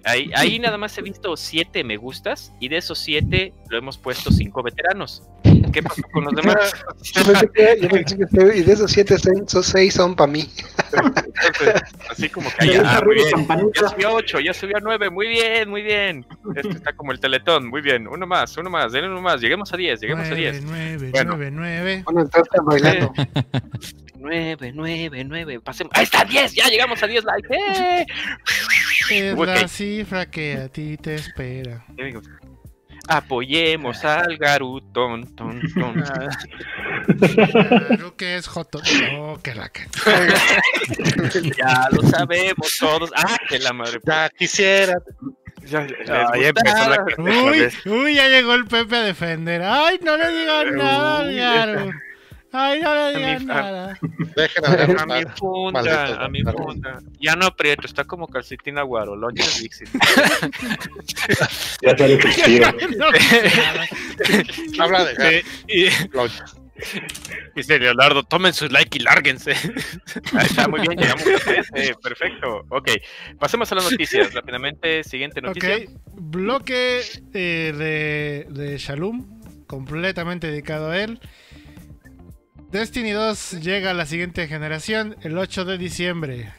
Ahí, 0.04 0.30
ahí 0.36 0.58
nada 0.58 0.76
más 0.78 0.96
he 0.98 1.02
visto 1.02 1.36
siete 1.36 1.84
me 1.84 1.96
gustas 1.96 2.52
y 2.60 2.68
de 2.68 2.76
esos 2.78 2.98
siete 2.98 3.52
lo 3.68 3.78
hemos 3.78 3.98
puesto 3.98 4.30
cinco 4.30 4.62
veteranos. 4.62 5.22
¿Qué 5.72 5.82
pasó 5.82 6.02
con 6.12 6.24
los 6.24 6.34
demás? 6.34 6.72
Yo 7.14 7.24
pensé 7.24 7.48
que- 7.52 7.78
yo 7.80 7.88
pensé 7.90 8.16
que 8.18 8.24
seis- 8.30 8.56
y 8.56 8.62
de 8.62 8.72
esos 8.72 8.90
siete, 8.90 9.14
esos 9.14 9.66
seis 9.66 9.94
son 9.94 10.14
para 10.16 10.30
mí. 10.32 10.48
Entonces, 10.92 11.82
así 12.10 12.28
como 12.28 12.48
que 12.58 12.68
ya, 12.72 12.82
ah, 12.84 13.02
muy 13.04 13.14
Rudy 13.14 13.24
bien. 13.24 13.30
Campanita. 13.46 13.80
Ya 13.82 13.88
subió 13.88 14.08
a 14.08 14.12
ocho, 14.14 14.40
ya 14.40 14.54
subió 14.54 14.76
a 14.78 14.80
nueve, 14.80 15.10
muy 15.10 15.28
bien, 15.28 15.68
muy 15.68 15.82
bien. 15.82 16.26
Este 16.56 16.70
está 16.70 16.92
como 16.94 17.12
el 17.12 17.20
teletón, 17.20 17.68
muy 17.68 17.80
bien. 17.82 18.08
Uno 18.08 18.26
más, 18.26 18.56
uno 18.56 18.70
más, 18.70 18.92
denle 18.92 19.10
uno 19.10 19.20
más. 19.20 19.40
Lleguemos 19.40 19.72
a 19.72 19.76
diez, 19.76 20.00
lleguemos 20.00 20.26
a 20.26 20.30
9, 20.30 20.40
diez. 20.52 20.62
9, 20.64 21.10
Bueno. 21.12 21.36
9, 21.36 21.50
9. 21.52 22.02
Bueno, 22.04 22.20
entonces 22.22 22.48
están 22.50 22.64
bailando. 22.64 23.12
Nueve, 24.18 24.72
nueve, 24.74 25.24
nueve. 25.24 25.60
Pasemos. 25.60 25.92
Ahí 25.96 26.04
está, 26.04 26.24
diez, 26.24 26.52
ya 26.54 26.66
llegamos 26.68 27.02
a 27.02 27.06
diez 27.06 27.24
likes. 27.24 27.48
¡Eh! 27.54 28.06
Es 29.10 29.34
Ok. 29.34 29.46
la 29.46 29.68
cifra 29.68 30.26
que 30.30 30.54
a 30.54 30.68
ti 30.68 30.96
te 30.96 31.14
espera. 31.14 31.84
Ya 31.96 32.20
Apoyemos 33.10 34.04
al 34.04 34.36
garutón. 34.36 35.34
Ton, 35.34 35.60
ton. 35.74 36.04
Claro 37.18 38.16
que 38.16 38.36
es 38.36 38.46
Joto. 38.46 38.82
No, 39.12 39.38
que 39.42 39.54
la 39.54 39.70
que. 39.70 39.86
Ya 41.56 41.88
lo 41.90 42.02
sabemos 42.02 42.76
todos. 42.78 43.10
Ah, 43.16 43.36
que 43.48 43.58
la 43.60 43.72
madre. 43.72 43.98
Ya 44.04 44.28
quisiera. 44.28 44.94
Ya, 45.64 45.86
Ah, 46.08 46.32
ya 46.38 46.48
empezó 46.48 46.88
la. 46.90 47.04
Uy, 47.18 47.68
uy, 47.86 48.14
ya 48.14 48.28
llegó 48.28 48.54
el 48.54 48.66
Pepe 48.66 48.96
a 48.96 49.02
defender. 49.02 49.62
Ay, 49.62 49.98
no 50.02 50.16
le 50.16 50.28
digan 50.28 50.76
nada, 50.76 51.20
al 51.20 51.86
Uy. 51.86 51.92
Ay, 52.50 52.80
no 52.80 52.94
le 52.94 53.00
A 53.00 53.06
mi- 53.12 53.18
digan 53.18 53.50
a- 53.50 53.54
nada. 53.62 53.98
Dejen. 54.36 54.64
A 54.64 55.06
mi 55.06 55.24
funda, 55.36 56.24
a 56.24 56.28
mi 56.28 56.42
funda. 56.42 57.00
Ya 57.20 57.36
no 57.36 57.46
aprieto, 57.46 57.86
está 57.86 58.04
como 58.04 58.26
calcetina 58.26 58.82
guaro, 58.82 59.14
lonche 59.16 59.44
Dixit. 59.60 59.88
Ya. 61.82 62.72
No, 62.96 63.10
nada. 63.10 63.86
Habla 64.78 65.04
de 65.04 65.44
y-. 65.68 65.88
Dice 67.56 67.78
Leonardo, 67.78 68.22
tomen 68.22 68.52
su 68.54 68.68
like 68.68 68.98
y 68.98 69.00
lárguense. 69.02 69.50
Ahí 70.32 70.46
está, 70.46 70.68
muy 70.68 70.80
bien, 70.80 70.96
llegamos 70.96 71.24
a 71.26 71.38
13, 71.44 71.94
perfecto. 72.02 72.64
Ok, 72.68 72.90
pasemos 73.38 73.70
a 73.72 73.74
las 73.74 73.90
noticias 73.90 74.32
rápidamente. 74.32 75.02
Siguiente 75.02 75.40
noticia. 75.40 75.76
Bloque 76.14 77.00
eh, 77.34 77.72
de, 77.76 78.46
de 78.52 78.78
Shalom, 78.78 79.40
completamente 79.66 80.46
dedicado 80.46 80.90
a 80.90 81.00
él. 81.02 81.20
Destiny 82.70 83.12
2 83.12 83.62
llega 83.62 83.90
a 83.90 83.94
la 83.94 84.04
siguiente 84.04 84.46
generación 84.46 85.16
el 85.22 85.38
8 85.38 85.64
de 85.64 85.78
diciembre. 85.78 86.52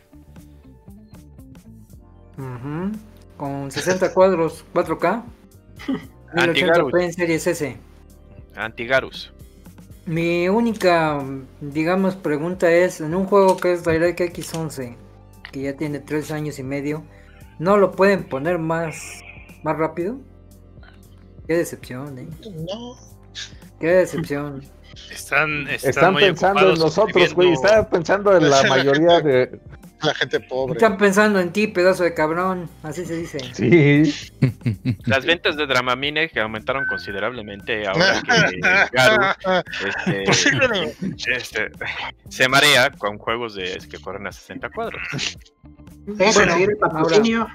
Con 3.38 3.70
60 3.72 4.14
cuadros 4.14 4.66
4K. 4.74 5.24
Anti-Garus. 6.34 6.94
1080p 6.94 7.04
en 7.04 7.14
Series 7.14 7.48
S. 7.48 7.78
Antigarus. 8.56 9.32
Mi 10.06 10.50
única, 10.50 11.24
digamos, 11.62 12.16
pregunta 12.16 12.72
es, 12.72 13.02
en 13.02 13.14
un 13.14 13.26
juego 13.26 13.58
que 13.58 13.74
es 13.74 13.84
DirectX 13.84 14.56
11, 14.56 14.98
que 15.52 15.62
ya 15.62 15.78
tiene 15.78 16.00
3 16.00 16.32
años 16.32 16.58
y 16.58 16.64
medio, 16.64 17.04
¿no 17.60 17.78
lo 17.78 17.92
pueden 17.92 18.24
poner 18.24 18.58
más, 18.58 19.22
más 19.64 19.78
rápido? 19.78 20.18
Qué 21.48 21.58
decepción, 21.58 22.18
eh. 22.18 22.28
No. 22.68 22.96
Qué 23.80 23.88
decepción. 23.88 24.64
Están, 25.12 25.68
están, 25.68 25.90
Están 25.90 26.14
muy 26.14 26.24
pensando 26.24 26.74
en 26.74 26.80
nosotros, 26.80 27.34
güey. 27.34 27.54
Están 27.54 27.90
pensando 27.90 28.36
en 28.36 28.50
la 28.50 28.64
mayoría 28.64 29.22
de. 29.22 29.60
La 30.02 30.14
gente 30.14 30.40
pobre. 30.40 30.76
Están 30.76 30.98
pensando 30.98 31.42
en 31.42 31.52
ti, 31.52 31.68
pedazo 31.68 32.04
de 32.04 32.14
cabrón. 32.14 32.70
Así 32.84 33.06
se 33.06 33.18
dice. 33.18 33.40
Sí. 33.54 34.32
Las 35.06 35.26
ventas 35.26 35.58
de 35.58 35.68
Dramamine 35.68 36.30
que 36.30 36.40
aumentaron 36.40 36.86
considerablemente 36.86 37.86
ahora 37.86 38.22
que 38.24 38.60
Garu 38.94 40.84
este, 41.02 41.36
este, 41.36 41.72
se 42.30 42.48
marea 42.48 42.92
con 42.92 43.18
juegos 43.18 43.56
de, 43.56 43.78
que 43.92 44.00
corren 44.00 44.26
a 44.28 44.32
60 44.32 44.70
cuadros. 44.70 45.38
Dejen 46.06 46.34
Bueno, 46.34 46.54
seguir 46.54 46.70
el 46.70 46.78
patrocinio. 46.78 47.48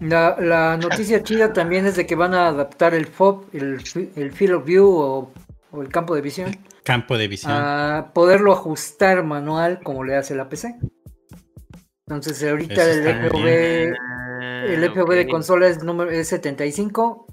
La, 0.00 0.36
la 0.40 0.76
noticia 0.78 1.22
chida 1.22 1.52
también 1.52 1.86
es 1.86 1.94
de 1.94 2.06
que 2.06 2.16
van 2.16 2.34
a 2.34 2.48
adaptar 2.48 2.94
el 2.94 3.06
FOB, 3.06 3.44
el, 3.52 3.80
el 4.16 4.32
Field 4.32 4.54
of 4.54 4.64
View 4.64 4.88
o, 4.88 5.32
o 5.72 5.82
el 5.82 5.88
campo 5.88 6.14
de 6.14 6.20
visión, 6.20 6.56
Campo 6.84 7.16
de 7.18 7.28
visión. 7.28 7.52
a 7.54 8.12
poderlo 8.14 8.52
ajustar 8.52 9.24
manual 9.24 9.80
como 9.82 10.04
le 10.04 10.16
hace 10.16 10.34
la 10.34 10.48
PC. 10.48 10.76
Entonces 12.06 12.42
ahorita 12.48 12.90
el 12.90 13.30
bien. 13.32 13.94
el 14.64 14.90
FOV 14.90 15.14
de 15.14 15.22
Ok. 15.22 15.30
consola 15.30 15.68
es, 15.68 15.82
número, 15.82 16.10
es 16.10 16.28
75 16.28 17.26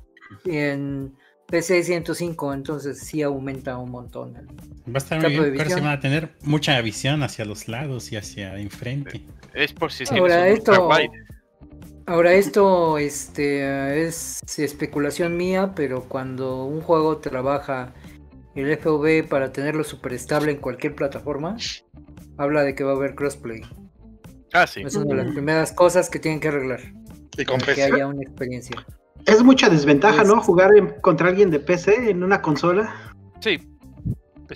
y 0.45 0.57
en 0.57 1.15
PC 1.47 1.79
es 1.79 1.87
105, 1.87 2.53
entonces 2.53 2.99
sí 2.99 3.21
aumenta 3.23 3.77
un 3.77 3.91
montón. 3.91 4.33
Va 4.87 4.93
a 4.95 4.97
estar 4.99 5.19
muy 5.19 5.27
campo 5.27 5.43
de 5.43 5.51
bien. 5.51 5.63
Pero 5.65 5.75
se 5.75 5.81
van 5.81 5.91
a 5.91 5.99
tener 5.99 6.35
mucha 6.43 6.79
visión 6.81 7.23
hacia 7.23 7.43
los 7.45 7.67
lados 7.67 8.11
y 8.11 8.17
hacia 8.17 8.57
enfrente. 8.57 9.25
Es 9.53 9.73
por 9.73 9.91
si 9.91 10.03
Ahora 10.11 10.47
esto, 10.47 10.89
ahora 12.05 12.33
esto 12.33 12.97
este, 12.99 14.07
es 14.07 14.41
especulación 14.57 15.35
mía, 15.35 15.73
pero 15.75 16.03
cuando 16.03 16.65
un 16.65 16.81
juego 16.81 17.17
trabaja 17.17 17.93
el 18.55 18.77
FOV 18.77 19.27
para 19.27 19.51
tenerlo 19.51 19.83
super 19.83 20.13
estable 20.13 20.51
en 20.51 20.57
cualquier 20.57 20.95
plataforma, 20.95 21.55
habla 22.37 22.63
de 22.63 22.75
que 22.75 22.83
va 22.83 22.91
a 22.91 22.95
haber 22.95 23.15
crossplay. 23.15 23.61
Ah, 24.53 24.65
sí. 24.67 24.81
Es 24.81 24.95
una 24.95 25.15
de 25.15 25.23
las 25.23 25.33
primeras 25.33 25.71
cosas 25.71 26.09
que 26.09 26.19
tienen 26.19 26.39
que 26.39 26.47
arreglar. 26.47 26.79
Y 27.37 27.45
con 27.45 27.59
para 27.59 27.75
que 27.75 27.83
haya 27.83 28.07
una 28.07 28.21
experiencia. 28.23 28.85
Es 29.25 29.43
mucha 29.43 29.69
desventaja, 29.69 30.23
Es- 30.23 30.27
¿no? 30.27 30.41
Jugar 30.41 30.75
en- 30.75 30.99
contra 31.01 31.29
alguien 31.29 31.51
de 31.51 31.59
PC 31.59 32.09
en 32.09 32.23
una 32.23 32.41
consola. 32.41 33.13
Sí. 33.41 33.59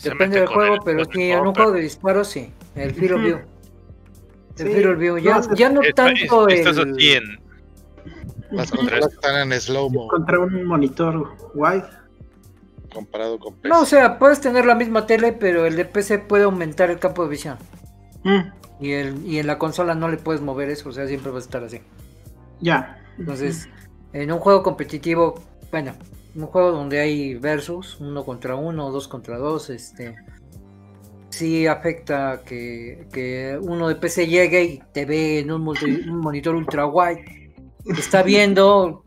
Depende 0.04 0.40
del 0.40 0.48
juego, 0.48 0.76
el- 0.76 0.80
pero 0.84 1.06
sí, 1.06 1.30
en 1.32 1.40
un 1.46 1.54
juego 1.54 1.72
de 1.72 1.82
disparos 1.82 2.28
sí. 2.28 2.52
El 2.76 2.90
of 2.92 2.98
Ujú. 2.98 3.18
View. 3.24 3.40
El 4.58 4.68
Sí, 4.74 4.86
of 4.86 4.98
View. 4.98 5.18
Ya, 5.20 5.40
no, 5.40 5.56
ya 5.56 5.70
no 5.70 5.82
tanto 5.96 6.48
es- 6.48 6.66
el... 6.66 6.68
así 6.94 7.12
en 7.12 7.24
Las 8.52 8.70
consolas 8.72 9.12
están 9.14 9.52
en 9.52 9.60
slow-mo 9.60 10.08
Contra 10.10 10.40
un 10.40 10.64
monitor 10.66 11.36
wide. 11.56 11.84
Comparado 12.94 13.40
con 13.40 13.56
PC. 13.56 13.70
No, 13.70 13.82
o 13.82 13.86
sea, 13.86 14.20
puedes 14.20 14.40
tener 14.42 14.66
la 14.66 14.76
misma 14.76 15.06
tele, 15.06 15.34
pero 15.34 15.66
el 15.66 15.76
de 15.76 15.86
PC 15.86 16.20
puede 16.20 16.44
aumentar 16.46 16.90
el 16.92 17.00
campo 17.00 17.24
de 17.24 17.30
visión. 17.30 17.58
Mm, 18.24 18.42
Y, 18.80 18.92
el, 18.94 19.26
y 19.26 19.40
en 19.40 19.48
la 19.48 19.58
consola 19.60 19.96
no 19.96 20.10
le 20.10 20.18
puedes 20.18 20.42
mover 20.42 20.70
eso, 20.70 20.90
o 20.90 20.92
sea, 20.94 21.08
siempre 21.08 21.32
va 21.32 21.38
a 21.38 21.42
estar 21.42 21.64
así. 21.64 21.82
ya. 22.60 22.98
Entonces, 23.18 23.70
en 24.14 24.32
un 24.32 24.40
juego 24.40 24.64
competitivo, 24.64 25.36
bueno, 25.72 25.94
un 26.36 26.48
juego 26.48 26.72
donde 26.72 27.00
hay 27.00 27.36
versus, 27.36 28.00
uno 28.00 28.26
contra 28.26 28.56
uno, 28.56 28.92
dos 28.92 29.08
contra 29.08 29.38
dos, 29.38 29.70
este, 29.70 30.16
sí 31.30 31.68
afecta 31.68 32.42
que, 32.46 33.08
que 33.12 33.58
uno 33.62 33.88
de 33.88 33.96
PC 33.96 34.28
llegue 34.28 34.64
y 34.64 34.80
te 34.94 35.06
ve 35.06 35.40
en 35.40 35.52
un, 35.52 35.64
multi- 35.64 36.08
un 36.10 36.20
monitor 36.20 36.56
ultra 36.56 36.86
wide, 36.88 37.54
está 37.98 38.24
viendo 38.24 39.03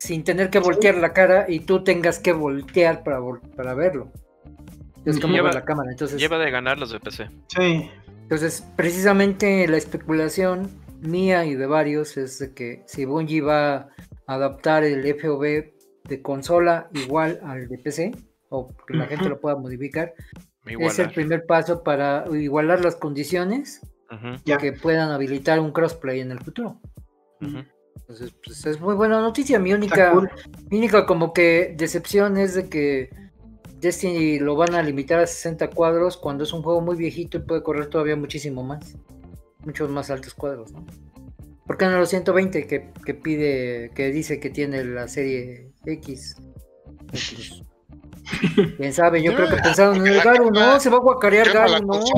sin 0.00 0.24
tener 0.24 0.48
que 0.50 0.58
voltear 0.58 0.96
la 0.96 1.12
cara 1.12 1.44
y 1.48 1.60
tú 1.60 1.84
tengas 1.84 2.18
que 2.18 2.32
voltear 2.32 3.04
para, 3.04 3.20
vol- 3.20 3.40
para 3.54 3.74
verlo. 3.74 4.10
Es 5.04 5.20
como 5.20 5.34
Lleva- 5.34 5.52
la 5.52 5.64
cámara, 5.64 5.90
entonces... 5.92 6.18
Lleva 6.18 6.38
de 6.38 6.50
ganar 6.50 6.78
los 6.78 6.90
de 6.90 6.98
PC. 7.00 7.28
Sí. 7.48 7.90
Entonces, 8.22 8.64
precisamente 8.76 9.68
la 9.68 9.76
especulación 9.76 10.70
mía 11.00 11.44
y 11.44 11.54
de 11.54 11.66
varios 11.66 12.16
es 12.16 12.38
de 12.38 12.54
que 12.54 12.82
si 12.86 13.04
Bungie 13.04 13.40
va 13.42 13.74
a 13.76 13.88
adaptar 14.26 14.84
el 14.84 15.04
FOV 15.14 15.42
de 16.08 16.22
consola 16.22 16.88
igual 16.94 17.38
al 17.44 17.68
de 17.68 17.78
PC, 17.78 18.12
o 18.48 18.68
que 18.86 18.94
la 18.96 19.06
gente 19.06 19.28
lo 19.28 19.38
pueda 19.40 19.56
modificar, 19.56 20.14
es 20.66 20.98
el 20.98 21.10
primer 21.12 21.44
paso 21.46 21.82
para 21.82 22.24
igualar 22.32 22.82
las 22.84 22.96
condiciones 22.96 23.80
Ya. 24.44 24.56
que 24.58 24.72
puedan 24.72 25.10
habilitar 25.10 25.60
un 25.60 25.72
crossplay 25.72 26.20
en 26.20 26.30
el 26.32 26.40
futuro. 26.40 26.80
ujú. 27.42 27.64
Entonces, 28.10 28.34
pues 28.44 28.66
es 28.66 28.80
muy 28.80 28.96
buena 28.96 29.20
noticia. 29.20 29.60
Mi 29.60 29.72
única, 29.72 30.10
cool. 30.10 30.28
mi 30.68 30.78
única 30.78 31.06
como 31.06 31.32
que 31.32 31.74
decepción 31.76 32.36
es 32.38 32.54
de 32.54 32.68
que 32.68 33.10
Destiny 33.78 34.40
lo 34.40 34.56
van 34.56 34.74
a 34.74 34.82
limitar 34.82 35.20
a 35.20 35.26
60 35.28 35.70
cuadros 35.70 36.16
cuando 36.16 36.42
es 36.42 36.52
un 36.52 36.62
juego 36.62 36.80
muy 36.80 36.96
viejito 36.96 37.38
y 37.38 37.42
puede 37.42 37.62
correr 37.62 37.86
todavía 37.86 38.16
muchísimo 38.16 38.64
más. 38.64 38.96
Muchos 39.64 39.90
más 39.90 40.10
altos 40.10 40.34
cuadros, 40.34 40.72
¿no? 40.72 40.84
¿Por 41.66 41.76
qué 41.76 41.84
no 41.84 41.98
los 41.98 42.08
120 42.08 42.66
que, 42.66 42.90
que 43.04 43.14
pide, 43.14 43.92
que 43.94 44.10
dice 44.10 44.40
que 44.40 44.50
tiene 44.50 44.82
la 44.82 45.06
serie 45.06 45.70
X? 45.86 46.34
Pues, 47.06 47.62
Quién 48.76 48.92
sabe, 48.92 49.22
yo 49.22 49.34
creo 49.34 49.48
que 49.48 49.56
pensaron 49.56 49.96
en 49.98 50.14
el 50.14 50.20
Garu, 50.20 50.50
no, 50.50 50.80
se 50.80 50.90
va 50.90 50.96
a 50.96 51.00
guacarear 51.00 51.52
Garu, 51.52 51.86
no. 51.86 52.00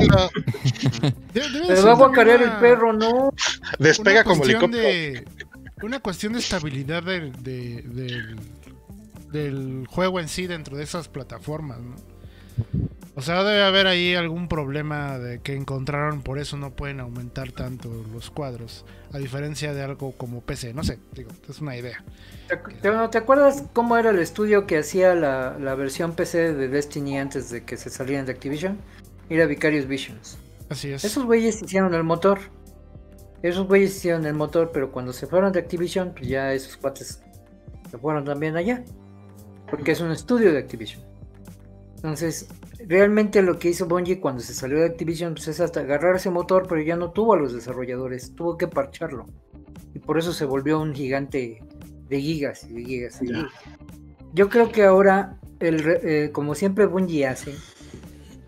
Se 1.33 1.81
va 1.81 1.91
a 1.91 1.95
guacarear 1.95 2.41
el 2.41 2.51
perro, 2.57 2.93
no. 2.93 3.31
despega 3.79 4.23
como 4.23 4.43
helicóptero. 4.43 4.83
de 4.83 5.25
una 5.83 5.99
cuestión 5.99 6.33
de 6.33 6.39
estabilidad 6.39 7.03
del, 7.03 7.31
de- 7.43 7.81
del, 7.83 8.35
del 9.31 9.87
juego 9.87 10.19
en 10.19 10.27
sí 10.27 10.47
dentro 10.47 10.77
de 10.77 10.83
esas 10.83 11.07
plataformas 11.07 11.79
¿no? 11.79 11.95
o 13.15 13.21
sea 13.21 13.43
debe 13.43 13.63
haber 13.63 13.87
ahí 13.87 14.15
algún 14.15 14.47
problema 14.47 15.17
de 15.19 15.39
que 15.39 15.55
encontraron 15.55 16.21
por 16.21 16.39
eso 16.39 16.57
no 16.57 16.71
pueden 16.71 16.99
aumentar 16.99 17.51
tanto 17.51 17.89
los 18.11 18.29
cuadros 18.29 18.85
a 19.11 19.17
diferencia 19.17 19.73
de 19.73 19.81
algo 19.83 20.11
como 20.13 20.41
PC 20.41 20.73
no 20.73 20.83
sé 20.83 20.99
digo 21.13 21.31
es 21.49 21.59
una 21.61 21.75
idea 21.77 22.03
¿Te, 22.47 22.57
te- 22.57 23.07
te 23.09 23.17
acuerdas 23.17 23.63
cómo 23.73 23.97
era 23.97 24.09
el 24.11 24.19
estudio 24.19 24.67
que 24.67 24.77
hacía 24.79 25.15
la, 25.15 25.57
la 25.59 25.75
versión 25.75 26.13
PC 26.13 26.53
de 26.53 26.67
Destiny 26.67 27.17
antes 27.17 27.49
de 27.49 27.63
que 27.63 27.77
se 27.77 27.89
salieran 27.89 28.25
de 28.25 28.33
Activision? 28.33 28.77
Era 29.29 29.45
Vicarious 29.45 29.87
Visions. 29.87 30.37
así 30.69 30.91
es 30.91 31.05
Esos 31.05 31.23
güeyes 31.25 31.61
hicieron 31.63 31.93
el 31.93 32.03
motor. 32.03 32.39
Esos 33.43 33.67
güeyes 33.67 33.95
hicieron 33.95 34.25
el 34.25 34.33
motor, 34.33 34.71
pero 34.73 34.91
cuando 34.91 35.11
se 35.11 35.27
fueron 35.27 35.51
de 35.51 35.59
Activision, 35.59 36.13
pues 36.13 36.29
ya 36.29 36.53
esos 36.53 36.77
cuates 36.77 37.21
se 37.91 37.97
fueron 37.97 38.23
también 38.23 38.55
allá. 38.55 38.83
Porque 39.69 39.91
es 39.91 40.01
un 40.01 40.11
estudio 40.11 40.53
de 40.53 40.59
Activision. 40.59 41.03
Entonces, 41.97 42.47
realmente 42.87 43.41
lo 43.41 43.59
que 43.59 43.69
hizo 43.69 43.85
Bungie 43.85 44.21
cuando 44.21 44.41
se 44.41 44.53
salió 44.53 44.79
de 44.79 44.85
Activision 44.85 45.33
pues 45.33 45.49
es 45.49 45.59
hasta 45.59 45.81
agarrar 45.81 46.15
ese 46.15 46.29
motor, 46.29 46.67
pero 46.69 46.81
ya 46.81 46.95
no 46.95 47.11
tuvo 47.11 47.33
a 47.33 47.37
los 47.37 47.53
desarrolladores, 47.53 48.33
tuvo 48.33 48.57
que 48.57 48.67
parcharlo. 48.67 49.25
Y 49.93 49.99
por 49.99 50.17
eso 50.17 50.31
se 50.31 50.45
volvió 50.45 50.79
un 50.81 50.93
gigante 50.93 51.61
de 52.07 52.21
gigas 52.21 52.63
y 52.63 52.73
de 52.73 52.83
gigas. 52.83 53.21
y. 53.21 53.31
Yo 54.33 54.49
creo 54.49 54.71
que 54.71 54.83
ahora, 54.83 55.39
el, 55.59 55.83
eh, 55.85 56.29
como 56.31 56.55
siempre 56.55 56.85
Bungie 56.85 57.27
hace, 57.27 57.53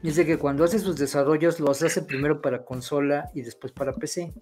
es 0.03 0.15
de 0.15 0.25
que 0.25 0.37
cuando 0.37 0.63
hace 0.63 0.79
sus 0.79 0.97
desarrollos 0.97 1.59
los 1.59 1.81
hace 1.83 2.01
primero 2.01 2.41
para 2.41 2.63
consola 2.63 3.29
y 3.33 3.41
después 3.41 3.73
para 3.73 3.93
PC. 3.93 4.33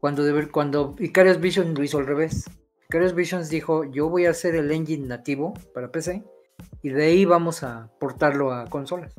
Cuando, 0.00 0.24
debe- 0.24 0.50
cuando 0.50 0.94
Vicarious 0.94 1.40
Vision 1.40 1.74
lo 1.74 1.82
hizo 1.82 1.98
al 1.98 2.06
revés. 2.06 2.44
Vicarious 2.88 3.14
Visions 3.14 3.48
dijo, 3.50 3.84
yo 3.84 4.08
voy 4.08 4.26
a 4.26 4.30
hacer 4.30 4.54
el 4.54 4.70
engine 4.70 5.06
nativo 5.06 5.54
para 5.74 5.92
PC 5.92 6.24
y 6.82 6.88
de 6.88 7.04
ahí 7.04 7.24
vamos 7.24 7.62
a 7.62 7.90
portarlo 8.00 8.52
a 8.52 8.66
consolas. 8.66 9.14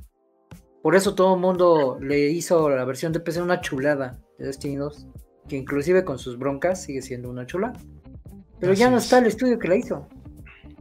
Por 0.82 0.96
eso 0.96 1.14
todo 1.14 1.36
el 1.36 1.42
mundo 1.42 1.98
le 2.02 2.30
hizo 2.30 2.70
la 2.70 2.84
versión 2.86 3.14
de 3.14 3.20
PC 3.20 3.42
una 3.42 3.62
chulada 3.62 4.20
de 4.40 4.48
Destiny 4.48 4.78
2, 4.78 5.08
que 5.48 5.56
inclusive 5.56 6.04
con 6.04 6.18
sus 6.18 6.38
broncas 6.40 6.82
sigue 6.84 7.02
siendo 7.04 7.30
una 7.30 7.46
chulada. 7.46 7.80
Pero 8.60 8.74
ya 8.74 8.90
no 8.90 8.98
es. 8.98 9.04
está 9.04 9.20
el 9.20 9.28
estudio 9.28 9.60
que 9.60 9.68
la 9.68 9.76
hizo. 9.76 10.08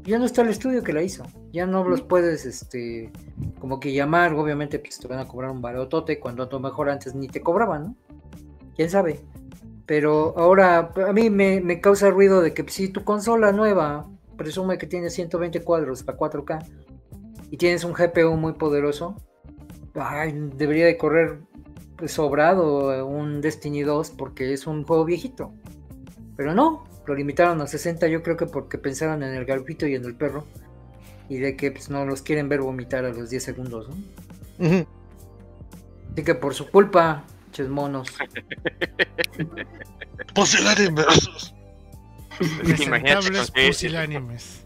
Ya 0.02 0.18
no 0.18 0.24
está 0.24 0.40
el 0.42 0.48
estudio 0.48 0.82
que 0.82 0.94
la 0.94 1.02
hizo. 1.02 1.24
Ya 1.52 1.66
no 1.66 1.84
los 1.84 2.00
puedes, 2.00 2.46
este, 2.46 3.12
como 3.58 3.78
que 3.78 3.92
llamar. 3.92 4.32
Obviamente, 4.34 4.78
pues 4.78 4.98
te 4.98 5.06
van 5.06 5.18
a 5.18 5.28
cobrar 5.28 5.50
un 5.50 5.60
barotote 5.60 6.18
cuando 6.18 6.42
a 6.42 6.48
lo 6.50 6.60
mejor 6.60 6.88
antes 6.88 7.14
ni 7.14 7.28
te 7.28 7.42
cobraban, 7.42 7.84
¿no? 7.84 7.96
Quién 8.74 8.88
sabe. 8.88 9.20
Pero 9.90 10.38
ahora 10.38 10.92
a 11.08 11.12
mí 11.12 11.30
me, 11.30 11.60
me 11.60 11.80
causa 11.80 12.10
ruido 12.10 12.42
de 12.42 12.54
que 12.54 12.64
si 12.70 12.90
tu 12.90 13.02
consola 13.02 13.50
nueva 13.50 14.08
presume 14.36 14.78
que 14.78 14.86
tiene 14.86 15.10
120 15.10 15.64
cuadros 15.64 16.04
a 16.06 16.16
4K 16.16 16.64
y 17.50 17.56
tienes 17.56 17.82
un 17.82 17.92
GPU 17.92 18.36
muy 18.36 18.52
poderoso, 18.52 19.16
ay, 19.96 20.48
debería 20.54 20.86
de 20.86 20.96
correr 20.96 21.40
sobrado 22.06 23.04
un 23.04 23.40
Destiny 23.40 23.82
2 23.82 24.10
porque 24.10 24.52
es 24.52 24.68
un 24.68 24.84
juego 24.84 25.04
viejito. 25.04 25.52
Pero 26.36 26.54
no, 26.54 26.84
lo 27.04 27.16
limitaron 27.16 27.60
a 27.60 27.66
60 27.66 28.06
yo 28.06 28.22
creo 28.22 28.36
que 28.36 28.46
porque 28.46 28.78
pensaron 28.78 29.24
en 29.24 29.34
el 29.34 29.44
garfito 29.44 29.88
y 29.88 29.96
en 29.96 30.04
el 30.04 30.14
perro 30.14 30.44
y 31.28 31.38
de 31.38 31.56
que 31.56 31.72
pues, 31.72 31.90
no 31.90 32.04
los 32.04 32.22
quieren 32.22 32.48
ver 32.48 32.60
vomitar 32.60 33.04
a 33.04 33.08
los 33.08 33.28
10 33.28 33.42
segundos, 33.42 33.88
¿no? 33.88 33.96
Así 36.12 36.22
que 36.22 36.36
por 36.36 36.54
su 36.54 36.70
culpa, 36.70 37.24
ches 37.50 37.68
monos. 37.68 38.08
Pusilánimes. 40.34 41.52
Es 42.40 42.74
que 42.74 42.84
imagínate 42.84 43.26
presentables 43.26 43.50
conseguir, 43.50 43.68
pusilánimes 43.68 44.64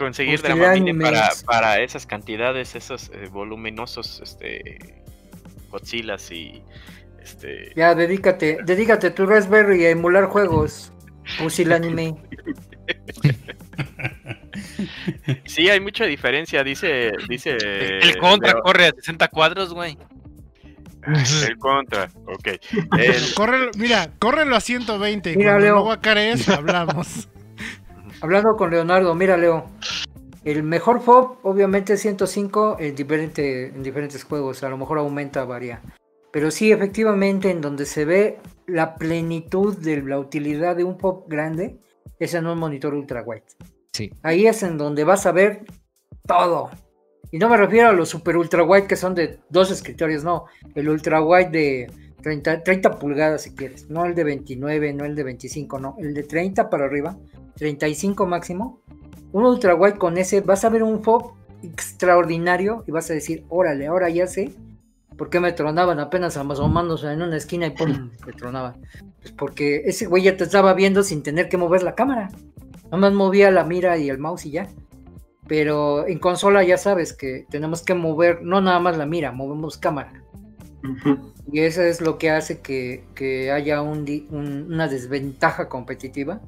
conseguir. 0.00 0.40
Dramamine 0.40 0.94
para, 0.94 1.28
para 1.44 1.80
esas 1.80 2.06
cantidades, 2.06 2.74
esos 2.74 3.10
eh, 3.12 3.28
voluminosos 3.30 4.20
este, 4.22 4.78
Godzillas 5.70 6.32
y 6.32 6.62
este, 7.22 7.72
Ya, 7.76 7.94
dedícate, 7.94 8.58
dedícate 8.64 9.10
tu 9.10 9.26
Raspberry 9.26 9.84
a 9.84 9.90
emular 9.90 10.24
juegos. 10.24 10.92
Pusilánime. 11.38 12.16
Sí, 15.44 15.68
hay 15.68 15.78
mucha 15.78 16.06
diferencia, 16.06 16.64
dice, 16.64 17.12
dice 17.28 17.56
el 17.60 18.18
contra 18.18 18.54
Leo. 18.54 18.62
corre 18.62 18.86
a 18.86 18.92
60 18.92 19.28
cuadros, 19.28 19.72
güey. 19.72 19.96
El 21.48 21.58
contra, 21.58 22.10
ok. 22.26 22.46
El- 22.98 23.34
Córrelo- 23.34 23.70
mira 23.76 24.10
córrelo 24.18 24.56
a 24.56 24.60
120 24.60 25.32
y 25.32 25.36
Mira, 25.36 25.52
cuando 25.52 25.64
Leo. 25.64 25.74
no 25.76 25.82
hablamos 26.54 27.28
Hablando 28.20 28.56
con 28.56 28.70
Leonardo, 28.70 29.14
mira 29.14 29.36
Leo. 29.36 29.66
El 30.44 30.62
mejor 30.62 31.00
FOB 31.02 31.38
obviamente 31.42 31.94
es 31.94 32.00
105 32.00 32.76
en, 32.80 32.94
diferente, 32.94 33.66
en 33.68 33.82
diferentes 33.82 34.24
juegos. 34.24 34.62
A 34.62 34.68
lo 34.68 34.76
mejor 34.78 34.98
aumenta, 34.98 35.44
varía. 35.44 35.80
Pero 36.32 36.50
sí, 36.50 36.70
efectivamente, 36.72 37.50
en 37.50 37.60
donde 37.60 37.86
se 37.86 38.04
ve 38.04 38.38
la 38.66 38.94
plenitud 38.94 39.76
de 39.76 40.02
la 40.02 40.18
utilidad 40.18 40.76
de 40.76 40.84
un 40.84 40.98
FOB 40.98 41.28
grande, 41.28 41.78
es 42.18 42.34
en 42.34 42.46
un 42.46 42.58
monitor 42.58 42.94
ultra 42.94 43.22
wide. 43.22 43.42
Sí. 43.92 44.10
Ahí 44.22 44.46
es 44.46 44.62
en 44.62 44.78
donde 44.78 45.04
vas 45.04 45.26
a 45.26 45.32
ver 45.32 45.64
todo. 46.26 46.70
Y 47.30 47.38
no 47.38 47.48
me 47.48 47.56
refiero 47.56 47.88
a 47.88 47.92
los 47.92 48.08
super 48.08 48.36
ultra 48.36 48.62
wide 48.62 48.86
que 48.86 48.96
son 48.96 49.14
de 49.14 49.38
dos 49.48 49.70
escritorios, 49.70 50.24
no. 50.24 50.46
El 50.74 50.88
ultra 50.88 51.22
wide 51.22 51.50
de 51.50 51.92
30, 52.22 52.62
30 52.62 52.98
pulgadas 52.98 53.42
si 53.42 53.54
quieres. 53.54 53.88
No 53.88 54.04
el 54.04 54.14
de 54.14 54.24
29, 54.24 54.92
no 54.92 55.04
el 55.04 55.14
de 55.14 55.22
25, 55.22 55.78
no. 55.78 55.96
El 55.98 56.14
de 56.14 56.22
30 56.24 56.68
para 56.70 56.86
arriba, 56.86 57.16
35 57.56 58.26
máximo. 58.26 58.80
Un 59.32 59.44
ultra 59.44 59.74
wide 59.74 59.98
con 59.98 60.18
ese, 60.18 60.40
vas 60.40 60.64
a 60.64 60.70
ver 60.70 60.82
un 60.82 61.02
FOB 61.02 61.32
extraordinario 61.62 62.84
y 62.86 62.90
vas 62.90 63.10
a 63.10 63.14
decir, 63.14 63.44
órale, 63.48 63.86
ahora 63.86 64.08
ya 64.08 64.26
sé 64.26 64.52
por 65.20 65.28
qué 65.28 65.38
me 65.38 65.52
tronaban 65.52 66.00
apenas 66.00 66.38
asomándose 66.38 67.12
en 67.12 67.20
una 67.20 67.36
esquina 67.36 67.66
y 67.66 67.70
pum, 67.72 68.10
me 68.26 68.32
tronaban. 68.32 68.80
Pues 69.20 69.32
porque 69.32 69.82
ese 69.84 70.06
güey 70.06 70.22
ya 70.22 70.34
te 70.34 70.44
estaba 70.44 70.72
viendo 70.72 71.02
sin 71.02 71.22
tener 71.22 71.50
que 71.50 71.58
mover 71.58 71.82
la 71.82 71.94
cámara. 71.94 72.30
Nada 72.84 72.96
más 72.96 73.12
movía 73.12 73.50
la 73.50 73.64
mira 73.64 73.98
y 73.98 74.08
el 74.08 74.16
mouse 74.16 74.46
y 74.46 74.52
ya. 74.52 74.68
Pero 75.50 76.06
en 76.06 76.20
consola 76.20 76.62
ya 76.62 76.78
sabes 76.78 77.12
que 77.12 77.44
tenemos 77.50 77.82
que 77.82 77.94
mover, 77.94 78.40
no 78.40 78.60
nada 78.60 78.78
más 78.78 78.96
la 78.96 79.04
mira, 79.04 79.32
movemos 79.32 79.76
cámara. 79.78 80.22
Y 81.50 81.58
eso 81.62 81.82
es 81.82 82.00
lo 82.00 82.18
que 82.18 82.30
hace 82.30 82.60
que, 82.60 83.02
que 83.16 83.50
haya 83.50 83.82
un 83.82 84.04
di- 84.04 84.28
un- 84.30 84.72
una 84.72 84.86
desventaja 84.86 85.68
competitiva. 85.68 86.40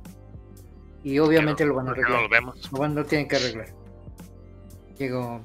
Y 1.02 1.18
obviamente 1.18 1.64
lo 1.66 1.74
van 1.74 1.88
a 1.88 1.94
Porque 1.94 2.02
no 2.02 2.06
arreglar. 2.16 2.22
lo 2.22 2.28
vemos. 2.30 2.70
Lo, 2.72 2.78
van- 2.78 2.94
lo 2.94 3.04
tienen 3.04 3.26
que 3.26 3.34
arreglar. 3.34 3.66
Digo, 4.96 5.40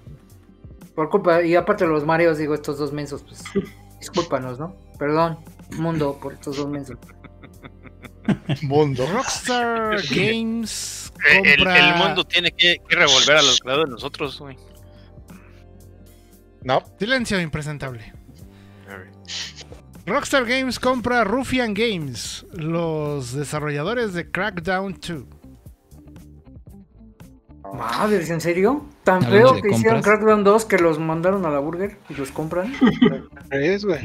por 0.94 1.10
culpa, 1.10 1.42
y 1.42 1.56
aparte 1.56 1.86
de 1.86 1.90
los 1.90 2.06
mareos, 2.06 2.38
digo, 2.38 2.54
estos 2.54 2.78
dos 2.78 2.94
mensos, 2.94 3.24
pues 3.24 3.44
discúlpanos, 4.00 4.60
¿no? 4.60 4.76
Perdón, 5.00 5.40
mundo, 5.80 6.20
por 6.22 6.34
estos 6.34 6.58
dos 6.58 6.70
mensos. 6.70 6.96
Mundo. 8.62 9.04
Rockstar 9.12 9.98
Games 10.16 11.07
Eh, 11.26 11.56
El, 11.57 11.95
mundo 11.95 12.23
tiene 12.23 12.52
que, 12.52 12.81
que 12.88 12.95
revolver 12.95 13.38
a 13.38 13.41
los 13.41 13.60
creadores 13.60 13.89
de 13.89 13.91
nosotros, 13.91 14.39
güey. 14.39 14.57
No, 16.64 16.84
silencio 16.99 17.39
impresentable 17.39 18.14
Rockstar 20.07 20.45
Games 20.45 20.80
compra 20.80 21.26
Ruffian 21.26 21.73
Games, 21.73 22.45
los 22.53 23.34
desarrolladores 23.34 24.14
de 24.14 24.31
Crackdown 24.31 24.98
2. 25.06 25.26
Madre, 27.73 28.26
¿en 28.26 28.39
serio? 28.39 28.85
¿Tan 29.03 29.22
feo 29.22 29.61
que 29.61 29.69
hicieron. 29.69 30.02
Crackdown 30.02 30.45
2 30.45 30.64
que 30.64 30.77
los 30.77 30.98
mandaron 30.98 31.45
a 31.45 31.49
la 31.49 31.60
burger 31.60 31.98
y 32.07 32.14
los 32.14 32.31
compran? 32.31 32.73
Es, 33.52 33.84
güey. 33.84 33.99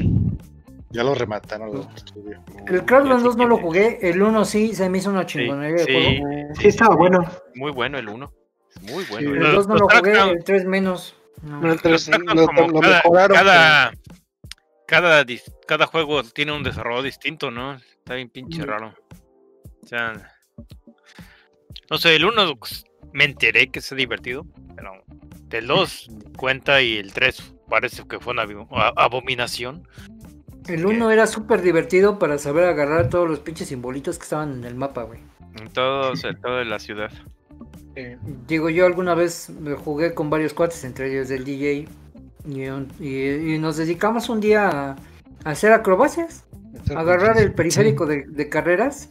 Ya 0.93 1.03
lo 1.03 1.15
remataron 1.15 1.73
los 1.73 1.87
estudios. 1.95 2.39
El 2.67 2.85
Crackdown 2.85 3.09
Ya 3.09 3.23
2 3.23 3.35
sé 3.35 3.37
no 3.37 3.47
lo 3.47 3.57
jugué, 3.57 3.97
el 4.01 4.21
1 4.21 4.45
sí, 4.45 4.75
se 4.75 4.89
me 4.89 4.99
hizo 4.99 5.09
una 5.09 5.21
Sí, 5.27 5.39
chingonería 5.39 5.77
de 5.77 5.85
sí, 5.85 5.91
juego. 6.21 6.53
Sí, 6.59 6.67
estaba 6.67 6.95
bueno. 6.95 7.25
Muy 7.55 7.71
bueno 7.71 7.97
el 7.97 8.07
1. 8.09 8.31
Muy 8.83 9.03
bueno. 9.05 9.29
El 9.31 9.37
el 9.37 9.43
Los- 9.43 9.55
2 9.55 9.67
no 9.67 9.75
lo 9.75 9.87
jugué, 9.89 10.19
el 10.31 10.43
3 10.43 10.65
menos. 10.65 11.15
No. 11.41 11.59
No, 11.61 11.75
como 12.45 12.67
lo 12.69 12.79
cada, 12.79 12.95
mejoraron. 13.03 13.37
cada, 13.37 13.91
cada, 14.87 15.25
cada 15.67 15.85
juego 15.87 16.23
tiene 16.23 16.51
un 16.53 16.63
desarrollo 16.63 17.01
distinto, 17.01 17.51
¿no? 17.51 17.73
Está 17.73 18.13
bien 18.15 18.29
pinche 18.29 18.61
Mm. 18.61 18.65
raro. 18.65 18.93
O 19.83 19.87
sea, 19.87 20.13
no 21.89 21.97
sé, 21.97 22.15
el 22.15 22.25
1 22.25 22.53
me 23.11 23.25
enteré 23.25 23.67
que 23.69 23.79
es 23.79 23.95
divertido, 23.95 24.45
pero 24.75 25.03
del 25.49 25.67
2 25.67 26.07
cuenta 26.37 26.81
y 26.81 26.97
el 26.97 27.13
3 27.13 27.55
parece 27.69 28.07
que 28.07 28.19
fue 28.19 28.33
una 28.33 28.45
abominación. 28.95 29.87
El 30.67 30.85
1 30.85 31.11
era 31.11 31.27
súper 31.27 31.61
divertido 31.61 32.19
para 32.19 32.37
saber 32.37 32.65
agarrar 32.65 33.09
todos 33.09 33.29
los 33.29 33.39
pinches 33.39 33.67
simbolitos 33.67 34.17
que 34.17 34.23
estaban 34.23 34.53
en 34.53 34.63
el 34.63 34.75
mapa, 34.75 35.03
güey. 35.03 35.19
En 35.59 35.69
todos, 35.69 36.23
en 36.23 36.39
toda 36.39 36.63
la 36.63 36.79
ciudad. 36.79 37.11
Digo, 38.47 38.69
yo 38.69 38.85
alguna 38.85 39.13
vez 39.13 39.49
me 39.49 39.75
jugué 39.75 40.13
con 40.15 40.29
varios 40.29 40.53
cuates, 40.53 40.83
entre 40.83 41.11
ellos 41.11 41.29
el 41.29 41.43
DJ, 41.45 41.87
y, 42.45 42.67
un- 42.67 42.87
y- 42.99 43.53
y 43.53 43.59
nos 43.59 43.77
dedicamos 43.77 44.29
un 44.29 44.39
día 44.41 44.67
a, 44.69 44.91
a 44.91 45.49
hacer 45.49 45.71
acrobacias, 45.73 46.45
a 46.95 46.99
agarrar 47.01 47.37
el 47.37 47.53
periférico 47.53 48.05
de, 48.07 48.23
de 48.27 48.49
carreras 48.49 49.09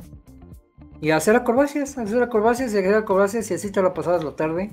y 1.01 1.11
a 1.11 1.17
hacer 1.17 1.37
acrobacias, 1.37 1.97
a 1.97 2.03
hacer 2.03 2.23
acrobacias 2.23 2.73
y 2.73 2.77
a 2.77 2.81
hacer 2.81 2.95
acrobacias 2.95 3.51
y 3.51 3.55
así 3.55 3.71
te 3.71 3.81
la 3.83 3.95
pasabas 3.95 4.25
la 4.25 4.35
tarde, 4.35 4.71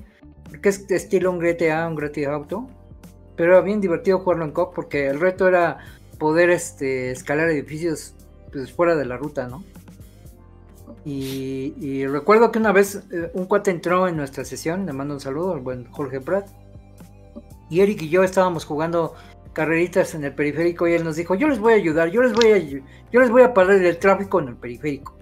porque 0.48 0.70
es 0.70 0.90
estilo 0.90 1.30
un 1.30 1.38
GTA, 1.38 1.86
un 1.86 1.94
GTA 1.96 2.32
Auto, 2.34 2.66
pero 3.36 3.52
era 3.52 3.60
bien 3.60 3.80
divertido 3.80 4.18
jugarlo 4.18 4.44
en 4.44 4.50
COP 4.50 4.74
porque 4.74 5.06
el 5.08 5.20
reto 5.20 5.46
era 5.46 5.78
poder 6.20 6.50
este, 6.50 7.10
escalar 7.10 7.48
edificios 7.48 8.14
pues, 8.52 8.72
fuera 8.72 8.94
de 8.94 9.06
la 9.06 9.16
ruta, 9.16 9.48
¿no? 9.48 9.64
Y, 11.04 11.74
y 11.80 12.06
recuerdo 12.06 12.52
que 12.52 12.58
una 12.58 12.72
vez 12.72 13.02
eh, 13.10 13.30
un 13.34 13.46
cuate 13.46 13.70
entró 13.72 14.06
en 14.06 14.16
nuestra 14.16 14.44
sesión, 14.44 14.86
le 14.86 14.92
mando 14.92 15.14
un 15.14 15.20
saludo 15.20 15.54
al 15.54 15.60
buen 15.60 15.90
Jorge 15.90 16.20
Prat. 16.20 16.48
Y 17.70 17.80
Eric 17.80 18.02
y 18.02 18.08
yo 18.10 18.22
estábamos 18.22 18.64
jugando 18.64 19.14
carreritas 19.52 20.14
en 20.14 20.24
el 20.24 20.34
periférico 20.34 20.86
y 20.86 20.92
él 20.92 21.04
nos 21.04 21.16
dijo, 21.16 21.34
yo 21.34 21.48
les 21.48 21.58
voy 21.58 21.72
a 21.72 21.76
ayudar, 21.76 22.10
yo 22.10 22.22
les 22.22 22.32
voy 22.32 22.52
a, 22.52 22.58
yo 22.58 23.20
les 23.20 23.30
voy 23.30 23.42
a 23.42 23.54
parar 23.54 23.76
el 23.76 23.98
tráfico 23.98 24.40
en 24.40 24.48
el 24.48 24.56
periférico. 24.56 25.16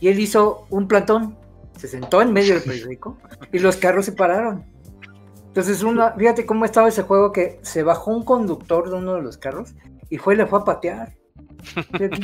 Y 0.00 0.08
él 0.08 0.18
hizo 0.18 0.66
un 0.70 0.88
plantón, 0.88 1.36
se 1.78 1.86
sentó 1.86 2.20
en 2.20 2.32
medio 2.32 2.54
del 2.54 2.64
periférico 2.64 3.16
y 3.52 3.60
los 3.60 3.76
carros 3.76 4.06
se 4.06 4.12
pararon. 4.12 4.64
Entonces, 5.46 5.82
una, 5.82 6.12
fíjate 6.12 6.46
cómo 6.46 6.64
estaba 6.64 6.88
ese 6.88 7.02
juego 7.02 7.32
que 7.32 7.58
se 7.62 7.82
bajó 7.82 8.12
un 8.12 8.24
conductor 8.24 8.88
de 8.88 8.96
uno 8.96 9.14
de 9.14 9.22
los 9.22 9.36
carros 9.36 9.74
y 10.10 10.18
fue 10.18 10.34
y 10.34 10.38
le 10.38 10.46
fue 10.46 10.58
a 10.58 10.64
patear. 10.64 11.20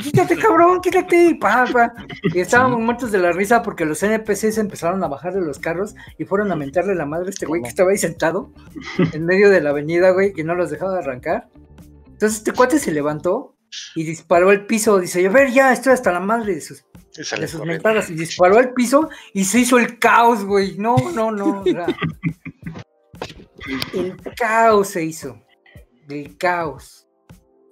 Quítate, 0.03 0.37
cabrón, 0.37 0.81
quítate, 0.81 1.29
y 1.29 1.33
pa, 1.35 1.65
pa. 1.71 1.93
Y 2.23 2.39
estábamos 2.39 2.79
muertos 2.79 3.11
de 3.11 3.19
la 3.19 3.31
risa 3.31 3.63
porque 3.63 3.85
los 3.85 4.01
NPCs 4.03 4.57
empezaron 4.57 5.03
a 5.03 5.07
bajar 5.07 5.33
de 5.33 5.41
los 5.41 5.59
carros 5.59 5.95
y 6.17 6.25
fueron 6.25 6.51
a 6.51 6.55
mentarle 6.55 6.95
la 6.95 7.05
madre 7.05 7.27
a 7.27 7.29
este 7.29 7.45
güey 7.45 7.61
que 7.61 7.69
estaba 7.69 7.91
ahí 7.91 7.97
sentado 7.97 8.51
en 9.13 9.25
medio 9.25 9.49
de 9.49 9.61
la 9.61 9.71
avenida, 9.71 10.11
güey, 10.11 10.33
que 10.33 10.43
no 10.43 10.55
los 10.55 10.69
dejaba 10.69 10.97
arrancar. 10.97 11.47
Entonces 12.07 12.39
este 12.39 12.51
cuate 12.51 12.79
se 12.79 12.91
levantó 12.91 13.55
y 13.95 14.03
disparó 14.03 14.49
al 14.49 14.65
piso. 14.65 14.99
Dice, 14.99 15.25
a 15.25 15.29
ver, 15.29 15.51
ya 15.51 15.71
estoy 15.71 15.93
hasta 15.93 16.11
la 16.11 16.19
madre 16.19 16.55
de 16.55 16.61
sus, 16.61 16.85
Y 17.17 17.23
sale 17.23 17.43
de 17.43 17.47
sus 17.47 17.65
mentadas. 17.65 18.09
Y 18.09 18.15
disparó 18.15 18.57
al 18.57 18.73
piso 18.73 19.09
y 19.33 19.45
se 19.45 19.59
hizo 19.59 19.77
el 19.77 19.99
caos, 19.99 20.45
güey. 20.45 20.77
No, 20.77 20.95
no, 21.13 21.31
no. 21.31 21.61
o 21.61 21.63
sea, 21.63 21.85
el 23.93 24.17
caos 24.35 24.89
se 24.89 25.03
hizo. 25.03 25.41
El 26.09 26.37
caos. 26.37 27.06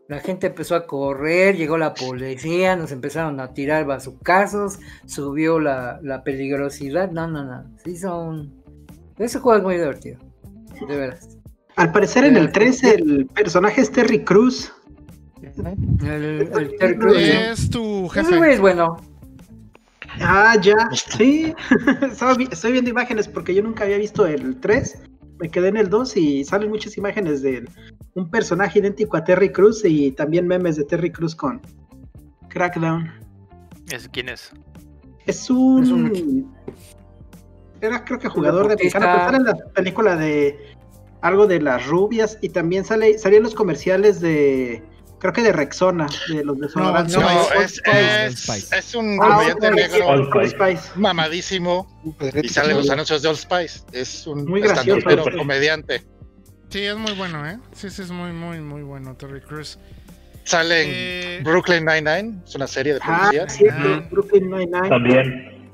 La 0.07 0.19
gente 0.19 0.47
empezó 0.47 0.75
a 0.75 0.85
correr, 0.85 1.55
llegó 1.55 1.77
la 1.77 1.95
policía, 1.95 2.75
nos 2.75 2.91
empezaron 2.91 3.39
a 3.39 3.53
tirar 3.53 3.85
bazucazos, 3.85 4.79
subió 5.07 5.59
la, 5.59 5.99
la 6.03 6.23
peligrosidad. 6.23 7.09
No, 7.09 7.27
no, 7.27 7.43
no. 7.43 7.63
Se 7.83 7.91
hizo 7.91 8.19
un. 8.21 8.63
Ese 9.17 9.39
juego 9.39 9.57
es 9.57 9.63
muy 9.63 9.75
divertido. 9.75 10.19
De 10.87 10.95
veras. 10.95 11.37
Al 11.75 11.91
parecer 11.91 12.23
en 12.25 12.37
el 12.37 12.51
3 12.51 12.83
el 12.83 13.25
personaje 13.27 13.81
es 13.81 13.91
Terry 13.91 14.23
Cruz. 14.23 14.71
El, 15.41 16.49
el 16.53 16.77
Terry 16.77 16.97
¿no? 16.97 17.11
Es 17.13 17.69
tu 17.69 18.07
jefe. 18.09 18.53
es 18.53 18.59
bueno. 18.59 18.97
Ah, 20.21 20.55
ya, 20.61 20.75
sí. 20.93 21.53
Estoy 22.51 22.71
viendo 22.71 22.89
imágenes 22.89 23.27
porque 23.27 23.53
yo 23.53 23.63
nunca 23.63 23.83
había 23.83 23.97
visto 23.97 24.25
el 24.25 24.59
3. 24.59 25.01
Me 25.39 25.49
quedé 25.49 25.67
en 25.69 25.77
el 25.77 25.89
2 25.89 26.15
y 26.17 26.43
salen 26.45 26.69
muchas 26.69 26.97
imágenes 26.97 27.41
de 27.41 27.65
un 28.13 28.29
personaje 28.29 28.79
idéntico 28.79 29.17
a 29.17 29.23
Terry 29.23 29.51
Cruz 29.51 29.83
y 29.83 30.11
también 30.11 30.47
memes 30.47 30.77
de 30.77 30.85
Terry 30.85 31.11
Cruz 31.11 31.35
con 31.35 31.61
Crackdown. 32.49 33.11
¿Ese 33.91 34.09
¿Quién 34.09 34.29
es? 34.29 34.51
Es 35.25 35.49
un. 35.49 35.83
Es 35.83 35.89
un- 35.91 36.55
Era 37.81 38.03
creo 38.05 38.19
que 38.19 38.29
jugador 38.29 38.67
de 38.69 38.75
mexicano, 38.75 39.05
pero 39.11 39.25
sale 39.25 39.37
en 39.37 39.43
la 39.43 39.55
película 39.73 40.15
de 40.15 40.57
algo 41.21 41.47
de 41.47 41.59
las 41.61 41.85
rubias 41.87 42.37
y 42.41 42.49
también 42.49 42.85
sale 42.85 43.17
salían 43.17 43.43
los 43.43 43.53
comerciales 43.55 44.21
de 44.21 44.81
creo 45.25 45.33
que 45.33 45.41
de 45.43 45.51
Rexona, 45.51 46.07
de 46.29 46.43
los 46.43 46.59
desodorantes. 46.59 47.15
no, 47.17 47.21
No, 47.21 47.51
es, 47.61 47.81
es, 47.85 48.71
es 48.73 48.95
un 48.95 49.17
Ah, 49.21 49.27
comediante 49.35 49.71
negro 49.71 50.29
mamadísimo 50.95 51.87
y 52.41 52.47
sale 52.49 52.73
los 52.73 52.89
anuncios 52.89 53.21
de 53.21 53.29
Old 53.29 53.37
Spice. 53.37 53.81
Es 53.91 54.27
un 54.27 54.45
Muy 54.45 54.61
gracioso. 54.61 55.07
comediante. 55.37 56.03
Sí, 56.69 56.83
es 56.83 56.95
muy 56.97 57.13
bueno, 57.13 57.47
¿eh? 57.47 57.57
Sí, 57.73 57.89
sí, 57.89 58.01
es 58.01 58.11
muy, 58.11 58.31
muy, 58.33 58.59
muy 58.59 58.81
bueno, 58.83 59.15
Terry 59.15 59.41
Crews. 59.41 59.79
Sale 60.43 60.81
en 60.83 60.89
Eh, 60.91 61.41
Brooklyn 61.43 61.85
Nine-Nine, 61.85 62.41
es 62.45 62.53
una 62.55 62.67
serie 62.67 62.93
de 62.93 62.99
Ah, 63.01 63.21
policías. 63.31 63.53
sí, 63.53 63.65
Ah. 63.71 64.07
Brooklyn 64.11 64.49
Nine-Nine. 64.49 64.89
También. 64.89 65.71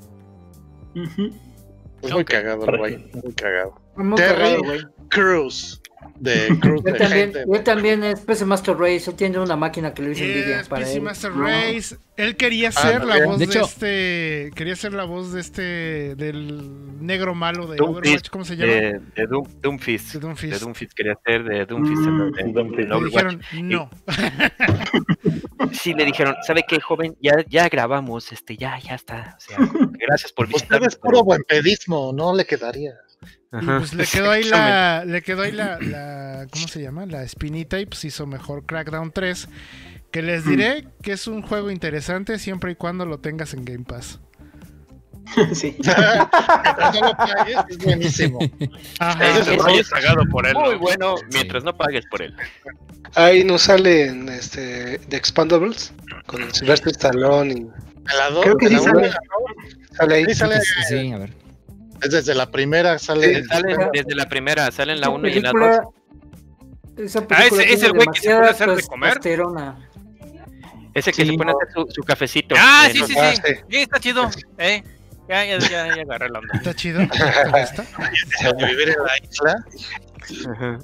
Es 2.01 2.11
muy 2.11 2.25
cagado 2.25 2.65
el 2.65 2.77
güey, 2.77 2.97
muy 3.23 3.33
cagado. 3.33 3.75
Muy 3.95 4.15
Terry 4.17 4.61
cagado. 4.61 4.91
Cruz, 5.09 5.80
de 6.19 6.47
Cruz 6.61 6.81
Él 6.85 6.93
de 6.93 6.99
también, 6.99 7.33
gente. 7.33 7.43
él 7.57 7.63
también 7.63 8.03
es 8.03 8.19
PC 8.21 8.45
Master 8.45 8.75
Race, 8.77 9.09
él 9.09 9.15
tiene 9.15 9.39
una 9.39 9.55
máquina 9.55 9.93
que 9.93 10.01
lo 10.03 10.11
hizo 10.11 10.23
Nvidia 10.23 10.63
para 10.69 10.83
PC 10.83 10.97
él. 10.97 11.01
Master 11.01 11.35
No. 11.35 11.43
Race. 11.45 11.97
Él 12.17 12.35
quería 12.35 12.71
ser 12.71 13.03
la 13.05 13.15
también. 13.15 13.25
voz 13.29 13.39
De 13.39 13.47
de, 13.47 13.51
hecho- 13.51 13.65
este. 13.65 14.51
Quería 14.55 14.75
ser 14.75 14.93
la 14.93 15.05
voz 15.05 15.33
de 15.33 15.41
este. 15.41 16.15
Del 16.15 17.01
negro 17.03 17.33
malo 17.33 17.65
de 17.65 17.77
Doomfist, 17.77 18.03
Overwatch. 18.05 18.29
¿Cómo 18.29 18.45
se 18.45 18.55
llama? 18.57 18.71
De, 18.73 18.99
de 19.15 19.27
Doom, 19.27 19.47
Doomfist. 19.61 20.13
De 20.13 20.19
Doomfist. 20.19 20.53
De 20.53 20.59
Doomfist 20.59 20.93
quería 20.93 21.17
ser 21.25 21.43
de 21.43 21.65
Doomfist. 21.65 22.01
en 22.05 22.13
Mm. 22.17 22.31
de- 22.33 22.41
en 22.41 22.89
Le 22.89 22.95
Overwatch. 22.95 23.37
dijeron 23.37 23.41
no. 23.69 23.89
Sí, 25.71 25.93
le 25.93 26.05
dijeron, 26.05 26.35
¿sabe 26.45 26.63
qué, 26.67 26.79
joven? 26.81 27.15
Ya, 27.21 27.33
ya 27.47 27.69
grabamos, 27.69 28.31
este, 28.31 28.57
ya, 28.57 28.77
ya 28.79 28.95
está. 28.95 29.37
O 29.37 29.39
sea, 29.41 29.57
gracias 30.07 30.31
por 30.33 30.45
Usted 30.47 30.55
visitarnos. 30.57 30.87
es 30.93 30.95
puro 30.99 31.23
buen 31.23 31.43
pedismo, 31.47 32.11
no 32.13 32.35
le 32.35 32.45
quedaría. 32.45 32.93
Y 33.53 33.65
pues 33.65 33.93
le 33.93 34.05
quedó 34.05 34.31
ahí 34.31 34.43
la. 34.43 35.03
Le 35.05 35.21
quedó 35.21 35.41
ahí 35.41 35.51
la, 35.51 35.77
la. 35.79 36.47
¿Cómo 36.51 36.67
se 36.67 36.81
llama? 36.81 37.05
La 37.05 37.23
espinita 37.23 37.79
y 37.79 37.85
pues 37.85 38.05
hizo 38.05 38.25
mejor 38.25 38.65
Crackdown 38.65 39.11
3. 39.11 39.49
Que 40.11 40.21
les 40.21 40.45
diré 40.45 40.87
que 41.01 41.13
es 41.13 41.27
un 41.27 41.41
juego 41.41 41.71
interesante 41.71 42.37
siempre 42.39 42.71
y 42.73 42.75
cuando 42.75 43.05
lo 43.05 43.19
tengas 43.19 43.53
en 43.53 43.63
Game 43.65 43.85
Pass. 43.85 44.19
sí. 45.53 45.77
Mientras 45.83 46.93
no 46.95 47.07
lo 47.07 47.13
pagues, 47.15 47.57
es 47.69 47.77
buenísimo. 47.77 48.39
Ajá. 48.99 49.25
Ese 49.29 49.39
es 49.41 49.47
el 49.47 49.59
Oye, 49.61 49.63
rollo. 49.77 49.83
pagado 49.89 50.23
por 50.29 50.47
él. 50.47 50.53
Muy 50.55 50.73
¿no? 50.73 50.79
bueno, 50.79 51.15
mientras 51.31 51.63
no 51.63 51.75
pagues 51.77 52.05
por 52.07 52.21
él. 52.21 52.35
Ahí 53.15 53.43
no 53.43 53.57
sale 53.57 54.07
en 54.07 54.29
este 54.29 54.97
de 54.97 55.17
Expandables 55.17 55.93
con 56.25 56.53
Sylvester 56.53 56.91
Stallone 56.91 57.53
y 57.53 57.67
la 58.17 58.29
dos- 58.31 58.43
Creo 58.43 58.57
que 58.57 58.67
sí 58.69 58.73
la 58.75 58.79
sale. 58.81 59.11
sale 59.97 60.15
ahí. 60.15 60.25
Sí, 60.25 60.33
sale, 60.35 60.61
Sí, 60.89 61.11
a 61.13 61.17
ver. 61.17 61.33
Es 62.01 62.11
desde 62.11 62.33
la 62.35 62.49
primera, 62.51 62.97
sale. 62.99 63.43
Sí, 63.43 63.49
desde 63.93 64.15
la 64.15 64.27
primera, 64.27 64.71
salen 64.71 64.99
la 65.01 65.07
Esa 65.07 65.15
1 65.15 65.27
y 65.27 65.33
en 65.37 65.43
la 65.43 65.51
película- 65.51 65.81
2. 66.95 67.05
esa 67.05 67.19
Ah, 67.19 67.27
película 67.27 67.45
ese- 67.45 67.55
tiene 67.57 67.73
ese 67.73 67.89
güey 67.89 68.07
que 68.07 68.19
se 68.21 68.27
pone 68.29 68.33
a 68.33 68.41
demasiada 68.41 68.49
hacer 68.51 68.75
de 68.75 68.83
comer. 68.83 69.17
Ese 70.93 71.11
que 71.13 71.23
Sí, 71.23 71.31
se 71.31 71.37
pone 71.37 71.51
a 71.51 71.53
hacer 71.55 71.73
su, 71.73 71.87
su 71.89 72.01
cafecito. 72.03 72.55
Ah, 72.57 72.87
Eh, 72.89 72.93
sí, 72.93 73.03
sí, 73.05 73.13
sí. 73.69 73.77
está 73.77 73.99
chido. 73.99 74.29
Eh, 74.57 74.83
ya, 75.29 75.45
ya, 75.45 75.57
ya, 75.59 75.69
ya 75.95 76.01
agarré 76.01 76.29
la 76.29 76.39
onda. 76.39 76.53
Está 76.55 76.73
chido. 76.73 76.99
De 76.99 77.07
vivir 78.67 78.89
en 78.89 79.03
la 79.03 79.17
isla. 79.29 79.65
Ajá. 80.51 80.79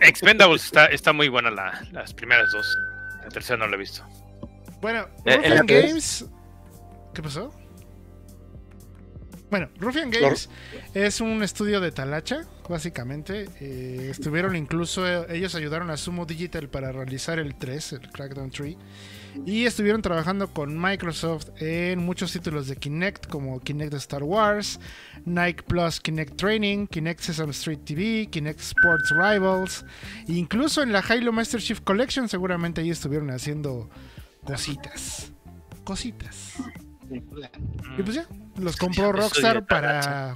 Expendables 0.00 0.64
está, 0.64 0.86
está 0.86 1.12
muy 1.12 1.28
buena 1.28 1.50
la- 1.50 1.80
las 1.92 2.14
primeras 2.14 2.50
dos. 2.52 2.66
La 3.22 3.28
tercera 3.28 3.58
no 3.58 3.66
la 3.66 3.76
he 3.76 3.78
visto. 3.78 4.02
Bueno, 4.80 5.00
Eh, 5.26 5.34
en 5.42 5.54
la 5.54 5.60
Wolfenstein 5.60 5.66
tres. 5.66 5.86
Games. 5.90 6.24
¿Qué 7.14 7.22
pasó? 7.22 7.52
Bueno, 9.50 9.68
Ruffian 9.80 10.10
Games 10.10 10.48
es 10.94 11.20
un 11.20 11.42
estudio 11.42 11.80
de 11.80 11.90
Talacha, 11.90 12.46
básicamente. 12.68 13.48
Eh, 13.60 14.06
estuvieron 14.08 14.54
incluso, 14.54 15.06
eh, 15.08 15.26
ellos 15.36 15.56
ayudaron 15.56 15.90
a 15.90 15.96
Sumo 15.96 16.24
Digital 16.24 16.68
para 16.68 16.92
realizar 16.92 17.40
el 17.40 17.56
3, 17.56 17.94
el 17.94 18.10
Crackdown 18.10 18.50
3. 18.52 18.76
Y 19.46 19.64
estuvieron 19.64 20.02
trabajando 20.02 20.52
con 20.52 20.80
Microsoft 20.80 21.48
en 21.60 21.98
muchos 21.98 22.32
títulos 22.32 22.68
de 22.68 22.76
Kinect, 22.76 23.26
como 23.26 23.58
Kinect 23.60 23.90
de 23.90 23.98
Star 23.98 24.22
Wars, 24.22 24.78
Nike 25.24 25.64
Plus 25.64 26.00
Kinect 26.00 26.36
Training, 26.36 26.86
Kinect 26.86 27.20
Sesame 27.20 27.50
Street 27.50 27.80
TV, 27.84 28.28
Kinect 28.30 28.60
Sports 28.60 29.10
Rivals. 29.10 29.84
e 30.28 30.34
incluso 30.34 30.82
en 30.82 30.92
la 30.92 31.00
Halo 31.00 31.32
Master 31.32 31.60
Chief 31.60 31.80
Collection, 31.80 32.28
seguramente 32.28 32.80
ahí 32.80 32.90
estuvieron 32.90 33.30
haciendo 33.30 33.90
cositas. 34.44 35.32
Cositas. 35.84 36.54
Y 37.10 38.02
pues 38.02 38.14
ya, 38.14 38.26
los 38.58 38.76
compró 38.76 39.06
de 39.06 39.12
Rockstar 39.12 39.64
Talacha. 39.66 40.34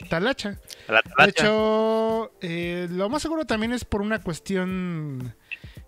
para 0.00 0.08
Talacha. 0.08 0.58
De 1.18 1.28
hecho, 1.30 2.32
eh, 2.40 2.88
lo 2.90 3.08
más 3.08 3.22
seguro 3.22 3.44
también 3.44 3.72
es 3.72 3.84
por 3.84 4.00
una 4.00 4.20
cuestión 4.22 5.34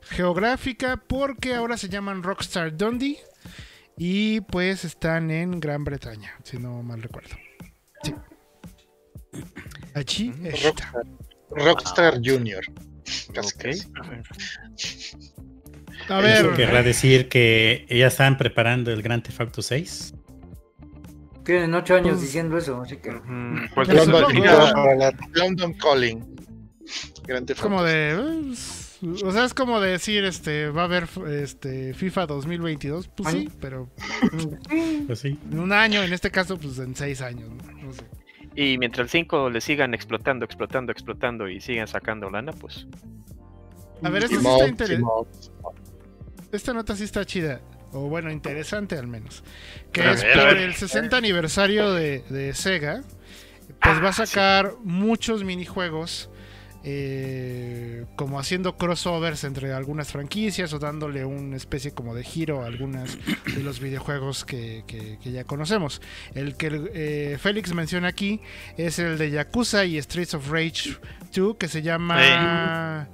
geográfica, 0.02 0.96
porque 1.06 1.54
ahora 1.54 1.76
se 1.76 1.88
llaman 1.88 2.22
Rockstar 2.22 2.76
Dundee 2.76 3.18
y 3.96 4.40
pues 4.42 4.84
están 4.84 5.30
en 5.30 5.58
Gran 5.58 5.84
Bretaña, 5.84 6.34
si 6.44 6.58
no 6.58 6.82
mal 6.82 7.02
recuerdo. 7.02 7.34
Sí. 8.02 8.14
Allí 9.94 10.32
está. 10.44 10.92
Rockstar, 10.92 11.04
Rockstar 11.50 12.14
Junior. 12.24 12.64
Casi, 13.32 13.54
Ok. 13.54 13.62
casi. 13.94 15.16
A 16.08 16.20
¿Eso 16.20 16.52
querrá 16.54 16.82
decir 16.82 17.28
que 17.28 17.86
ya 17.88 18.06
están 18.08 18.36
preparando 18.36 18.92
el 18.92 19.02
Grand 19.02 19.22
Theft 19.22 19.40
Auto 19.40 19.62
6? 19.62 20.14
Tienen 21.46 21.72
ocho 21.74 21.94
años 21.94 22.10
Pues- 22.14 22.22
diciendo 22.22 22.58
eso, 22.58 22.82
así 22.82 22.96
que. 22.98 23.12
Mm, 23.12 23.68
Pues 23.74 23.88
London, 23.88 25.72
Calling. 25.74 26.36
Es 27.48 27.60
como 27.60 27.82
de... 27.82 28.10
eh, 28.10 28.54
O 29.24 29.30
sea, 29.32 29.44
es 29.44 29.54
como 29.54 29.80
de 29.80 29.90
decir, 29.92 30.24
este, 30.24 30.68
va 30.70 30.82
a 30.82 30.84
haber 30.86 31.08
este, 31.28 31.94
FIFA 31.94 32.26
2022. 32.26 33.08
Pues 33.08 33.30
sí, 33.30 33.48
pero 33.60 33.88
Pues 35.06 35.20
sí. 35.20 35.38
en 35.50 35.58
un 35.60 35.72
año, 35.72 36.02
en 36.02 36.12
este 36.12 36.30
caso, 36.30 36.58
pues 36.58 36.78
en 36.78 36.94
seis 36.96 37.22
años. 37.22 37.48
¿no? 37.50 37.72
No 37.86 37.92
sé. 37.92 38.04
Y 38.56 38.78
mientras 38.78 39.04
el 39.04 39.10
5 39.10 39.50
le 39.50 39.60
sigan 39.60 39.92
explotando, 39.94 40.44
explotando, 40.44 40.90
explotando 40.90 41.48
y 41.48 41.60
sigan 41.60 41.86
sacando 41.86 42.30
lana, 42.30 42.52
pues 42.52 42.86
A 44.02 44.08
ver, 44.10 44.24
esto 44.24 44.40
sí 44.40 44.46
está 44.46 44.66
interesante. 44.68 45.38
Esta 46.52 46.72
nota 46.72 46.96
sí 46.96 47.04
está 47.04 47.24
chida. 47.24 47.60
O 47.92 48.08
bueno, 48.08 48.30
interesante 48.30 48.96
al 48.98 49.06
menos. 49.06 49.42
Que 49.92 50.02
A 50.02 50.12
es 50.12 50.22
ver, 50.22 50.34
por 50.38 50.56
el 50.56 50.74
60 50.74 51.16
aniversario 51.16 51.92
de, 51.92 52.22
de 52.28 52.52
Sega. 52.54 53.02
Pues 53.80 54.02
va 54.02 54.08
a 54.10 54.12
sacar 54.12 54.74
muchos 54.82 55.44
minijuegos. 55.44 56.30
eh, 56.88 58.04
como 58.14 58.38
haciendo 58.38 58.76
crossovers 58.76 59.42
entre 59.42 59.72
algunas 59.72 60.12
franquicias 60.12 60.72
o 60.72 60.78
dándole 60.78 61.24
una 61.24 61.56
especie 61.56 61.90
como 61.92 62.14
de 62.14 62.22
giro 62.22 62.62
a 62.62 62.66
algunas 62.66 63.18
de 63.56 63.62
los 63.64 63.80
videojuegos 63.80 64.44
que, 64.44 64.84
que- 64.86 65.18
que 65.20 65.32
ya 65.32 65.42
conocemos. 65.42 66.00
El 66.34 66.56
que 66.56 66.90
eh, 66.94 67.38
Félix 67.40 67.72
menciona 67.74 68.06
aquí 68.08 68.40
es 68.76 69.00
el 69.00 69.18
de 69.18 69.30
Yakuza 69.32 69.84
y 69.84 70.00
Streets 70.00 70.34
of 70.34 70.48
Rage 70.48 70.96
2 71.34 71.56
que 71.56 71.66
se 71.68 71.82
llama... 71.82 73.08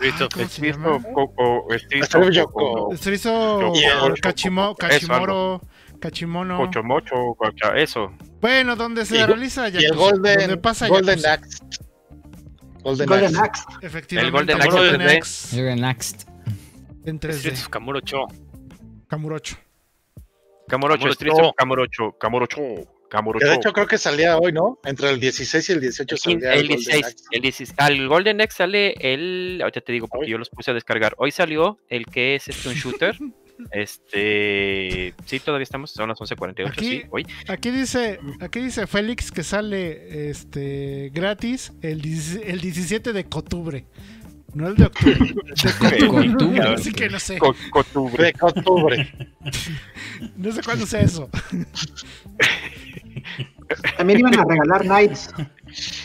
Ay, 0.00 0.08
of- 0.10 0.28
¿cómo 0.32 0.46
se 0.46 0.52
Streets 0.54 0.76
llama? 0.78 0.96
of 0.96 1.04
Coco, 1.12 1.66
of 1.66 2.22
Yo- 3.60 4.14
yo- 4.14 4.14
Kachimo- 4.22 4.76
eso. 7.76 8.12
Bueno, 8.40 8.76
donde 8.76 9.04
se 9.04 9.16
Y- 9.18 9.26
realiza 9.26 9.68
Y 9.68 9.84
el 9.84 9.94
Golden, 9.96 10.38
donde 10.38 10.56
pasa 10.58 10.86
Golden. 10.88 11.18
Axe. 11.26 11.58
Golden, 12.82 13.06
Golden 13.08 13.36
Axe. 13.36 13.62
Efectivamente, 13.82 14.52
El 14.52 14.58
Golden 14.60 14.62
Axe 14.62 14.70
Golden 14.76 15.00
3D. 15.00 15.16
Axe 15.16 15.56
next. 15.80 16.28
en 17.04 17.16
Streets 17.16 17.42
3D, 17.42 17.50
of 17.52 17.68
Kamurocho. 17.68 18.26
Kamurocho. 19.08 19.56
Camorocho, 20.68 20.98
Camurocho. 21.00 21.14
Streets 21.14 21.38
Que 23.10 23.44
de 23.46 23.54
hecho 23.54 23.72
creo 23.72 23.86
que 23.86 23.98
salía 23.98 24.36
hoy, 24.36 24.52
¿no? 24.52 24.78
Entre 24.84 25.10
el 25.10 25.18
16 25.20 25.68
y 25.68 25.72
el 25.72 25.80
18 25.80 26.14
El, 26.14 26.18
salía 26.20 26.52
el 26.54 26.60
el 26.60 26.66
Golden 26.68 26.76
16, 26.78 27.04
Axe. 27.06 27.24
el 27.32 27.40
16, 27.42 27.74
al 27.78 28.08
Golden 28.08 28.40
X 28.42 28.56
sale 28.56 28.94
el, 29.00 29.58
ahorita 29.62 29.80
te 29.80 29.92
digo 29.92 30.08
porque 30.08 30.26
Hoy. 30.26 30.30
yo 30.32 30.38
los 30.38 30.50
puse 30.50 30.70
a 30.70 30.74
descargar. 30.74 31.14
Hoy 31.18 31.30
salió 31.30 31.78
el 31.88 32.04
que 32.06 32.34
es 32.34 32.48
este 32.48 32.68
un 32.68 32.74
shooter. 32.74 33.16
Este, 33.72 35.14
sí, 35.26 35.40
todavía 35.40 35.64
estamos, 35.64 35.90
son 35.90 36.08
las 36.08 36.18
11:48, 36.20 36.68
Aquí- 36.68 36.88
sí, 36.88 37.02
hoy. 37.10 37.26
Aquí 37.48 37.70
dice, 37.72 38.20
aquí 38.40 38.60
dice 38.60 38.86
Félix 38.86 39.32
que 39.32 39.42
sale 39.42 40.30
este 40.30 41.10
gratis 41.12 41.72
el, 41.82 42.00
17 42.00 42.48
el 42.52 42.60
17 42.60 43.12
de 43.12 43.20
octubre. 43.28 43.84
No 44.54 44.68
el 44.68 44.76
de 44.76 44.84
octubre. 44.84 45.18
De 45.98 46.06
Octubre. 46.06 46.60
Así 46.68 46.92
que 46.94 47.08
no 47.08 47.18
sé. 47.18 47.38
Co- 47.38 47.54
Cotubre. 47.72 48.32
De 48.32 48.34
octubre. 48.40 49.12
No 50.36 50.52
sé 50.52 50.62
cuándo 50.62 50.86
sea 50.86 51.00
eso. 51.00 51.28
También 53.96 54.20
iban 54.20 54.38
a 54.38 54.44
regalar 54.44 54.82
Knights. 54.82 55.32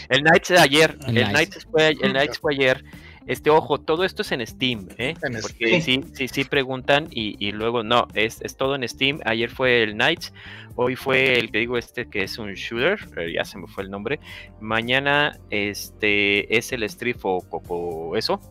El 0.10 0.22
Knights 0.22 0.50
de 0.50 0.60
ayer, 0.60 0.98
El 1.08 1.18
el, 1.18 1.24
Knights. 1.30 1.32
Knights 1.52 1.68
fue, 1.72 1.90
el 1.90 2.12
Knights 2.12 2.40
fue 2.40 2.54
ayer. 2.54 2.84
Este, 3.26 3.50
ojo, 3.50 3.80
todo 3.80 4.04
esto 4.04 4.22
es 4.22 4.34
en 4.34 4.46
Steam, 4.46 4.90
¿eh? 4.98 5.14
En 5.24 5.40
Porque 5.42 5.80
sí, 5.82 6.04
sí, 6.14 6.28
sí 6.28 6.44
preguntan 6.44 7.08
y, 7.10 7.38
y 7.40 7.54
luego 7.54 7.82
no, 7.82 8.06
es, 8.14 8.42
es 8.42 8.58
todo 8.58 8.76
en 8.76 8.86
Steam. 8.88 9.20
Ayer 9.24 9.50
fue 9.50 9.82
el 9.84 9.94
Knights, 9.94 10.34
hoy 10.76 10.98
fue 10.98 11.40
el 11.40 11.50
que 11.50 11.60
digo 11.60 11.78
este 11.78 12.10
que 12.10 12.24
es 12.24 12.38
un 12.38 12.54
shooter, 12.54 13.00
eh, 13.16 13.32
ya 13.34 13.46
se 13.46 13.58
me 13.58 13.68
fue 13.68 13.84
el 13.86 13.90
nombre. 13.92 14.20
Mañana 14.60 15.40
este 15.52 16.54
es 16.58 16.74
el 16.74 16.84
Street 16.84 17.16
o 17.24 18.18
eso. 18.18 18.42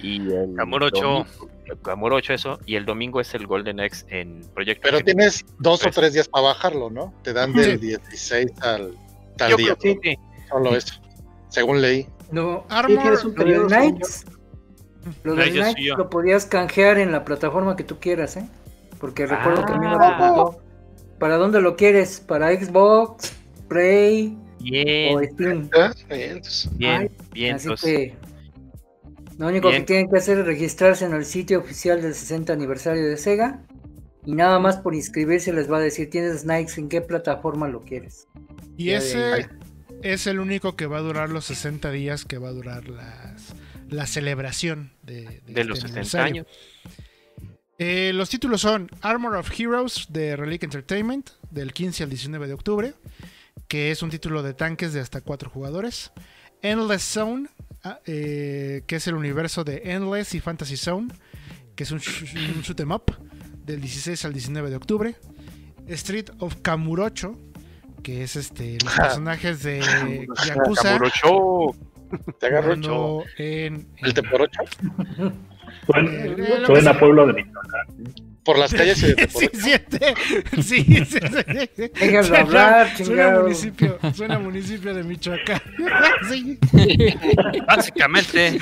Y 0.00 0.18
el 0.20 0.54
Kamurocho. 0.56 1.00
domingo- 1.02 1.55
Kamurocho 1.82 2.32
eso. 2.34 2.58
Y 2.66 2.76
el 2.76 2.84
domingo 2.84 3.20
es 3.20 3.34
el 3.34 3.46
Golden 3.46 3.80
X 3.80 4.06
en 4.08 4.42
Proyecto. 4.54 4.82
Pero 4.84 4.98
Gemini. 4.98 5.14
tienes 5.16 5.44
dos 5.58 5.80
o 5.80 5.84
Pues- 5.84 5.94
tres 5.96 6.12
días 6.14 6.28
para 6.28 6.44
bajarlo, 6.48 6.90
¿no? 6.90 7.12
Te 7.22 7.32
dan 7.32 7.52
del 7.52 7.80
16 7.80 8.52
al 8.62 8.94
tal 9.36 9.50
Yo 9.50 9.56
día. 9.56 9.74
creo 9.76 10.00
que 10.00 10.10
sí. 10.12 10.18
Solo 10.48 10.76
eso. 10.76 10.94
Según 11.48 11.80
leí. 11.80 12.06
No, 12.30 12.64
Armor, 12.68 13.00
tienes 13.02 13.24
un 13.24 13.34
Knights. 13.34 14.24
Lo 15.22 15.36
ya 15.36 15.44
Knights 15.50 15.96
lo 15.96 16.10
podías 16.10 16.46
canjear 16.46 16.98
en 16.98 17.12
la 17.12 17.24
plataforma 17.24 17.76
que 17.76 17.84
tú 17.84 17.98
quieras, 18.00 18.36
¿eh? 18.36 18.48
Porque 18.98 19.26
recuerdo 19.26 19.64
que 19.64 19.72
a 19.72 19.76
mí 19.76 19.86
me 19.86 19.94
Ah. 19.94 20.16
preguntó, 20.18 20.60
¿para 21.18 21.36
dónde 21.36 21.60
lo 21.60 21.76
quieres? 21.76 22.18
¿Para 22.20 22.50
Xbox? 22.52 23.32
¿Play? 23.68 24.36
Bien, 24.60 25.16
¿O 25.16 25.22
Steam? 25.22 25.70
Ah, 25.76 25.92
bien, 26.08 26.40
bien, 26.76 27.00
Ay, 27.02 27.10
bien. 27.32 27.54
Así 27.54 27.64
entonces, 27.68 27.88
que 27.90 28.14
lo 29.38 29.48
único 29.48 29.68
Bien. 29.68 29.82
que 29.82 29.86
tienen 29.86 30.08
que 30.10 30.18
hacer 30.18 30.38
es 30.38 30.46
registrarse 30.46 31.04
en 31.04 31.12
el 31.14 31.24
sitio 31.24 31.58
oficial 31.60 32.00
del 32.02 32.14
60 32.14 32.52
aniversario 32.52 33.06
de 33.08 33.16
Sega 33.16 33.62
y 34.24 34.34
nada 34.34 34.58
más 34.58 34.78
por 34.78 34.94
inscribirse 34.94 35.52
les 35.52 35.70
va 35.70 35.78
a 35.78 35.80
decir 35.80 36.10
tienes 36.10 36.44
Nikes 36.44 36.78
en 36.78 36.88
qué 36.88 37.00
plataforma 37.00 37.68
lo 37.68 37.82
quieres. 37.82 38.28
Y 38.76 38.90
Ya 38.90 39.00
de 39.00 39.40
ese 39.40 39.48
es 40.02 40.26
el 40.26 40.38
único 40.40 40.76
que 40.76 40.86
va 40.86 40.98
a 40.98 41.02
durar 41.02 41.30
los 41.30 41.44
60 41.46 41.90
días 41.90 42.24
que 42.24 42.38
va 42.38 42.48
a 42.48 42.52
durar 42.52 42.88
las, 42.88 43.54
la 43.88 44.06
celebración 44.06 44.92
de, 45.02 45.42
de 45.46 45.64
los 45.64 45.78
este 45.78 45.88
60 45.88 46.22
aniversario. 46.22 46.42
años. 46.44 46.46
Eh, 47.78 48.12
los 48.14 48.30
títulos 48.30 48.62
son 48.62 48.88
Armor 49.02 49.36
of 49.36 49.50
Heroes 49.58 50.06
de 50.08 50.34
Relic 50.36 50.62
Entertainment 50.62 51.30
del 51.50 51.72
15 51.74 52.04
al 52.04 52.10
19 52.10 52.46
de 52.46 52.54
octubre, 52.54 52.94
que 53.68 53.90
es 53.90 54.02
un 54.02 54.10
título 54.10 54.42
de 54.42 54.54
tanques 54.54 54.92
de 54.92 55.00
hasta 55.00 55.20
4 55.20 55.50
jugadores. 55.50 56.12
Endless 56.62 57.02
Zone, 57.02 57.48
eh, 58.06 58.82
que 58.86 58.96
es 58.96 59.06
el 59.06 59.14
universo 59.14 59.64
de 59.64 59.82
Endless 59.84 60.34
y 60.34 60.40
Fantasy 60.40 60.76
Zone, 60.76 61.08
que 61.74 61.84
es 61.84 61.90
un, 61.90 61.98
sh- 62.00 62.54
un 62.56 62.62
shoot 62.62 62.80
'em 62.80 62.90
up 62.92 63.04
del 63.64 63.80
16 63.80 64.24
al 64.24 64.32
19 64.32 64.70
de 64.70 64.76
octubre. 64.76 65.14
Street 65.88 66.30
of 66.38 66.56
Kamurocho, 66.62 67.38
que 68.02 68.22
es 68.22 68.36
este 68.36 68.78
los 68.84 68.92
personajes 68.94 69.62
de 69.62 69.80
Yakuza 70.46 70.82
Kamurocho. 70.98 71.76
Te 72.38 72.46
agarro 72.46 72.68
jugando 72.76 73.24
en, 73.36 73.88
el 74.02 74.14
Teporocho. 74.14 74.60
Suena, 75.86 76.90
Eh, 76.90 76.94
pueblo 76.98 77.26
de 77.26 77.32
Michoacán. 77.32 77.86
Por 78.46 78.58
las 78.58 78.72
calles 78.72 79.00
de 79.02 79.28
Sí, 79.28 79.48
siete. 79.52 80.14
Sí, 80.62 80.84
sí, 81.04 81.18
Suena- 82.22 82.38
hablar, 82.38 82.96
Suena 82.96 82.96
chingado. 82.96 83.42
municipio, 83.42 83.98
suena 84.14 84.38
municipio 84.38 84.94
de 84.94 85.02
Michoacán. 85.02 85.60
Sí. 86.30 86.58
Básicamente, 87.66 88.58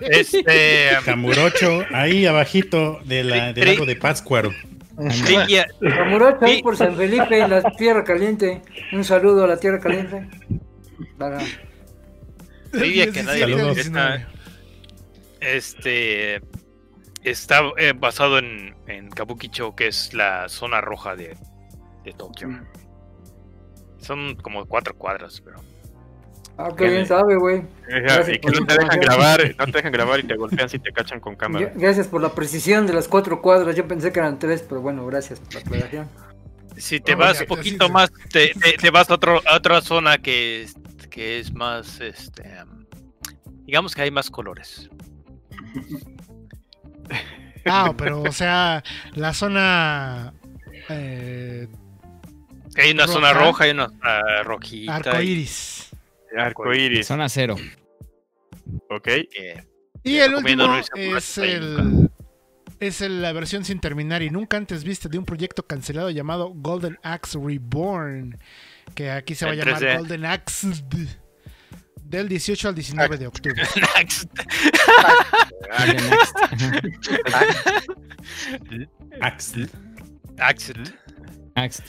este. 0.00 0.88
Camurocho, 1.04 1.84
ahí 1.92 2.26
abajito 2.26 3.00
de 3.04 3.24
la, 3.24 3.52
del 3.52 3.66
lago 3.72 3.86
de 3.86 3.96
Pátzcuaro. 3.96 4.52
Camurocho 5.80 6.44
ahí 6.44 6.56
Sí. 6.56 6.62
por 6.62 6.76
San 6.76 6.96
Felipe, 6.96 7.38
en 7.38 7.50
la 7.50 7.62
Tierra 7.76 8.02
Caliente. 8.04 8.62
Un 8.92 9.04
saludo 9.04 9.44
a 9.44 9.46
la 9.46 9.58
Tierra 9.58 9.78
Caliente. 9.80 10.28
Para- 11.18 11.38
que 12.72 12.78
nadie 12.78 13.06
Del 13.12 13.12
17 13.12 13.30
al 13.30 13.38
Saludos. 13.40 13.74
19. 13.76 14.26
este. 15.40 16.40
Está 17.30 17.60
eh, 17.76 17.92
basado 17.96 18.38
en, 18.38 18.76
en 18.86 19.10
Kabukicho, 19.10 19.74
que 19.74 19.88
es 19.88 20.14
la 20.14 20.48
zona 20.48 20.80
roja 20.80 21.16
de, 21.16 21.36
de 22.04 22.12
Tokio. 22.12 22.48
Son 23.98 24.36
como 24.36 24.64
cuatro 24.66 24.94
cuadras, 24.96 25.40
pero. 25.40 25.58
Ah, 26.58 26.70
qué 26.76 26.88
bien 26.88 27.04
sabe, 27.04 27.36
güey. 27.36 27.64
Y 27.88 28.38
que 28.38 28.50
no 28.60 28.64
te 28.66 28.78
dejan 28.78 29.00
grabar, 29.00 29.40
no 29.58 29.64
te 29.66 29.72
dejan 29.72 29.92
grabar 29.92 30.20
y 30.20 30.22
te 30.22 30.36
golpean 30.36 30.68
si 30.68 30.78
te 30.78 30.92
cachan 30.92 31.20
con 31.20 31.34
cámara. 31.36 31.66
Gra- 31.74 31.80
Gracias 31.80 32.06
por 32.06 32.22
la 32.22 32.32
precisión 32.32 32.86
de 32.86 32.92
las 32.94 33.08
cuatro 33.08 33.42
cuadras. 33.42 33.74
Yo 33.76 33.86
pensé 33.88 34.12
que 34.12 34.20
eran 34.20 34.38
tres, 34.38 34.62
pero 34.66 34.80
bueno, 34.80 35.04
gracias 35.06 35.40
por 35.40 35.54
la 35.54 35.60
aclaración. 35.60 36.08
Si 36.76 37.00
te 37.00 37.14
vas 37.14 37.40
un 37.40 37.46
poquito 37.46 37.86
sí, 37.86 37.92
más, 37.92 38.10
te, 38.32 38.52
te- 38.54 38.76
te 38.80 38.90
vas 38.90 39.10
a, 39.10 39.14
otro, 39.14 39.42
a 39.46 39.56
otra 39.56 39.80
zona 39.80 40.18
que 40.18 40.62
es, 40.62 40.74
que 41.10 41.40
es 41.40 41.52
más, 41.52 42.00
este, 42.00 42.44
digamos 43.64 43.94
que 43.94 44.02
hay 44.02 44.10
más 44.10 44.30
colores. 44.30 44.88
Ah, 47.66 47.94
pero 47.96 48.22
o 48.22 48.32
sea, 48.32 48.82
la 49.14 49.34
zona 49.34 50.32
eh, 50.88 51.68
Hay 52.76 52.90
una 52.92 53.06
zona 53.06 53.32
Roja. 53.32 53.68
y 53.68 53.70
una 53.70 53.90
ah, 54.02 54.42
rojita. 54.44 54.92
y 54.92 55.08
arcoíris. 55.08 55.90
Arcoiris, 56.36 57.06
Zona 57.06 57.28
cero. 57.28 57.56
ok. 58.90 59.08
Y 60.02 60.18
el 60.18 60.34
último 60.34 60.76
es 60.76 61.38
el 61.38 62.10
es 62.78 63.00
la 63.00 63.32
versión 63.32 63.64
sin 63.64 63.80
terminar 63.80 64.22
y 64.22 64.30
nunca 64.30 64.56
antes 64.56 64.84
viste 64.84 65.08
de 65.08 65.18
un 65.18 65.24
proyecto 65.24 65.66
cancelado 65.66 66.10
llamado 66.10 66.52
Golden 66.54 66.98
Axe 67.02 67.38
Reborn, 67.42 68.38
que 68.94 69.10
aquí 69.10 69.34
se 69.34 69.46
va 69.46 69.52
a 69.52 69.54
llamar 69.54 69.80
3D. 69.80 69.98
Golden 69.98 70.24
Axe 70.26 70.68
del 72.08 72.28
18 72.28 72.68
al 72.68 72.74
19 72.74 73.18
de 73.18 73.26
octubre. 73.26 73.62
Axel. 79.20 79.70
Axel. 80.38 80.94
Axel. 81.54 81.84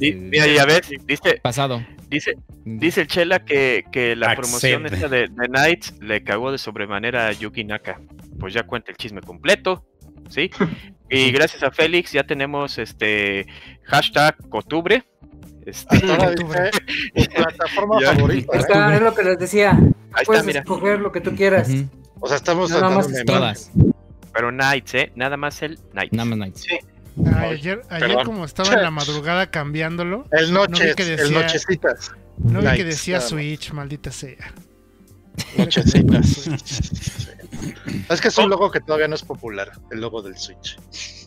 Mira, 0.00 0.46
ya 0.46 0.64
ves, 0.66 0.90
dice, 1.06 1.40
Pasado. 1.42 1.84
dice, 2.08 2.34
dice 2.64 3.02
el 3.02 3.06
Chela 3.06 3.44
que, 3.44 3.84
que 3.90 4.14
la 4.14 4.34
promoción 4.34 4.86
esta 4.86 5.08
de, 5.08 5.28
de 5.28 5.48
Knights 5.48 5.94
le 6.00 6.22
cagó 6.22 6.52
de 6.52 6.58
sobremanera 6.58 7.28
a 7.28 7.32
Yuki 7.32 7.64
Naka. 7.64 8.00
Pues 8.38 8.52
ya 8.54 8.64
cuenta 8.64 8.90
el 8.90 8.96
chisme 8.96 9.20
completo, 9.22 9.86
¿sí? 10.28 10.50
Y 11.08 11.30
gracias 11.30 11.62
a 11.62 11.70
Félix 11.70 12.10
ya 12.10 12.24
tenemos 12.24 12.78
este 12.78 13.46
hashtag 13.84 14.36
Cotubre. 14.48 15.04
Este, 15.66 15.96
Hasta 15.96 16.14
ahora 16.14 16.30
dice 16.30 16.70
mi 17.14 17.24
plataforma 17.26 18.00
Ya. 18.00 18.14
favorita. 18.14 18.56
¿eh? 18.56 18.60
está, 18.60 18.94
es 18.94 19.02
lo 19.02 19.14
que 19.14 19.22
les 19.24 19.38
decía. 19.38 19.70
ahí 19.72 19.86
está, 19.88 20.24
Puedes 20.24 20.44
mira. 20.44 20.60
escoger 20.60 21.00
lo 21.00 21.12
que 21.12 21.20
tú 21.20 21.34
quieras. 21.34 21.68
O 22.20 22.28
sea, 22.28 22.36
estamos 22.36 22.70
Nada 22.70 22.88
más 22.90 23.08
Todas. 23.26 23.70
Pero 24.32 24.50
Knights, 24.50 24.94
¿eh? 24.94 25.12
Nada 25.16 25.36
más 25.36 25.60
el 25.62 25.78
Knights. 25.92 26.12
Nada 26.12 26.24
más 26.26 26.36
Knights. 26.38 26.66
Ay, 27.34 27.52
ayer 27.54 27.80
ayer 27.88 28.18
como 28.24 28.44
estaba 28.44 28.74
en 28.74 28.82
la 28.82 28.90
madrugadada 28.92 29.50
cambiándolo, 29.50 30.26
El 30.32 30.52
No 30.52 30.62
vi 30.66 30.68
noches, 30.72 30.94
que 30.96 31.14
el 31.14 31.32
nochecitas. 31.32 32.12
no 32.38 32.60
vi 32.60 32.76
que 32.76 32.84
decía. 32.84 33.20
Switch, 33.20 33.72
maldita 33.72 34.10
sea. 34.10 34.52
Nochecitas. 35.56 36.48
Es 38.10 38.20
que 38.20 38.28
es 38.28 38.38
un 38.38 38.50
logo 38.50 38.70
que 38.70 38.80
todavía 38.80 39.08
no 39.08 39.14
es 39.14 39.22
popular, 39.22 39.72
el 39.90 40.00
logo 40.00 40.22
del 40.22 40.36
Switch. 40.36 40.78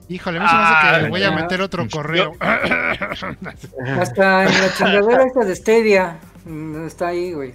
Híjole, 0.10 0.40
me 0.40 0.45
hace 0.45 0.56
que 0.56 0.61
Ah, 0.61 0.99
le 1.03 1.10
voy 1.10 1.23
a 1.23 1.31
meter 1.31 1.61
otro 1.61 1.88
correo. 1.88 2.34
Hasta 2.41 4.44
en 4.45 4.61
la 4.61 4.73
chingadera 4.76 5.23
esta 5.23 5.45
de 5.45 5.56
Stadia. 5.56 6.19
mm, 6.45 6.88
Está 6.88 7.07
ahí, 7.10 7.34
güey. 7.34 7.53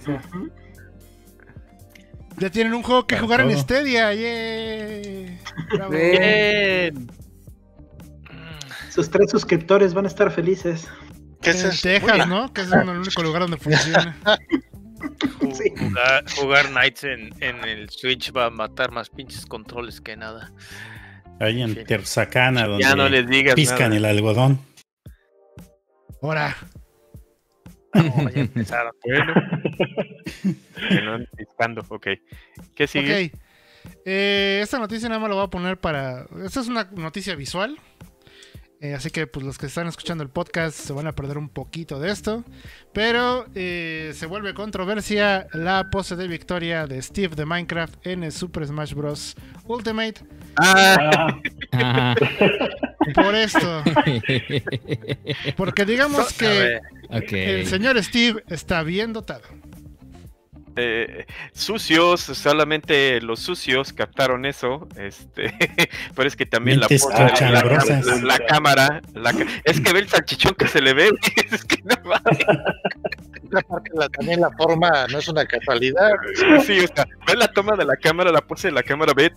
ya 2.37 2.49
tienen 2.49 2.73
un 2.73 2.83
juego 2.83 3.05
que 3.07 3.15
Para 3.15 3.23
jugar 3.25 3.41
en. 3.41 3.57
Stadia. 3.59 4.13
¡Yeah! 4.13 5.37
Bravo. 5.73 5.91
Bien. 5.91 7.11
Sus 8.89 9.09
tres 9.09 9.29
suscriptores 9.31 9.93
van 9.93 10.05
a 10.05 10.07
estar 10.07 10.31
felices. 10.31 10.87
¿Qué 11.41 11.49
es 11.51 11.63
En? 11.63 11.71
Texas, 11.81 12.27
¿no? 12.27 12.51
Que 12.53 12.61
es 12.61 12.71
el 12.71 12.87
único 12.89 13.21
lugar 13.21 13.41
donde 13.41 13.57
funciona. 13.57 14.15
Sí. 15.53 15.71
Jugar, 15.77 16.25
jugar 16.35 16.65
Knights 16.69 17.03
en, 17.03 17.29
en 17.39 17.63
el 17.63 17.89
Switch 17.91 18.35
va 18.35 18.45
a 18.45 18.49
matar 18.49 18.91
más 18.91 19.07
pinches 19.09 19.45
controles 19.45 20.01
que 20.01 20.17
nada. 20.17 20.51
Ahí 21.39 21.61
en 21.61 21.73
Sí. 21.75 21.83
Tersacana, 21.83 22.65
donde 22.67 22.83
Ya 22.83 22.95
no 22.95 23.09
les 23.09 23.27
digas 23.27 23.55
piscan 23.55 23.89
nada. 23.89 23.97
el 23.97 24.05
algodón. 24.05 24.59
Ahora, 26.21 26.55
No, 27.93 28.29
ya 28.29 28.41
empezaron. 28.41 28.91
Bueno. 29.03 29.33
Que 30.89 31.01
no 31.01 31.13
anden 31.15 31.29
piscando, 31.37 31.83
ok. 31.87 32.07
¿Qué 32.75 32.87
sigue? 32.87 33.31
ok. 33.33 33.39
Eh, 34.05 34.59
esta 34.63 34.79
noticia 34.79 35.07
nada 35.09 35.19
más 35.19 35.29
lo 35.29 35.35
voy 35.35 35.45
a 35.45 35.49
poner 35.49 35.77
para. 35.77 36.25
Esta 36.43 36.59
es 36.59 36.67
una 36.67 36.89
noticia 36.95 37.35
visual. 37.35 37.77
Eh, 38.81 38.93
así 38.93 39.09
que 39.09 39.25
pues 39.25 39.45
los 39.45 39.57
que 39.57 39.65
están 39.67 39.87
escuchando 39.87 40.23
el 40.23 40.29
podcast 40.29 40.77
se 40.77 40.91
van 40.93 41.07
a 41.07 41.13
perder 41.13 41.37
un 41.37 41.49
poquito 41.49 41.99
de 41.99 42.11
esto. 42.11 42.43
Pero 42.93 43.45
eh, 43.55 44.11
se 44.15 44.25
vuelve 44.25 44.53
controversia 44.53 45.47
la 45.53 45.89
pose 45.91 46.15
de 46.15 46.27
victoria 46.27 46.85
de 46.85 47.01
Steve 47.01 47.35
de 47.35 47.45
Minecraft 47.45 48.05
en 48.05 48.23
el 48.23 48.31
Super 48.31 48.67
Smash 48.67 48.93
Bros. 48.93 49.35
Ultimate. 49.65 50.15
Ah, 50.57 51.27
Ah. 51.71 52.15
Por 53.13 53.35
esto. 53.35 53.83
Porque 55.57 55.85
digamos 55.85 56.33
que 56.33 56.79
el 57.11 57.67
señor 57.67 58.01
Steve 58.03 58.43
está 58.47 58.83
bien 58.83 59.13
dotado. 59.13 59.43
Eh, 60.77 61.25
sucios, 61.53 62.21
solamente 62.21 63.21
los 63.21 63.39
sucios 63.39 63.93
captaron 63.93 64.45
eso. 64.45 64.87
Este, 64.97 65.53
pero 66.15 66.27
es 66.27 66.35
que 66.35 66.45
también 66.45 66.79
la, 66.79 66.87
de 66.87 66.97
la, 66.99 67.19
la- 67.19 67.29
cochambrosas. 67.29 68.05
la- 68.05 68.15
la 68.23 68.39
cámara, 68.45 69.01
es 69.63 69.79
que 69.81 69.93
ve 69.93 69.99
el 69.99 70.09
salchichón 70.09 70.53
que 70.55 70.67
se 70.67 70.81
le 70.81 70.93
ve. 70.93 71.09
Es 71.51 71.63
que 71.63 71.81
no 71.83 71.95
la- 73.93 74.09
también 74.09 74.41
la 74.41 74.49
forma 74.51 75.07
no 75.11 75.19
es 75.19 75.27
una 75.27 75.45
casualidad. 75.45 76.11
Sí, 76.65 76.79
o 76.79 76.87
sea, 76.93 77.05
ve 77.27 77.35
la 77.37 77.47
toma 77.47 77.75
de 77.77 77.85
la 77.85 77.95
cámara, 77.95 78.31
la 78.31 78.41
pose 78.41 78.67
de 78.69 78.73
la 78.73 78.83
cámara, 78.83 79.13
ve. 79.15 79.31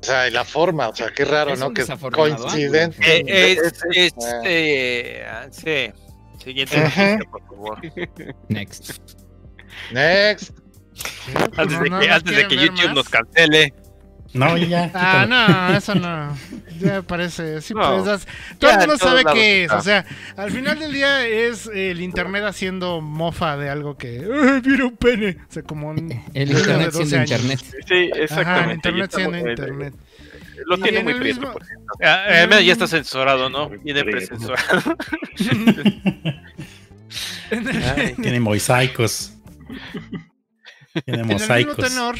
O 0.00 0.02
sea, 0.02 0.28
y 0.28 0.30
la 0.30 0.44
forma, 0.44 0.88
o 0.88 0.94
sea, 0.96 1.10
qué 1.14 1.24
raro, 1.26 1.52
Es 1.52 1.60
¿no? 1.60 1.72
Que 1.74 1.82
desafortunado 1.82 2.36
coincidente. 2.44 2.96
eh, 3.18 3.52
es, 3.52 3.58
Es- 3.90 4.14
este, 4.16 5.24
ah, 5.26 5.46
sí. 5.50 5.92
Siguiente 6.42 6.76
Ajá. 6.76 7.12
noticia, 7.16 7.30
por 7.30 7.42
favor. 7.46 7.80
Next. 8.48 8.98
Next. 9.92 10.50
Antes 11.56 11.78
No, 11.78 11.98
de 11.98 12.06
que, 12.06 12.10
antes 12.12 12.36
de 12.36 12.48
que 12.48 12.56
YouTube 12.56 12.86
más. 12.86 12.94
nos 12.94 13.08
cancele. 13.08 13.74
No, 14.32 14.56
ya. 14.56 14.88
Ah, 14.94 15.26
no, 15.28 15.76
eso 15.76 15.92
no. 15.96 16.36
Ya 16.78 17.02
parece. 17.02 17.60
Sí, 17.62 17.74
No. 17.74 18.04
pues, 18.04 18.20
es- 18.22 18.28
todo 18.58 18.70
el 18.70 18.78
mundo 18.78 18.96
sabe 18.96 19.24
qué 19.32 19.64
es. 19.64 19.72
O 19.72 19.80
sea, 19.80 20.04
al 20.36 20.52
final 20.52 20.78
del 20.78 20.92
día 20.92 21.26
es 21.26 21.66
el 21.66 22.00
internet 22.00 22.44
haciendo 22.44 23.00
mofa 23.00 23.56
de 23.56 23.70
algo 23.70 23.96
que. 23.96 24.18
¡Ay, 24.20 24.62
mira 24.64 24.84
un 24.84 24.96
pene! 24.96 25.36
O 25.48 25.52
sea, 25.52 25.62
como 25.64 25.88
un. 25.88 26.12
El 26.32 26.50
internet 26.52 26.92
12 26.92 27.06
siendo 27.06 27.16
años. 27.16 27.30
internet. 27.30 27.60
Sí, 27.88 28.10
Ajá, 28.12 28.22
exactamente. 28.22 28.74
internet 28.74 29.10
ya 29.10 29.16
siendo 29.16 29.36
eh, 29.36 29.50
internet. 29.50 29.94
Lo 30.66 30.78
tiene 30.78 30.98
en 30.98 31.04
muy 31.04 31.14
prieto, 31.14 31.40
mismo- 31.40 31.52
por 31.52 31.64
cierto. 31.64 31.84
Ah, 32.02 32.24
eh, 32.44 32.64
ya 32.64 32.72
está 32.72 32.86
censurado, 32.86 33.48
¿no? 33.50 33.70
Viene. 33.70 34.04
Ay, 37.96 38.14
Tiene 38.22 38.40
mosaicos. 38.40 39.32
Tiene 41.04 41.06
En 41.06 41.14
el 41.14 41.26
mismo 41.26 41.38
mosaicos. 41.40 41.76
tenor, 41.76 42.16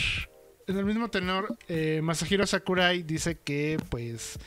en 0.66 0.76
el 0.78 0.84
mismo 0.84 1.10
tenor, 1.10 1.56
eh, 1.68 2.00
Masahiro 2.02 2.46
Sakurai 2.46 3.02
dice 3.02 3.38
que 3.38 3.78
pues 3.88 4.38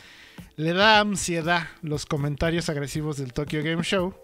le 0.55 0.73
da 0.73 0.99
ansiedad 0.99 1.67
los 1.81 2.05
comentarios 2.05 2.69
agresivos 2.69 3.17
del 3.17 3.33
Tokyo 3.33 3.63
Game 3.63 3.83
Show. 3.83 4.15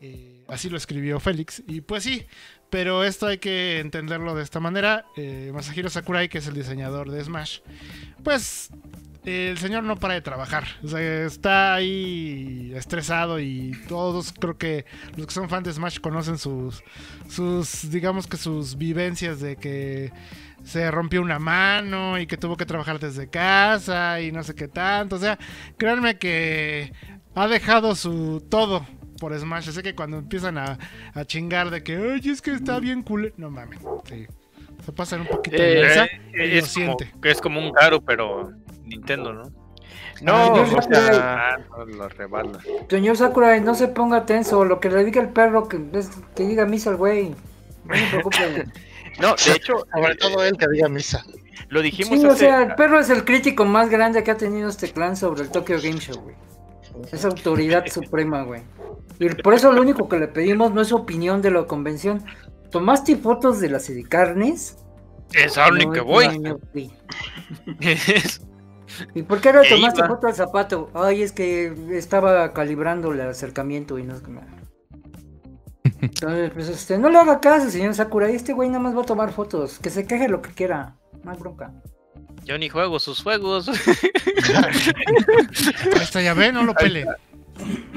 Eh, 0.00 0.44
así 0.48 0.68
lo 0.70 0.76
escribió 0.76 1.18
Félix. 1.20 1.62
Y 1.66 1.80
pues 1.80 2.02
sí, 2.04 2.26
pero 2.70 3.04
esto 3.04 3.26
hay 3.26 3.38
que 3.38 3.80
entenderlo 3.80 4.34
de 4.34 4.42
esta 4.42 4.60
manera. 4.60 5.06
Eh, 5.16 5.50
Masahiro 5.54 5.90
Sakurai, 5.90 6.28
que 6.28 6.38
es 6.38 6.46
el 6.46 6.54
diseñador 6.54 7.10
de 7.10 7.22
Smash, 7.22 7.60
pues 8.22 8.70
el 9.24 9.56
señor 9.58 9.84
no 9.84 9.96
para 9.96 10.14
de 10.14 10.20
trabajar. 10.20 10.64
O 10.82 10.88
sea, 10.88 11.24
está 11.24 11.74
ahí 11.74 12.72
estresado 12.74 13.40
y 13.40 13.72
todos 13.88 14.32
creo 14.32 14.58
que 14.58 14.84
los 15.16 15.26
que 15.26 15.32
son 15.32 15.48
fans 15.48 15.64
de 15.64 15.72
Smash 15.72 16.00
conocen 16.00 16.38
sus, 16.38 16.82
sus, 17.28 17.90
digamos 17.90 18.26
que 18.26 18.36
sus 18.36 18.76
vivencias 18.76 19.40
de 19.40 19.56
que 19.56 20.12
se 20.64 20.90
rompió 20.90 21.22
una 21.22 21.38
mano 21.38 22.18
y 22.18 22.26
que 22.26 22.36
tuvo 22.36 22.56
que 22.56 22.66
trabajar 22.66 22.98
desde 22.98 23.28
casa 23.28 24.20
y 24.20 24.32
no 24.32 24.42
sé 24.42 24.54
qué 24.54 24.68
tanto. 24.68 25.16
O 25.16 25.18
sea, 25.18 25.38
créanme 25.76 26.18
que 26.18 26.92
ha 27.34 27.48
dejado 27.48 27.94
su 27.94 28.44
todo 28.48 28.86
por 29.18 29.38
Smash. 29.38 29.70
Sé 29.70 29.82
que 29.82 29.94
cuando 29.94 30.18
empiezan 30.18 30.58
a, 30.58 30.78
a 31.14 31.24
chingar 31.24 31.70
de 31.70 31.82
que, 31.82 31.96
oye, 31.98 32.30
es 32.30 32.42
que 32.42 32.52
está 32.52 32.78
bien 32.80 33.02
cool. 33.02 33.32
No 33.36 33.50
mames, 33.50 33.80
sí. 34.08 34.26
Se 34.84 34.92
pasan 34.92 35.22
un 35.22 35.26
poquito 35.28 35.56
de 35.56 35.80
eh, 35.80 35.82
lanza 35.82 36.04
eh, 36.04 36.10
y 36.34 36.36
lo 36.36 36.44
es, 36.44 36.74
como, 36.74 36.84
siente. 36.98 37.12
que 37.22 37.30
es 37.30 37.40
como 37.40 37.60
un 37.60 37.72
caro, 37.72 38.00
pero 38.02 38.52
Nintendo, 38.84 39.32
¿no? 39.32 39.42
No, 40.20 40.46
o 40.52 40.56
no, 40.66 40.82
sea, 40.82 41.54
Ah, 41.54 41.56
no, 41.70 41.84
lo 41.86 42.08
rebala. 42.08 42.58
Señor 42.88 43.16
Sakurai, 43.16 43.60
no 43.60 43.74
se 43.74 43.88
ponga 43.88 44.26
tenso. 44.26 44.64
Lo 44.64 44.78
que 44.80 44.88
le 44.90 45.04
diga 45.04 45.20
el 45.22 45.30
perro, 45.30 45.68
que, 45.68 45.80
es- 45.94 46.10
que 46.36 46.44
diga 46.46 46.66
misa 46.66 46.90
al 46.90 46.96
güey. 46.96 47.34
No 47.84 47.94
se 47.94 48.06
preocupe. 48.10 48.64
no, 49.20 49.34
de 49.34 49.52
hecho, 49.52 49.84
Sobre 49.92 50.14
todo 50.16 50.44
él 50.44 50.56
que 50.56 50.66
diga 50.68 50.88
misa. 50.88 51.24
lo 51.68 51.82
dijimos 51.82 52.20
Sí, 52.20 52.26
o 52.26 52.30
hace, 52.30 52.38
sea, 52.46 52.62
el 52.62 52.74
perro 52.74 53.00
es 53.00 53.10
el 53.10 53.24
crítico 53.24 53.64
más 53.64 53.90
grande 53.90 54.22
que 54.22 54.30
ha 54.30 54.36
tenido 54.36 54.68
este 54.68 54.90
clan 54.92 55.16
sobre 55.16 55.42
el 55.42 55.50
Tokyo 55.50 55.76
Game 55.82 55.98
Show, 55.98 56.20
güey. 56.22 56.36
Es 57.10 57.24
autoridad 57.24 57.84
suprema, 57.92 58.42
güey. 58.42 58.62
Y 59.18 59.28
por 59.42 59.54
eso 59.54 59.72
lo 59.72 59.80
único 59.82 60.08
que 60.08 60.18
le 60.18 60.28
pedimos 60.28 60.72
no 60.72 60.80
es 60.80 60.92
opinión 60.92 61.40
de 61.42 61.50
la 61.50 61.64
convención. 61.66 62.24
¿Tomaste 62.70 63.16
fotos 63.16 63.60
de 63.60 63.70
las 63.70 63.90
carnes? 64.08 64.78
Es 65.32 65.56
a 65.58 65.70
lo 65.70 65.90
que 65.92 66.00
voy. 66.00 66.26
¿Y 69.14 69.22
por 69.22 69.40
qué 69.40 69.52
no 69.52 69.62
Que 69.62 69.70
tomaste 69.70 70.00
iba. 70.00 70.08
foto 70.08 70.26
al 70.26 70.34
zapato? 70.34 70.90
Ay, 70.94 71.22
es 71.22 71.32
que 71.32 71.74
estaba 71.92 72.52
calibrando 72.52 73.12
el 73.12 73.20
acercamiento 73.22 73.98
y 73.98 74.04
no 74.04 74.14
es 74.16 74.22
que 74.22 74.30
me- 74.30 74.40
Entonces, 76.00 76.50
pues 76.52 76.68
este, 76.68 76.98
no 76.98 77.08
le 77.10 77.18
haga 77.18 77.40
caso, 77.40 77.70
señor 77.70 77.94
Sakura. 77.94 78.28
Este 78.28 78.52
güey 78.52 78.68
nada 78.68 78.80
más 78.80 78.96
va 78.96 79.02
a 79.02 79.06
tomar 79.06 79.32
fotos. 79.32 79.78
Que 79.78 79.90
se 79.90 80.06
queje 80.06 80.28
lo 80.28 80.42
que 80.42 80.50
quiera. 80.50 80.96
Más 81.24 81.38
bronca. 81.38 81.72
Yo 82.44 82.58
ni 82.58 82.68
juego 82.68 82.98
sus 83.00 83.22
juegos. 83.22 83.68
Ahí 84.64 86.02
está, 86.02 86.20
ya 86.20 86.34
ve, 86.34 86.52
no 86.52 86.62
lo 86.64 86.74
pele. 86.74 87.06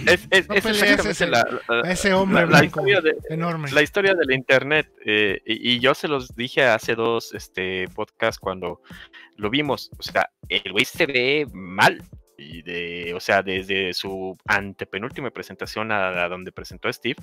Es, 0.05 0.27
es, 0.29 0.47
No 0.47 0.55
es 0.55 0.63
pelees 0.63 0.81
exactamente 0.83 1.09
ese- 1.11 1.27
la, 1.27 1.61
la- 1.67 1.81
a 1.89 1.91
ese 1.91 2.13
hombre 2.13 2.35
la- 2.35 2.41
la 2.41 2.47
blanco 2.59 2.65
historia 2.87 3.01
de- 3.01 3.15
enorme. 3.33 3.71
la 3.71 3.81
historia 3.81 4.13
de 4.13 4.25
la 4.25 4.35
internet. 4.35 4.89
eh, 5.05 5.41
y, 5.45 5.71
y 5.73 5.79
yo 5.79 5.93
se 5.95 6.07
los 6.07 6.35
dije 6.35 6.63
hace 6.63 6.95
dos 6.95 7.33
este, 7.33 7.85
podcasts 7.95 8.39
cuando 8.39 8.81
lo 9.35 9.49
vimos. 9.49 9.89
O 9.97 10.03
sea, 10.03 10.29
el 10.49 10.71
güey 10.71 10.85
se 10.85 11.05
ve 11.05 11.47
mal. 11.51 12.01
Y 12.39 12.61
de, 12.61 13.13
o 13.15 13.19
sea, 13.19 13.41
desde 13.41 13.93
su 13.95 14.37
antepenúltima 14.45 15.31
presentación 15.31 15.91
a, 15.91 16.23
a 16.25 16.29
donde 16.29 16.51
presentó 16.51 16.87
a 16.87 16.93
Steve, 16.93 17.15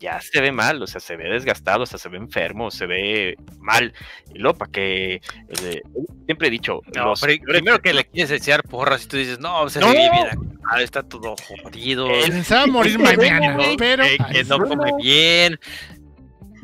ya 0.00 0.20
se 0.20 0.40
ve 0.40 0.52
mal, 0.52 0.82
o 0.82 0.86
sea, 0.86 1.00
se 1.00 1.16
ve 1.16 1.28
desgastado, 1.30 1.84
o 1.84 1.86
sea, 1.86 1.98
se 1.98 2.08
ve 2.08 2.18
enfermo, 2.18 2.70
se 2.70 2.86
ve 2.86 3.36
mal. 3.58 3.92
Y 4.34 4.38
luego, 4.38 4.58
para 4.58 4.70
que. 4.70 5.14
eh, 5.62 5.82
siempre 6.26 6.48
he 6.48 6.50
dicho. 6.50 6.80
No, 6.94 7.06
los 7.06 7.20
primero 7.20 7.80
que 7.80 7.94
le 7.94 8.04
quieres 8.04 8.30
echar 8.32 8.62
porras 8.64 9.04
y 9.04 9.08
tú 9.08 9.16
dices, 9.16 9.38
no, 9.38 9.68
se 9.68 9.80
No. 9.80 9.88
ve 9.88 9.94
bien, 9.94 10.12
acá, 10.64 10.82
está 10.82 11.02
todo 11.02 11.34
jodido. 11.62 12.08
Pensaba 12.26 12.66
morir 12.66 12.98
mañana, 12.98 13.56
pero. 13.78 14.04
Que, 14.04 14.18
que 14.32 14.44
no 14.44 14.58
come 14.58 14.92
bien. 15.00 15.58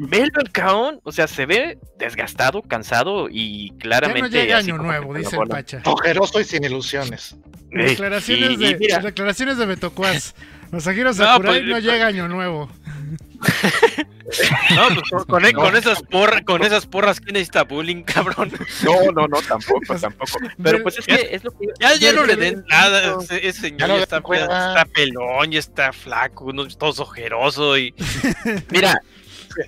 Velo 0.02 0.40
el 0.40 0.50
caón, 0.50 0.98
o 1.04 1.12
sea, 1.12 1.26
se 1.26 1.44
ve 1.44 1.78
desgastado, 1.98 2.62
cansado 2.62 3.28
y 3.30 3.70
Ya 3.72 3.76
claramente. 3.78 4.22
no 4.22 4.28
llega 4.28 4.56
así 4.58 4.70
año 4.70 4.82
nuevo, 4.82 5.12
dice 5.14 5.36
el. 5.36 5.46
Pacha. 5.48 5.82
Ojeroso 5.84 6.40
y 6.40 6.44
sin 6.44 6.64
ilusiones. 6.64 7.36
Declaraciones, 7.70 8.58
de, 8.58 8.76
mira, 8.78 8.98
declaraciones 9.00 9.58
de 9.58 9.66
Betocuaz. 9.66 10.34
Masahiro 10.70 11.08
No, 11.10 11.14
Sakurai 11.14 11.60
pues, 11.60 11.66
no 11.66 11.78
llega 11.78 12.06
año 12.06 12.28
nuevo. 12.28 12.70
No, 14.74 14.88
pues, 14.88 15.10
con, 15.10 15.42
con- 15.42 15.52
con 15.52 15.76
esas 15.76 16.02
porras, 16.02 16.42
con 16.42 16.62
esas 16.62 16.86
porras, 16.86 17.20
¿quién 17.20 17.32
necesita 17.34 17.64
bullying, 17.64 18.02
cabrón? 18.04 18.52
no, 18.84 19.12
no, 19.12 19.26
no, 19.26 19.42
tampoco, 19.42 19.96
tampoco. 19.98 20.38
Pero 20.62 20.82
pues 20.82 20.98
es 20.98 21.06
que 21.06 21.28
es 21.32 21.42
lo 21.42 21.50
que. 21.50 21.66
Ya, 21.80 21.94
ya 21.96 22.12
no 22.12 22.24
le 22.24 22.36
den 22.36 22.64
nada. 22.68 23.16
Ese, 23.22 23.48
ese 23.48 23.60
señor 23.62 23.78
Ya 23.80 23.86
no 23.88 23.94
ya 23.94 23.98
le 23.98 24.02
está, 24.04 24.18
está 24.18 24.84
pelón, 24.94 25.50
ya 25.50 25.58
está 25.58 25.92
flaco, 25.92 26.52
no, 26.52 26.66
todo 26.68 27.02
ojeroso 27.02 27.76
y 27.76 27.92
Mira, 28.70 29.00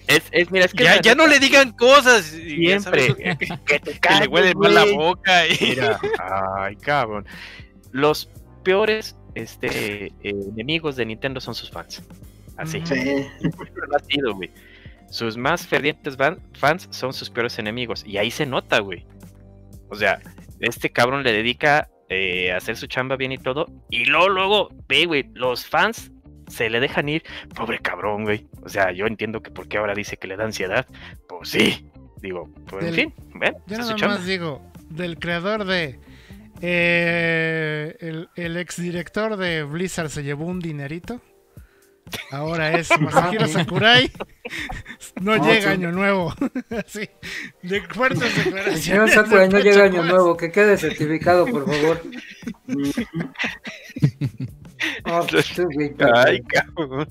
es, 0.06 0.22
es, 0.30 0.50
mira, 0.50 0.66
es 0.66 0.72
que. 0.72 0.84
ya, 1.02 1.14
no 1.14 1.26
le 1.26 1.40
digan 1.40 1.72
cosas. 1.72 2.26
Siempre. 2.26 3.08
sabes, 3.08 3.16
Que, 3.16 3.36
que 3.66 3.78
te 3.80 3.80
que 3.80 3.90
le 3.92 4.00
calles, 4.00 4.28
huele 4.28 4.54
mal 4.54 4.74
la 4.74 4.84
boca. 4.84 5.46
Y... 5.48 5.56
Mira, 5.60 5.98
ay, 6.58 6.76
cabrón. 6.76 7.26
Los 7.90 8.28
peores 8.62 9.16
este, 9.34 10.06
eh, 10.06 10.12
enemigos 10.22 10.96
de 10.96 11.06
Nintendo 11.06 11.40
son 11.40 11.54
sus 11.54 11.70
fans. 11.70 12.02
Así. 12.56 12.80
Sí. 12.84 12.94
Ha 13.94 13.98
sido, 14.04 14.34
güey. 14.34 14.50
Sus 15.10 15.36
más 15.36 15.66
fervientes 15.66 16.16
fans 16.54 16.88
son 16.90 17.12
sus 17.12 17.28
peores 17.28 17.58
enemigos. 17.58 18.04
Y 18.06 18.16
ahí 18.16 18.30
se 18.30 18.46
nota, 18.46 18.78
güey. 18.78 19.04
O 19.90 19.94
sea, 19.94 20.20
este 20.60 20.90
cabrón 20.90 21.22
le 21.22 21.32
dedica 21.32 21.90
eh, 22.08 22.52
a 22.52 22.56
hacer 22.56 22.76
su 22.76 22.86
chamba 22.86 23.16
bien 23.16 23.32
y 23.32 23.38
todo. 23.38 23.66
Y 23.90 24.06
luego, 24.06 24.28
luego, 24.30 24.68
ve, 24.88 25.04
güey, 25.04 25.28
los 25.34 25.66
fans 25.66 26.10
se 26.48 26.70
le 26.70 26.80
dejan 26.80 27.08
ir. 27.10 27.22
Pobre 27.54 27.78
cabrón, 27.78 28.24
güey. 28.24 28.46
O 28.62 28.68
sea, 28.68 28.92
yo 28.92 29.06
entiendo 29.06 29.42
que 29.42 29.50
por 29.50 29.68
qué 29.68 29.78
ahora 29.78 29.94
dice 29.94 30.16
que 30.16 30.28
le 30.28 30.36
da 30.36 30.44
ansiedad. 30.44 30.86
Pues 31.28 31.50
sí. 31.50 31.86
Digo, 32.22 32.48
pues 32.68 32.86
en 32.86 32.94
fin, 32.94 33.14
ven, 33.34 33.54
Yo 33.66 33.78
nada 33.78 33.90
su 33.90 33.96
chamba. 33.96 34.16
más 34.16 34.26
digo, 34.26 34.62
del 34.90 35.18
creador 35.18 35.64
de. 35.64 35.98
Eh, 36.62 37.96
el, 38.00 38.28
el 38.36 38.56
exdirector 38.56 39.36
de 39.36 39.64
Blizzard 39.64 40.08
se 40.10 40.22
llevó 40.22 40.46
un 40.46 40.60
dinerito. 40.60 41.20
Ahora 42.30 42.78
es 42.78 42.88
Masahiro 43.00 43.46
Sakurai. 43.48 44.10
No 45.20 45.32
Ah, 45.34 45.38
llega 45.38 45.62
sí. 45.62 45.68
año 45.68 45.92
nuevo. 45.92 46.34
Así. 46.70 47.08
De 47.62 47.80
fuertes 47.82 48.22
El 48.22 48.78
señor 48.82 49.08
declaraciones. 49.08 49.14
Sakurai 49.14 49.48
no 49.48 49.58
de 49.58 49.64
llega 49.64 49.84
año 49.84 50.02
nuevo. 50.02 50.36
Que 50.36 50.50
quede 50.50 50.76
certificado, 50.76 51.46
por 51.46 51.64
favor. 51.66 52.02
Ah, 55.04 55.24
pues. 55.30 55.52
Ay, 56.14 56.42
cabrón. 56.42 57.08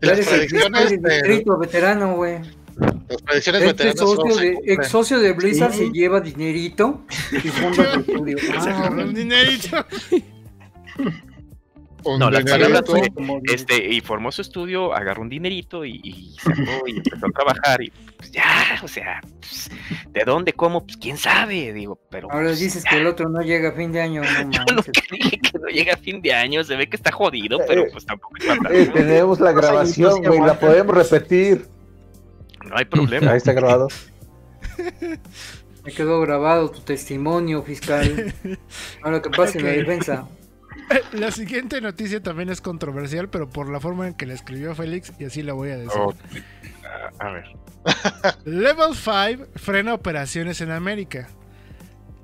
Las 0.00 0.18
Eres 0.18 0.32
el 0.32 0.38
predicciones 0.38 0.92
el 0.92 1.02
de, 1.02 1.10
distrito 1.14 1.58
veterano, 1.58 2.14
güey. 2.16 2.40
Las 2.80 3.22
predicciones 3.22 3.62
Este 3.62 3.84
veteranas 3.84 3.98
socio 3.98 4.36
de, 4.36 4.58
ex 4.64 4.88
socio 4.88 5.18
de 5.20 5.32
Blizzard 5.32 5.72
Sí. 5.72 5.78
se 5.86 5.90
lleva 5.92 6.20
dinerito 6.20 7.04
y 7.32 7.36
funda 7.48 7.92
su 7.94 8.00
estudio. 8.00 8.38
Se 8.38 8.52
Ah, 8.70 8.76
agarró 8.78 9.02
un 9.08 9.14
dinerito. 9.14 9.86
No, 12.18 12.30
las 12.30 12.44
palabras 12.44 12.82
fue, 12.86 13.02
este, 13.52 13.92
y 13.92 14.00
formó 14.00 14.32
su 14.32 14.40
estudio, 14.40 14.94
agarró 14.94 15.20
un 15.20 15.28
dinerito 15.28 15.84
y, 15.84 16.00
y 16.02 16.34
sacó 16.40 16.86
y 16.86 16.96
empezó 16.96 17.26
a 17.26 17.30
trabajar 17.30 17.82
y 17.82 17.92
pues 18.16 18.32
ya, 18.32 18.80
o 18.82 18.88
sea, 18.88 19.20
pues, 19.38 19.70
¿de 20.08 20.24
dónde, 20.24 20.54
cómo? 20.54 20.82
Pues 20.86 20.96
quién 20.96 21.18
sabe, 21.18 21.74
digo, 21.74 22.00
pero 22.10 22.30
Ahora 22.32 22.46
pues, 22.48 22.60
dices 22.60 22.84
ya, 22.84 22.90
que 22.90 22.96
el 23.00 23.06
otro 23.06 23.28
no 23.28 23.42
llega 23.42 23.68
a 23.68 23.72
fin 23.72 23.92
de 23.92 24.00
año. 24.00 24.22
No 24.22 24.28
yo 24.50 24.60
nunca 24.76 24.92
dije 25.10 25.38
que 25.40 25.58
no 25.58 25.68
llega 25.68 25.92
a 25.92 25.96
fin 25.98 26.22
de 26.22 26.32
año, 26.32 26.64
se 26.64 26.74
ve 26.74 26.88
que 26.88 26.96
está 26.96 27.12
jodido, 27.12 27.58
pero 27.68 27.82
Eh, 27.82 27.88
pues 27.92 28.06
tampoco 28.06 28.34
es 28.38 28.46
Eh, 28.70 28.90
tenemos 28.94 29.38
la 29.38 29.52
grabación, 29.52 30.22
güey, 30.22 30.40
la 30.40 30.58
podemos 30.58 30.94
repetir. 30.96 31.66
No 32.70 32.76
hay 32.78 32.84
problema. 32.86 33.32
Ahí 33.32 33.36
está 33.36 33.52
grabado. 33.52 33.88
Me 35.84 35.92
quedó 35.92 36.20
grabado 36.20 36.70
tu 36.70 36.80
testimonio 36.80 37.62
fiscal. 37.62 38.34
Ahora 39.02 39.20
que 39.22 39.30
pase 39.30 39.60
la 39.60 39.70
Ok. 39.70 39.76
defensa. 39.76 40.28
La 41.12 41.30
siguiente 41.30 41.80
noticia 41.80 42.22
también 42.22 42.48
es 42.50 42.60
controversial, 42.60 43.28
pero 43.28 43.48
por 43.48 43.70
la 43.70 43.80
forma 43.80 44.08
en 44.08 44.14
que 44.14 44.26
la 44.26 44.34
escribió 44.34 44.74
Félix, 44.74 45.12
y 45.18 45.24
así 45.24 45.42
la 45.42 45.52
voy 45.52 45.70
a 45.70 45.76
decir. 45.76 45.92
Oh, 46.00 46.14
a- 47.18 47.26
a 47.28 47.32
ver. 47.32 47.44
Level 48.44 48.94
5 48.94 49.46
frena 49.56 49.94
operaciones 49.94 50.60
en 50.60 50.70
América. 50.70 51.28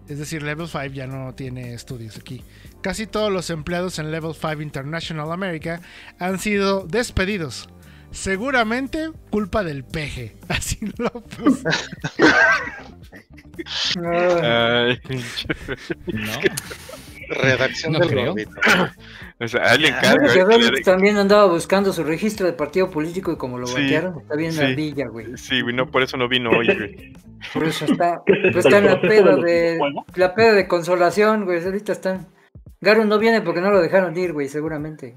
Es 0.08 0.18
decir, 0.18 0.42
Level 0.42 0.68
5 0.68 0.86
ya 0.86 1.06
no 1.06 1.34
tiene 1.34 1.74
estudios 1.74 2.16
aquí. 2.16 2.44
Casi 2.82 3.06
todos 3.06 3.32
los 3.32 3.50
empleados 3.50 3.98
en 3.98 4.10
Level 4.10 4.34
5 4.34 4.60
International 4.62 5.32
America 5.32 5.80
han 6.18 6.38
sido 6.38 6.86
despedidos. 6.86 7.68
Seguramente 8.16 9.10
culpa 9.30 9.62
del 9.62 9.84
peje. 9.84 10.36
Así 10.48 10.78
lo 10.96 11.10
puse. 11.10 11.68
Ay, 14.02 14.98
No. 16.06 16.32
Redacción 17.28 17.92
No 17.92 17.98
del 17.98 18.08
creo. 18.08 18.34
o 19.40 19.48
sea, 19.48 19.62
alguien 19.64 19.94
Ah, 19.94 20.00
carga. 20.00 20.32
eh, 20.34 20.82
también 20.84 21.16
andaba 21.16 21.46
buscando 21.46 21.92
su 21.92 22.04
registro 22.04 22.46
de 22.46 22.52
partido 22.52 22.88
político 22.90 23.32
y 23.32 23.36
como 23.36 23.58
lo 23.58 23.66
Sí, 23.66 23.74
batearon, 23.82 24.20
está 24.20 24.36
bien 24.36 24.52
en 24.52 24.56
la 24.60 24.66
sí. 24.68 24.74
villa, 24.76 25.08
güey. 25.08 25.36
Sí, 25.36 25.60
güey, 25.60 25.74
no, 25.74 25.90
por 25.90 26.02
eso 26.02 26.16
no 26.16 26.28
vino 26.28 26.50
hoy, 26.50 26.66
güey. 26.66 27.12
Por 27.52 27.64
eso 27.64 27.84
está, 27.84 28.22
¿Qué 28.24 28.32
es 28.32 28.52
pues 28.52 28.64
está 28.64 28.78
en 28.78 28.86
la 28.86 29.00
peda 29.00 29.36
de 29.36 29.78
la 30.14 30.34
peda 30.34 30.52
de 30.52 30.68
consolación, 30.68 31.44
güey. 31.44 31.62
Ahorita 31.64 31.92
están. 31.92 32.28
Garo 32.80 33.04
no 33.04 33.18
viene 33.18 33.40
porque 33.42 33.60
no 33.60 33.70
lo 33.72 33.80
dejaron 33.80 34.16
ir, 34.16 34.32
güey, 34.32 34.48
seguramente. 34.48 35.14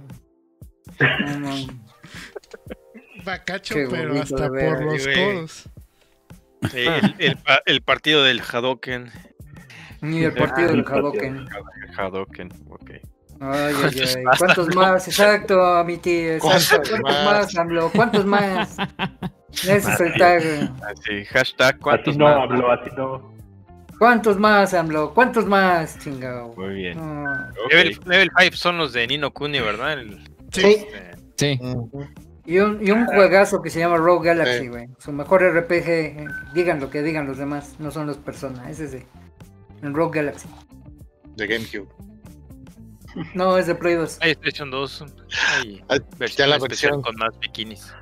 No, 0.99 1.39
no. 1.39 1.55
Bacacho, 3.29 3.75
Qué 3.75 3.87
pero 3.89 4.21
hasta 4.21 4.49
ver, 4.49 4.75
por 4.75 4.85
los 4.85 5.05
güey. 5.05 5.33
codos. 5.35 5.69
Sí, 6.71 6.77
el, 6.79 7.15
el 7.19 7.37
el 7.65 7.81
partido 7.81 8.23
del 8.23 8.41
Hadoken. 8.41 9.11
Ni 10.01 10.23
el 10.23 10.33
partido 10.33 10.69
del 10.69 10.85
Hadoken. 10.87 11.47
Hadoken, 11.97 12.49
ok. 12.69 12.89
Ay, 12.91 13.03
ay, 13.41 13.73
¿Cuántos 13.79 14.15
ay. 14.17 14.23
¿Cuántos 14.37 14.67
AMLO? 14.67 14.81
más? 14.81 15.07
Exacto, 15.07 15.83
mi 15.85 15.97
tío. 15.97 16.33
Exacto. 16.33 16.89
¿Cuántos 16.89 16.99
¿Cuántos 17.01 17.25
más? 17.25 17.57
AMLO? 17.57 17.91
¿Cuántos 17.91 18.25
más? 18.25 18.77
Ese 19.51 19.77
es 19.77 19.99
el 19.99 20.13
tag. 20.15 20.41
Así, 20.83 21.25
hashtag, 21.25 21.67
A 21.69 21.77
ti 21.77 21.79
¿cuántos 21.81 22.17
no 22.17 22.25
más? 22.25 22.35
habló, 22.43 22.71
a 22.71 22.83
ti 22.83 22.89
no. 22.97 23.33
¿Cuántos 23.97 24.37
más, 24.39 24.73
AMLO? 24.73 25.13
¿Cuántos 25.13 25.45
más? 25.45 25.97
Chingado. 25.99 26.53
Muy 26.55 26.73
bien. 26.75 26.97
Ah. 26.99 27.49
ok. 27.65 27.71
Level, 27.71 27.99
level 28.05 28.29
5 28.39 28.55
son 28.57 28.77
los 28.77 28.93
de 28.93 29.07
Nino 29.07 29.31
Kuni, 29.31 29.59
¿verdad? 29.59 29.93
El- 29.93 30.19
Sí. 30.51 30.61
Sí. 30.61 30.87
eh, 30.93 31.11
Sí. 31.37 31.59
Y 32.49 32.57
un, 32.59 32.85
y 32.85 32.89
un 32.91 33.05
juegazo 33.05 33.61
que 33.61 33.69
se 33.69 33.79
llama 33.79 33.97
Rogue 33.97 34.27
Galaxy, 34.29 34.61
Sí. 34.61 34.67
güey. 34.69 34.87
Su 34.97 35.11
mejor 35.11 35.43
RPG. 35.43 35.87
eh, 35.89 36.25
Digan 36.53 36.79
lo 36.79 36.89
que 36.89 37.03
digan 37.03 37.27
los 37.27 37.37
demás, 37.37 37.75
no 37.79 37.91
son 37.91 38.07
los 38.07 38.17
personas. 38.17 38.67
Ese 38.69 38.85
es 38.85 38.91
de. 38.93 39.05
En 39.83 39.93
Rogue 39.93 40.17
Galaxy. 40.19 40.47
De 41.35 41.45
GameCube. 41.47 41.87
No, 43.33 43.57
es 43.57 43.67
de 43.67 43.75
Play 43.75 43.95
2. 43.95 44.17
Hay 44.21 44.35
PlayStation 44.35 44.71
2. 44.71 45.05
Hay 45.59 45.83
Ah, 45.89 45.97
versión 46.17 46.45
ya 46.45 46.47
la 46.47 46.55
especial 46.57 46.91
versión. 46.93 47.01
con 47.01 47.15
más 47.17 47.39
bikinis. 47.39 47.93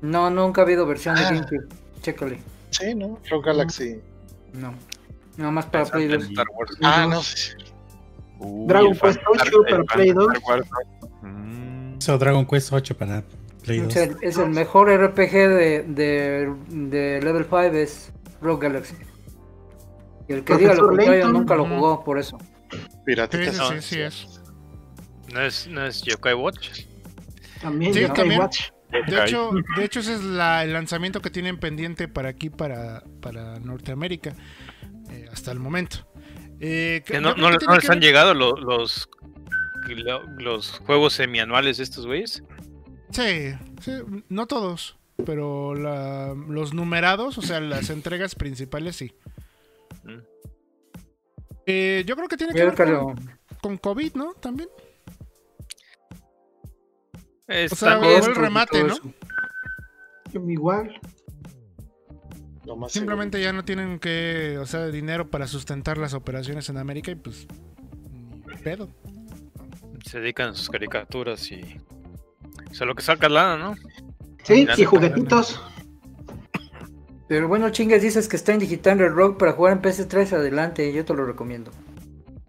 No, 0.00 0.28
nunca 0.30 0.60
ha 0.62 0.64
habido 0.64 0.86
versión 0.86 1.14
de 1.14 1.22
Ah. 1.22 1.30
GameCube. 1.32 1.68
Chécale. 2.02 2.38
Sí, 2.70 2.94
¿no? 2.94 3.18
Rogue 3.30 3.46
Galaxy. 3.46 4.00
No. 4.54 4.74
Nada 5.36 5.50
más 5.50 5.66
para 5.66 5.84
Play 5.86 6.08
2. 6.08 6.24
Star 6.24 6.46
Wars. 6.56 6.76
Ah, 6.82 7.06
no. 7.08 7.22
sí. 7.22 7.52
Uy, 8.40 8.66
Dragon 8.66 8.92
Quest 8.92 9.20
Phantasy 9.22 9.50
8 9.54 9.64
Star- 9.66 9.70
para 9.70 9.84
Play 9.94 10.10
2. 10.12 10.26
Phantasy 10.26 10.42
Star 10.42 10.58
Wars 10.58 10.68
2. 11.00 11.10
Mm, 11.22 11.98
Eso 11.98 12.18
Dragon 12.18 12.46
Quest 12.46 12.72
8 12.72 12.96
para 12.96 13.24
Play 13.64 13.80
2. 13.80 13.96
Es 13.96 13.96
el, 13.96 14.16
es 14.22 14.36
el 14.38 14.50
mejor 14.50 14.88
RPG 14.90 15.32
de, 15.32 15.82
de, 15.88 16.54
de 16.68 17.20
Level 17.22 17.44
5 17.44 17.56
es 17.76 18.12
Rogue 18.40 18.68
Galaxy. 18.68 18.94
Y 20.28 20.32
el 20.34 20.44
que 20.44 20.56
diga 20.56 20.74
lo 20.74 20.86
contrario 20.88 21.12
Layton. 21.12 21.32
nunca 21.32 21.54
lo 21.56 21.66
jugó 21.66 22.04
por 22.04 22.18
eso. 22.18 22.38
Sí, 22.70 22.78
Piratitas. 23.04 23.56
sí, 23.56 23.62
sí, 23.74 23.80
sí 23.94 24.00
es. 24.00 24.40
No 25.32 25.40
es, 25.42 25.66
no 25.68 25.84
es 25.84 26.02
Yokai 26.02 26.34
Watch. 26.34 26.84
También 27.60 27.92
Sí, 27.94 28.00
Yokai 28.00 28.16
también. 28.16 28.40
Watch. 28.40 28.70
De 29.08 29.24
hecho, 29.24 29.50
de 29.76 29.84
hecho 29.84 30.00
ese 30.00 30.14
es 30.14 30.22
la- 30.22 30.62
el 30.62 30.72
lanzamiento 30.72 31.20
que 31.20 31.28
tienen 31.30 31.58
pendiente 31.58 32.06
para 32.06 32.28
aquí, 32.28 32.48
para, 32.48 33.02
para 33.20 33.58
Norteamérica, 33.58 34.34
eh, 35.10 35.26
hasta 35.32 35.50
el 35.50 35.58
momento. 35.58 36.06
Eh, 36.60 37.02
Que 37.04 37.20
no, 37.20 37.34
no, 37.34 37.50
les 37.50 37.58
que 37.58 37.92
han 37.92 38.00
llegado 38.00 38.34
lo- 38.34 38.56
los, 38.56 39.08
lo- 39.88 40.22
los 40.38 40.70
juegos 40.86 41.12
semianuales 41.14 41.78
de 41.78 41.82
estos 41.84 42.06
güeyes. 42.06 42.44
Sí, 43.10 43.52
sí, 43.80 43.92
no 44.28 44.46
todos, 44.46 44.96
pero 45.24 45.74
la- 45.74 46.34
los 46.48 46.74
numerados, 46.74 47.38
o 47.38 47.42
sea, 47.42 47.60
las 47.60 47.90
entregas 47.90 48.34
principales 48.34 48.96
sí. 48.96 49.12
Mm. 50.04 50.18
Eh, 51.66 52.04
yo 52.06 52.16
creo 52.16 52.28
que 52.28 52.36
tiene 52.36 52.52
que 52.52 52.64
ver 52.64 52.74
con, 52.74 53.38
con 53.62 53.78
COVID, 53.78 54.14
¿no? 54.14 54.34
También. 54.34 54.68
Es 57.46 57.72
O 57.72 57.76
sea, 57.76 57.98
el 57.98 58.34
remate, 58.34 58.82
¿no? 58.84 58.96
Igual. 60.48 61.00
Más 62.76 62.92
Simplemente 62.92 63.40
ya 63.42 63.52
no 63.52 63.64
tienen 63.64 63.98
que, 63.98 64.56
o 64.58 64.64
sea, 64.66 64.86
dinero 64.86 65.28
para 65.30 65.46
sustentar 65.46 65.98
las 65.98 66.14
operaciones 66.14 66.68
en 66.70 66.78
América 66.78 67.10
y 67.10 67.14
pues 67.14 67.46
pedo. 68.62 68.88
se 70.06 70.20
dedican 70.20 70.50
a 70.50 70.54
sus 70.54 70.70
caricaturas 70.70 71.50
y. 71.52 71.78
O 72.70 72.74
sea, 72.74 72.86
lo 72.86 72.94
que 72.94 73.02
saca 73.02 73.28
lana, 73.28 73.56
¿no? 73.56 73.74
Sí, 74.42 74.66
y 74.76 74.84
juguetitos. 74.84 75.62
Pero 77.28 77.48
bueno, 77.48 77.70
chingas, 77.70 78.02
dices 78.02 78.28
que 78.28 78.36
está 78.36 78.52
en 78.52 78.58
digital 78.58 79.00
el 79.00 79.12
Rogue 79.12 79.38
para 79.38 79.52
jugar 79.52 79.72
en 79.72 79.82
PS3, 79.82 80.34
adelante, 80.34 80.92
yo 80.92 81.04
te 81.04 81.14
lo 81.14 81.24
recomiendo. 81.24 81.70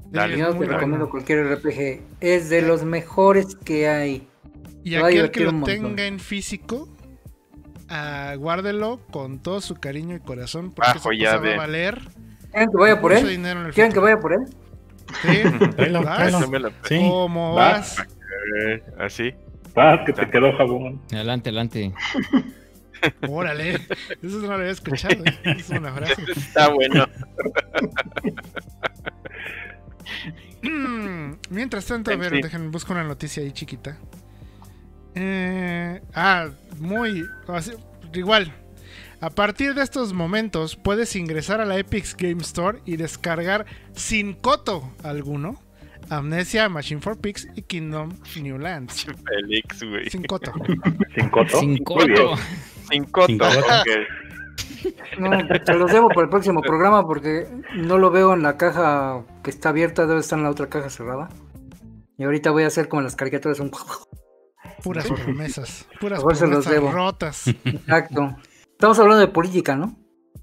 Dale. 0.10 0.38
Yo 0.38 0.54
te 0.58 0.66
recomiendo 0.66 1.10
cualquier 1.10 1.46
RPG. 1.56 2.02
Es 2.20 2.50
de 2.50 2.62
los 2.62 2.84
mejores 2.84 3.56
que 3.56 3.88
hay. 3.88 4.28
Y 4.84 4.96
va 4.96 5.08
aquel 5.08 5.32
que 5.32 5.46
lo 5.46 5.64
tenga 5.64 6.06
en 6.06 6.20
físico, 6.20 6.90
ah, 7.90 8.36
guárdelo 8.38 9.00
con 9.12 9.40
todo 9.40 9.62
su 9.62 9.76
cariño 9.76 10.16
y 10.16 10.20
corazón, 10.20 10.72
porque 10.72 10.92
Bajo 10.94 11.12
esa 11.12 11.38
cosa 11.38 11.38
va 11.38 11.54
a 11.54 11.58
valer 11.58 12.02
¿Quieren 12.56 12.72
que 12.72 12.78
vaya 12.78 13.02
por 13.02 13.12
él? 13.12 13.72
¿Quieren 13.74 13.92
que 13.92 14.00
vaya 14.00 14.20
por 14.20 14.32
él? 14.32 14.40
Sí, 15.22 15.42
vas. 16.04 16.46
¿Cómo 16.88 17.54
Va. 17.54 17.72
vas? 17.72 17.98
eh, 18.62 18.82
así. 18.98 19.34
Ah, 19.76 20.04
que 20.06 20.14
te 20.14 20.30
quedó 20.30 20.56
jabón. 20.58 21.02
Adelante, 21.12 21.50
adelante. 21.50 21.94
Órale, 23.28 23.74
eso 23.76 24.38
no 24.40 24.48
lo 24.48 24.54
había 24.54 24.70
escuchado. 24.72 25.24
¿eh? 25.26 25.56
Es 25.60 25.70
una 25.70 25.92
frase. 25.94 26.16
Está 26.36 26.70
bueno. 26.70 27.06
Mientras 31.50 31.86
tanto, 31.86 32.12
a 32.12 32.16
ver, 32.16 32.32
fin. 32.32 32.42
déjenme 32.42 32.70
busco 32.70 32.94
una 32.94 33.04
noticia 33.04 33.44
ahí 33.44 33.52
chiquita. 33.52 33.98
Eh, 35.14 36.02
ah, 36.14 36.50
muy. 36.80 37.24
así- 37.48 37.74
igual. 38.14 38.54
A 39.22 39.30
partir 39.30 39.74
de 39.74 39.82
estos 39.84 40.14
momentos 40.14 40.76
puedes 40.76 41.16
ingresar 41.16 41.62
a 41.62 41.66
la 41.66 41.78
Epic 41.78 42.16
Game 42.18 42.42
Store 42.42 42.80
y 42.86 42.98
descargar 42.98 43.66
sin 43.94 44.34
coto 44.34 44.94
alguno 45.04 45.62
Amnesia, 46.10 46.70
Machine 46.70 47.02
for 47.02 47.18
Pigs 47.18 47.48
y 47.56 47.62
Kingdom 47.64 48.10
New 48.42 48.58
Lands. 48.58 49.06
Félix, 49.26 49.84
güey. 49.84 50.10
Sin 50.10 50.24
coto. 50.24 50.52
Sin 51.16 51.30
coto. 51.30 51.60
Sin 51.60 51.78
coto. 51.84 52.38
Sin 52.90 53.06
coto. 53.06 53.46
No, 55.18 55.32
te 55.48 55.74
los 55.74 55.92
debo 55.92 56.10
para 56.10 56.24
el 56.24 56.30
próximo 56.30 56.62
programa 56.62 57.06
porque 57.06 57.48
no 57.76 57.98
lo 57.98 58.12
veo 58.12 58.34
en 58.34 58.44
la 58.44 58.58
caja 58.58 59.24
que 59.44 59.50
está 59.50 59.70
abierta, 59.70 60.06
debe 60.06 60.20
estar 60.20 60.38
en 60.38 60.44
la 60.44 60.52
otra 60.52 60.68
caja 60.68 60.90
cerrada. 60.90 61.30
Y 62.18 62.24
ahorita 62.24 62.52
voy 62.52 62.64
a 62.64 62.68
hacer 62.68 62.88
como 62.88 63.02
en 63.02 63.06
las 63.06 63.16
caricaturas 63.16 63.60
un 63.60 63.72
Puras 64.84 65.08
promesas. 65.08 65.88
Puras 66.00 66.24
promesas 66.24 66.94
rotas. 66.94 67.48
Exacto. 67.48 68.36
Estamos 68.72 69.00
hablando 69.00 69.22
de 69.22 69.28
política, 69.28 69.76
¿no? 69.76 69.98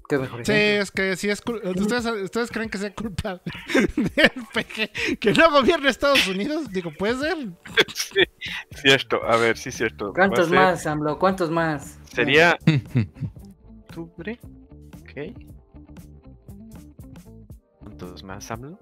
Qué 0.09 0.17
mejor 0.17 0.45
Sí, 0.45 0.51
ejemplo. 0.51 0.83
es 0.83 0.91
que 0.91 1.15
si 1.15 1.29
es 1.29 1.41
¿Ustedes, 1.75 2.05
¿Ustedes 2.05 2.51
creen 2.51 2.69
que 2.69 2.77
sea 2.77 2.93
culpa 2.93 3.41
del 3.95 4.31
PG 4.53 5.17
que 5.19 5.31
no 5.33 5.49
gobierne 5.51 5.89
Estados 5.89 6.27
Unidos? 6.27 6.69
Digo, 6.71 6.91
puede 6.97 7.15
ser. 7.19 7.37
Sí, 7.93 8.19
cierto. 8.81 9.23
A 9.23 9.37
ver, 9.37 9.57
sí, 9.57 9.71
cierto. 9.71 10.11
¿Cuántos 10.13 10.49
ser- 10.49 10.57
más, 10.57 10.85
AMLO? 10.85 11.17
¿Cuántos 11.17 11.49
más? 11.49 11.97
Sería 12.13 12.57
octubre. 13.87 14.39
Ok. 15.01 15.33
¿Cuántos 17.79 18.23
más 18.23 18.51
hablo? 18.51 18.77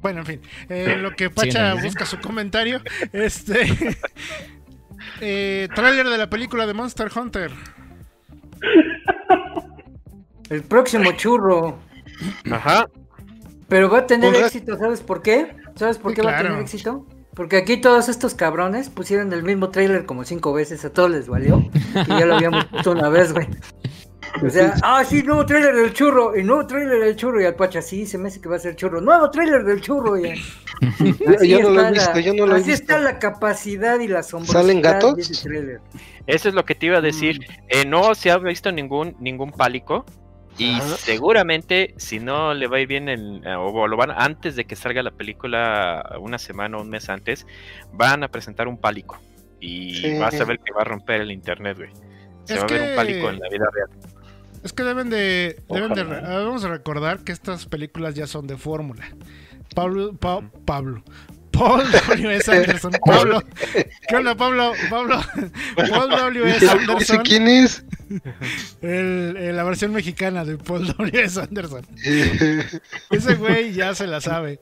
Bueno, 0.00 0.20
en 0.20 0.26
fin. 0.26 0.40
eh, 0.68 0.96
lo 0.96 1.10
que 1.16 1.28
Pacha 1.30 1.60
adelante. 1.60 1.84
busca 1.86 2.06
su 2.06 2.18
comentario. 2.20 2.80
Este. 3.12 3.66
eh, 5.20 5.68
tráiler 5.74 6.08
de 6.08 6.18
la 6.18 6.28
película 6.30 6.66
de 6.66 6.74
Monster 6.74 7.08
Hunter. 7.16 7.50
El 10.50 10.62
próximo 10.62 11.12
churro. 11.12 11.78
Ajá. 12.50 12.88
Pero 13.68 13.90
va 13.90 13.98
a 13.98 14.06
tener 14.06 14.34
éxito, 14.34 14.76
¿sabes 14.78 15.00
por 15.00 15.20
qué? 15.22 15.54
¿Sabes 15.74 15.98
por 15.98 16.14
qué 16.14 16.22
va 16.22 16.38
a 16.38 16.42
tener 16.42 16.58
éxito? 16.60 17.06
Porque 17.34 17.56
aquí 17.58 17.76
todos 17.80 18.08
estos 18.08 18.34
cabrones 18.34 18.88
pusieron 18.88 19.32
el 19.32 19.42
mismo 19.44 19.68
trailer 19.70 20.06
como 20.06 20.24
cinco 20.24 20.52
veces, 20.52 20.84
a 20.84 20.92
todos 20.92 21.10
les 21.10 21.28
valió. 21.28 21.58
Y 21.94 22.08
ya 22.18 22.26
lo 22.26 22.34
habíamos 22.36 22.64
puesto 22.70 22.90
una 22.92 23.08
vez, 23.08 23.32
güey. 23.32 23.46
O 24.44 24.50
sea, 24.50 24.74
ah, 24.82 25.04
sí, 25.04 25.22
nuevo 25.22 25.46
trailer 25.46 25.74
del 25.74 25.92
churro, 25.94 26.36
y 26.36 26.42
nuevo 26.42 26.66
trailer 26.66 27.00
del 27.00 27.16
churro, 27.16 27.40
y 27.40 27.44
al 27.46 27.54
Pacha, 27.54 27.80
sí, 27.80 28.04
se 28.06 28.18
me 28.18 28.28
hace 28.28 28.40
que 28.40 28.48
va 28.48 28.56
a 28.56 28.58
ser 28.58 28.76
churro, 28.76 29.00
nuevo 29.00 29.30
trailer 29.30 29.64
del 29.64 29.80
churro, 29.80 30.18
y 30.18 30.34
Yo, 31.00 31.44
yo 31.44 31.60
no 31.62 31.70
lo 31.70 31.86
he 31.86 31.92
visto, 31.92 32.12
la- 32.14 32.20
yo 32.20 32.34
no 32.34 32.46
lo 32.46 32.56
he 32.56 32.60
Así 32.60 32.70
visto. 32.70 32.82
está 32.82 32.98
la 32.98 33.18
capacidad 33.18 33.98
y 34.00 34.08
la 34.08 34.18
asombrosidad 34.20 34.60
¿Salen 34.60 34.82
gatos? 34.82 35.16
de 35.16 35.22
ese 35.22 35.42
tráiler. 35.48 35.80
Eso 36.26 36.48
es 36.50 36.54
lo 36.54 36.64
que 36.64 36.74
te 36.74 36.86
iba 36.86 36.98
a 36.98 37.00
decir. 37.00 37.38
Mm. 37.40 37.52
Eh, 37.68 37.84
no 37.86 38.14
se 38.14 38.30
ha 38.30 38.38
visto 38.38 38.70
ningún 38.70 39.16
ningún 39.18 39.50
pálico. 39.50 40.04
Y 40.58 40.74
Ajá. 40.74 40.96
seguramente, 40.96 41.94
si 41.98 42.18
no 42.18 42.52
le 42.52 42.66
va 42.66 42.78
a 42.78 42.80
ir 42.80 42.88
bien, 42.88 43.08
en- 43.08 43.46
eh, 43.46 43.54
o 43.54 43.86
lo 43.86 43.96
van 43.96 44.10
antes 44.10 44.56
de 44.56 44.64
que 44.64 44.74
salga 44.76 45.02
la 45.02 45.12
película, 45.12 46.16
una 46.20 46.38
semana 46.38 46.76
o 46.78 46.82
un 46.82 46.90
mes 46.90 47.08
antes, 47.08 47.46
van 47.92 48.24
a 48.24 48.28
presentar 48.28 48.66
un 48.68 48.76
pálico. 48.76 49.18
Y 49.60 49.94
Sí. 49.94 50.18
vas 50.18 50.38
a 50.40 50.44
ver 50.44 50.58
que 50.58 50.72
va 50.72 50.82
a 50.82 50.84
romper 50.84 51.20
el 51.20 51.30
internet, 51.32 51.76
güey. 51.76 51.90
Se 52.44 52.54
Es 52.54 52.60
va 52.60 52.64
a 52.64 52.66
ver 52.68 52.80
que- 52.82 52.90
un 52.90 52.96
pálico 52.96 53.30
en 53.30 53.38
la 53.38 53.48
vida 53.48 53.66
real. 53.72 53.88
Es 54.64 54.72
que 54.72 54.82
deben 54.82 55.08
de. 55.10 55.60
Deben 55.68 55.94
de 55.94 56.00
ah, 56.02 56.40
vamos 56.44 56.64
a 56.64 56.68
recordar 56.68 57.20
que 57.20 57.30
estas 57.32 57.66
películas 57.66 58.14
ya 58.14 58.26
son 58.26 58.46
de 58.48 58.56
fórmula. 58.56 59.04
Pablo. 59.74 60.14
Pa- 60.14 60.42
Pablo. 60.64 61.02
Paul 61.58 61.84
W.S. 61.90 62.50
Anderson. 62.56 62.92
Pablo. 63.04 63.42
¿Qué 64.08 64.16
onda, 64.16 64.34
Pablo? 64.36 64.72
Pablo. 64.90 65.20
Paul 65.76 66.10
W.S. 66.10 66.56
¿Ese 66.64 66.70
Anderson. 66.70 67.18
quién 67.24 67.48
es? 67.48 67.84
El- 68.80 69.36
el- 69.36 69.56
la 69.56 69.64
versión 69.64 69.92
mexicana 69.92 70.44
de 70.44 70.56
Paul 70.58 70.86
W.S. 70.86 71.40
Anderson. 71.40 71.86
Ese 73.10 73.34
güey 73.36 73.72
ya 73.72 73.94
se 73.94 74.06
la 74.06 74.20
sabe. 74.20 74.60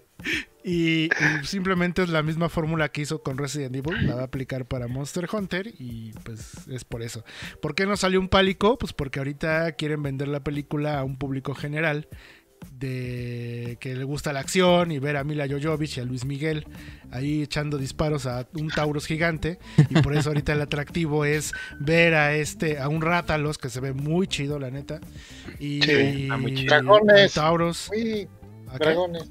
Y, 0.64 1.04
y 1.04 1.10
simplemente 1.44 2.02
es 2.02 2.08
la 2.08 2.22
misma 2.24 2.48
fórmula 2.48 2.88
que 2.88 3.02
hizo 3.02 3.22
con 3.22 3.38
Resident 3.38 3.76
Evil. 3.76 4.06
La 4.06 4.16
va 4.16 4.22
a 4.22 4.24
aplicar 4.24 4.64
para 4.64 4.88
Monster 4.88 5.28
Hunter. 5.30 5.68
Y 5.78 6.12
pues 6.24 6.66
es 6.68 6.84
por 6.84 7.02
eso. 7.02 7.24
¿Por 7.62 7.74
qué 7.74 7.86
no 7.86 7.96
salió 7.96 8.18
un 8.18 8.28
pálico? 8.28 8.76
Pues 8.78 8.92
porque 8.92 9.20
ahorita 9.20 9.72
quieren 9.72 10.02
vender 10.02 10.26
la 10.28 10.40
película 10.40 10.98
a 10.98 11.04
un 11.04 11.16
público 11.18 11.54
general. 11.54 12.08
De 12.72 13.78
que 13.80 13.94
le 13.94 14.04
gusta 14.04 14.32
la 14.34 14.40
acción 14.40 14.90
y 14.92 14.98
ver 14.98 15.16
a 15.16 15.24
Mila 15.24 15.46
Jovovich 15.48 15.96
y 15.96 16.00
a 16.00 16.04
Luis 16.04 16.24
Miguel 16.26 16.66
ahí 17.10 17.42
echando 17.42 17.78
disparos 17.78 18.26
a 18.26 18.46
un 18.52 18.68
Taurus 18.68 19.06
gigante. 19.06 19.58
Y 19.88 20.02
por 20.02 20.14
eso 20.14 20.28
ahorita 20.30 20.52
el 20.52 20.60
atractivo 20.60 21.24
es 21.24 21.52
ver 21.80 22.14
a 22.14 22.34
este, 22.34 22.78
a 22.78 22.88
un 22.88 23.00
Rátalos 23.00 23.56
que 23.56 23.70
se 23.70 23.80
ve 23.80 23.92
muy 23.94 24.26
chido, 24.26 24.58
la 24.58 24.70
neta. 24.70 25.00
Y 25.58 25.80
Sí, 25.82 26.28
muy 26.38 26.54
chido. 26.54 26.74
Dragones. 26.74 27.38
¿A 27.38 28.78
qué? 28.78 28.84
dragones. 28.84 29.30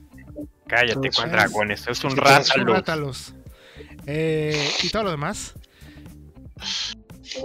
Cállate, 0.68 1.10
con 1.11 1.26
es- 1.26 1.31
dragones. 1.31 1.88
Es 1.88 2.03
un 2.03 2.11
Sí, 2.11 2.18
Un 2.18 2.23
rátalo. 2.23 2.73
Rátalos. 2.73 3.35
Eh, 4.07 4.69
y 4.84 4.89
todo 4.89 5.03
lo 5.03 5.11
demás. 5.11 5.53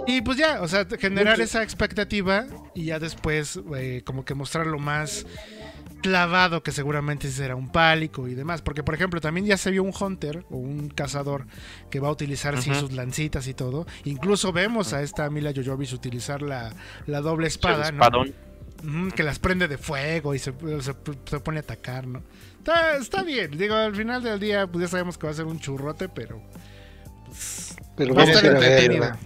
Y 0.07 0.21
pues 0.21 0.37
ya, 0.37 0.61
o 0.61 0.67
sea, 0.67 0.87
generar 0.99 1.39
esa 1.41 1.61
expectativa 1.63 2.45
y 2.73 2.85
ya 2.85 2.99
después 2.99 3.59
eh, 3.75 4.01
como 4.05 4.23
que 4.25 4.33
mostrarlo 4.33 4.79
más 4.79 5.25
clavado 6.01 6.63
que 6.63 6.71
seguramente 6.71 7.29
será 7.31 7.55
un 7.55 7.71
pálico 7.71 8.27
y 8.27 8.33
demás. 8.35 8.61
Porque 8.61 8.83
por 8.83 8.95
ejemplo 8.95 9.21
también 9.21 9.45
ya 9.45 9.57
se 9.57 9.71
vio 9.71 9.83
un 9.83 9.93
hunter 9.97 10.43
o 10.49 10.57
un 10.57 10.89
cazador 10.89 11.45
que 11.89 11.99
va 11.99 12.09
a 12.09 12.11
utilizar 12.11 12.61
sí, 12.61 12.73
sus 12.75 12.91
lancitas 12.91 13.47
y 13.47 13.53
todo. 13.53 13.85
Incluso 14.03 14.51
vemos 14.51 14.93
a 14.93 15.01
esta 15.01 15.29
Mila 15.29 15.51
Jovovich 15.55 15.93
utilizar 15.93 16.41
la, 16.41 16.73
la 17.07 17.21
doble 17.21 17.47
espada, 17.47 17.91
¿no? 17.91 18.23
que 19.15 19.21
las 19.23 19.37
prende 19.37 19.67
de 19.67 19.77
fuego 19.77 20.33
y 20.33 20.39
se, 20.39 20.53
se- 20.81 20.95
se 21.25 21.39
pone 21.39 21.59
a 21.59 21.61
atacar, 21.61 22.07
¿no? 22.07 22.23
Está, 22.57 22.95
está 22.97 23.21
bien. 23.23 23.51
Digo, 23.57 23.75
al 23.75 23.95
final 23.95 24.23
del 24.23 24.39
día, 24.39 24.65
pues 24.67 24.83
ya 24.83 24.87
sabemos 24.87 25.17
que 25.19 25.27
va 25.27 25.31
a 25.31 25.35
ser 25.35 25.45
un 25.45 25.59
churrote, 25.59 26.09
pero. 26.09 26.41
Pues, 27.25 27.75
Pero 27.95 28.15
va 28.15 28.23
a 28.23 28.25
vamos 28.25 28.35
estar 28.35 28.43
a 28.55 28.57
ir 28.57 28.63
a 28.63 28.67
entretenido. 28.67 29.01
verla. 29.01 29.19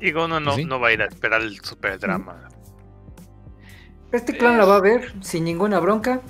Digo, 0.00 0.24
uno 0.24 0.40
no, 0.40 0.56
¿Sí? 0.56 0.64
no 0.64 0.80
va 0.80 0.88
a 0.88 0.92
ir 0.92 1.02
a 1.02 1.06
esperar 1.06 1.42
el 1.42 1.60
super 1.60 1.98
drama. 1.98 2.48
Este 4.12 4.36
clan 4.36 4.58
la 4.58 4.64
va 4.64 4.76
a 4.76 4.80
ver 4.80 5.12
sin 5.22 5.44
ninguna 5.44 5.80
bronca. 5.80 6.20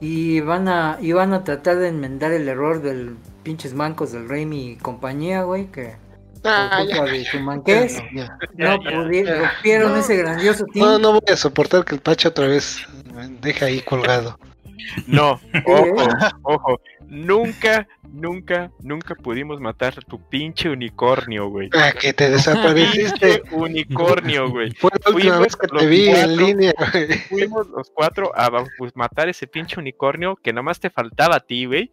Y 0.00 0.40
van 0.40 0.68
a, 0.68 0.98
y 1.00 1.12
van 1.12 1.32
a 1.32 1.42
tratar 1.44 1.76
de 1.78 1.88
enmendar 1.88 2.32
el 2.32 2.48
error 2.48 2.82
del 2.82 3.16
pinches 3.42 3.72
mancos 3.72 4.12
del 4.12 4.28
Raimi 4.28 4.72
y 4.72 4.76
compañía, 4.76 5.42
güey, 5.42 5.66
que 5.70 5.96
por 6.42 6.50
Ah, 6.52 6.78
culpa 6.82 7.06
ya. 7.06 7.12
de 7.12 7.24
su 7.24 7.40
manquez 7.40 7.96
Ya. 8.14 8.38
no 8.56 8.78
pudieron, 8.78 9.40
rompieron 9.44 9.96
ese 9.98 10.16
grandioso 10.16 10.64
team. 10.66 10.84
No, 10.84 10.98
no 10.98 11.12
voy 11.12 11.22
a 11.32 11.36
soportar 11.36 11.84
que 11.84 11.94
el 11.94 12.00
Pacho 12.02 12.28
otra 12.28 12.46
vez 12.46 12.86
me 13.14 13.28
deje 13.40 13.64
ahí 13.64 13.80
colgado. 13.80 14.38
No, 15.06 15.40
ojo, 15.64 15.96
ojo. 16.42 16.80
Nunca, 17.08 17.86
nunca, 18.12 18.72
nunca 18.80 19.14
pudimos 19.14 19.60
matar 19.60 19.94
a 19.96 20.00
tu 20.00 20.20
pinche 20.28 20.68
unicornio, 20.68 21.48
güey. 21.48 21.70
Ah, 21.72 21.92
que 21.92 22.12
te 22.12 22.30
desapareciste. 22.30 23.42
Unicornio, 23.52 24.50
güey. 24.50 24.72
Fue 24.72 24.90
la 25.04 25.10
última 25.10 25.36
Fuimos 25.36 25.40
vez 25.40 25.56
que 25.56 25.66
los 25.68 25.82
te 25.82 25.88
vi 25.88 26.06
cuatro. 26.06 26.30
en 26.30 26.36
línea, 26.36 26.74
güey. 26.92 27.18
Fuimos 27.28 27.68
los 27.68 27.90
cuatro 27.90 28.32
a 28.36 28.64
pues, 28.78 28.96
matar 28.96 29.28
ese 29.28 29.46
pinche 29.46 29.78
unicornio 29.78 30.36
que 30.36 30.52
nomás 30.52 30.80
te 30.80 30.90
faltaba 30.90 31.36
a 31.36 31.40
ti, 31.40 31.66
güey. 31.66 31.92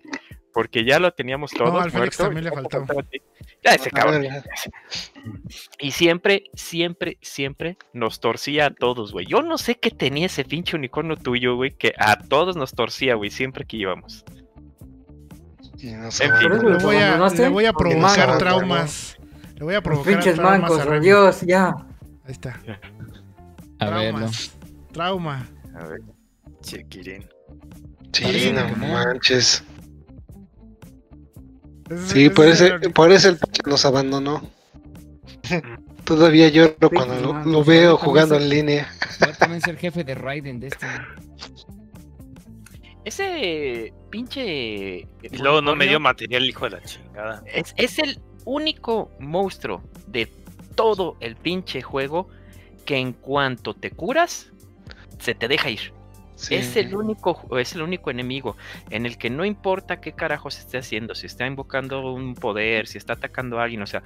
Porque 0.52 0.86
ya 0.86 1.00
lo 1.00 1.12
teníamos 1.12 1.52
todo. 1.52 1.74
No, 1.74 1.80
al 1.80 1.90
Félix 1.90 2.20
muerto, 2.20 2.24
también 2.26 2.44
le 2.46 2.52
faltaba. 2.52 3.04
Ya 3.64 3.72
ese 3.72 3.90
cabrón. 3.90 4.28
Y 5.80 5.92
siempre, 5.92 6.44
siempre, 6.54 7.18
siempre 7.22 7.78
nos 7.92 8.20
torcía 8.20 8.68
a 8.68 8.74
todos, 8.74 9.12
güey. 9.12 9.26
Yo 9.26 9.42
no 9.42 9.58
sé 9.58 9.76
qué 9.76 9.90
tenía 9.90 10.28
ese 10.28 10.46
pinche 10.46 10.76
unicornio 10.76 11.18
tuyo, 11.18 11.56
güey, 11.56 11.72
que 11.72 11.94
a 11.98 12.18
todos 12.18 12.56
nos 12.56 12.74
torcía, 12.74 13.16
güey, 13.16 13.32
siempre 13.32 13.66
que 13.66 13.78
íbamos. 13.78 14.24
Y 15.84 15.92
no 15.92 16.06
En 16.06 16.12
fin. 16.12 16.50
Le 16.50 16.78
voy 16.78 16.96
a, 16.96 17.18
le 17.18 17.50
voy 17.50 17.66
a 17.66 17.72
no 17.72 17.78
provocar 17.78 18.32
se 18.32 18.38
traumas. 18.38 19.18
Le 19.56 19.64
voy 19.64 19.76
a 19.76 19.82
provocar 19.82 20.14
pinches 20.14 20.36
traumas 20.36 20.62
mancos, 20.62 20.80
a 20.80 20.86
Remy. 20.86 21.06
Dios, 21.06 21.42
ya. 21.42 21.68
Ahí 22.26 22.32
está. 22.32 22.60
A. 23.80 23.86
Traumas. 23.86 24.52
Trauma. 24.94 25.46
A 25.76 25.88
ver. 25.88 26.00
Chiquirín. 26.62 27.28
Sí, 28.14 28.52
no 28.54 28.70
¿Cómo? 28.70 28.88
manches. 28.88 29.64
Ese- 31.90 32.08
Sí, 32.08 32.26
ese 32.26 32.30
por 32.32 32.48
es 32.48 32.62
ese, 32.62 32.90
por 32.90 33.12
eso 33.12 33.30
el 33.30 33.40
nos 33.68 33.86
abandonó. 33.86 34.42
Todavía 36.06 36.50
lloro 36.50 36.90
cuando 36.90 37.20
lo, 37.20 37.44
lo 37.44 37.64
veo 37.64 37.98
jugando 37.98 38.36
en 38.36 38.50
línea. 38.50 38.88
Va 39.22 39.28
a 39.28 39.34
también 39.34 39.62
ser 39.62 39.78
jefe 39.78 40.04
de 40.04 40.16
Raiden 40.16 40.60
de 40.60 40.68
este. 40.68 40.88
Ese 43.06 43.94
pinche. 44.10 45.08
Y 45.22 45.38
luego 45.38 45.62
no 45.62 45.76
me 45.76 45.88
dio 45.88 46.00
material, 46.00 46.46
hijo 46.46 46.66
de 46.66 46.72
la 46.72 46.84
chingada. 46.84 47.44
Es, 47.46 47.74
es 47.78 48.00
el 48.00 48.20
único 48.46 49.12
monstruo 49.20 49.84
de 50.08 50.32
todo 50.76 51.18
el 51.20 51.36
pinche 51.36 51.82
juego 51.82 52.28
que 52.86 52.98
en 52.98 53.14
cuanto 53.14 53.74
te 53.74 53.92
curas, 53.92 54.52
se 55.20 55.36
te 55.36 55.48
deja 55.48 55.70
ir. 55.70 55.94
Sí. 56.36 56.56
Es 56.56 56.76
el 56.76 56.96
único, 56.96 57.58
es 57.58 57.74
el 57.76 57.84
único 57.84 58.10
enemigo 58.12 58.58
en 58.90 59.06
el 59.06 59.18
que 59.18 59.30
no 59.30 59.46
importa 59.46 60.02
qué 60.02 60.14
carajos 60.14 60.58
esté 60.58 60.78
haciendo, 60.78 61.16
si 61.16 61.28
está 61.28 61.46
invocando 61.46 62.12
un 62.12 62.36
poder, 62.36 62.88
si 62.88 62.98
está 62.98 63.14
atacando 63.14 63.60
a 63.60 63.64
alguien, 63.64 63.82
o 63.82 63.88
sea, 63.88 64.04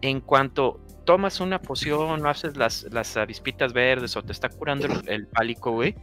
en 0.00 0.20
cuanto 0.20 0.80
tomas 1.04 1.38
una 1.38 1.60
poción 1.60 2.24
o 2.24 2.28
haces 2.28 2.56
las, 2.56 2.86
las 2.90 3.16
avispitas 3.16 3.72
verdes 3.72 4.16
o 4.16 4.22
te 4.22 4.32
está 4.32 4.48
curando 4.48 4.86
el, 4.86 5.08
el 5.08 5.26
pálico, 5.28 5.70
güey, 5.70 5.94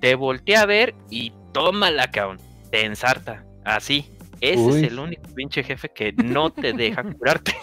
te 0.00 0.14
voltea 0.14 0.62
a 0.62 0.66
ver 0.66 0.94
y 1.10 1.32
tómala, 1.54 2.10
cabrón, 2.10 2.38
te 2.70 2.84
ensarta, 2.84 3.42
así. 3.64 4.10
Ese 4.42 4.58
Uy. 4.60 4.84
es 4.84 4.90
el 4.92 4.98
único 4.98 5.22
pinche 5.34 5.62
jefe 5.62 5.88
que 5.88 6.12
no 6.12 6.50
te 6.50 6.74
deja 6.74 7.02
curarte. 7.18 7.54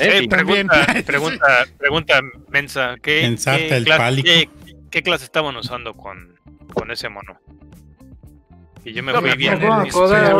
Eh, 0.00 0.26
pregunta, 0.28 0.86
pregunta, 1.06 1.46
pregunta 1.78 2.20
mensa. 2.48 2.96
¿Qué, 3.00 3.24
Ensarta 3.24 3.60
qué 3.68 3.76
el 3.76 3.84
clase- 3.84 3.98
pálico. 3.98 4.24
qué- 4.26 4.48
qué 4.90 5.02
clase 5.02 5.24
estaban 5.24 5.54
usando 5.56 5.94
con, 5.94 6.40
con 6.72 6.90
ese 6.90 7.08
mono? 7.08 7.38
Y 8.86 8.92
yo 8.94 9.02
me 9.02 9.12
No 9.12 9.20
fui 9.20 9.30
me 9.30 9.36
bien. 9.36 9.60
No, 9.60 9.76
me- 9.78 9.82
el 9.82 9.88
escudo 9.88 10.18
No 10.18 10.36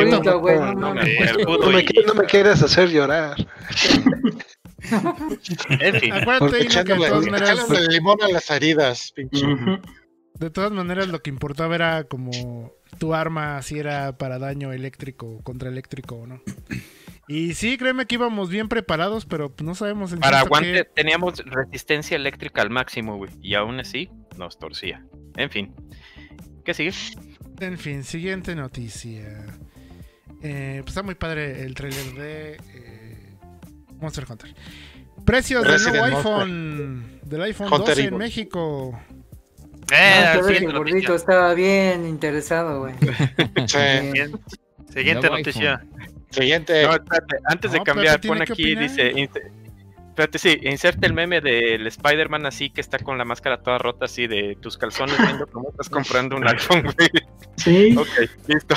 me, 1.71 1.81
y- 1.83 1.87
qui- 1.87 2.05
no 2.07 2.15
me 2.15 2.25
quieras 2.25 2.63
hacer 2.63 2.89
llorar. 2.91 3.37
en 5.71 6.01
fin. 6.01 6.13
Acuérdate, 6.13 6.39
Porque 6.39 6.63
echándole, 6.63 7.07
echándole 7.07 7.87
limón 7.89 8.23
a 8.23 8.29
las 8.29 8.51
heridas, 8.51 9.13
pinche. 9.15 9.47
De 10.45 10.51
todas 10.51 10.71
maneras 10.73 11.09
lo 11.09 11.21
que 11.23 11.31
importaba 11.31 11.75
era 11.75 12.05
como 12.05 12.73
tu 12.99 13.15
arma, 13.15 13.61
si 13.63 13.79
era 13.79 14.17
para 14.19 14.39
daño 14.39 14.73
eléctrico, 14.73 15.41
contra 15.43 15.69
eléctrico 15.69 16.17
o 16.17 16.27
no. 16.27 16.41
Y 17.27 17.55
sí, 17.55 17.79
créeme 17.79 18.05
que 18.07 18.17
íbamos 18.17 18.51
bien 18.51 18.69
preparados, 18.69 19.25
pero 19.25 19.53
no 19.63 19.75
sabemos 19.75 20.13
en 20.13 20.21
Para 20.21 20.39
cierto 20.41 20.47
aguante 20.57 20.73
qué- 20.73 20.85
teníamos 20.95 21.39
resistencia 21.47 22.17
eléctrica 22.17 22.61
al 22.63 22.71
máximo, 22.71 23.17
güey. 23.17 23.31
Y 23.41 23.55
aún 23.55 23.81
así 23.81 24.11
nos 24.37 24.59
torcía. 24.59 25.05
En 25.37 25.49
fin. 25.51 25.75
¿Qué 26.65 26.75
sigue? 26.75 26.93
En 27.61 27.79
fin, 27.79 28.05
siguiente 28.05 28.55
noticia. 28.55 29.47
Eh, 30.43 30.81
pues 30.83 30.89
está 30.91 31.03
muy 31.03 31.15
padre 31.15 31.63
el 31.63 31.75
trailer 31.75 32.15
de 32.15 32.53
eh, 32.75 33.37
Monster 34.01 34.27
Hunter. 34.29 34.55
Precios 35.25 35.63
del 35.63 35.83
nuevo 35.83 36.11
Monster. 36.11 36.33
iPhone, 36.35 37.21
del 37.25 37.43
iPhone 37.43 37.67
Hunter 37.73 37.95
12 37.97 38.05
en. 38.05 38.17
México. 38.19 39.01
Eh, 39.93 40.33
siguiente 40.43 40.65
el 40.67 40.73
gordito 40.73 41.15
estaba 41.15 41.55
bien 41.55 42.07
interesado, 42.07 42.81
güey. 42.81 42.95
Sí. 43.67 43.79
Bien. 44.13 44.33
Siguiente 44.93 45.29
noticia. 45.29 45.85
Siguiente. 46.31 46.85
No, 46.85 46.93
espérate, 46.95 47.37
antes 47.47 47.73
de 47.73 47.79
No, 47.79 47.85
cambiar, 47.85 48.21
pon 48.21 48.43
aquí, 48.43 48.75
dice. 48.75 49.13
Espérate, 50.09 50.39
sí, 50.39 50.61
inserte 50.63 51.07
el 51.09 51.13
meme 51.13 51.41
del 51.41 51.85
Spider-Man 51.89 52.47
así 52.47 52.71
que 52.71 52.81
está 52.81 53.01
con 53.01 53.19
la 53.19 53.25
máscara 53.25 53.61
toda 53.63 53.79
rota, 53.79 54.05
así 54.05 54.29
de 54.29 54.57
tus 54.61 54.79
calzones 54.79 55.17
viendo 55.19 55.45
cómo 55.49 55.71
estás 55.71 55.89
comprando 55.89 56.37
un 56.37 56.47
iPhone, 56.47 56.83
güey. 56.85 57.09
Sí, 57.57 57.97
Ok, 57.97 58.31
listo. 58.47 58.77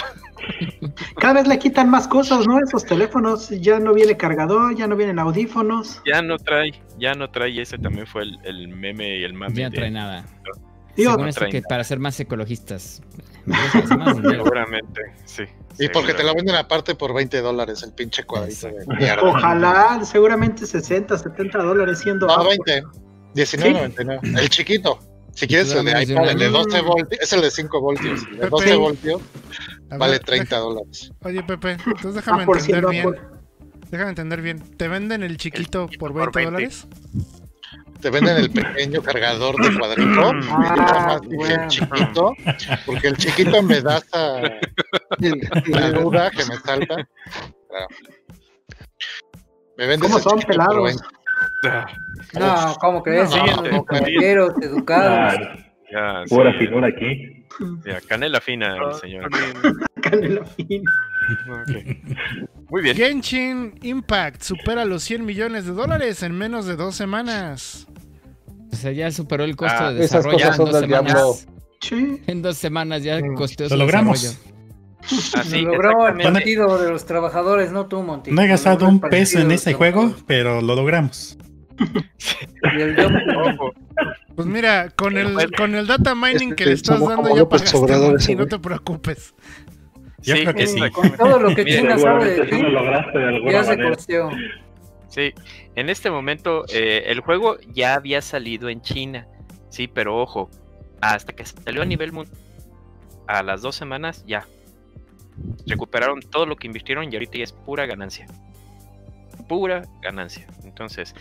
cada 1.20 1.36
vez 1.36 1.48
le 1.48 1.60
quitan 1.60 1.92
más 1.92 2.08
cosas, 2.08 2.48
¿no? 2.48 2.60
Esos 2.60 2.86
teléfonos, 2.86 3.50
ya 3.52 3.80
no 3.80 3.94
viene 3.94 4.18
cargador, 4.18 4.76
ya 4.76 4.88
no 4.88 4.96
vienen 4.96 5.20
audífonos. 5.20 6.02
Ya 6.08 6.24
no 6.24 6.38
trae, 6.40 6.72
ya 6.98 7.14
no 7.14 7.30
trae. 7.30 7.62
Ese 7.62 7.78
también 7.78 8.08
fue 8.08 8.24
el, 8.24 8.40
el 8.44 8.68
meme 8.70 9.18
y 9.20 9.24
el 9.24 9.34
mame. 9.34 9.54
Ya 9.56 9.66
no 9.66 9.70
de- 9.72 9.78
trae 9.78 9.92
nada. 9.92 10.26
Digo, 10.98 11.12
Según 11.12 11.28
esto 11.30 11.46
que 11.50 11.62
para 11.62 11.84
ser 11.84 12.00
más 12.00 12.20
ecologistas. 12.20 13.02
Más. 13.46 13.72
Seguramente, 14.30 15.02
sí. 15.26 15.44
Y 15.80 15.88
porque 15.90 16.14
te 16.14 16.24
lo 16.24 16.34
venden 16.34 16.56
aparte 16.56 16.96
por 16.96 17.14
20 17.14 17.40
dólares 17.40 17.84
el 17.84 17.94
pinche 17.94 18.24
cuadrito 18.24 18.68
de 18.68 19.12
ojalá, 19.22 20.00
seguramente 20.04 20.66
60, 20.66 21.18
70 21.18 21.58
dólares 21.60 22.00
siendo. 22.00 22.26
No, 22.28 22.44
20. 22.44 22.84
19.99. 23.36 24.40
El 24.40 24.50
chiquito. 24.50 25.00
Si 25.36 25.46
quieres 25.48 25.72
el 25.72 25.86
de 25.86 25.92
iPad, 25.92 26.30
el 26.32 26.40
de 26.40 26.46
año. 26.46 26.58
12 26.58 26.82
voltios, 26.82 27.22
es 27.22 27.32
el 27.34 27.42
de 27.42 27.52
5 27.52 27.80
voltios. 27.80 28.22
El 28.24 28.32
de 28.32 28.38
Pepe. 28.38 28.50
12 28.50 28.76
voltios 28.76 29.22
vale 29.90 30.14
ver, 30.14 30.24
30 30.24 30.44
deja- 30.56 30.58
dólares. 30.68 31.12
Oye, 31.24 31.44
Pepe, 31.44 31.72
entonces 31.74 32.16
déjame 32.16 32.42
Ah, 32.42 32.46
por 32.48 32.58
entender 32.58 32.88
bien. 32.90 33.04
por- 33.04 33.38
Déjame 33.92 34.10
entender 34.10 34.42
bien. 34.42 34.60
¿Te 34.76 34.88
venden 34.88 35.22
el 35.24 35.38
chiquito 35.38 35.86
chiquito 35.86 36.00
por 36.00 36.12
por 36.12 36.34
20 36.34 36.40
20. 36.40 36.52
dólares? 36.52 36.88
Te 38.02 38.10
venden 38.10 38.38
el 38.38 38.52
pequeño 38.52 39.02
cargador 39.02 39.56
de 39.62 39.78
cuadrito. 39.78 40.10
y 40.10 40.16
yo 40.16 40.32
Ah, 40.52 41.20
nomás 41.20 41.22
dije 41.22 41.34
el 41.34 41.38
bueno. 41.38 41.68
chiquito, 41.68 42.34
porque 42.86 43.08
el 43.08 43.18
chiquito 43.18 43.62
me 43.64 43.82
da 43.82 43.98
esa 43.98 44.42
la 45.68 45.92
duda 45.92 46.30
que 46.32 46.46
me 46.46 46.56
salta. 46.58 46.96
Claro. 46.96 47.88
Me 49.78 49.86
vendes 49.88 50.10
¿Cómo 50.10 50.20
son 50.20 50.40
pelados? 50.42 50.84
20. 50.84 51.04
No, 52.40 52.76
¿cómo 52.80 53.04
crees? 53.04 53.30
No, 53.30 53.36
Son 53.36 53.46
no, 53.64 53.70
unos 53.70 53.86
caballeros 53.86 54.54
educados. 54.62 55.36
Ah, 55.40 55.56
Ya, 55.92 56.24
sí, 56.26 56.36
pura 56.36 56.54
figura 56.58 56.88
aquí. 56.88 57.46
ya, 57.86 58.02
canela 58.02 58.42
fina, 58.42 58.76
el 58.78 58.94
señor. 58.96 59.30
Canela 60.02 60.46
fina. 60.46 60.92
Ok. 61.52 62.48
Muy 62.70 62.82
bien. 62.82 62.96
Genshin 62.98 63.80
Impact 63.82 64.42
supera 64.44 64.84
los 64.86 65.04
100 65.04 65.26
millones 65.26 65.66
de 65.66 65.72
dólares 65.74 66.22
en 66.24 66.38
menos 66.38 66.66
de 66.66 66.76
dos 66.76 66.96
semanas. 66.96 67.88
O 68.72 68.76
sea, 68.76 68.92
ya 68.92 69.10
superó 69.12 69.44
el 69.46 69.56
costo 69.56 69.78
Ah, 69.80 69.94
de 69.94 70.04
esas 70.04 70.24
desarrollo 70.26 70.38
cosas 70.38 70.50
en 70.50 70.56
son 70.58 70.66
dos 70.66 70.82
del 70.82 70.90
semanas. 70.90 71.48
Sí. 71.80 72.22
En 72.28 72.42
dos 72.42 72.58
semanas 72.58 73.04
ya 73.04 73.20
Mm. 73.20 73.36
costó 73.36 73.68
Lo 73.70 73.76
logramos. 73.78 74.22
desarrollo. 74.22 74.48
Así, 75.36 75.62
Lo 75.62 75.72
logró 75.72 76.08
el 76.10 76.18
partido 76.34 76.78
de 76.82 76.90
los 76.90 77.06
trabajadores, 77.06 77.72
no 77.72 77.86
tú, 77.86 78.02
Monty. 78.04 78.32
No 78.32 78.42
he 78.42 78.48
gastado 78.48 78.88
un 78.88 79.00
peso 79.00 79.40
en 79.40 79.52
ese 79.52 79.74
juego, 79.74 80.14
pero 80.26 80.60
lo 80.62 80.76
logramos. 80.76 81.38
Y 81.80 82.82
el 82.82 82.96
Pues 84.36 84.48
mira, 84.48 84.90
con 84.96 85.18
el, 85.18 85.52
con 85.56 85.74
el 85.76 85.88
data 85.88 86.14
mining 86.14 86.54
que 86.56 86.66
le 86.66 86.74
Este, 86.74 86.94
estás 86.94 87.08
dando 87.08 87.36
ya 87.36 87.48
pagaste, 87.48 87.78
Monty, 87.78 88.36
no 88.36 88.46
te 88.48 88.60
preocupes. 88.60 89.34
Yo 90.22 90.36
Sí, 90.36 90.42
creo 90.42 90.54
que 90.54 90.68
sí. 90.68 90.92
Con 90.92 91.12
todo 91.12 91.40
lo 91.40 91.56
que 91.56 91.66
China 91.66 91.98
sabe 91.98 92.32
de 92.32 92.46
ti, 92.46 92.62
lo 92.62 92.70
lograste 92.70 93.18
de 93.18 93.26
alguna 93.26 93.52
ya 93.52 93.64
se 93.64 93.82
costeó. 93.82 94.30
Sí, 95.10 95.34
en 95.76 95.90
este 95.90 96.12
momento 96.12 96.66
eh, 96.70 97.04
el 97.08 97.22
juego 97.22 97.58
ya 97.74 97.96
había 97.96 98.22
salido 98.22 98.70
en 98.70 98.82
China, 98.82 99.28
sí, 99.70 99.88
pero 99.88 100.18
ojo, 100.18 100.50
hasta 101.02 101.34
que 101.34 101.46
salió 101.46 101.82
a 101.82 101.86
nivel 101.86 102.12
mundial 102.12 102.38
a 103.28 103.44
las 103.44 103.62
dos 103.62 103.76
semanas 103.76 104.24
ya 104.26 104.48
recuperaron 105.68 106.22
todo 106.22 106.46
lo 106.46 106.56
que 106.56 106.68
invirtieron 106.68 107.12
y 107.12 107.16
ahorita 107.16 107.38
ya 107.38 107.44
es 107.44 107.52
pura 107.52 107.86
ganancia. 107.86 108.26
Pura 109.48 109.84
ganancia. 110.02 110.48
Entonces, 110.64 111.14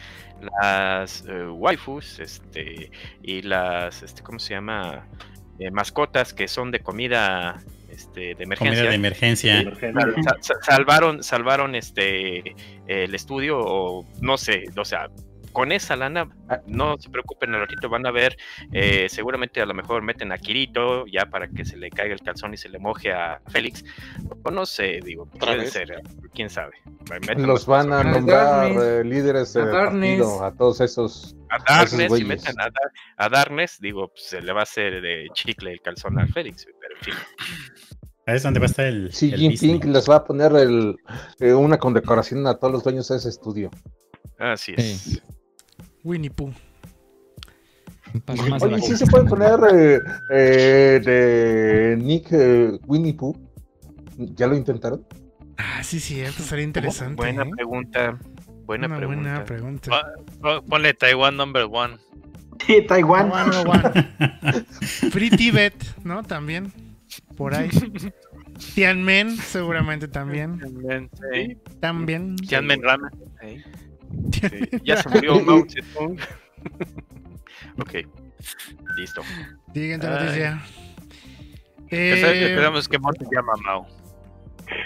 las 0.62 1.24
eh, 1.28 1.46
waifus 1.48 2.18
este, 2.18 2.90
y 3.22 3.42
las, 3.42 4.02
este, 4.02 4.22
¿cómo 4.22 4.38
se 4.38 4.54
llama? 4.54 5.06
Eh, 5.58 5.70
mascotas 5.70 6.32
que 6.32 6.48
son 6.48 6.70
de 6.70 6.80
comida 6.80 7.62
este, 7.96 8.34
de 8.34 8.44
emergencia. 8.44 8.76
Comida 8.76 8.88
de 8.90 8.94
emergencia. 8.94 9.62
Sal- 9.80 10.14
sa- 10.22 10.36
sa- 10.40 10.54
salvaron, 10.62 11.22
salvaron 11.22 11.74
este 11.74 12.54
el 12.86 13.14
estudio, 13.14 13.58
o 13.58 14.06
no 14.20 14.36
sé, 14.36 14.64
o 14.76 14.84
sea, 14.84 15.08
con 15.52 15.72
esa 15.72 15.96
lana, 15.96 16.28
no 16.66 16.98
se 16.98 17.08
preocupen, 17.08 17.54
al 17.54 17.60
ratito 17.62 17.88
van 17.88 18.06
a 18.06 18.10
ver, 18.10 18.36
eh, 18.74 19.06
seguramente 19.08 19.62
a 19.62 19.64
lo 19.64 19.72
mejor 19.72 20.02
meten 20.02 20.30
a 20.30 20.36
Kirito 20.36 21.06
ya 21.06 21.24
para 21.30 21.48
que 21.48 21.64
se 21.64 21.78
le 21.78 21.88
caiga 21.88 22.12
el 22.12 22.20
calzón 22.20 22.52
y 22.52 22.58
se 22.58 22.68
le 22.68 22.78
moje 22.78 23.10
a 23.10 23.40
Félix, 23.48 23.82
o 24.44 24.50
no 24.50 24.66
sé, 24.66 25.00
digo, 25.02 25.24
puede 25.30 25.66
ser, 25.68 26.02
quién 26.34 26.50
sabe. 26.50 26.74
Los 27.38 27.64
van 27.64 27.90
a 27.90 28.04
nombrar 28.04 28.70
eh, 28.70 29.02
líderes 29.02 29.54
de 29.54 29.62
A 29.62 29.70
partido 29.70 30.44
a 30.44 30.54
todos 30.54 30.82
esos. 30.82 31.34
a 31.48 31.56
esos 31.56 31.66
Darkness, 31.66 32.02
si 32.02 32.08
güeyes. 32.08 32.28
meten 32.28 32.60
a, 32.60 32.64
Dar- 32.64 32.92
a 33.16 33.28
Darkness, 33.30 33.78
digo, 33.80 34.08
pues, 34.08 34.24
se 34.26 34.42
le 34.42 34.52
va 34.52 34.60
a 34.60 34.64
hacer 34.64 35.00
de 35.00 35.28
chicle 35.32 35.72
el 35.72 35.80
calzón 35.80 36.18
a 36.20 36.26
Félix. 36.26 36.66
Es 38.26 38.42
donde 38.42 38.58
va 38.60 38.66
a 38.66 38.68
estar 38.68 38.86
el. 38.86 39.06
El 39.06 39.10
Jinping 39.12 39.50
Disney. 39.50 39.80
les 39.92 40.08
va 40.10 40.16
a 40.16 40.24
poner 40.24 40.52
el, 40.56 40.96
eh, 41.38 41.52
una 41.54 41.78
condecoración 41.78 42.46
a 42.46 42.54
todos 42.54 42.72
los 42.72 42.84
dueños 42.84 43.08
de 43.08 43.16
ese 43.16 43.28
estudio. 43.28 43.70
Así 44.38 44.74
es. 44.76 44.98
Sí. 44.98 45.20
Winnie 46.02 46.30
Pooh. 46.30 46.52
Oye, 48.62 48.80
sí 48.80 48.96
se 48.96 49.06
puede 49.06 49.24
poner 49.26 49.58
eh, 49.72 50.00
eh, 50.30 51.00
de 51.04 51.96
Nick 52.02 52.28
eh, 52.32 52.78
Winnie 52.86 53.14
Pooh. 53.14 53.36
¿Ya 54.16 54.46
lo 54.46 54.56
intentaron? 54.56 55.06
Ah, 55.58 55.82
sí, 55.82 56.00
cierto, 56.00 56.42
sería 56.42 56.64
interesante. 56.64 57.14
Buena 57.16 57.42
¿eh? 57.42 57.50
pregunta. 57.54 58.18
Buena 58.64 58.86
Una 58.86 58.96
pregunta. 58.96 59.20
buena 59.30 59.44
pregunta. 59.44 59.90
Pa- 60.40 60.62
Ponle 60.62 60.94
Taiwan 60.94 61.36
number 61.36 61.66
one. 61.70 61.98
Sí, 62.66 62.82
Taiwán. 62.88 63.30
One. 63.30 64.64
Free 65.10 65.30
Tibet, 65.30 65.74
¿no? 66.04 66.22
También. 66.22 66.72
Por 67.36 67.54
ahí. 67.54 67.68
Tianmen, 68.74 69.36
seguramente 69.36 70.08
también. 70.08 70.58
También, 70.58 71.10
sí. 71.32 71.58
También. 71.80 72.36
Tianmen 72.36 72.82
Ramen. 72.82 73.10
Sí, 74.32 74.60
Ya 74.84 74.96
se 75.02 75.08
murió 75.10 75.40
Mao 75.44 75.64
Zedong. 75.68 76.18
ok, 77.78 77.92
listo. 78.96 79.20
Siguiente 79.74 80.06
noticia. 80.08 80.62
Eh, 81.90 82.46
Esperamos 82.50 82.88
que 82.88 82.98
Mao 82.98 83.12
se 83.12 83.24
llama 83.30 83.52
Mao. 83.64 83.86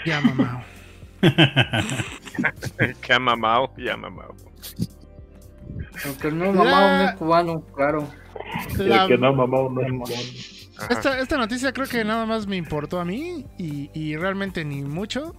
llama 0.05 0.33
Mao. 0.33 0.63
Llama 3.07 3.35
Mao, 3.35 3.73
llama 3.77 4.09
Mao. 4.09 4.35
Aunque 6.05 6.31
no 6.31 6.51
mamá 6.51 6.71
La- 6.71 6.97
no 7.03 7.09
es 7.09 7.15
cubano, 7.15 7.61
claro. 7.75 8.07
La- 8.77 9.03
El 9.03 9.07
que 9.07 9.17
no 9.17 9.33
mamá 9.33 9.57
no 9.71 9.81
es 9.81 9.87
mamón. 9.89 10.09
Esta 10.89 11.37
noticia 11.37 11.71
creo 11.71 11.87
que 11.87 12.03
nada 12.03 12.25
más 12.25 12.47
me 12.47 12.55
importó 12.55 12.99
a 12.99 13.05
mí 13.05 13.45
y, 13.57 13.89
y 13.93 14.15
realmente 14.15 14.65
ni 14.65 14.81
mucho. 14.81 15.35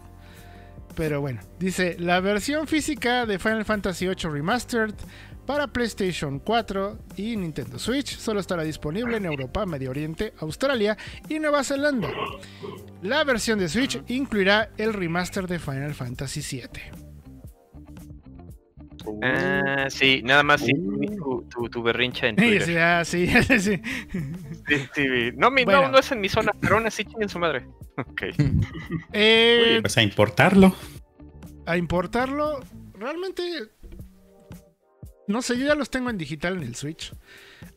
Pero 0.94 1.20
bueno, 1.20 1.40
dice, 1.59 1.97
la 1.98 2.20
versión 2.20 2.66
física 2.66 3.24
de 3.24 3.39
Final 3.39 3.64
Fantasy 3.64 4.06
VIII 4.06 4.31
Remastered 4.31 4.94
para 5.47 5.66
PlayStation 5.66 6.39
4 6.39 6.98
y 7.16 7.36
Nintendo 7.36 7.78
Switch 7.78 8.16
solo 8.16 8.40
estará 8.40 8.62
disponible 8.62 9.16
en 9.16 9.24
Europa, 9.24 9.66
Medio 9.66 9.90
Oriente, 9.90 10.35
Australia 10.39 10.97
y 11.28 11.39
Nueva 11.39 11.64
Zelanda. 11.64 12.10
La 13.02 13.24
versión 13.24 13.59
de 13.59 13.69
Switch 13.69 14.02
incluirá 14.09 14.70
el 14.77 14.93
remaster 14.93 15.47
de 15.48 15.59
Final 15.59 15.94
Fantasy 15.94 16.40
VII. 16.40 17.02
Ah, 19.23 19.87
sí, 19.91 20.23
nada 20.24 20.43
más 20.43 20.61
sí, 20.61 20.73
tu, 21.16 21.43
tu, 21.49 21.69
tu 21.69 21.83
berrincha 21.83 22.29
en 22.29 22.37
Twitter. 22.37 22.62
sí, 22.62 22.77
ah, 22.77 23.05
sí, 23.05 23.27
sí. 23.61 23.81
Sí, 24.69 24.89
sí, 24.95 25.07
No, 25.37 25.51
mi, 25.51 25.65
Bueno. 25.65 25.83
no, 25.83 25.89
no 25.91 25.99
es 25.99 26.11
en 26.12 26.20
mi 26.20 26.29
zona, 26.29 26.53
pero 26.61 26.77
aún 26.77 26.87
así 26.87 27.05
chinguen 27.05 27.29
su 27.29 27.39
madre. 27.39 27.66
Ok. 27.97 28.23
Eh, 29.12 29.79
Pues 29.83 29.99
a 29.99 30.03
importarlo. 30.03 30.74
a 31.66 31.77
importarlo, 31.77 32.61
realmente. 32.95 33.43
No 35.29 35.41
sé, 35.43 35.59
yo 35.59 35.66
ya 35.66 35.74
los 35.74 35.91
tengo 35.91 36.11
en 36.11 36.19
digital 36.19 36.57
en 36.57 36.62
el 36.65 36.74
Switch. 36.74 37.12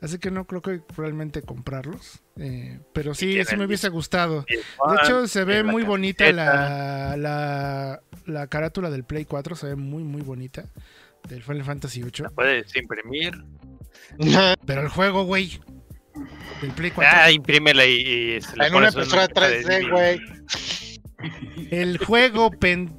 Así 0.01 0.17
que 0.17 0.31
no 0.31 0.45
creo 0.47 0.61
que 0.61 0.81
realmente 0.97 1.41
comprarlos. 1.41 2.23
eh, 2.37 2.79
pero 2.93 3.13
sí, 3.13 3.37
sí 3.45 3.55
me 3.57 3.65
hubiese 3.65 3.89
gustado. 3.89 4.45
De 4.47 4.95
hecho, 5.03 5.27
se 5.27 5.43
ve 5.43 5.63
muy 5.63 5.83
bonita 5.83 6.31
la, 6.31 7.15
la, 7.17 8.01
la 8.25 8.47
carátula 8.47 8.89
del 8.89 9.03
Play 9.03 9.25
4. 9.25 9.55
Se 9.55 9.67
ve 9.67 9.75
muy, 9.75 10.03
muy 10.03 10.21
bonita. 10.21 10.65
Del 11.27 11.43
Final 11.43 11.63
Fantasy 11.63 12.03
8. 12.03 12.25
Puedes 12.35 12.75
imprimir. 12.75 13.33
Pero 14.65 14.81
el 14.81 14.89
juego, 14.89 15.23
güey. 15.23 15.59
Del 16.61 16.71
Play 16.71 16.91
4. 16.91 17.13
Ah, 17.15 17.31
imprímela 17.31 17.85
y, 17.85 18.35
y 18.35 18.41
se 18.41 18.55
le 18.55 18.67
En 18.67 18.75
una 18.75 18.91
pones 18.91 18.93
impresora 18.93 19.27
hoja 19.33 19.47
de 19.49 19.63
3D, 19.63 19.79
DVD. 19.83 19.89
güey. 19.91 20.19
El 21.71 21.97
juego, 21.97 22.51
pen. 22.51 22.95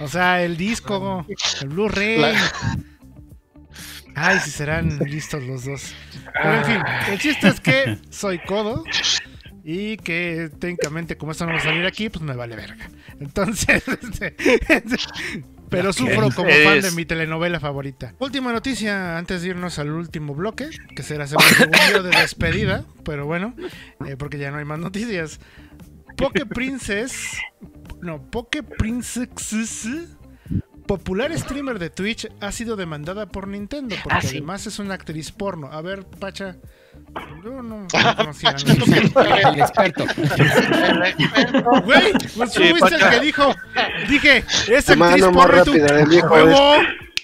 O 0.00 0.08
sea, 0.08 0.42
el 0.42 0.56
disco, 0.56 1.26
el 1.62 1.68
Blu-ray. 1.68 2.18
La- 2.18 2.50
Ay, 4.16 4.38
si 4.40 4.50
serán 4.50 4.98
listos 5.00 5.42
los 5.42 5.64
dos. 5.64 5.92
Pero 6.40 6.54
en 6.54 6.64
fin, 6.64 6.82
el 7.10 7.18
chiste 7.18 7.48
es 7.48 7.58
que 7.60 7.98
soy 8.10 8.38
codo 8.40 8.84
y 9.64 9.96
que 9.96 10.50
técnicamente 10.60 11.16
como 11.16 11.32
esto 11.32 11.46
no 11.46 11.52
va 11.52 11.58
a 11.58 11.62
salir 11.62 11.84
aquí, 11.84 12.08
pues 12.10 12.22
me 12.24 12.34
vale 12.36 12.54
verga. 12.54 12.88
Entonces, 13.18 13.82
este, 13.88 14.36
pero 15.76 15.92
sufro 15.92 16.30
como 16.34 16.50
fan 16.50 16.80
de 16.80 16.90
mi 16.92 17.04
telenovela 17.04 17.60
favorita. 17.60 18.14
Última 18.18 18.52
noticia 18.52 19.18
antes 19.18 19.42
de 19.42 19.48
irnos 19.48 19.78
al 19.78 19.90
último 19.90 20.34
bloque, 20.34 20.68
que 20.94 21.02
será 21.02 21.26
segundo 21.26 22.02
de 22.02 22.10
despedida, 22.10 22.84
pero 23.04 23.26
bueno, 23.26 23.54
eh, 24.06 24.16
porque 24.16 24.38
ya 24.38 24.50
no 24.50 24.58
hay 24.58 24.64
más 24.64 24.78
noticias. 24.78 25.40
Poke 26.16 26.46
Princess, 26.46 27.38
no, 28.00 28.22
Poke 28.30 28.62
Princess, 28.62 29.88
popular 30.86 31.36
streamer 31.38 31.78
de 31.78 31.90
Twitch, 31.90 32.28
ha 32.40 32.52
sido 32.52 32.76
demandada 32.76 33.26
por 33.26 33.48
Nintendo 33.48 33.96
porque 34.02 34.18
Ah, 34.18 34.20
sí. 34.22 34.36
además 34.38 34.66
es 34.66 34.78
una 34.78 34.94
actriz 34.94 35.32
porno. 35.32 35.68
A 35.72 35.80
ver, 35.82 36.04
Pacha, 36.06 36.56
yo 37.44 37.62
no, 37.62 37.86
no 37.92 38.16
conocía 38.16 38.52
noticia. 38.52 39.50
El 39.50 39.60
experto. 39.60 40.04
Güey, 41.84 42.12
pues 42.36 42.52
tú 42.52 42.62
Sí, 42.62 42.70
fuiste 42.70 42.94
el 42.96 43.10
que 43.10 43.20
dijo. 43.20 43.54
Dije, 44.08 44.44
es 44.68 44.84
Tu 44.84 44.96
mano 44.96 45.26
actriz 45.26 45.64
porno 45.64 45.94
A 45.94 46.04
viejo 46.04 46.34
huevo, 46.34 46.74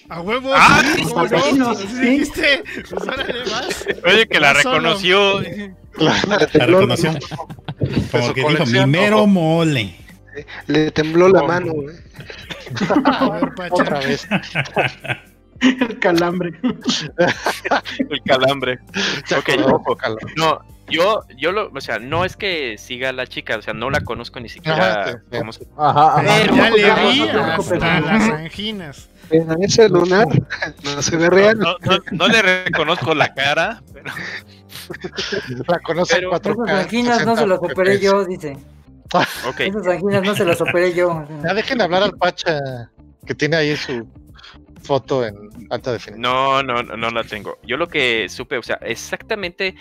a 0.08 0.20
huevo. 0.20 0.52
Ah, 0.54 0.82
sí, 0.96 1.02
¿cómo 1.02 1.28
sí, 1.28 1.52
no? 1.58 1.74
dijiste. 1.74 2.62
Pues 2.74 2.92
órale, 3.02 3.34
vas. 3.50 3.86
Oye, 4.04 4.26
que 4.28 4.40
la 4.40 4.52
reconoció. 4.52 5.40
La 5.98 6.38
reconoció. 6.52 7.14
Como 8.10 8.26
su 8.26 8.34
que 8.34 8.44
dijo, 8.48 8.66
mi 8.66 8.86
mero 8.86 9.26
mole. 9.26 9.96
Le 10.66 10.90
tembló 10.92 11.28
la 11.28 11.42
mano, 11.42 11.72
güey. 11.72 11.96
A 13.04 13.28
ver, 13.30 13.54
Pacha. 13.54 13.74
Otra 13.74 13.98
vez. 14.00 14.26
El 15.88 15.98
calambre. 15.98 16.52
El 17.98 18.22
calambre. 18.24 18.78
Ok, 19.36 19.48
ojo. 19.66 19.96
calor. 19.96 20.18
No, 20.36 20.60
yo, 20.88 21.22
yo 21.36 21.52
lo, 21.52 21.70
o 21.72 21.80
sea, 21.80 21.98
no 21.98 22.24
es 22.24 22.36
que 22.36 22.76
siga 22.78 23.10
a 23.10 23.12
la 23.12 23.26
chica, 23.26 23.56
o 23.56 23.62
sea, 23.62 23.74
no 23.74 23.90
la 23.90 24.00
conozco 24.00 24.40
ni 24.40 24.48
siquiera 24.48 25.02
Ajá, 25.02 25.12
sí, 25.30 25.38
cómo 25.38 25.52
se- 25.52 25.66
Ajá, 25.76 26.18
ajá. 26.20 26.22
Pero 26.42 26.56
ya 26.56 26.70
le 26.96 27.12
vi 27.12 27.28
hasta 27.28 28.00
las 28.00 28.30
anginas. 28.30 29.08
En 29.30 29.62
ese 29.62 29.88
lunar 29.88 30.26
no 30.82 31.02
se 31.02 31.16
ve 31.16 31.30
real. 31.30 31.58
No, 31.58 31.76
no- 31.82 31.98
no 32.10 32.28
le 32.28 32.42
reconozco 32.42 33.14
la 33.14 33.32
cara, 33.34 33.82
pero 33.92 34.12
La 35.68 35.78
conoce 35.80 36.16
Pero- 36.16 36.30
4K. 36.32 36.64
Esas 36.66 36.84
anginas 36.84 37.26
no 37.26 37.36
se 37.36 37.46
las 37.46 37.58
operé 37.58 38.00
yo, 38.00 38.24
dice. 38.24 38.56
Ok, 39.46 39.60
Esas 39.60 39.86
anginas 39.86 40.22
no 40.24 40.34
se 40.34 40.44
las 40.44 40.60
operé 40.60 40.92
yo. 40.94 41.24
Ya 41.44 41.54
dejen 41.54 41.80
hablar 41.80 42.02
al 42.04 42.12
Pacha, 42.16 42.58
que 43.26 43.34
tiene 43.34 43.56
ahí 43.56 43.76
su 43.76 44.06
foto 44.82 45.24
en 45.26 45.36
alta 45.70 45.92
definición. 45.92 46.20
no, 46.22 46.62
no, 46.62 46.82
no, 46.82 46.96
no 46.96 47.10
la 47.10 47.22
tengo. 47.24 47.58
Yo 47.64 47.76
lo 47.76 47.86
que 47.86 48.28
supe, 48.28 48.56
o 48.58 48.62
sea, 48.62 48.76
exactamente, 48.82 49.74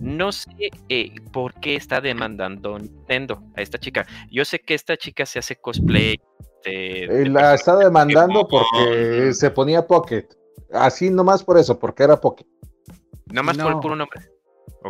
no 0.00 0.32
sé 0.32 0.50
eh, 0.88 1.14
por 1.32 1.54
qué 1.54 1.76
está 1.76 2.00
demandando 2.00 2.78
Nintendo 2.78 3.42
a 3.56 3.62
esta 3.62 3.78
chica. 3.78 4.06
Yo 4.30 4.44
sé 4.44 4.58
que 4.60 4.74
esta 4.74 4.96
chica 4.96 5.24
se 5.26 5.38
hace 5.38 5.56
cosplay. 5.56 6.20
de- 6.64 7.04
Eh, 7.04 7.08
de 7.08 7.26
la 7.28 7.54
está 7.54 7.76
demandando 7.76 8.48
porque 8.48 9.32
se 9.34 9.50
ponía 9.50 9.86
Pocket. 9.86 10.26
Así 10.72 11.10
nomás 11.10 11.44
por 11.44 11.58
eso, 11.58 11.78
porque 11.78 12.02
era 12.02 12.20
Pocket. 12.20 12.46
Nada 13.26 13.42
más 13.44 13.56
por 13.56 13.66
el 13.66 13.72
No. 13.74 13.80
puro 13.80 13.96
nombre. 13.96 14.20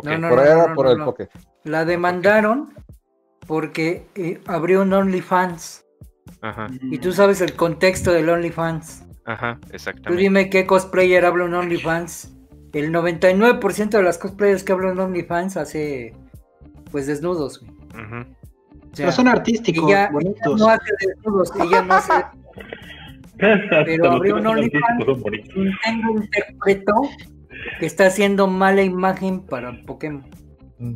No, 0.03 0.17
no, 0.17 0.29
por 0.29 0.37
no, 0.37 0.43
era 0.43 0.67
no, 0.69 0.75
por 0.75 0.85
no, 0.85 0.91
el 0.91 0.97
no. 0.97 1.05
Pocket. 1.05 1.29
La 1.65 1.85
demandaron 1.85 2.73
porque 3.47 4.07
eh, 4.15 4.39
abrió 4.47 4.81
un 4.81 4.93
OnlyFans. 4.93 5.85
Ajá, 6.41 6.67
Y 6.81 6.97
tú 6.99 7.11
sabes 7.13 7.41
el 7.41 7.53
contexto 7.53 8.11
del 8.11 8.29
OnlyFans. 8.29 9.05
Ajá, 9.27 9.59
Tú 9.61 9.67
exactamente. 9.73 10.21
dime 10.23 10.49
qué 10.49 10.65
cosplayer 10.65 11.23
habla 11.25 11.45
en 11.45 11.53
OnlyFans. 11.53 12.33
El 12.73 12.91
99% 12.91 13.89
de 13.89 14.03
las 14.03 14.17
cosplayers 14.17 14.63
que 14.63 14.71
hablan 14.73 14.93
en 14.93 14.99
OnlyFans 14.99 15.57
hace 15.57 16.13
pues 16.91 17.07
desnudos. 17.07 17.59
güey. 17.61 17.71
Ujú. 18.05 18.15
O 18.21 18.95
sea, 18.97 19.05
Pero 19.07 19.11
son 19.11 19.27
artísticos, 19.27 19.89
ella, 19.89 20.03
ella 20.05 20.11
bonitos. 20.11 20.59
no 20.59 20.67
hace 20.69 20.91
desnudos, 21.05 21.51
ella 21.59 21.81
no 21.83 21.93
hace 21.93 22.13
Pero 23.85 24.11
abrió 24.11 24.35
un 24.37 24.47
OnlyFans. 24.47 25.05
Nintendo 25.55 26.11
interpretó 26.23 26.93
que 27.79 27.85
está 27.85 28.07
haciendo 28.07 28.47
mala 28.47 28.81
imagen 28.83 29.41
para 29.41 29.79
Pokémon. 29.85 30.25
Mm. 30.79 30.95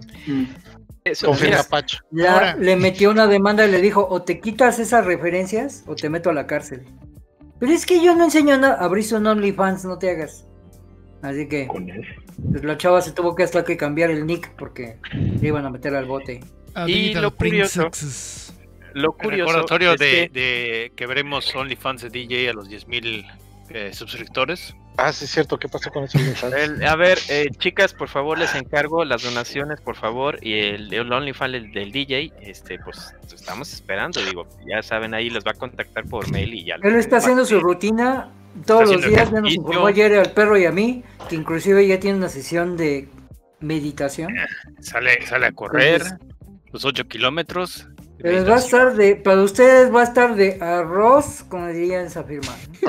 Eso, 1.03 1.27
Confirma 1.27 1.57
mira, 1.57 1.63
Pacho. 1.69 1.97
Ya 2.11 2.33
Ahora- 2.33 2.55
le 2.55 2.75
metió 2.75 3.09
una 3.11 3.25
demanda 3.27 3.65
y 3.65 3.71
le 3.71 3.81
dijo, 3.81 4.05
o 4.07 4.21
te 4.21 4.39
quitas 4.39 4.77
esas 4.79 5.05
referencias 5.05 5.83
o 5.87 5.95
te 5.95 6.09
meto 6.09 6.29
a 6.29 6.33
la 6.33 6.45
cárcel. 6.47 6.85
Pero 7.61 7.71
es 7.71 7.85
que 7.85 8.03
yo 8.03 8.13
no 8.15 8.25
enseño 8.25 8.57
nada, 8.57 8.75
abriste 8.83 9.15
un 9.15 9.25
OnlyFans, 9.27 9.85
no 9.85 9.97
te 9.97 10.09
hagas. 10.09 10.45
Así 11.21 11.47
que 11.47 11.67
Con 11.67 11.87
eso. 11.89 12.01
pues, 12.51 12.63
la 12.63 12.75
chava 12.77 13.01
se 13.01 13.11
tuvo 13.11 13.35
que 13.35 13.43
hasta 13.43 13.63
que 13.63 13.77
cambiar 13.77 14.09
el 14.09 14.25
nick 14.25 14.53
porque 14.57 14.97
le 15.13 15.47
iban 15.47 15.63
a 15.65 15.69
meter 15.69 15.95
al 15.95 16.05
bote. 16.05 16.39
A 16.73 16.89
Y 16.89 17.13
lo 17.13 17.33
curioso- 17.35 17.89
lo 18.93 19.13
curioso 19.13 19.51
recordatorio 19.53 19.93
es 19.93 19.99
de, 19.99 20.29
que- 20.33 20.39
de 20.39 20.91
que 20.95 21.05
veremos 21.05 21.55
OnlyFans 21.55 22.01
de 22.01 22.09
DJ 22.09 22.49
a 22.49 22.53
los 22.53 22.67
10.000 22.69 23.25
eh, 23.69 23.91
suscriptores. 23.93 24.75
Ah, 24.97 25.11
sí, 25.13 25.25
es 25.25 25.31
cierto. 25.31 25.57
¿Qué 25.57 25.67
pasó 25.67 25.89
con 25.89 26.03
eso? 26.03 26.17
El- 26.55 26.83
a 26.85 26.95
ver, 26.95 27.17
eh, 27.29 27.47
chicas, 27.57 27.93
por 27.93 28.07
favor, 28.09 28.37
les 28.37 28.53
encargo 28.55 29.03
las 29.05 29.23
donaciones, 29.23 29.81
por 29.81 29.95
favor, 29.95 30.37
y 30.41 30.59
el, 30.59 30.93
el 30.93 31.11
OnlyFans 31.11 31.51
del, 31.53 31.71
del 31.71 31.91
DJ, 31.91 32.31
este, 32.41 32.77
pues 32.79 33.15
estamos 33.33 33.73
esperando, 33.73 34.23
digo, 34.23 34.47
ya 34.67 34.83
saben, 34.83 35.13
ahí 35.13 35.29
les 35.29 35.43
va 35.43 35.51
a 35.51 35.55
contactar 35.55 36.05
por 36.05 36.29
mail 36.31 36.53
y 36.53 36.65
ya. 36.65 36.75
Él 36.83 36.95
está 36.95 37.17
haciendo 37.17 37.45
su 37.45 37.59
rutina 37.59 38.29
todos 38.65 38.83
Está 38.91 38.95
los 38.95 39.05
días, 39.09 39.31
ya 39.31 39.41
nos 39.41 39.53
informó 39.53 39.87
ayer 39.87 40.13
al 40.19 40.31
perro 40.33 40.57
y 40.57 40.65
a 40.65 40.71
mí, 40.71 41.03
que 41.29 41.35
inclusive 41.35 41.87
ya 41.87 41.99
tiene 41.99 42.17
una 42.17 42.29
sesión 42.29 42.75
de 42.77 43.07
meditación. 43.59 44.33
Sale, 44.81 45.25
sale 45.25 45.47
a 45.47 45.51
correr 45.51 46.01
Entonces- 46.01 46.19
los 46.71 46.85
8 46.85 47.07
kilómetros. 47.07 47.87
Les 48.23 48.47
va 48.47 48.55
a 48.55 48.59
estar 48.59 48.93
de, 48.95 49.15
para 49.15 49.41
ustedes 49.41 49.93
va 49.93 50.01
a 50.01 50.03
estar 50.03 50.35
de 50.35 50.57
arroz, 50.61 51.43
como 51.49 51.67
diría 51.67 52.01
esa 52.01 52.23
firma. 52.23 52.55
O 52.81 52.83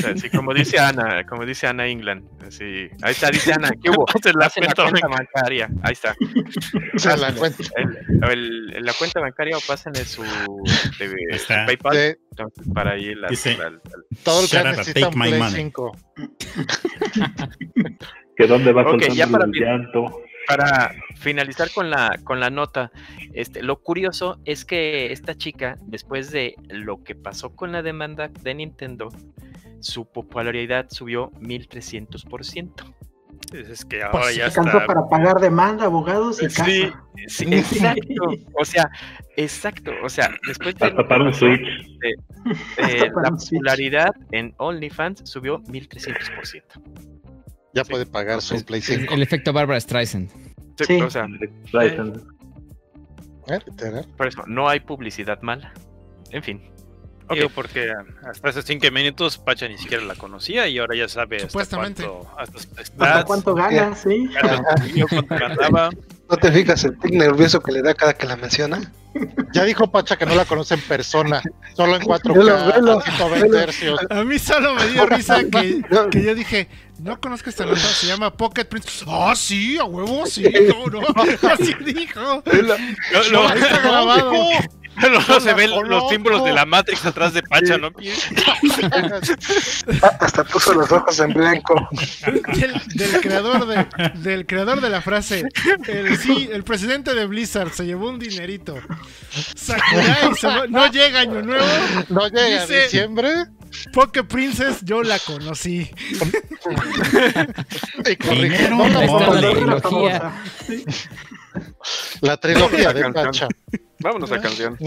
sea, 0.00 0.16
sí, 0.16 0.30
como 0.30 0.54
dice 0.54 0.78
Ana, 0.78 1.24
como 1.28 1.44
dice 1.44 1.66
Ana 1.66 1.86
England, 1.86 2.24
así, 2.46 2.88
ahí 3.02 3.12
está, 3.12 3.30
dice 3.30 3.52
Ana, 3.52 3.70
¿qué 3.82 3.90
hubo? 3.90 4.06
Se 4.22 4.32
la 4.32 4.48
cuenta 4.50 5.08
bancaria, 5.08 5.68
ahí 5.82 5.92
está. 5.92 6.14
La 7.18 7.34
cuenta 7.34 7.62
El- 7.76 8.72
el- 8.76 8.84
la 8.84 8.92
cuenta 8.94 9.20
bancaria 9.20 9.56
o 9.56 9.60
pasen 9.66 9.94
en 9.96 10.06
su, 10.06 10.22
de- 10.22 11.08
su 11.08 11.14
está. 11.36 11.66
PayPal, 11.66 12.16
entonces 12.30 12.66
para 12.74 12.92
ahí 12.92 13.14
la- 13.14 13.28
la- 13.28 13.80
todo 14.24 14.42
el 14.42 14.48
que 14.50 14.62
necesita 14.64 15.08
un 15.08 15.14
take 15.14 15.18
my 15.18 15.28
Play 15.28 15.40
money. 15.40 15.54
5. 15.54 15.92
Que 18.36 18.46
dónde 18.46 18.72
va 18.72 18.82
Ok, 18.82 18.90
soltando 18.92 19.14
ya 19.14 19.26
para 19.26 19.44
el 19.44 19.52
llanto. 19.52 20.20
Para 20.46 20.94
finalizar 21.16 21.70
con 21.72 21.90
la, 21.90 22.18
con 22.24 22.40
la 22.40 22.50
nota, 22.50 22.90
este, 23.32 23.62
lo 23.62 23.80
curioso 23.80 24.38
es 24.44 24.64
que 24.64 25.12
esta 25.12 25.34
chica, 25.34 25.76
después 25.86 26.30
de 26.30 26.54
lo 26.68 27.02
que 27.02 27.14
pasó 27.14 27.54
con 27.54 27.72
la 27.72 27.82
demanda 27.82 28.28
de 28.28 28.54
Nintendo, 28.54 29.08
su 29.80 30.06
popularidad 30.06 30.86
subió 30.90 31.30
1300%. 31.32 32.94
Es 33.52 33.84
que 33.84 34.02
ahora 34.02 34.32
ya 34.32 34.46
Alcanzó 34.46 34.78
está. 34.78 34.86
para 34.86 35.08
pagar 35.08 35.40
demanda, 35.40 35.84
abogados 35.84 36.42
y 36.42 36.46
casa. 36.46 36.64
Sí, 36.64 36.90
sí, 37.26 37.44
exacto. 37.50 38.24
O 38.58 38.64
sea, 38.64 38.88
exacto. 39.36 39.90
O 40.02 40.08
sea, 40.08 40.30
después 40.46 40.74
de 40.76 40.86
Hasta 40.86 41.06
para 41.06 41.24
un 41.24 41.34
Switch. 41.34 41.60
eh, 41.60 42.14
Hasta 42.78 43.12
para 43.12 43.30
la 43.30 43.36
popularidad 43.36 44.10
en 44.30 44.54
OnlyFans 44.58 45.22
subió 45.24 45.60
1300%. 45.64 46.62
Ya 47.74 47.84
puede 47.84 48.06
pagar 48.06 48.42
su 48.42 48.54
Es- 48.54 48.64
Play 48.64 48.80
es 48.80 48.86
5. 48.86 49.14
el 49.14 49.22
efecto 49.22 49.52
Barbara 49.52 49.80
Streisand. 49.80 50.30
Sí, 50.78 50.84
Sí. 50.86 51.00
O 51.02 51.10
sea, 51.10 51.26
Ryzen. 51.72 52.22
¿Eh? 53.48 53.58
Por 54.16 54.26
eso, 54.28 54.42
no 54.46 54.68
hay 54.68 54.80
publicidad 54.80 55.40
mala. 55.42 55.72
En 56.30 56.42
fin. 56.42 56.62
Ok, 57.28 57.34
Digo, 57.36 57.48
porque 57.54 57.90
hasta 58.28 58.48
hace 58.48 58.62
5 58.62 58.90
minutos 58.90 59.38
Pacha 59.38 59.68
ni 59.68 59.78
siquiera 59.78 60.02
la 60.04 60.14
conocía 60.16 60.66
y 60.68 60.78
ahora 60.78 60.96
ya 60.96 61.08
sabe 61.08 61.36
hasta 61.36 61.48
Supuestamente. 61.48 62.04
cuánto, 62.04 62.30
hasta 62.38 62.58
¿Hasta 63.04 63.24
cuánto 63.24 63.54
gana? 63.54 63.94
Sí. 63.94 64.28
cuánto 65.08 65.34
ganaba. 65.36 65.90
¿No 66.28 66.36
te 66.36 66.50
fijas 66.52 66.84
el 66.84 66.98
tic 66.98 67.12
nervioso 67.14 67.60
que 67.60 67.72
le 67.72 67.82
da 67.82 67.94
cada 67.94 68.14
que 68.14 68.26
la 68.26 68.36
menciona? 68.36 68.80
Ya 69.52 69.64
dijo 69.64 69.90
Pacha 69.90 70.16
que 70.16 70.26
no 70.26 70.34
la 70.34 70.44
conoce 70.44 70.74
en 70.74 70.80
persona, 70.80 71.42
solo 71.76 71.96
en 71.96 72.02
4K, 72.02 72.34
Velo, 72.34 72.72
velo, 72.72 72.98
a 72.98 73.02
120 73.02 73.56
hercios. 73.58 74.00
A 74.10 74.24
mí 74.24 74.38
solo 74.38 74.74
me 74.74 74.86
dio 74.86 75.06
risa 75.06 75.44
que, 75.44 75.82
que 76.10 76.22
yo 76.22 76.34
dije, 76.34 76.68
no 76.98 77.20
conozco 77.20 77.50
esta 77.50 77.64
nota, 77.66 77.78
se 77.78 78.06
llama 78.06 78.32
Pocket 78.32 78.64
Prince. 78.64 79.04
Ah, 79.06 79.34
sí, 79.36 79.76
a 79.78 79.84
huevo, 79.84 80.26
sí, 80.26 80.42
no, 80.68 80.86
no. 80.86 81.06
Así 81.50 81.74
dijo. 81.84 82.42
Lo- 83.30 83.52
está 83.54 83.78
grabado. 83.80 84.32
Luego 85.10 85.40
se 85.40 85.54
ven 85.54 85.70
los 85.88 86.08
símbolos 86.10 86.44
de 86.44 86.52
la 86.52 86.64
Matrix 86.66 87.04
atrás 87.04 87.32
de 87.34 87.42
Pacha, 87.42 87.76
¿no? 87.78 87.90
Hasta 90.20 90.44
puso 90.44 90.74
los 90.74 90.90
ojos 90.92 91.18
en 91.20 91.32
blanco. 91.32 91.88
Del, 92.54 92.80
del 92.94 93.20
creador 93.20 93.66
de, 93.66 93.86
del 94.20 94.46
creador 94.46 94.80
de 94.80 94.88
la 94.90 95.00
frase, 95.02 95.44
el, 95.88 96.16
sí, 96.18 96.48
el 96.52 96.64
presidente 96.64 97.14
de 97.14 97.26
Blizzard 97.26 97.72
se 97.72 97.84
llevó 97.86 98.08
un 98.10 98.18
dinerito. 98.18 98.78
Sakurai 99.56 100.34
se 100.38 100.46
va- 100.46 100.66
no 100.68 100.86
llega 100.90 101.20
año 101.20 101.42
nuevo. 101.42 101.64
No 102.08 102.28
llega 102.28 102.62
Dice- 102.62 102.82
diciembre 102.84 103.46
Poke 103.92 104.22
Princess 104.24 104.80
yo 104.82 105.02
la 105.02 105.18
conocí. 105.18 105.90
y 108.04 108.68
No, 108.70 108.86
la, 108.88 109.00
la 109.06 109.40
La 109.40 109.80
trilogía. 109.80 109.80
famosa. 109.80 110.32
la 112.20 112.36
trilogía 112.36 112.92
de. 112.92 113.12
Pacha. 113.12 113.48
Vámonos 114.02 114.32
a 114.32 114.40
canción. 114.40 114.78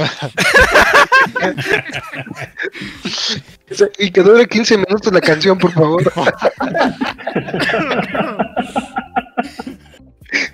Y 3.98 4.12
que 4.12 4.22
dure 4.22 4.48
15 4.48 4.78
minutos 4.78 5.12
la 5.12 5.22
canción, 5.22 5.58
por 5.58 5.72
favor. 5.72 6.14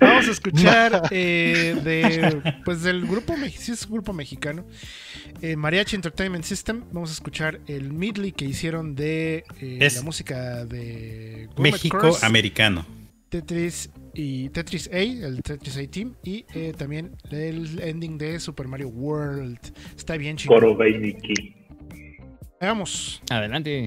Vamos 0.00 0.28
a 0.28 0.30
escuchar 0.30 1.08
eh, 1.10 1.76
de, 1.82 2.54
pues 2.64 2.82
del 2.82 3.06
grupo, 3.06 3.34
sí 3.56 3.72
es 3.72 3.88
grupo 3.88 4.12
mexicano, 4.12 4.66
eh, 5.40 5.56
Mariachi 5.56 5.96
Entertainment 5.96 6.44
System. 6.44 6.84
Vamos 6.92 7.10
a 7.10 7.14
escuchar 7.14 7.60
el 7.66 7.92
medley 7.92 8.32
que 8.32 8.44
hicieron 8.44 8.94
de 8.94 9.44
eh, 9.60 9.90
la 9.94 10.02
música 10.02 10.64
de 10.64 11.48
México 11.56 12.16
americano. 12.22 12.86
Tetris 13.28 13.90
y 14.14 14.48
Tetris 14.50 14.88
A, 14.92 14.98
el 14.98 15.42
Tetris 15.42 15.76
A 15.76 15.86
Team, 15.90 16.14
y 16.22 16.44
eh, 16.54 16.72
también 16.76 17.16
el 17.30 17.80
ending 17.80 18.18
de 18.18 18.40
Super 18.40 18.68
Mario 18.68 18.88
World. 18.88 19.58
Está 19.96 20.16
bien 20.16 20.36
chido. 20.36 20.54
Veamos. 22.60 23.22
Adelante. 23.30 23.86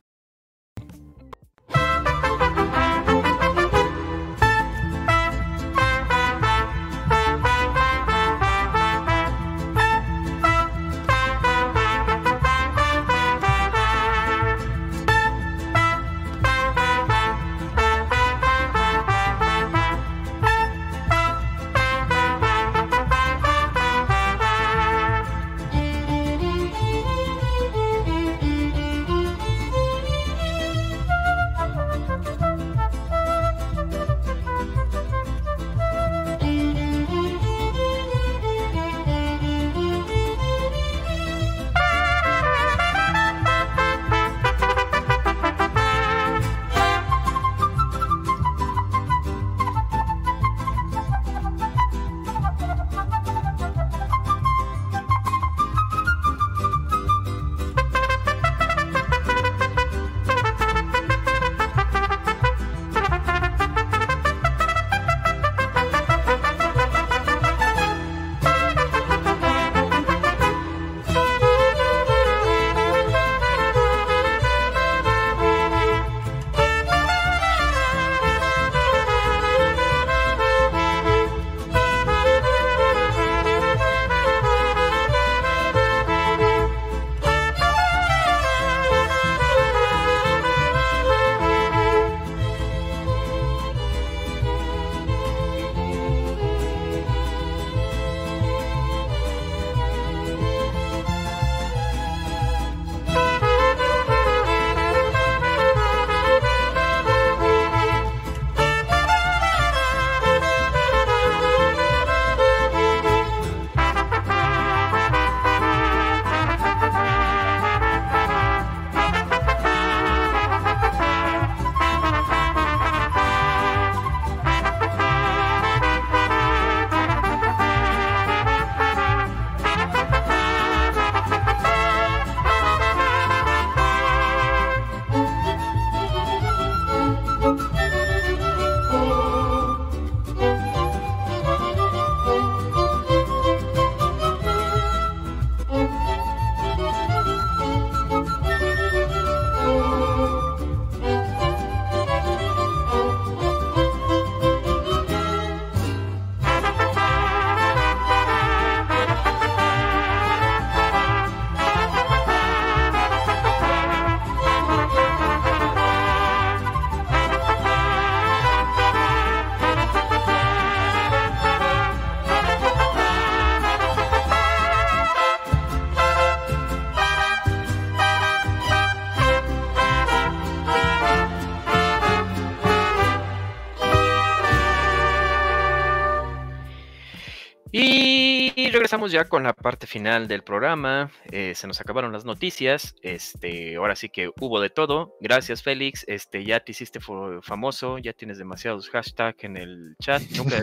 Ya 189.12 189.26
con 189.26 189.44
la 189.44 189.54
parte 189.54 189.88
final 189.88 190.28
del 190.28 190.44
programa. 190.44 191.12
eh, 191.32 191.54
se 191.56 191.68
nos 191.68 191.80
acabaron 191.82 192.12
las 192.14 192.26
noticias. 192.26 192.96
Este, 193.02 193.76
ahora 193.76 193.96
sí 193.96 194.10
que 194.10 194.30
hubo 194.40 194.60
de 194.62 194.70
todo. 194.70 195.16
Gracias, 195.22 195.64
Félix. 195.64 196.04
Este, 196.08 196.44
ya 196.44 196.60
te 196.60 196.72
hiciste 196.72 197.00
famoso, 197.42 197.98
ya 197.98 198.14
tienes 198.14 198.38
demasiados 198.38 198.90
hashtags 198.90 199.44
en 199.44 199.58
el 199.58 199.96
chat. 200.02 200.22
Nunca 200.38 200.58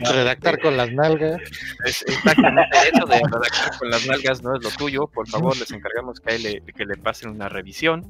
Redactar 0.00 0.60
con 0.60 0.76
las 0.76 0.90
nalgas. 0.92 1.40
Es 1.84 2.02
exactamente 2.06 2.76
eso 2.94 3.06
de 3.06 3.14
redactar 3.16 3.78
con 3.78 3.90
las 3.90 4.06
nalgas 4.06 4.42
no 4.42 4.56
es 4.56 4.62
lo 4.64 4.70
tuyo. 4.70 5.06
Por 5.06 5.28
favor, 5.28 5.56
les 5.56 5.70
encargamos 5.70 6.20
que, 6.20 6.38
le, 6.38 6.60
que 6.62 6.84
le 6.84 6.96
pasen 6.96 7.30
una 7.30 7.48
revisión. 7.48 8.04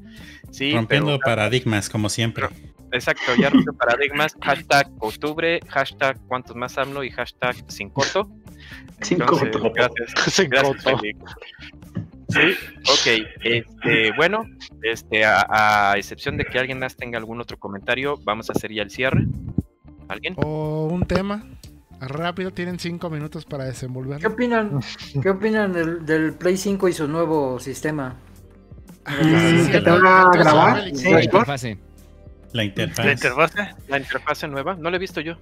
Sí, 0.51 0.73
Rompiendo 0.73 1.11
pero- 1.11 1.19
paradigmas, 1.35 1.89
como 1.89 2.09
siempre. 2.09 2.47
Exacto, 2.91 3.35
ya 3.39 3.51
rompió 3.51 3.71
paradigmas. 3.73 4.35
Hashtag 4.41 4.89
octubre, 4.99 5.59
hashtag 5.67 6.17
cuántos 6.27 6.55
más 6.55 6.75
hablo 6.79 7.03
y 7.03 7.11
hashtag 7.11 7.55
sin 7.67 7.91
corto. 7.91 8.27
Sin 9.01 9.21
Entonces, 9.21 9.49
corto. 9.51 9.71
Gracias, 9.73 10.13
Sin 10.33 10.49
gracias, 10.49 10.83
corto. 10.83 10.97
Félix. 10.99 11.19
Sí, 12.29 12.39
ok. 12.91 13.27
Este, 13.43 14.11
bueno, 14.15 14.43
este, 14.83 15.25
a, 15.25 15.91
a 15.91 15.97
excepción 15.97 16.37
de 16.37 16.45
que 16.45 16.59
alguien 16.59 16.77
más 16.79 16.95
tenga 16.95 17.17
algún 17.17 17.41
otro 17.41 17.57
comentario, 17.57 18.17
vamos 18.23 18.49
a 18.49 18.53
hacer 18.53 18.71
ya 18.71 18.83
el 18.83 18.91
cierre. 18.91 19.25
¿Alguien? 20.07 20.35
O 20.37 20.87
un 20.91 21.05
tema. 21.05 21.43
Rápido, 22.01 22.51
tienen 22.51 22.79
cinco 22.79 23.09
minutos 23.09 23.45
para 23.45 23.63
¿Qué 23.65 23.69
desenvolverlo. 23.71 24.29
opinan? 24.29 24.79
¿Qué 25.21 25.29
opinan 25.29 25.73
del, 25.73 26.05
del 26.05 26.33
Play 26.33 26.55
5 26.55 26.87
y 26.87 26.93
su 26.93 27.07
nuevo 27.07 27.59
sistema? 27.59 28.15
Sí, 29.07 29.71
que 29.71 29.81
te 29.81 29.89
va 29.91 30.21
a 30.21 30.31
grabar. 30.31 30.83
sí. 30.95 31.09
La 31.11 31.23
interfase. 31.23 31.77
La 32.53 32.63
interfase. 32.63 33.75
La 33.87 33.97
interfase 33.97 34.47
nueva, 34.47 34.75
no 34.75 34.89
la 34.89 34.95
he 34.95 34.99
visto 34.99 35.19
yo. 35.19 35.35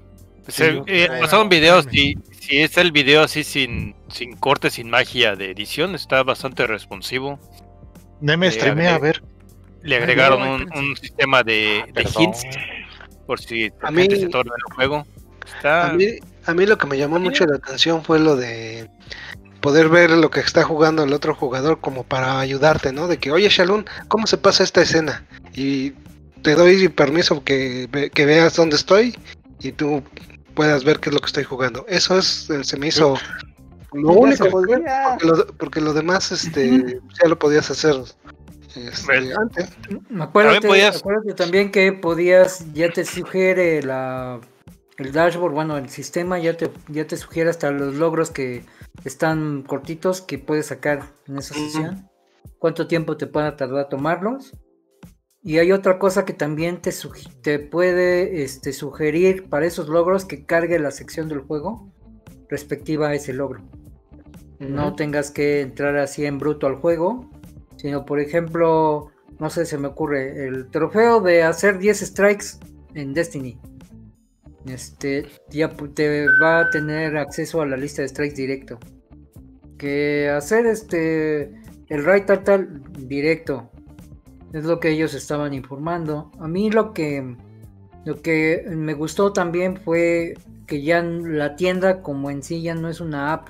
Se, 0.47 0.73
yo- 0.75 0.83
eh, 0.87 1.07
videos 1.49 1.87
y 1.91 2.15
si 2.39 2.59
es 2.59 2.77
el 2.77 2.91
video 2.91 3.21
así 3.23 3.43
sin, 3.43 3.95
sin 4.09 4.35
corte, 4.37 4.69
sin 4.69 4.89
magia 4.89 5.35
de 5.35 5.51
edición, 5.51 5.95
está 5.95 6.23
bastante 6.23 6.65
responsivo. 6.67 7.39
Neme 8.21 8.49
Sí, 8.51 8.57
streamea, 8.59 8.95
a 8.95 8.99
ver. 8.99 9.21
Le 9.83 9.95
Ay, 9.95 10.01
agregaron 10.01 10.39
no, 10.39 10.55
un, 10.55 10.61
sistema 10.97 11.43
de, 11.43 11.83
hints 12.17 12.45
por 13.25 13.39
si 13.39 13.71
A 13.81 13.91
mí- 13.91 14.07
se 14.15 14.27
torna 14.29 14.53
el 14.55 14.73
juego. 14.73 15.05
A 15.63 15.93
mí, 15.93 16.05
a 16.45 16.53
mí 16.53 16.65
lo 16.65 16.77
que 16.77 16.87
me 16.87 16.97
llamó 16.97 17.19
mucho 17.19 17.45
la 17.45 17.57
atención 17.57 18.03
fue 18.03 18.19
lo 18.19 18.35
de 18.35 18.89
poder 19.61 19.89
ver 19.89 20.11
lo 20.11 20.29
que 20.29 20.39
está 20.39 20.63
jugando 20.63 21.03
el 21.03 21.13
otro 21.13 21.35
jugador 21.35 21.79
como 21.81 22.03
para 22.03 22.39
ayudarte, 22.39 22.93
¿no? 22.93 23.07
De 23.07 23.17
que, 23.17 23.31
oye, 23.31 23.49
Shalom, 23.49 23.83
¿cómo 24.07 24.27
se 24.27 24.37
pasa 24.37 24.63
esta 24.63 24.81
escena? 24.81 25.25
Y 25.53 25.91
te 26.41 26.55
doy 26.55 26.87
permiso 26.89 27.43
que, 27.43 27.87
ve- 27.91 28.09
que 28.09 28.25
veas 28.25 28.55
dónde 28.55 28.75
estoy 28.77 29.15
y 29.59 29.71
tú 29.71 30.03
puedas 30.57 30.83
ver 30.83 30.99
qué 30.99 31.09
es 31.09 31.13
lo 31.13 31.19
que 31.21 31.27
estoy 31.27 31.43
jugando. 31.43 31.85
Eso 31.87 32.17
es, 32.17 32.49
eh, 32.49 32.63
se 32.63 32.77
me 32.77 32.87
hizo 32.87 33.15
lo 33.93 34.09
único, 34.09 34.49
porque 34.49 34.83
lo, 35.21 35.47
porque 35.57 35.79
lo 35.81 35.93
demás 35.93 36.31
este, 36.31 36.99
ya 37.21 37.29
lo 37.29 37.37
podías 37.37 37.69
hacer 37.71 37.95
este, 38.75 39.05
Bueno. 39.05 39.35
antes. 39.39 39.69
Acuérdate, 40.19 40.55
También 40.55 40.61
podías- 40.63 40.97
acuérdate 40.97 41.33
también 41.35 41.71
que 41.71 41.93
podías, 41.93 42.65
ya 42.73 42.89
te 42.91 43.05
sugiere 43.05 43.81
la, 43.83 44.41
el 44.97 45.11
dashboard, 45.11 45.53
bueno, 45.53 45.77
el 45.77 45.89
sistema 45.89 46.39
ya 46.39 46.57
te, 46.57 46.71
ya 46.89 47.05
te 47.05 47.15
sugiere 47.17 47.49
hasta 47.51 47.69
los 47.71 47.93
logros 47.95 48.31
que 48.31 48.65
están 49.05 49.61
cortitos 49.61 50.21
que 50.21 50.39
puedes 50.39 50.65
sacar 50.65 51.03
en 51.27 51.37
esa 51.37 51.53
sesión. 51.53 52.09
Cuánto 52.59 52.87
tiempo 52.87 53.15
te 53.17 53.27
pueda 53.27 53.55
tardar 53.55 53.87
tomarlos. 53.89 54.53
Y 55.47 55.59
hay 55.59 55.71
otra 55.71 55.97
cosa 55.97 56.25
que 56.25 56.33
también 56.33 56.81
te, 56.81 56.91
te 57.41 57.57
puede 57.57 58.43
este, 58.43 58.73
sugerir 58.73 59.47
para 59.47 59.65
esos 59.65 59.87
logros 59.87 60.25
que 60.25 60.43
cargue 60.43 60.77
la 60.77 60.91
sección 60.91 61.29
del 61.29 61.39
juego 61.39 61.89
respectiva 62.49 63.07
a 63.07 63.13
ese 63.13 63.31
logro. 63.31 63.61
No 64.59 64.93
tengas 64.97 65.31
que 65.31 65.61
entrar 65.61 65.95
así 65.95 66.25
en 66.25 66.37
bruto 66.37 66.67
al 66.67 66.75
juego, 66.75 67.31
sino 67.77 68.03
por 68.05 68.19
ejemplo, 68.19 69.09
no 69.39 69.49
sé, 69.49 69.65
se 69.65 69.77
me 69.77 69.87
ocurre 69.87 70.47
el 70.47 70.69
trofeo 70.69 71.21
de 71.21 71.43
hacer 71.43 71.79
10 71.79 71.97
strikes 71.97 72.45
en 72.93 73.13
Destiny. 73.13 73.57
Este 74.65 75.27
ya 75.49 75.69
te 75.69 76.25
va 76.43 76.59
a 76.59 76.69
tener 76.71 77.15
acceso 77.15 77.61
a 77.61 77.65
la 77.65 77.77
lista 77.77 78.01
de 78.01 78.09
strikes 78.09 78.35
directo. 78.35 78.79
Que 79.77 80.27
hacer 80.27 80.65
este 80.65 81.53
el 81.87 82.03
raid 82.03 82.25
tal 82.25 82.43
tal 82.43 82.83
directo. 83.07 83.71
Es 84.57 84.63
lo 84.63 84.79
que 84.79 84.89
ellos 84.89 85.13
estaban 85.13 85.53
informando. 85.53 86.31
A 86.39 86.47
mí 86.47 86.71
lo 86.71 86.91
que 86.91 87.35
lo 88.05 88.21
que 88.21 88.65
me 88.69 88.95
gustó 88.95 89.33
también 89.33 89.77
fue 89.77 90.33
que 90.65 90.81
ya 90.81 91.03
la 91.03 91.55
tienda 91.55 92.01
como 92.01 92.31
en 92.31 92.41
sí 92.41 92.61
ya 92.63 92.73
no 92.73 92.89
es 92.89 92.99
una 92.99 93.33
app, 93.33 93.49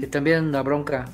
que 0.00 0.06
también 0.06 0.38
es 0.38 0.42
una 0.44 0.62
bronca. 0.62 1.04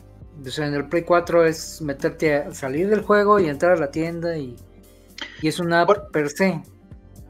O 0.46 0.50
sea, 0.50 0.68
en 0.68 0.74
el 0.74 0.88
Play 0.88 1.02
4 1.02 1.44
es 1.44 1.82
meterte 1.82 2.34
a 2.36 2.54
salir 2.54 2.88
del 2.88 3.00
juego 3.00 3.40
y 3.40 3.48
entrar 3.48 3.72
a 3.72 3.80
la 3.80 3.90
tienda 3.90 4.36
y, 4.36 4.56
y 5.40 5.48
es 5.48 5.58
una 5.58 5.80
app 5.80 6.12
per 6.12 6.30
se. 6.30 6.62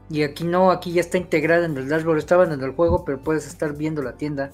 Y 0.09 0.21
aquí 0.21 0.43
no, 0.43 0.69
aquí 0.69 0.91
ya 0.93 1.01
está 1.01 1.17
integrada 1.17 1.65
en 1.65 1.75
el 1.77 1.89
dashboard. 1.89 2.19
Estaban 2.19 2.51
en 2.51 2.61
el 2.61 2.71
juego, 2.71 3.03
pero 3.05 3.21
puedes 3.21 3.47
estar 3.47 3.75
viendo 3.75 4.03
la 4.03 4.17
tienda 4.17 4.51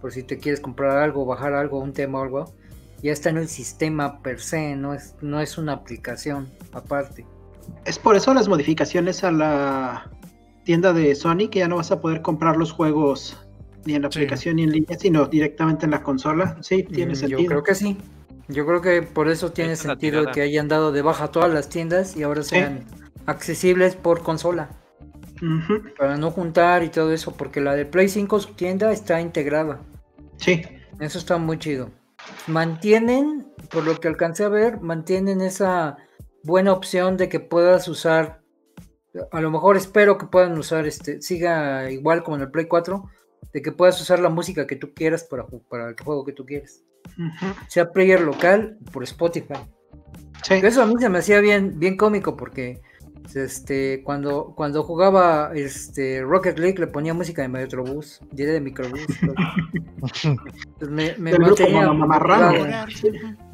por 0.00 0.12
si 0.12 0.22
te 0.22 0.38
quieres 0.38 0.60
comprar 0.60 0.96
algo, 0.96 1.26
bajar 1.26 1.52
algo, 1.52 1.78
un 1.78 1.92
tema 1.92 2.20
o 2.20 2.22
algo. 2.22 2.54
Ya 3.02 3.12
está 3.12 3.30
en 3.30 3.36
el 3.36 3.48
sistema 3.48 4.20
per 4.22 4.40
se, 4.40 4.74
no 4.76 4.94
es, 4.94 5.14
no 5.20 5.40
es 5.40 5.58
una 5.58 5.72
aplicación 5.72 6.48
aparte. 6.72 7.26
Es 7.84 7.98
por 7.98 8.16
eso 8.16 8.32
las 8.34 8.48
modificaciones 8.48 9.22
a 9.24 9.30
la 9.30 10.10
tienda 10.64 10.92
de 10.92 11.14
Sony, 11.14 11.48
que 11.50 11.60
ya 11.60 11.68
no 11.68 11.76
vas 11.76 11.90
a 11.92 12.00
poder 12.00 12.22
comprar 12.22 12.56
los 12.56 12.72
juegos 12.72 13.36
ni 13.84 13.94
en 13.94 14.02
la 14.02 14.10
Sí. 14.10 14.18
aplicación 14.18 14.56
ni 14.56 14.64
en 14.64 14.72
línea, 14.72 14.98
sino 14.98 15.26
directamente 15.26 15.84
en 15.84 15.92
la 15.92 16.02
consola. 16.02 16.56
Sí, 16.60 16.82
tiene 16.82 17.12
Mm, 17.12 17.16
sentido. 17.16 17.40
Yo 17.40 17.46
creo 17.46 17.62
que 17.62 17.74
sí. 17.74 17.96
Yo 18.48 18.64
creo 18.66 18.80
que 18.80 19.02
por 19.02 19.28
eso 19.28 19.52
tiene 19.52 19.76
sentido 19.76 20.30
que 20.32 20.40
hayan 20.40 20.68
dado 20.68 20.90
de 20.92 21.02
baja 21.02 21.28
todas 21.28 21.52
las 21.52 21.68
tiendas 21.68 22.16
y 22.16 22.22
ahora 22.22 22.42
sean 22.42 22.84
accesibles 23.26 23.94
por 23.96 24.22
consola. 24.22 24.70
Para 25.98 26.16
no 26.16 26.30
juntar 26.30 26.82
y 26.82 26.88
todo 26.88 27.12
eso, 27.12 27.36
porque 27.36 27.60
la 27.60 27.74
de 27.74 27.84
Play 27.84 28.08
5 28.08 28.40
su 28.40 28.54
tienda 28.54 28.90
está 28.92 29.20
integrada. 29.20 29.80
Sí, 30.38 30.62
Eso 30.98 31.18
está 31.18 31.36
muy 31.36 31.58
chido. 31.58 31.90
Mantienen, 32.46 33.52
por 33.70 33.84
lo 33.84 33.98
que 33.98 34.08
alcancé 34.08 34.44
a 34.44 34.48
ver, 34.48 34.80
mantienen 34.80 35.40
esa 35.40 35.96
buena 36.42 36.72
opción 36.72 37.16
de 37.16 37.28
que 37.28 37.40
puedas 37.40 37.88
usar. 37.88 38.40
A 39.32 39.40
lo 39.40 39.50
mejor 39.50 39.76
espero 39.76 40.18
que 40.18 40.26
puedan 40.26 40.56
usar 40.58 40.86
este, 40.86 41.20
siga 41.22 41.90
igual 41.90 42.22
como 42.22 42.36
en 42.36 42.42
el 42.42 42.50
Play 42.50 42.66
4, 42.66 43.02
de 43.52 43.62
que 43.62 43.72
puedas 43.72 44.00
usar 44.00 44.20
la 44.20 44.28
música 44.28 44.66
que 44.66 44.76
tú 44.76 44.92
quieras 44.94 45.24
para, 45.24 45.46
para 45.68 45.88
el 45.88 45.96
juego 46.00 46.24
que 46.24 46.32
tú 46.32 46.44
quieres. 46.44 46.84
Sea 47.68 47.92
player 47.92 48.20
local 48.20 48.78
por 48.92 49.02
Spotify. 49.04 49.54
sí. 50.42 50.54
Eso 50.54 50.82
a 50.82 50.86
mí 50.86 50.94
se 50.98 51.08
me 51.08 51.18
hacía 51.18 51.40
bien, 51.40 51.78
bien 51.78 51.96
cómico 51.96 52.36
porque 52.36 52.80
este, 53.34 54.02
cuando, 54.04 54.52
cuando 54.56 54.82
jugaba 54.82 55.50
este, 55.54 56.22
Rocket 56.22 56.58
League 56.58 56.78
le 56.78 56.86
ponía 56.86 57.12
música 57.14 57.42
de 57.42 57.48
Metrobús, 57.48 58.20
diré 58.30 58.52
de 58.52 58.60
microbús. 58.60 59.00
me, 60.88 61.14
me 61.18 61.36
mantenía. 61.38 61.90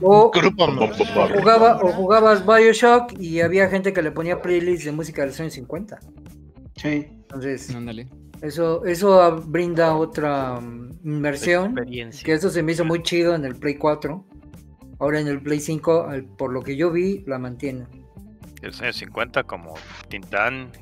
O, 0.01 0.31
jugaba, 1.39 1.78
o 1.83 1.92
jugabas 1.92 2.44
Bioshock 2.47 3.12
y 3.18 3.41
había 3.41 3.68
gente 3.68 3.92
que 3.92 4.02
le 4.02 4.10
ponía 4.10 4.42
playlists 4.42 4.84
de 4.84 4.92
música 4.92 5.23
de 5.23 5.28
los 5.28 5.41
años 5.41 5.52
50. 5.55 5.99
sí. 6.76 7.07
Entonces, 7.33 7.75
Ándale. 7.75 8.09
eso, 8.42 8.84
eso 8.84 9.42
brinda 9.47 9.97
otra 9.97 10.60
inmersión. 11.02 11.67
Experiencia. 11.78 12.23
Que 12.26 12.34
eso 12.34 12.51
se 12.51 12.62
me 12.62 12.73
hizo 12.73 12.84
muy 12.84 13.02
chido 13.02 13.34
en 13.34 13.47
el 13.47 13.57
Play 13.57 13.76
4. 13.76 14.23
Ahora 14.99 15.18
en 15.18 15.28
el 15.28 15.41
Play 15.41 15.60
5, 15.60 16.02
al- 16.09 16.25
por 16.25 16.52
lo 16.52 16.60
que 16.62 16.76
yo 16.76 16.91
vi, 16.92 17.25
la 17.26 17.39
mantienen. 17.39 17.86
De 18.62 18.68
los 18.68 18.81
años 18.81 18.97
50 18.97 19.42
como 19.42 19.74
Tintán, 20.08 20.73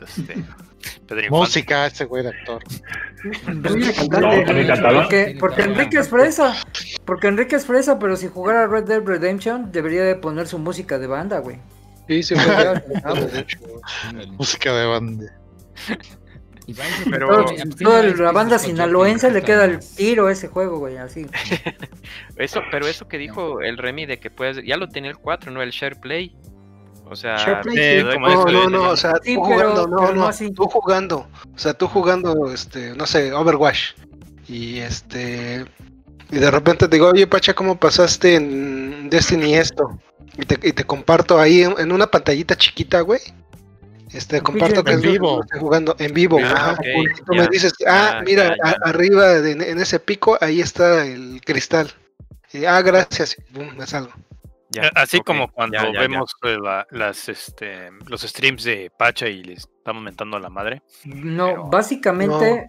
este, 0.00 0.36
Pedro. 1.08 1.30
Música, 1.30 1.86
ese 1.86 2.04
güey 2.04 2.22
de 2.22 2.28
actor. 2.30 2.62
No. 3.54 3.70
Porque, 5.02 5.36
porque 5.38 5.62
Enrique 5.62 5.98
es 5.98 6.08
fresa. 6.08 6.54
Porque 7.04 7.28
Enrique 7.28 7.56
es 7.56 7.66
fresa, 7.66 7.98
pero 7.98 8.16
si 8.16 8.28
jugara 8.28 8.66
Red 8.66 8.84
Dead 8.84 9.02
Redemption, 9.02 9.70
debería 9.72 10.04
de 10.04 10.16
poner 10.16 10.46
su 10.48 10.58
música 10.58 10.98
de 10.98 11.06
banda, 11.06 11.38
güey. 11.38 11.58
Sí, 12.08 12.34
ándale. 13.04 13.46
Música 14.32 14.72
de 14.74 14.86
banda. 14.86 15.32
Pero- 17.10 17.46
toda 17.80 18.02
la 18.02 18.32
banda 18.32 18.58
sinaloense 18.58 19.30
le 19.30 19.42
queda 19.42 19.64
el 19.64 19.78
tiro 19.80 20.26
a 20.26 20.32
ese 20.32 20.48
juego, 20.48 20.78
güey, 20.78 20.96
así. 20.96 21.26
Eso, 22.36 22.60
pero 22.70 22.86
eso 22.86 23.06
que 23.06 23.18
dijo 23.18 23.60
el 23.60 23.78
Remy 23.78 24.06
de 24.06 24.18
que 24.18 24.30
puedes, 24.30 24.64
ya 24.64 24.76
lo 24.76 24.88
tenía 24.88 25.10
el 25.10 25.18
4, 25.18 25.52
¿no? 25.52 25.62
El 25.62 25.70
Share 25.70 26.00
Play. 26.00 26.34
O 27.12 27.16
sea, 27.16 27.60
te 27.62 28.02
doy 28.02 28.14
Como 28.14 28.28
No, 28.28 28.44
no, 28.46 28.60
de- 28.62 28.66
no, 28.70 28.90
o 28.90 28.96
sea, 28.96 29.12
Sí, 29.22 29.34
tú 29.34 29.42
pero- 29.42 29.54
jugando, 29.74 29.86
no, 29.88 29.96
pero 29.98 30.14
no 30.14 30.20
no, 30.22 30.26
así. 30.28 30.50
tú 30.52 30.64
jugando, 30.64 31.28
o 31.54 31.58
sea, 31.58 31.74
tú 31.74 31.86
jugando, 31.88 32.50
este, 32.52 32.94
no 32.96 33.06
sé, 33.06 33.32
Overwatch, 33.32 33.92
y 34.48 34.78
este, 34.78 35.64
y 36.30 36.36
de 36.38 36.50
repente 36.50 36.88
te 36.88 36.96
digo, 36.96 37.08
oye, 37.10 37.26
Pacha, 37.26 37.54
¿cómo 37.54 37.76
pasaste 37.78 38.36
en 38.36 39.10
Destiny 39.10 39.54
esto? 39.54 39.98
Y 40.38 40.46
te, 40.46 40.58
y 40.66 40.72
te 40.72 40.84
comparto 40.84 41.38
ahí 41.38 41.62
en, 41.62 41.74
en 41.78 41.92
una 41.92 42.06
pantallita 42.06 42.56
chiquita, 42.56 43.00
güey, 43.02 43.20
Este, 44.12 44.40
comparto 44.40 44.82
que 44.82 44.92
en 44.92 45.00
vivo. 45.02 45.42
estoy 45.42 45.60
jugando 45.60 45.94
en 45.98 46.12
vivo. 46.14 46.38
Ah, 46.42 46.52
ajá. 46.54 46.72
ok, 46.72 46.80
Y 46.86 47.22
tú 47.24 47.34
ya. 47.34 47.40
me 47.42 47.48
dices, 47.48 47.72
ah, 47.86 48.10
Ah, 48.18 48.22
mira, 48.24 48.48
ya, 48.48 48.56
ya. 48.64 48.70
a- 48.84 48.88
arriba 48.90 49.26
de- 49.40 49.52
en 49.70 49.78
ese 49.78 49.98
pico, 50.00 50.38
ahí 50.40 50.60
está 50.60 51.04
el 51.06 51.40
cristal. 51.44 51.90
Y, 52.52 52.64
ah, 52.66 52.80
gracias. 52.82 53.36
y 53.38 53.42
pum, 53.54 53.68
me 53.76 53.86
salgo. 53.86 54.12
Ya, 54.72 54.90
Así 54.94 55.20
como 55.20 55.48
cuando 55.52 55.76
ya, 55.76 55.84
ya, 55.86 55.92
ya. 55.92 56.00
vemos 56.00 56.32
la- 56.42 56.86
las, 56.90 57.28
este, 57.28 57.90
los 58.08 58.22
streams 58.22 58.64
de 58.64 58.90
Pacha 58.98 59.28
y 59.28 59.42
les 59.44 59.58
estamos 59.60 60.02
mentando 60.02 60.36
a 60.36 60.40
la 60.40 60.48
madre. 60.48 60.82
No, 61.04 61.46
Pero- 61.46 61.64
básicamente 61.68 62.68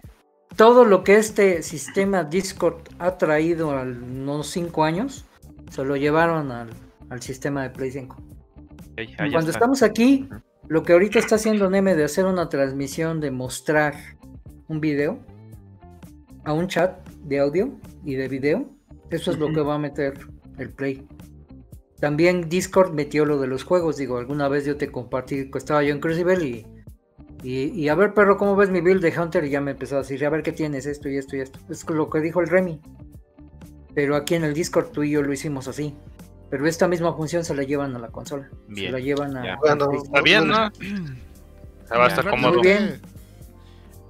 todo 0.56 0.84
lo 0.84 1.02
que 1.02 1.16
este 1.16 1.62
sistema 1.62 2.22
Discord 2.24 2.82
ha 2.98 3.16
traído 3.16 3.70
a 3.70 3.82
unos 3.82 4.48
5 4.48 4.84
años, 4.84 5.24
se 5.70 5.82
lo 5.84 5.96
llevaron 5.96 6.52
al, 6.52 6.70
al 7.10 7.22
sistema 7.22 7.62
de 7.62 7.70
Play 7.70 7.90
5. 7.92 8.16
Ok, 8.16 8.22
ah, 8.98 9.02
ya 9.02 9.16
Cuando 9.16 9.38
está. 9.38 9.50
estamos 9.52 9.82
aquí, 9.82 10.28
lo 10.68 10.82
que 10.82 10.92
ahorita 10.92 11.18
está 11.18 11.36
haciendo 11.36 11.70
Neme 11.70 11.94
de 11.94 12.04
hacer 12.04 12.26
una 12.26 12.48
transmisión, 12.48 13.20
de 13.20 13.30
mostrar 13.30 13.94
un 14.68 14.80
video 14.80 15.18
a 16.44 16.52
un 16.52 16.68
chat 16.68 17.04
de 17.22 17.40
audio 17.40 17.72
y 18.04 18.14
de 18.14 18.28
video, 18.28 18.68
eso 19.10 19.30
es 19.30 19.38
lo 19.38 19.48
que 19.52 19.60
va 19.60 19.74
a 19.76 19.78
meter 19.78 20.14
el 20.58 20.70
Play. 20.70 21.06
También 22.00 22.48
Discord 22.48 22.92
metió 22.92 23.24
lo 23.24 23.40
de 23.40 23.46
los 23.46 23.64
juegos, 23.64 23.96
digo, 23.96 24.18
alguna 24.18 24.48
vez 24.48 24.64
yo 24.64 24.76
te 24.76 24.90
compartí 24.90 25.50
que 25.50 25.58
estaba 25.58 25.82
yo 25.82 25.94
en 25.94 26.00
Crucible 26.00 26.44
y, 26.44 26.66
y, 27.42 27.70
y 27.70 27.88
a 27.88 27.94
ver 27.94 28.14
perro, 28.14 28.36
¿cómo 28.36 28.56
ves 28.56 28.70
mi 28.70 28.80
build 28.80 29.02
de 29.02 29.18
Hunter? 29.18 29.44
Y 29.44 29.50
ya 29.50 29.60
me 29.60 29.72
empezó 29.72 29.96
a 29.96 29.98
decir, 30.00 30.24
a 30.24 30.30
ver 30.30 30.42
qué 30.42 30.52
tienes, 30.52 30.86
esto 30.86 31.08
y 31.08 31.16
esto 31.16 31.36
y 31.36 31.40
esto. 31.40 31.58
Es 31.70 31.88
lo 31.88 32.10
que 32.10 32.20
dijo 32.20 32.40
el 32.40 32.48
Remy. 32.48 32.80
Pero 33.94 34.16
aquí 34.16 34.34
en 34.34 34.44
el 34.44 34.54
Discord 34.54 34.88
tú 34.88 35.02
y 35.02 35.10
yo 35.10 35.22
lo 35.22 35.32
hicimos 35.32 35.68
así. 35.68 35.94
Pero 36.50 36.66
esta 36.66 36.88
misma 36.88 37.14
función 37.14 37.44
se 37.44 37.54
la 37.54 37.62
llevan 37.62 37.94
a 37.96 37.98
la 37.98 38.08
consola. 38.08 38.50
Se 38.74 38.90
la 38.90 38.98
llevan 38.98 39.36
a... 39.36 39.56
Bueno, 39.56 39.92
Está 39.92 40.20
bien, 40.20 40.48
¿no? 40.48 40.70
Se 40.74 41.96
va 41.96 42.06
a 42.06 42.08
estar 42.08 42.28
cómodo. 42.28 42.54
Muy 42.54 42.62
bien. 42.62 43.00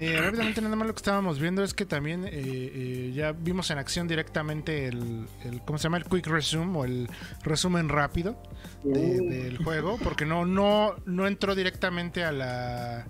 Eh, 0.07 0.21
rápidamente 0.21 0.61
nada 0.61 0.77
más 0.77 0.87
lo 0.87 0.93
que 0.95 0.99
estábamos 0.99 1.39
viendo 1.39 1.65
es 1.65 1.73
que 1.73 1.87
también 1.87 2.25
eh, 2.27 2.31
eh, 2.35 3.13
ya 3.15 3.33
vimos 3.33 3.71
en 3.71 3.79
acción 3.79 4.07
directamente 4.07 4.87
el, 4.87 5.27
el- 5.45 5.63
¿cómo 5.63 5.79
se 5.79 5.85
llama? 5.85 5.97
El 5.97 6.05
quick 6.05 6.27
resume 6.27 6.79
o 6.79 6.85
el 6.85 7.09
resumen 7.43 7.89
rápido 7.89 8.37
de- 8.83 9.21
del 9.23 9.57
juego, 9.65 9.99
porque 10.03 10.27
no, 10.27 10.45
no, 10.45 10.95
no 11.07 11.27
entró 11.27 11.55
directamente 11.55 12.23
a 12.23 12.33
la, 12.33 13.01
a 13.01 13.07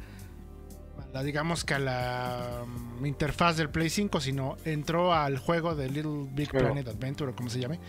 la, 1.13 1.23
digamos 1.25 1.65
que 1.65 1.75
a 1.75 1.79
la 1.81 2.65
mm, 2.65 3.05
interfaz 3.07 3.57
del 3.57 3.71
Play 3.71 3.91
5, 3.91 4.21
sino 4.21 4.57
entró 4.65 5.13
al 5.13 5.39
juego 5.39 5.75
de 5.75 5.91
Little 5.91 6.29
Big. 6.33 6.51
Planet 6.51 6.87
Adventure 6.87 7.33
o 7.33 7.35
como 7.35 7.51
se 7.51 7.59
llame, 7.59 7.81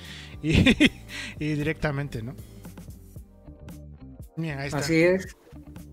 y, 0.42 0.52
y 1.40 1.54
directamente, 1.54 2.24
¿no? 2.24 2.34
Bien, 4.36 4.58
ahí 4.58 4.68
está. 4.68 4.80
Así 4.80 5.04
es. 5.04 5.28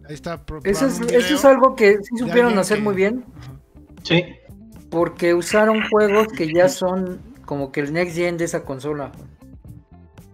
Ahí 0.08 0.14
está. 0.14 0.44
pro- 0.44 0.60
Eso 0.64 0.86
es, 0.86 1.00
eso 1.00 1.34
es 1.34 1.44
algo 1.44 1.74
que 1.76 1.98
sí 2.02 2.16
supieron 2.18 2.58
hacer 2.58 2.78
que- 2.78 2.82
muy 2.84 2.94
bien. 2.94 3.24
Sí. 4.02 4.24
Porque 4.90 5.32
usaron 5.34 5.81
juegos 5.90 6.28
que 6.28 6.52
ya 6.52 6.68
son 6.68 7.20
como 7.47 7.72
que 7.72 7.81
el 7.81 7.92
next 7.92 8.16
gen 8.16 8.36
de 8.36 8.44
esa 8.44 8.64
consola. 8.64 9.12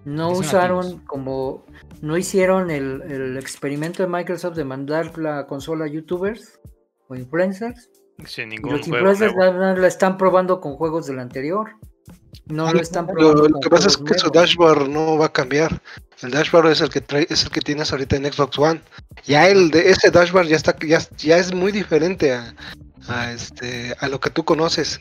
No 0.05 0.30
usaron 0.30 0.80
nativos. 0.84 1.02
como. 1.06 1.64
No 2.00 2.16
hicieron 2.16 2.70
el, 2.70 3.02
el 3.02 3.36
experimento 3.36 4.02
de 4.02 4.08
Microsoft 4.08 4.56
de 4.56 4.64
mandar 4.64 5.18
la 5.18 5.47
consola 5.47 5.84
a 5.86 5.88
youtubers 5.88 6.60
o 7.08 7.14
influencers. 7.16 7.90
Sin 8.24 8.52
Y 8.52 8.56
ningún 8.56 8.72
los 8.72 8.80
juego 8.82 8.97
influencers 8.98 9.34
nuevo. 9.34 9.58
más 9.58 9.78
la 9.78 9.86
están 9.88 10.16
probando 10.16 10.60
con 10.60 10.74
juegos 10.76 11.06
del 11.06 11.18
anterior. 11.18 11.70
No 12.49 12.73
lo 12.73 12.81
están 12.81 13.07
probando. 13.07 13.49
lo 13.49 13.60
que 13.60 13.70
pasa 13.70 13.89
es 13.89 13.97
que 13.97 14.18
su 14.18 14.31
dashboard 14.31 14.89
no 14.89 15.18
va 15.18 15.27
a 15.27 15.33
cambiar. 15.33 15.81
El 16.23 16.31
dashboard 16.31 16.70
es 16.70 16.81
el 16.81 16.89
que 16.89 17.01
trae, 17.01 17.27
es 17.31 17.44
el 17.44 17.51
que 17.51 17.60
tienes 17.60 17.93
ahorita 17.93 18.17
en 18.17 18.33
Xbox 18.33 18.59
One. 18.59 18.81
Ya 19.25 19.49
el 19.49 19.70
de 19.70 19.91
ese 19.91 20.10
dashboard 20.10 20.47
ya 20.47 20.57
está, 20.57 20.77
ya, 20.81 21.01
ya 21.18 21.36
es 21.36 21.55
muy 21.55 21.73
diferente 21.73 22.33
a, 22.33 22.55
a 23.09 23.33
este 23.33 23.94
a 24.01 24.09
lo 24.09 24.18
que 24.18 24.31
tú 24.31 24.44
conoces. 24.44 25.01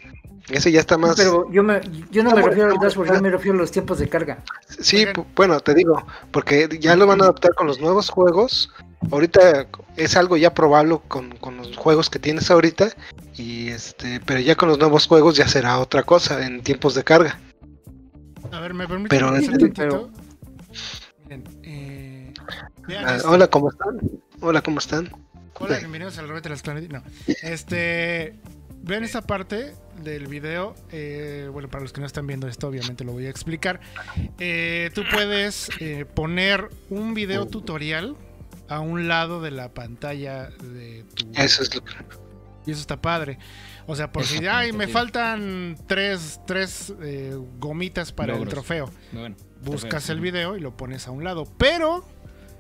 Ese 0.50 0.72
ya 0.72 0.80
está 0.80 0.98
más. 0.98 1.16
Pero 1.17 1.51
yo, 1.51 1.64
me, 1.64 1.82
yo 2.09 2.24
no 2.24 2.32
me 2.32 2.42
refiero 2.42 2.72
al 2.72 2.80
dashboard, 2.80 3.14
yo 3.14 3.22
me 3.22 3.30
refiero 3.30 3.58
a 3.58 3.61
los 3.61 3.72
tiempos 3.72 4.00
de 4.00 4.08
carga. 4.08 4.43
Sí, 4.80 5.06
bueno, 5.35 5.59
te 5.59 5.74
digo, 5.74 6.06
porque 6.32 6.69
ya 6.80 6.95
lo 6.95 7.06
van 7.06 7.22
a 7.22 7.26
adaptar 7.26 7.53
con 7.56 7.67
los 7.67 7.82
nuevos 7.82 8.09
juegos. 8.09 8.72
Ahorita 9.11 9.67
es 9.95 10.16
algo 10.17 10.38
ya 10.38 10.53
probable 10.53 11.00
con, 11.08 11.32
con 11.38 11.58
los 11.58 11.76
juegos 11.77 12.09
que 12.09 12.19
tienes 12.19 12.50
ahorita. 12.51 12.90
Y 13.35 13.69
este, 13.69 14.19
pero 14.26 14.40
ya 14.40 14.56
con 14.56 14.69
los 14.69 14.80
nuevos 14.80 15.08
juegos 15.08 15.35
ya 15.38 15.48
será 15.48 15.80
otra 15.80 16.03
cosa 16.03 16.45
en 16.45 16.61
tiempos 16.61 16.95
de 16.95 17.03
carga. 17.03 17.40
A 18.51 18.59
ver, 18.59 18.74
me 18.74 18.88
permite 18.88 19.09
Pero 19.09 19.30
hacer 19.30 19.51
este- 19.51 19.69
tantito? 19.69 20.09
Miren, 21.26 21.43
eh, 21.64 22.34
vean 22.88 23.06
Ah, 23.08 23.16
esto. 23.17 23.30
hola, 23.32 23.48
¿cómo 23.48 23.69
están? 23.69 24.00
Hola, 24.42 24.61
¿cómo 24.61 24.80
están? 24.80 25.09
Hola, 25.59 25.77
bienvenidos 25.80 26.17
al 26.17 26.42
de 26.42 26.50
las 26.50 26.61
Planet. 26.61 26.90
No. 26.92 27.03
Este. 27.43 28.35
Vean 28.84 29.03
esta 29.03 29.22
parte 29.22 29.74
del 30.01 30.27
video. 30.27 30.76
eh, 30.92 31.50
bueno, 31.51 31.67
para 31.69 31.82
los 31.84 31.92
que 31.92 32.00
no 32.00 32.08
están 32.08 32.26
viendo 32.27 32.48
esto, 32.48 32.67
obviamente 32.67 33.03
lo 33.03 33.11
voy 33.11 33.26
a 33.26 33.30
explicar. 33.30 33.80
Eh, 34.40 34.92
tú 34.93 35.03
puedes 35.11 35.69
eh, 35.80 36.06
poner 36.06 36.69
un 36.90 37.14
video 37.14 37.48
tutorial 37.48 38.16
a 38.69 38.79
un 38.79 39.07
lado 39.07 39.41
de 39.41 39.51
la 39.51 39.73
pantalla 39.73 40.49
de 40.49 41.05
tu. 41.15 41.29
Eso 41.35 41.63
es 41.63 41.73
lo 41.75 41.83
que. 41.83 41.93
Y 42.65 42.71
eso 42.71 42.81
está 42.81 43.01
padre. 43.01 43.39
O 43.85 43.95
sea, 43.95 44.11
por 44.11 44.25
si, 44.25 44.45
ay, 44.45 44.73
me 44.73 44.87
faltan 44.89 45.77
tres, 45.87 46.41
tres 46.45 46.93
eh, 47.01 47.33
gomitas 47.57 48.11
para 48.11 48.35
el 48.35 48.45
trofeo. 48.47 48.91
Bueno, 49.13 49.37
Buscas 49.61 50.03
trofeo, 50.03 50.15
el 50.15 50.21
video 50.21 50.57
y 50.57 50.59
lo 50.59 50.75
pones 50.75 51.07
a 51.07 51.11
un 51.11 51.23
lado. 51.23 51.45
Pero, 51.57 52.05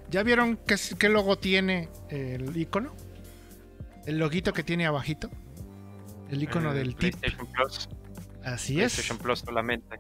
¿ya 0.09 0.23
vieron 0.23 0.57
qué, 0.65 1.09
logo 1.09 1.37
tiene 1.37 1.89
el 2.09 2.55
icono? 2.55 2.95
El 4.05 4.17
loguito 4.19 4.53
que 4.53 4.63
tiene 4.63 4.85
abajito. 4.85 5.29
El 6.29 6.41
icono 6.41 6.71
Eh, 6.71 6.75
del 6.75 6.95
tip. 6.95 7.17
PlayStation 7.17 7.51
Plus. 7.51 7.89
Así 8.45 8.79
es. 8.81 8.93
PlayStation 8.93 9.17
Plus 9.17 9.39
solamente. 9.39 9.99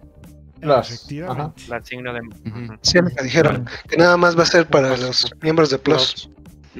Plus, 0.59 0.91
Efectivamente. 0.91 1.63
La 1.67 1.83
signo 1.83 2.13
de. 2.13 2.21
Ujú. 2.21 2.77
Sí, 2.81 3.01
me 3.01 3.11
dijeron 3.23 3.65
que 3.87 3.97
nada 3.97 4.17
más 4.17 4.37
va 4.37 4.43
a 4.43 4.47
ser 4.47 4.67
para 4.67 4.95
los 4.97 5.31
miembros 5.41 5.69
de 5.69 5.77
Plus. 5.79 6.29
Y, 6.75 6.79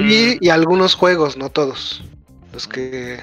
y- 0.00 0.38
y 0.40 0.48
algunos 0.48 0.94
juegos, 0.94 1.36
no 1.36 1.48
todos. 1.50 2.02
Los 2.52 2.66
que 2.68 3.18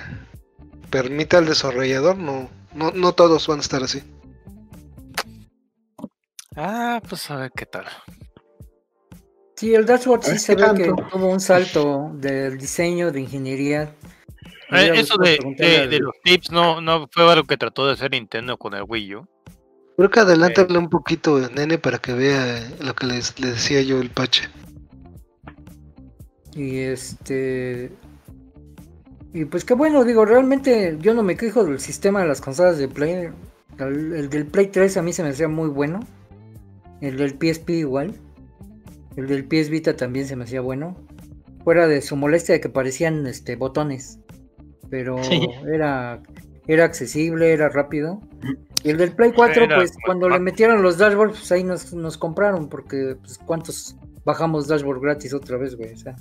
permita 0.90 1.38
el 1.40 1.46
desarrollador, 1.46 2.18
no, 2.18 2.50
no, 2.74 2.92
no 2.92 3.12
todos 3.14 3.48
van 3.48 3.60
a 3.60 3.62
estar 3.62 3.84
así. 3.84 4.02
Ah, 6.56 7.02
pues 7.08 7.30
a 7.32 7.36
ver 7.38 7.52
qué 7.56 7.66
tal. 7.66 7.86
Sí, 9.56 9.74
el 9.76 9.86
dashboard 9.86 10.24
sí 10.24 10.40
se 10.40 10.56
ve 10.56 10.64
que 10.76 10.92
tuvo 11.12 11.28
un 11.28 11.40
salto 11.42 12.12
del 12.14 12.58
diseño, 12.58 13.12
de 13.12 13.22
ingeniería. 13.22 13.94
Eh, 14.72 14.92
eso 14.96 15.16
de, 15.18 15.38
de 15.88 16.00
los 16.00 16.14
tips 16.24 16.52
no, 16.52 16.80
no 16.80 17.08
fue 17.12 17.30
algo 17.32 17.46
que 17.46 17.58
trató 17.58 17.88
de 17.88 17.94
hacer 17.94 18.12
Nintendo 18.12 18.58
con 18.58 18.74
el 18.74 18.84
Wii 18.88 19.16
U. 19.16 19.28
Creo 20.00 20.10
que 20.12 20.22
adelántale 20.22 20.78
un 20.78 20.90
poquito, 20.90 21.42
nene, 21.50 21.78
para 21.78 21.98
que 21.98 22.14
vea 22.14 22.72
lo 22.82 22.96
que 22.96 23.06
les, 23.06 23.38
le 23.38 23.50
decía 23.52 23.82
yo 23.82 24.00
el 24.00 24.10
pache. 24.10 24.48
Y 26.56 26.78
este. 26.78 27.92
Y 29.34 29.44
pues 29.44 29.66
qué 29.66 29.74
bueno, 29.74 30.06
digo, 30.06 30.24
realmente 30.24 30.96
yo 31.02 31.14
no 31.14 31.22
me 31.22 31.36
quejo 31.36 31.66
del 31.66 31.82
sistema 31.82 32.22
de 32.22 32.30
las 32.30 32.40
consolas 32.40 32.78
de 32.78 32.88
Play. 32.88 33.28
El, 33.78 34.14
el 34.14 34.30
del 34.30 34.46
Play 34.46 34.68
3 34.68 34.96
a 34.96 35.02
mí 35.02 35.12
se 35.12 35.22
me 35.22 35.30
hacía 35.32 35.50
muy 35.50 35.68
bueno. 35.68 36.00
El 37.02 37.18
del 37.18 37.32
PSP 37.38 37.72
igual. 37.72 38.16
El 39.18 39.28
del 39.28 39.44
PS 39.44 39.70
Vita 39.70 39.98
también 39.98 40.28
se 40.28 40.38
me 40.38 40.46
hacía 40.46 40.62
bueno. 40.62 40.96
Fuera 41.66 41.88
de 41.88 42.02
su 42.02 42.16
molestia 42.16 42.56
de 42.56 42.62
que 42.62 42.70
parecían 42.70 43.28
este 43.28 43.58
botones. 43.58 44.18
Pero 44.90 45.22
Sí. 45.26 45.46
era, 45.74 46.22
era 46.68 46.86
accesible, 46.86 47.52
era 47.52 47.68
rápido. 47.68 48.22
Y 48.84 48.92
el 48.92 48.98
del 48.98 49.12
Play 49.14 49.32
4, 49.34 49.64
Era 49.64 49.76
pues 49.78 49.92
cuando 50.06 50.30
le 50.30 50.40
metieron 50.40 50.82
los 50.82 50.98
dashboards, 50.98 51.38
pues 51.40 51.52
ahí 51.52 51.64
nos, 51.64 51.94
nos 51.94 52.18
compraron. 52.18 52.70
Porque, 52.70 53.16
pues, 53.22 53.38
¿cuántos 53.46 53.96
bajamos 54.26 54.68
dashboard 54.68 55.02
gratis 55.02 55.34
otra 55.34 55.58
vez, 55.58 55.76
güey? 55.76 55.94
O 55.94 55.98
sea, 55.98 56.16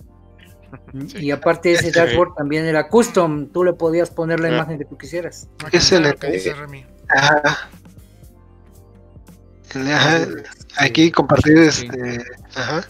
y 1.19 1.31
aparte 1.31 1.73
ese 1.73 1.93
Sí. 1.93 1.99
dashboard 1.99 2.35
también 2.35 2.65
era 2.67 2.89
custom, 2.89 3.47
tú 3.49 3.65
le 3.65 3.73
podías 3.75 4.11
poner 4.11 4.41
la 4.41 4.49
Ah. 4.49 4.55
imagen 4.57 4.79
que 4.79 4.85
tú 4.85 4.99
quisieras. 4.99 5.49
Ah, 5.65 5.69
Es 5.73 5.93
el- 5.93 6.03
lo 6.03 6.15
que 6.17 6.31
dice 6.31 6.53
Remy. 6.55 6.85
Ajá. 7.09 7.69
Ajá, 9.75 10.27
Aquí 10.79 11.11
compartir 11.11 11.59
este. 11.59 12.25
Ajá. 12.55 12.85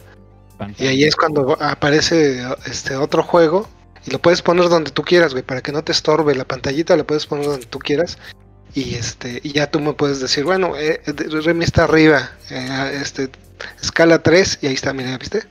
Y 0.79 0.87
ahí 0.87 1.05
es 1.05 1.17
cuando 1.17 1.57
aparece 1.61 2.43
este 2.67 2.97
otro 2.97 3.23
juego 3.23 3.69
y 4.07 4.11
lo 4.11 4.21
puedes 4.21 4.43
poner 4.43 4.69
donde 4.69 4.91
tú 4.91 5.03
quieras, 5.03 5.33
güey, 5.33 5.43
para 5.45 5.61
que 5.61 5.73
no 5.73 5.83
te 5.83 5.93
estorbe 5.93 6.35
la 6.35 6.45
pantallita, 6.45 6.97
lo 6.97 7.07
puedes 7.07 7.27
poner 7.27 7.47
donde 7.47 7.67
tú 7.67 7.79
quieras. 7.79 8.19
Y 8.75 8.95
este 8.95 9.41
y 9.43 9.53
ya 9.53 9.71
tú 9.71 9.81
me 9.81 9.93
puedes 9.95 10.21
decir, 10.21 10.45
bueno, 10.45 10.77
eh, 10.77 11.01
eh, 11.07 11.13
Remy 11.43 11.65
está 11.65 11.85
arriba, 11.85 12.31
eh, 12.51 12.99
este 13.03 13.31
escala 13.83 14.23
3 14.23 14.59
y 14.63 14.67
ahí 14.69 14.75
está, 14.75 14.93
mira, 14.93 15.17
¿viste? 15.19 15.43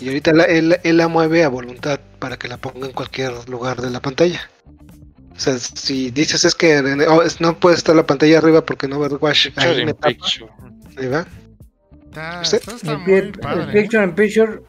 Y 0.00 0.08
ahorita 0.08 0.32
la- 0.32 0.44
él, 0.44 0.76
él 0.82 0.96
la 0.96 1.08
mueve 1.08 1.44
a 1.44 1.48
voluntad 1.48 2.00
para 2.18 2.36
que 2.36 2.48
la 2.48 2.56
ponga 2.56 2.86
en 2.86 2.92
cualquier 2.92 3.32
lugar 3.48 3.80
de 3.80 3.90
la 3.90 4.00
pantalla. 4.00 4.40
O 5.36 5.38
sea, 5.38 5.58
si 5.58 6.10
dices 6.10 6.44
es 6.44 6.54
que 6.54 6.78
oh, 7.08 7.22
es- 7.22 7.40
no 7.40 7.58
puede 7.58 7.76
estar 7.76 7.94
la 7.94 8.06
pantalla 8.06 8.38
arriba 8.38 8.64
porque 8.64 8.88
no 8.88 8.98
Overwatch 8.98 9.50
ahí 9.56 9.84
me 9.84 9.94
tapa, 9.94 10.08
ahí 10.96 11.06
va. 11.08 11.26
Está, 12.06 12.40
¿Usted? 12.42 12.62
está, 12.74 12.92
El, 12.92 12.98
muy 12.98 13.06
pi- 13.06 13.12
el 13.12 13.32
padre. 13.38 13.62
¿eh? 13.64 13.82
picture 13.82 14.04
in 14.04 14.14
picture 14.14 14.60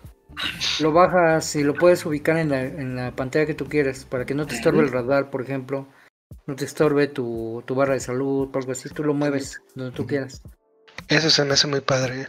lo 0.81 0.91
bajas 0.91 1.55
y 1.55 1.63
lo 1.63 1.73
puedes 1.75 2.05
ubicar 2.05 2.37
en 2.37 2.49
la, 2.49 2.61
en 2.61 2.95
la 2.95 3.15
pantalla 3.15 3.45
que 3.45 3.53
tú 3.53 3.65
quieras, 3.69 4.05
para 4.05 4.25
que 4.25 4.33
no 4.33 4.45
te 4.45 4.55
estorbe 4.55 4.81
el 4.81 4.91
radar, 4.91 5.29
por 5.29 5.41
ejemplo. 5.41 5.87
No 6.47 6.55
te 6.55 6.65
estorbe 6.65 7.07
tu, 7.07 7.63
tu 7.65 7.75
barra 7.75 7.93
de 7.95 7.99
salud 7.99 8.49
o 8.53 8.57
algo 8.57 8.71
así. 8.71 8.89
Tú 8.89 9.03
lo 9.03 9.13
mueves 9.13 9.61
donde 9.75 9.91
tú 9.95 10.05
quieras. 10.05 10.41
Eso 11.07 11.29
se 11.29 11.43
me 11.45 11.53
hace 11.53 11.67
muy 11.67 11.81
padre. 11.81 12.21
¿eh? 12.21 12.27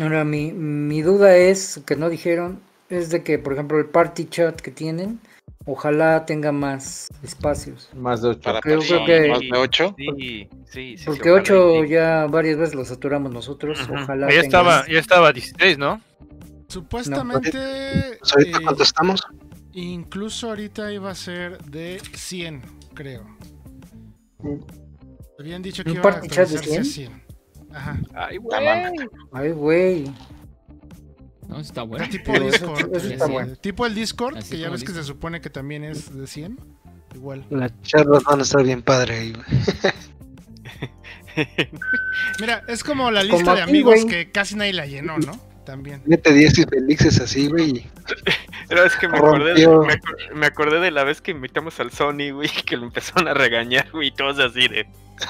Ahora, 0.00 0.24
mi, 0.24 0.52
mi 0.52 1.02
duda 1.02 1.36
es, 1.36 1.80
que 1.86 1.96
no 1.96 2.08
dijeron, 2.08 2.60
es 2.88 3.10
de 3.10 3.22
que, 3.22 3.38
por 3.38 3.52
ejemplo, 3.54 3.78
el 3.78 3.86
party 3.86 4.26
chat 4.26 4.60
que 4.60 4.70
tienen, 4.70 5.20
ojalá 5.66 6.24
tenga 6.26 6.52
más 6.52 7.08
espacios. 7.22 7.90
Más 7.94 8.22
de 8.22 8.28
ocho. 8.30 8.40
Para 8.42 8.60
Creo- 8.60 8.78
personas, 8.78 9.02
creo 9.06 9.22
que- 9.22 9.28
más 9.30 9.40
de 9.40 9.52
8. 9.58 9.94
Sí, 9.98 10.06
sí, 10.16 10.48
sí. 10.70 10.96
sí, 10.98 11.04
Porque 11.06 11.30
8 11.30 11.82
sí. 11.82 11.88
ya 11.90 12.26
varias 12.26 12.56
veces 12.58 12.74
lo 12.74 12.84
saturamos 12.84 13.32
nosotros. 13.32 13.78
Ojalá. 13.90 14.26
Ya 14.28 14.30
tenga 14.34 14.42
estaba, 14.42 14.76
más. 14.78 14.86
ya 14.88 14.98
estaba 14.98 15.32
16, 15.32 15.78
¿no? 15.78 16.00
Supuestamente, 16.68 17.50
Pues 18.20 18.32
ahorita 18.32 18.58
eh, 18.58 18.62
cuánto 18.62 18.82
estamos. 18.84 19.20
Incluso 19.72 20.48
ahorita 20.48 20.92
iba 20.92 21.10
a 21.10 21.14
ser 21.14 21.62
de 21.64 22.00
100, 22.14 22.62
creo. 22.94 23.26
Habían 25.38 25.62
dicho 25.62 25.84
que 25.84 25.90
¿Un 25.90 25.96
iba 25.96 26.10
a 26.10 26.20
chat 26.28 26.48
de 26.48 26.58
actualizarse 26.58 26.78
a 26.78 26.84
100? 26.84 26.86
100. 26.86 27.22
Ajá. 27.72 28.00
Ay, 28.14 28.36
güey. 28.38 28.58
Ay, 29.32 29.50
güey. 29.52 30.12
No, 31.48 31.60
está 31.60 31.82
bueno. 31.82 32.04
Era 32.04 32.12
tipo 32.12 32.32
eso- 32.32 32.44
Discord. 32.46 32.96
eso 32.96 33.08
está 33.08 33.26
eh, 33.26 33.30
bueno. 33.30 33.56
Tipo 33.56 33.86
el 33.86 33.94
Discord, 33.94 34.36
Así 34.38 34.50
que 34.50 34.58
ya 34.58 34.66
como 34.66 34.78
ves 34.78 34.84
que 34.84 34.92
se 34.92 35.04
supone 35.04 35.40
que 35.40 35.50
también 35.50 35.84
es 35.84 36.16
de 36.16 36.26
100. 36.26 36.58
Igual. 37.14 37.44
Las 37.50 37.72
charlas 37.82 38.22
van 38.22 38.38
a 38.38 38.42
estar 38.42 38.62
bien 38.62 38.82
padre 38.82 39.18
ahí, 39.18 39.32
güey. 39.32 39.46
Mira, 42.40 42.64
es 42.68 42.84
como 42.84 43.10
la 43.10 43.22
Como 43.22 43.34
lista 43.34 43.54
de 43.54 43.62
aquí, 43.62 43.70
amigos 43.70 44.04
que 44.04 44.30
casi 44.30 44.56
nadie 44.56 44.72
la 44.72 44.86
llenó, 44.86 45.18
¿no? 45.18 45.32
También. 45.64 46.02
Mete 46.06 46.32
10 46.32 46.58
y 46.58 46.64
felices 46.64 47.20
así, 47.20 47.48
güey. 47.48 47.86
Pero 48.70 48.84
es 48.84 48.96
que 48.96 49.08
me 49.08 49.18
acordé, 49.18 49.52
de, 49.54 49.66
me, 49.68 50.00
me 50.34 50.46
acordé 50.46 50.80
de 50.80 50.90
la 50.92 51.04
vez 51.04 51.20
que 51.20 51.32
invitamos 51.32 51.78
al 51.80 51.90
Sony, 51.90 52.30
güey, 52.32 52.48
que 52.66 52.76
lo 52.78 52.84
empezaron 52.86 53.28
a 53.28 53.34
regañar, 53.34 53.88
güey, 53.92 54.08
y 54.08 54.10
todos 54.12 54.38
así 54.38 54.66
de. 54.68 54.86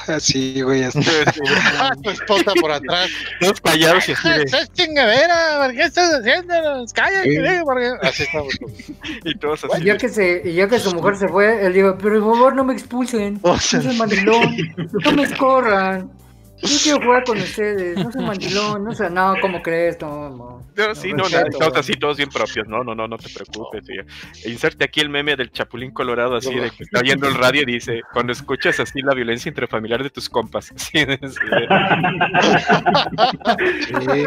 Así, 0.06 0.60
güey. 0.62 0.84
hasta- 0.84 1.00
Ah, 1.80 1.90
tu 2.00 2.10
esposa 2.10 2.52
por 2.60 2.70
atrás. 2.70 3.10
Todos 3.40 3.60
callados 3.60 4.08
y 4.08 4.12
así 4.12 4.28
de. 4.28 4.42
¡Es 4.44 4.72
chingadera! 4.72 5.58
¿Por 5.64 5.74
qué 5.74 5.82
estás 5.82 6.14
haciéndonos? 6.14 6.92
¡Cállate! 6.92 7.28
Sí. 7.28 7.60
porque-". 7.64 8.06
Así 8.06 8.22
estamos. 8.22 8.54
Y 9.24 9.34
todos 9.36 9.64
así. 9.64 9.82
ya 9.84 9.94
de- 9.94 9.98
que, 9.98 10.08
se, 10.08 10.42
y 10.44 10.52
ya 10.54 10.68
que 10.68 10.78
su 10.78 10.94
mujer 10.94 11.16
se 11.16 11.26
fue, 11.26 11.66
él 11.66 11.72
dijo, 11.72 11.96
pero 12.00 12.22
por 12.22 12.34
favor 12.36 12.54
no 12.54 12.62
me 12.64 12.74
expulsen. 12.74 13.40
O 13.42 13.54
No 13.54 13.58
sea, 13.58 13.80
sean 13.82 13.96
mandilón. 13.98 14.56
No 15.04 15.12
me 15.12 15.22
escorran. 15.24 16.08
Yo 16.62 16.76
quiero 16.82 17.00
jugar 17.00 17.24
con 17.24 17.38
ustedes. 17.38 17.96
No 17.98 18.12
sean 18.12 18.26
mandilón. 18.26 18.84
No 18.84 18.92
sé, 18.94 19.08
no, 19.10 19.34
¿cómo 19.40 19.62
crees? 19.62 20.00
No, 20.00 20.30
no. 20.30 20.60
No, 20.76 20.94
sí, 20.94 21.10
no, 21.10 21.16
no, 21.18 21.24
respeto, 21.24 21.58
todos 21.58 21.68
güey. 21.70 21.80
así, 21.80 21.92
todos 21.94 22.16
bien 22.16 22.28
propios. 22.30 22.66
No, 22.68 22.84
no, 22.84 22.94
no, 22.94 23.08
no 23.08 23.18
te 23.18 23.28
preocupes. 23.28 23.84
E 24.44 24.50
inserte 24.50 24.84
aquí 24.84 25.00
el 25.00 25.08
meme 25.08 25.36
del 25.36 25.50
Chapulín 25.52 25.90
Colorado, 25.90 26.36
así 26.36 26.54
de 26.54 26.70
que 26.70 26.84
está 26.84 27.00
oyendo 27.00 27.26
el 27.28 27.34
radio 27.34 27.62
y 27.62 27.66
dice: 27.66 28.02
Cuando 28.12 28.32
escuchas 28.32 28.78
así 28.80 29.00
la 29.02 29.14
violencia 29.14 29.48
intrafamiliar 29.48 30.02
de 30.02 30.10
tus 30.10 30.28
compas. 30.28 30.72
Sí, 30.76 31.04
de- 31.04 31.18
sí, 31.18 31.38
de- 31.50 31.68
Sí. 34.00 34.26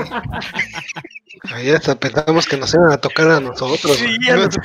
Ahí 1.53 1.69
hasta 1.71 1.95
pensamos 1.99 2.45
que 2.47 2.57
nos 2.57 2.73
iban 2.73 2.91
a 2.91 2.97
tocar 2.97 3.27
a 3.29 3.39
nosotros. 3.39 3.97
Sí, 3.97 4.17
ya 4.25 4.35
lo 4.37 4.43
sí, 4.51 4.59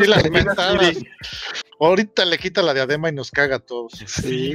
Ahorita 1.80 2.24
le 2.24 2.38
quita 2.38 2.60
la 2.62 2.74
diadema 2.74 3.08
y 3.08 3.12
nos 3.12 3.30
caga 3.30 3.56
a 3.56 3.58
todos. 3.60 3.92
Sí. 4.06 4.54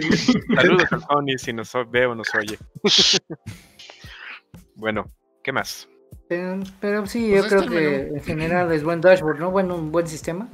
Saludos 0.56 0.92
al 0.92 1.02
Sony 1.02 1.38
si 1.38 1.54
nos 1.54 1.72
ve 1.90 2.06
o 2.06 2.16
nos 2.16 2.28
oye. 2.36 2.58
bueno, 4.76 5.10
¿qué 5.44 5.52
más? 5.52 5.88
Pero, 6.28 6.60
pero 6.80 7.06
sí, 7.06 7.30
Pues 7.32 7.44
yo 7.44 7.50
creo 7.50 7.70
que 7.70 8.08
en 8.16 8.24
general 8.24 8.72
es 8.72 8.84
buen 8.84 9.02
dashboard, 9.02 9.40
¿no? 9.40 9.52
Bueno, 9.52 9.76
un 9.76 9.92
buen 9.92 10.08
sistema. 10.08 10.50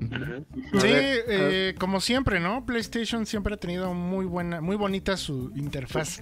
A 0.00 0.80
Sí, 0.80 0.86
ver, 0.88 1.24
eh, 1.28 1.74
como 1.78 2.00
siempre, 2.00 2.40
¿no? 2.40 2.64
PlayStation 2.64 3.26
siempre 3.26 3.54
ha 3.54 3.56
tenido 3.56 3.94
muy 3.94 4.26
buena, 4.26 4.60
muy 4.60 4.76
bonita 4.76 5.16
su 5.16 5.50
interfaz. 5.56 6.20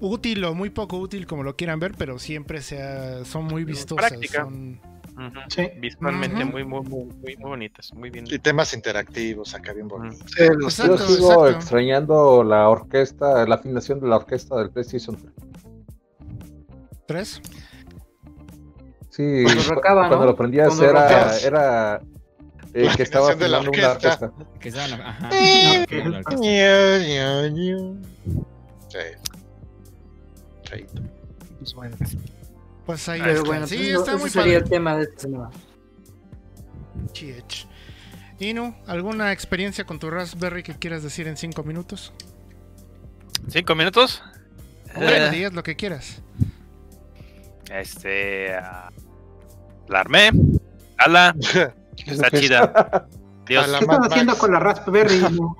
Útil 0.00 0.42
o 0.44 0.54
muy 0.54 0.70
poco 0.70 0.98
útil, 0.98 1.26
como 1.26 1.42
lo 1.42 1.54
quieran 1.54 1.78
ver, 1.78 1.92
pero 1.96 2.18
siempre 2.18 2.62
sea, 2.62 3.24
son 3.24 3.44
muy 3.44 3.64
vistosas. 3.64 4.08
Práctica. 4.10 4.42
son- 4.44 4.80
Ujú. 5.26 5.38
Sí. 5.48 5.68
Visualmente 5.78 6.42
Ujú. 6.44 6.52
muy, 6.52 6.64
muy, 6.64 6.80
muy, 6.82 7.04
muy, 7.04 7.36
muy 7.36 7.50
bonitas. 7.50 7.92
Muy 7.94 8.08
bien. 8.10 8.24
Y 8.28 8.38
temas 8.38 8.72
interactivos 8.72 9.54
acá 9.54 9.72
bien 9.74 9.86
bonitos. 9.88 10.18
Sí, 10.34 10.42
Exacto, 10.44 10.96
Yo 10.96 10.98
sigo 11.06 11.30
exacto. 11.32 11.48
extrañando 11.50 12.42
la 12.44 12.68
orquesta, 12.68 13.46
la 13.46 13.54
afinación 13.56 14.00
de 14.00 14.08
la 14.08 14.16
orquesta 14.16 14.56
del 14.58 14.70
PlayStation 14.70 15.16
3. 15.16 15.32
¿Tres? 17.06 17.42
Sí, 19.10 19.42
Cuando 19.44 19.62
cu- 19.64 19.70
roncaba, 19.74 20.02
cuando 20.08 20.24
¿no? 20.24 20.30
lo 20.30 20.36
prendías 20.36 20.68
Cuando 20.68 20.84
era, 20.88 21.36
era 21.38 22.00
eh, 22.72 22.88
que 22.96 23.02
estaba 23.02 23.34
de 23.34 23.48
la 23.48 23.58
afinando 23.58 23.78
una 23.78 23.92
orquesta. 23.92 24.26
orquesta. 24.26 24.58
Que 24.60 24.68
estaban, 24.68 25.00
ajá. 25.00 25.28
La 25.30 25.80
orquesta. 25.80 26.36
Sí. 28.88 29.00
Chaito. 30.62 31.02
Pues 32.90 33.08
ahí 33.08 33.20
Pero 33.20 33.32
está. 33.34 33.46
bueno, 33.46 33.66
sí, 33.68 33.76
pues 33.76 33.88
está 33.90 34.10
ese 34.12 34.20
muy 34.20 34.30
sería 34.30 34.42
padre. 34.54 34.56
el 34.64 34.70
tema 34.70 34.96
de 34.96 35.02
esta 35.04 35.20
semana. 35.20 35.50
Inu, 38.40 38.74
¿alguna 38.86 39.32
experiencia 39.32 39.84
con 39.84 39.98
tu 39.98 40.10
Raspberry 40.10 40.62
que 40.62 40.74
quieras 40.74 41.02
decir 41.02 41.28
en 41.28 41.36
cinco 41.36 41.62
minutos? 41.62 42.12
¿Cinco 43.48 43.74
minutos? 43.74 44.22
Bueno, 44.94 45.26
Eh, 45.26 45.30
diez, 45.30 45.52
lo 45.52 45.62
que 45.62 45.76
quieras. 45.76 46.20
este. 47.70 48.54
ah, 48.54 48.90
la 49.88 50.00
armé. 50.00 50.30
Ala. 50.98 51.34
Está 52.06 52.30
chida. 52.30 53.06
Dios. 53.46 53.66
¿Qué 53.68 53.84
estás 53.84 53.98
haciendo 54.10 54.36
con 54.38 54.52
la 54.52 54.58
Raspberry? 54.58 55.20
no? 55.32 55.56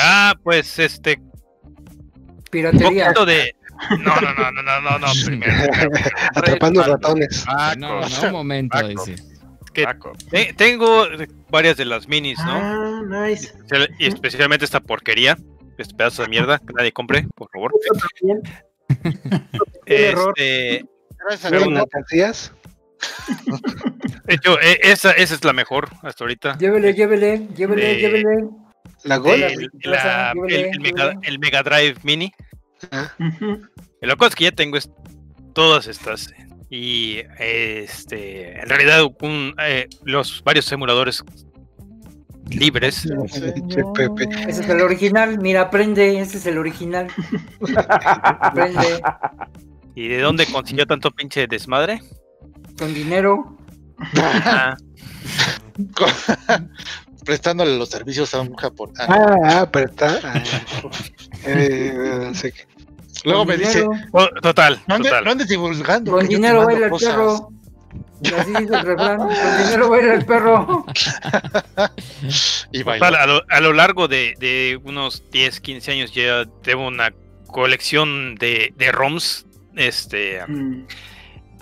Ah, 0.00 0.34
pues 0.42 0.76
este. 0.78 1.20
Un 1.62 2.42
Piratería. 2.50 3.04
poquito 3.06 3.26
de. 3.26 3.54
No, 3.90 4.20
no, 4.20 4.34
no, 4.34 4.50
no, 4.52 4.62
no, 4.62 4.80
no, 4.80 4.98
no. 4.98 5.06
Primero. 5.26 5.72
Atrapando 6.34 6.82
ratones. 6.82 7.44
Ah, 7.46 7.74
No, 7.76 8.00
no, 8.00 8.22
un 8.26 8.32
momento, 8.32 8.76
Paco. 8.78 8.88
dice. 8.88 9.16
que 9.72 9.86
te- 10.30 10.52
tengo 10.54 11.06
varias 11.50 11.76
de 11.76 11.84
las 11.84 12.06
minis, 12.08 12.38
¿no? 12.38 12.52
Ah, 12.52 13.02
nice. 13.28 13.52
Y 13.98 14.06
especialmente 14.06 14.64
esta 14.64 14.80
porquería. 14.80 15.36
Este 15.76 15.92
pedazo 15.94 16.22
de 16.22 16.28
mierda 16.28 16.58
que 16.58 16.72
nadie 16.72 16.92
compre, 16.92 17.26
por 17.34 17.50
favor. 17.50 17.72
Este, 19.86 20.84
Gracias 21.18 21.44
a 21.52 21.56
Dios. 22.10 22.52
de 24.24 24.34
hecho, 24.34 24.60
eh, 24.60 24.78
esa, 24.82 25.10
esa 25.12 25.34
es 25.34 25.44
la 25.44 25.52
mejor 25.52 25.88
hasta 26.02 26.24
ahorita. 26.24 26.56
Llévele, 26.58 26.94
llévele, 26.94 27.48
llévele, 27.56 27.96
llévele. 27.96 28.48
¿La 29.04 29.16
Gold? 29.16 29.42
El, 29.42 29.70
la- 29.82 30.32
el- 30.48 30.54
el 30.66 30.80
Mega, 30.80 31.14
el 31.22 31.38
Mega 31.38 31.62
Drive 31.62 31.96
Mini. 32.02 32.32
Lo 34.00 34.16
cosa 34.16 34.28
es 34.28 34.34
que 34.34 34.44
ya 34.44 34.52
tengo 34.52 34.76
es- 34.76 34.90
todas 35.52 35.86
estas. 35.86 36.32
Y 36.70 37.18
este, 37.38 38.60
en 38.60 38.68
realidad, 38.68 39.04
un, 39.20 39.54
eh, 39.60 39.88
los 40.04 40.42
varios 40.44 40.70
emuladores 40.72 41.22
libres. 42.50 43.06
Pepe. 43.94 44.28
Ese 44.48 44.62
es 44.62 44.68
el 44.68 44.80
original, 44.80 45.38
mira, 45.38 45.62
aprende, 45.62 46.20
ese 46.20 46.38
es 46.38 46.46
el 46.46 46.58
original. 46.58 47.06
Aprende 47.76 49.00
¿Y 49.94 50.08
de 50.08 50.20
dónde 50.20 50.46
consiguió 50.46 50.86
tanto 50.86 51.10
pinche 51.10 51.46
desmadre? 51.46 52.00
con 52.76 52.92
dinero. 52.92 53.56
Ah, 54.16 54.76
Prestándole 57.24 57.78
los 57.78 57.88
servicios 57.88 58.34
a 58.34 58.40
un 58.40 58.54
japonés. 58.56 58.96
Ah, 59.08 59.36
ah, 59.44 59.68
pero 59.70 59.86
está. 59.90 60.18
ah, 60.24 60.42
eh, 61.46 62.30
sí 62.34 62.50
que- 62.52 62.66
Luego 63.24 63.44
me 63.44 63.56
dice, 63.56 63.84
oh, 64.12 64.28
total, 64.42 64.80
no 64.86 64.94
andes, 64.96 65.10
total. 65.10 65.24
no 65.24 65.30
andes 65.32 65.48
divulgando. 65.48 66.12
Con 66.12 66.28
dinero 66.28 66.64
baila 66.66 66.86
el 66.86 66.90
cosas". 66.92 67.10
perro. 67.10 67.48
Así 68.38 68.50
dice 68.50 68.74
el 68.74 68.80
refrán. 68.82 69.18
Con 69.18 69.28
dinero 69.64 69.88
baila 69.90 70.14
el 70.14 70.24
perro. 70.24 70.86
Y 72.72 72.78
Total, 72.82 73.00
baila. 73.00 73.22
a, 73.22 73.26
lo, 73.26 73.42
a 73.48 73.60
lo 73.60 73.72
largo 73.72 74.08
de, 74.08 74.34
de 74.38 74.80
unos 74.84 75.22
10, 75.30 75.60
15 75.60 75.92
años 75.92 76.12
ya 76.14 76.44
tengo 76.62 76.86
una 76.86 77.12
colección 77.46 78.34
de, 78.36 78.72
de 78.76 78.92
ROMs 78.92 79.46
este, 79.76 80.40
Mm. 80.46 80.86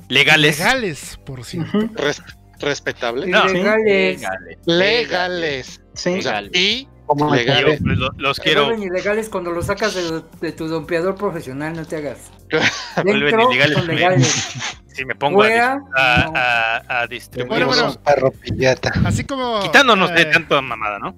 legales. 0.09 0.59
Legales, 0.59 1.19
por 1.25 1.45
cierto. 1.45 1.79
Res- 1.95 2.23
respetable. 2.61 3.27
No. 3.27 3.49
Ilegales. 3.51 4.23
Legales. 4.67 5.81
Sí. 5.95 6.19
O 6.19 6.23
sea, 6.23 6.43
y 6.53 6.89
Como 7.19 7.29
pues, 7.31 7.81
lo- 7.81 8.11
los 8.17 8.37
Se 8.37 8.43
quiero. 8.43 8.65
vuelven 8.67 8.85
ilegales 8.85 9.29
cuando 9.29 9.51
lo 9.53 9.63
sacas 9.63 9.95
de, 9.95 10.23
de 10.41 10.53
tu 10.53 10.69
dompeador 10.69 11.15
profesional, 11.17 11.75
no 11.75 11.85
te 11.85 11.97
hagas. 11.97 12.31
Vuelven 13.05 13.41
ilegales, 13.41 13.79
son 13.79 13.87
legales. 13.87 14.49
Si 14.93 15.07
me 15.07 15.15
pongo 15.15 15.43
a, 15.43 15.47
dis- 15.47 15.51
Fuera, 15.53 15.73
a, 15.97 16.25
no. 16.27 16.33
a- 16.37 17.01
a 17.01 17.07
distribuir. 17.07 17.49
Bueno, 17.49 17.67
bueno. 17.67 17.93
un 17.93 17.97
perro 18.05 18.31
pillata. 18.31 18.93
Así 19.07 19.25
como. 19.25 19.61
Quitándonos 19.63 20.13
de 20.13 20.21
eh, 20.21 20.27
tanta 20.27 20.61
mamada, 20.61 20.99
¿no? 20.99 21.17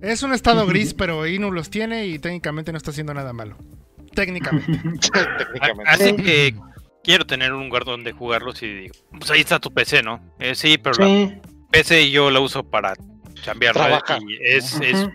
Es 0.00 0.22
un 0.22 0.32
estado 0.32 0.64
gris, 0.64 0.94
pero 0.94 1.26
Inu 1.26 1.50
los 1.50 1.68
tiene 1.68 2.06
y 2.06 2.20
técnicamente 2.20 2.70
no 2.70 2.78
está 2.78 2.92
haciendo 2.92 3.14
nada 3.14 3.32
malo. 3.32 3.56
Técnicamente. 4.14 4.78
Técnicamente. 5.38 5.82
Así 5.90 6.14
que 6.14 6.54
quiero 7.02 7.26
tener 7.26 7.52
un 7.52 7.64
lugar 7.66 7.84
donde 7.84 8.12
jugarlos 8.12 8.62
y 8.62 8.72
digo, 8.72 8.94
pues 9.18 9.28
ahí 9.32 9.40
está 9.40 9.58
tu 9.58 9.72
PC, 9.74 10.04
¿no? 10.04 10.20
Eh, 10.38 10.54
sí, 10.54 10.78
pero 10.78 10.94
la 11.00 11.06
Sí. 11.06 11.34
PC 11.72 12.10
yo 12.12 12.30
la 12.30 12.38
uso 12.38 12.62
para 12.62 12.94
chambear. 13.42 13.74
Y 14.20 14.38
es, 14.40 14.80
es- 14.80 15.02
Ujú. 15.02 15.10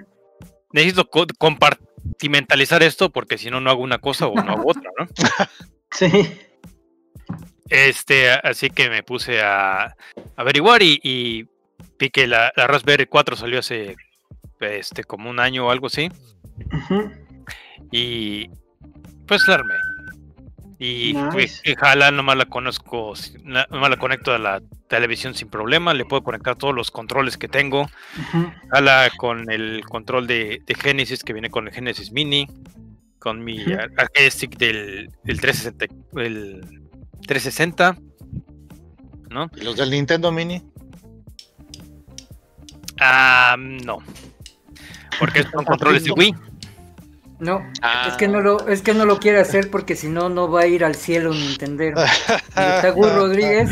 Necesito 0.73 1.09
co- 1.09 1.25
compartimentalizar 1.37 2.83
esto 2.83 3.09
porque 3.09 3.37
si 3.37 3.49
no, 3.49 3.59
no 3.61 3.69
hago 3.69 3.81
una 3.81 3.99
cosa 3.99 4.27
o 4.27 4.35
no 4.35 4.51
hago 4.53 4.69
otra, 4.71 4.89
¿no? 4.97 5.07
Sí. 5.91 6.09
Este, 7.69 8.31
así 8.31 8.69
que 8.69 8.89
me 8.89 9.03
puse 9.03 9.41
a 9.41 9.95
averiguar 10.35 10.81
y, 10.83 10.99
y 11.03 11.45
vi 11.99 12.09
que 12.09 12.27
la, 12.27 12.51
la 12.55 12.67
Raspberry 12.67 13.05
4 13.05 13.35
salió 13.35 13.59
hace 13.59 13.95
este, 14.59 15.03
como 15.03 15.29
un 15.29 15.39
año 15.39 15.67
o 15.67 15.71
algo 15.71 15.87
así. 15.87 16.09
Y 17.91 18.49
pues 19.27 19.47
la 19.47 19.55
armé. 19.55 19.75
Y 20.83 21.13
Nice. 21.13 21.61
y 21.63 21.75
jala, 21.75 22.09
nomás 22.09 22.37
la 22.37 22.45
conozco, 22.45 23.13
nomás 23.45 23.89
la 23.91 23.97
conecto 23.97 24.33
a 24.33 24.39
la 24.39 24.63
televisión 24.89 25.35
sin 25.35 25.47
problema. 25.47 25.93
Le 25.93 26.05
puedo 26.05 26.23
conectar 26.23 26.55
todos 26.55 26.73
los 26.73 26.89
controles 26.89 27.37
que 27.37 27.47
tengo. 27.47 27.81
Ujú. 27.83 28.51
Jala 28.71 29.11
con 29.15 29.51
el 29.51 29.83
control 29.85 30.25
de, 30.25 30.63
de 30.65 30.73
Genesis 30.73 31.23
que 31.23 31.33
viene 31.33 31.51
con 31.51 31.67
el 31.67 31.73
Genesis 31.75 32.11
Mini. 32.11 32.47
Con 33.19 33.43
mi 33.43 33.61
arcade 33.71 34.31
stick 34.31 34.57
del, 34.57 35.11
del 35.23 35.39
360. 35.39 35.85
El 36.19 36.61
360. 37.27 37.95
¿No? 39.29 39.51
¿Y 39.55 39.61
los 39.63 39.77
del 39.77 39.91
Nintendo 39.91 40.31
Mini? 40.31 40.63
Ah, 42.99 43.55
no. 43.59 43.99
Porque 45.19 45.43
son 45.43 45.63
controles 45.63 46.03
de 46.05 46.11
Wii. 46.11 46.35
No, 47.41 47.65
Ah, 47.81 48.05
es 48.07 48.15
que 48.17 48.27
no 48.27 48.39
lo, 48.39 48.67
es 48.67 48.83
que 48.83 48.93
no 48.93 49.03
lo 49.05 49.17
quiere 49.19 49.39
hacer 49.39 49.71
porque 49.71 49.95
si 49.95 50.07
no, 50.07 50.29
no 50.29 50.49
va 50.49 50.61
a 50.61 50.67
ir 50.67 50.85
al 50.85 50.93
cielo 50.95 51.33
Nintendo. 51.33 51.83
Está 51.83 52.91
Gus 52.91 53.11
Rodríguez, 53.15 53.69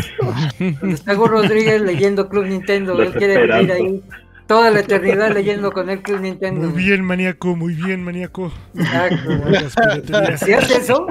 está 0.81 1.13
Gus 1.13 1.29
Rodríguez 1.29 1.79
leyendo 1.81 2.27
Club 2.29 2.45
Nintendo, 2.45 2.99
él 3.01 3.13
quiere 3.13 3.45
vivir 3.45 3.71
ahí 3.71 4.03
toda 4.47 4.71
la 4.71 4.79
eternidad 4.79 5.31
leyendo 5.33 5.71
con 5.71 5.87
el 5.91 6.01
Club 6.01 6.21
Nintendo. 6.21 6.67
Muy 6.67 6.83
bien, 6.83 7.03
maníaco, 7.05 7.55
muy 7.55 7.75
bien, 7.75 8.03
maníaco. 8.03 8.51
Exacto. 8.75 10.37
Si 10.43 10.51
hace 10.51 10.77
eso, 10.77 11.05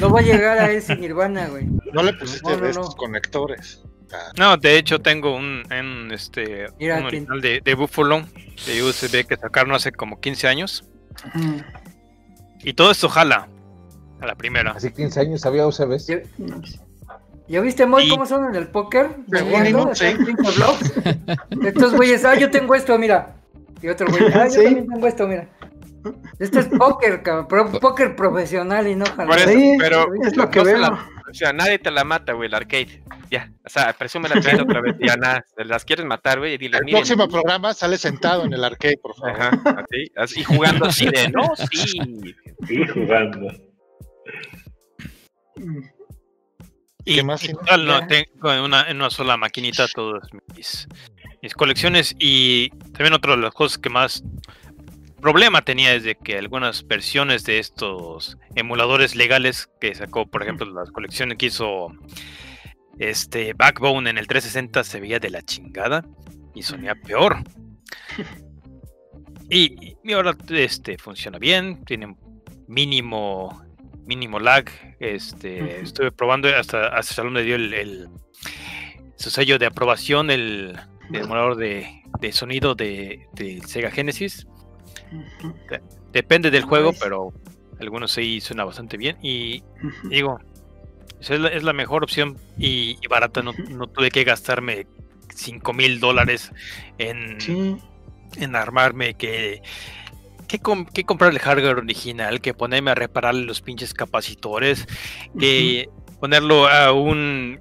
no 0.00 0.10
va 0.10 0.18
a 0.18 0.22
llegar 0.24 0.58
a 0.58 0.72
ese 0.72 0.96
Nirvana, 0.96 1.46
güey. 1.46 1.66
No 1.92 2.02
le 2.02 2.12
pusiste 2.14 2.42
No, 2.50 2.56
no, 2.56 2.56
de 2.56 2.62
no. 2.62 2.80
estos 2.80 2.96
conectores. 2.96 3.82
No, 4.36 4.56
de 4.56 4.78
hecho 4.78 4.98
tengo 5.00 5.36
un, 5.36 5.62
un, 5.70 6.10
este, 6.12 6.66
Mira, 6.80 6.98
un 6.98 7.04
original 7.04 7.40
de, 7.40 7.60
de 7.62 7.74
Buffalo 7.74 8.24
de 8.66 8.82
USB 8.82 9.26
que 9.26 9.36
sacaron 9.36 9.72
hace 9.74 9.92
como 9.92 10.18
15 10.18 10.48
años. 10.48 10.84
Y 12.60 12.72
todo 12.74 12.90
esto 12.90 13.08
jala 13.08 13.48
a 14.20 14.26
la 14.26 14.34
primera. 14.34 14.72
Hace 14.72 14.92
15 14.92 15.20
años 15.20 15.46
había 15.46 15.66
UCBs. 15.66 16.06
¿Ya, 16.06 16.20
¿ya 17.48 17.60
viste, 17.60 17.86
Moy, 17.86 18.04
Y- 18.06 18.10
cómo 18.10 18.26
son 18.26 18.46
en 18.46 18.54
el 18.56 18.68
póker? 18.68 19.06
Acá 19.32 19.94
sí. 19.94 20.16
Estos 21.64 21.94
güeyes, 21.94 22.24
ah, 22.24 22.34
yo 22.34 22.50
tengo 22.50 22.74
esto, 22.74 22.98
mira. 22.98 23.34
Y 23.80 23.88
otro 23.88 24.06
güey, 24.08 24.24
ah, 24.34 24.46
yo 24.46 24.50
Sí. 24.50 24.64
también 24.64 24.88
tengo 24.88 25.06
esto, 25.06 25.28
mira. 25.28 25.48
Esto 26.38 26.60
es 26.60 26.66
póker, 26.66 27.22
cabrón, 27.22 27.46
pero 27.48 27.80
póker 27.80 28.16
profesional 28.16 28.86
y 28.88 28.94
no 28.96 29.04
Por 29.04 29.16
jala. 29.16 29.36
eso, 29.36 29.48
Sí, 29.50 29.76
pero 29.78 30.06
es 30.22 30.36
lo 30.36 30.50
que 30.50 30.62
veo. 30.62 30.78
la- 30.78 31.06
o 31.30 31.34
sea, 31.34 31.52
nadie 31.52 31.78
te 31.78 31.90
la 31.90 32.04
mata, 32.04 32.32
güey, 32.32 32.48
el 32.48 32.54
arcade. 32.54 33.02
Ya, 33.30 33.52
o 33.64 33.68
sea, 33.68 33.92
presume 33.92 34.28
la 34.28 34.40
tienda 34.40 34.62
otra 34.62 34.80
vez. 34.80 34.96
Ya 35.00 35.16
nada, 35.16 35.44
las 35.56 35.84
quieres 35.84 36.06
matar, 36.06 36.38
güey, 36.38 36.54
y 36.54 36.58
dile, 36.58 36.78
El 36.78 36.84
miren. 36.84 37.00
próximo 37.00 37.28
programa 37.28 37.74
sale 37.74 37.98
sentado 37.98 38.44
en 38.44 38.52
el 38.52 38.64
arcade, 38.64 38.98
por 38.98 39.14
favor. 39.14 39.30
Ajá, 39.30 39.84
así, 39.84 40.12
así, 40.16 40.40
y 40.40 40.44
jugando 40.44 40.86
así 40.86 41.06
de, 41.06 41.28
no, 41.28 41.54
sí. 41.70 41.98
Y 42.68 42.86
jugando. 42.86 43.52
Y, 47.04 47.14
¿Qué 47.16 47.22
más, 47.22 47.44
y 47.44 47.52
no, 47.52 48.06
tengo 48.06 48.52
en 48.52 48.60
una, 48.60 48.88
en 48.88 48.96
una 48.98 49.10
sola 49.10 49.36
maquinita 49.36 49.86
todas 49.88 50.28
mis, 50.54 50.86
mis 51.42 51.54
colecciones. 51.54 52.14
Y 52.18 52.70
también 52.92 53.14
otra 53.14 53.34
de 53.36 53.42
las 53.42 53.54
cosas 53.54 53.78
que 53.78 53.88
más 53.88 54.22
problema 55.20 55.62
tenía 55.62 55.94
es 55.94 56.04
de 56.04 56.14
que 56.16 56.38
algunas 56.38 56.86
versiones 56.86 57.44
de 57.44 57.58
estos 57.58 58.36
emuladores 58.54 59.14
legales 59.16 59.68
que 59.80 59.94
sacó, 59.94 60.26
por 60.26 60.42
ejemplo, 60.42 60.66
las 60.72 60.90
colecciones 60.90 61.38
que 61.38 61.46
hizo 61.46 61.88
este 62.98 63.52
Backbone 63.54 64.10
en 64.10 64.18
el 64.18 64.26
360 64.26 64.82
se 64.84 65.00
veía 65.00 65.18
de 65.18 65.30
la 65.30 65.42
chingada 65.42 66.04
y 66.54 66.62
sonía 66.62 66.94
peor. 66.94 67.36
Y, 69.50 69.96
y 70.04 70.12
ahora 70.12 70.36
este 70.50 70.98
funciona 70.98 71.38
bien, 71.38 71.82
tiene 71.86 72.14
mínimo 72.66 73.62
mínimo 74.04 74.38
lag. 74.38 74.66
Este, 75.00 75.80
estuve 75.80 76.12
probando 76.12 76.48
hasta 76.54 76.88
hasta 76.88 77.14
Salón 77.14 77.32
me 77.32 77.42
dio 77.42 77.56
el, 77.56 77.72
el- 77.72 78.08
su 79.16 79.30
sello 79.30 79.58
de 79.58 79.64
aprobación 79.66 80.30
el, 80.30 80.78
el 81.10 81.16
emulador 81.22 81.56
de, 81.56 82.02
de 82.20 82.32
sonido 82.32 82.74
de, 82.74 83.26
de 83.32 83.60
Sega 83.66 83.90
Genesis. 83.90 84.46
Depende 86.12 86.50
del 86.50 86.64
juego, 86.64 86.90
Nice. 86.90 87.00
pero 87.02 87.32
algunos 87.80 88.12
sí 88.12 88.40
suena 88.40 88.64
bastante 88.64 88.96
bien. 88.96 89.16
Y 89.22 89.62
digo, 90.10 90.38
es 91.20 91.30
la, 91.30 91.48
es 91.48 91.62
la 91.62 91.72
mejor 91.72 92.02
opción 92.02 92.36
y, 92.56 92.98
y 93.02 93.06
barata. 93.08 93.42
No, 93.42 93.52
no 93.70 93.86
tuve 93.86 94.10
que 94.10 94.24
gastarme 94.24 94.86
5 95.34 95.72
mil 95.72 96.00
dólares 96.00 96.52
en, 96.98 97.40
Sí. 97.40 97.76
en 98.36 98.56
armarme 98.56 99.14
que. 99.14 99.62
Que, 100.48 100.58
com- 100.60 100.86
que 100.86 101.04
comprar 101.04 101.30
el 101.30 101.38
hardware 101.40 101.76
original, 101.76 102.40
que 102.40 102.54
ponerme 102.54 102.90
a 102.90 102.94
repararle 102.94 103.44
los 103.44 103.60
pinches 103.60 103.92
capacitores, 103.92 104.86
que 105.38 105.90
ponerlo 106.20 106.66
a 106.66 106.90
un 106.94 107.60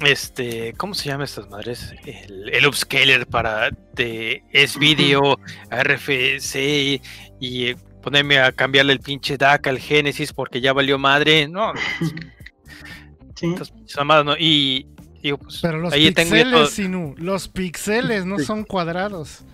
este, 0.00 0.74
¿cómo 0.76 0.94
se 0.94 1.08
llama 1.08 1.24
estas 1.24 1.48
madres? 1.48 1.92
El, 2.04 2.48
el 2.52 2.66
upscaler 2.66 3.26
para 3.26 3.70
de 3.94 4.42
S 4.52 4.78
video, 4.78 5.38
RFC 5.70 7.00
y 7.40 7.66
eh, 7.66 7.76
ponerme 8.02 8.38
a 8.38 8.52
cambiarle 8.52 8.92
el 8.92 9.00
pinche 9.00 9.36
DAC 9.36 9.66
al 9.66 9.78
Genesis 9.78 10.32
porque 10.32 10.60
ya 10.60 10.72
valió 10.72 10.98
madre, 10.98 11.48
no, 11.48 11.72
Sí. 13.36 13.50
estas 13.52 13.70
pinches 13.70 13.96
mamadas, 13.96 14.24
¿no? 14.26 14.36
Y 14.38 14.86
digo, 15.22 15.38
pues 15.38 15.60
Pero 15.62 15.78
los 15.78 15.92
ahí 15.92 16.12
tengo 16.12 16.32
pixeles, 16.32 16.70
Sinu, 16.70 17.14
los 17.16 17.48
pixeles 17.48 18.26
no 18.26 18.38
son 18.38 18.64
cuadrados. 18.64 19.44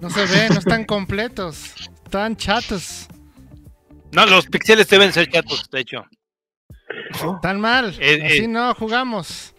No 0.00 0.10
se 0.10 0.26
ven, 0.26 0.52
no 0.52 0.58
están 0.58 0.84
completos. 0.84 1.72
Están 2.04 2.36
chatos. 2.36 3.06
No, 4.12 4.26
los 4.26 4.46
pixeles 4.46 4.86
deben 4.88 5.12
ser 5.12 5.30
chatos, 5.30 5.68
de 5.70 5.80
hecho. 5.80 6.04
Tan 7.40 7.60
mal. 7.60 7.94
Eh, 7.98 8.22
Así 8.26 8.44
eh. 8.44 8.48
no 8.48 8.74
jugamos. 8.74 9.53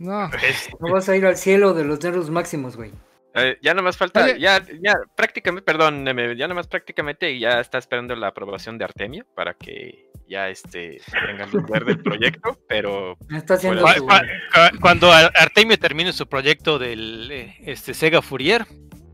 No. 0.00 0.28
Es- 0.42 0.68
No 0.80 0.92
vas 0.92 1.08
a 1.08 1.16
ir 1.16 1.24
al 1.26 1.36
cielo 1.36 1.72
de 1.74 1.84
los 1.84 2.02
nervios 2.02 2.28
máximos, 2.30 2.76
güey. 2.76 2.90
Eh, 3.34 3.58
ya 3.62 3.74
nomás 3.74 3.96
falta, 3.96 4.24
Oye. 4.24 4.40
ya, 4.40 4.60
ya 4.82 4.96
prácticamente, 5.14 5.62
perdón, 5.64 6.04
ya 6.36 6.48
nomás 6.48 6.66
prácticamente 6.66 7.38
ya 7.38 7.60
está 7.60 7.78
esperando 7.78 8.16
la 8.16 8.26
aprobación 8.28 8.76
de 8.76 8.84
Artemio 8.84 9.24
para 9.36 9.54
que 9.54 10.08
ya 10.26 10.48
este 10.48 11.00
tengan 11.28 11.48
luz 11.52 11.64
verde 11.68 11.92
el 11.92 12.02
proyecto, 12.02 12.58
pero 12.68 13.16
Está 13.32 13.54
haciendo 13.54 13.82
Cua- 13.84 13.96
su... 13.98 14.04
cua- 14.06 14.26
cua- 14.52 14.80
Cuando 14.80 15.12
Ar- 15.12 15.32
Artemio 15.36 15.78
termine 15.78 16.12
su 16.12 16.26
proyecto 16.28 16.80
del 16.80 17.28
eh, 17.30 17.56
este, 17.66 17.94
Sega 17.94 18.20
Fourier 18.20 18.66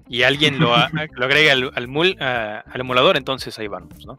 y 0.09 0.23
alguien 0.23 0.59
lo, 0.61 0.69
lo 1.13 1.25
agrega 1.27 1.53
al, 1.53 1.71
al, 1.75 1.87
mul- 1.89 2.17
a- 2.23 2.61
al 2.61 2.81
emulador, 2.81 3.19
entonces 3.19 3.59
ahí 3.59 3.69
vamos, 3.69 4.07
¿no? 4.07 4.17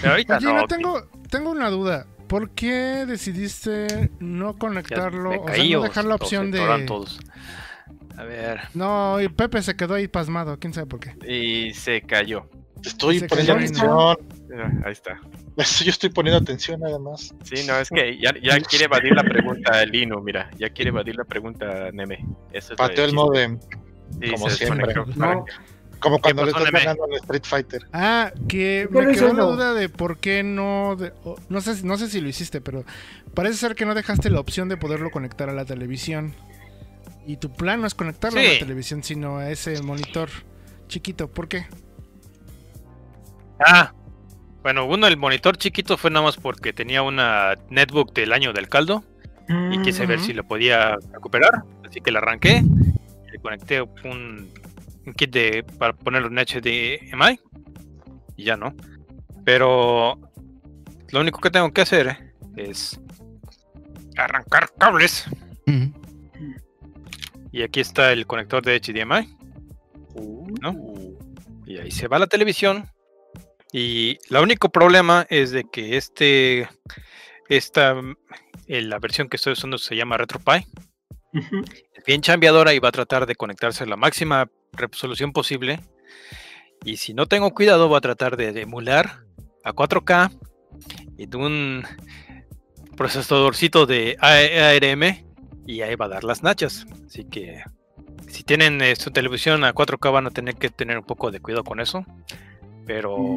Pero 0.00 0.12
ahorita 0.12 0.38
Oye, 0.38 0.46
no, 0.46 0.54
no 0.60 0.66
tengo, 0.66 1.10
tengo 1.30 1.50
una 1.50 1.68
duda. 1.68 2.06
¿Por 2.34 2.50
qué 2.50 3.04
decidiste 3.06 4.10
no 4.18 4.58
conectarlo? 4.58 5.30
me 5.30 5.36
O 5.38 5.54
sea, 5.54 5.64
no 5.76 5.82
dejar 5.82 6.04
la 6.04 6.16
opción 6.16 6.50
de. 6.50 6.84
todos. 6.84 7.20
A 8.16 8.24
ver, 8.24 8.58
No, 8.74 9.20
y 9.20 9.28
Pepe 9.28 9.62
se 9.62 9.76
quedó 9.76 9.94
ahí 9.94 10.08
pasmado, 10.08 10.58
quién 10.58 10.72
sabe 10.74 10.88
por 10.88 10.98
qué. 10.98 11.14
y 11.32 11.72
se 11.74 12.02
cayó. 12.02 12.48
Estoy 12.82 13.20
Se 13.20 13.28
poniendo 13.28 13.52
atención. 13.52 13.88
Ah, 13.88 14.16
Ahí 14.84 14.92
está. 14.92 15.20
Yo 15.56 15.90
estoy 15.90 16.10
poniendo 16.10 16.38
atención 16.42 16.80
nada 16.80 16.98
más. 16.98 17.32
Sí, 17.44 17.64
no, 17.68 17.76
es 17.78 17.88
que 17.88 18.18
ya, 18.18 18.32
ya 18.42 18.58
quiere 18.68 18.86
evadir 18.86 19.12
la 19.14 19.22
pregunta 19.22 19.86
Lino, 19.86 20.20
mira, 20.20 20.50
ya 20.58 20.70
quiere 20.70 20.88
evadir 20.88 21.14
la 21.14 21.24
pregunta 21.24 21.90
Neme. 21.92 22.26
Eso 22.52 22.72
es 22.72 22.76
Pateó 22.78 23.04
el 23.04 23.12
modem, 23.14 23.60
Sí, 24.20 24.30
como 24.32 24.50
se 24.50 24.56
siempre. 24.56 24.86
desconectó. 24.88 25.20
Para- 25.20 25.34
No, 25.36 25.44
como 26.04 26.20
cuando 26.20 26.44
le 26.44 26.50
estás 26.50 26.70
ganando 26.70 27.04
al 27.04 27.14
Street 27.14 27.42
Fighter. 27.44 27.88
Ah, 27.92 28.30
que 28.46 28.86
¿Por 28.92 29.02
qué 29.02 29.06
me 29.08 29.14
quedó 29.14 29.32
la 29.32 29.44
duda 29.44 29.74
de 29.74 29.88
por 29.88 30.18
qué 30.18 30.42
no. 30.42 30.94
de- 30.96 31.12
no, 31.48 31.60
sé, 31.62 31.82
no 31.82 31.96
sé 31.96 32.08
si 32.08 32.20
lo 32.20 32.28
hiciste, 32.28 32.60
pero 32.60 32.84
parece 33.34 33.56
ser 33.56 33.74
que 33.74 33.86
no 33.86 33.94
dejaste 33.94 34.28
la 34.30 34.38
opción 34.38 34.68
de 34.68 34.76
poderlo 34.76 35.10
conectar 35.10 35.48
a 35.48 35.54
la 35.54 35.64
televisión. 35.64 36.34
Y 37.26 37.38
tu 37.38 37.50
plan 37.52 37.80
no 37.80 37.86
es 37.86 37.94
conectarlo 37.94 38.38
a 38.38 38.42
la 38.42 38.58
televisión, 38.58 39.02
sino 39.02 39.38
a 39.38 39.50
ese 39.50 39.82
monitor 39.82 40.28
chiquito. 40.88 41.26
¿Por 41.28 41.48
qué? 41.48 41.66
Ah, 43.64 43.92
bueno, 44.62 44.84
uno, 44.86 45.06
el 45.06 45.16
monitor 45.16 45.56
chiquito 45.56 45.96
fue 45.96 46.10
nada 46.10 46.24
más 46.26 46.36
porque 46.36 46.72
tenía 46.72 47.02
una 47.02 47.54
netbook 47.70 48.12
del 48.12 48.32
año 48.32 48.52
del 48.52 48.68
caldo 48.68 49.04
y 49.70 49.80
quise 49.82 50.06
ver 50.06 50.18
Ujú. 50.18 50.26
si 50.26 50.32
lo 50.32 50.44
podía 50.44 50.96
recuperar, 51.12 51.62
así 51.86 52.00
que 52.00 52.10
la 52.10 52.18
arranqué, 52.20 52.62
le 53.32 53.38
conecté 53.40 53.82
un, 53.82 54.50
un 55.06 55.14
kit 55.14 55.30
de, 55.30 55.64
para 55.78 55.92
ponerlo 55.92 56.28
en 56.28 56.36
HDMI 56.36 57.40
y 58.36 58.44
ya 58.44 58.56
no. 58.56 58.74
Pero 59.44 60.18
lo 61.10 61.20
único 61.20 61.40
que 61.40 61.50
tengo 61.50 61.72
que 61.72 61.82
hacer 61.82 62.34
es 62.56 63.00
arrancar 64.16 64.70
cables. 64.78 65.26
Y 67.52 67.62
aquí 67.62 67.80
está 67.80 68.12
el 68.12 68.26
conector 68.26 68.64
de 68.64 68.80
HDMI. 68.80 69.44
¿no? 70.60 70.74
Y 71.66 71.78
ahí 71.78 71.90
se 71.90 72.08
va 72.08 72.18
la 72.18 72.26
televisión. 72.26 72.88
Y 73.72 74.18
el 74.30 74.36
único 74.36 74.68
problema 74.68 75.26
es 75.30 75.50
de 75.50 75.64
que 75.64 75.96
este, 75.96 76.68
esta, 77.48 78.00
la 78.66 78.98
versión 78.98 79.28
que 79.28 79.36
estoy 79.36 79.54
usando 79.54 79.78
se 79.78 79.96
llama 79.96 80.16
RetroPie. 80.16 80.66
Es 81.92 82.04
bien 82.06 82.22
chambeadora 82.22 82.72
y 82.74 82.78
va 82.78 82.90
a 82.90 82.92
tratar 82.92 83.26
de 83.26 83.34
conectarse 83.34 83.82
a 83.82 83.86
la 83.86 83.96
máxima 83.96 84.48
resolución 84.76 85.32
posible. 85.32 85.80
Y 86.84 86.96
si 86.98 87.14
no 87.14 87.26
tengo 87.26 87.52
cuidado, 87.54 87.88
va 87.88 87.98
a 87.98 88.02
tratar 88.02 88.36
de 88.36 88.48
emular 88.60 89.24
a 89.64 89.72
4K 89.72 90.30
y 91.16 91.26
de 91.26 91.36
un 91.36 91.84
procesadorcito 92.96 93.86
de 93.86 94.16
A- 94.20 94.70
ARM 94.70 95.24
y 95.66 95.80
ahí 95.80 95.94
va 95.96 96.06
a 96.06 96.08
dar 96.08 96.24
las 96.24 96.42
nachas. 96.42 96.86
Así 97.06 97.24
que 97.24 97.62
si 98.28 98.42
tienen 98.42 98.80
eh, 98.82 98.94
su 98.96 99.10
televisión 99.10 99.64
a 99.64 99.72
4K 99.74 100.12
van 100.12 100.26
a 100.26 100.30
tener 100.30 100.56
que 100.56 100.68
tener 100.70 100.98
un 100.98 101.04
poco 101.04 101.30
de 101.30 101.40
cuidado 101.40 101.64
con 101.64 101.80
eso. 101.80 102.04
Pero 102.86 103.36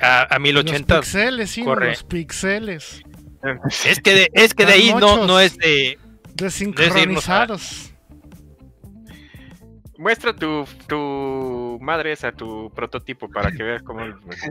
a, 0.00 0.22
a 0.22 0.34
Los 0.38 0.42
1080 0.42 1.00
pixeles, 1.00 1.50
sí, 1.50 1.62
corre. 1.64 1.90
los 1.90 2.04
pixeles. 2.04 3.02
es 3.84 4.00
que 4.00 4.14
de, 4.14 4.30
es 4.32 4.54
que 4.54 4.64
de 4.64 4.72
ahí 4.72 4.94
no, 4.98 5.26
no 5.26 5.38
es 5.40 5.58
de 5.58 5.98
Desincronizados. 6.34 7.87
Muestra 9.98 10.32
tu, 10.32 10.64
tu 10.86 11.76
madre 11.80 12.12
esa, 12.12 12.30
tu 12.30 12.70
prototipo, 12.70 13.28
para 13.28 13.50
que 13.50 13.64
veas 13.64 13.82
cómo, 13.82 14.00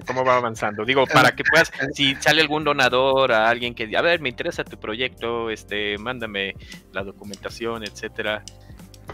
cómo 0.06 0.26
va 0.26 0.35
avanzando. 0.35 0.84
Digo, 0.84 1.06
para 1.08 1.32
que 1.32 1.45
puedas, 1.45 1.72
si 1.93 2.16
sale 2.16 2.42
algún 2.42 2.66
donador, 2.66 3.32
a 3.32 3.50
alguien 3.50 3.74
que, 3.74 3.95
a 3.95 4.01
ver, 4.01 4.19
me 4.19 4.27
interesa 4.27 4.66
tu 4.66 4.77
proyecto, 4.77 5.50
este, 5.50 5.98
mándame 5.98 6.53
la 6.92 7.03
documentación, 7.03 7.85
etcétera. 7.85 8.43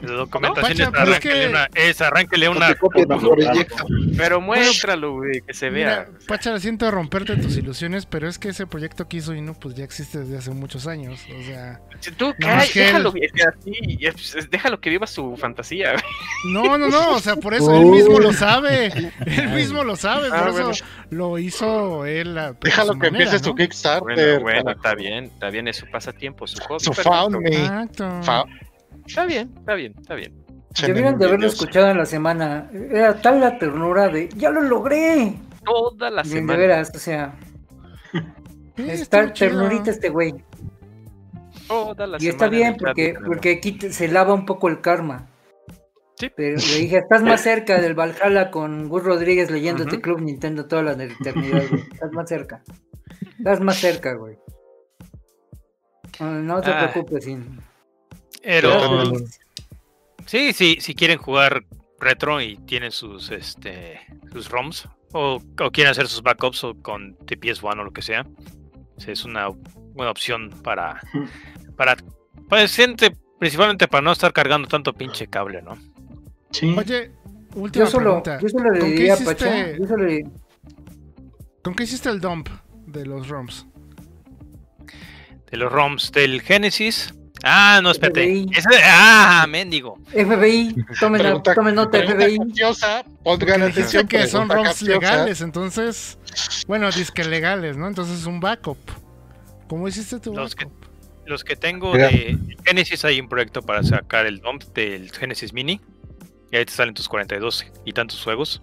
La 0.02 0.12
documentación 0.14 0.64
Pacha, 0.64 0.84
es, 0.84 0.90
pero 0.90 1.04
es 1.04 1.10
arránquele 1.10 1.42
que- 1.42 1.48
una, 1.50 1.70
es 1.76 2.02
arránquele 2.02 2.50
una 2.50 2.76
Copia 2.76 3.06
de 3.06 3.16
tu 3.16 3.30
proyecto. 3.30 3.86
Pero 4.18 4.42
muéstralo, 4.42 5.14
güey, 5.14 5.42
que 5.42 5.54
se 5.54 5.70
vea. 5.70 6.08
Mira, 6.10 6.20
Pacha, 6.28 6.60
siento 6.60 6.90
romperte 6.92 7.36
tus 7.38 7.56
ilusiones, 7.58 8.06
pero 8.06 8.28
es 8.28 8.38
que 8.40 8.50
ese 8.50 8.68
proyecto 8.68 9.08
que 9.08 9.18
hizo 9.18 9.34
Inu 9.34 9.54
pues 9.56 9.76
ya 9.76 9.84
existe 9.84 10.20
desde 10.20 10.38
hace 10.38 10.52
muchos 10.52 10.88
años. 10.88 11.20
O 11.40 11.44
sea, 11.44 11.80
Si 12.00 12.12
Tú, 12.12 12.28
No, 12.28 12.34
cállate, 12.40 12.66
es 12.66 12.72
que 12.72 12.80
él- 12.82 12.86
déjalo, 12.88 13.10
así, 13.10 13.98
es- 14.02 14.36
es- 14.36 14.50
déjalo 14.50 14.80
que 14.82 14.90
viva 14.90 15.08
su 15.08 15.38
fantasía. 15.38 15.92
güey. 15.94 16.04
no, 16.54 16.78
no, 16.78 16.90
no, 16.90 17.12
o 17.16 17.20
sea, 17.20 17.36
por 17.38 17.54
eso 17.54 17.74
él 17.76 17.86
mismo 17.86 18.20
lo 18.20 18.34
sabe. 18.34 18.88
Él 19.26 19.50
mismo 19.50 19.84
lo 19.84 19.96
sabe, 19.96 20.30
Ah, 20.32 20.44
por 20.44 20.52
bueno. 20.52 20.70
eso 20.72 20.86
lo 21.12 21.38
hizo 21.40 22.06
él. 22.06 22.38
a- 22.38 22.48
a 22.48 22.54
Déjalo 22.54 22.94
su 22.94 23.00
que 23.00 23.12
manera, 23.12 23.24
empiece 23.26 23.44
su 23.44 23.50
¿no? 23.52 23.56
Kickstarter. 23.56 24.02
Bueno, 24.02 24.40
bueno, 24.42 24.64
para- 24.64 24.76
está 24.76 24.96
bien, 24.96 25.24
está 25.26 25.50
bien, 25.50 25.68
es 25.68 25.78
su 25.78 25.90
pasatiempo, 25.90 26.46
su 26.48 26.62
hobby. 26.64 26.80
Su 26.84 26.94
found 26.94 27.38
me. 27.38 27.50
Exacto. 27.56 28.22
Fa- 28.24 28.46
Está 29.06 29.26
bien, 29.26 29.54
está 29.58 29.74
bien, 29.76 29.94
está 30.00 30.16
bien. 30.16 30.34
Debieron 30.82 31.18
de 31.20 31.26
haberlo 31.28 31.48
escuchado 31.48 31.90
en 31.92 31.98
la 31.98 32.06
semana. 32.06 32.70
Era 32.74 33.14
tal 33.22 33.40
la 33.40 33.58
ternura 33.60 34.08
de 34.10 34.30
¡Ya 34.36 34.50
lo 34.50 34.62
logré! 34.62 35.36
Toda 35.64 36.10
la 36.10 36.24
Bien, 36.24 36.34
de 36.34 36.40
semana. 36.40 36.60
veras, 36.60 36.92
o 36.96 37.00
sea, 37.00 37.36
Sí, 38.76 38.90
está 38.90 39.32
ternurita 39.32 39.92
este 39.92 40.10
güey. 40.10 40.34
Toda 41.68 42.08
la 42.08 42.18
Y 42.20 42.28
está 42.28 42.46
semana 42.46 42.58
bien 42.58 42.76
porque, 42.78 43.14
porque 43.26 43.52
aquí 43.52 43.78
se 43.92 44.08
lava 44.08 44.34
un 44.34 44.46
poco 44.46 44.68
el 44.68 44.82
karma. 44.82 45.28
Sí. 46.16 46.30
Pero 46.36 46.58
le 46.58 46.78
dije, 46.80 46.98
estás 46.98 47.22
más 47.24 47.42
cerca 47.42 47.80
del 47.80 47.94
Valhalla 47.94 48.50
con 48.52 48.90
Gus 48.90 49.04
Rodríguez 49.04 49.52
leyendo 49.52 49.84
este 49.84 49.96
Ujú. 49.98 50.02
Club 50.02 50.22
Nintendo 50.22 50.66
toda 50.66 50.82
la 50.84 50.92
eternidad, 50.94 51.64
güey. 51.70 51.82
Estás 51.94 52.12
más 52.14 52.28
cerca. 52.30 52.64
Estás 53.38 53.60
más 53.62 53.78
cerca, 53.78 54.14
güey. 54.16 54.38
No, 56.20 56.32
no 56.32 56.62
te 56.62 56.72
Ah. 56.72 56.90
preocupes, 56.92 57.26
sin. 57.26 57.60
Pero 58.44 59.14
sí, 60.26 60.54
sí, 60.54 60.78
si 60.80 60.94
quieren 60.94 61.18
jugar 61.18 61.64
retro 62.00 62.42
y 62.42 62.58
tienen 62.58 62.92
sus 62.92 63.32
este 63.32 64.00
sus 64.32 64.50
ROMs 64.50 64.88
o, 65.14 65.42
o 65.62 65.72
quieren 65.72 65.92
hacer 65.92 66.08
sus 66.08 66.22
backups 66.22 66.64
o 66.66 66.76
con 66.82 67.18
TPS1 67.20 67.80
o 67.80 67.84
lo 67.84 67.92
que 67.94 68.02
sea, 68.02 68.26
es 69.08 69.24
una 69.26 69.48
buena 69.94 70.12
opción 70.12 70.50
para 70.64 71.00
para 71.78 71.96
pues 72.50 72.76
gente 72.76 73.16
principalmente 73.40 73.88
para 73.88 74.02
no 74.02 74.12
estar 74.12 74.34
cargando 74.34 74.68
tanto 74.68 74.94
pinche 74.94 75.28
cable, 75.28 75.62
¿no? 75.62 75.78
Sí. 76.52 76.74
Oye, 76.78 77.12
última 77.56 77.86
Yo 77.86 77.92
solo, 77.92 78.04
pregunta. 78.24 78.40
yo 78.42 78.50
solo 78.50 78.72
le 78.72 78.80
¿Con 78.80 78.90
qué 78.90 78.96
diría 78.96 79.14
hiciste- 79.16 79.34
Pacha, 79.34 79.72
yo 79.78 79.88
solo 79.88 80.04
le- 80.06 80.26
¿Con 81.64 81.76
qué 81.76 81.84
hiciste 81.84 82.10
el 82.10 82.20
dump 82.20 82.50
de 82.88 83.06
los 83.06 83.28
ROMs? 83.30 83.66
De 85.50 85.58
los 85.58 85.72
ROMs 85.72 86.12
del 86.12 86.42
Genesis. 86.42 87.14
Ah, 87.44 87.82
no, 87.84 87.92
espérate. 87.92 88.46
Ah, 88.86 89.46
mendigo. 89.50 89.98
FBI, 90.12 90.74
tomen, 91.00 91.22
Pregunta- 91.22 91.54
tomen 91.54 91.76
nota 91.76 91.98
FBI. 92.00 92.38
capciosa, 92.38 93.04
atención. 93.26 94.08
que 94.08 94.28
son 94.28 94.50
ROMs 94.50 94.70
capciosa. 94.70 94.94
legales, 94.94 95.42
entonces, 95.42 96.18
bueno, 96.68 96.90
disque 96.90 97.24
legales, 97.26 97.76
¿no? 97.76 97.88
Entonces 97.88 98.20
es 98.22 98.26
un 98.26 98.40
backup. 98.40 98.78
¿Cómo 99.68 99.88
hiciste 99.90 100.20
tu 100.22 100.34
Los 100.34 100.56
que- 100.56 100.66
backup? 100.66 100.84
Los 101.26 101.44
que 101.44 101.56
tengo 101.58 101.94
Mira. 101.94 102.08
de 102.10 102.38
Genesis 102.66 103.04
hay 103.06 103.20
un 103.20 103.28
proyecto 103.30 103.62
para 103.62 103.84
sacar 103.84 104.26
el 104.26 104.40
dump 104.40 104.64
del 104.74 105.12
Genesis 105.12 105.52
Mini. 105.54 105.80
Y 106.52 106.56
ahí 106.58 106.66
te 106.66 106.72
salen 106.72 106.94
tus 106.94 107.08
42 107.10 107.66
y 107.86 107.94
tantos 107.94 108.22
juegos. 108.24 108.62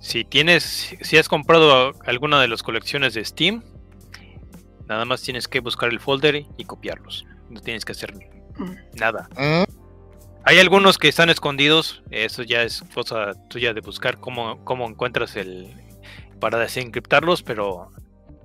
Si 0.00 0.24
tienes, 0.24 0.94
si 1.00 1.16
has 1.18 1.28
comprado 1.28 1.92
alguna 2.06 2.40
de 2.40 2.48
las 2.48 2.62
colecciones 2.62 3.14
de 3.14 3.24
Steam, 3.24 3.62
nada 4.88 5.04
más 5.04 5.22
tienes 5.22 5.48
que 5.48 5.60
buscar 5.60 5.90
el 5.90 6.00
folder 6.00 6.44
y 6.56 6.64
copiarlos. 6.64 7.24
No 7.50 7.60
tienes 7.60 7.84
que 7.84 7.92
hacer 7.92 8.14
nada. 8.94 9.28
Mm, 9.36 9.64
Hay 10.44 10.58
algunos 10.58 10.98
que 10.98 11.08
están 11.08 11.28
escondidos, 11.30 12.02
eso 12.10 12.42
ya 12.42 12.62
es 12.62 12.82
cosa 12.94 13.32
tuya 13.48 13.74
de 13.74 13.80
buscar 13.80 14.18
cómo, 14.18 14.64
cómo 14.64 14.86
encuentras 14.88 15.36
el 15.36 15.68
para 16.40 16.58
desencriptarlos, 16.58 17.42
pero 17.42 17.90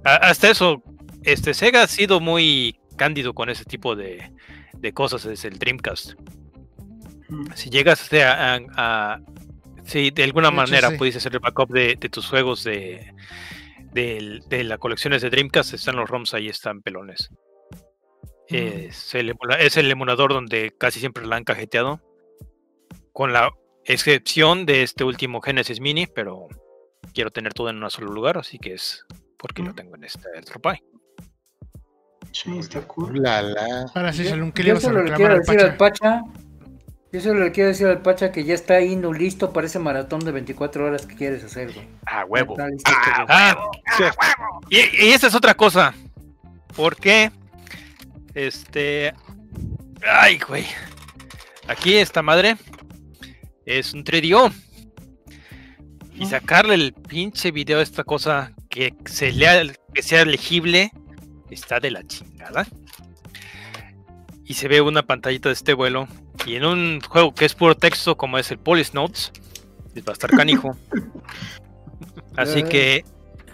hasta 0.03 0.49
eso, 0.49 0.83
este 1.23 1.53
Sega 1.53 1.83
ha 1.83 1.87
sido 1.87 2.19
muy 2.19 2.79
cándido 2.97 3.33
con 3.33 3.49
ese 3.49 3.63
tipo 3.65 3.95
de, 3.95 4.31
de 4.73 4.93
cosas 4.93 5.23
desde 5.23 5.47
el 5.49 5.59
Dreamcast. 5.59 6.13
Mm. 7.29 7.45
Si 7.55 7.69
llegas 7.69 8.11
a, 8.13 8.55
a- 8.55 8.59
a- 8.75 9.19
si 9.85 10.11
de 10.11 10.23
alguna 10.23 10.47
De 10.49 10.53
hecho, 10.55 10.61
manera 10.63 10.89
sí. 10.89 10.97
pudiste 10.97 11.17
hacer 11.19 11.33
el 11.33 11.39
backup 11.39 11.69
de, 11.71 11.95
de 11.99 12.09
tus 12.09 12.27
juegos 12.27 12.63
de, 12.63 13.13
del- 13.93 14.41
de 14.49 14.63
las 14.63 14.79
colecciones 14.79 15.21
de 15.21 15.29
Dreamcast, 15.29 15.73
están 15.73 15.95
los 15.95 16.09
ROMs 16.09 16.33
ahí, 16.33 16.49
están 16.49 16.81
pelones. 16.81 17.29
Es 18.49 19.15
el, 19.15 19.29
emula- 19.33 19.57
es 19.59 19.77
el 19.77 19.89
emulador 19.89 20.33
donde 20.33 20.73
casi 20.77 20.99
siempre 20.99 21.25
la 21.25 21.35
han 21.37 21.43
cajeteado. 21.43 22.01
Con 23.11 23.31
la 23.33 23.51
excepción 23.85 24.65
de 24.65 24.83
este 24.83 25.03
último 25.03 25.41
Genesis 25.41 25.79
Mini, 25.79 26.07
pero 26.07 26.47
quiero 27.13 27.31
tener 27.31 27.53
todo 27.53 27.69
en 27.69 27.81
un 27.83 27.89
solo 27.89 28.11
lugar, 28.11 28.37
así 28.37 28.57
que 28.59 28.73
es 28.73 29.05
porque 29.37 29.61
lo 29.61 29.73
tengo 29.73 29.95
en 29.95 30.03
este 30.05 30.27
RetroPie. 30.33 30.83
Sí, 32.31 32.57
está 32.57 32.81
cool. 32.87 33.21
la, 33.21 33.41
la. 33.43 33.85
Ahora 33.93 34.11
sí, 34.13 34.23
Yo, 34.23 34.31
Shalom, 34.31 34.51
¿qué 34.51 34.63
le 34.63 34.67
yo 34.69 34.73
ibas 34.73 34.83
a 34.83 34.87
solo 34.87 35.03
le 35.03 35.11
reclamar 35.11 35.17
quiero 35.17 35.33
al 35.33 35.39
decir 35.41 35.61
al 35.71 35.77
Pacha? 35.77 36.23
Yo 37.11 37.21
solo 37.21 37.43
le 37.43 37.51
quiero 37.51 37.67
decir 37.69 37.85
al 37.87 38.01
Pacha 38.01 38.31
que 38.31 38.43
ya 38.43 38.55
está 38.55 38.75
ahí 38.75 38.95
no 38.95 39.13
listo 39.13 39.53
para 39.53 39.67
ese 39.67 39.77
maratón 39.77 40.21
de 40.21 40.31
24 40.31 40.85
horas 40.85 41.05
que 41.05 41.15
quieres 41.15 41.43
hacer, 41.43 41.71
güey. 41.73 41.87
Ah, 42.07 42.25
huevo. 42.27 42.55
Ah, 43.27 43.55
y, 44.69 44.77
y 44.77 45.11
esa 45.11 45.27
es 45.27 45.35
otra 45.35 45.53
cosa. 45.53 45.93
¿Por 46.75 46.95
qué? 46.95 47.31
Este. 48.33 49.13
Ay, 50.05 50.39
güey. 50.39 50.65
Aquí 51.67 51.95
esta 51.95 52.21
madre 52.21 52.57
es 53.65 53.93
un 53.93 54.03
3DO. 54.03 54.51
Y 56.15 56.25
sacarle 56.27 56.75
el 56.75 56.93
pinche 56.93 57.51
video 57.51 57.79
a 57.79 57.83
esta 57.83 58.03
cosa 58.03 58.53
que 58.69 58.93
se 59.05 59.31
lea, 59.31 59.63
que 59.93 60.03
sea 60.03 60.25
legible, 60.25 60.91
está 61.49 61.79
de 61.79 61.91
la 61.91 62.05
chingada. 62.05 62.67
Y 64.45 64.53
se 64.53 64.67
ve 64.67 64.81
una 64.81 65.03
pantallita 65.03 65.49
de 65.49 65.53
este 65.53 65.73
vuelo. 65.73 66.07
Y 66.45 66.55
en 66.55 66.65
un 66.65 67.01
juego 67.01 67.33
que 67.33 67.45
es 67.45 67.55
puro 67.55 67.75
texto, 67.75 68.15
como 68.15 68.37
es 68.37 68.51
el 68.51 68.59
Police 68.59 68.91
Notes, 68.93 69.31
va 70.01 70.11
a 70.11 70.13
estar 70.13 70.29
canijo. 70.31 70.77
Así 72.37 72.63
que, 72.63 73.05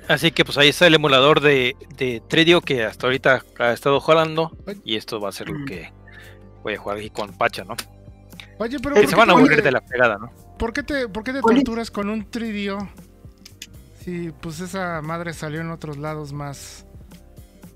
así 0.10 0.32
que 0.32 0.44
pues 0.44 0.58
ahí 0.58 0.70
está 0.70 0.88
el 0.88 0.96
emulador 0.96 1.40
de, 1.40 1.78
de 1.98 2.22
3DO 2.22 2.62
que 2.62 2.84
hasta 2.84 3.08
ahorita 3.08 3.46
ha 3.60 3.72
estado 3.72 4.00
jalando. 4.02 4.52
Y 4.84 4.98
esto 4.98 5.22
va 5.22 5.30
a 5.30 5.32
ser 5.32 5.50
lo 5.50 5.66
que 5.66 5.94
voy 6.64 6.74
a 6.74 6.78
jugar 6.78 6.98
aquí 6.98 7.10
con 7.10 7.32
Pacha, 7.32 7.64
¿no? 7.64 7.76
Oye, 8.58 8.78
pero 8.80 8.96
Que 8.96 9.02
¿por 9.02 9.10
se 9.10 9.16
van 9.16 9.30
a 9.30 9.34
aburrir 9.34 9.64
de 9.64 9.72
la 9.72 9.82
pegada, 9.82 10.18
¿no? 10.18 10.32
¿Por 10.58 10.74
qué 10.74 10.84
te, 10.84 11.08
por 11.08 11.24
qué 11.24 11.32
te 11.32 11.42
torturas 11.42 11.90
con 11.90 12.10
un 12.10 12.30
3DO? 12.30 12.90
Si 14.04 14.32
pues 14.42 14.60
esa 14.60 15.02
madre 15.02 15.34
salió 15.34 15.62
en 15.62 15.72
otros 15.72 15.98
lados 15.98 16.34
más. 16.34 16.86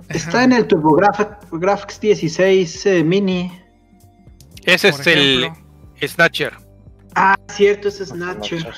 Está 0.09 0.43
en 0.43 0.51
el 0.51 0.67
TurboGrafx 0.67 1.99
16 2.01 2.85
eh, 2.85 3.03
Mini. 3.03 3.51
Ese 4.65 4.89
es 4.89 5.07
el. 5.07 5.49
Snatcher. 6.05 6.53
Ah, 7.15 7.35
cierto, 7.49 7.87
es 7.87 7.99
Snatcher. 7.99 8.73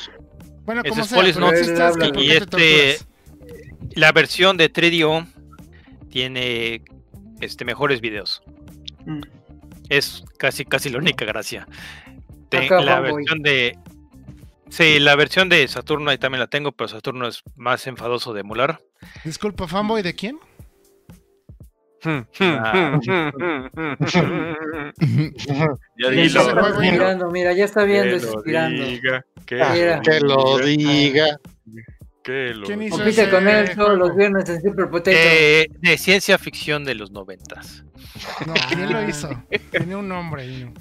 Bueno, 0.66 0.82
ese 0.84 0.90
como 0.90 1.02
es 1.02 1.66
sea, 1.66 1.92
pero 1.94 1.98
es 1.98 1.98
que 1.98 2.06
Y 2.08 2.12
¿por 2.12 2.24
Y 2.24 2.28
qué 2.28 2.34
te 2.34 2.38
este, 2.38 2.48
torturas? 2.50 3.15
La 3.96 4.12
versión 4.12 4.58
de 4.58 4.72
3DO 4.72 5.26
tiene 6.10 6.82
este, 7.42 7.66
mejores 7.66 8.02
videos. 8.02 8.44
Mm. 9.06 9.22
Es 9.90 10.24
casi, 10.38 10.66
casi 10.66 10.90
la 10.90 10.98
única 11.00 11.26
gracia. 11.26 11.68
Te- 12.50 12.66
Acá, 12.66 12.82
la 12.82 13.00
versión 13.02 13.42
de. 13.42 13.78
Sí, 14.70 15.00
la 15.00 15.16
versión 15.16 15.48
de 15.48 15.68
Saturno 15.68 16.10
ahí 16.10 16.18
también 16.18 16.40
la 16.40 16.48
tengo, 16.48 16.72
pero 16.72 16.88
Saturno 16.88 17.28
es 17.28 17.44
más 17.56 17.86
enfadoso 17.88 18.34
de 18.34 18.42
emular. 18.42 18.80
Disculpa, 19.24 19.68
fanboy, 19.68 20.02
¿de 20.02 20.16
quién? 20.16 20.40
Ah. 22.40 23.00
ya 23.06 23.32
Ya 25.98 26.10
dilo. 26.10 26.42
está 26.42 26.44
juego, 26.44 26.62
¿no? 26.62 26.74
suspirando, 26.76 27.32
mira, 27.32 27.54
ya 27.54 27.66
está 27.66 27.84
viendo, 27.84 28.18
Que 28.44 28.52
lo 28.52 28.70
diga, 28.82 29.26
que 29.46 29.56
Mira. 29.56 30.02
Que 30.02 30.20
lo 30.20 30.58
diga. 30.60 31.40
Que 32.26 32.54
lo 32.56 32.66
¿Quién 32.66 32.82
hizo 32.82 32.98
Compite 32.98 33.22
ese 33.22 33.30
con 33.30 33.48
él 33.48 33.66
todos 33.76 33.76
juego? 33.90 33.96
los 34.08 34.16
viernes 34.16 34.50
en 34.50 34.62
Super 34.62 34.90
Potato. 34.90 35.12
Eh, 35.16 35.68
de 35.80 35.98
ciencia 35.98 36.38
ficción 36.40 36.84
de 36.84 36.96
los 36.96 37.12
noventas. 37.12 37.84
No, 38.48 38.54
¿quién 38.68 38.92
lo 38.92 39.08
hizo? 39.08 39.30
Tiene 39.72 39.96
un 39.96 40.08
nombre 40.08 40.42
ahí. 40.42 40.66
¿no? 40.66 40.74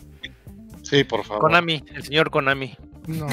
Sí, 0.83 1.05
por 1.05 1.23
favor. 1.25 1.43
Konami, 1.43 1.85
el 1.95 2.03
señor 2.03 2.31
Konami. 2.31 2.75
No. 3.07 3.27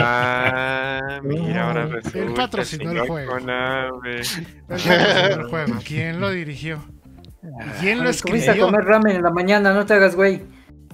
Ah, 0.00 1.20
mira, 1.22 1.66
ahora 1.68 1.82
Él 1.84 1.92
resulta 1.92 2.34
patrocinó 2.34 2.90
el 2.92 3.00
juego. 3.00 3.32
Konami. 3.32 4.10
Él 4.10 4.46
patrocinó 4.66 5.26
el 5.42 5.44
juego. 5.48 5.74
¿Quién 5.86 6.20
lo 6.20 6.30
dirigió? 6.30 6.82
¿Y 7.42 7.80
¿Quién 7.80 7.98
lo 7.98 8.04
Comiste 8.04 8.50
a 8.50 8.54
escribió? 8.54 8.66
comer 8.66 8.84
ramen 8.84 9.16
en 9.16 9.22
la 9.22 9.30
mañana, 9.30 9.72
no 9.74 9.86
te 9.86 9.94
hagas 9.94 10.16
güey. 10.16 10.38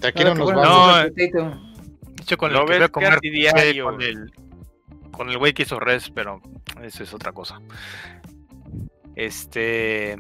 No 0.03 0.13
que 0.13 0.25
nos 0.25 0.39
fueron 0.39 0.63
No. 0.63 0.97
De 1.11 1.25
hecho, 1.25 2.37
con 2.37 2.53
Lo 2.53 2.61
el 2.63 2.67
que 2.67 2.75
voy 2.75 2.83
a 2.85 2.89
comer 2.89 3.19
diario. 3.21 3.85
con 3.85 4.03
el 4.03 4.31
con 5.17 5.31
el 5.31 5.39
güey 5.39 5.53
que 5.55 5.63
hizo 5.63 5.79
Res, 5.81 6.11
pero 6.11 6.41
eso 6.83 7.03
es 7.03 7.13
otra 7.15 7.33
cosa. 7.33 7.61
Este 9.17 10.17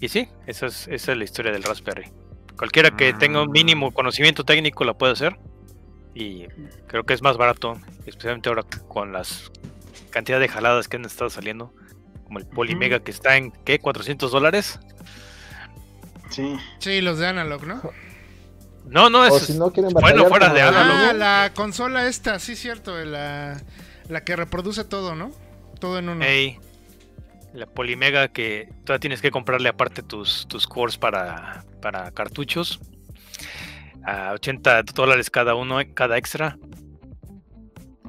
y 0.00 0.08
sí, 0.08 0.28
esa 0.46 0.66
es, 0.66 0.88
esa 0.88 1.12
es 1.12 1.18
la 1.18 1.24
historia 1.24 1.52
del 1.52 1.62
Raspberry. 1.62 2.10
Cualquiera 2.56 2.90
que 2.90 3.12
tenga 3.12 3.42
un 3.42 3.50
mínimo 3.50 3.92
conocimiento 3.92 4.44
técnico 4.44 4.84
la 4.84 4.94
puede 4.94 5.12
hacer. 5.12 5.38
Y 6.14 6.46
creo 6.88 7.04
que 7.04 7.14
es 7.14 7.22
más 7.22 7.36
barato, 7.36 7.80
especialmente 8.04 8.48
ahora 8.48 8.64
con 8.88 9.12
las 9.12 9.50
cantidad 10.10 10.38
de 10.40 10.48
jaladas 10.48 10.88
que 10.88 10.96
han 10.96 11.04
estado 11.04 11.30
saliendo. 11.30 11.72
Como 12.24 12.38
el 12.38 12.46
Polymega 12.46 13.00
que 13.00 13.10
está 13.10 13.36
en 13.36 13.50
¿qué? 13.64 13.78
400 13.78 14.30
dólares. 14.30 14.78
Sí. 16.30 16.56
Sí, 16.78 17.00
los 17.00 17.18
de 17.18 17.26
Analog, 17.28 17.64
¿no? 17.66 17.80
No, 18.86 19.08
no, 19.08 19.20
O 19.22 19.36
es 19.36 19.44
si 19.44 19.54
no 19.54 19.70
quieren 19.70 19.92
bueno 19.92 20.26
fuera 20.26 20.52
de 20.52 20.60
la- 20.60 20.68
Analog. 20.68 20.96
Ah, 21.10 21.12
la 21.12 21.52
consola 21.54 22.06
esta, 22.08 22.38
sí, 22.38 22.56
cierto. 22.56 22.96
La, 23.04 23.60
la 24.12 24.24
que 24.24 24.36
reproduce 24.36 24.84
todo, 24.84 25.14
¿no? 25.14 25.32
Todo 25.80 25.98
en 25.98 26.08
uno. 26.08 26.24
Ey, 26.24 26.58
la 27.54 27.66
Polymega 27.66 28.28
que 28.28 28.68
todavía 28.84 29.00
tienes 29.00 29.22
que 29.22 29.30
comprarle 29.30 29.68
aparte 29.68 30.02
tus, 30.02 30.46
tus 30.46 30.66
cores 30.66 30.98
para, 30.98 31.64
para 31.80 32.10
cartuchos. 32.12 32.80
A 34.04 34.32
80 34.32 34.82
dólares 34.94 35.30
cada 35.30 35.54
uno, 35.54 35.80
eh, 35.80 35.92
cada 35.92 36.18
extra. 36.18 36.58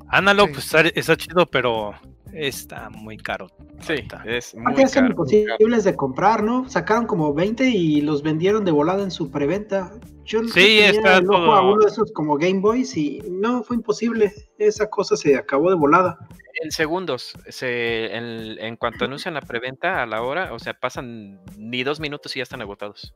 Analog 0.08 0.50
Sí. 0.50 0.54
pues, 0.54 0.66
está, 0.66 0.82
está 0.82 1.18
chido, 1.18 1.46
pero 1.48 1.94
está 2.34 2.90
muy 2.90 3.18
caro. 3.18 3.48
Sí, 3.82 3.94
ahorita. 3.94 4.24
es 4.26 4.56
muy 4.56 4.74
caro. 4.92 5.08
imposibles 5.08 5.84
de 5.84 5.96
comprar, 5.96 6.44
¿no? 6.44 6.68
Sacaron 6.70 7.06
como 7.06 7.34
20 7.34 7.70
y 7.70 8.02
los 8.02 8.24
vendieron 8.24 8.66
de 8.66 8.72
volada 8.72 9.04
en 9.04 9.12
su 9.12 9.30
preventa. 9.32 9.92
Yo 10.26 10.42
no 10.42 10.48
Sí, 10.48 10.54
tenía 10.54 10.90
está 10.90 11.18
el 11.18 11.26
ojo 11.30 11.34
todo- 11.38 11.52
a 11.54 11.62
uno 11.74 11.80
de 11.82 11.88
esos 11.92 12.12
como 12.14 12.38
Game 12.38 12.60
Boys 12.60 12.96
y 12.98 13.22
no, 13.30 13.64
fue 13.64 13.76
imposible. 13.76 14.32
Esa 14.58 14.90
cosa 14.90 15.16
se 15.18 15.36
acabó 15.36 15.70
de 15.70 15.76
volada. 15.76 16.18
En 16.62 16.72
segundos, 16.72 17.34
se, 17.50 18.16
en, 18.16 18.58
en 18.60 18.76
cuanto 18.78 19.06
anuncian 19.06 19.34
la 19.34 19.42
preventa 19.42 20.02
a 20.02 20.06
la 20.06 20.22
hora, 20.22 20.54
o 20.54 20.60
sea, 20.60 20.74
pasan 20.74 21.42
ni 21.58 21.84
dos 21.84 22.00
minutos 22.00 22.36
y 22.36 22.40
ya 22.40 22.44
están 22.44 22.62
agotados. 22.62 23.14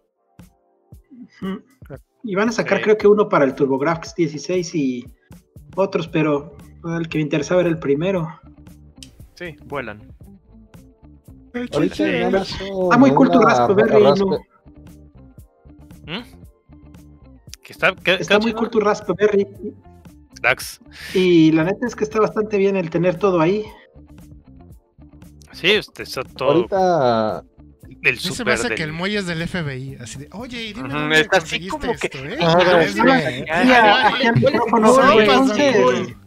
Y 2.24 2.36
van 2.36 2.50
a 2.50 2.52
sacar 2.52 2.82
creo 2.82 2.98
que 2.98 3.08
uno 3.08 3.30
para 3.30 3.46
el 3.46 3.56
TurboGrafx 3.56 4.16
16 4.16 4.76
y 4.76 5.06
otros, 5.76 6.08
pero 6.08 6.58
el 6.98 7.08
que 7.08 7.20
me 7.20 7.24
interesaba 7.24 7.62
era 7.62 7.70
el 7.70 7.80
primero. 7.80 8.28
Sí, 9.38 9.56
vuelan. 9.66 10.02
Ahorita 11.74 12.08
en 12.10 12.24
Amazon, 12.36 12.68
Está 12.84 12.98
muy 12.98 13.12
¿no? 13.12 14.38
¿Mm? 16.08 16.24
Que 17.64 17.74
está, 17.74 17.96
que- 17.96 18.14
Está 18.16 18.40
que 18.40 18.44
muy 18.44 18.54
cool 18.54 18.70
tu 18.70 18.80
Raspberry. 18.80 19.48
cracks. 20.42 20.80
Y 21.14 21.52
la 21.52 21.64
neta 21.66 21.86
es 21.86 21.96
que 21.96 22.04
está 22.04 22.20
bastante 22.20 22.58
bien 22.58 22.76
el 22.78 22.90
tener 22.90 23.18
todo 23.18 23.40
ahí. 23.42 23.64
Sí, 25.52 25.72
este, 25.72 26.04
está 26.04 26.24
todo 26.24 26.52
Ahorita 26.52 27.44
el 28.04 28.20
Sí 28.20 28.24
se 28.24 28.30
me 28.30 28.36
super 28.36 28.54
hace 28.54 28.68
que 28.70 28.76
del- 28.76 28.90
el 28.90 28.94
muelle 28.94 29.18
es 29.20 29.26
del 29.28 29.42
FBI. 29.48 29.98
Así 30.02 30.20
de, 30.20 30.30
oye, 30.32 30.62
y 30.64 30.74
dime 30.74 31.20
está 31.20 31.38
así 31.38 31.68
como 31.68 31.94
que- 31.94 32.08
esto, 32.08 32.18
¿eh? 32.26 32.38
Es 32.82 32.94
sí. 32.94 33.02
de- 33.02 33.44
Sí, 33.44 33.50
Ay, 33.50 33.72
aquí 33.72 33.72
al 33.72 34.36
ay, 34.36 34.42
micrófono, 34.42 34.88
no, 34.88 35.14
güey, 35.14 35.28
pasa, 35.28 35.42
entonces- 35.42 35.76
cool. 35.76 36.18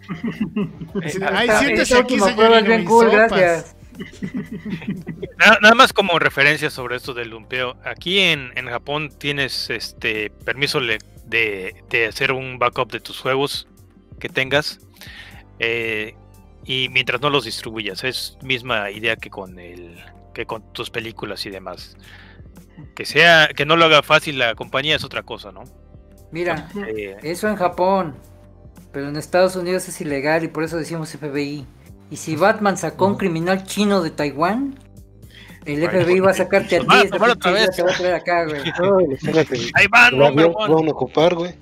Sí, 1.07 1.19
Ay, 1.33 1.47
Esta- 1.49 1.59
siéntese 1.61 1.83
esta 1.83 1.99
aquí, 2.01 2.15
última 2.21 2.27
señor. 2.63 2.85
cool, 2.85 3.11
gracias. 3.11 3.77
Nada, 5.39 5.59
nada 5.63 5.75
más 5.75 5.93
como 5.93 6.19
referencia 6.19 6.71
sobre 6.71 6.97
esto 6.97 7.15
del 7.15 7.31
lumpeo. 7.31 7.77
Aquí 7.85 8.19
en, 8.21 8.51
en 8.57 8.67
Japón 8.69 9.11
tienes 9.19 9.71
este 9.71 10.31
permiso 10.31 10.81
le- 10.81 10.99
de, 11.27 11.75
de 11.91 12.07
hacer 12.07 12.33
un 12.33 12.59
backup 12.59 12.91
de 12.93 13.01
tus 13.01 13.21
juegos 13.21 13.69
que 14.19 14.29
tengas. 14.29 14.81
eh, 15.63 16.15
y 16.65 16.89
mientras 16.91 17.21
no 17.21 17.29
los 17.31 17.45
distribuyas. 17.45 18.03
Es 18.05 18.39
misma 18.43 18.91
idea 18.91 19.17
que 19.17 19.29
con 19.31 19.59
el 19.59 19.97
que 20.33 20.47
con 20.47 20.73
tus 20.73 20.91
películas 20.91 21.45
y 21.47 21.51
demás. 21.51 21.97
Que 22.95 23.05
sea, 23.05 23.49
que 23.49 23.67
no 23.67 23.77
lo 23.77 23.85
haga 23.85 24.03
fácil 24.03 24.39
la 24.39 24.55
compañía 24.55 24.97
es 24.97 25.05
otra 25.05 25.23
cosa, 25.23 25.53
¿no? 25.53 25.65
Mira, 26.33 26.69
Eh, 26.77 27.17
eso 27.23 27.49
en 27.49 27.57
Japón. 27.57 28.17
Pero 28.93 29.09
en 29.09 29.17
Estados 29.17 29.55
Unidos 29.55 29.89
es 29.89 30.01
ilegal 30.01 30.43
y 30.45 30.49
por 30.49 30.65
eso 30.65 30.77
decimos 30.77 31.11
FBI. 31.13 31.67
Y 32.11 32.17
si 32.17 32.35
Batman 32.35 32.77
sacó 32.77 33.07
un 33.07 33.17
criminal 33.17 33.65
chino 33.65 34.03
de 34.03 34.11
Taiwán, 34.11 34.79
el 35.65 35.89
FBI 35.89 36.21
va 36.21 36.31
a 36.31 36.35
sacarte 36.35 36.77
a 36.77 36.81
ti. 36.81 36.87
otra 37.13 37.53
vez. 37.53 37.71
Te 37.77 37.83
va 37.83 37.93
a 37.93 37.97
traer 37.97 38.15
acá, 38.15 38.45
güey. 38.47 38.63
Ahí 39.75 39.87
van, 39.89 40.19
van 40.19 40.39
a 40.41 40.91
ocupar, 40.91 41.35
güey. 41.35 41.55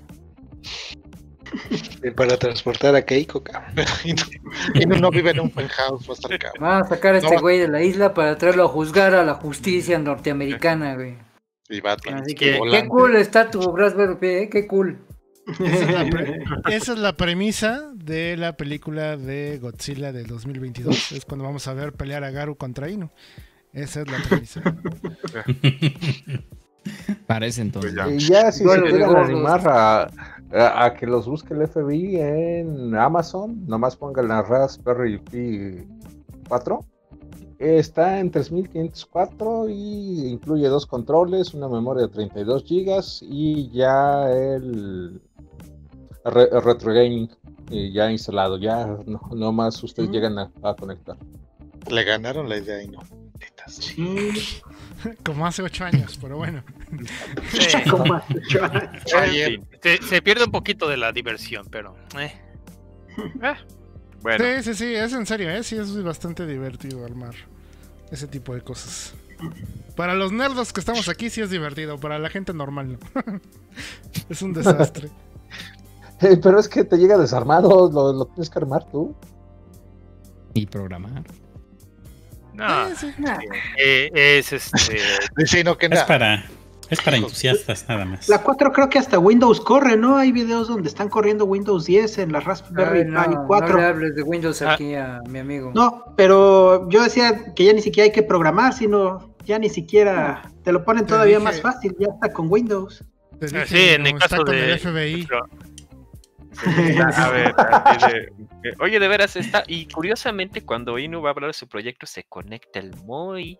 Para 2.17 2.37
transportar 2.37 2.95
a 2.97 3.03
Keiko, 3.03 3.43
cabrón. 3.43 3.87
Y 4.05 4.13
no, 4.15 4.23
y 4.75 4.87
no- 4.87 4.97
no 4.97 5.11
vive 5.11 5.31
en 5.31 5.41
un 5.41 5.51
penthouse, 5.51 6.09
va 6.09 6.13
a 6.13 6.15
estar 6.15 6.39
cabrón. 6.39 6.61
Van 6.63 6.83
a 6.83 6.89
sacar 6.89 7.15
a 7.15 7.19
este 7.19 7.35
No. 7.35 7.41
güey 7.41 7.59
de 7.59 7.69
la 7.69 7.83
isla 7.83 8.15
para 8.15 8.37
traerlo 8.39 8.65
a 8.65 8.69
juzgar 8.69 9.15
a 9.15 9.25
la 9.25 9.35
justicia 9.35 9.99
norteamericana, 9.99 10.95
güey. 10.95 11.17
Y 11.69 11.81
Batman. 11.81 12.23
Así 12.23 12.35
que 12.35 12.59
qué 12.71 12.87
cool 12.89 13.17
está 13.17 13.51
tu 13.51 13.77
Raspberry 13.77 14.15
Pi, 14.17 14.27
¿eh? 14.27 14.49
qué 14.51 14.67
cool. 14.67 14.99
Esa 15.49 15.65
es, 15.85 15.91
la 15.93 16.11
pre- 16.11 16.43
esa 16.77 16.93
es 16.93 16.99
la 16.99 17.13
premisa 17.17 17.91
de 17.95 18.37
la 18.37 18.57
película 18.57 19.17
de 19.17 19.59
Godzilla 19.59 20.13
del 20.13 20.27
2022. 20.27 21.13
Es 21.13 21.25
cuando 21.25 21.45
vamos 21.45 21.67
a 21.69 21.75
ver 21.75 21.93
pelear 21.93 22.25
a 22.25 22.31
Garu 22.31 22.57
contra 22.57 22.89
Inu. 22.91 23.11
Esa 23.73 24.01
es 24.03 24.11
la 24.11 24.19
premisa. 24.29 24.63
Parece 27.27 27.61
entonces. 27.63 27.93
Pues 27.95 28.07
ya. 28.09 28.15
Y 28.15 28.19
ya 28.45 28.53
si 28.53 28.65
Duelo 28.65 28.87
se 28.87 28.93
quieren 28.97 29.17
animar 29.17 29.61
a, 29.67 30.11
a- 30.53 30.85
a 30.87 30.95
que 30.95 31.07
los 31.07 31.27
busque 31.27 31.55
el 31.55 31.63
FBI 31.69 32.17
en 32.21 32.95
Amazon, 32.95 33.67
nomás 33.67 33.97
pongan 33.97 34.29
la 34.29 34.43
Raspberry 34.43 35.19
Pi 35.19 35.87
4. 36.49 36.85
Está 37.59 38.21
en 38.21 38.31
3504 38.31 39.69
y 39.69 40.29
incluye 40.29 40.69
dos 40.69 40.87
controles, 40.87 41.55
una 41.55 41.69
memoria 41.69 42.07
de 42.07 42.13
32 42.13 42.65
GB 42.65 43.03
y 43.23 43.69
ya 43.71 44.31
el, 44.31 45.21
re- 46.25 46.49
el 46.53 46.63
retro 46.63 46.93
gaming 46.93 47.29
eh, 47.71 47.91
ya 47.93 48.11
instalado. 48.11 48.59
Ya 48.59 48.87
no, 49.07 49.21
no 49.35 49.53
más 49.53 49.83
ustedes 49.83 50.09
Mm. 50.09 50.13
llegan 50.13 50.39
a, 50.39 50.51
a 50.63 50.75
conectar. 50.75 51.17
Le 51.91 52.05
ganaron 52.05 52.49
la 52.49 52.59
idea 52.59 52.83
y 52.83 52.89
no. 52.89 53.01
Sí, 53.67 54.31
Como 55.25 55.47
hace 55.47 55.63
ocho 55.63 55.85
años, 55.85 56.19
pero 56.21 56.37
bueno. 56.37 56.63
Sí. 57.51 57.69
como 57.91 58.15
has 58.15 58.31
hecho. 58.31 58.61
Ayer. 59.17 59.61
Se, 59.83 60.03
se 60.03 60.23
pierde 60.23 60.45
un 60.45 60.53
poquito 60.53 60.89
de 60.89 60.97
la 60.97 61.13
diversión, 61.13 61.67
pero 61.71 61.97
eh, 62.19 62.33
Bueno, 64.23 64.45
Sí, 64.45 64.63
sí, 64.63 64.75
sí, 64.75 64.95
es 64.95 65.13
en 65.13 65.27
serio, 65.27 65.51
¿eh? 65.51 65.63
Sí, 65.63 65.77
es 65.77 66.03
bastante 66.03 66.47
divertido 66.47 67.05
armar 67.05 67.35
ese 68.11 68.27
tipo 68.27 68.55
de 68.55 68.63
cosas. 68.63 69.15
Para 69.95 70.15
los 70.15 70.33
nerdos 70.33 70.73
que 70.73 70.81
estamos 70.81 71.09
aquí 71.09 71.31
sí 71.31 71.41
es 71.41 71.51
divertido, 71.51 71.99
para 71.99 72.19
la 72.19 72.29
gente 72.29 72.53
normal 72.53 72.93
no. 72.93 72.99
es 74.29 74.43
un 74.43 74.53
desastre. 74.53 75.11
Eh, 76.21 76.37
pero 76.43 76.59
es 76.59 76.69
que 76.69 76.83
te 76.85 76.97
llega 76.97 77.17
desarmado, 77.17 77.91
lo, 77.91 78.13
lo 78.13 78.27
tienes 78.27 78.51
que 78.51 78.59
armar 78.59 78.91
tú. 78.91 79.15
Y 80.55 80.67
programar. 80.67 81.25
No, 82.59 82.97
sí. 82.97 83.13
Nah, 83.19 83.39
eh, 83.79 84.11
es 84.15 84.53
este 84.53 85.01
no 85.65 85.79
que 85.79 85.87
Es 85.87 86.03
para, 86.05 86.45
es 86.91 87.01
para 87.03 87.17
entusiastas 87.17 87.87
nada 87.89 88.05
más. 88.05 88.29
La 88.29 88.43
4 88.43 88.73
creo 88.73 88.89
que 88.89 88.99
hasta 88.99 89.19
Windows 89.19 89.61
corre, 89.61 89.97
¿no? 89.97 90.17
Hay 90.17 90.33
videos 90.33 90.69
donde 90.69 90.89
están 90.89 91.09
corriendo 91.09 91.45
Windows 91.45 91.85
10 91.87 92.19
en 92.19 92.33
la 92.33 92.41
Raspberry 92.41 93.01
ay, 93.01 93.05
no, 93.07 93.23
Pi 93.25 93.35
no 93.35 93.45
4. 93.47 93.77
le 93.79 93.85
hables 93.85 94.15
de 94.17 94.23
Windows 94.23 94.61
Ah. 94.63 94.73
aquí 94.75 94.95
a 94.95 95.21
mi 95.29 95.39
amigo. 95.39 95.71
No, 95.75 96.15
pero 96.17 96.89
yo 96.91 97.03
decía 97.03 97.55
que 97.55 97.65
ya 97.65 97.73
ni 97.73 97.83
siquiera 97.83 98.05
hay 98.05 98.13
que 98.13 98.23
programar, 98.23 98.73
sino 98.75 99.35
ya 99.45 99.59
ni 99.59 99.69
siquiera 99.71 100.43
te 100.65 100.73
lo 100.73 100.85
ponen 100.85 101.07
todavía 101.07 101.37
dije- 101.39 101.45
más 101.45 101.61
fácil, 101.61 101.95
ya 101.99 102.09
está 102.13 102.33
con 102.33 102.51
Windows. 102.51 103.03
Ah, 103.33 103.37
dije, 103.41 103.67
Sí, 103.67 103.89
en 103.91 104.07
el 104.07 104.19
caso 104.19 104.43
de. 104.45 104.73
el 104.73 104.79
FBI. 104.79 105.29
A 106.65 107.29
ver, 107.31 107.55
eh, 108.65 108.73
oye, 108.81 108.99
de 108.99 109.09
veras 109.09 109.37
está. 109.37 109.63
Y 109.67 109.87
curiosamente, 109.87 110.63
cuando 110.65 110.99
Inu 110.99 111.21
va 111.23 111.31
a 111.31 111.33
hablar 111.33 111.51
de 111.51 111.55
su 111.55 111.69
proyecto, 111.69 112.07
se 112.07 112.25
conecta 112.25 112.79
el 112.81 112.95
MOI 113.05 113.59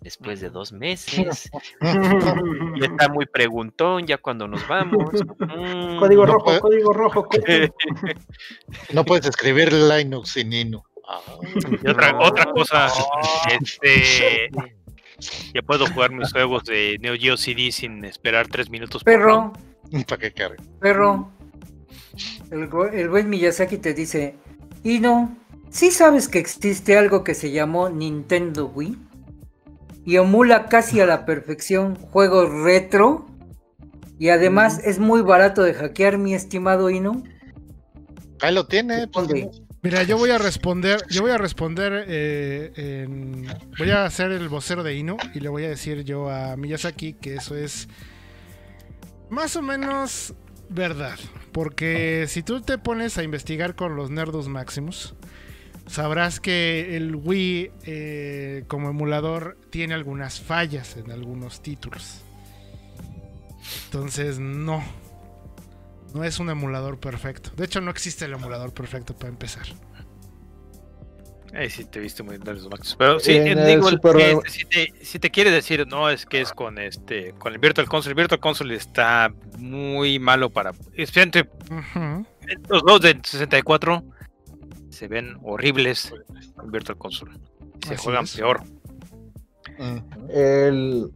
después 0.00 0.40
de 0.40 0.50
dos 0.50 0.72
meses. 0.72 1.50
y 2.76 2.84
está 2.84 3.08
muy 3.08 3.26
preguntón 3.26 4.06
ya 4.06 4.18
cuando 4.18 4.48
nos 4.48 4.66
vamos. 4.66 5.12
Mm, 5.38 5.98
Código 5.98 6.26
no 6.26 6.32
rojo, 6.34 6.44
puede- 6.46 6.60
código 6.60 6.92
rojo. 6.92 7.24
código- 7.28 7.74
No 8.92 9.04
puedes 9.04 9.26
escribir 9.26 9.72
Linux 9.72 10.30
sin 10.30 10.52
Inu. 10.52 10.82
Y 11.82 11.88
otra, 11.88 12.12
No. 12.12 12.20
otra 12.20 12.44
cosa, 12.52 12.88
este. 13.60 14.48
Ya 15.52 15.60
puedo 15.62 15.86
jugar 15.86 16.12
mis 16.12 16.32
juegos 16.32 16.64
de 16.64 16.96
Neo 17.00 17.14
Geo 17.14 17.36
CD 17.36 17.70
sin 17.72 18.04
esperar 18.04 18.46
tres 18.48 18.70
minutos. 18.70 19.02
Perro, 19.04 19.52
para 20.08 20.18
que 20.18 20.32
cargue. 20.32 20.56
perro. 20.80 21.30
El, 22.50 23.08
buen 23.08 23.28
Miyazaki 23.30 23.78
te 23.78 23.94
dice, 23.94 24.34
y 24.82 24.98
no, 25.00 25.36
¿sí 25.70 25.90
sabes 25.90 26.28
que 26.28 26.38
existe 26.38 26.96
algo 26.96 27.22
que 27.24 27.34
se 27.34 27.50
llamó 27.50 27.88
Nintendo 27.88 28.66
Wii? 28.66 28.96
Y 30.04 30.16
emula 30.16 30.66
casi 30.66 31.00
a 31.00 31.06
la 31.06 31.24
perfección 31.26 31.94
juegos 31.96 32.50
retro. 32.50 33.26
Y 34.18 34.28
además 34.30 34.80
es 34.84 34.98
muy 34.98 35.22
barato 35.22 35.62
de 35.62 35.74
hackear, 35.74 36.18
mi 36.18 36.34
estimado 36.34 36.90
Inu. 36.90 37.22
Ahí 38.40 38.54
lo 38.54 38.66
tiene. 38.66 39.06
pues. 39.08 39.28
Mira, 39.82 40.02
yo 40.02 40.18
voy 40.18 40.28
a 40.30 40.36
responder, 40.36 41.00
yo 41.08 41.22
voy 41.22 41.30
a 41.30 41.38
responder, 41.38 42.04
eh, 42.06 42.70
en- 42.76 43.46
voy 43.78 43.90
a 43.90 44.04
hacer 44.04 44.30
el 44.30 44.46
vocero 44.50 44.82
de 44.82 44.94
Inu 44.94 45.16
y 45.34 45.40
le 45.40 45.48
voy 45.48 45.64
a 45.64 45.70
decir 45.70 46.04
yo 46.04 46.28
a 46.28 46.54
Miyazaki 46.56 47.14
que 47.14 47.36
eso 47.36 47.56
es 47.56 47.88
más 49.30 49.56
o 49.56 49.62
menos 49.62 50.34
verdad, 50.70 51.18
porque 51.52 52.26
si 52.28 52.42
tú 52.42 52.62
te 52.62 52.78
pones 52.78 53.18
a 53.18 53.22
investigar 53.22 53.74
con 53.74 53.96
los 53.96 54.10
Nerdos 54.10 54.48
Maximus, 54.48 55.14
sabrás 55.86 56.40
que 56.40 56.96
el 56.96 57.16
Wii 57.16 57.72
eh, 57.84 58.64
como 58.68 58.88
emulador 58.88 59.58
tiene 59.70 59.94
algunas 59.94 60.40
fallas 60.40 60.96
en 60.96 61.10
algunos 61.10 61.62
títulos. 61.62 62.22
Entonces, 63.86 64.38
no. 64.38 64.82
No 66.14 66.24
es 66.24 66.40
un 66.40 66.50
emulador 66.50 66.98
perfecto. 66.98 67.50
De 67.56 67.64
hecho, 67.64 67.80
no 67.80 67.90
existe 67.90 68.24
el 68.24 68.32
emulador 68.32 68.72
perfecto 68.72 69.14
para 69.14 69.28
empezar. 69.28 69.66
Ahí 71.54 71.68
sí 71.68 71.84
te 71.84 71.98
viste 72.00 72.22
muy 72.22 72.38
los 72.38 72.68
Max. 72.70 72.94
Pero 72.98 73.18
sí, 73.18 73.32
En 73.36 73.46
eh, 73.46 73.52
el 73.52 73.66
digo, 73.66 73.88
Super- 73.90 74.16
que, 74.16 74.30
este, 74.32 74.50
si, 74.50 74.64
te, 74.66 75.04
si 75.04 75.18
te 75.18 75.30
quiere 75.30 75.50
decir, 75.50 75.86
no, 75.86 76.08
es 76.08 76.24
que 76.26 76.40
es 76.40 76.52
con 76.52 76.78
este 76.78 77.32
con 77.38 77.52
el 77.52 77.58
Virtual 77.58 77.88
Console. 77.88 78.12
El 78.12 78.16
Virtual 78.16 78.40
Console 78.40 78.74
está 78.74 79.32
muy 79.58 80.18
malo 80.18 80.50
para. 80.50 80.70
Especialmente 80.94 81.48
Ujú. 81.70 82.24
los 82.68 82.82
dos 82.84 83.00
de 83.00 83.18
64 83.22 84.04
se 84.90 85.08
ven 85.08 85.36
horribles 85.42 86.12
en 86.62 86.70
Virtual 86.70 86.96
Console. 86.98 87.32
Se 87.86 87.94
Así 87.94 88.04
juegan 88.04 88.24
es. 88.24 88.36
peor. 88.36 88.62
El, 90.28 91.10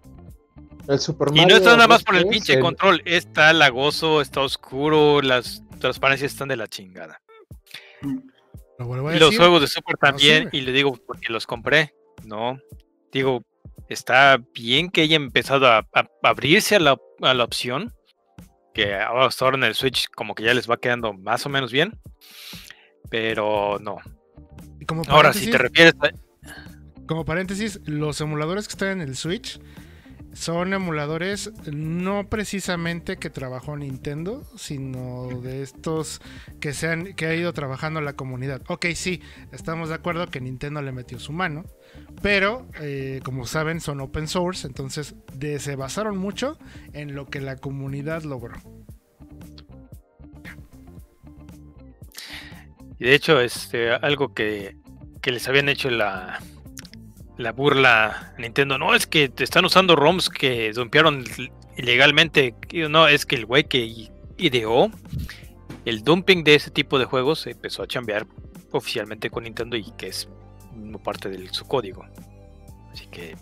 el 0.88 0.98
Super 0.98 1.28
Y 1.34 1.44
no 1.46 1.56
está 1.56 1.72
nada 1.76 1.86
más 1.88 2.02
por 2.02 2.14
el 2.16 2.22
3, 2.22 2.32
pinche 2.32 2.54
el- 2.54 2.60
control. 2.60 3.02
Está 3.04 3.52
lagoso, 3.52 4.20
está 4.20 4.40
oscuro, 4.40 5.20
las 5.22 5.62
transparencias 5.80 6.32
están 6.32 6.48
de 6.48 6.56
la 6.56 6.66
chingada. 6.66 7.20
Lo 8.78 8.86
vuelvo 8.86 9.08
a 9.08 9.16
Y 9.16 9.18
los 9.18 9.36
juegos 9.36 9.60
de 9.60 9.66
Super 9.68 9.96
también, 9.96 10.48
y 10.52 10.60
le 10.62 10.72
digo 10.72 10.96
porque 11.06 11.32
los 11.32 11.46
compré, 11.46 11.94
no. 12.24 12.58
Digo, 13.12 13.44
está 13.88 14.38
bien 14.52 14.90
que 14.90 15.02
haya 15.02 15.16
empezado 15.16 15.68
a, 15.68 15.78
a 15.94 16.08
abrirse 16.22 16.76
a 16.76 16.80
la, 16.80 16.96
a 17.22 17.34
la 17.34 17.44
opción, 17.44 17.94
que 18.72 18.94
ahora- 18.94 19.26
hasta 19.26 19.44
ahora 19.44 19.56
en 19.56 19.64
el 19.64 19.74
Switch 19.74 20.08
como 20.10 20.34
que 20.34 20.42
ya 20.42 20.54
les 20.54 20.68
va 20.68 20.78
quedando 20.78 21.12
más 21.12 21.46
o 21.46 21.48
menos 21.48 21.70
bien, 21.70 21.98
pero 23.10 23.78
no. 23.80 23.98
Como 24.86 25.02
Ahora, 25.08 25.32
si 25.32 25.50
te 25.50 25.58
refieres 25.58 25.94
a... 26.00 26.10
Como 27.06 27.24
paréntesis, 27.24 27.80
los 27.84 28.20
emuladores 28.20 28.66
que 28.66 28.72
están 28.72 28.88
en 28.88 29.00
el 29.02 29.16
Switch 29.16 29.60
son 30.34 30.74
emuladores 30.74 31.52
no 31.72 32.28
precisamente 32.28 33.16
que 33.16 33.30
trabajó 33.30 33.76
Nintendo, 33.76 34.44
sino 34.56 35.28
de 35.40 35.62
estos 35.62 36.20
que 36.60 36.72
se 36.74 36.88
han, 36.88 37.14
que 37.14 37.26
ha 37.26 37.34
ido 37.34 37.52
trabajando 37.52 38.00
la 38.00 38.14
comunidad. 38.14 38.60
Ok, 38.68 38.86
sí, 38.94 39.22
estamos 39.52 39.88
de 39.88 39.94
acuerdo 39.94 40.26
que 40.26 40.40
Nintendo 40.40 40.82
le 40.82 40.92
metió 40.92 41.18
su 41.18 41.32
mano, 41.32 41.64
pero 42.20 42.66
eh, 42.80 43.20
como 43.24 43.46
saben 43.46 43.80
son 43.80 44.00
open 44.00 44.28
source, 44.28 44.66
entonces 44.66 45.14
se 45.58 45.76
basaron 45.76 46.18
mucho 46.18 46.58
en 46.92 47.14
lo 47.14 47.26
que 47.26 47.40
la 47.40 47.56
comunidad 47.56 48.24
logró. 48.24 48.54
Y 52.98 53.04
de 53.04 53.14
hecho, 53.14 53.40
este, 53.40 53.90
algo 53.92 54.34
que, 54.34 54.76
que 55.20 55.32
les 55.32 55.48
habían 55.48 55.68
hecho 55.68 55.90
la, 55.90 56.40
la 57.36 57.52
burla 57.52 58.34
Nintendo, 58.38 58.78
no, 58.78 58.94
es 58.94 59.06
que 59.06 59.28
te 59.28 59.44
están 59.44 59.64
usando 59.64 59.96
ROMs 59.96 60.28
que 60.30 60.72
dumpearon 60.72 61.24
ilegalmente. 61.76 62.54
No, 62.88 63.08
es 63.08 63.26
que 63.26 63.36
el 63.36 63.46
güey 63.46 63.64
que 63.64 64.10
ideó 64.36 64.90
el 65.84 66.02
dumping 66.02 66.44
de 66.44 66.54
ese 66.54 66.70
tipo 66.70 66.98
de 66.98 67.04
juegos 67.04 67.46
empezó 67.46 67.82
a 67.82 67.86
chambear 67.86 68.26
oficialmente 68.70 69.30
con 69.30 69.44
Nintendo 69.44 69.76
y 69.76 69.90
que 69.96 70.08
es 70.08 70.28
parte 71.02 71.28
de 71.28 71.48
su 71.52 71.66
código. 71.66 72.04
Así 72.92 73.06
que. 73.08 73.36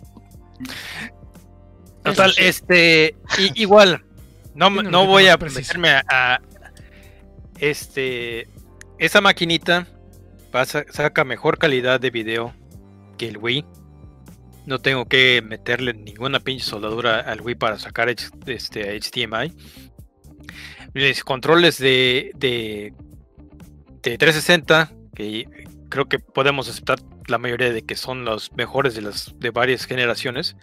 Total, 2.03 2.33
sí. 2.33 2.43
este. 2.43 3.15
igual. 3.55 4.03
No, 4.55 4.69
no 4.69 5.05
voy 5.05 5.27
a 5.27 5.37
meterme 5.37 5.89
a, 5.91 6.03
a- 6.09 6.41
Este. 7.59 8.47
Esa 8.99 9.21
maquinita 9.21 9.87
pasa- 10.51 10.85
saca 10.91 11.23
mejor 11.23 11.57
calidad 11.57 11.99
de 11.99 12.09
video 12.09 12.53
que 13.17 13.27
el 13.27 13.37
Wii. 13.37 13.65
No 14.65 14.79
tengo 14.79 15.05
que 15.05 15.41
meterle 15.45 15.93
ninguna 15.93 16.39
pinche 16.39 16.63
soldadura 16.63 17.19
al 17.19 17.41
Wii 17.41 17.55
para 17.55 17.79
sacar 17.79 18.09
este 18.09 18.99
HDMI. 18.99 19.53
Mis 20.93 21.23
controles 21.23 21.77
de, 21.79 22.31
de, 22.35 22.93
de 24.01 24.17
360, 24.17 24.91
que 25.15 25.45
creo 25.89 26.07
que 26.07 26.19
podemos 26.19 26.69
aceptar 26.69 26.99
la 27.27 27.37
mayoría 27.37 27.71
de 27.71 27.85
que 27.85 27.95
son 27.95 28.25
los 28.25 28.51
mejores 28.53 28.95
de 28.95 29.01
las 29.01 29.33
de 29.37 29.49
varias 29.49 29.85
generaciones, 29.85 30.55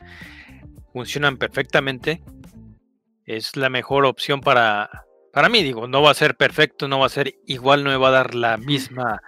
funcionan 0.92 1.36
perfectamente. 1.36 2.22
Es 3.26 3.56
la 3.56 3.70
mejor 3.70 4.06
opción 4.06 4.40
para, 4.40 4.90
para 5.32 5.48
mí, 5.48 5.62
digo, 5.62 5.86
no 5.86 6.02
va 6.02 6.10
a 6.10 6.14
ser 6.14 6.36
perfecto, 6.36 6.88
no 6.88 6.98
va 6.98 7.06
a 7.06 7.10
ser 7.10 7.34
igual, 7.46 7.84
no 7.84 7.90
me 7.90 7.96
va 7.96 8.08
a 8.08 8.12
dar 8.12 8.34
la 8.34 8.56
misma 8.56 9.22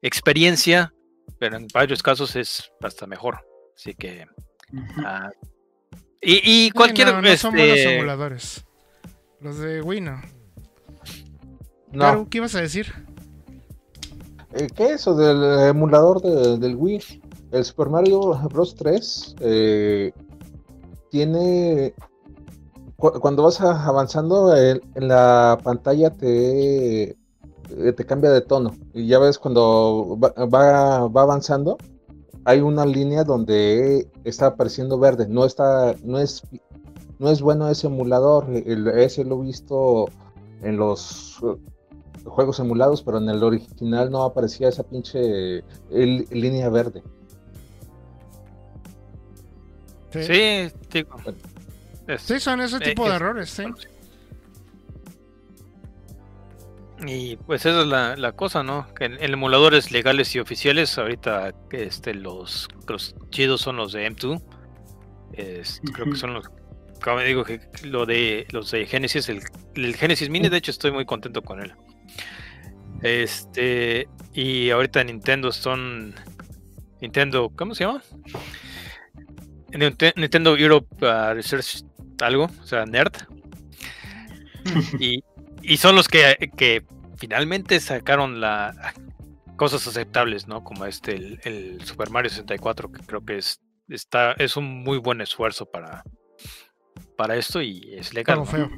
experiencia, 0.00 0.92
pero 1.38 1.56
en 1.56 1.66
varios 1.72 2.02
casos 2.02 2.36
es 2.36 2.70
hasta 2.80 3.06
mejor. 3.06 3.51
Así 3.76 3.94
que. 3.94 4.26
ah, 5.04 5.30
y, 6.20 6.34
y 6.34 6.64
Sí, 6.66 6.70
cualquier. 6.70 7.08
no, 7.14 7.22
no 7.22 7.36
son 7.36 7.52
buenos 7.54 7.76
este, 7.78 7.96
emuladores. 7.96 8.64
Los 9.40 9.58
de 9.58 9.82
Wii 9.82 10.00
no. 10.00 10.12
No, 11.90 11.98
Claro, 11.98 12.26
¿qué 12.30 12.38
ibas 12.38 12.54
a 12.54 12.60
decir? 12.60 12.92
eh, 14.54 14.66
¿qué 14.74 14.92
eso 14.92 15.14
del 15.14 15.68
emulador 15.68 16.20
de- 16.22 16.58
del 16.58 16.76
Wii? 16.76 17.22
El 17.52 17.64
Super 17.64 17.88
Mario 17.88 18.20
Bros. 18.50 18.74
3 18.76 19.34
eh, 19.40 20.12
tiene. 21.10 21.94
cu- 22.96 23.18
Cuando 23.20 23.42
vas 23.42 23.60
avanzando 23.60 24.56
en, 24.56 24.80
en 24.94 25.08
la 25.08 25.58
pantalla 25.62 26.10
te, 26.10 27.10
eh, 27.10 27.16
te 27.96 28.06
cambia 28.06 28.30
de 28.30 28.40
tono. 28.42 28.74
Y 28.94 29.06
ya 29.06 29.18
ves 29.18 29.38
cuando 29.38 30.16
va, 30.22 30.32
va- 30.46 31.08
va 31.08 31.22
avanzando, 31.22 31.76
hay 32.44 32.60
una 32.60 32.84
línea 32.86 33.24
donde 33.24 34.08
está 34.24 34.46
apareciendo 34.46 34.98
verde. 34.98 35.26
No 35.28 35.44
está, 35.44 35.94
no 36.02 36.18
es, 36.18 36.42
no 37.18 37.30
es 37.30 37.40
bueno 37.40 37.68
ese 37.68 37.86
emulador. 37.86 38.46
el- 38.50 38.88
ese 38.88 39.24
lo 39.24 39.40
he 39.42 39.46
visto 39.46 40.06
en 40.62 40.76
los 40.76 41.38
eh, 41.44 41.56
juegos 42.24 42.58
emulados, 42.60 43.02
pero 43.02 43.18
en 43.18 43.28
el 43.28 43.42
original 43.42 44.10
no 44.10 44.22
aparecía 44.24 44.68
esa 44.68 44.82
pinche 44.82 45.62
línea 45.90 46.68
verde. 46.68 47.02
Sí, 50.10 50.22
Sí, 50.92 51.04
Sí, 52.18 52.40
son 52.40 52.60
ese 52.60 52.76
eh, 52.76 52.80
tipo 52.80 53.04
de 53.04 53.10
es- 53.10 53.16
errores, 53.16 53.50
sí. 53.50 53.62
Y 57.06 57.36
pues 57.36 57.66
esa 57.66 57.80
es 57.80 57.86
la, 57.86 58.16
la 58.16 58.32
cosa, 58.32 58.62
¿no? 58.62 58.86
Que 58.94 59.06
en, 59.06 59.14
en 59.22 59.32
emuladores 59.32 59.90
legales 59.90 60.34
y 60.36 60.38
oficiales, 60.40 60.96
ahorita 60.98 61.52
este, 61.72 62.14
los, 62.14 62.68
los 62.88 63.14
chidos 63.30 63.60
son 63.60 63.76
los 63.76 63.92
de 63.92 64.06
M2. 64.10 64.40
Es- 65.32 65.80
Creo 65.94 66.10
que 66.10 66.16
son 66.16 66.34
los. 66.34 66.48
Como 67.02 67.20
digo, 67.20 67.42
que 67.44 67.60
lo 67.82 68.06
de 68.06 68.46
los 68.52 68.70
de 68.70 68.86
Genesis, 68.86 69.28
el, 69.28 69.42
el 69.74 69.96
Genesis 69.96 70.28
Mini, 70.30 70.48
de 70.48 70.58
hecho, 70.58 70.70
estoy 70.70 70.92
muy 70.92 71.04
contento 71.04 71.42
con 71.42 71.60
él. 71.60 71.72
Este. 73.02 74.08
Y 74.32 74.70
ahorita 74.70 75.02
Nintendo 75.04 75.50
son. 75.52 76.14
Nintendo, 77.00 77.50
¿cómo 77.56 77.74
se 77.74 77.84
llama? 77.84 78.02
Ninte- 79.72 80.12
Nintendo 80.16 80.56
Europe 80.56 80.86
uh, 81.04 81.34
Research 81.34 81.84
algo, 82.20 82.48
o 82.62 82.66
sea, 82.66 82.84
Nerd. 82.86 83.12
y, 85.00 85.22
y 85.62 85.76
son 85.76 85.96
los 85.96 86.08
que, 86.08 86.50
que 86.56 86.84
finalmente 87.22 87.78
sacaron 87.78 88.40
la 88.40 88.74
cosas 89.54 89.86
aceptables, 89.86 90.48
¿no? 90.48 90.64
Como 90.64 90.86
este, 90.86 91.14
el, 91.14 91.38
el 91.44 91.84
Super 91.84 92.10
Mario 92.10 92.30
64, 92.30 92.90
que 92.90 93.00
creo 93.06 93.24
que 93.24 93.38
es, 93.38 93.60
está, 93.88 94.32
es 94.32 94.56
un 94.56 94.82
muy 94.82 94.98
buen 94.98 95.20
esfuerzo 95.20 95.66
para, 95.70 96.02
para 97.16 97.36
esto 97.36 97.62
y 97.62 97.94
es 97.94 98.12
legal. 98.12 98.38
¿no? 98.38 98.44
feo. 98.44 98.68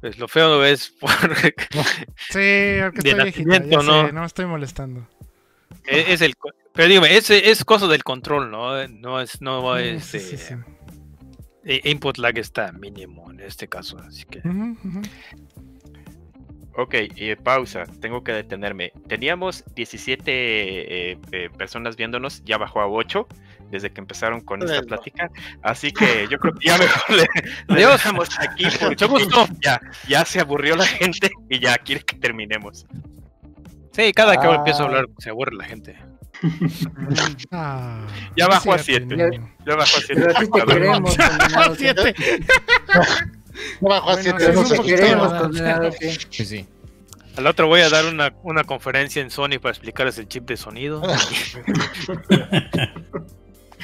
Pues 0.00 0.18
lo 0.18 0.26
feo 0.26 0.64
es 0.64 0.90
por, 1.00 1.12
Sí, 2.30 2.80
aunque 2.82 3.02
De 3.02 3.10
estoy 3.10 3.22
viejita, 3.22 3.64
ya 3.64 3.80
sé, 3.80 3.86
¿no? 3.86 4.20
me 4.20 4.26
estoy 4.26 4.46
molestando. 4.46 5.08
es, 5.84 6.08
es 6.08 6.20
el 6.20 6.34
pero 6.72 6.88
dígame, 6.88 7.16
es, 7.16 7.30
es 7.30 7.64
cosa 7.64 7.86
del 7.86 8.02
control, 8.02 8.50
¿no? 8.50 8.88
No 8.88 9.20
es, 9.20 9.40
no 9.40 9.76
es 9.76 10.04
Sí, 10.04 10.18
sí, 10.18 10.34
eh, 10.34 10.38
sí. 10.38 10.54
eh, 11.64 11.80
input 11.84 12.18
lag 12.18 12.36
está 12.38 12.72
mínimo 12.72 13.30
en 13.30 13.38
este 13.38 13.68
caso, 13.68 13.98
así 14.00 14.24
que. 14.24 14.42
Ok, 16.78 16.94
eh, 16.94 17.36
pausa, 17.42 17.84
tengo 18.00 18.22
que 18.22 18.32
detenerme. 18.32 18.92
Teníamos 19.08 19.64
17 19.74 20.22
eh, 20.30 21.18
eh, 21.32 21.48
personas 21.56 21.96
viéndonos, 21.96 22.44
ya 22.44 22.58
bajó 22.58 22.80
a 22.82 22.86
8 22.86 23.26
desde 23.70 23.90
que 23.90 24.00
empezaron 24.00 24.40
con 24.42 24.62
esta 24.62 24.82
plática. 24.82 25.30
Así 25.62 25.90
que 25.90 26.28
yo 26.30 26.38
creo 26.38 26.54
que 26.54 26.66
ya 26.68 26.76
mejor 26.78 27.16
le, 27.16 27.26
le 27.74 27.86
dejamos 27.86 28.28
aquí 28.38 28.64
porque 28.78 29.26
ya, 29.62 29.80
ya 30.06 30.24
se 30.24 30.38
aburrió 30.40 30.76
la 30.76 30.86
gente 30.86 31.30
y 31.48 31.58
ya 31.60 31.76
quiere 31.78 32.02
que 32.02 32.16
terminemos. 32.16 32.86
sí, 33.92 34.12
cada 34.12 34.36
que 34.40 34.46
Ah. 34.46 34.54
empiezo 34.56 34.82
a 34.82 34.86
hablar 34.86 35.06
se 35.18 35.30
aburre 35.30 35.54
la 35.56 35.64
gente. 35.64 35.96
Ah, 37.50 38.06
Ya 38.36 38.46
bajó 38.48 38.74
a 38.74 38.78
sí, 38.78 38.84
siete. 38.92 39.14
atiendo. 39.14 39.48
Ya 39.66 39.76
bajó 39.76 39.96
a 39.96 41.74
7. 41.74 42.14
A. 43.56 43.78
No 43.80 43.88
bajó 43.88 44.10
a 44.10 44.14
Bueno, 44.14 44.22
siete, 44.22 44.52
sí, 44.52 45.12
no. 45.14 45.90
Pues. 45.90 46.64
Al 47.36 47.46
otro 47.46 47.66
voy 47.68 47.82
a 47.82 47.88
dar 47.90 48.06
una, 48.06 48.32
una 48.42 48.64
conferencia 48.64 49.20
en 49.20 49.30
Sony 49.30 49.58
para 49.60 49.70
explicarles 49.72 50.16
el 50.18 50.26
chip 50.28 50.46
de 50.48 50.56
sonido. 50.56 51.02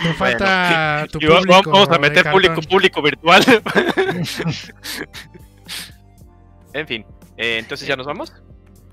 Te 0.03 0.15
falta 0.15 1.07
tu 1.13 1.19
público. 1.21 1.71
vamos 1.71 1.91
a 1.91 1.99
meter 1.99 2.31
público, 2.31 2.61
público 2.63 3.03
virtual. 3.03 3.45
En 6.75 6.87
fin, 6.87 7.05
eh, 7.37 7.59
entonces 7.59 7.87
ya 7.87 7.97
nos 7.97 8.07
vamos. 8.07 8.33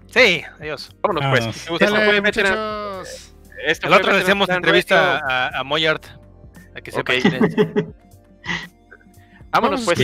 sí, 0.08 0.44
adiós. 0.60 0.92
Vámonos 1.02 1.24
pues. 1.30 1.70
Veteran- 1.80 2.22
muchachos. 2.22 3.34
esto 3.66 3.88
El 3.88 3.94
fue 3.94 4.02
otro 4.02 4.12
le 4.12 4.22
hacemos 4.22 4.50
entrevista 4.50 5.20
a, 5.20 5.60
a 5.60 5.64
Moyart. 5.64 6.06
A 6.76 6.82
que 6.82 6.92
sepa 6.92 7.14
Ok. 7.14 7.20
quién 7.22 7.46
es. 7.46 7.56
Vámonos 9.52 9.80
Vamos 9.80 9.82
a 9.82 9.86
pues. 9.86 9.98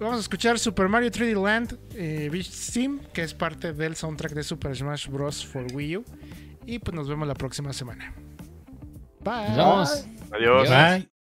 Vamos 0.00 0.18
a 0.18 0.20
escuchar 0.20 0.58
Super 0.58 0.88
Mario 0.88 1.10
3D 1.10 1.42
Land 1.42 1.76
eh, 1.94 2.28
Beach 2.30 2.48
Sim, 2.48 3.00
que 3.12 3.22
es 3.22 3.34
parte 3.34 3.72
del 3.72 3.96
soundtrack 3.96 4.32
de 4.32 4.44
Super 4.44 4.76
Smash 4.76 5.08
Bros. 5.08 5.44
for 5.44 5.66
Wii 5.72 5.96
U. 5.96 6.04
Y 6.66 6.78
pues 6.78 6.94
nos 6.94 7.08
vemos 7.08 7.26
la 7.26 7.34
próxima 7.34 7.72
semana. 7.72 8.14
Bye. 9.24 9.56
Vemos. 9.56 10.06
Adiós. 10.30 10.68
Bye. 10.68 11.17